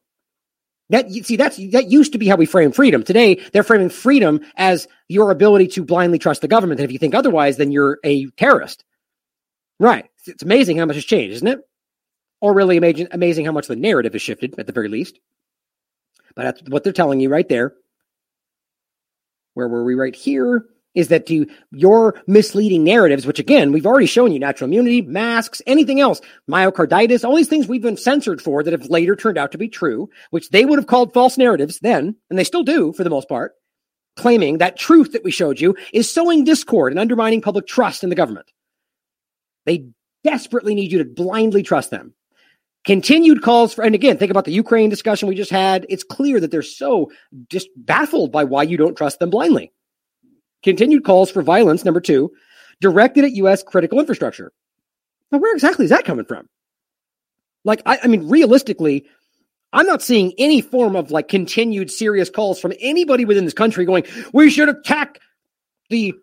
That 0.89 1.09
see, 1.09 1.37
that's 1.37 1.55
that 1.71 1.89
used 1.89 2.11
to 2.11 2.17
be 2.17 2.27
how 2.27 2.35
we 2.35 2.45
frame 2.45 2.73
freedom. 2.73 3.03
Today, 3.03 3.41
they're 3.53 3.63
framing 3.63 3.89
freedom 3.89 4.41
as 4.57 4.89
your 5.07 5.31
ability 5.31 5.67
to 5.69 5.85
blindly 5.85 6.19
trust 6.19 6.41
the 6.41 6.49
government. 6.49 6.81
And 6.81 6.85
if 6.85 6.91
you 6.91 6.99
think 6.99 7.15
otherwise, 7.15 7.55
then 7.55 7.71
you're 7.71 7.99
a 8.03 8.25
terrorist. 8.31 8.83
Right. 9.79 10.05
It's 10.27 10.43
amazing 10.43 10.77
how 10.77 10.85
much 10.85 10.97
has 10.97 11.05
changed, 11.05 11.35
isn't 11.37 11.47
it? 11.47 11.59
Or 12.41 12.53
really 12.53 12.77
amazing, 12.77 13.07
amazing 13.11 13.45
how 13.45 13.51
much 13.51 13.67
the 13.67 13.75
narrative 13.75 14.13
has 14.13 14.21
shifted, 14.21 14.59
at 14.59 14.67
the 14.67 14.73
very 14.73 14.89
least. 14.89 15.19
But 16.35 16.43
that's 16.43 16.69
what 16.69 16.83
they're 16.83 16.93
telling 16.93 17.19
you 17.19 17.29
right 17.29 17.47
there. 17.47 17.73
Where 19.53 19.67
were 19.67 19.83
we 19.83 19.95
right 19.95 20.15
here? 20.15 20.65
is 20.93 21.07
that 21.07 21.25
to 21.27 21.47
your 21.71 22.21
misleading 22.27 22.83
narratives, 22.83 23.25
which 23.25 23.39
again, 23.39 23.71
we've 23.71 23.85
already 23.85 24.05
shown 24.05 24.31
you 24.31 24.39
natural 24.39 24.67
immunity, 24.67 25.01
masks, 25.01 25.61
anything 25.65 25.99
else, 25.99 26.21
myocarditis, 26.49 27.23
all 27.23 27.35
these 27.35 27.47
things 27.47 27.67
we've 27.67 27.81
been 27.81 27.97
censored 27.97 28.41
for 28.41 28.63
that 28.63 28.73
have 28.73 28.89
later 28.89 29.15
turned 29.15 29.37
out 29.37 29.51
to 29.51 29.57
be 29.57 29.69
true, 29.69 30.09
which 30.31 30.49
they 30.49 30.65
would 30.65 30.79
have 30.79 30.87
called 30.87 31.13
false 31.13 31.37
narratives 31.37 31.79
then, 31.79 32.15
and 32.29 32.37
they 32.37 32.43
still 32.43 32.63
do 32.63 32.91
for 32.93 33.03
the 33.03 33.09
most 33.09 33.29
part, 33.29 33.53
claiming 34.15 34.57
that 34.57 34.77
truth 34.77 35.13
that 35.13 35.23
we 35.23 35.31
showed 35.31 35.59
you 35.59 35.75
is 35.93 36.11
sowing 36.11 36.43
discord 36.43 36.91
and 36.91 36.99
undermining 36.99 37.41
public 37.41 37.67
trust 37.67 38.03
in 38.03 38.09
the 38.09 38.15
government. 38.15 38.51
They 39.65 39.87
desperately 40.23 40.75
need 40.75 40.91
you 40.91 40.99
to 40.99 41.05
blindly 41.05 41.63
trust 41.63 41.91
them. 41.91 42.13
Continued 42.83 43.43
calls 43.43 43.73
for, 43.73 43.83
and 43.83 43.93
again, 43.93 44.17
think 44.17 44.31
about 44.31 44.45
the 44.45 44.51
Ukraine 44.51 44.89
discussion 44.89 45.27
we 45.27 45.35
just 45.35 45.51
had. 45.51 45.85
It's 45.87 46.03
clear 46.03 46.39
that 46.39 46.49
they're 46.49 46.63
so 46.63 47.11
just 47.49 47.69
baffled 47.75 48.31
by 48.31 48.43
why 48.43 48.63
you 48.63 48.75
don't 48.75 48.95
trust 48.95 49.19
them 49.19 49.29
blindly. 49.29 49.71
Continued 50.63 51.03
calls 51.03 51.29
for 51.29 51.43
violence, 51.43 51.85
number 51.85 52.01
two, 52.01 52.31
directed 52.79 53.23
at 53.23 53.31
U.S. 53.33 53.61
critical 53.61 53.99
infrastructure. 53.99 54.51
Now, 55.31 55.37
where 55.37 55.53
exactly 55.53 55.85
is 55.85 55.91
that 55.91 56.05
coming 56.05 56.25
from? 56.25 56.49
Like, 57.63 57.81
I, 57.85 57.99
I 58.03 58.07
mean, 58.07 58.27
realistically, 58.27 59.05
I'm 59.73 59.85
not 59.85 60.01
seeing 60.01 60.33
any 60.37 60.61
form 60.61 60.95
of 60.95 61.11
like 61.11 61.27
continued 61.27 61.91
serious 61.91 62.29
calls 62.29 62.59
from 62.59 62.73
anybody 62.79 63.25
within 63.25 63.45
this 63.45 63.53
country 63.53 63.85
going, 63.85 64.05
we 64.33 64.49
should 64.49 64.69
attack 64.69 65.19
the 65.89 66.13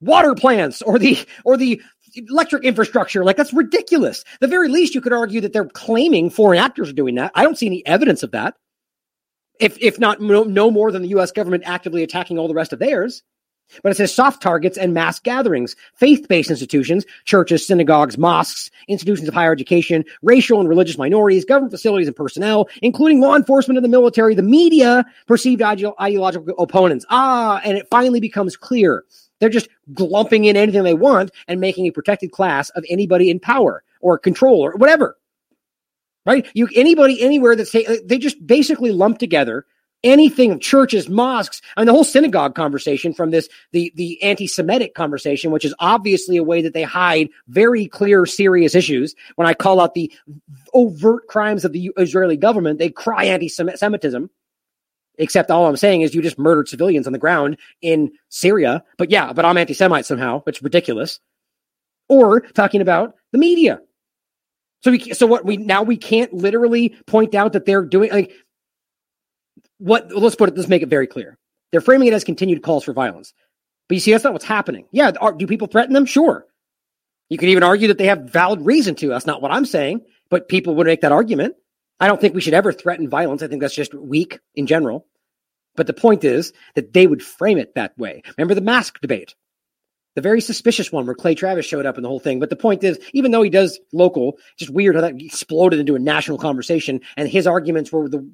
water 0.00 0.34
plants 0.34 0.82
or 0.82 0.98
the 0.98 1.18
or 1.44 1.56
the 1.56 1.82
electric 2.14 2.64
infrastructure. 2.64 3.24
Like 3.24 3.36
that's 3.36 3.52
ridiculous. 3.52 4.24
The 4.40 4.46
very 4.46 4.68
least 4.68 4.94
you 4.94 5.00
could 5.00 5.12
argue 5.12 5.40
that 5.40 5.52
they're 5.52 5.66
claiming 5.66 6.30
foreign 6.30 6.58
actors 6.58 6.90
are 6.90 6.94
doing 6.94 7.14
that. 7.16 7.32
I 7.34 7.42
don't 7.42 7.58
see 7.58 7.66
any 7.66 7.84
evidence 7.86 8.22
of 8.22 8.30
that. 8.32 8.54
If 9.58 9.76
if 9.80 9.98
not 9.98 10.20
no, 10.20 10.42
no 10.44 10.70
more 10.70 10.90
than 10.90 11.02
the 11.02 11.08
US 11.08 11.32
government 11.32 11.64
actively 11.66 12.02
attacking 12.02 12.38
all 12.38 12.48
the 12.48 12.54
rest 12.54 12.72
of 12.72 12.78
theirs. 12.78 13.22
But 13.82 13.92
it 13.92 13.96
says 13.96 14.12
soft 14.12 14.42
targets 14.42 14.76
and 14.76 14.94
mass 14.94 15.20
gatherings, 15.20 15.76
faith 15.94 16.26
based 16.28 16.50
institutions, 16.50 17.06
churches, 17.24 17.66
synagogues, 17.66 18.18
mosques, 18.18 18.70
institutions 18.88 19.28
of 19.28 19.34
higher 19.34 19.52
education, 19.52 20.04
racial 20.22 20.60
and 20.60 20.68
religious 20.68 20.98
minorities, 20.98 21.44
government 21.44 21.72
facilities 21.72 22.08
and 22.08 22.16
personnel, 22.16 22.68
including 22.82 23.20
law 23.20 23.36
enforcement 23.36 23.78
and 23.78 23.84
the 23.84 23.88
military, 23.88 24.34
the 24.34 24.42
media, 24.42 25.04
perceived 25.26 25.62
ideological 25.62 26.54
opponents. 26.58 27.06
Ah, 27.10 27.60
and 27.64 27.78
it 27.78 27.86
finally 27.90 28.20
becomes 28.20 28.56
clear. 28.56 29.04
They're 29.40 29.48
just 29.48 29.68
glumping 29.92 30.46
in 30.46 30.56
anything 30.56 30.84
they 30.84 30.94
want 30.94 31.30
and 31.48 31.60
making 31.60 31.86
a 31.86 31.90
protected 31.90 32.30
class 32.30 32.70
of 32.70 32.84
anybody 32.88 33.30
in 33.30 33.40
power 33.40 33.82
or 34.00 34.18
control 34.18 34.60
or 34.60 34.76
whatever. 34.76 35.16
Right? 36.26 36.46
You 36.54 36.68
anybody 36.74 37.20
anywhere 37.22 37.56
that's 37.56 37.72
they 37.72 38.18
just 38.18 38.46
basically 38.46 38.92
lump 38.92 39.18
together 39.18 39.66
anything 40.02 40.52
of 40.52 40.60
churches, 40.60 41.08
mosques, 41.08 41.60
and 41.76 41.88
the 41.88 41.92
whole 41.92 42.04
synagogue 42.04 42.54
conversation 42.54 43.12
from 43.12 43.30
this 43.30 43.48
the 43.72 43.92
the 43.96 44.22
anti-Semitic 44.22 44.94
conversation, 44.94 45.50
which 45.50 45.64
is 45.64 45.74
obviously 45.78 46.36
a 46.36 46.42
way 46.42 46.62
that 46.62 46.74
they 46.74 46.82
hide 46.82 47.28
very 47.48 47.86
clear, 47.86 48.26
serious 48.26 48.74
issues. 48.74 49.14
When 49.36 49.48
I 49.48 49.54
call 49.54 49.80
out 49.80 49.94
the 49.94 50.12
overt 50.74 51.26
crimes 51.26 51.64
of 51.64 51.72
the 51.72 51.90
Israeli 51.96 52.36
government, 52.36 52.78
they 52.78 52.90
cry 52.90 53.24
anti-Semitism. 53.24 54.30
Except 55.20 55.50
all 55.50 55.66
I'm 55.66 55.76
saying 55.76 56.00
is 56.00 56.14
you 56.14 56.22
just 56.22 56.38
murdered 56.38 56.66
civilians 56.66 57.06
on 57.06 57.12
the 57.12 57.18
ground 57.18 57.58
in 57.82 58.10
Syria. 58.30 58.82
But 58.96 59.10
yeah, 59.10 59.34
but 59.34 59.44
I'm 59.44 59.58
anti-Semite 59.58 60.06
somehow. 60.06 60.42
It's 60.46 60.62
ridiculous. 60.62 61.20
Or 62.08 62.40
talking 62.40 62.80
about 62.80 63.14
the 63.30 63.36
media. 63.36 63.80
So 64.82 64.90
we 64.90 65.12
so 65.12 65.26
what 65.26 65.44
we 65.44 65.58
now 65.58 65.82
we 65.82 65.98
can't 65.98 66.32
literally 66.32 66.96
point 67.06 67.34
out 67.34 67.52
that 67.52 67.66
they're 67.66 67.84
doing 67.84 68.10
like 68.10 68.32
what 69.76 70.10
let's 70.10 70.36
put 70.36 70.48
it 70.48 70.56
let's 70.56 70.70
make 70.70 70.82
it 70.82 70.88
very 70.88 71.06
clear. 71.06 71.36
They're 71.70 71.82
framing 71.82 72.08
it 72.08 72.14
as 72.14 72.24
continued 72.24 72.62
calls 72.62 72.84
for 72.84 72.94
violence. 72.94 73.34
But 73.90 73.96
you 73.96 74.00
see 74.00 74.12
that's 74.12 74.24
not 74.24 74.32
what's 74.32 74.46
happening. 74.46 74.86
Yeah 74.90 75.12
are, 75.20 75.32
do 75.32 75.46
people 75.46 75.68
threaten 75.68 75.92
them? 75.92 76.06
Sure. 76.06 76.46
You 77.28 77.36
could 77.36 77.50
even 77.50 77.62
argue 77.62 77.88
that 77.88 77.98
they 77.98 78.06
have 78.06 78.22
valid 78.22 78.64
reason 78.64 78.94
to. 78.96 79.08
That's 79.08 79.26
not 79.26 79.42
what 79.42 79.52
i'm 79.52 79.66
saying. 79.66 80.00
But 80.30 80.48
people 80.48 80.74
would 80.76 80.86
make 80.86 81.02
that 81.02 81.12
argument. 81.12 81.56
I 82.00 82.06
don't 82.06 82.18
think 82.18 82.34
we 82.34 82.40
should 82.40 82.54
ever 82.54 82.72
threaten 82.72 83.10
violence. 83.10 83.42
I 83.42 83.48
think 83.48 83.60
that's 83.60 83.74
just 83.74 83.92
weak 83.92 84.38
in 84.54 84.66
general 84.66 85.06
but 85.80 85.86
the 85.86 85.94
point 85.94 86.22
is 86.22 86.52
that 86.74 86.92
they 86.92 87.06
would 87.06 87.22
frame 87.22 87.58
it 87.58 87.74
that 87.74 87.96
way 87.98 88.22
remember 88.36 88.54
the 88.54 88.60
mask 88.60 89.00
debate 89.00 89.34
the 90.16 90.20
very 90.20 90.40
suspicious 90.40 90.90
one 90.90 91.06
where 91.06 91.14
Clay 91.14 91.34
Travis 91.34 91.66
showed 91.66 91.86
up 91.86 91.96
in 91.96 92.02
the 92.02 92.08
whole 92.08 92.18
thing. 92.18 92.40
But 92.40 92.50
the 92.50 92.56
point 92.56 92.82
is, 92.82 92.98
even 93.12 93.30
though 93.30 93.42
he 93.42 93.50
does 93.50 93.78
local, 93.92 94.38
just 94.56 94.70
weird 94.70 94.96
how 94.96 95.02
that 95.02 95.20
exploded 95.20 95.78
into 95.78 95.94
a 95.94 96.00
national 96.00 96.38
conversation, 96.38 97.00
and 97.16 97.28
his 97.28 97.46
arguments 97.46 97.92
were 97.92 98.08
the 98.08 98.28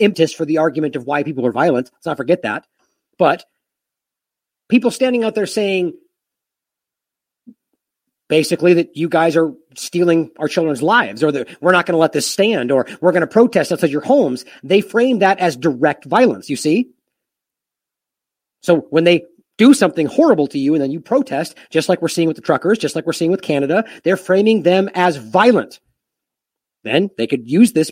impetus 0.00 0.32
for 0.32 0.44
the 0.44 0.58
argument 0.58 0.96
of 0.96 1.06
why 1.06 1.22
people 1.22 1.46
are 1.46 1.52
violent. 1.52 1.90
Let's 1.94 2.06
not 2.06 2.16
forget 2.16 2.42
that. 2.42 2.66
But 3.16 3.44
people 4.68 4.90
standing 4.90 5.22
out 5.22 5.34
there 5.34 5.46
saying 5.46 5.92
basically 8.30 8.72
that 8.74 8.96
you 8.96 9.08
guys 9.08 9.36
are 9.36 9.52
stealing 9.74 10.30
our 10.38 10.46
children's 10.46 10.82
lives 10.82 11.22
or 11.22 11.32
that 11.32 11.48
we're 11.60 11.72
not 11.72 11.84
going 11.84 11.94
to 11.94 11.98
let 11.98 12.12
this 12.12 12.26
stand 12.26 12.70
or 12.70 12.86
we're 13.00 13.10
going 13.10 13.20
to 13.22 13.26
protest 13.26 13.72
outside 13.72 13.90
your 13.90 14.00
homes, 14.00 14.44
they 14.62 14.80
frame 14.80 15.18
that 15.18 15.40
as 15.40 15.56
direct 15.56 16.04
violence, 16.04 16.48
you 16.48 16.56
see? 16.56 16.90
So 18.62 18.86
when 18.90 19.04
they 19.04 19.24
do 19.58 19.74
something 19.74 20.06
horrible 20.06 20.46
to 20.46 20.58
you 20.58 20.74
and 20.74 20.82
then 20.82 20.92
you 20.92 21.00
protest, 21.00 21.56
just 21.70 21.88
like 21.88 22.00
we're 22.00 22.08
seeing 22.08 22.28
with 22.28 22.36
the 22.36 22.42
truckers, 22.42 22.78
just 22.78 22.94
like 22.94 23.04
we're 23.04 23.12
seeing 23.12 23.32
with 23.32 23.42
Canada, 23.42 23.84
they're 24.04 24.16
framing 24.16 24.62
them 24.62 24.88
as 24.94 25.16
violent. 25.16 25.80
Then 26.84 27.10
they 27.18 27.26
could 27.26 27.50
use 27.50 27.72
this 27.72 27.90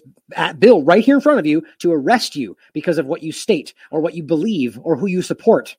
bill 0.59 0.82
right 0.85 1.05
here 1.05 1.16
in 1.16 1.20
front 1.20 1.40
of 1.40 1.47
you 1.47 1.65
to 1.81 1.93
arrest 1.93 2.36
you 2.36 2.56
because 2.73 2.98
of 2.98 3.06
what 3.06 3.24
you 3.24 3.32
state 3.32 3.74
or 3.90 4.01
what 4.01 4.15
you 4.15 4.23
believe 4.23 4.78
or 4.82 4.97
who 4.97 5.06
you 5.06 5.20
support. 5.20 5.77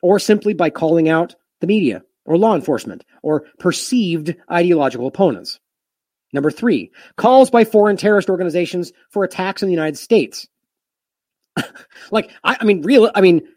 Or 0.00 0.18
simply 0.18 0.54
by 0.54 0.70
calling 0.70 1.08
out 1.10 1.34
the 1.60 1.66
media 1.66 2.02
or 2.28 2.36
law 2.36 2.54
enforcement 2.54 3.04
or 3.22 3.46
perceived 3.58 4.36
ideological 4.52 5.06
opponents. 5.06 5.58
Number 6.32 6.50
three, 6.50 6.92
calls 7.16 7.50
by 7.50 7.64
foreign 7.64 7.96
terrorist 7.96 8.28
organizations 8.28 8.92
for 9.10 9.24
attacks 9.24 9.62
in 9.62 9.68
the 9.68 9.74
United 9.74 9.96
States. 9.96 10.46
like, 12.10 12.30
I, 12.44 12.58
I, 12.60 12.64
mean, 12.64 12.82
real, 12.82 13.10
I 13.14 13.22
mean, 13.22 13.48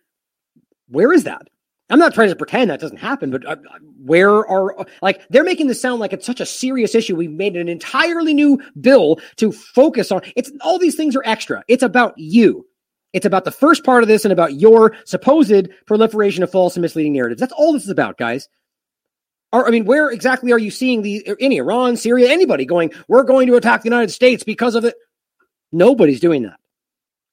where 0.87 1.11
is 1.11 1.25
that? 1.25 1.49
I'm 1.89 1.99
not 1.99 2.13
trying 2.13 2.29
to 2.29 2.35
pretend 2.37 2.69
that 2.69 2.79
doesn't 2.79 2.97
happen, 2.97 3.29
but 3.29 3.45
uh, 3.45 3.57
where 4.05 4.47
are, 4.47 4.87
like, 5.01 5.27
they're 5.29 5.43
making 5.43 5.67
this 5.67 5.81
sound 5.81 5.99
like 5.99 6.13
it's 6.13 6.25
such 6.25 6.39
a 6.39 6.45
serious 6.45 6.95
issue. 6.95 7.17
We've 7.17 7.29
made 7.29 7.57
an 7.57 7.67
entirely 7.67 8.33
new 8.33 8.61
bill 8.79 9.19
to 9.35 9.51
focus 9.51 10.13
on. 10.13 10.21
It's 10.37 10.49
all 10.61 10.79
these 10.79 10.95
things 10.95 11.17
are 11.17 11.23
extra. 11.25 11.65
It's 11.67 11.83
about 11.83 12.13
you. 12.15 12.65
It's 13.11 13.25
about 13.25 13.43
the 13.43 13.51
first 13.51 13.83
part 13.83 14.03
of 14.03 14.07
this 14.07 14.23
and 14.23 14.31
about 14.31 14.53
your 14.53 14.95
supposed 15.03 15.67
proliferation 15.85 16.43
of 16.43 16.51
false 16.51 16.77
and 16.77 16.81
misleading 16.81 17.11
narratives. 17.11 17.41
That's 17.41 17.51
all 17.51 17.73
this 17.73 17.83
is 17.83 17.89
about, 17.89 18.17
guys. 18.17 18.47
Or, 19.53 19.67
I 19.67 19.71
mean, 19.71 19.85
where 19.85 20.09
exactly 20.09 20.51
are 20.51 20.59
you 20.59 20.71
seeing 20.71 21.01
the 21.01 21.35
in 21.39 21.51
Iran, 21.51 21.97
Syria, 21.97 22.31
anybody 22.31 22.65
going, 22.65 22.93
we're 23.07 23.23
going 23.23 23.47
to 23.47 23.55
attack 23.55 23.81
the 23.81 23.89
United 23.89 24.11
States 24.11 24.43
because 24.43 24.75
of 24.75 24.85
it? 24.85 24.95
Nobody's 25.71 26.19
doing 26.19 26.43
that. 26.43 26.59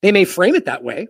They 0.02 0.12
may 0.12 0.24
frame 0.24 0.54
it 0.54 0.64
that 0.64 0.82
way. 0.82 1.08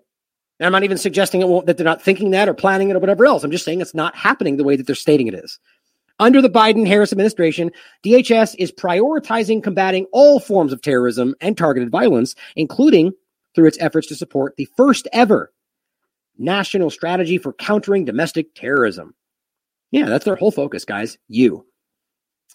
And 0.59 0.67
I'm 0.67 0.73
not 0.73 0.85
even 0.85 0.99
suggesting 0.99 1.43
it 1.43 1.67
that 1.67 1.77
they're 1.77 1.85
not 1.85 2.03
thinking 2.03 2.33
that 2.33 2.49
or 2.49 2.55
planning 2.55 2.91
it 2.91 2.97
or 2.97 2.99
whatever 2.99 3.25
else. 3.27 3.45
I'm 3.45 3.51
just 3.51 3.65
saying 3.65 3.81
it's 3.81 3.95
not 3.95 4.17
happening 4.17 4.57
the 4.57 4.65
way 4.65 4.77
that 4.77 4.87
they're 4.87 4.95
stating 4.95 5.29
it 5.29 5.35
is. 5.35 5.59
Under 6.21 6.43
the 6.43 6.51
Biden 6.51 6.87
Harris 6.87 7.13
administration, 7.13 7.71
DHS 8.05 8.57
is 8.59 8.73
prioritizing 8.73 9.63
combating 9.63 10.07
all 10.13 10.41
forms 10.41 10.73
of 10.73 10.83
terrorism 10.83 11.35
and 11.41 11.57
targeted 11.57 11.91
violence, 11.91 12.35
including 12.57 13.13
through 13.55 13.67
its 13.67 13.79
efforts 13.81 14.09
to 14.09 14.17
support 14.17 14.57
the 14.57 14.69
first 14.77 15.07
ever 15.13 15.53
national 16.37 16.91
strategy 16.91 17.39
for 17.39 17.53
countering 17.53 18.05
domestic 18.05 18.55
terrorism. 18.55 19.15
Yeah, 19.91 20.07
that's 20.07 20.25
their 20.25 20.37
whole 20.37 20.51
focus, 20.51 20.85
guys. 20.85 21.19
You. 21.29 21.65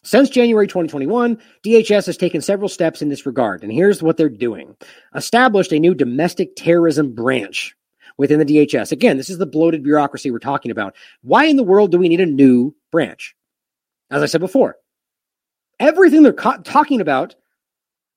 Since 0.04 0.30
January 0.30 0.68
2021, 0.68 1.38
DHS 1.66 2.06
has 2.08 2.18
taken 2.18 2.42
several 2.42 2.68
steps 2.68 3.02
in 3.02 3.08
this 3.10 3.26
regard, 3.26 3.64
and 3.64 3.72
here's 3.72 4.04
what 4.04 4.18
they're 4.18 4.28
doing. 4.28 4.76
Established 5.16 5.72
a 5.72 5.80
new 5.80 5.96
domestic 5.96 6.56
terrorism 6.58 7.14
branch 7.14 7.76
within 8.18 8.40
the 8.40 8.46
DHS. 8.46 8.92
Again, 8.92 9.18
this 9.18 9.30
is 9.30 9.38
the 9.38 9.46
bloated 9.46 9.82
bureaucracy 9.82 10.30
we're 10.30 10.40
talking 10.40 10.72
about. 10.72 10.96
Why 11.22 11.46
in 11.46 11.56
the 11.56 11.64
world 11.64 11.92
do 11.92 11.98
we 11.98 12.10
need 12.10 12.20
a 12.20 12.26
new 12.26 12.76
branch? 12.92 13.36
As 14.12 14.22
I 14.22 14.26
said 14.26 14.42
before, 14.42 14.76
everything 15.80 16.22
they're 16.22 16.34
co- 16.34 16.62
talking 16.62 17.00
about, 17.00 17.36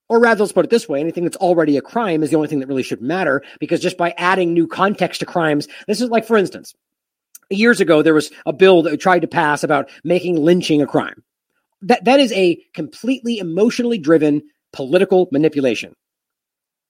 or 0.09 0.21
rather, 0.21 0.43
let's 0.43 0.53
put 0.53 0.65
it 0.65 0.71
this 0.71 0.89
way 0.89 1.01
anything 1.01 1.25
that's 1.25 1.37
already 1.37 1.77
a 1.77 1.83
crime 1.83 2.23
is 2.23 2.31
the 2.31 2.37
only 2.37 2.49
thing 2.49 2.59
that 2.61 2.69
really 2.69 2.83
should 2.83 3.01
matter 3.01 3.43
because 3.61 3.81
just 3.81 3.97
by 3.97 4.13
adding 4.19 4.53
new 4.53 4.67
context 4.67 5.21
to 5.21 5.27
crimes, 5.27 5.69
this 5.87 6.01
is 6.01 6.11
like, 6.11 6.27
for 6.27 6.37
instance, 6.37 6.75
years 7.51 7.81
ago, 7.81 8.03
there 8.03 8.15
was 8.15 8.31
a 8.45 8.53
bill 8.53 8.83
that 8.83 9.01
tried 9.01 9.21
to 9.21 9.29
pass 9.29 9.63
about 9.63 9.89
making 10.05 10.37
lynching 10.37 10.83
a 10.83 10.87
crime. 10.87 11.23
That, 11.83 12.05
that 12.05 12.21
is 12.21 12.33
a 12.33 12.61
completely 12.75 13.39
emotionally 13.39 13.99
driven 13.99 14.43
political 14.73 15.29
manipulation. 15.31 15.95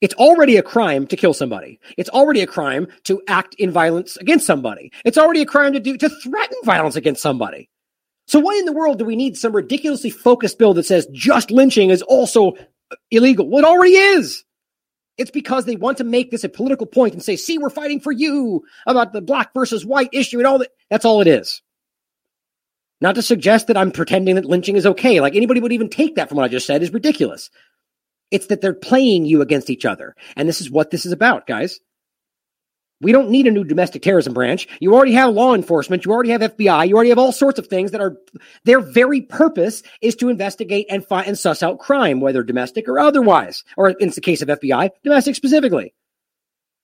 It's 0.00 0.14
already 0.14 0.56
a 0.56 0.62
crime 0.62 1.06
to 1.06 1.16
kill 1.16 1.32
somebody. 1.32 1.80
It's 1.96 2.10
already 2.10 2.42
a 2.42 2.46
crime 2.46 2.86
to 3.04 3.22
act 3.28 3.54
in 3.54 3.70
violence 3.70 4.16
against 4.18 4.46
somebody. 4.46 4.92
It's 5.04 5.16
already 5.16 5.40
a 5.40 5.46
crime 5.46 5.72
to 5.72 5.80
do 5.80 5.96
to 5.96 6.08
threaten 6.08 6.58
violence 6.64 6.96
against 6.96 7.22
somebody. 7.22 7.70
So 8.26 8.40
why 8.40 8.56
in 8.56 8.64
the 8.66 8.72
world 8.72 8.98
do 8.98 9.04
we 9.04 9.16
need 9.16 9.36
some 9.36 9.54
ridiculously 9.54 10.10
focused 10.10 10.58
bill 10.58 10.74
that 10.74 10.84
says 10.84 11.06
just 11.12 11.50
lynching 11.50 11.90
is 11.90 12.02
also 12.02 12.54
illegal? 13.10 13.48
Well, 13.48 13.64
it 13.64 13.68
already 13.68 13.94
is. 13.94 14.44
It's 15.18 15.30
because 15.30 15.64
they 15.64 15.76
want 15.76 15.98
to 15.98 16.05
make 16.05 16.30
this 16.30 16.44
a 16.44 16.48
political 16.48 16.86
point 16.86 17.14
and 17.14 17.22
say, 17.22 17.36
see, 17.36 17.59
we're 17.59 17.70
fighting 17.70 18.01
for 18.01 18.12
you 18.12 18.64
about 18.86 19.12
the 19.12 19.22
black 19.22 19.55
versus 19.55 19.84
white 19.84 20.10
issue 20.12 20.38
and 20.38 20.47
all 20.47 20.59
that. 20.59 20.70
That's 20.90 21.05
all 21.05 21.20
it 21.20 21.26
is. 21.26 21.62
Not 23.01 23.14
to 23.14 23.22
suggest 23.22 23.66
that 23.66 23.76
I'm 23.76 23.93
pretending 23.93 24.36
that 24.36 24.44
lynching 24.44 24.76
is 24.76 24.86
okay. 24.86 25.20
Like 25.20 25.34
anybody 25.34 25.60
would 25.60 25.72
even 25.72 25.88
take 25.88 26.16
that 26.16 26.28
from 26.28 26.36
what 26.36 26.44
I 26.44 26.48
just 26.48 26.66
said 26.66 26.82
is 26.82 26.93
ridiculous. 26.93 27.51
It's 28.30 28.47
that 28.47 28.60
they're 28.60 28.74
playing 28.74 29.24
you 29.24 29.40
against 29.40 29.70
each 29.70 29.84
other. 29.84 30.14
And 30.34 30.48
this 30.48 30.60
is 30.60 30.70
what 30.70 30.90
this 30.90 31.06
is 31.06 31.12
about, 31.12 31.47
guys. 31.47 31.80
We 33.01 33.12
don't 33.12 33.28
need 33.28 33.47
a 33.47 33.51
new 33.51 33.64
domestic 33.64 34.02
terrorism 34.02 34.32
branch. 34.32 34.66
You 34.81 34.94
already 34.94 35.12
have 35.12 35.35
law 35.35 35.55
enforcement. 35.55 36.05
You 36.05 36.12
already 36.12 36.31
have 36.31 36.40
FBI. 36.40 36.89
You 36.89 36.94
already 36.94 37.10
have 37.10 37.18
all 37.18 37.32
sorts 37.32 37.59
of 37.59 37.66
things 37.66 37.90
that 37.90 38.01
are 38.01 38.16
their 38.64 38.81
very 38.81 39.20
purpose 39.20 39.82
is 40.01 40.16
to 40.16 40.31
investigate 40.31 40.86
and 40.89 41.05
find 41.05 41.27
and 41.27 41.39
suss 41.39 41.62
out 41.62 41.78
crime, 41.78 42.20
whether 42.20 42.43
domestic 42.43 42.89
or 42.89 42.98
otherwise, 42.98 43.64
or 43.77 43.90
in 43.90 44.10
the 44.10 44.20
case 44.20 44.40
of 44.40 44.48
FBI, 44.48 44.90
domestic 45.05 45.35
specifically. 45.35 45.94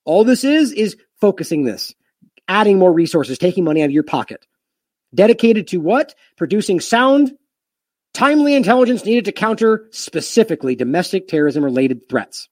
All 0.05 0.25
this 0.25 0.45
is 0.45 0.73
is 0.73 0.97
focusing 1.21 1.65
this, 1.65 1.95
adding 2.47 2.79
more 2.79 2.93
resources, 2.93 3.39
taking 3.39 3.65
money 3.65 3.83
out 3.83 3.87
of 3.87 3.93
your 3.93 4.03
pocket. 4.03 4.47
Dedicated 5.15 5.69
to 5.69 5.79
what? 5.79 6.15
Producing 6.37 6.81
sound, 6.81 7.33
timely 8.13 8.55
intelligence 8.55 9.05
needed 9.05 9.27
to 9.27 9.33
counter 9.33 9.89
specifically 9.93 10.75
domestic 10.75 11.29
terrorism 11.29 11.65
related 11.65 12.09
threats. 12.09 12.49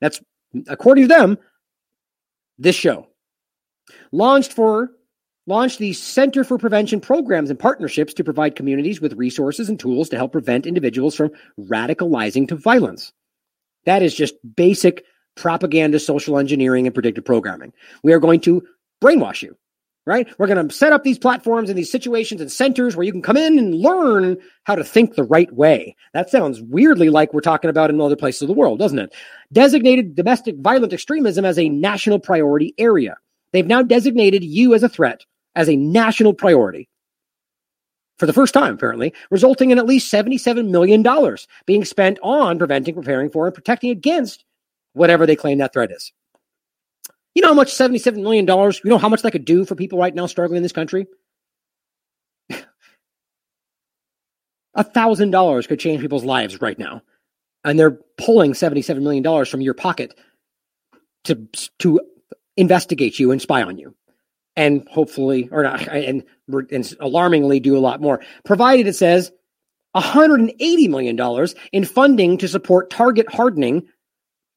That's 0.00 0.20
according 0.68 1.04
to 1.04 1.08
them 1.08 1.38
this 2.60 2.76
show. 2.76 3.08
Launched 4.12 4.52
for 4.52 4.92
launched 5.46 5.78
the 5.78 5.92
Center 5.94 6.44
for 6.44 6.58
Prevention 6.58 7.00
programs 7.00 7.50
and 7.50 7.58
partnerships 7.58 8.14
to 8.14 8.22
provide 8.22 8.54
communities 8.54 9.00
with 9.00 9.14
resources 9.14 9.68
and 9.68 9.80
tools 9.80 10.08
to 10.10 10.16
help 10.16 10.30
prevent 10.30 10.66
individuals 10.66 11.16
from 11.16 11.32
radicalizing 11.58 12.46
to 12.46 12.54
violence. 12.54 13.12
That 13.86 14.02
is 14.02 14.14
just 14.14 14.34
basic 14.54 15.04
propaganda, 15.36 15.98
social 15.98 16.38
engineering, 16.38 16.86
and 16.86 16.94
predictive 16.94 17.24
programming. 17.24 17.72
We 18.04 18.12
are 18.12 18.20
going 18.20 18.40
to 18.40 18.62
brainwash 19.02 19.42
you, 19.42 19.56
right? 20.10 20.28
We're 20.38 20.48
going 20.48 20.68
to 20.68 20.74
set 20.74 20.92
up 20.92 21.04
these 21.04 21.18
platforms 21.18 21.70
and 21.70 21.78
these 21.78 21.90
situations 21.90 22.40
and 22.40 22.52
centers 22.52 22.96
where 22.96 23.06
you 23.06 23.12
can 23.12 23.22
come 23.22 23.36
in 23.36 23.58
and 23.58 23.74
learn 23.74 24.36
how 24.64 24.74
to 24.74 24.84
think 24.84 25.14
the 25.14 25.22
right 25.22 25.50
way. 25.54 25.96
That 26.12 26.28
sounds 26.28 26.60
weirdly 26.60 27.08
like 27.08 27.32
we're 27.32 27.40
talking 27.40 27.70
about 27.70 27.88
in 27.88 28.00
other 28.00 28.16
places 28.16 28.42
of 28.42 28.48
the 28.48 28.54
world, 28.54 28.78
doesn't 28.78 28.98
it? 28.98 29.14
designated 29.52 30.14
domestic 30.14 30.56
violent 30.58 30.92
extremism 30.92 31.44
as 31.44 31.58
a 31.58 31.68
national 31.68 32.18
priority 32.18 32.74
area. 32.78 33.16
They've 33.52 33.66
now 33.66 33.82
designated 33.82 34.44
you 34.44 34.74
as 34.74 34.82
a 34.82 34.88
threat 34.88 35.24
as 35.56 35.68
a 35.68 35.76
national 35.76 36.34
priority 36.34 36.88
for 38.18 38.26
the 38.26 38.32
first 38.32 38.54
time, 38.54 38.74
apparently, 38.74 39.14
resulting 39.30 39.70
in 39.70 39.78
at 39.78 39.86
least 39.86 40.12
$77 40.12 40.68
million 40.70 41.04
being 41.66 41.84
spent 41.84 42.18
on 42.22 42.58
preventing, 42.58 42.94
preparing 42.94 43.30
for, 43.30 43.46
and 43.46 43.54
protecting 43.54 43.90
against 43.90 44.44
whatever 44.92 45.26
they 45.26 45.36
claim 45.36 45.58
that 45.58 45.72
threat 45.72 45.90
is. 45.90 46.12
You 47.34 47.42
know 47.42 47.48
how 47.48 47.54
much 47.54 47.72
$77 47.72 48.22
million, 48.22 48.46
you 48.46 48.90
know 48.90 48.98
how 48.98 49.08
much 49.08 49.22
that 49.22 49.30
could 49.30 49.44
do 49.44 49.64
for 49.64 49.74
people 49.74 49.98
right 49.98 50.14
now 50.14 50.26
struggling 50.26 50.58
in 50.58 50.62
this 50.62 50.72
country? 50.72 51.06
A 54.74 54.84
thousand 54.84 55.30
dollars 55.30 55.66
could 55.66 55.80
change 55.80 56.00
people's 56.00 56.24
lives 56.24 56.60
right 56.60 56.78
now. 56.78 57.02
And 57.62 57.78
they're 57.78 57.98
pulling 58.18 58.52
$77 58.52 59.02
million 59.02 59.44
from 59.44 59.60
your 59.60 59.74
pocket 59.74 60.14
to 61.24 61.46
to 61.80 62.00
investigate 62.56 63.18
you 63.18 63.30
and 63.30 63.40
spy 63.40 63.62
on 63.62 63.78
you. 63.78 63.94
And 64.56 64.88
hopefully 64.88 65.48
or 65.52 65.62
not 65.62 65.86
and, 65.88 66.24
and 66.48 66.94
alarmingly 67.00 67.60
do 67.60 67.76
a 67.76 67.80
lot 67.80 68.00
more. 68.00 68.20
Provided 68.44 68.86
it 68.86 68.96
says 68.96 69.30
$180 69.96 70.88
million 70.88 71.48
in 71.72 71.84
funding 71.84 72.38
to 72.38 72.48
support 72.48 72.90
target 72.90 73.32
hardening 73.32 73.88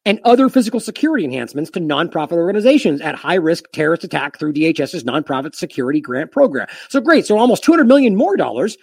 and 0.06 0.20
other 0.24 0.50
physical 0.50 0.80
security 0.80 1.26
enhancements 1.26 1.72
to 1.72 1.80
nonprofit 1.80 2.34
organizations 2.34 3.02
at 3.02 3.16
high 3.16 3.36
risk 3.36 3.66
terrorist 3.72 4.04
attack 4.04 4.38
through 4.38 4.54
DHS's 4.54 5.04
nonprofit 5.04 5.56
security 5.56 6.02
grant 6.02 6.32
program. 6.32 6.68
So 6.90 7.00
great. 7.00 7.26
So 7.26 7.38
almost 7.38 7.64
200 7.64 7.86
million 7.86 8.16
more 8.16 8.36
dollars 8.36 8.78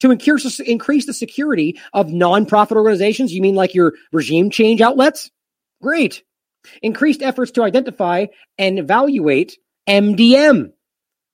to 0.00 0.10
increase, 0.10 1.06
the 1.06 1.14
security 1.14 1.80
of 1.92 2.08
nonprofit 2.08 2.76
organizations? 2.76 3.32
You 3.32 3.40
mean 3.40 3.54
like 3.54 3.74
your 3.74 3.94
regime 4.12 4.50
change 4.50 4.80
outlets? 4.80 5.30
Great. 5.80 6.22
Increased 6.82 7.22
efforts 7.22 7.52
to 7.52 7.62
identify 7.62 8.26
and 8.58 8.78
evaluate 8.78 9.56
MDM. 9.88 10.72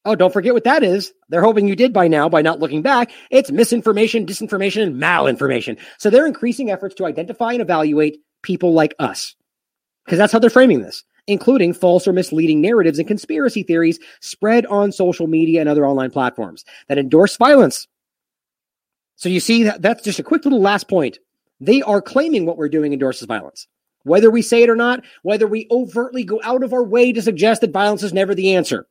Oh, 0.04 0.14
don't 0.14 0.32
forget 0.32 0.52
what 0.52 0.64
that 0.64 0.82
is. 0.82 1.12
They're 1.28 1.42
hoping 1.42 1.68
you 1.68 1.76
did 1.76 1.92
by 1.92 2.08
now 2.08 2.28
by 2.28 2.42
not 2.42 2.60
looking 2.60 2.82
back. 2.82 3.10
It's 3.30 3.50
misinformation, 3.50 4.26
disinformation, 4.26 4.82
and 4.82 5.00
malinformation. 5.00 5.78
So 5.98 6.10
they're 6.10 6.26
increasing 6.26 6.70
efforts 6.70 6.94
to 6.96 7.06
identify 7.06 7.52
and 7.52 7.62
evaluate 7.62 8.18
people 8.42 8.72
like 8.72 8.94
us. 8.98 9.34
Because 10.04 10.18
that's 10.18 10.32
how 10.32 10.38
they're 10.38 10.50
framing 10.50 10.82
this, 10.82 11.04
including 11.26 11.72
false 11.72 12.06
or 12.08 12.12
misleading 12.12 12.60
narratives 12.60 12.98
and 12.98 13.06
conspiracy 13.06 13.62
theories 13.62 13.98
spread 14.20 14.66
on 14.66 14.92
social 14.92 15.26
media 15.26 15.60
and 15.60 15.68
other 15.68 15.86
online 15.86 16.10
platforms 16.10 16.64
that 16.88 16.98
endorse 16.98 17.36
violence, 17.36 17.86
so 19.22 19.28
you 19.28 19.38
see 19.38 19.62
that 19.62 19.80
that's 19.80 20.02
just 20.02 20.18
a 20.18 20.24
quick 20.24 20.44
little 20.44 20.60
last 20.60 20.88
point. 20.88 21.20
They 21.60 21.80
are 21.82 22.02
claiming 22.02 22.44
what 22.44 22.56
we're 22.56 22.68
doing 22.68 22.92
endorses 22.92 23.28
violence. 23.28 23.68
Whether 24.02 24.32
we 24.32 24.42
say 24.42 24.64
it 24.64 24.68
or 24.68 24.74
not, 24.74 25.04
whether 25.22 25.46
we 25.46 25.68
overtly 25.70 26.24
go 26.24 26.40
out 26.42 26.64
of 26.64 26.72
our 26.72 26.82
way 26.82 27.12
to 27.12 27.22
suggest 27.22 27.60
that 27.60 27.70
violence 27.70 28.02
is 28.02 28.12
never 28.12 28.34
the 28.34 28.56
answer. 28.56 28.88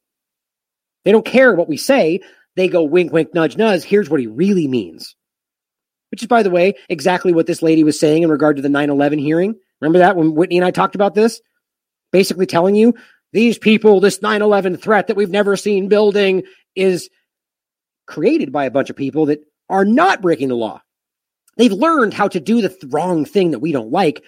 They 1.03 1.11
don't 1.11 1.25
care 1.25 1.53
what 1.53 1.67
we 1.67 1.75
say. 1.75 2.21
They 2.55 2.69
go 2.69 2.83
wink, 2.83 3.11
wink, 3.11 3.33
nudge, 3.33 3.57
nudge. 3.57 3.83
Here's 3.83 4.09
what 4.09 4.21
he 4.21 4.27
really 4.27 4.69
means. 4.69 5.17
Which 6.11 6.21
is, 6.21 6.27
by 6.27 6.43
the 6.43 6.49
way, 6.49 6.75
exactly 6.89 7.33
what 7.33 7.47
this 7.47 7.61
lady 7.61 7.83
was 7.83 7.99
saying 7.99 8.23
in 8.23 8.29
regard 8.29 8.57
to 8.57 8.61
the 8.61 8.69
9 8.69 8.89
11 8.89 9.17
hearing. 9.17 9.55
Remember 9.79 9.99
that 9.99 10.15
when 10.15 10.35
Whitney 10.35 10.57
and 10.57 10.65
I 10.65 10.71
talked 10.71 10.95
about 10.95 11.15
this? 11.15 11.41
Basically 12.11 12.45
telling 12.45 12.75
you 12.75 12.93
these 13.33 13.57
people, 13.57 13.99
this 13.99 14.21
9 14.21 14.41
11 14.41 14.77
threat 14.77 15.07
that 15.07 15.15
we've 15.15 15.29
never 15.29 15.55
seen 15.55 15.87
building 15.87 16.43
is 16.75 17.09
created 18.05 18.51
by 18.51 18.65
a 18.65 18.71
bunch 18.71 18.89
of 18.89 18.95
people 18.95 19.27
that 19.27 19.39
are 19.69 19.85
not 19.85 20.21
breaking 20.21 20.49
the 20.49 20.55
law. 20.55 20.81
They've 21.57 21.71
learned 21.71 22.13
how 22.13 22.27
to 22.27 22.39
do 22.39 22.61
the 22.61 22.69
th- 22.69 22.83
wrong 22.89 23.25
thing 23.25 23.51
that 23.51 23.59
we 23.59 23.71
don't 23.71 23.91
like 23.91 24.23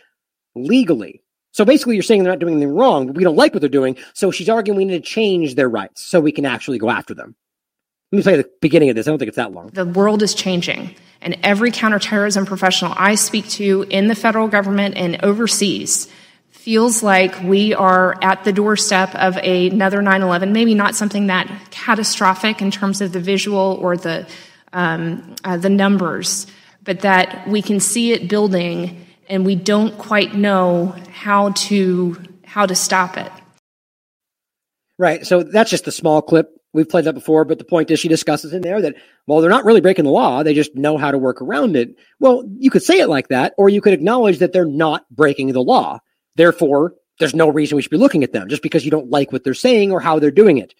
legally. 0.56 1.22
So 1.52 1.66
basically, 1.66 1.96
you're 1.96 2.04
saying 2.04 2.24
they're 2.24 2.32
not 2.32 2.40
doing 2.40 2.56
anything 2.56 2.74
wrong, 2.76 3.08
but 3.08 3.16
we 3.16 3.24
don't 3.24 3.36
like 3.36 3.54
what 3.54 3.60
they're 3.60 3.70
doing. 3.70 3.98
So 4.14 4.32
she's 4.32 4.50
arguing 4.50 4.78
we 4.78 4.86
need 4.86 5.04
to 5.04 5.10
change 5.10 5.56
their 5.56 5.70
rights 5.70 6.02
so 6.02 6.20
we 6.20 6.32
can 6.32 6.46
actually 6.46 6.80
go 6.80 6.90
after 6.90 7.14
them. 7.14 7.36
Let 8.14 8.18
me 8.18 8.24
play 8.24 8.38
the 8.38 8.50
beginning 8.62 8.92
of 8.92 8.96
this. 8.96 9.08
I 9.08 9.10
don't 9.10 9.18
think 9.18 9.30
it's 9.30 9.38
that 9.38 9.54
long. 9.54 9.70
The 9.70 9.88
world 9.88 10.22
is 10.22 10.36
changing, 10.36 10.94
and 11.20 11.36
every 11.42 11.72
counterterrorism 11.72 12.46
professional 12.46 12.94
I 12.96 13.16
speak 13.16 13.50
to 13.50 13.88
in 13.90 14.08
the 14.08 14.14
federal 14.14 14.48
government 14.48 14.98
and 14.98 15.24
overseas 15.24 16.08
feels 16.52 17.02
like 17.02 17.42
we 17.42 17.74
are 17.74 18.16
at 18.24 18.44
the 18.44 18.54
doorstep 18.54 19.16
of 19.16 19.38
another 19.38 20.04
9 20.04 20.22
11, 20.22 20.54
maybe 20.54 20.76
not 20.76 20.94
something 20.94 21.26
that 21.26 21.50
catastrophic 21.72 22.62
in 22.62 22.70
terms 22.70 23.02
of 23.02 23.14
the 23.14 23.20
visual 23.20 23.80
or 23.82 23.98
the, 23.98 24.28
um, 24.74 25.36
uh, 25.44 25.58
the 25.58 25.70
numbers, 25.70 26.46
but 26.84 27.00
that 27.00 27.48
we 27.48 27.64
can 27.64 27.80
see 27.80 28.12
it 28.12 28.30
building 28.30 29.08
and 29.28 29.44
we 29.44 29.56
don't 29.56 29.98
quite 29.98 30.36
know 30.36 30.96
how 31.12 31.50
to, 31.54 32.16
how 32.46 32.68
to 32.68 32.76
stop 32.76 33.18
it. 33.18 33.32
Right. 35.00 35.26
So 35.26 35.42
that's 35.42 35.72
just 35.72 35.88
a 35.88 35.92
small 35.92 36.22
clip. 36.22 36.52
We've 36.74 36.90
played 36.90 37.06
that 37.06 37.14
before, 37.14 37.46
but 37.46 37.60
the 37.60 37.66
point 37.66 37.92
is 37.92 38.00
she 38.00 38.08
discusses 38.08 38.52
in 38.52 38.64
there 38.64 38.82
that, 38.82 38.96
well, 39.28 39.42
they're 39.42 39.50
not 39.50 39.66
really 39.66 39.82
breaking 39.82 40.06
the 40.06 40.12
law. 40.12 40.42
They 40.42 40.56
just 40.56 40.76
know 40.76 40.98
how 40.98 41.12
to 41.12 41.20
work 41.20 41.42
around 41.42 41.76
it. 41.76 41.96
Well, 42.20 42.44
you 42.58 42.72
could 42.72 42.82
say 42.82 43.00
it 43.00 43.10
like 43.10 43.28
that, 43.28 43.54
or 43.58 43.70
you 43.70 43.80
could 43.80 43.94
acknowledge 43.94 44.40
that 44.40 44.54
they're 44.54 44.66
not 44.66 45.06
breaking 45.12 45.54
the 45.54 45.62
law. 45.62 46.00
Therefore, 46.36 46.96
there's 47.20 47.36
no 47.36 47.50
reason 47.50 47.76
we 47.76 47.84
should 47.84 47.92
be 47.92 47.98
looking 47.98 48.24
at 48.24 48.34
them 48.34 48.50
just 48.50 48.64
because 48.64 48.86
you 48.86 48.92
don't 48.92 49.12
like 49.12 49.32
what 49.32 49.44
they're 49.44 49.54
saying 49.54 49.92
or 49.92 50.00
how 50.00 50.18
they're 50.20 50.32
doing 50.32 50.58
it. 50.58 50.74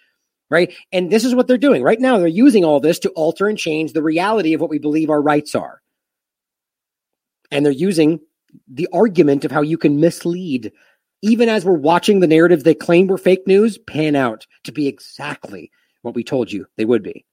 Right. 0.50 0.74
And 0.92 1.12
this 1.12 1.26
is 1.26 1.36
what 1.36 1.48
they're 1.48 1.58
doing 1.58 1.84
right 1.84 2.00
now. 2.00 2.18
They're 2.18 2.28
using 2.28 2.66
all 2.66 2.80
this 2.80 3.00
to 3.00 3.10
alter 3.12 3.48
and 3.48 3.58
change 3.58 3.94
the 3.94 4.04
reality 4.04 4.54
of 4.54 4.62
what 4.62 4.70
we 4.70 4.80
believe 4.80 5.10
our 5.10 5.22
rights 5.22 5.56
are. 5.56 5.82
And 7.52 7.66
they're 7.66 7.72
using 7.72 8.20
the 8.68 8.88
argument 8.94 9.46
of 9.46 9.52
how 9.52 9.62
you 9.62 9.78
can 9.78 10.00
mislead, 10.00 10.72
even 11.22 11.50
as 11.50 11.66
we're 11.66 11.74
watching 11.74 12.20
the 12.20 12.28
narratives 12.28 12.64
they 12.64 12.76
claim 12.76 13.08
were 13.08 13.18
fake 13.18 13.48
news 13.48 13.78
pan 13.78 14.16
out 14.16 14.46
to 14.66 14.72
be 14.72 14.88
exactly 14.88 15.72
what 16.04 16.16
we 16.16 16.24
told 16.24 16.52
you 16.52 16.68
they 16.78 16.86
would 16.86 17.02
be. 17.02 17.26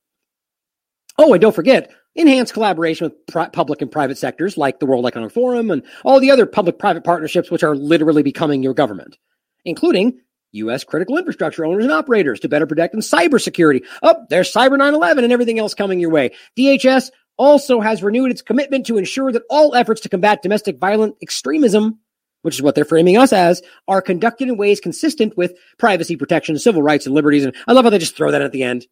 Oh, 1.19 1.35
and 1.35 1.41
don't 1.43 1.55
forget, 1.55 1.91
enhanced 2.15 2.55
collaboration 2.55 3.05
with 3.07 3.27
pri- 3.27 3.51
public 3.51 3.83
and 3.83 3.93
private 3.93 4.17
sectors 4.17 4.57
like 4.57 4.81
the 4.81 4.87
World 4.87 5.07
Economic 5.07 5.33
Forum 5.35 5.71
and 5.71 5.83
all 6.03 6.19
the 6.19 6.31
other 6.31 6.47
public 6.47 6.79
private 6.79 7.05
partnerships, 7.05 7.51
which 7.51 7.63
are 7.63 7.77
literally 7.77 8.23
becoming 8.23 8.63
your 8.63 8.75
government, 8.75 9.19
including 9.65 10.21
U.S. 10.53 10.85
critical 10.85 11.19
infrastructure 11.19 11.65
owners 11.65 11.85
and 11.85 11.93
operators 11.93 12.41
to 12.41 12.49
better 12.49 12.67
protect 12.67 12.95
in 12.95 13.01
cybersecurity. 13.01 13.85
Oh, 14.03 14.25
there's 14.31 14.53
Cyber 14.53 14.79
9 14.79 14.95
11 14.95 15.25
and 15.25 15.33
everything 15.33 15.59
else 15.59 15.75
coming 15.75 16.01
your 16.01 16.11
way. 16.11 16.33
DHS 16.59 17.11
also 17.37 17.81
has 17.81 18.03
renewed 18.03 18.31
its 18.31 18.43
commitment 18.43 18.87
to 18.87 18.99
ensure 18.99 19.33
that 19.33 19.43
all 19.49 19.75
efforts 19.75 20.03
to 20.03 20.09
combat 20.09 20.43
domestic 20.43 20.79
violent 20.79 21.17
extremism, 21.23 22.01
which 22.43 22.55
is 22.55 22.63
what 22.63 22.75
they're 22.75 22.85
framing 22.85 23.17
us 23.17 23.33
as, 23.33 23.63
are 23.89 24.03
conducted 24.03 24.49
in 24.49 24.57
ways 24.57 24.81
consistent 24.81 25.37
with 25.37 25.55
privacy 25.79 26.17
protection, 26.17 26.59
civil 26.59 26.83
rights, 26.83 27.07
and 27.07 27.15
liberties. 27.15 27.45
And 27.45 27.55
I 27.67 27.73
love 27.73 27.85
how 27.85 27.91
they 27.91 27.99
just 27.99 28.17
throw 28.17 28.31
that 28.31 28.43
at 28.43 28.53
the 28.53 28.63
end 28.63 28.87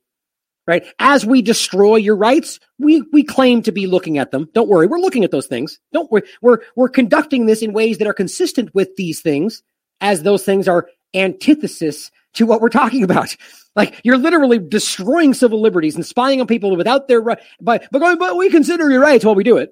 right? 0.68 0.84
As 0.98 1.24
we 1.24 1.40
destroy 1.40 1.96
your 1.96 2.14
rights, 2.14 2.60
we, 2.78 3.02
we 3.10 3.24
claim 3.24 3.62
to 3.62 3.72
be 3.72 3.86
looking 3.86 4.18
at 4.18 4.30
them. 4.30 4.50
Don't 4.52 4.68
worry. 4.68 4.86
We're 4.86 5.00
looking 5.00 5.24
at 5.24 5.30
those 5.30 5.46
things. 5.46 5.80
Don't 5.94 6.12
worry. 6.12 6.24
We're, 6.42 6.58
we're 6.76 6.90
conducting 6.90 7.46
this 7.46 7.62
in 7.62 7.72
ways 7.72 7.98
that 7.98 8.06
are 8.06 8.12
consistent 8.12 8.72
with 8.74 8.94
these 8.96 9.22
things 9.22 9.62
as 10.02 10.22
those 10.22 10.44
things 10.44 10.68
are 10.68 10.88
antithesis 11.14 12.10
to 12.34 12.44
what 12.44 12.60
we're 12.60 12.68
talking 12.68 13.02
about. 13.02 13.34
Like 13.76 14.00
you're 14.02 14.18
literally 14.18 14.58
destroying 14.58 15.34
civil 15.34 15.60
liberties 15.60 15.94
and 15.94 16.04
spying 16.04 16.40
on 16.40 16.48
people 16.48 16.76
without 16.76 17.06
their 17.06 17.20
right. 17.20 17.38
But, 17.60 17.86
but, 17.92 18.00
going, 18.00 18.18
but 18.18 18.36
we 18.36 18.50
consider 18.50 18.90
your 18.90 19.00
rights 19.00 19.24
while 19.24 19.36
we 19.36 19.44
do 19.44 19.58
it. 19.58 19.70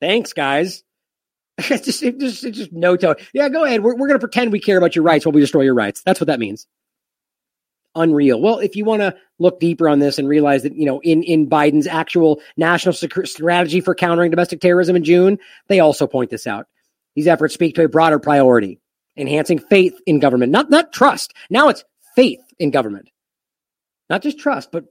Thanks, 0.00 0.32
guys. 0.32 0.82
just, 1.60 2.00
just, 2.00 2.42
just 2.42 2.72
no 2.72 2.96
tone. 2.96 3.16
Yeah, 3.32 3.48
go 3.48 3.64
ahead. 3.64 3.82
We're, 3.82 3.94
we're 3.94 4.08
going 4.08 4.18
to 4.18 4.26
pretend 4.26 4.52
we 4.52 4.60
care 4.60 4.78
about 4.78 4.94
your 4.94 5.04
rights 5.04 5.24
while 5.24 5.32
we 5.32 5.40
destroy 5.40 5.62
your 5.62 5.74
rights. 5.74 6.02
That's 6.02 6.20
what 6.20 6.26
that 6.26 6.38
means 6.38 6.66
unreal. 7.96 8.40
Well, 8.40 8.58
if 8.58 8.76
you 8.76 8.84
want 8.84 9.02
to 9.02 9.16
look 9.38 9.58
deeper 9.58 9.88
on 9.88 9.98
this 9.98 10.18
and 10.18 10.28
realize 10.28 10.62
that, 10.62 10.76
you 10.76 10.86
know, 10.86 11.00
in, 11.00 11.22
in 11.22 11.48
Biden's 11.48 11.86
actual 11.86 12.40
national 12.56 12.92
strategy 12.92 13.80
for 13.80 13.94
countering 13.94 14.30
domestic 14.30 14.60
terrorism 14.60 14.94
in 14.94 15.04
June, 15.04 15.38
they 15.68 15.80
also 15.80 16.06
point 16.06 16.30
this 16.30 16.46
out. 16.46 16.66
These 17.16 17.26
efforts 17.26 17.54
speak 17.54 17.74
to 17.74 17.84
a 17.84 17.88
broader 17.88 18.18
priority, 18.18 18.78
enhancing 19.16 19.58
faith 19.58 19.98
in 20.06 20.20
government, 20.20 20.52
not, 20.52 20.70
not 20.70 20.92
trust. 20.92 21.32
Now 21.50 21.68
it's 21.68 21.84
faith 22.14 22.40
in 22.58 22.70
government. 22.70 23.08
Not 24.08 24.22
just 24.22 24.38
trust, 24.38 24.70
but 24.70 24.84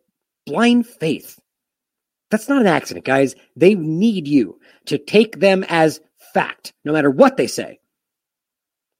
blind 0.46 0.88
faith. 0.88 1.40
That's 2.32 2.50
not 2.50 2.62
an 2.62 2.68
accident, 2.68 3.06
guys. 3.06 3.36
They 3.56 3.76
need 3.76 4.28
you 4.28 4.60
to 4.86 4.98
take 4.98 5.40
them 5.40 5.64
as 5.70 6.02
fact, 6.36 6.74
no 6.84 6.92
matter 6.92 7.10
what 7.10 7.38
they 7.38 7.48
say. 7.48 7.80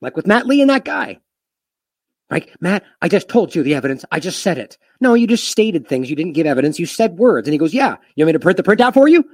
Like 0.02 0.16
with 0.16 0.26
Matt 0.26 0.48
Lee 0.48 0.62
and 0.62 0.70
that 0.70 0.86
guy. 0.86 1.20
Like, 2.32 2.56
Matt, 2.60 2.84
I 3.02 3.08
just 3.08 3.30
told 3.30 3.54
you 3.54 3.62
the 3.62 3.76
evidence. 3.76 4.06
I 4.12 4.20
just 4.20 4.42
said 4.42 4.58
it. 4.58 4.78
No, 5.02 5.14
you 5.14 5.28
just 5.28 5.48
stated 5.48 5.88
things. 5.88 6.10
You 6.10 6.16
didn't 6.16 6.34
give 6.34 6.48
evidence. 6.48 6.80
You 6.80 6.86
said 6.86 7.20
words. 7.20 7.48
And 7.48 7.54
he 7.54 7.60
goes, 7.60 7.74
Yeah, 7.74 7.98
you 8.16 8.24
want 8.24 8.30
me 8.30 8.34
to 8.34 8.40
print 8.40 8.58
the 8.58 8.64
printout 8.64 8.94
for 8.94 9.08
you? 9.08 9.26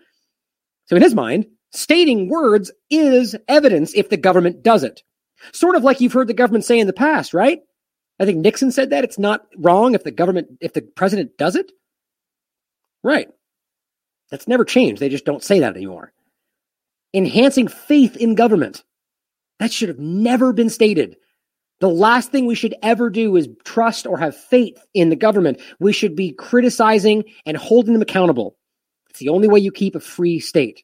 So, 0.85 0.95
in 0.95 1.01
his 1.01 1.15
mind, 1.15 1.45
stating 1.71 2.27
words 2.27 2.71
is 2.89 3.35
evidence 3.47 3.93
if 3.93 4.09
the 4.09 4.17
government 4.17 4.63
does 4.63 4.83
it. 4.83 5.03
Sort 5.53 5.75
of 5.75 5.83
like 5.83 6.01
you've 6.01 6.13
heard 6.13 6.27
the 6.27 6.33
government 6.33 6.65
say 6.65 6.79
in 6.79 6.87
the 6.87 6.93
past, 6.93 7.33
right? 7.33 7.61
I 8.19 8.25
think 8.25 8.39
Nixon 8.39 8.71
said 8.71 8.89
that 8.89 9.03
it's 9.03 9.19
not 9.19 9.45
wrong 9.57 9.95
if 9.95 10.03
the 10.03 10.11
government, 10.11 10.57
if 10.59 10.73
the 10.73 10.81
president 10.81 11.37
does 11.37 11.55
it. 11.55 11.71
Right. 13.03 13.29
That's 14.29 14.47
never 14.47 14.65
changed. 14.65 15.01
They 15.01 15.09
just 15.09 15.25
don't 15.25 15.43
say 15.43 15.59
that 15.59 15.75
anymore. 15.75 16.13
Enhancing 17.13 17.67
faith 17.67 18.15
in 18.15 18.35
government. 18.35 18.83
That 19.59 19.71
should 19.71 19.89
have 19.89 19.99
never 19.99 20.53
been 20.53 20.69
stated. 20.69 21.17
The 21.81 21.89
last 21.89 22.31
thing 22.31 22.45
we 22.45 22.55
should 22.55 22.75
ever 22.83 23.09
do 23.09 23.35
is 23.35 23.49
trust 23.63 24.05
or 24.05 24.17
have 24.17 24.35
faith 24.35 24.77
in 24.93 25.09
the 25.09 25.15
government. 25.15 25.59
We 25.79 25.93
should 25.93 26.15
be 26.15 26.31
criticizing 26.31 27.23
and 27.45 27.57
holding 27.57 27.93
them 27.93 28.01
accountable. 28.01 28.55
It's 29.09 29.19
the 29.19 29.29
only 29.29 29.47
way 29.47 29.59
you 29.59 29.71
keep 29.71 29.95
a 29.95 29.99
free 29.99 30.39
state. 30.39 30.83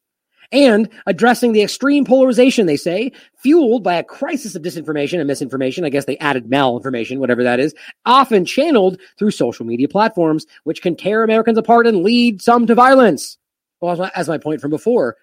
And 0.51 0.89
addressing 1.05 1.51
the 1.51 1.61
extreme 1.61 2.05
polarization, 2.05 2.67
they 2.67 2.77
say, 2.77 3.11
fueled 3.35 3.83
by 3.83 3.95
a 3.95 4.03
crisis 4.03 4.55
of 4.55 4.61
disinformation 4.61 5.19
and 5.19 5.27
misinformation. 5.27 5.83
I 5.83 5.89
guess 5.89 6.05
they 6.05 6.17
added 6.17 6.49
malinformation, 6.49 7.17
whatever 7.17 7.43
that 7.43 7.59
is, 7.59 7.75
often 8.05 8.45
channeled 8.45 8.99
through 9.19 9.31
social 9.31 9.65
media 9.65 9.89
platforms, 9.89 10.45
which 10.63 10.81
can 10.81 10.95
tear 10.95 11.23
Americans 11.23 11.57
apart 11.57 11.85
and 11.85 12.03
lead 12.03 12.41
some 12.41 12.65
to 12.67 12.75
violence. 12.75 13.37
Well, 13.81 13.91
as 13.91 13.99
my, 13.99 14.11
as 14.15 14.27
my 14.27 14.37
point 14.37 14.61
from 14.61 14.71
before, 14.71 15.17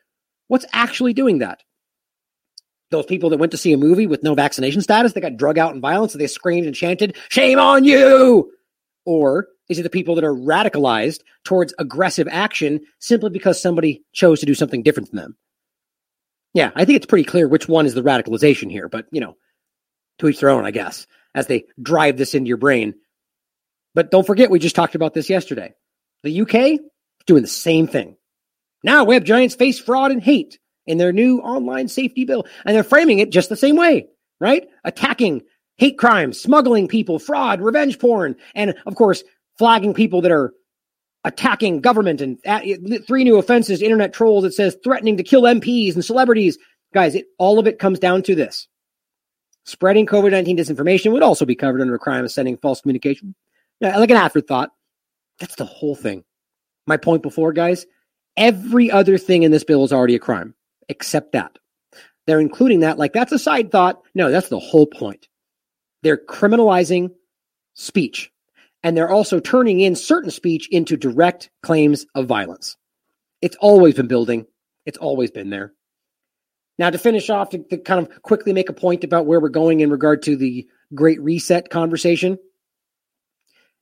what's 0.48 0.66
actually 0.72 1.12
doing 1.12 1.38
that? 1.38 1.62
those 2.94 3.06
people 3.06 3.30
that 3.30 3.38
went 3.38 3.52
to 3.52 3.58
see 3.58 3.72
a 3.72 3.76
movie 3.76 4.06
with 4.06 4.22
no 4.22 4.34
vaccination 4.34 4.80
status, 4.80 5.12
they 5.12 5.20
got 5.20 5.36
drug 5.36 5.58
out 5.58 5.74
in 5.74 5.80
violence, 5.80 6.14
and 6.14 6.20
they 6.20 6.26
screamed 6.26 6.66
and 6.66 6.76
chanted, 6.76 7.16
Shame 7.28 7.58
on 7.58 7.84
you! 7.84 8.52
Or 9.04 9.48
is 9.68 9.78
it 9.78 9.82
the 9.82 9.90
people 9.90 10.14
that 10.14 10.24
are 10.24 10.34
radicalized 10.34 11.20
towards 11.44 11.74
aggressive 11.78 12.28
action 12.30 12.80
simply 13.00 13.30
because 13.30 13.60
somebody 13.60 14.04
chose 14.12 14.40
to 14.40 14.46
do 14.46 14.54
something 14.54 14.82
different 14.82 15.10
than 15.10 15.20
them? 15.20 15.36
Yeah, 16.54 16.70
I 16.74 16.84
think 16.84 16.96
it's 16.96 17.06
pretty 17.06 17.24
clear 17.24 17.48
which 17.48 17.68
one 17.68 17.84
is 17.84 17.94
the 17.94 18.02
radicalization 18.02 18.70
here, 18.70 18.88
but 18.88 19.06
you 19.10 19.20
know, 19.20 19.36
to 20.20 20.28
each 20.28 20.40
their 20.40 20.50
own, 20.50 20.64
I 20.64 20.70
guess, 20.70 21.06
as 21.34 21.48
they 21.48 21.64
drive 21.82 22.16
this 22.16 22.34
into 22.34 22.48
your 22.48 22.58
brain. 22.58 22.94
But 23.94 24.10
don't 24.10 24.26
forget, 24.26 24.50
we 24.50 24.60
just 24.60 24.76
talked 24.76 24.94
about 24.94 25.14
this 25.14 25.28
yesterday. 25.28 25.74
The 26.22 26.42
UK 26.42 26.80
doing 27.26 27.42
the 27.42 27.48
same 27.48 27.86
thing. 27.88 28.16
Now 28.84 29.02
web 29.02 29.24
giants 29.24 29.56
face 29.56 29.80
fraud 29.80 30.12
and 30.12 30.22
hate 30.22 30.60
in 30.86 30.98
their 30.98 31.12
new 31.12 31.40
online 31.40 31.88
safety 31.88 32.24
bill. 32.24 32.46
And 32.64 32.76
they're 32.76 32.84
framing 32.84 33.18
it 33.18 33.32
just 33.32 33.48
the 33.48 33.56
same 33.56 33.76
way, 33.76 34.06
right? 34.40 34.68
Attacking 34.84 35.42
hate 35.76 35.98
crimes, 35.98 36.40
smuggling 36.40 36.86
people, 36.86 37.18
fraud, 37.18 37.60
revenge 37.60 37.98
porn, 37.98 38.36
and 38.54 38.74
of 38.86 38.94
course, 38.94 39.24
flagging 39.58 39.94
people 39.94 40.20
that 40.20 40.30
are 40.30 40.52
attacking 41.24 41.80
government 41.80 42.20
and 42.20 42.38
three 43.06 43.24
new 43.24 43.38
offenses, 43.38 43.82
internet 43.82 44.12
trolls. 44.12 44.44
It 44.44 44.52
says 44.52 44.76
threatening 44.84 45.16
to 45.16 45.22
kill 45.22 45.42
MPs 45.42 45.94
and 45.94 46.04
celebrities. 46.04 46.58
Guys, 46.92 47.14
it, 47.14 47.26
all 47.38 47.58
of 47.58 47.66
it 47.66 47.78
comes 47.78 47.98
down 47.98 48.22
to 48.24 48.34
this. 48.34 48.68
Spreading 49.64 50.04
COVID 50.04 50.30
19 50.30 50.58
disinformation 50.58 51.12
would 51.12 51.22
also 51.22 51.46
be 51.46 51.54
covered 51.54 51.80
under 51.80 51.94
a 51.94 51.98
crime 51.98 52.24
of 52.24 52.30
sending 52.30 52.58
false 52.58 52.82
communication. 52.82 53.34
Like 53.80 54.10
an 54.10 54.16
afterthought. 54.16 54.70
That's 55.40 55.56
the 55.56 55.64
whole 55.64 55.96
thing. 55.96 56.22
My 56.86 56.98
point 56.98 57.22
before, 57.22 57.52
guys, 57.52 57.86
every 58.36 58.90
other 58.90 59.18
thing 59.18 59.42
in 59.42 59.50
this 59.50 59.64
bill 59.64 59.84
is 59.84 59.92
already 59.92 60.14
a 60.14 60.20
crime 60.20 60.54
except 60.88 61.32
that. 61.32 61.58
They're 62.26 62.40
including 62.40 62.80
that 62.80 62.98
like 62.98 63.12
that's 63.12 63.32
a 63.32 63.38
side 63.38 63.70
thought. 63.70 64.02
No, 64.14 64.30
that's 64.30 64.48
the 64.48 64.58
whole 64.58 64.86
point. 64.86 65.28
They're 66.02 66.18
criminalizing 66.18 67.10
speech. 67.74 68.30
And 68.82 68.96
they're 68.96 69.10
also 69.10 69.40
turning 69.40 69.80
in 69.80 69.96
certain 69.96 70.30
speech 70.30 70.68
into 70.68 70.96
direct 70.96 71.50
claims 71.62 72.04
of 72.14 72.26
violence. 72.26 72.76
It's 73.40 73.56
always 73.56 73.94
been 73.94 74.08
building. 74.08 74.46
It's 74.84 74.98
always 74.98 75.30
been 75.30 75.48
there. 75.48 75.72
Now, 76.78 76.90
to 76.90 76.98
finish 76.98 77.30
off, 77.30 77.50
to, 77.50 77.58
to 77.58 77.78
kind 77.78 78.06
of 78.06 78.22
quickly 78.22 78.52
make 78.52 78.68
a 78.68 78.74
point 78.74 79.04
about 79.04 79.26
where 79.26 79.40
we're 79.40 79.48
going 79.48 79.80
in 79.80 79.90
regard 79.90 80.22
to 80.24 80.36
the 80.36 80.66
Great 80.94 81.20
Reset 81.22 81.70
conversation, 81.70 82.38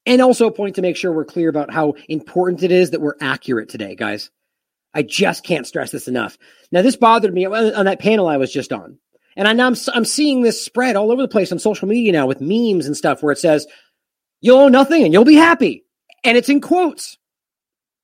and 0.04 0.20
also 0.20 0.46
a 0.46 0.52
point 0.52 0.76
to 0.76 0.82
make 0.82 0.96
sure 0.96 1.12
we're 1.12 1.24
clear 1.24 1.48
about 1.48 1.72
how 1.72 1.94
important 2.08 2.62
it 2.62 2.70
is 2.70 2.90
that 2.90 3.00
we're 3.00 3.16
accurate 3.20 3.68
today, 3.68 3.94
guys. 3.94 4.30
I 4.94 5.02
just 5.02 5.44
can't 5.44 5.66
stress 5.66 5.90
this 5.90 6.08
enough. 6.08 6.36
Now, 6.70 6.82
this 6.82 6.96
bothered 6.96 7.32
me 7.32 7.46
on 7.46 7.84
that 7.84 8.00
panel 8.00 8.28
I 8.28 8.36
was 8.36 8.52
just 8.52 8.72
on. 8.72 8.98
And 9.36 9.48
I, 9.48 9.52
now 9.54 9.66
I'm, 9.66 9.76
I'm 9.94 10.04
seeing 10.04 10.42
this 10.42 10.62
spread 10.62 10.96
all 10.96 11.10
over 11.10 11.22
the 11.22 11.28
place 11.28 11.52
on 11.52 11.58
social 11.58 11.88
media 11.88 12.12
now 12.12 12.26
with 12.26 12.40
memes 12.40 12.86
and 12.86 12.96
stuff 12.96 13.22
where 13.22 13.32
it 13.32 13.38
says, 13.38 13.66
you'll 14.40 14.58
owe 14.58 14.68
nothing 14.68 15.04
and 15.04 15.12
you'll 15.12 15.24
be 15.24 15.34
happy. 15.34 15.84
And 16.24 16.36
it's 16.36 16.50
in 16.50 16.60
quotes. 16.60 17.16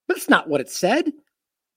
But 0.07 0.17
that's 0.17 0.31
not 0.31 0.49
what 0.49 0.63
it 0.63 0.71
said. 0.71 1.13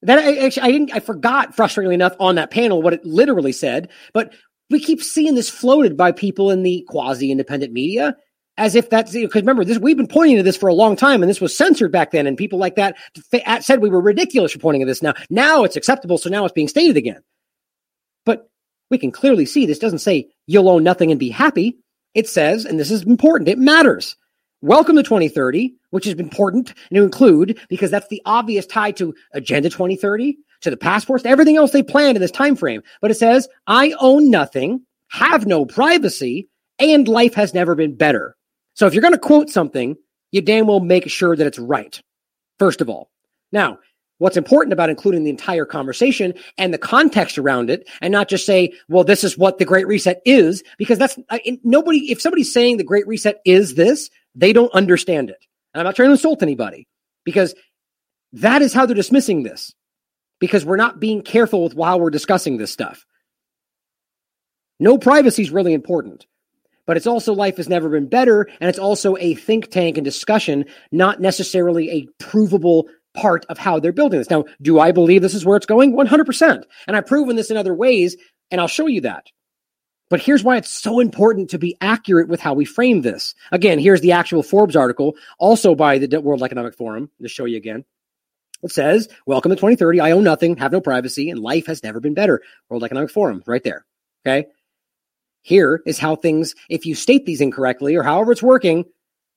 That 0.03 0.19
I, 0.19 0.37
actually, 0.45 0.63
I 0.63 0.71
didn't, 0.71 0.93
I 0.93 0.99
forgot 0.99 1.55
frustratingly 1.55 1.93
enough 1.93 2.15
on 2.19 2.35
that 2.35 2.51
panel 2.51 2.81
what 2.81 2.93
it 2.93 3.05
literally 3.05 3.51
said. 3.51 3.89
But 4.13 4.33
we 4.69 4.79
keep 4.79 5.03
seeing 5.03 5.35
this 5.35 5.49
floated 5.49 5.97
by 5.97 6.13
people 6.13 6.49
in 6.49 6.63
the 6.63 6.85
quasi 6.87 7.29
independent 7.29 7.73
media 7.73 8.15
as 8.57 8.75
if 8.75 8.89
that's 8.89 9.13
because 9.13 9.41
remember 9.41 9.63
this 9.63 9.77
we've 9.77 9.97
been 9.97 10.07
pointing 10.07 10.37
to 10.37 10.43
this 10.43 10.57
for 10.57 10.67
a 10.67 10.73
long 10.73 10.95
time 10.95 11.23
and 11.23 11.29
this 11.29 11.41
was 11.41 11.55
censored 11.55 11.91
back 11.91 12.11
then 12.11 12.27
and 12.27 12.37
people 12.37 12.59
like 12.59 12.75
that 12.75 12.95
said 13.61 13.81
we 13.81 13.89
were 13.89 14.01
ridiculous 14.01 14.51
for 14.51 14.59
pointing 14.59 14.81
to 14.81 14.85
this. 14.85 15.01
Now 15.01 15.13
now 15.29 15.63
it's 15.63 15.75
acceptable 15.75 16.17
so 16.17 16.29
now 16.29 16.45
it's 16.45 16.53
being 16.53 16.67
stated 16.67 16.97
again. 16.97 17.21
But 18.25 18.49
we 18.89 18.97
can 18.97 19.11
clearly 19.11 19.45
see 19.45 19.65
this 19.65 19.79
doesn't 19.79 19.99
say 19.99 20.29
you'll 20.47 20.69
own 20.69 20.83
nothing 20.83 21.11
and 21.11 21.19
be 21.19 21.29
happy. 21.29 21.77
It 22.13 22.27
says 22.27 22.65
and 22.65 22.79
this 22.79 22.91
is 22.91 23.03
important 23.03 23.49
it 23.49 23.57
matters. 23.57 24.15
Welcome 24.61 24.95
to 24.97 25.03
2030 25.03 25.73
which 25.91 26.07
is 26.07 26.13
important 26.15 26.73
to 26.91 27.03
include 27.03 27.59
because 27.69 27.91
that's 27.91 28.07
the 28.07 28.21
obvious 28.25 28.65
tie 28.65 28.91
to 28.91 29.13
agenda 29.33 29.69
2030 29.69 30.37
to 30.61 30.69
the 30.69 30.77
passports 30.77 31.23
to 31.23 31.29
everything 31.29 31.57
else 31.57 31.71
they 31.71 31.83
planned 31.83 32.17
in 32.17 32.21
this 32.21 32.31
time 32.31 32.55
frame 32.55 32.81
but 33.01 33.11
it 33.11 33.15
says 33.15 33.47
i 33.67 33.93
own 33.99 34.29
nothing 34.31 34.81
have 35.09 35.45
no 35.45 35.65
privacy 35.65 36.47
and 36.79 37.07
life 37.07 37.33
has 37.33 37.53
never 37.53 37.75
been 37.75 37.95
better 37.95 38.35
so 38.73 38.87
if 38.87 38.93
you're 38.93 39.01
going 39.01 39.13
to 39.13 39.19
quote 39.19 39.49
something, 39.49 39.95
you 40.31 40.41
damn 40.41 40.67
well 40.67 40.79
make 40.79 41.09
sure 41.09 41.35
that 41.35 41.47
it's 41.47 41.59
right, 41.59 42.01
first 42.59 42.81
of 42.81 42.89
all. 42.89 43.09
Now, 43.51 43.79
what's 44.17 44.37
important 44.37 44.71
about 44.71 44.89
including 44.89 45.23
the 45.23 45.29
entire 45.29 45.65
conversation 45.65 46.33
and 46.57 46.73
the 46.73 46.77
context 46.77 47.37
around 47.37 47.69
it 47.69 47.87
and 48.01 48.11
not 48.11 48.29
just 48.29 48.45
say, 48.45 48.73
well, 48.87 49.03
this 49.03 49.23
is 49.23 49.37
what 49.37 49.57
the 49.57 49.65
Great 49.65 49.87
Reset 49.87 50.21
is, 50.25 50.63
because 50.77 50.99
that's 50.99 51.17
nobody, 51.63 52.11
if 52.11 52.21
somebody's 52.21 52.53
saying 52.53 52.77
the 52.77 52.83
Great 52.83 53.07
Reset 53.07 53.41
is 53.45 53.75
this, 53.75 54.09
they 54.35 54.53
don't 54.53 54.73
understand 54.73 55.29
it. 55.29 55.45
And 55.73 55.81
I'm 55.81 55.85
not 55.85 55.95
trying 55.95 56.09
to 56.09 56.13
insult 56.13 56.43
anybody 56.43 56.87
because 57.25 57.55
that 58.33 58.61
is 58.61 58.73
how 58.73 58.85
they're 58.85 58.95
dismissing 58.95 59.43
this 59.43 59.73
because 60.39 60.65
we're 60.65 60.77
not 60.77 60.99
being 60.99 61.21
careful 61.21 61.63
with 61.63 61.77
how 61.77 61.97
we're 61.97 62.09
discussing 62.09 62.57
this 62.57 62.71
stuff. 62.71 63.05
No 64.79 64.97
privacy 64.97 65.43
is 65.43 65.51
really 65.51 65.73
important 65.73 66.25
but 66.85 66.97
it's 66.97 67.07
also 67.07 67.33
life 67.33 67.57
has 67.57 67.69
never 67.69 67.89
been 67.89 68.07
better. 68.07 68.47
And 68.59 68.69
it's 68.69 68.79
also 68.79 69.17
a 69.17 69.35
think 69.35 69.69
tank 69.69 69.97
and 69.97 70.05
discussion, 70.05 70.65
not 70.91 71.19
necessarily 71.19 71.89
a 71.89 72.07
provable 72.23 72.87
part 73.13 73.45
of 73.49 73.57
how 73.57 73.79
they're 73.79 73.91
building 73.91 74.19
this. 74.19 74.29
Now, 74.29 74.45
do 74.61 74.79
I 74.79 74.91
believe 74.91 75.21
this 75.21 75.33
is 75.33 75.45
where 75.45 75.57
it's 75.57 75.65
going? 75.65 75.93
100%. 75.93 76.63
And 76.87 76.95
I've 76.95 77.07
proven 77.07 77.35
this 77.35 77.51
in 77.51 77.57
other 77.57 77.73
ways, 77.73 78.15
and 78.49 78.61
I'll 78.61 78.67
show 78.67 78.87
you 78.87 79.01
that. 79.01 79.27
But 80.09 80.21
here's 80.21 80.43
why 80.43 80.57
it's 80.57 80.69
so 80.69 80.99
important 80.99 81.51
to 81.51 81.57
be 81.57 81.77
accurate 81.79 82.27
with 82.27 82.41
how 82.41 82.53
we 82.53 82.65
frame 82.65 83.01
this. 83.01 83.33
Again, 83.51 83.79
here's 83.79 84.01
the 84.01 84.11
actual 84.11 84.43
Forbes 84.43 84.75
article, 84.75 85.15
also 85.39 85.73
by 85.73 85.99
the 85.99 86.19
World 86.19 86.43
Economic 86.43 86.75
Forum, 86.75 87.09
to 87.21 87.29
show 87.29 87.45
you 87.45 87.55
again. 87.55 87.85
It 88.61 88.71
says, 88.71 89.07
Welcome 89.25 89.51
to 89.51 89.55
2030. 89.55 90.01
I 90.01 90.11
own 90.11 90.25
nothing, 90.25 90.57
have 90.57 90.73
no 90.73 90.81
privacy, 90.81 91.29
and 91.29 91.39
life 91.39 91.65
has 91.67 91.81
never 91.81 92.01
been 92.01 92.13
better. 92.13 92.41
World 92.69 92.83
Economic 92.83 93.09
Forum, 93.09 93.41
right 93.47 93.63
there. 93.63 93.85
Okay. 94.25 94.47
Here 95.41 95.81
is 95.85 95.97
how 95.97 96.15
things, 96.15 96.55
if 96.69 96.85
you 96.85 96.95
state 96.95 97.25
these 97.25 97.41
incorrectly 97.41 97.95
or 97.95 98.03
however 98.03 98.31
it's 98.31 98.43
working, 98.43 98.85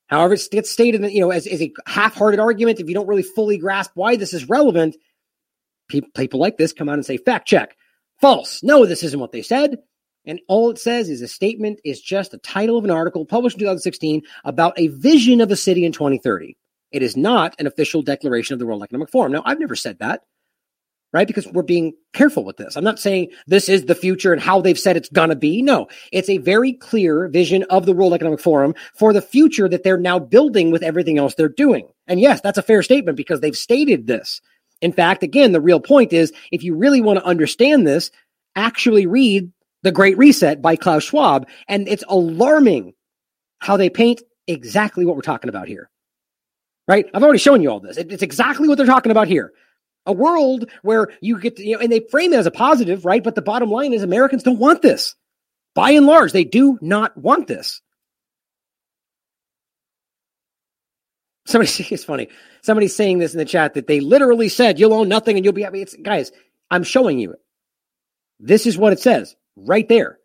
however 0.08 0.34
it 0.34 0.46
gets 0.50 0.70
stated, 0.70 1.02
you 1.12 1.20
know, 1.20 1.30
as, 1.30 1.46
as 1.46 1.62
a 1.62 1.72
half-hearted 1.86 2.40
argument, 2.40 2.80
if 2.80 2.88
you 2.88 2.94
don't 2.94 3.06
really 3.06 3.22
fully 3.22 3.56
grasp 3.56 3.92
why 3.94 4.16
this 4.16 4.34
is 4.34 4.48
relevant, 4.48 4.96
people, 5.88 6.10
people 6.14 6.40
like 6.40 6.58
this 6.58 6.72
come 6.72 6.88
out 6.88 6.94
and 6.94 7.06
say, 7.06 7.16
fact 7.16 7.48
check, 7.48 7.76
false. 8.20 8.62
No, 8.62 8.84
this 8.84 9.02
isn't 9.02 9.20
what 9.20 9.32
they 9.32 9.42
said. 9.42 9.78
And 10.26 10.40
all 10.48 10.70
it 10.70 10.78
says 10.78 11.10
is 11.10 11.20
a 11.20 11.28
statement 11.28 11.80
is 11.84 12.00
just 12.00 12.30
the 12.30 12.38
title 12.38 12.78
of 12.78 12.84
an 12.84 12.90
article 12.90 13.26
published 13.26 13.56
in 13.56 13.60
2016 13.60 14.22
about 14.44 14.78
a 14.78 14.88
vision 14.88 15.40
of 15.40 15.50
a 15.50 15.56
city 15.56 15.84
in 15.84 15.92
2030. 15.92 16.56
It 16.92 17.02
is 17.02 17.16
not 17.16 17.54
an 17.58 17.66
official 17.66 18.02
declaration 18.02 18.54
of 18.54 18.58
the 18.58 18.66
World 18.66 18.82
Economic 18.82 19.10
Forum. 19.10 19.32
Now, 19.32 19.42
I've 19.44 19.58
never 19.58 19.76
said 19.76 19.98
that 19.98 20.22
right? 21.14 21.28
Because 21.28 21.46
we're 21.46 21.62
being 21.62 21.94
careful 22.12 22.44
with 22.44 22.56
this. 22.56 22.76
I'm 22.76 22.82
not 22.82 22.98
saying 22.98 23.30
this 23.46 23.68
is 23.68 23.84
the 23.84 23.94
future 23.94 24.32
and 24.32 24.42
how 24.42 24.60
they've 24.60 24.78
said 24.78 24.96
it's 24.96 25.08
going 25.08 25.28
to 25.28 25.36
be. 25.36 25.62
No, 25.62 25.86
it's 26.10 26.28
a 26.28 26.38
very 26.38 26.72
clear 26.72 27.28
vision 27.28 27.62
of 27.70 27.86
the 27.86 27.92
World 27.92 28.12
Economic 28.12 28.40
Forum 28.40 28.74
for 28.94 29.12
the 29.12 29.22
future 29.22 29.68
that 29.68 29.84
they're 29.84 29.96
now 29.96 30.18
building 30.18 30.72
with 30.72 30.82
everything 30.82 31.16
else 31.16 31.36
they're 31.36 31.48
doing. 31.48 31.88
And 32.08 32.18
yes, 32.20 32.40
that's 32.40 32.58
a 32.58 32.62
fair 32.62 32.82
statement 32.82 33.16
because 33.16 33.40
they've 33.40 33.56
stated 33.56 34.08
this. 34.08 34.40
In 34.82 34.92
fact, 34.92 35.22
again, 35.22 35.52
the 35.52 35.60
real 35.60 35.78
point 35.78 36.12
is 36.12 36.32
if 36.50 36.64
you 36.64 36.74
really 36.74 37.00
want 37.00 37.20
to 37.20 37.24
understand 37.24 37.86
this, 37.86 38.10
actually 38.56 39.06
read 39.06 39.52
The 39.82 39.92
Great 39.92 40.18
Reset 40.18 40.60
by 40.60 40.74
Klaus 40.74 41.04
Schwab. 41.04 41.46
And 41.68 41.86
it's 41.86 42.04
alarming 42.08 42.92
how 43.60 43.76
they 43.76 43.88
paint 43.88 44.20
exactly 44.48 45.06
what 45.06 45.14
we're 45.14 45.22
talking 45.22 45.48
about 45.48 45.68
here. 45.68 45.88
Right? 46.88 47.06
I've 47.14 47.22
already 47.22 47.38
shown 47.38 47.62
you 47.62 47.70
all 47.70 47.80
this. 47.80 47.98
It's 47.98 48.24
exactly 48.24 48.66
what 48.66 48.78
they're 48.78 48.84
talking 48.84 49.12
about 49.12 49.28
here 49.28 49.52
a 50.06 50.12
world 50.12 50.70
where 50.82 51.08
you 51.20 51.38
get 51.38 51.56
to, 51.56 51.66
you 51.66 51.76
know, 51.76 51.82
and 51.82 51.90
they 51.90 52.00
frame 52.10 52.32
it 52.32 52.38
as 52.38 52.46
a 52.46 52.50
positive, 52.50 53.04
right? 53.04 53.22
But 53.22 53.34
the 53.34 53.42
bottom 53.42 53.70
line 53.70 53.92
is 53.92 54.02
Americans 54.02 54.42
don't 54.42 54.58
want 54.58 54.82
this. 54.82 55.14
By 55.74 55.90
and 55.92 56.06
large, 56.06 56.32
they 56.32 56.44
do 56.44 56.78
not 56.80 57.16
want 57.16 57.46
this. 57.48 57.80
Somebody, 61.46 61.70
it's 61.90 62.04
funny. 62.04 62.28
Somebody's 62.62 62.94
saying 62.94 63.18
this 63.18 63.32
in 63.32 63.38
the 63.38 63.44
chat 63.44 63.74
that 63.74 63.86
they 63.86 64.00
literally 64.00 64.48
said, 64.48 64.78
you'll 64.78 64.94
own 64.94 65.08
nothing 65.08 65.36
and 65.36 65.44
you'll 65.44 65.54
be 65.54 65.62
happy. 65.62 65.82
It's, 65.82 65.96
guys, 65.96 66.32
I'm 66.70 66.82
showing 66.82 67.18
you. 67.18 67.34
This 68.40 68.66
is 68.66 68.76
what 68.76 68.92
it 68.92 69.00
says 69.00 69.36
right 69.56 69.88
there. 69.88 70.18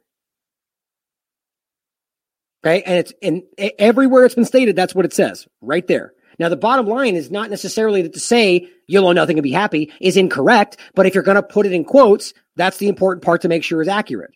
Okay. 2.66 2.84
And 2.84 2.98
it's 2.98 3.14
in 3.22 3.44
everywhere 3.78 4.26
it's 4.26 4.36
been 4.36 4.46
stated, 4.46 4.76
that's 4.76 4.96
what 4.96 5.06
it 5.06 5.14
says 5.14 5.48
right 5.62 5.86
there. 5.88 6.14
Now, 6.40 6.48
the 6.48 6.56
bottom 6.56 6.88
line 6.88 7.16
is 7.16 7.30
not 7.30 7.50
necessarily 7.50 8.02
that 8.04 8.14
to 8.14 8.20
say 8.20 8.70
you'll 8.88 9.08
own 9.08 9.16
nothing 9.16 9.38
and 9.38 9.44
be 9.44 9.52
happy 9.52 9.92
is 10.00 10.16
incorrect, 10.16 10.78
but 10.96 11.06
if 11.06 11.14
you're 11.14 11.24
going 11.24 11.36
to 11.36 11.44
put 11.44 11.66
it 11.66 11.74
in 11.74 11.84
quotes, 11.84 12.34
that's 12.56 12.78
the 12.78 12.88
important 12.88 13.24
part 13.24 13.42
to 13.42 13.50
make 13.50 13.64
sure 13.64 13.82
is 13.82 13.90
accurate. 13.90 14.32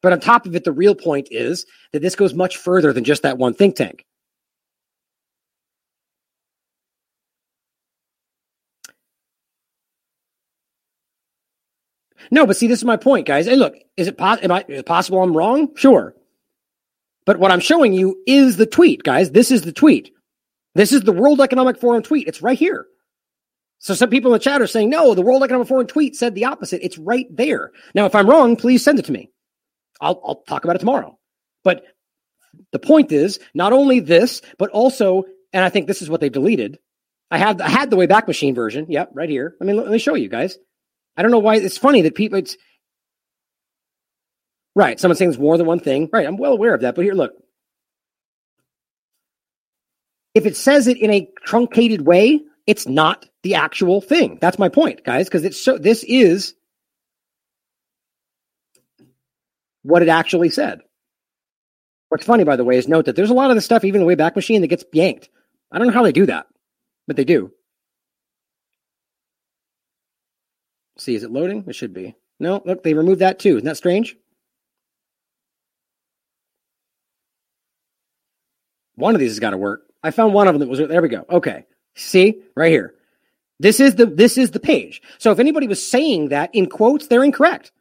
But 0.00 0.12
on 0.12 0.20
top 0.20 0.46
of 0.46 0.54
it, 0.54 0.62
the 0.62 0.72
real 0.72 0.94
point 0.94 1.28
is 1.32 1.66
that 1.92 2.00
this 2.00 2.14
goes 2.14 2.32
much 2.32 2.56
further 2.56 2.92
than 2.92 3.02
just 3.02 3.24
that 3.24 3.38
one 3.38 3.54
think 3.54 3.74
tank. 3.74 4.04
No, 12.30 12.46
but 12.46 12.56
see, 12.56 12.66
this 12.66 12.78
is 12.78 12.84
my 12.84 12.96
point, 12.96 13.26
guys. 13.26 13.46
Hey, 13.46 13.56
look, 13.56 13.74
is 13.96 14.06
it, 14.06 14.18
po- 14.18 14.24
I, 14.26 14.64
is 14.68 14.80
it 14.80 14.86
possible 14.86 15.22
I'm 15.22 15.36
wrong? 15.36 15.74
Sure. 15.76 16.14
But 17.24 17.38
what 17.38 17.50
I'm 17.50 17.60
showing 17.60 17.92
you 17.94 18.22
is 18.26 18.56
the 18.56 18.66
tweet, 18.66 19.02
guys. 19.02 19.30
This 19.30 19.50
is 19.50 19.62
the 19.62 19.72
tweet. 19.72 20.12
This 20.78 20.92
is 20.92 21.00
the 21.00 21.12
World 21.12 21.40
Economic 21.40 21.76
Forum 21.80 22.04
tweet. 22.04 22.28
It's 22.28 22.40
right 22.40 22.56
here. 22.56 22.86
So 23.80 23.94
some 23.94 24.10
people 24.10 24.30
in 24.32 24.38
the 24.38 24.44
chat 24.44 24.62
are 24.62 24.68
saying, 24.68 24.90
no, 24.90 25.12
the 25.12 25.22
World 25.22 25.42
Economic 25.42 25.66
Forum 25.66 25.88
tweet 25.88 26.14
said 26.14 26.36
the 26.36 26.44
opposite. 26.44 26.84
It's 26.84 26.96
right 26.96 27.26
there. 27.30 27.72
Now, 27.96 28.06
if 28.06 28.14
I'm 28.14 28.30
wrong, 28.30 28.54
please 28.54 28.84
send 28.84 29.00
it 29.00 29.06
to 29.06 29.12
me. 29.12 29.28
I'll, 30.00 30.22
I'll 30.24 30.42
talk 30.42 30.62
about 30.62 30.76
it 30.76 30.78
tomorrow. 30.78 31.18
But 31.64 31.82
the 32.70 32.78
point 32.78 33.10
is 33.10 33.40
not 33.54 33.72
only 33.72 33.98
this, 33.98 34.40
but 34.56 34.70
also, 34.70 35.24
and 35.52 35.64
I 35.64 35.68
think 35.68 35.88
this 35.88 36.00
is 36.00 36.08
what 36.08 36.20
they've 36.20 36.30
deleted. 36.30 36.78
I 37.28 37.38
have 37.38 37.60
I 37.60 37.68
had 37.68 37.90
the 37.90 37.96
Wayback 37.96 38.28
Machine 38.28 38.54
version. 38.54 38.86
Yep, 38.88 39.10
right 39.14 39.28
here. 39.28 39.56
I 39.60 39.64
mean, 39.64 39.78
let 39.78 39.88
me 39.88 39.98
show 39.98 40.14
you 40.14 40.28
guys. 40.28 40.58
I 41.16 41.22
don't 41.22 41.32
know 41.32 41.40
why 41.40 41.56
it's 41.56 41.76
funny 41.76 42.02
that 42.02 42.14
people. 42.14 42.38
It's 42.38 42.56
right. 44.76 45.00
Someone 45.00 45.16
saying 45.16 45.32
it's 45.32 45.40
more 45.40 45.58
than 45.58 45.66
one 45.66 45.80
thing. 45.80 46.08
Right. 46.12 46.24
I'm 46.24 46.36
well 46.36 46.52
aware 46.52 46.72
of 46.72 46.82
that. 46.82 46.94
But 46.94 47.04
here, 47.04 47.14
look. 47.14 47.32
If 50.38 50.46
it 50.46 50.56
says 50.56 50.86
it 50.86 50.98
in 50.98 51.10
a 51.10 51.28
truncated 51.44 52.06
way, 52.06 52.40
it's 52.64 52.86
not 52.86 53.26
the 53.42 53.56
actual 53.56 54.00
thing. 54.00 54.38
That's 54.40 54.56
my 54.56 54.68
point, 54.68 55.02
guys, 55.02 55.26
because 55.26 55.42
it's 55.42 55.60
so 55.60 55.78
this 55.78 56.04
is 56.04 56.54
what 59.82 60.00
it 60.00 60.08
actually 60.08 60.50
said. 60.50 60.78
What's 62.08 62.24
funny, 62.24 62.44
by 62.44 62.54
the 62.54 62.62
way, 62.62 62.76
is 62.76 62.86
note 62.86 63.06
that 63.06 63.16
there's 63.16 63.30
a 63.30 63.34
lot 63.34 63.50
of 63.50 63.56
the 63.56 63.60
stuff, 63.60 63.82
even 63.82 64.00
the 64.00 64.06
Wayback 64.06 64.36
Machine, 64.36 64.60
that 64.60 64.68
gets 64.68 64.84
yanked. 64.92 65.28
I 65.72 65.78
don't 65.78 65.88
know 65.88 65.92
how 65.92 66.04
they 66.04 66.12
do 66.12 66.26
that, 66.26 66.46
but 67.08 67.16
they 67.16 67.24
do. 67.24 67.50
See, 70.98 71.16
is 71.16 71.24
it 71.24 71.32
loading? 71.32 71.64
It 71.66 71.74
should 71.74 71.92
be. 71.92 72.14
No, 72.38 72.62
look, 72.64 72.84
they 72.84 72.94
removed 72.94 73.22
that 73.22 73.40
too. 73.40 73.56
Isn't 73.56 73.64
that 73.64 73.76
strange? 73.76 74.14
One 78.94 79.16
of 79.16 79.20
these 79.20 79.32
has 79.32 79.40
got 79.40 79.50
to 79.50 79.58
work. 79.58 79.87
I 80.02 80.10
found 80.10 80.34
one 80.34 80.48
of 80.48 80.54
them 80.54 80.60
that 80.60 80.68
was 80.68 80.78
there 80.78 81.02
we 81.02 81.08
go. 81.08 81.24
Okay. 81.30 81.64
See? 81.94 82.42
Right 82.56 82.70
here. 82.70 82.94
This 83.60 83.80
is 83.80 83.96
the 83.96 84.06
this 84.06 84.38
is 84.38 84.52
the 84.52 84.60
page. 84.60 85.02
So 85.18 85.32
if 85.32 85.38
anybody 85.38 85.66
was 85.66 85.84
saying 85.84 86.28
that 86.28 86.50
in 86.54 86.68
quotes, 86.68 87.08
they're 87.08 87.24
incorrect. 87.24 87.72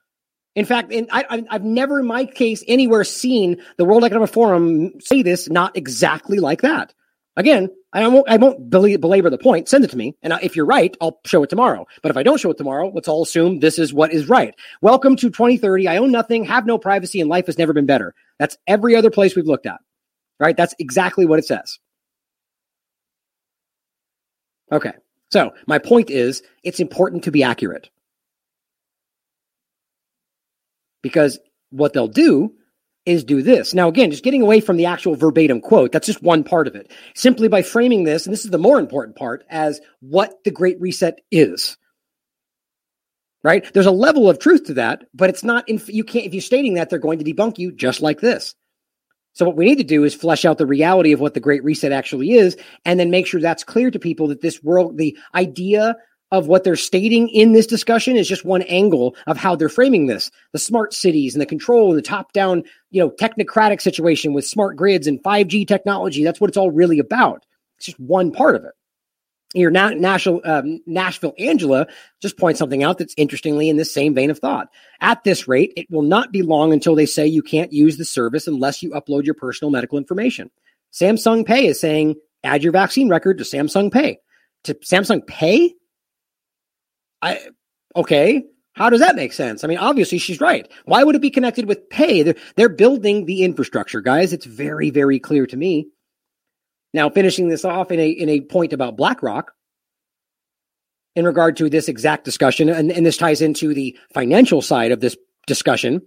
In 0.55 0.65
fact, 0.65 0.91
in, 0.91 1.07
I, 1.11 1.45
have 1.51 1.63
never 1.63 1.99
in 1.99 2.07
my 2.07 2.25
case 2.25 2.63
anywhere 2.67 3.03
seen 3.03 3.61
the 3.77 3.85
World 3.85 4.03
Economic 4.03 4.31
Forum 4.31 4.99
say 4.99 5.21
this 5.21 5.47
not 5.47 5.77
exactly 5.77 6.39
like 6.39 6.61
that. 6.61 6.95
Again, 7.35 7.69
I 7.93 8.07
won't, 8.07 8.27
I 8.27 8.37
won't 8.37 8.67
belabor 8.67 9.29
the 9.29 9.37
point. 9.37 9.69
Send 9.69 9.83
it 9.85 9.91
to 9.91 9.97
me. 9.97 10.15
And 10.23 10.33
if 10.41 10.55
you're 10.55 10.65
right, 10.65 10.97
I'll 10.99 11.19
show 11.27 11.43
it 11.43 11.51
tomorrow. 11.51 11.85
But 12.01 12.09
if 12.09 12.17
I 12.17 12.23
don't 12.23 12.39
show 12.39 12.49
it 12.49 12.57
tomorrow, 12.57 12.91
let's 12.91 13.07
all 13.07 13.21
assume 13.21 13.59
this 13.59 13.77
is 13.77 13.93
what 13.93 14.11
is 14.11 14.27
right. 14.27 14.55
Welcome 14.81 15.15
to 15.17 15.29
2030. 15.29 15.87
I 15.87 15.97
own 15.97 16.11
nothing, 16.11 16.43
have 16.45 16.65
no 16.65 16.79
privacy, 16.79 17.21
and 17.21 17.29
life 17.29 17.45
has 17.45 17.59
never 17.59 17.73
been 17.73 17.85
better. 17.85 18.15
That's 18.39 18.57
every 18.65 18.95
other 18.95 19.11
place 19.11 19.35
we've 19.35 19.45
looked 19.45 19.67
at, 19.67 19.79
right? 20.39 20.57
That's 20.57 20.73
exactly 20.79 21.27
what 21.27 21.37
it 21.37 21.45
says. 21.45 21.77
Okay. 24.71 24.91
So 25.31 25.53
my 25.65 25.79
point 25.79 26.09
is 26.09 26.41
it's 26.63 26.79
important 26.79 27.23
to 27.25 27.31
be 27.31 27.43
accurate 27.43 27.89
because 31.01 31.39
what 31.69 31.93
they'll 31.93 32.07
do 32.07 32.53
is 33.05 33.23
do 33.23 33.41
this. 33.41 33.73
Now, 33.73 33.87
again, 33.87 34.11
just 34.11 34.23
getting 34.23 34.41
away 34.41 34.59
from 34.59 34.75
the 34.75 34.85
actual 34.85 35.15
verbatim 35.15 35.61
quote, 35.61 35.93
that's 35.93 36.07
just 36.07 36.21
one 36.21 36.43
part 36.43 36.67
of 36.67 36.75
it. 36.75 36.91
Simply 37.15 37.47
by 37.47 37.61
framing 37.61 38.03
this, 38.03 38.25
and 38.25 38.33
this 38.33 38.43
is 38.43 38.51
the 38.51 38.57
more 38.57 38.79
important 38.79 39.15
part, 39.15 39.45
as 39.49 39.79
what 40.01 40.43
the 40.43 40.51
Great 40.51 40.79
Reset 40.81 41.19
is. 41.31 41.77
Right? 43.43 43.71
There's 43.73 43.85
a 43.85 43.91
level 43.91 44.29
of 44.29 44.39
truth 44.39 44.65
to 44.65 44.73
that, 44.73 45.05
but 45.13 45.29
it's 45.29 45.43
not, 45.43 45.69
in, 45.69 45.81
you 45.87 46.03
can't, 46.03 46.25
if 46.25 46.33
you're 46.33 46.41
stating 46.41 46.73
that, 46.73 46.89
they're 46.89 46.99
going 46.99 47.19
to 47.19 47.25
debunk 47.25 47.57
you 47.57 47.71
just 47.71 48.01
like 48.01 48.19
this. 48.19 48.55
So 49.37 49.45
what 49.45 49.55
we 49.55 49.65
need 49.65 49.77
to 49.77 49.83
do 49.83 50.03
is 50.03 50.15
flesh 50.15 50.45
out 50.45 50.57
the 50.57 50.65
reality 50.65 51.11
of 51.11 51.19
what 51.19 51.35
the 51.35 51.39
Great 51.39 51.63
Reset 51.63 51.91
actually 51.91 52.31
is, 52.31 52.57
and 52.85 52.99
then 52.99 53.11
make 53.11 53.27
sure 53.27 53.39
that's 53.39 53.63
clear 53.63 53.91
to 53.91 53.99
people 53.99 54.29
that 54.29 54.41
this 54.41 54.63
world, 54.63 54.97
the 54.97 55.15
idea 55.35 55.95
of 56.31 56.47
what 56.47 56.63
they're 56.63 56.75
stating 56.75 57.29
in 57.29 57.53
this 57.53 57.67
discussion 57.67 58.15
is 58.15 58.27
just 58.27 58.43
one 58.43 58.63
angle 58.63 59.15
of 59.27 59.37
how 59.37 59.55
they're 59.55 59.69
framing 59.69 60.07
this. 60.07 60.31
The 60.53 60.59
smart 60.59 60.91
cities 60.91 61.35
and 61.35 61.41
the 61.41 61.45
control 61.45 61.89
and 61.89 61.99
the 61.99 62.01
top 62.01 62.33
down, 62.33 62.63
you 62.89 62.99
know, 62.99 63.11
technocratic 63.11 63.79
situation 63.79 64.33
with 64.33 64.43
smart 64.43 64.75
grids 64.75 65.05
and 65.05 65.21
5G 65.21 65.67
technology. 65.67 66.23
That's 66.23 66.41
what 66.41 66.49
it's 66.49 66.57
all 66.57 66.71
really 66.71 66.97
about. 66.97 67.45
It's 67.77 67.85
just 67.85 67.99
one 67.99 68.31
part 68.31 68.55
of 68.55 68.65
it. 68.65 68.71
Your 69.53 69.71
na- 69.71 69.91
Nashville, 69.91 70.41
um, 70.43 70.81
Nashville 70.85 71.33
Angela 71.39 71.87
just 72.21 72.37
points 72.37 72.59
something 72.59 72.83
out 72.83 72.97
that's 72.97 73.13
interestingly 73.17 73.69
in 73.69 73.77
this 73.77 73.93
same 73.93 74.13
vein 74.13 74.29
of 74.29 74.39
thought. 74.39 74.67
At 74.99 75.23
this 75.23 75.47
rate, 75.47 75.73
it 75.77 75.87
will 75.89 76.01
not 76.01 76.31
be 76.31 76.41
long 76.41 76.73
until 76.73 76.95
they 76.95 77.05
say 77.05 77.27
you 77.27 77.41
can't 77.41 77.71
use 77.71 77.97
the 77.97 78.05
service 78.05 78.47
unless 78.47 78.83
you 78.83 78.91
upload 78.91 79.23
your 79.23 79.35
personal 79.35 79.71
medical 79.71 79.97
information. 79.97 80.51
Samsung 80.91 81.45
Pay 81.45 81.67
is 81.67 81.79
saying 81.79 82.15
add 82.43 82.63
your 82.63 82.73
vaccine 82.73 83.09
record 83.09 83.37
to 83.37 83.43
Samsung 83.43 83.91
Pay. 83.91 84.19
To 84.65 84.73
Samsung 84.75 85.25
Pay? 85.25 85.75
I 87.21 87.39
okay. 87.95 88.43
How 88.73 88.91
does 88.91 88.99
that 88.99 89.15
make 89.15 89.33
sense? 89.33 89.63
I 89.63 89.67
mean, 89.67 89.79
obviously 89.79 90.19
she's 90.19 90.39
right. 90.39 90.71
Why 90.85 91.03
would 91.03 91.15
it 91.15 91.21
be 91.21 91.31
connected 91.31 91.67
with 91.67 91.89
pay? 91.89 92.21
They're, 92.21 92.35
they're 92.55 92.69
building 92.69 93.25
the 93.25 93.43
infrastructure, 93.43 94.01
guys. 94.01 94.33
It's 94.33 94.45
very, 94.45 94.91
very 94.91 95.19
clear 95.19 95.47
to 95.47 95.57
me. 95.57 95.87
Now, 96.97 97.11
finishing 97.11 97.47
this 97.47 97.63
off 97.63 97.91
in 97.91 97.99
a 97.99 98.09
in 98.09 98.27
a 98.27 98.41
point 98.41 98.73
about 98.73 98.97
BlackRock, 98.97 99.51
in 101.15 101.25
regard 101.25 101.55
to 101.57 101.69
this 101.69 101.89
exact 101.89 102.25
discussion, 102.25 102.69
and, 102.69 102.91
and 102.91 103.05
this 103.05 103.17
ties 103.17 103.39
into 103.39 103.75
the 103.75 103.95
financial 104.15 104.63
side 104.63 104.91
of 104.91 104.99
this 104.99 105.15
discussion. 105.45 106.01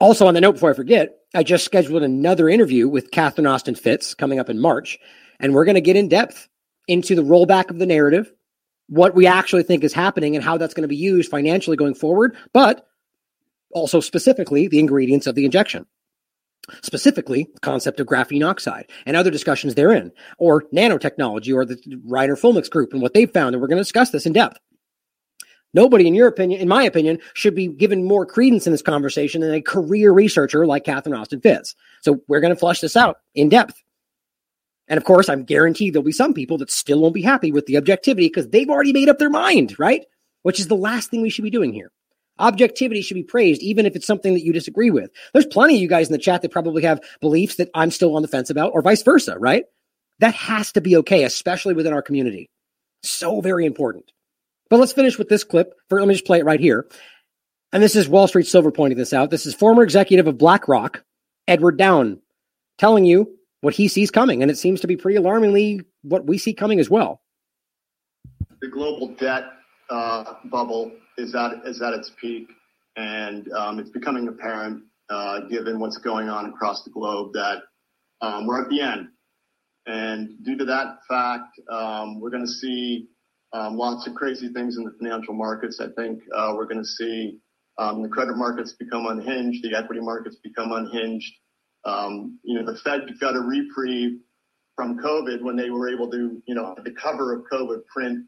Also, 0.00 0.26
on 0.26 0.34
the 0.34 0.40
note, 0.40 0.54
before 0.54 0.70
I 0.70 0.74
forget, 0.74 1.18
I 1.36 1.44
just 1.44 1.64
scheduled 1.64 2.02
another 2.02 2.48
interview 2.48 2.88
with 2.88 3.12
Catherine 3.12 3.46
Austin 3.46 3.76
Fitts 3.76 4.12
coming 4.12 4.40
up 4.40 4.50
in 4.50 4.58
March, 4.58 4.98
and 5.38 5.54
we're 5.54 5.64
going 5.64 5.76
to 5.76 5.80
get 5.80 5.94
in 5.94 6.08
depth 6.08 6.48
into 6.88 7.14
the 7.14 7.22
rollback 7.22 7.70
of 7.70 7.78
the 7.78 7.86
narrative, 7.86 8.32
what 8.88 9.14
we 9.14 9.28
actually 9.28 9.62
think 9.62 9.84
is 9.84 9.92
happening 9.92 10.34
and 10.34 10.44
how 10.44 10.58
that's 10.58 10.74
going 10.74 10.82
to 10.82 10.88
be 10.88 10.96
used 10.96 11.30
financially 11.30 11.76
going 11.76 11.94
forward, 11.94 12.36
but 12.52 12.88
also 13.70 14.00
specifically 14.00 14.66
the 14.66 14.80
ingredients 14.80 15.28
of 15.28 15.36
the 15.36 15.44
injection. 15.44 15.86
Specifically, 16.82 17.48
the 17.54 17.60
concept 17.60 17.98
of 17.98 18.06
graphene 18.06 18.48
oxide 18.48 18.88
and 19.04 19.16
other 19.16 19.30
discussions 19.30 19.74
therein, 19.74 20.12
or 20.38 20.62
nanotechnology, 20.74 21.52
or 21.54 21.64
the 21.64 21.76
Reiner 22.08 22.38
Fuellmich 22.38 22.70
group 22.70 22.92
and 22.92 23.02
what 23.02 23.14
they've 23.14 23.30
found. 23.30 23.54
And 23.54 23.60
we're 23.60 23.68
going 23.68 23.78
to 23.78 23.84
discuss 23.84 24.10
this 24.10 24.26
in 24.26 24.32
depth. 24.32 24.58
Nobody, 25.74 26.06
in 26.06 26.14
your 26.14 26.28
opinion, 26.28 26.60
in 26.60 26.68
my 26.68 26.82
opinion, 26.84 27.18
should 27.34 27.54
be 27.54 27.66
given 27.66 28.04
more 28.04 28.26
credence 28.26 28.66
in 28.66 28.72
this 28.72 28.82
conversation 28.82 29.40
than 29.40 29.54
a 29.54 29.62
career 29.62 30.12
researcher 30.12 30.66
like 30.66 30.84
Catherine 30.84 31.14
Austin 31.14 31.40
Fitts. 31.40 31.74
So 32.02 32.20
we're 32.28 32.40
going 32.40 32.54
to 32.54 32.58
flush 32.58 32.80
this 32.80 32.96
out 32.96 33.18
in 33.34 33.48
depth. 33.48 33.82
And 34.86 34.98
of 34.98 35.04
course, 35.04 35.28
I'm 35.28 35.44
guaranteed 35.44 35.94
there'll 35.94 36.04
be 36.04 36.12
some 36.12 36.34
people 36.34 36.58
that 36.58 36.70
still 36.70 37.00
won't 37.00 37.14
be 37.14 37.22
happy 37.22 37.52
with 37.52 37.66
the 37.66 37.78
objectivity 37.78 38.26
because 38.26 38.50
they've 38.50 38.68
already 38.68 38.92
made 38.92 39.08
up 39.08 39.18
their 39.18 39.30
mind, 39.30 39.78
right? 39.78 40.04
Which 40.42 40.60
is 40.60 40.68
the 40.68 40.76
last 40.76 41.10
thing 41.10 41.22
we 41.22 41.30
should 41.30 41.44
be 41.44 41.50
doing 41.50 41.72
here. 41.72 41.90
Objectivity 42.38 43.02
should 43.02 43.14
be 43.14 43.22
praised, 43.22 43.62
even 43.62 43.86
if 43.86 43.94
it's 43.94 44.06
something 44.06 44.34
that 44.34 44.44
you 44.44 44.52
disagree 44.52 44.90
with. 44.90 45.10
There's 45.32 45.46
plenty 45.46 45.74
of 45.74 45.80
you 45.80 45.88
guys 45.88 46.08
in 46.08 46.12
the 46.12 46.18
chat 46.18 46.42
that 46.42 46.50
probably 46.50 46.82
have 46.82 47.00
beliefs 47.20 47.56
that 47.56 47.70
I'm 47.74 47.90
still 47.90 48.16
on 48.16 48.22
the 48.22 48.28
fence 48.28 48.50
about, 48.50 48.72
or 48.72 48.82
vice 48.82 49.02
versa, 49.02 49.38
right? 49.38 49.64
That 50.18 50.34
has 50.34 50.72
to 50.72 50.80
be 50.80 50.96
okay, 50.96 51.24
especially 51.24 51.74
within 51.74 51.92
our 51.92 52.02
community. 52.02 52.48
So 53.02 53.40
very 53.40 53.66
important. 53.66 54.12
But 54.70 54.80
let's 54.80 54.92
finish 54.92 55.18
with 55.18 55.28
this 55.28 55.44
clip. 55.44 55.74
For, 55.88 56.00
let 56.00 56.08
me 56.08 56.14
just 56.14 56.26
play 56.26 56.38
it 56.38 56.44
right 56.44 56.60
here. 56.60 56.86
And 57.72 57.82
this 57.82 57.96
is 57.96 58.08
Wall 58.08 58.28
Street 58.28 58.46
Silver 58.46 58.70
pointing 58.70 58.98
this 58.98 59.12
out. 59.12 59.30
This 59.30 59.46
is 59.46 59.54
former 59.54 59.82
executive 59.82 60.26
of 60.26 60.38
BlackRock, 60.38 61.04
Edward 61.48 61.76
Dowd, 61.76 62.18
telling 62.78 63.04
you 63.04 63.36
what 63.60 63.74
he 63.74 63.88
sees 63.88 64.10
coming. 64.10 64.42
And 64.42 64.50
it 64.50 64.58
seems 64.58 64.80
to 64.80 64.86
be 64.86 64.96
pretty 64.96 65.16
alarmingly 65.16 65.82
what 66.02 66.26
we 66.26 66.38
see 66.38 66.54
coming 66.54 66.80
as 66.80 66.88
well. 66.88 67.20
The 68.60 68.68
global 68.68 69.08
debt 69.14 69.44
uh, 69.90 70.34
bubble 70.44 70.92
is 71.18 71.34
at, 71.34 71.66
is 71.66 71.82
at 71.82 71.92
its 71.94 72.10
peak, 72.20 72.48
and 72.96 73.50
um, 73.52 73.78
it's 73.78 73.90
becoming 73.90 74.28
apparent, 74.28 74.84
uh, 75.10 75.40
given 75.48 75.78
what's 75.78 75.98
going 75.98 76.28
on 76.28 76.46
across 76.46 76.84
the 76.84 76.90
globe, 76.90 77.32
that 77.34 77.62
um, 78.20 78.46
we're 78.46 78.62
at 78.62 78.68
the 78.68 78.80
end. 78.80 79.08
And 79.86 80.42
due 80.44 80.56
to 80.56 80.64
that 80.66 80.98
fact, 81.08 81.58
um, 81.70 82.20
we're 82.20 82.30
going 82.30 82.46
to 82.46 82.52
see 82.52 83.08
um, 83.52 83.76
lots 83.76 84.06
of 84.06 84.14
crazy 84.14 84.52
things 84.52 84.76
in 84.76 84.84
the 84.84 84.92
financial 84.98 85.34
markets. 85.34 85.80
I 85.80 85.88
think 86.00 86.22
uh, 86.34 86.54
we're 86.56 86.66
going 86.66 86.82
to 86.82 86.88
see 86.88 87.38
um, 87.78 88.02
the 88.02 88.08
credit 88.08 88.36
markets 88.36 88.74
become 88.78 89.06
unhinged, 89.06 89.64
the 89.64 89.76
equity 89.76 90.00
markets 90.00 90.36
become 90.42 90.72
unhinged. 90.72 91.32
Um, 91.84 92.38
you 92.44 92.60
know, 92.60 92.70
the 92.70 92.78
Fed 92.78 93.00
got 93.20 93.34
a 93.34 93.40
reprieve 93.40 94.20
from 94.76 94.98
COVID 94.98 95.42
when 95.42 95.56
they 95.56 95.70
were 95.70 95.92
able 95.92 96.10
to, 96.10 96.40
you 96.46 96.54
know, 96.54 96.76
the 96.82 96.92
cover 96.92 97.34
of 97.34 97.44
COVID, 97.52 97.84
print 97.86 98.26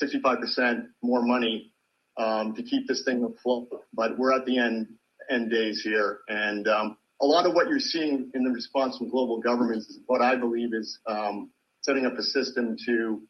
65% 0.00 0.86
more 1.02 1.22
money 1.22 1.71
um, 2.16 2.54
to 2.54 2.62
keep 2.62 2.86
this 2.88 3.04
thing 3.04 3.24
afloat. 3.24 3.68
But 3.92 4.18
we're 4.18 4.32
at 4.32 4.46
the 4.46 4.58
end 4.58 4.88
end 5.30 5.50
days 5.50 5.82
here, 5.82 6.20
and 6.28 6.66
um, 6.68 6.96
a 7.20 7.26
lot 7.26 7.46
of 7.46 7.54
what 7.54 7.68
you're 7.68 7.80
seeing 7.80 8.30
in 8.34 8.44
the 8.44 8.50
response 8.50 8.98
from 8.98 9.08
global 9.08 9.40
governments 9.40 9.86
is 9.86 10.00
what 10.06 10.20
I 10.20 10.36
believe 10.36 10.74
is 10.74 10.98
um, 11.06 11.50
setting 11.82 12.06
up 12.06 12.18
a 12.18 12.22
system 12.22 12.76
to, 12.86 13.22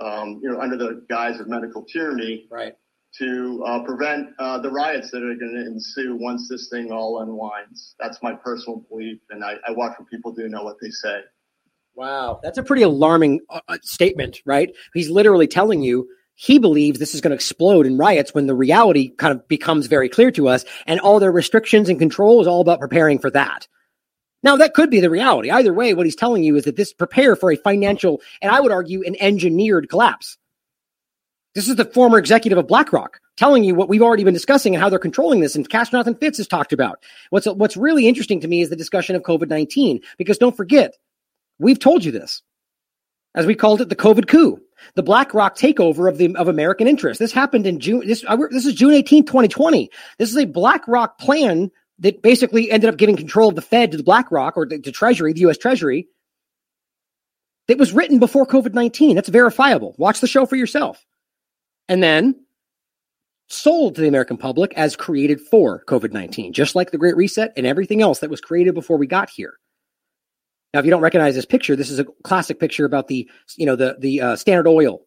um, 0.00 0.40
you 0.42 0.50
know, 0.50 0.60
under 0.60 0.76
the 0.76 1.04
guise 1.08 1.38
of 1.40 1.48
medical 1.48 1.84
tyranny, 1.84 2.46
right 2.50 2.74
to 3.18 3.64
uh, 3.66 3.82
prevent 3.82 4.28
uh, 4.38 4.58
the 4.58 4.70
riots 4.70 5.10
that 5.10 5.22
are 5.22 5.34
going 5.34 5.54
to 5.54 5.66
ensue 5.66 6.16
once 6.20 6.48
this 6.48 6.68
thing 6.68 6.92
all 6.92 7.20
unwinds. 7.22 7.94
That's 7.98 8.22
my 8.22 8.34
personal 8.34 8.84
belief, 8.90 9.18
and 9.30 9.44
I, 9.44 9.54
I 9.66 9.72
watch 9.72 9.94
what 9.98 10.08
people 10.10 10.32
do 10.32 10.48
know 10.48 10.62
what 10.62 10.76
they 10.80 10.90
say. 10.90 11.20
Wow, 11.94 12.40
that's 12.42 12.58
a 12.58 12.62
pretty 12.62 12.82
alarming 12.82 13.40
uh, 13.48 13.60
uh 13.68 13.78
statement, 13.82 14.42
right? 14.44 14.74
He's 14.92 15.08
literally 15.08 15.46
telling 15.46 15.82
you 15.82 16.08
he 16.36 16.58
believes 16.58 16.98
this 16.98 17.14
is 17.14 17.22
going 17.22 17.30
to 17.30 17.36
explode 17.36 17.86
in 17.86 17.96
riots 17.96 18.34
when 18.34 18.46
the 18.46 18.54
reality 18.54 19.08
kind 19.08 19.32
of 19.32 19.48
becomes 19.48 19.86
very 19.86 20.08
clear 20.08 20.30
to 20.32 20.48
us, 20.48 20.64
and 20.86 21.00
all 21.00 21.18
their 21.18 21.32
restrictions 21.32 21.88
and 21.88 21.98
control 21.98 22.40
is 22.42 22.46
all 22.46 22.60
about 22.60 22.78
preparing 22.78 23.18
for 23.18 23.30
that. 23.30 23.66
Now, 24.42 24.56
that 24.56 24.74
could 24.74 24.90
be 24.90 25.00
the 25.00 25.10
reality. 25.10 25.50
Either 25.50 25.72
way, 25.72 25.94
what 25.94 26.06
he's 26.06 26.14
telling 26.14 26.44
you 26.44 26.54
is 26.54 26.64
that 26.64 26.76
this 26.76 26.92
prepare 26.92 27.34
for 27.36 27.50
a 27.50 27.56
financial, 27.56 28.20
and 28.42 28.52
I 28.52 28.60
would 28.60 28.70
argue, 28.70 29.02
an 29.04 29.16
engineered 29.18 29.88
collapse. 29.88 30.36
This 31.54 31.70
is 31.70 31.76
the 31.76 31.86
former 31.86 32.18
executive 32.18 32.58
of 32.58 32.68
BlackRock 32.68 33.18
telling 33.38 33.64
you 33.64 33.74
what 33.74 33.88
we've 33.88 34.02
already 34.02 34.24
been 34.24 34.34
discussing 34.34 34.74
and 34.74 34.82
how 34.82 34.90
they're 34.90 34.98
controlling 34.98 35.40
this. 35.40 35.56
And 35.56 35.68
Catherine 35.68 36.00
Austin 36.00 36.14
Fitts 36.16 36.36
has 36.36 36.46
talked 36.46 36.74
about. 36.74 37.02
What's, 37.30 37.46
what's 37.46 37.78
really 37.78 38.06
interesting 38.06 38.40
to 38.40 38.48
me 38.48 38.60
is 38.60 38.68
the 38.68 38.76
discussion 38.76 39.16
of 39.16 39.22
COVID 39.22 39.48
19, 39.48 40.00
because 40.18 40.36
don't 40.36 40.56
forget, 40.56 40.96
we've 41.58 41.78
told 41.78 42.04
you 42.04 42.12
this, 42.12 42.42
as 43.34 43.46
we 43.46 43.54
called 43.54 43.80
it 43.80 43.88
the 43.88 43.96
COVID 43.96 44.28
coup, 44.28 44.60
the 44.94 45.02
BlackRock 45.02 45.56
takeover 45.56 46.08
of 46.08 46.18
the 46.18 46.34
of 46.36 46.48
American 46.48 46.86
interest. 46.86 47.18
This 47.18 47.32
happened 47.32 47.66
in 47.66 47.80
June. 47.80 48.06
This, 48.06 48.24
this 48.50 48.66
is 48.66 48.74
June 48.74 48.92
18, 48.92 49.24
2020. 49.24 49.90
This 50.18 50.30
is 50.30 50.36
a 50.36 50.46
BlackRock 50.46 51.18
plan 51.18 51.70
that 51.98 52.22
basically 52.22 52.70
ended 52.70 52.90
up 52.90 52.96
giving 52.96 53.16
control 53.16 53.48
of 53.48 53.54
the 53.54 53.62
Fed 53.62 53.92
to 53.92 53.96
the 53.96 54.02
BlackRock 54.02 54.56
or 54.56 54.66
the, 54.66 54.78
to 54.78 54.92
Treasury, 54.92 55.32
the 55.32 55.40
U.S. 55.40 55.58
Treasury. 55.58 56.08
That 57.68 57.78
was 57.78 57.92
written 57.92 58.18
before 58.18 58.46
COVID 58.46 58.74
19. 58.74 59.16
That's 59.16 59.28
verifiable. 59.28 59.94
Watch 59.98 60.20
the 60.20 60.28
show 60.28 60.46
for 60.46 60.56
yourself 60.56 61.04
and 61.88 62.02
then 62.02 62.36
sold 63.48 63.94
to 63.94 64.00
the 64.00 64.08
American 64.08 64.36
public 64.36 64.72
as 64.74 64.96
created 64.96 65.40
for 65.40 65.82
COVID 65.86 66.12
19, 66.12 66.52
just 66.52 66.74
like 66.74 66.90
the 66.90 66.98
Great 66.98 67.16
Reset 67.16 67.52
and 67.56 67.66
everything 67.66 68.02
else 68.02 68.20
that 68.20 68.30
was 68.30 68.40
created 68.40 68.74
before 68.74 68.98
we 68.98 69.06
got 69.06 69.30
here. 69.30 69.54
Now, 70.76 70.80
if 70.80 70.84
you 70.84 70.90
don't 70.90 71.00
recognize 71.00 71.34
this 71.34 71.46
picture, 71.46 71.74
this 71.74 71.90
is 71.90 71.98
a 71.98 72.04
classic 72.22 72.60
picture 72.60 72.84
about 72.84 73.08
the, 73.08 73.26
you 73.56 73.64
know, 73.64 73.76
the 73.76 73.96
the 73.98 74.20
uh, 74.20 74.36
Standard 74.36 74.68
Oil, 74.68 75.00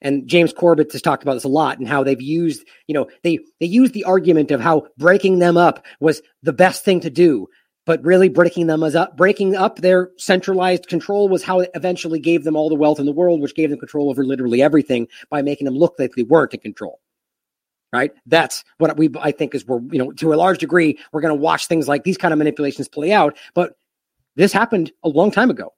and 0.00 0.26
James 0.26 0.52
Corbett 0.52 0.90
has 0.90 1.02
talked 1.02 1.22
about 1.22 1.34
this 1.34 1.44
a 1.44 1.48
lot 1.48 1.78
and 1.78 1.86
how 1.86 2.02
they've 2.02 2.20
used, 2.20 2.66
you 2.88 2.94
know, 2.94 3.08
they 3.22 3.38
they 3.60 3.66
used 3.66 3.94
the 3.94 4.02
argument 4.02 4.50
of 4.50 4.60
how 4.60 4.88
breaking 4.98 5.38
them 5.38 5.56
up 5.56 5.86
was 6.00 6.20
the 6.42 6.52
best 6.52 6.84
thing 6.84 6.98
to 6.98 7.10
do 7.10 7.46
but 7.86 8.02
really 8.02 8.30
breaking 8.30 8.66
them 8.66 8.82
as 8.82 8.96
up, 8.96 9.14
breaking 9.14 9.54
up 9.54 9.76
their 9.76 10.10
centralized 10.16 10.88
control 10.88 11.28
was 11.28 11.42
how 11.42 11.60
it 11.60 11.70
eventually 11.74 12.18
gave 12.18 12.42
them 12.42 12.56
all 12.56 12.70
the 12.70 12.74
wealth 12.74 12.98
in 12.98 13.04
the 13.04 13.12
world, 13.12 13.42
which 13.42 13.54
gave 13.54 13.68
them 13.68 13.78
control 13.78 14.08
over 14.08 14.24
literally 14.24 14.62
everything 14.62 15.06
by 15.28 15.42
making 15.42 15.66
them 15.66 15.74
look 15.74 15.94
like 15.98 16.12
they 16.16 16.22
weren't 16.22 16.54
in 16.54 16.60
control. 16.60 16.98
Right. 17.92 18.10
That's 18.26 18.64
what 18.78 18.96
we, 18.96 19.10
I 19.20 19.30
think 19.32 19.54
is 19.54 19.66
we're 19.66 19.80
you 19.92 19.98
know, 19.98 20.12
to 20.12 20.32
a 20.32 20.34
large 20.34 20.58
degree, 20.58 20.98
we're 21.12 21.20
going 21.20 21.36
to 21.36 21.40
watch 21.40 21.66
things 21.66 21.86
like 21.86 22.02
these 22.02 22.16
kind 22.16 22.32
of 22.32 22.38
manipulations 22.38 22.88
play 22.88 23.12
out. 23.12 23.36
But 23.54 23.74
this 24.36 24.52
happened 24.52 24.92
a 25.02 25.08
long 25.08 25.30
time 25.30 25.50
ago. 25.50 25.72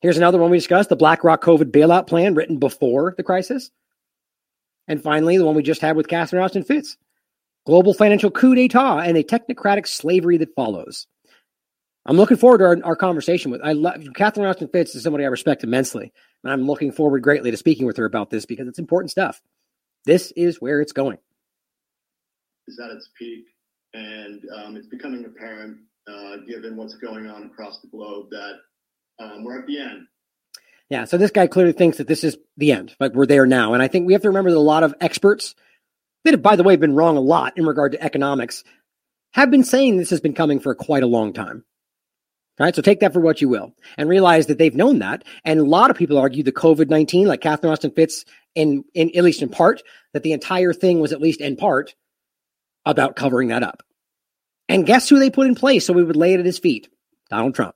Here's 0.00 0.16
another 0.16 0.38
one 0.38 0.50
we 0.50 0.58
discussed 0.58 0.88
the 0.88 0.96
BlackRock 0.96 1.42
COVID 1.42 1.72
bailout 1.72 2.06
plan 2.06 2.34
written 2.34 2.58
before 2.58 3.14
the 3.16 3.22
crisis. 3.22 3.70
And 4.86 5.02
finally, 5.02 5.36
the 5.36 5.44
one 5.44 5.54
we 5.54 5.62
just 5.62 5.80
had 5.80 5.96
with 5.96 6.08
Catherine 6.08 6.42
Austin 6.42 6.62
Fitts 6.62 6.96
global 7.68 7.92
financial 7.92 8.30
coup 8.30 8.54
d'etat 8.54 9.00
and 9.00 9.14
a 9.18 9.22
technocratic 9.22 9.86
slavery 9.86 10.38
that 10.38 10.54
follows. 10.54 11.06
I'm 12.06 12.16
looking 12.16 12.38
forward 12.38 12.58
to 12.58 12.64
our, 12.64 12.78
our 12.82 12.96
conversation 12.96 13.50
with. 13.50 13.60
I 13.62 13.72
love 13.72 14.02
Catherine 14.14 14.46
Austin 14.46 14.68
Fitts 14.68 14.94
is 14.94 15.02
somebody 15.02 15.24
I 15.24 15.28
respect 15.28 15.64
immensely, 15.64 16.10
and 16.42 16.50
I'm 16.50 16.66
looking 16.66 16.92
forward 16.92 17.22
greatly 17.22 17.50
to 17.50 17.58
speaking 17.58 17.84
with 17.84 17.98
her 17.98 18.06
about 18.06 18.30
this 18.30 18.46
because 18.46 18.68
it's 18.68 18.78
important 18.78 19.10
stuff. 19.10 19.42
This 20.06 20.32
is 20.34 20.62
where 20.62 20.80
it's 20.80 20.92
going. 20.92 21.18
Is 22.66 22.80
at 22.82 22.90
its 22.90 23.10
peak, 23.18 23.44
and 23.92 24.42
um, 24.56 24.76
it's 24.78 24.86
becoming 24.86 25.26
apparent, 25.26 25.76
uh, 26.08 26.36
given 26.46 26.76
what's 26.76 26.94
going 26.96 27.28
on 27.28 27.44
across 27.44 27.80
the 27.80 27.88
globe, 27.88 28.30
that 28.30 28.54
um, 29.18 29.44
we're 29.44 29.60
at 29.60 29.66
the 29.66 29.78
end. 29.78 30.06
Yeah, 30.90 31.04
so 31.04 31.18
this 31.18 31.30
guy 31.30 31.46
clearly 31.46 31.72
thinks 31.72 31.98
that 31.98 32.08
this 32.08 32.24
is 32.24 32.38
the 32.56 32.72
end, 32.72 32.96
like 32.98 33.12
we're 33.12 33.26
there 33.26 33.46
now, 33.46 33.74
and 33.74 33.82
I 33.82 33.88
think 33.88 34.06
we 34.06 34.14
have 34.14 34.22
to 34.22 34.28
remember 34.28 34.50
that 34.50 34.56
a 34.56 34.60
lot 34.60 34.84
of 34.84 34.94
experts 35.00 35.54
that 36.24 36.32
have, 36.32 36.42
by 36.42 36.56
the 36.56 36.62
way, 36.62 36.76
been 36.76 36.94
wrong 36.94 37.16
a 37.16 37.20
lot 37.20 37.58
in 37.58 37.66
regard 37.66 37.92
to 37.92 38.02
economics, 38.02 38.64
have 39.32 39.50
been 39.50 39.64
saying 39.64 39.98
this 39.98 40.10
has 40.10 40.22
been 40.22 40.34
coming 40.34 40.60
for 40.60 40.74
quite 40.74 41.02
a 41.02 41.06
long 41.06 41.34
time. 41.34 41.64
All 42.58 42.64
right, 42.64 42.74
so 42.74 42.82
take 42.82 43.00
that 43.00 43.12
for 43.12 43.20
what 43.20 43.40
you 43.40 43.48
will, 43.48 43.74
and 43.96 44.08
realize 44.08 44.46
that 44.46 44.58
they've 44.58 44.74
known 44.74 44.98
that. 44.98 45.22
And 45.44 45.60
a 45.60 45.64
lot 45.64 45.90
of 45.90 45.96
people 45.96 46.18
argue 46.18 46.42
the 46.42 46.50
COVID 46.50 46.88
nineteen, 46.88 47.28
like 47.28 47.40
Catherine 47.40 47.70
Austin 47.70 47.92
Fitts, 47.92 48.24
in, 48.56 48.82
in 48.94 49.14
at 49.14 49.22
least 49.22 49.42
in 49.42 49.48
part, 49.48 49.82
that 50.12 50.24
the 50.24 50.32
entire 50.32 50.72
thing 50.72 50.98
was 50.98 51.12
at 51.12 51.20
least 51.20 51.40
in 51.40 51.54
part 51.54 51.94
about 52.84 53.14
covering 53.14 53.48
that 53.48 53.62
up. 53.62 53.82
And 54.68 54.86
guess 54.86 55.08
who 55.08 55.18
they 55.18 55.30
put 55.30 55.46
in 55.46 55.54
place 55.54 55.86
so 55.86 55.92
we 55.92 56.04
would 56.04 56.16
lay 56.16 56.34
it 56.34 56.40
at 56.40 56.46
his 56.46 56.58
feet? 56.58 56.88
Donald 57.30 57.54
Trump. 57.54 57.74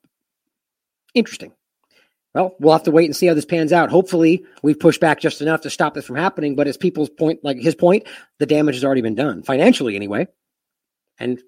Interesting. 1.15 1.53
Well, 2.35 2.57
we'll 2.59 2.73
have 2.73 2.85
to 2.85 2.91
wait 2.91 3.05
and 3.05 3.17
see 3.17 3.27
how 3.27 3.35
this 3.35 3.45
pans 3.45 3.73
out. 3.73 3.91
Hopefully, 3.91 4.45
we've 4.63 4.81
pushed 4.81 5.01
back 5.01 5.21
just 5.21 5.43
enough 5.43 5.63
to 5.63 5.71
stop 5.71 5.93
this 5.93 6.07
from 6.07 6.17
happening. 6.17 6.55
But 6.55 6.67
as 6.67 6.79
people's 6.79 7.11
point, 7.11 7.41
like 7.43 7.59
his 7.59 7.75
point, 7.75 8.07
the 8.39 8.47
damage 8.47 8.77
has 8.77 8.85
already 8.85 9.03
been 9.03 9.15
done 9.15 9.43
financially, 9.43 9.97
anyway. 9.97 10.27
And 11.19 11.43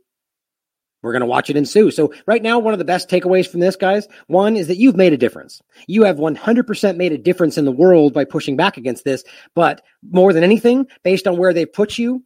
we're 1.03 1.13
going 1.13 1.21
to 1.21 1.27
watch 1.27 1.49
it 1.51 1.57
ensue. 1.57 1.91
So 1.91 2.13
right 2.27 2.43
now, 2.43 2.59
one 2.59 2.75
of 2.75 2.79
the 2.79 2.85
best 2.85 3.09
takeaways 3.09 3.47
from 3.47 3.61
this, 3.61 3.77
guys, 3.77 4.09
one 4.27 4.57
is 4.57 4.69
that 4.69 4.79
you've 4.79 4.97
made 4.97 5.13
a 5.13 5.19
difference. 5.19 5.63
You 5.87 6.05
have 6.05 6.17
100% 6.17 6.97
made 6.97 7.13
a 7.13 7.19
difference 7.19 7.57
in 7.59 7.65
the 7.65 7.73
world 7.73 8.13
by 8.13 8.25
pushing 8.25 8.57
back 8.57 8.77
against 8.77 9.05
this. 9.05 9.25
But 9.55 9.83
more 10.03 10.33
than 10.35 10.45
anything, 10.45 10.87
based 11.03 11.27
on 11.27 11.37
where 11.39 11.53
they 11.55 11.67
put 11.67 11.99
you, 11.99 12.23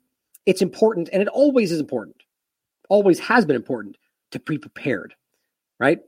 it's 0.47 0.62
important. 0.62 1.10
And 1.12 1.22
it 1.22 1.28
always 1.28 1.70
is 1.70 1.80
important, 1.80 2.17
always 2.89 3.18
has 3.20 3.44
been 3.44 3.57
important 3.57 3.97
to 4.33 4.41
be 4.41 4.58
prepared, 4.58 5.15
right? 5.78 6.00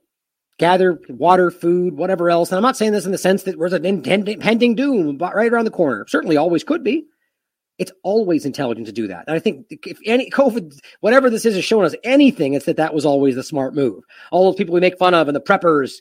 Gather 0.58 1.00
water, 1.08 1.50
food, 1.50 1.94
whatever 1.94 2.28
else. 2.30 2.50
And 2.50 2.56
I'm 2.56 2.62
not 2.62 2.76
saying 2.76 2.92
this 2.92 3.06
in 3.06 3.12
the 3.12 3.18
sense 3.18 3.44
that 3.44 3.58
there's 3.58 3.72
an 3.72 3.86
impending 3.86 4.74
doom 4.74 5.16
right 5.18 5.50
around 5.50 5.64
the 5.64 5.70
corner. 5.70 6.04
Certainly 6.06 6.36
always 6.36 6.64
could 6.64 6.84
be. 6.84 7.06
It's 7.78 7.92
always 8.02 8.44
intelligent 8.44 8.86
to 8.88 8.92
do 8.92 9.06
that. 9.08 9.24
And 9.26 9.34
I 9.34 9.38
think 9.38 9.66
if 9.70 9.98
any 10.04 10.28
COVID, 10.28 10.78
whatever 11.00 11.30
this 11.30 11.46
is, 11.46 11.56
is 11.56 11.64
showing 11.64 11.86
us 11.86 11.94
anything, 12.04 12.52
it's 12.52 12.66
that 12.66 12.76
that 12.76 12.92
was 12.92 13.06
always 13.06 13.36
the 13.36 13.42
smart 13.42 13.74
move. 13.74 14.04
All 14.30 14.44
those 14.44 14.56
people 14.56 14.74
we 14.74 14.80
make 14.80 14.98
fun 14.98 15.14
of 15.14 15.28
and 15.28 15.34
the 15.34 15.40
preppers, 15.40 15.94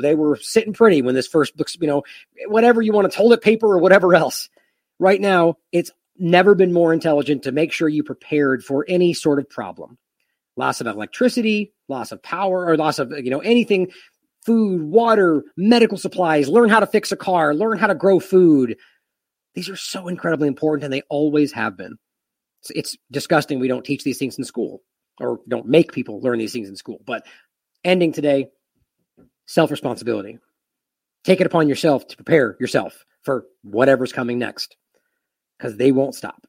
they 0.00 0.16
were 0.16 0.36
sitting 0.36 0.72
pretty 0.72 1.00
when 1.00 1.14
this 1.14 1.28
first 1.28 1.56
looks, 1.56 1.76
you 1.80 1.86
know, 1.86 2.02
whatever 2.48 2.82
you 2.82 2.92
want 2.92 3.08
to 3.08 3.16
toilet 3.16 3.40
paper 3.40 3.68
or 3.68 3.78
whatever 3.78 4.16
else. 4.16 4.48
Right 4.98 5.20
now, 5.20 5.58
it's 5.70 5.92
never 6.20 6.54
been 6.54 6.72
more 6.72 6.92
intelligent 6.92 7.44
to 7.44 7.52
make 7.52 7.72
sure 7.72 7.88
you 7.88 8.02
prepared 8.02 8.64
for 8.64 8.84
any 8.88 9.12
sort 9.12 9.38
of 9.38 9.48
problem. 9.48 9.98
Loss 10.56 10.80
of 10.80 10.86
electricity, 10.86 11.72
loss 11.88 12.12
of 12.12 12.22
power, 12.22 12.66
or 12.66 12.76
loss 12.76 12.98
of, 12.98 13.12
you 13.12 13.30
know, 13.30 13.40
anything, 13.40 13.90
food, 14.44 14.82
water, 14.82 15.42
medical 15.56 15.98
supplies, 15.98 16.48
learn 16.48 16.68
how 16.68 16.80
to 16.80 16.86
fix 16.86 17.12
a 17.12 17.16
car, 17.16 17.54
learn 17.54 17.78
how 17.78 17.86
to 17.86 17.94
grow 17.94 18.20
food, 18.20 18.76
these 19.54 19.68
are 19.68 19.76
so 19.76 20.08
incredibly 20.08 20.48
important 20.48 20.84
and 20.84 20.92
they 20.92 21.02
always 21.08 21.52
have 21.52 21.76
been. 21.76 21.96
It's, 22.62 22.70
it's 22.70 22.96
disgusting 23.10 23.58
we 23.58 23.68
don't 23.68 23.84
teach 23.84 24.04
these 24.04 24.18
things 24.18 24.38
in 24.38 24.44
school 24.44 24.82
or 25.18 25.40
don't 25.48 25.66
make 25.66 25.92
people 25.92 26.20
learn 26.20 26.38
these 26.38 26.52
things 26.52 26.68
in 26.68 26.76
school. 26.76 27.00
But 27.04 27.26
ending 27.84 28.12
today, 28.12 28.48
self 29.46 29.70
responsibility. 29.70 30.38
Take 31.24 31.40
it 31.40 31.46
upon 31.46 31.68
yourself 31.68 32.06
to 32.08 32.16
prepare 32.16 32.56
yourself 32.60 33.04
for 33.22 33.44
whatever's 33.62 34.12
coming 34.12 34.38
next 34.38 34.76
because 35.60 35.76
they 35.76 35.92
won't 35.92 36.14
stop. 36.14 36.46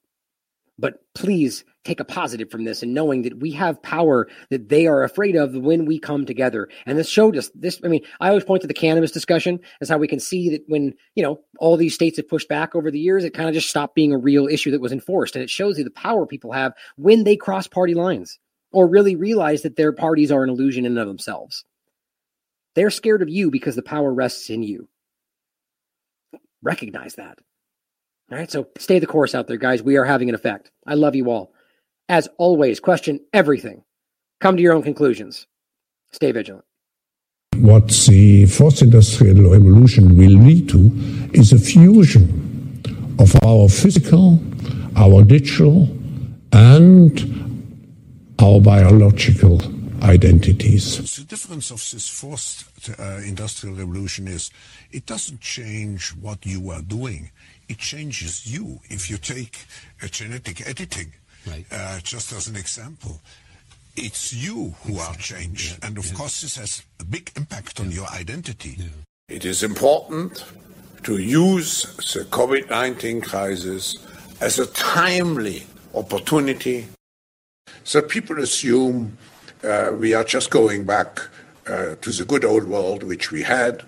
But 0.79 1.01
please 1.13 1.65
take 1.83 1.99
a 1.99 2.05
positive 2.05 2.49
from 2.49 2.63
this 2.63 2.81
and 2.81 2.93
knowing 2.93 3.23
that 3.23 3.39
we 3.39 3.51
have 3.51 3.81
power 3.83 4.27
that 4.49 4.69
they 4.69 4.87
are 4.87 5.03
afraid 5.03 5.35
of 5.35 5.53
when 5.53 5.85
we 5.85 5.99
come 5.99 6.25
together. 6.25 6.69
And 6.85 6.97
this 6.97 7.09
showed 7.09 7.35
us 7.37 7.51
this. 7.53 7.79
I 7.83 7.87
mean, 7.87 8.03
I 8.19 8.29
always 8.29 8.45
point 8.45 8.61
to 8.61 8.67
the 8.67 8.73
cannabis 8.73 9.11
discussion 9.11 9.59
as 9.81 9.89
how 9.89 9.97
we 9.97 10.07
can 10.07 10.19
see 10.19 10.49
that 10.49 10.63
when, 10.67 10.93
you 11.15 11.23
know, 11.23 11.39
all 11.59 11.75
these 11.75 11.93
states 11.93 12.17
have 12.17 12.29
pushed 12.29 12.47
back 12.47 12.73
over 12.73 12.89
the 12.89 12.99
years, 12.99 13.23
it 13.23 13.33
kind 13.33 13.49
of 13.49 13.53
just 13.53 13.69
stopped 13.69 13.95
being 13.95 14.13
a 14.13 14.17
real 14.17 14.47
issue 14.47 14.71
that 14.71 14.81
was 14.81 14.91
enforced. 14.91 15.35
And 15.35 15.43
it 15.43 15.49
shows 15.49 15.77
you 15.77 15.83
the 15.83 15.91
power 15.91 16.25
people 16.25 16.53
have 16.53 16.73
when 16.95 17.25
they 17.25 17.35
cross 17.35 17.67
party 17.67 17.93
lines 17.93 18.39
or 18.71 18.87
really 18.87 19.15
realize 19.15 19.63
that 19.63 19.75
their 19.75 19.91
parties 19.91 20.31
are 20.31 20.43
an 20.43 20.49
illusion 20.49 20.85
in 20.85 20.93
and 20.93 20.99
of 20.99 21.07
themselves. 21.07 21.65
They're 22.75 22.89
scared 22.89 23.21
of 23.21 23.29
you 23.29 23.51
because 23.51 23.75
the 23.75 23.83
power 23.83 24.13
rests 24.13 24.49
in 24.49 24.63
you. 24.63 24.87
Recognize 26.63 27.15
that. 27.15 27.39
All 28.31 28.37
right, 28.37 28.49
so 28.49 28.69
stay 28.77 28.99
the 28.99 29.07
course 29.07 29.35
out 29.35 29.47
there, 29.47 29.57
guys. 29.57 29.83
We 29.83 29.97
are 29.97 30.05
having 30.05 30.29
an 30.29 30.35
effect. 30.35 30.71
I 30.87 30.93
love 30.93 31.15
you 31.15 31.29
all. 31.29 31.51
As 32.07 32.29
always, 32.37 32.79
question 32.79 33.19
everything. 33.33 33.83
Come 34.39 34.55
to 34.55 34.63
your 34.63 34.73
own 34.73 34.83
conclusions. 34.83 35.47
Stay 36.13 36.31
vigilant. 36.31 36.63
What 37.57 37.89
the 38.07 38.45
fourth 38.45 38.81
industrial 38.81 39.51
revolution 39.51 40.17
will 40.17 40.31
lead 40.31 40.69
to 40.69 40.91
is 41.33 41.51
a 41.51 41.59
fusion 41.59 42.81
of 43.19 43.35
our 43.43 43.67
physical, 43.67 44.39
our 44.95 45.25
digital, 45.25 45.89
and 46.53 47.19
our 48.41 48.61
biological 48.61 49.59
identities. 50.03 51.15
The 51.17 51.25
difference 51.25 51.69
of 51.69 51.77
this 51.91 52.07
fourth 52.07 52.69
uh, 52.97 53.21
industrial 53.27 53.75
revolution 53.75 54.27
is 54.27 54.51
it 54.91 55.05
doesn't 55.05 55.41
change 55.41 56.09
what 56.15 56.45
you 56.45 56.69
are 56.71 56.81
doing 56.81 57.31
it 57.71 57.77
changes 57.77 58.45
you. 58.45 58.79
If 58.89 59.09
you 59.09 59.17
take 59.17 59.65
a 60.01 60.07
genetic 60.07 60.67
editing, 60.67 61.13
right. 61.47 61.65
uh, 61.71 61.99
just 62.03 62.33
as 62.33 62.47
an 62.47 62.57
example, 62.57 63.21
it's 63.95 64.33
you 64.33 64.75
who 64.83 64.99
are 64.99 65.15
changed. 65.15 65.79
Yeah. 65.79 65.87
And 65.87 65.97
of 65.97 66.07
yeah. 66.07 66.13
course, 66.13 66.41
this 66.41 66.57
has 66.57 66.83
a 66.99 67.05
big 67.05 67.31
impact 67.37 67.79
on 67.79 67.89
yeah. 67.89 67.99
your 67.99 68.07
identity. 68.09 68.77
It 69.29 69.45
is 69.45 69.63
important 69.63 70.43
to 71.03 71.17
use 71.17 71.83
the 72.13 72.25
COVID 72.25 72.69
19 72.69 73.21
crisis 73.21 73.97
as 74.41 74.59
a 74.59 74.67
timely 74.67 75.63
opportunity. 75.95 76.87
So 77.85 78.01
people 78.01 78.39
assume 78.39 79.17
uh, 79.63 79.91
we 79.97 80.13
are 80.13 80.25
just 80.25 80.49
going 80.49 80.83
back 80.85 81.21
uh, 81.67 81.95
to 82.01 82.09
the 82.11 82.25
good 82.25 82.43
old 82.43 82.65
world 82.65 83.03
which 83.03 83.31
we 83.31 83.43
had, 83.43 83.83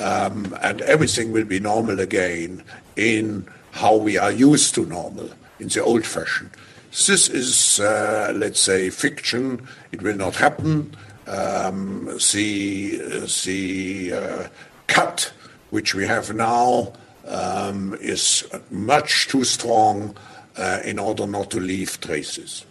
um, 0.00 0.56
and 0.60 0.80
everything 0.82 1.30
will 1.30 1.44
be 1.44 1.60
normal 1.60 2.00
again 2.00 2.64
in 2.98 3.46
how 3.70 3.96
we 3.96 4.18
are 4.18 4.32
used 4.32 4.74
to 4.74 4.84
normal, 4.84 5.30
in 5.60 5.68
the 5.68 5.82
old 5.82 6.04
fashion. 6.04 6.50
This 6.90 7.28
is, 7.28 7.80
uh, 7.80 8.32
let's 8.34 8.60
say, 8.60 8.90
fiction. 8.90 9.66
It 9.92 10.02
will 10.02 10.16
not 10.16 10.36
happen. 10.36 10.96
Um, 11.26 12.06
the 12.32 12.96
the 13.44 14.12
uh, 14.12 14.48
cut 14.86 15.32
which 15.70 15.94
we 15.94 16.06
have 16.06 16.34
now 16.34 16.94
um, 17.26 17.94
is 18.00 18.48
much 18.70 19.28
too 19.28 19.44
strong 19.44 20.16
uh, 20.56 20.80
in 20.84 20.98
order 20.98 21.26
not 21.26 21.50
to 21.50 21.60
leave 21.60 22.00
traces. 22.00 22.64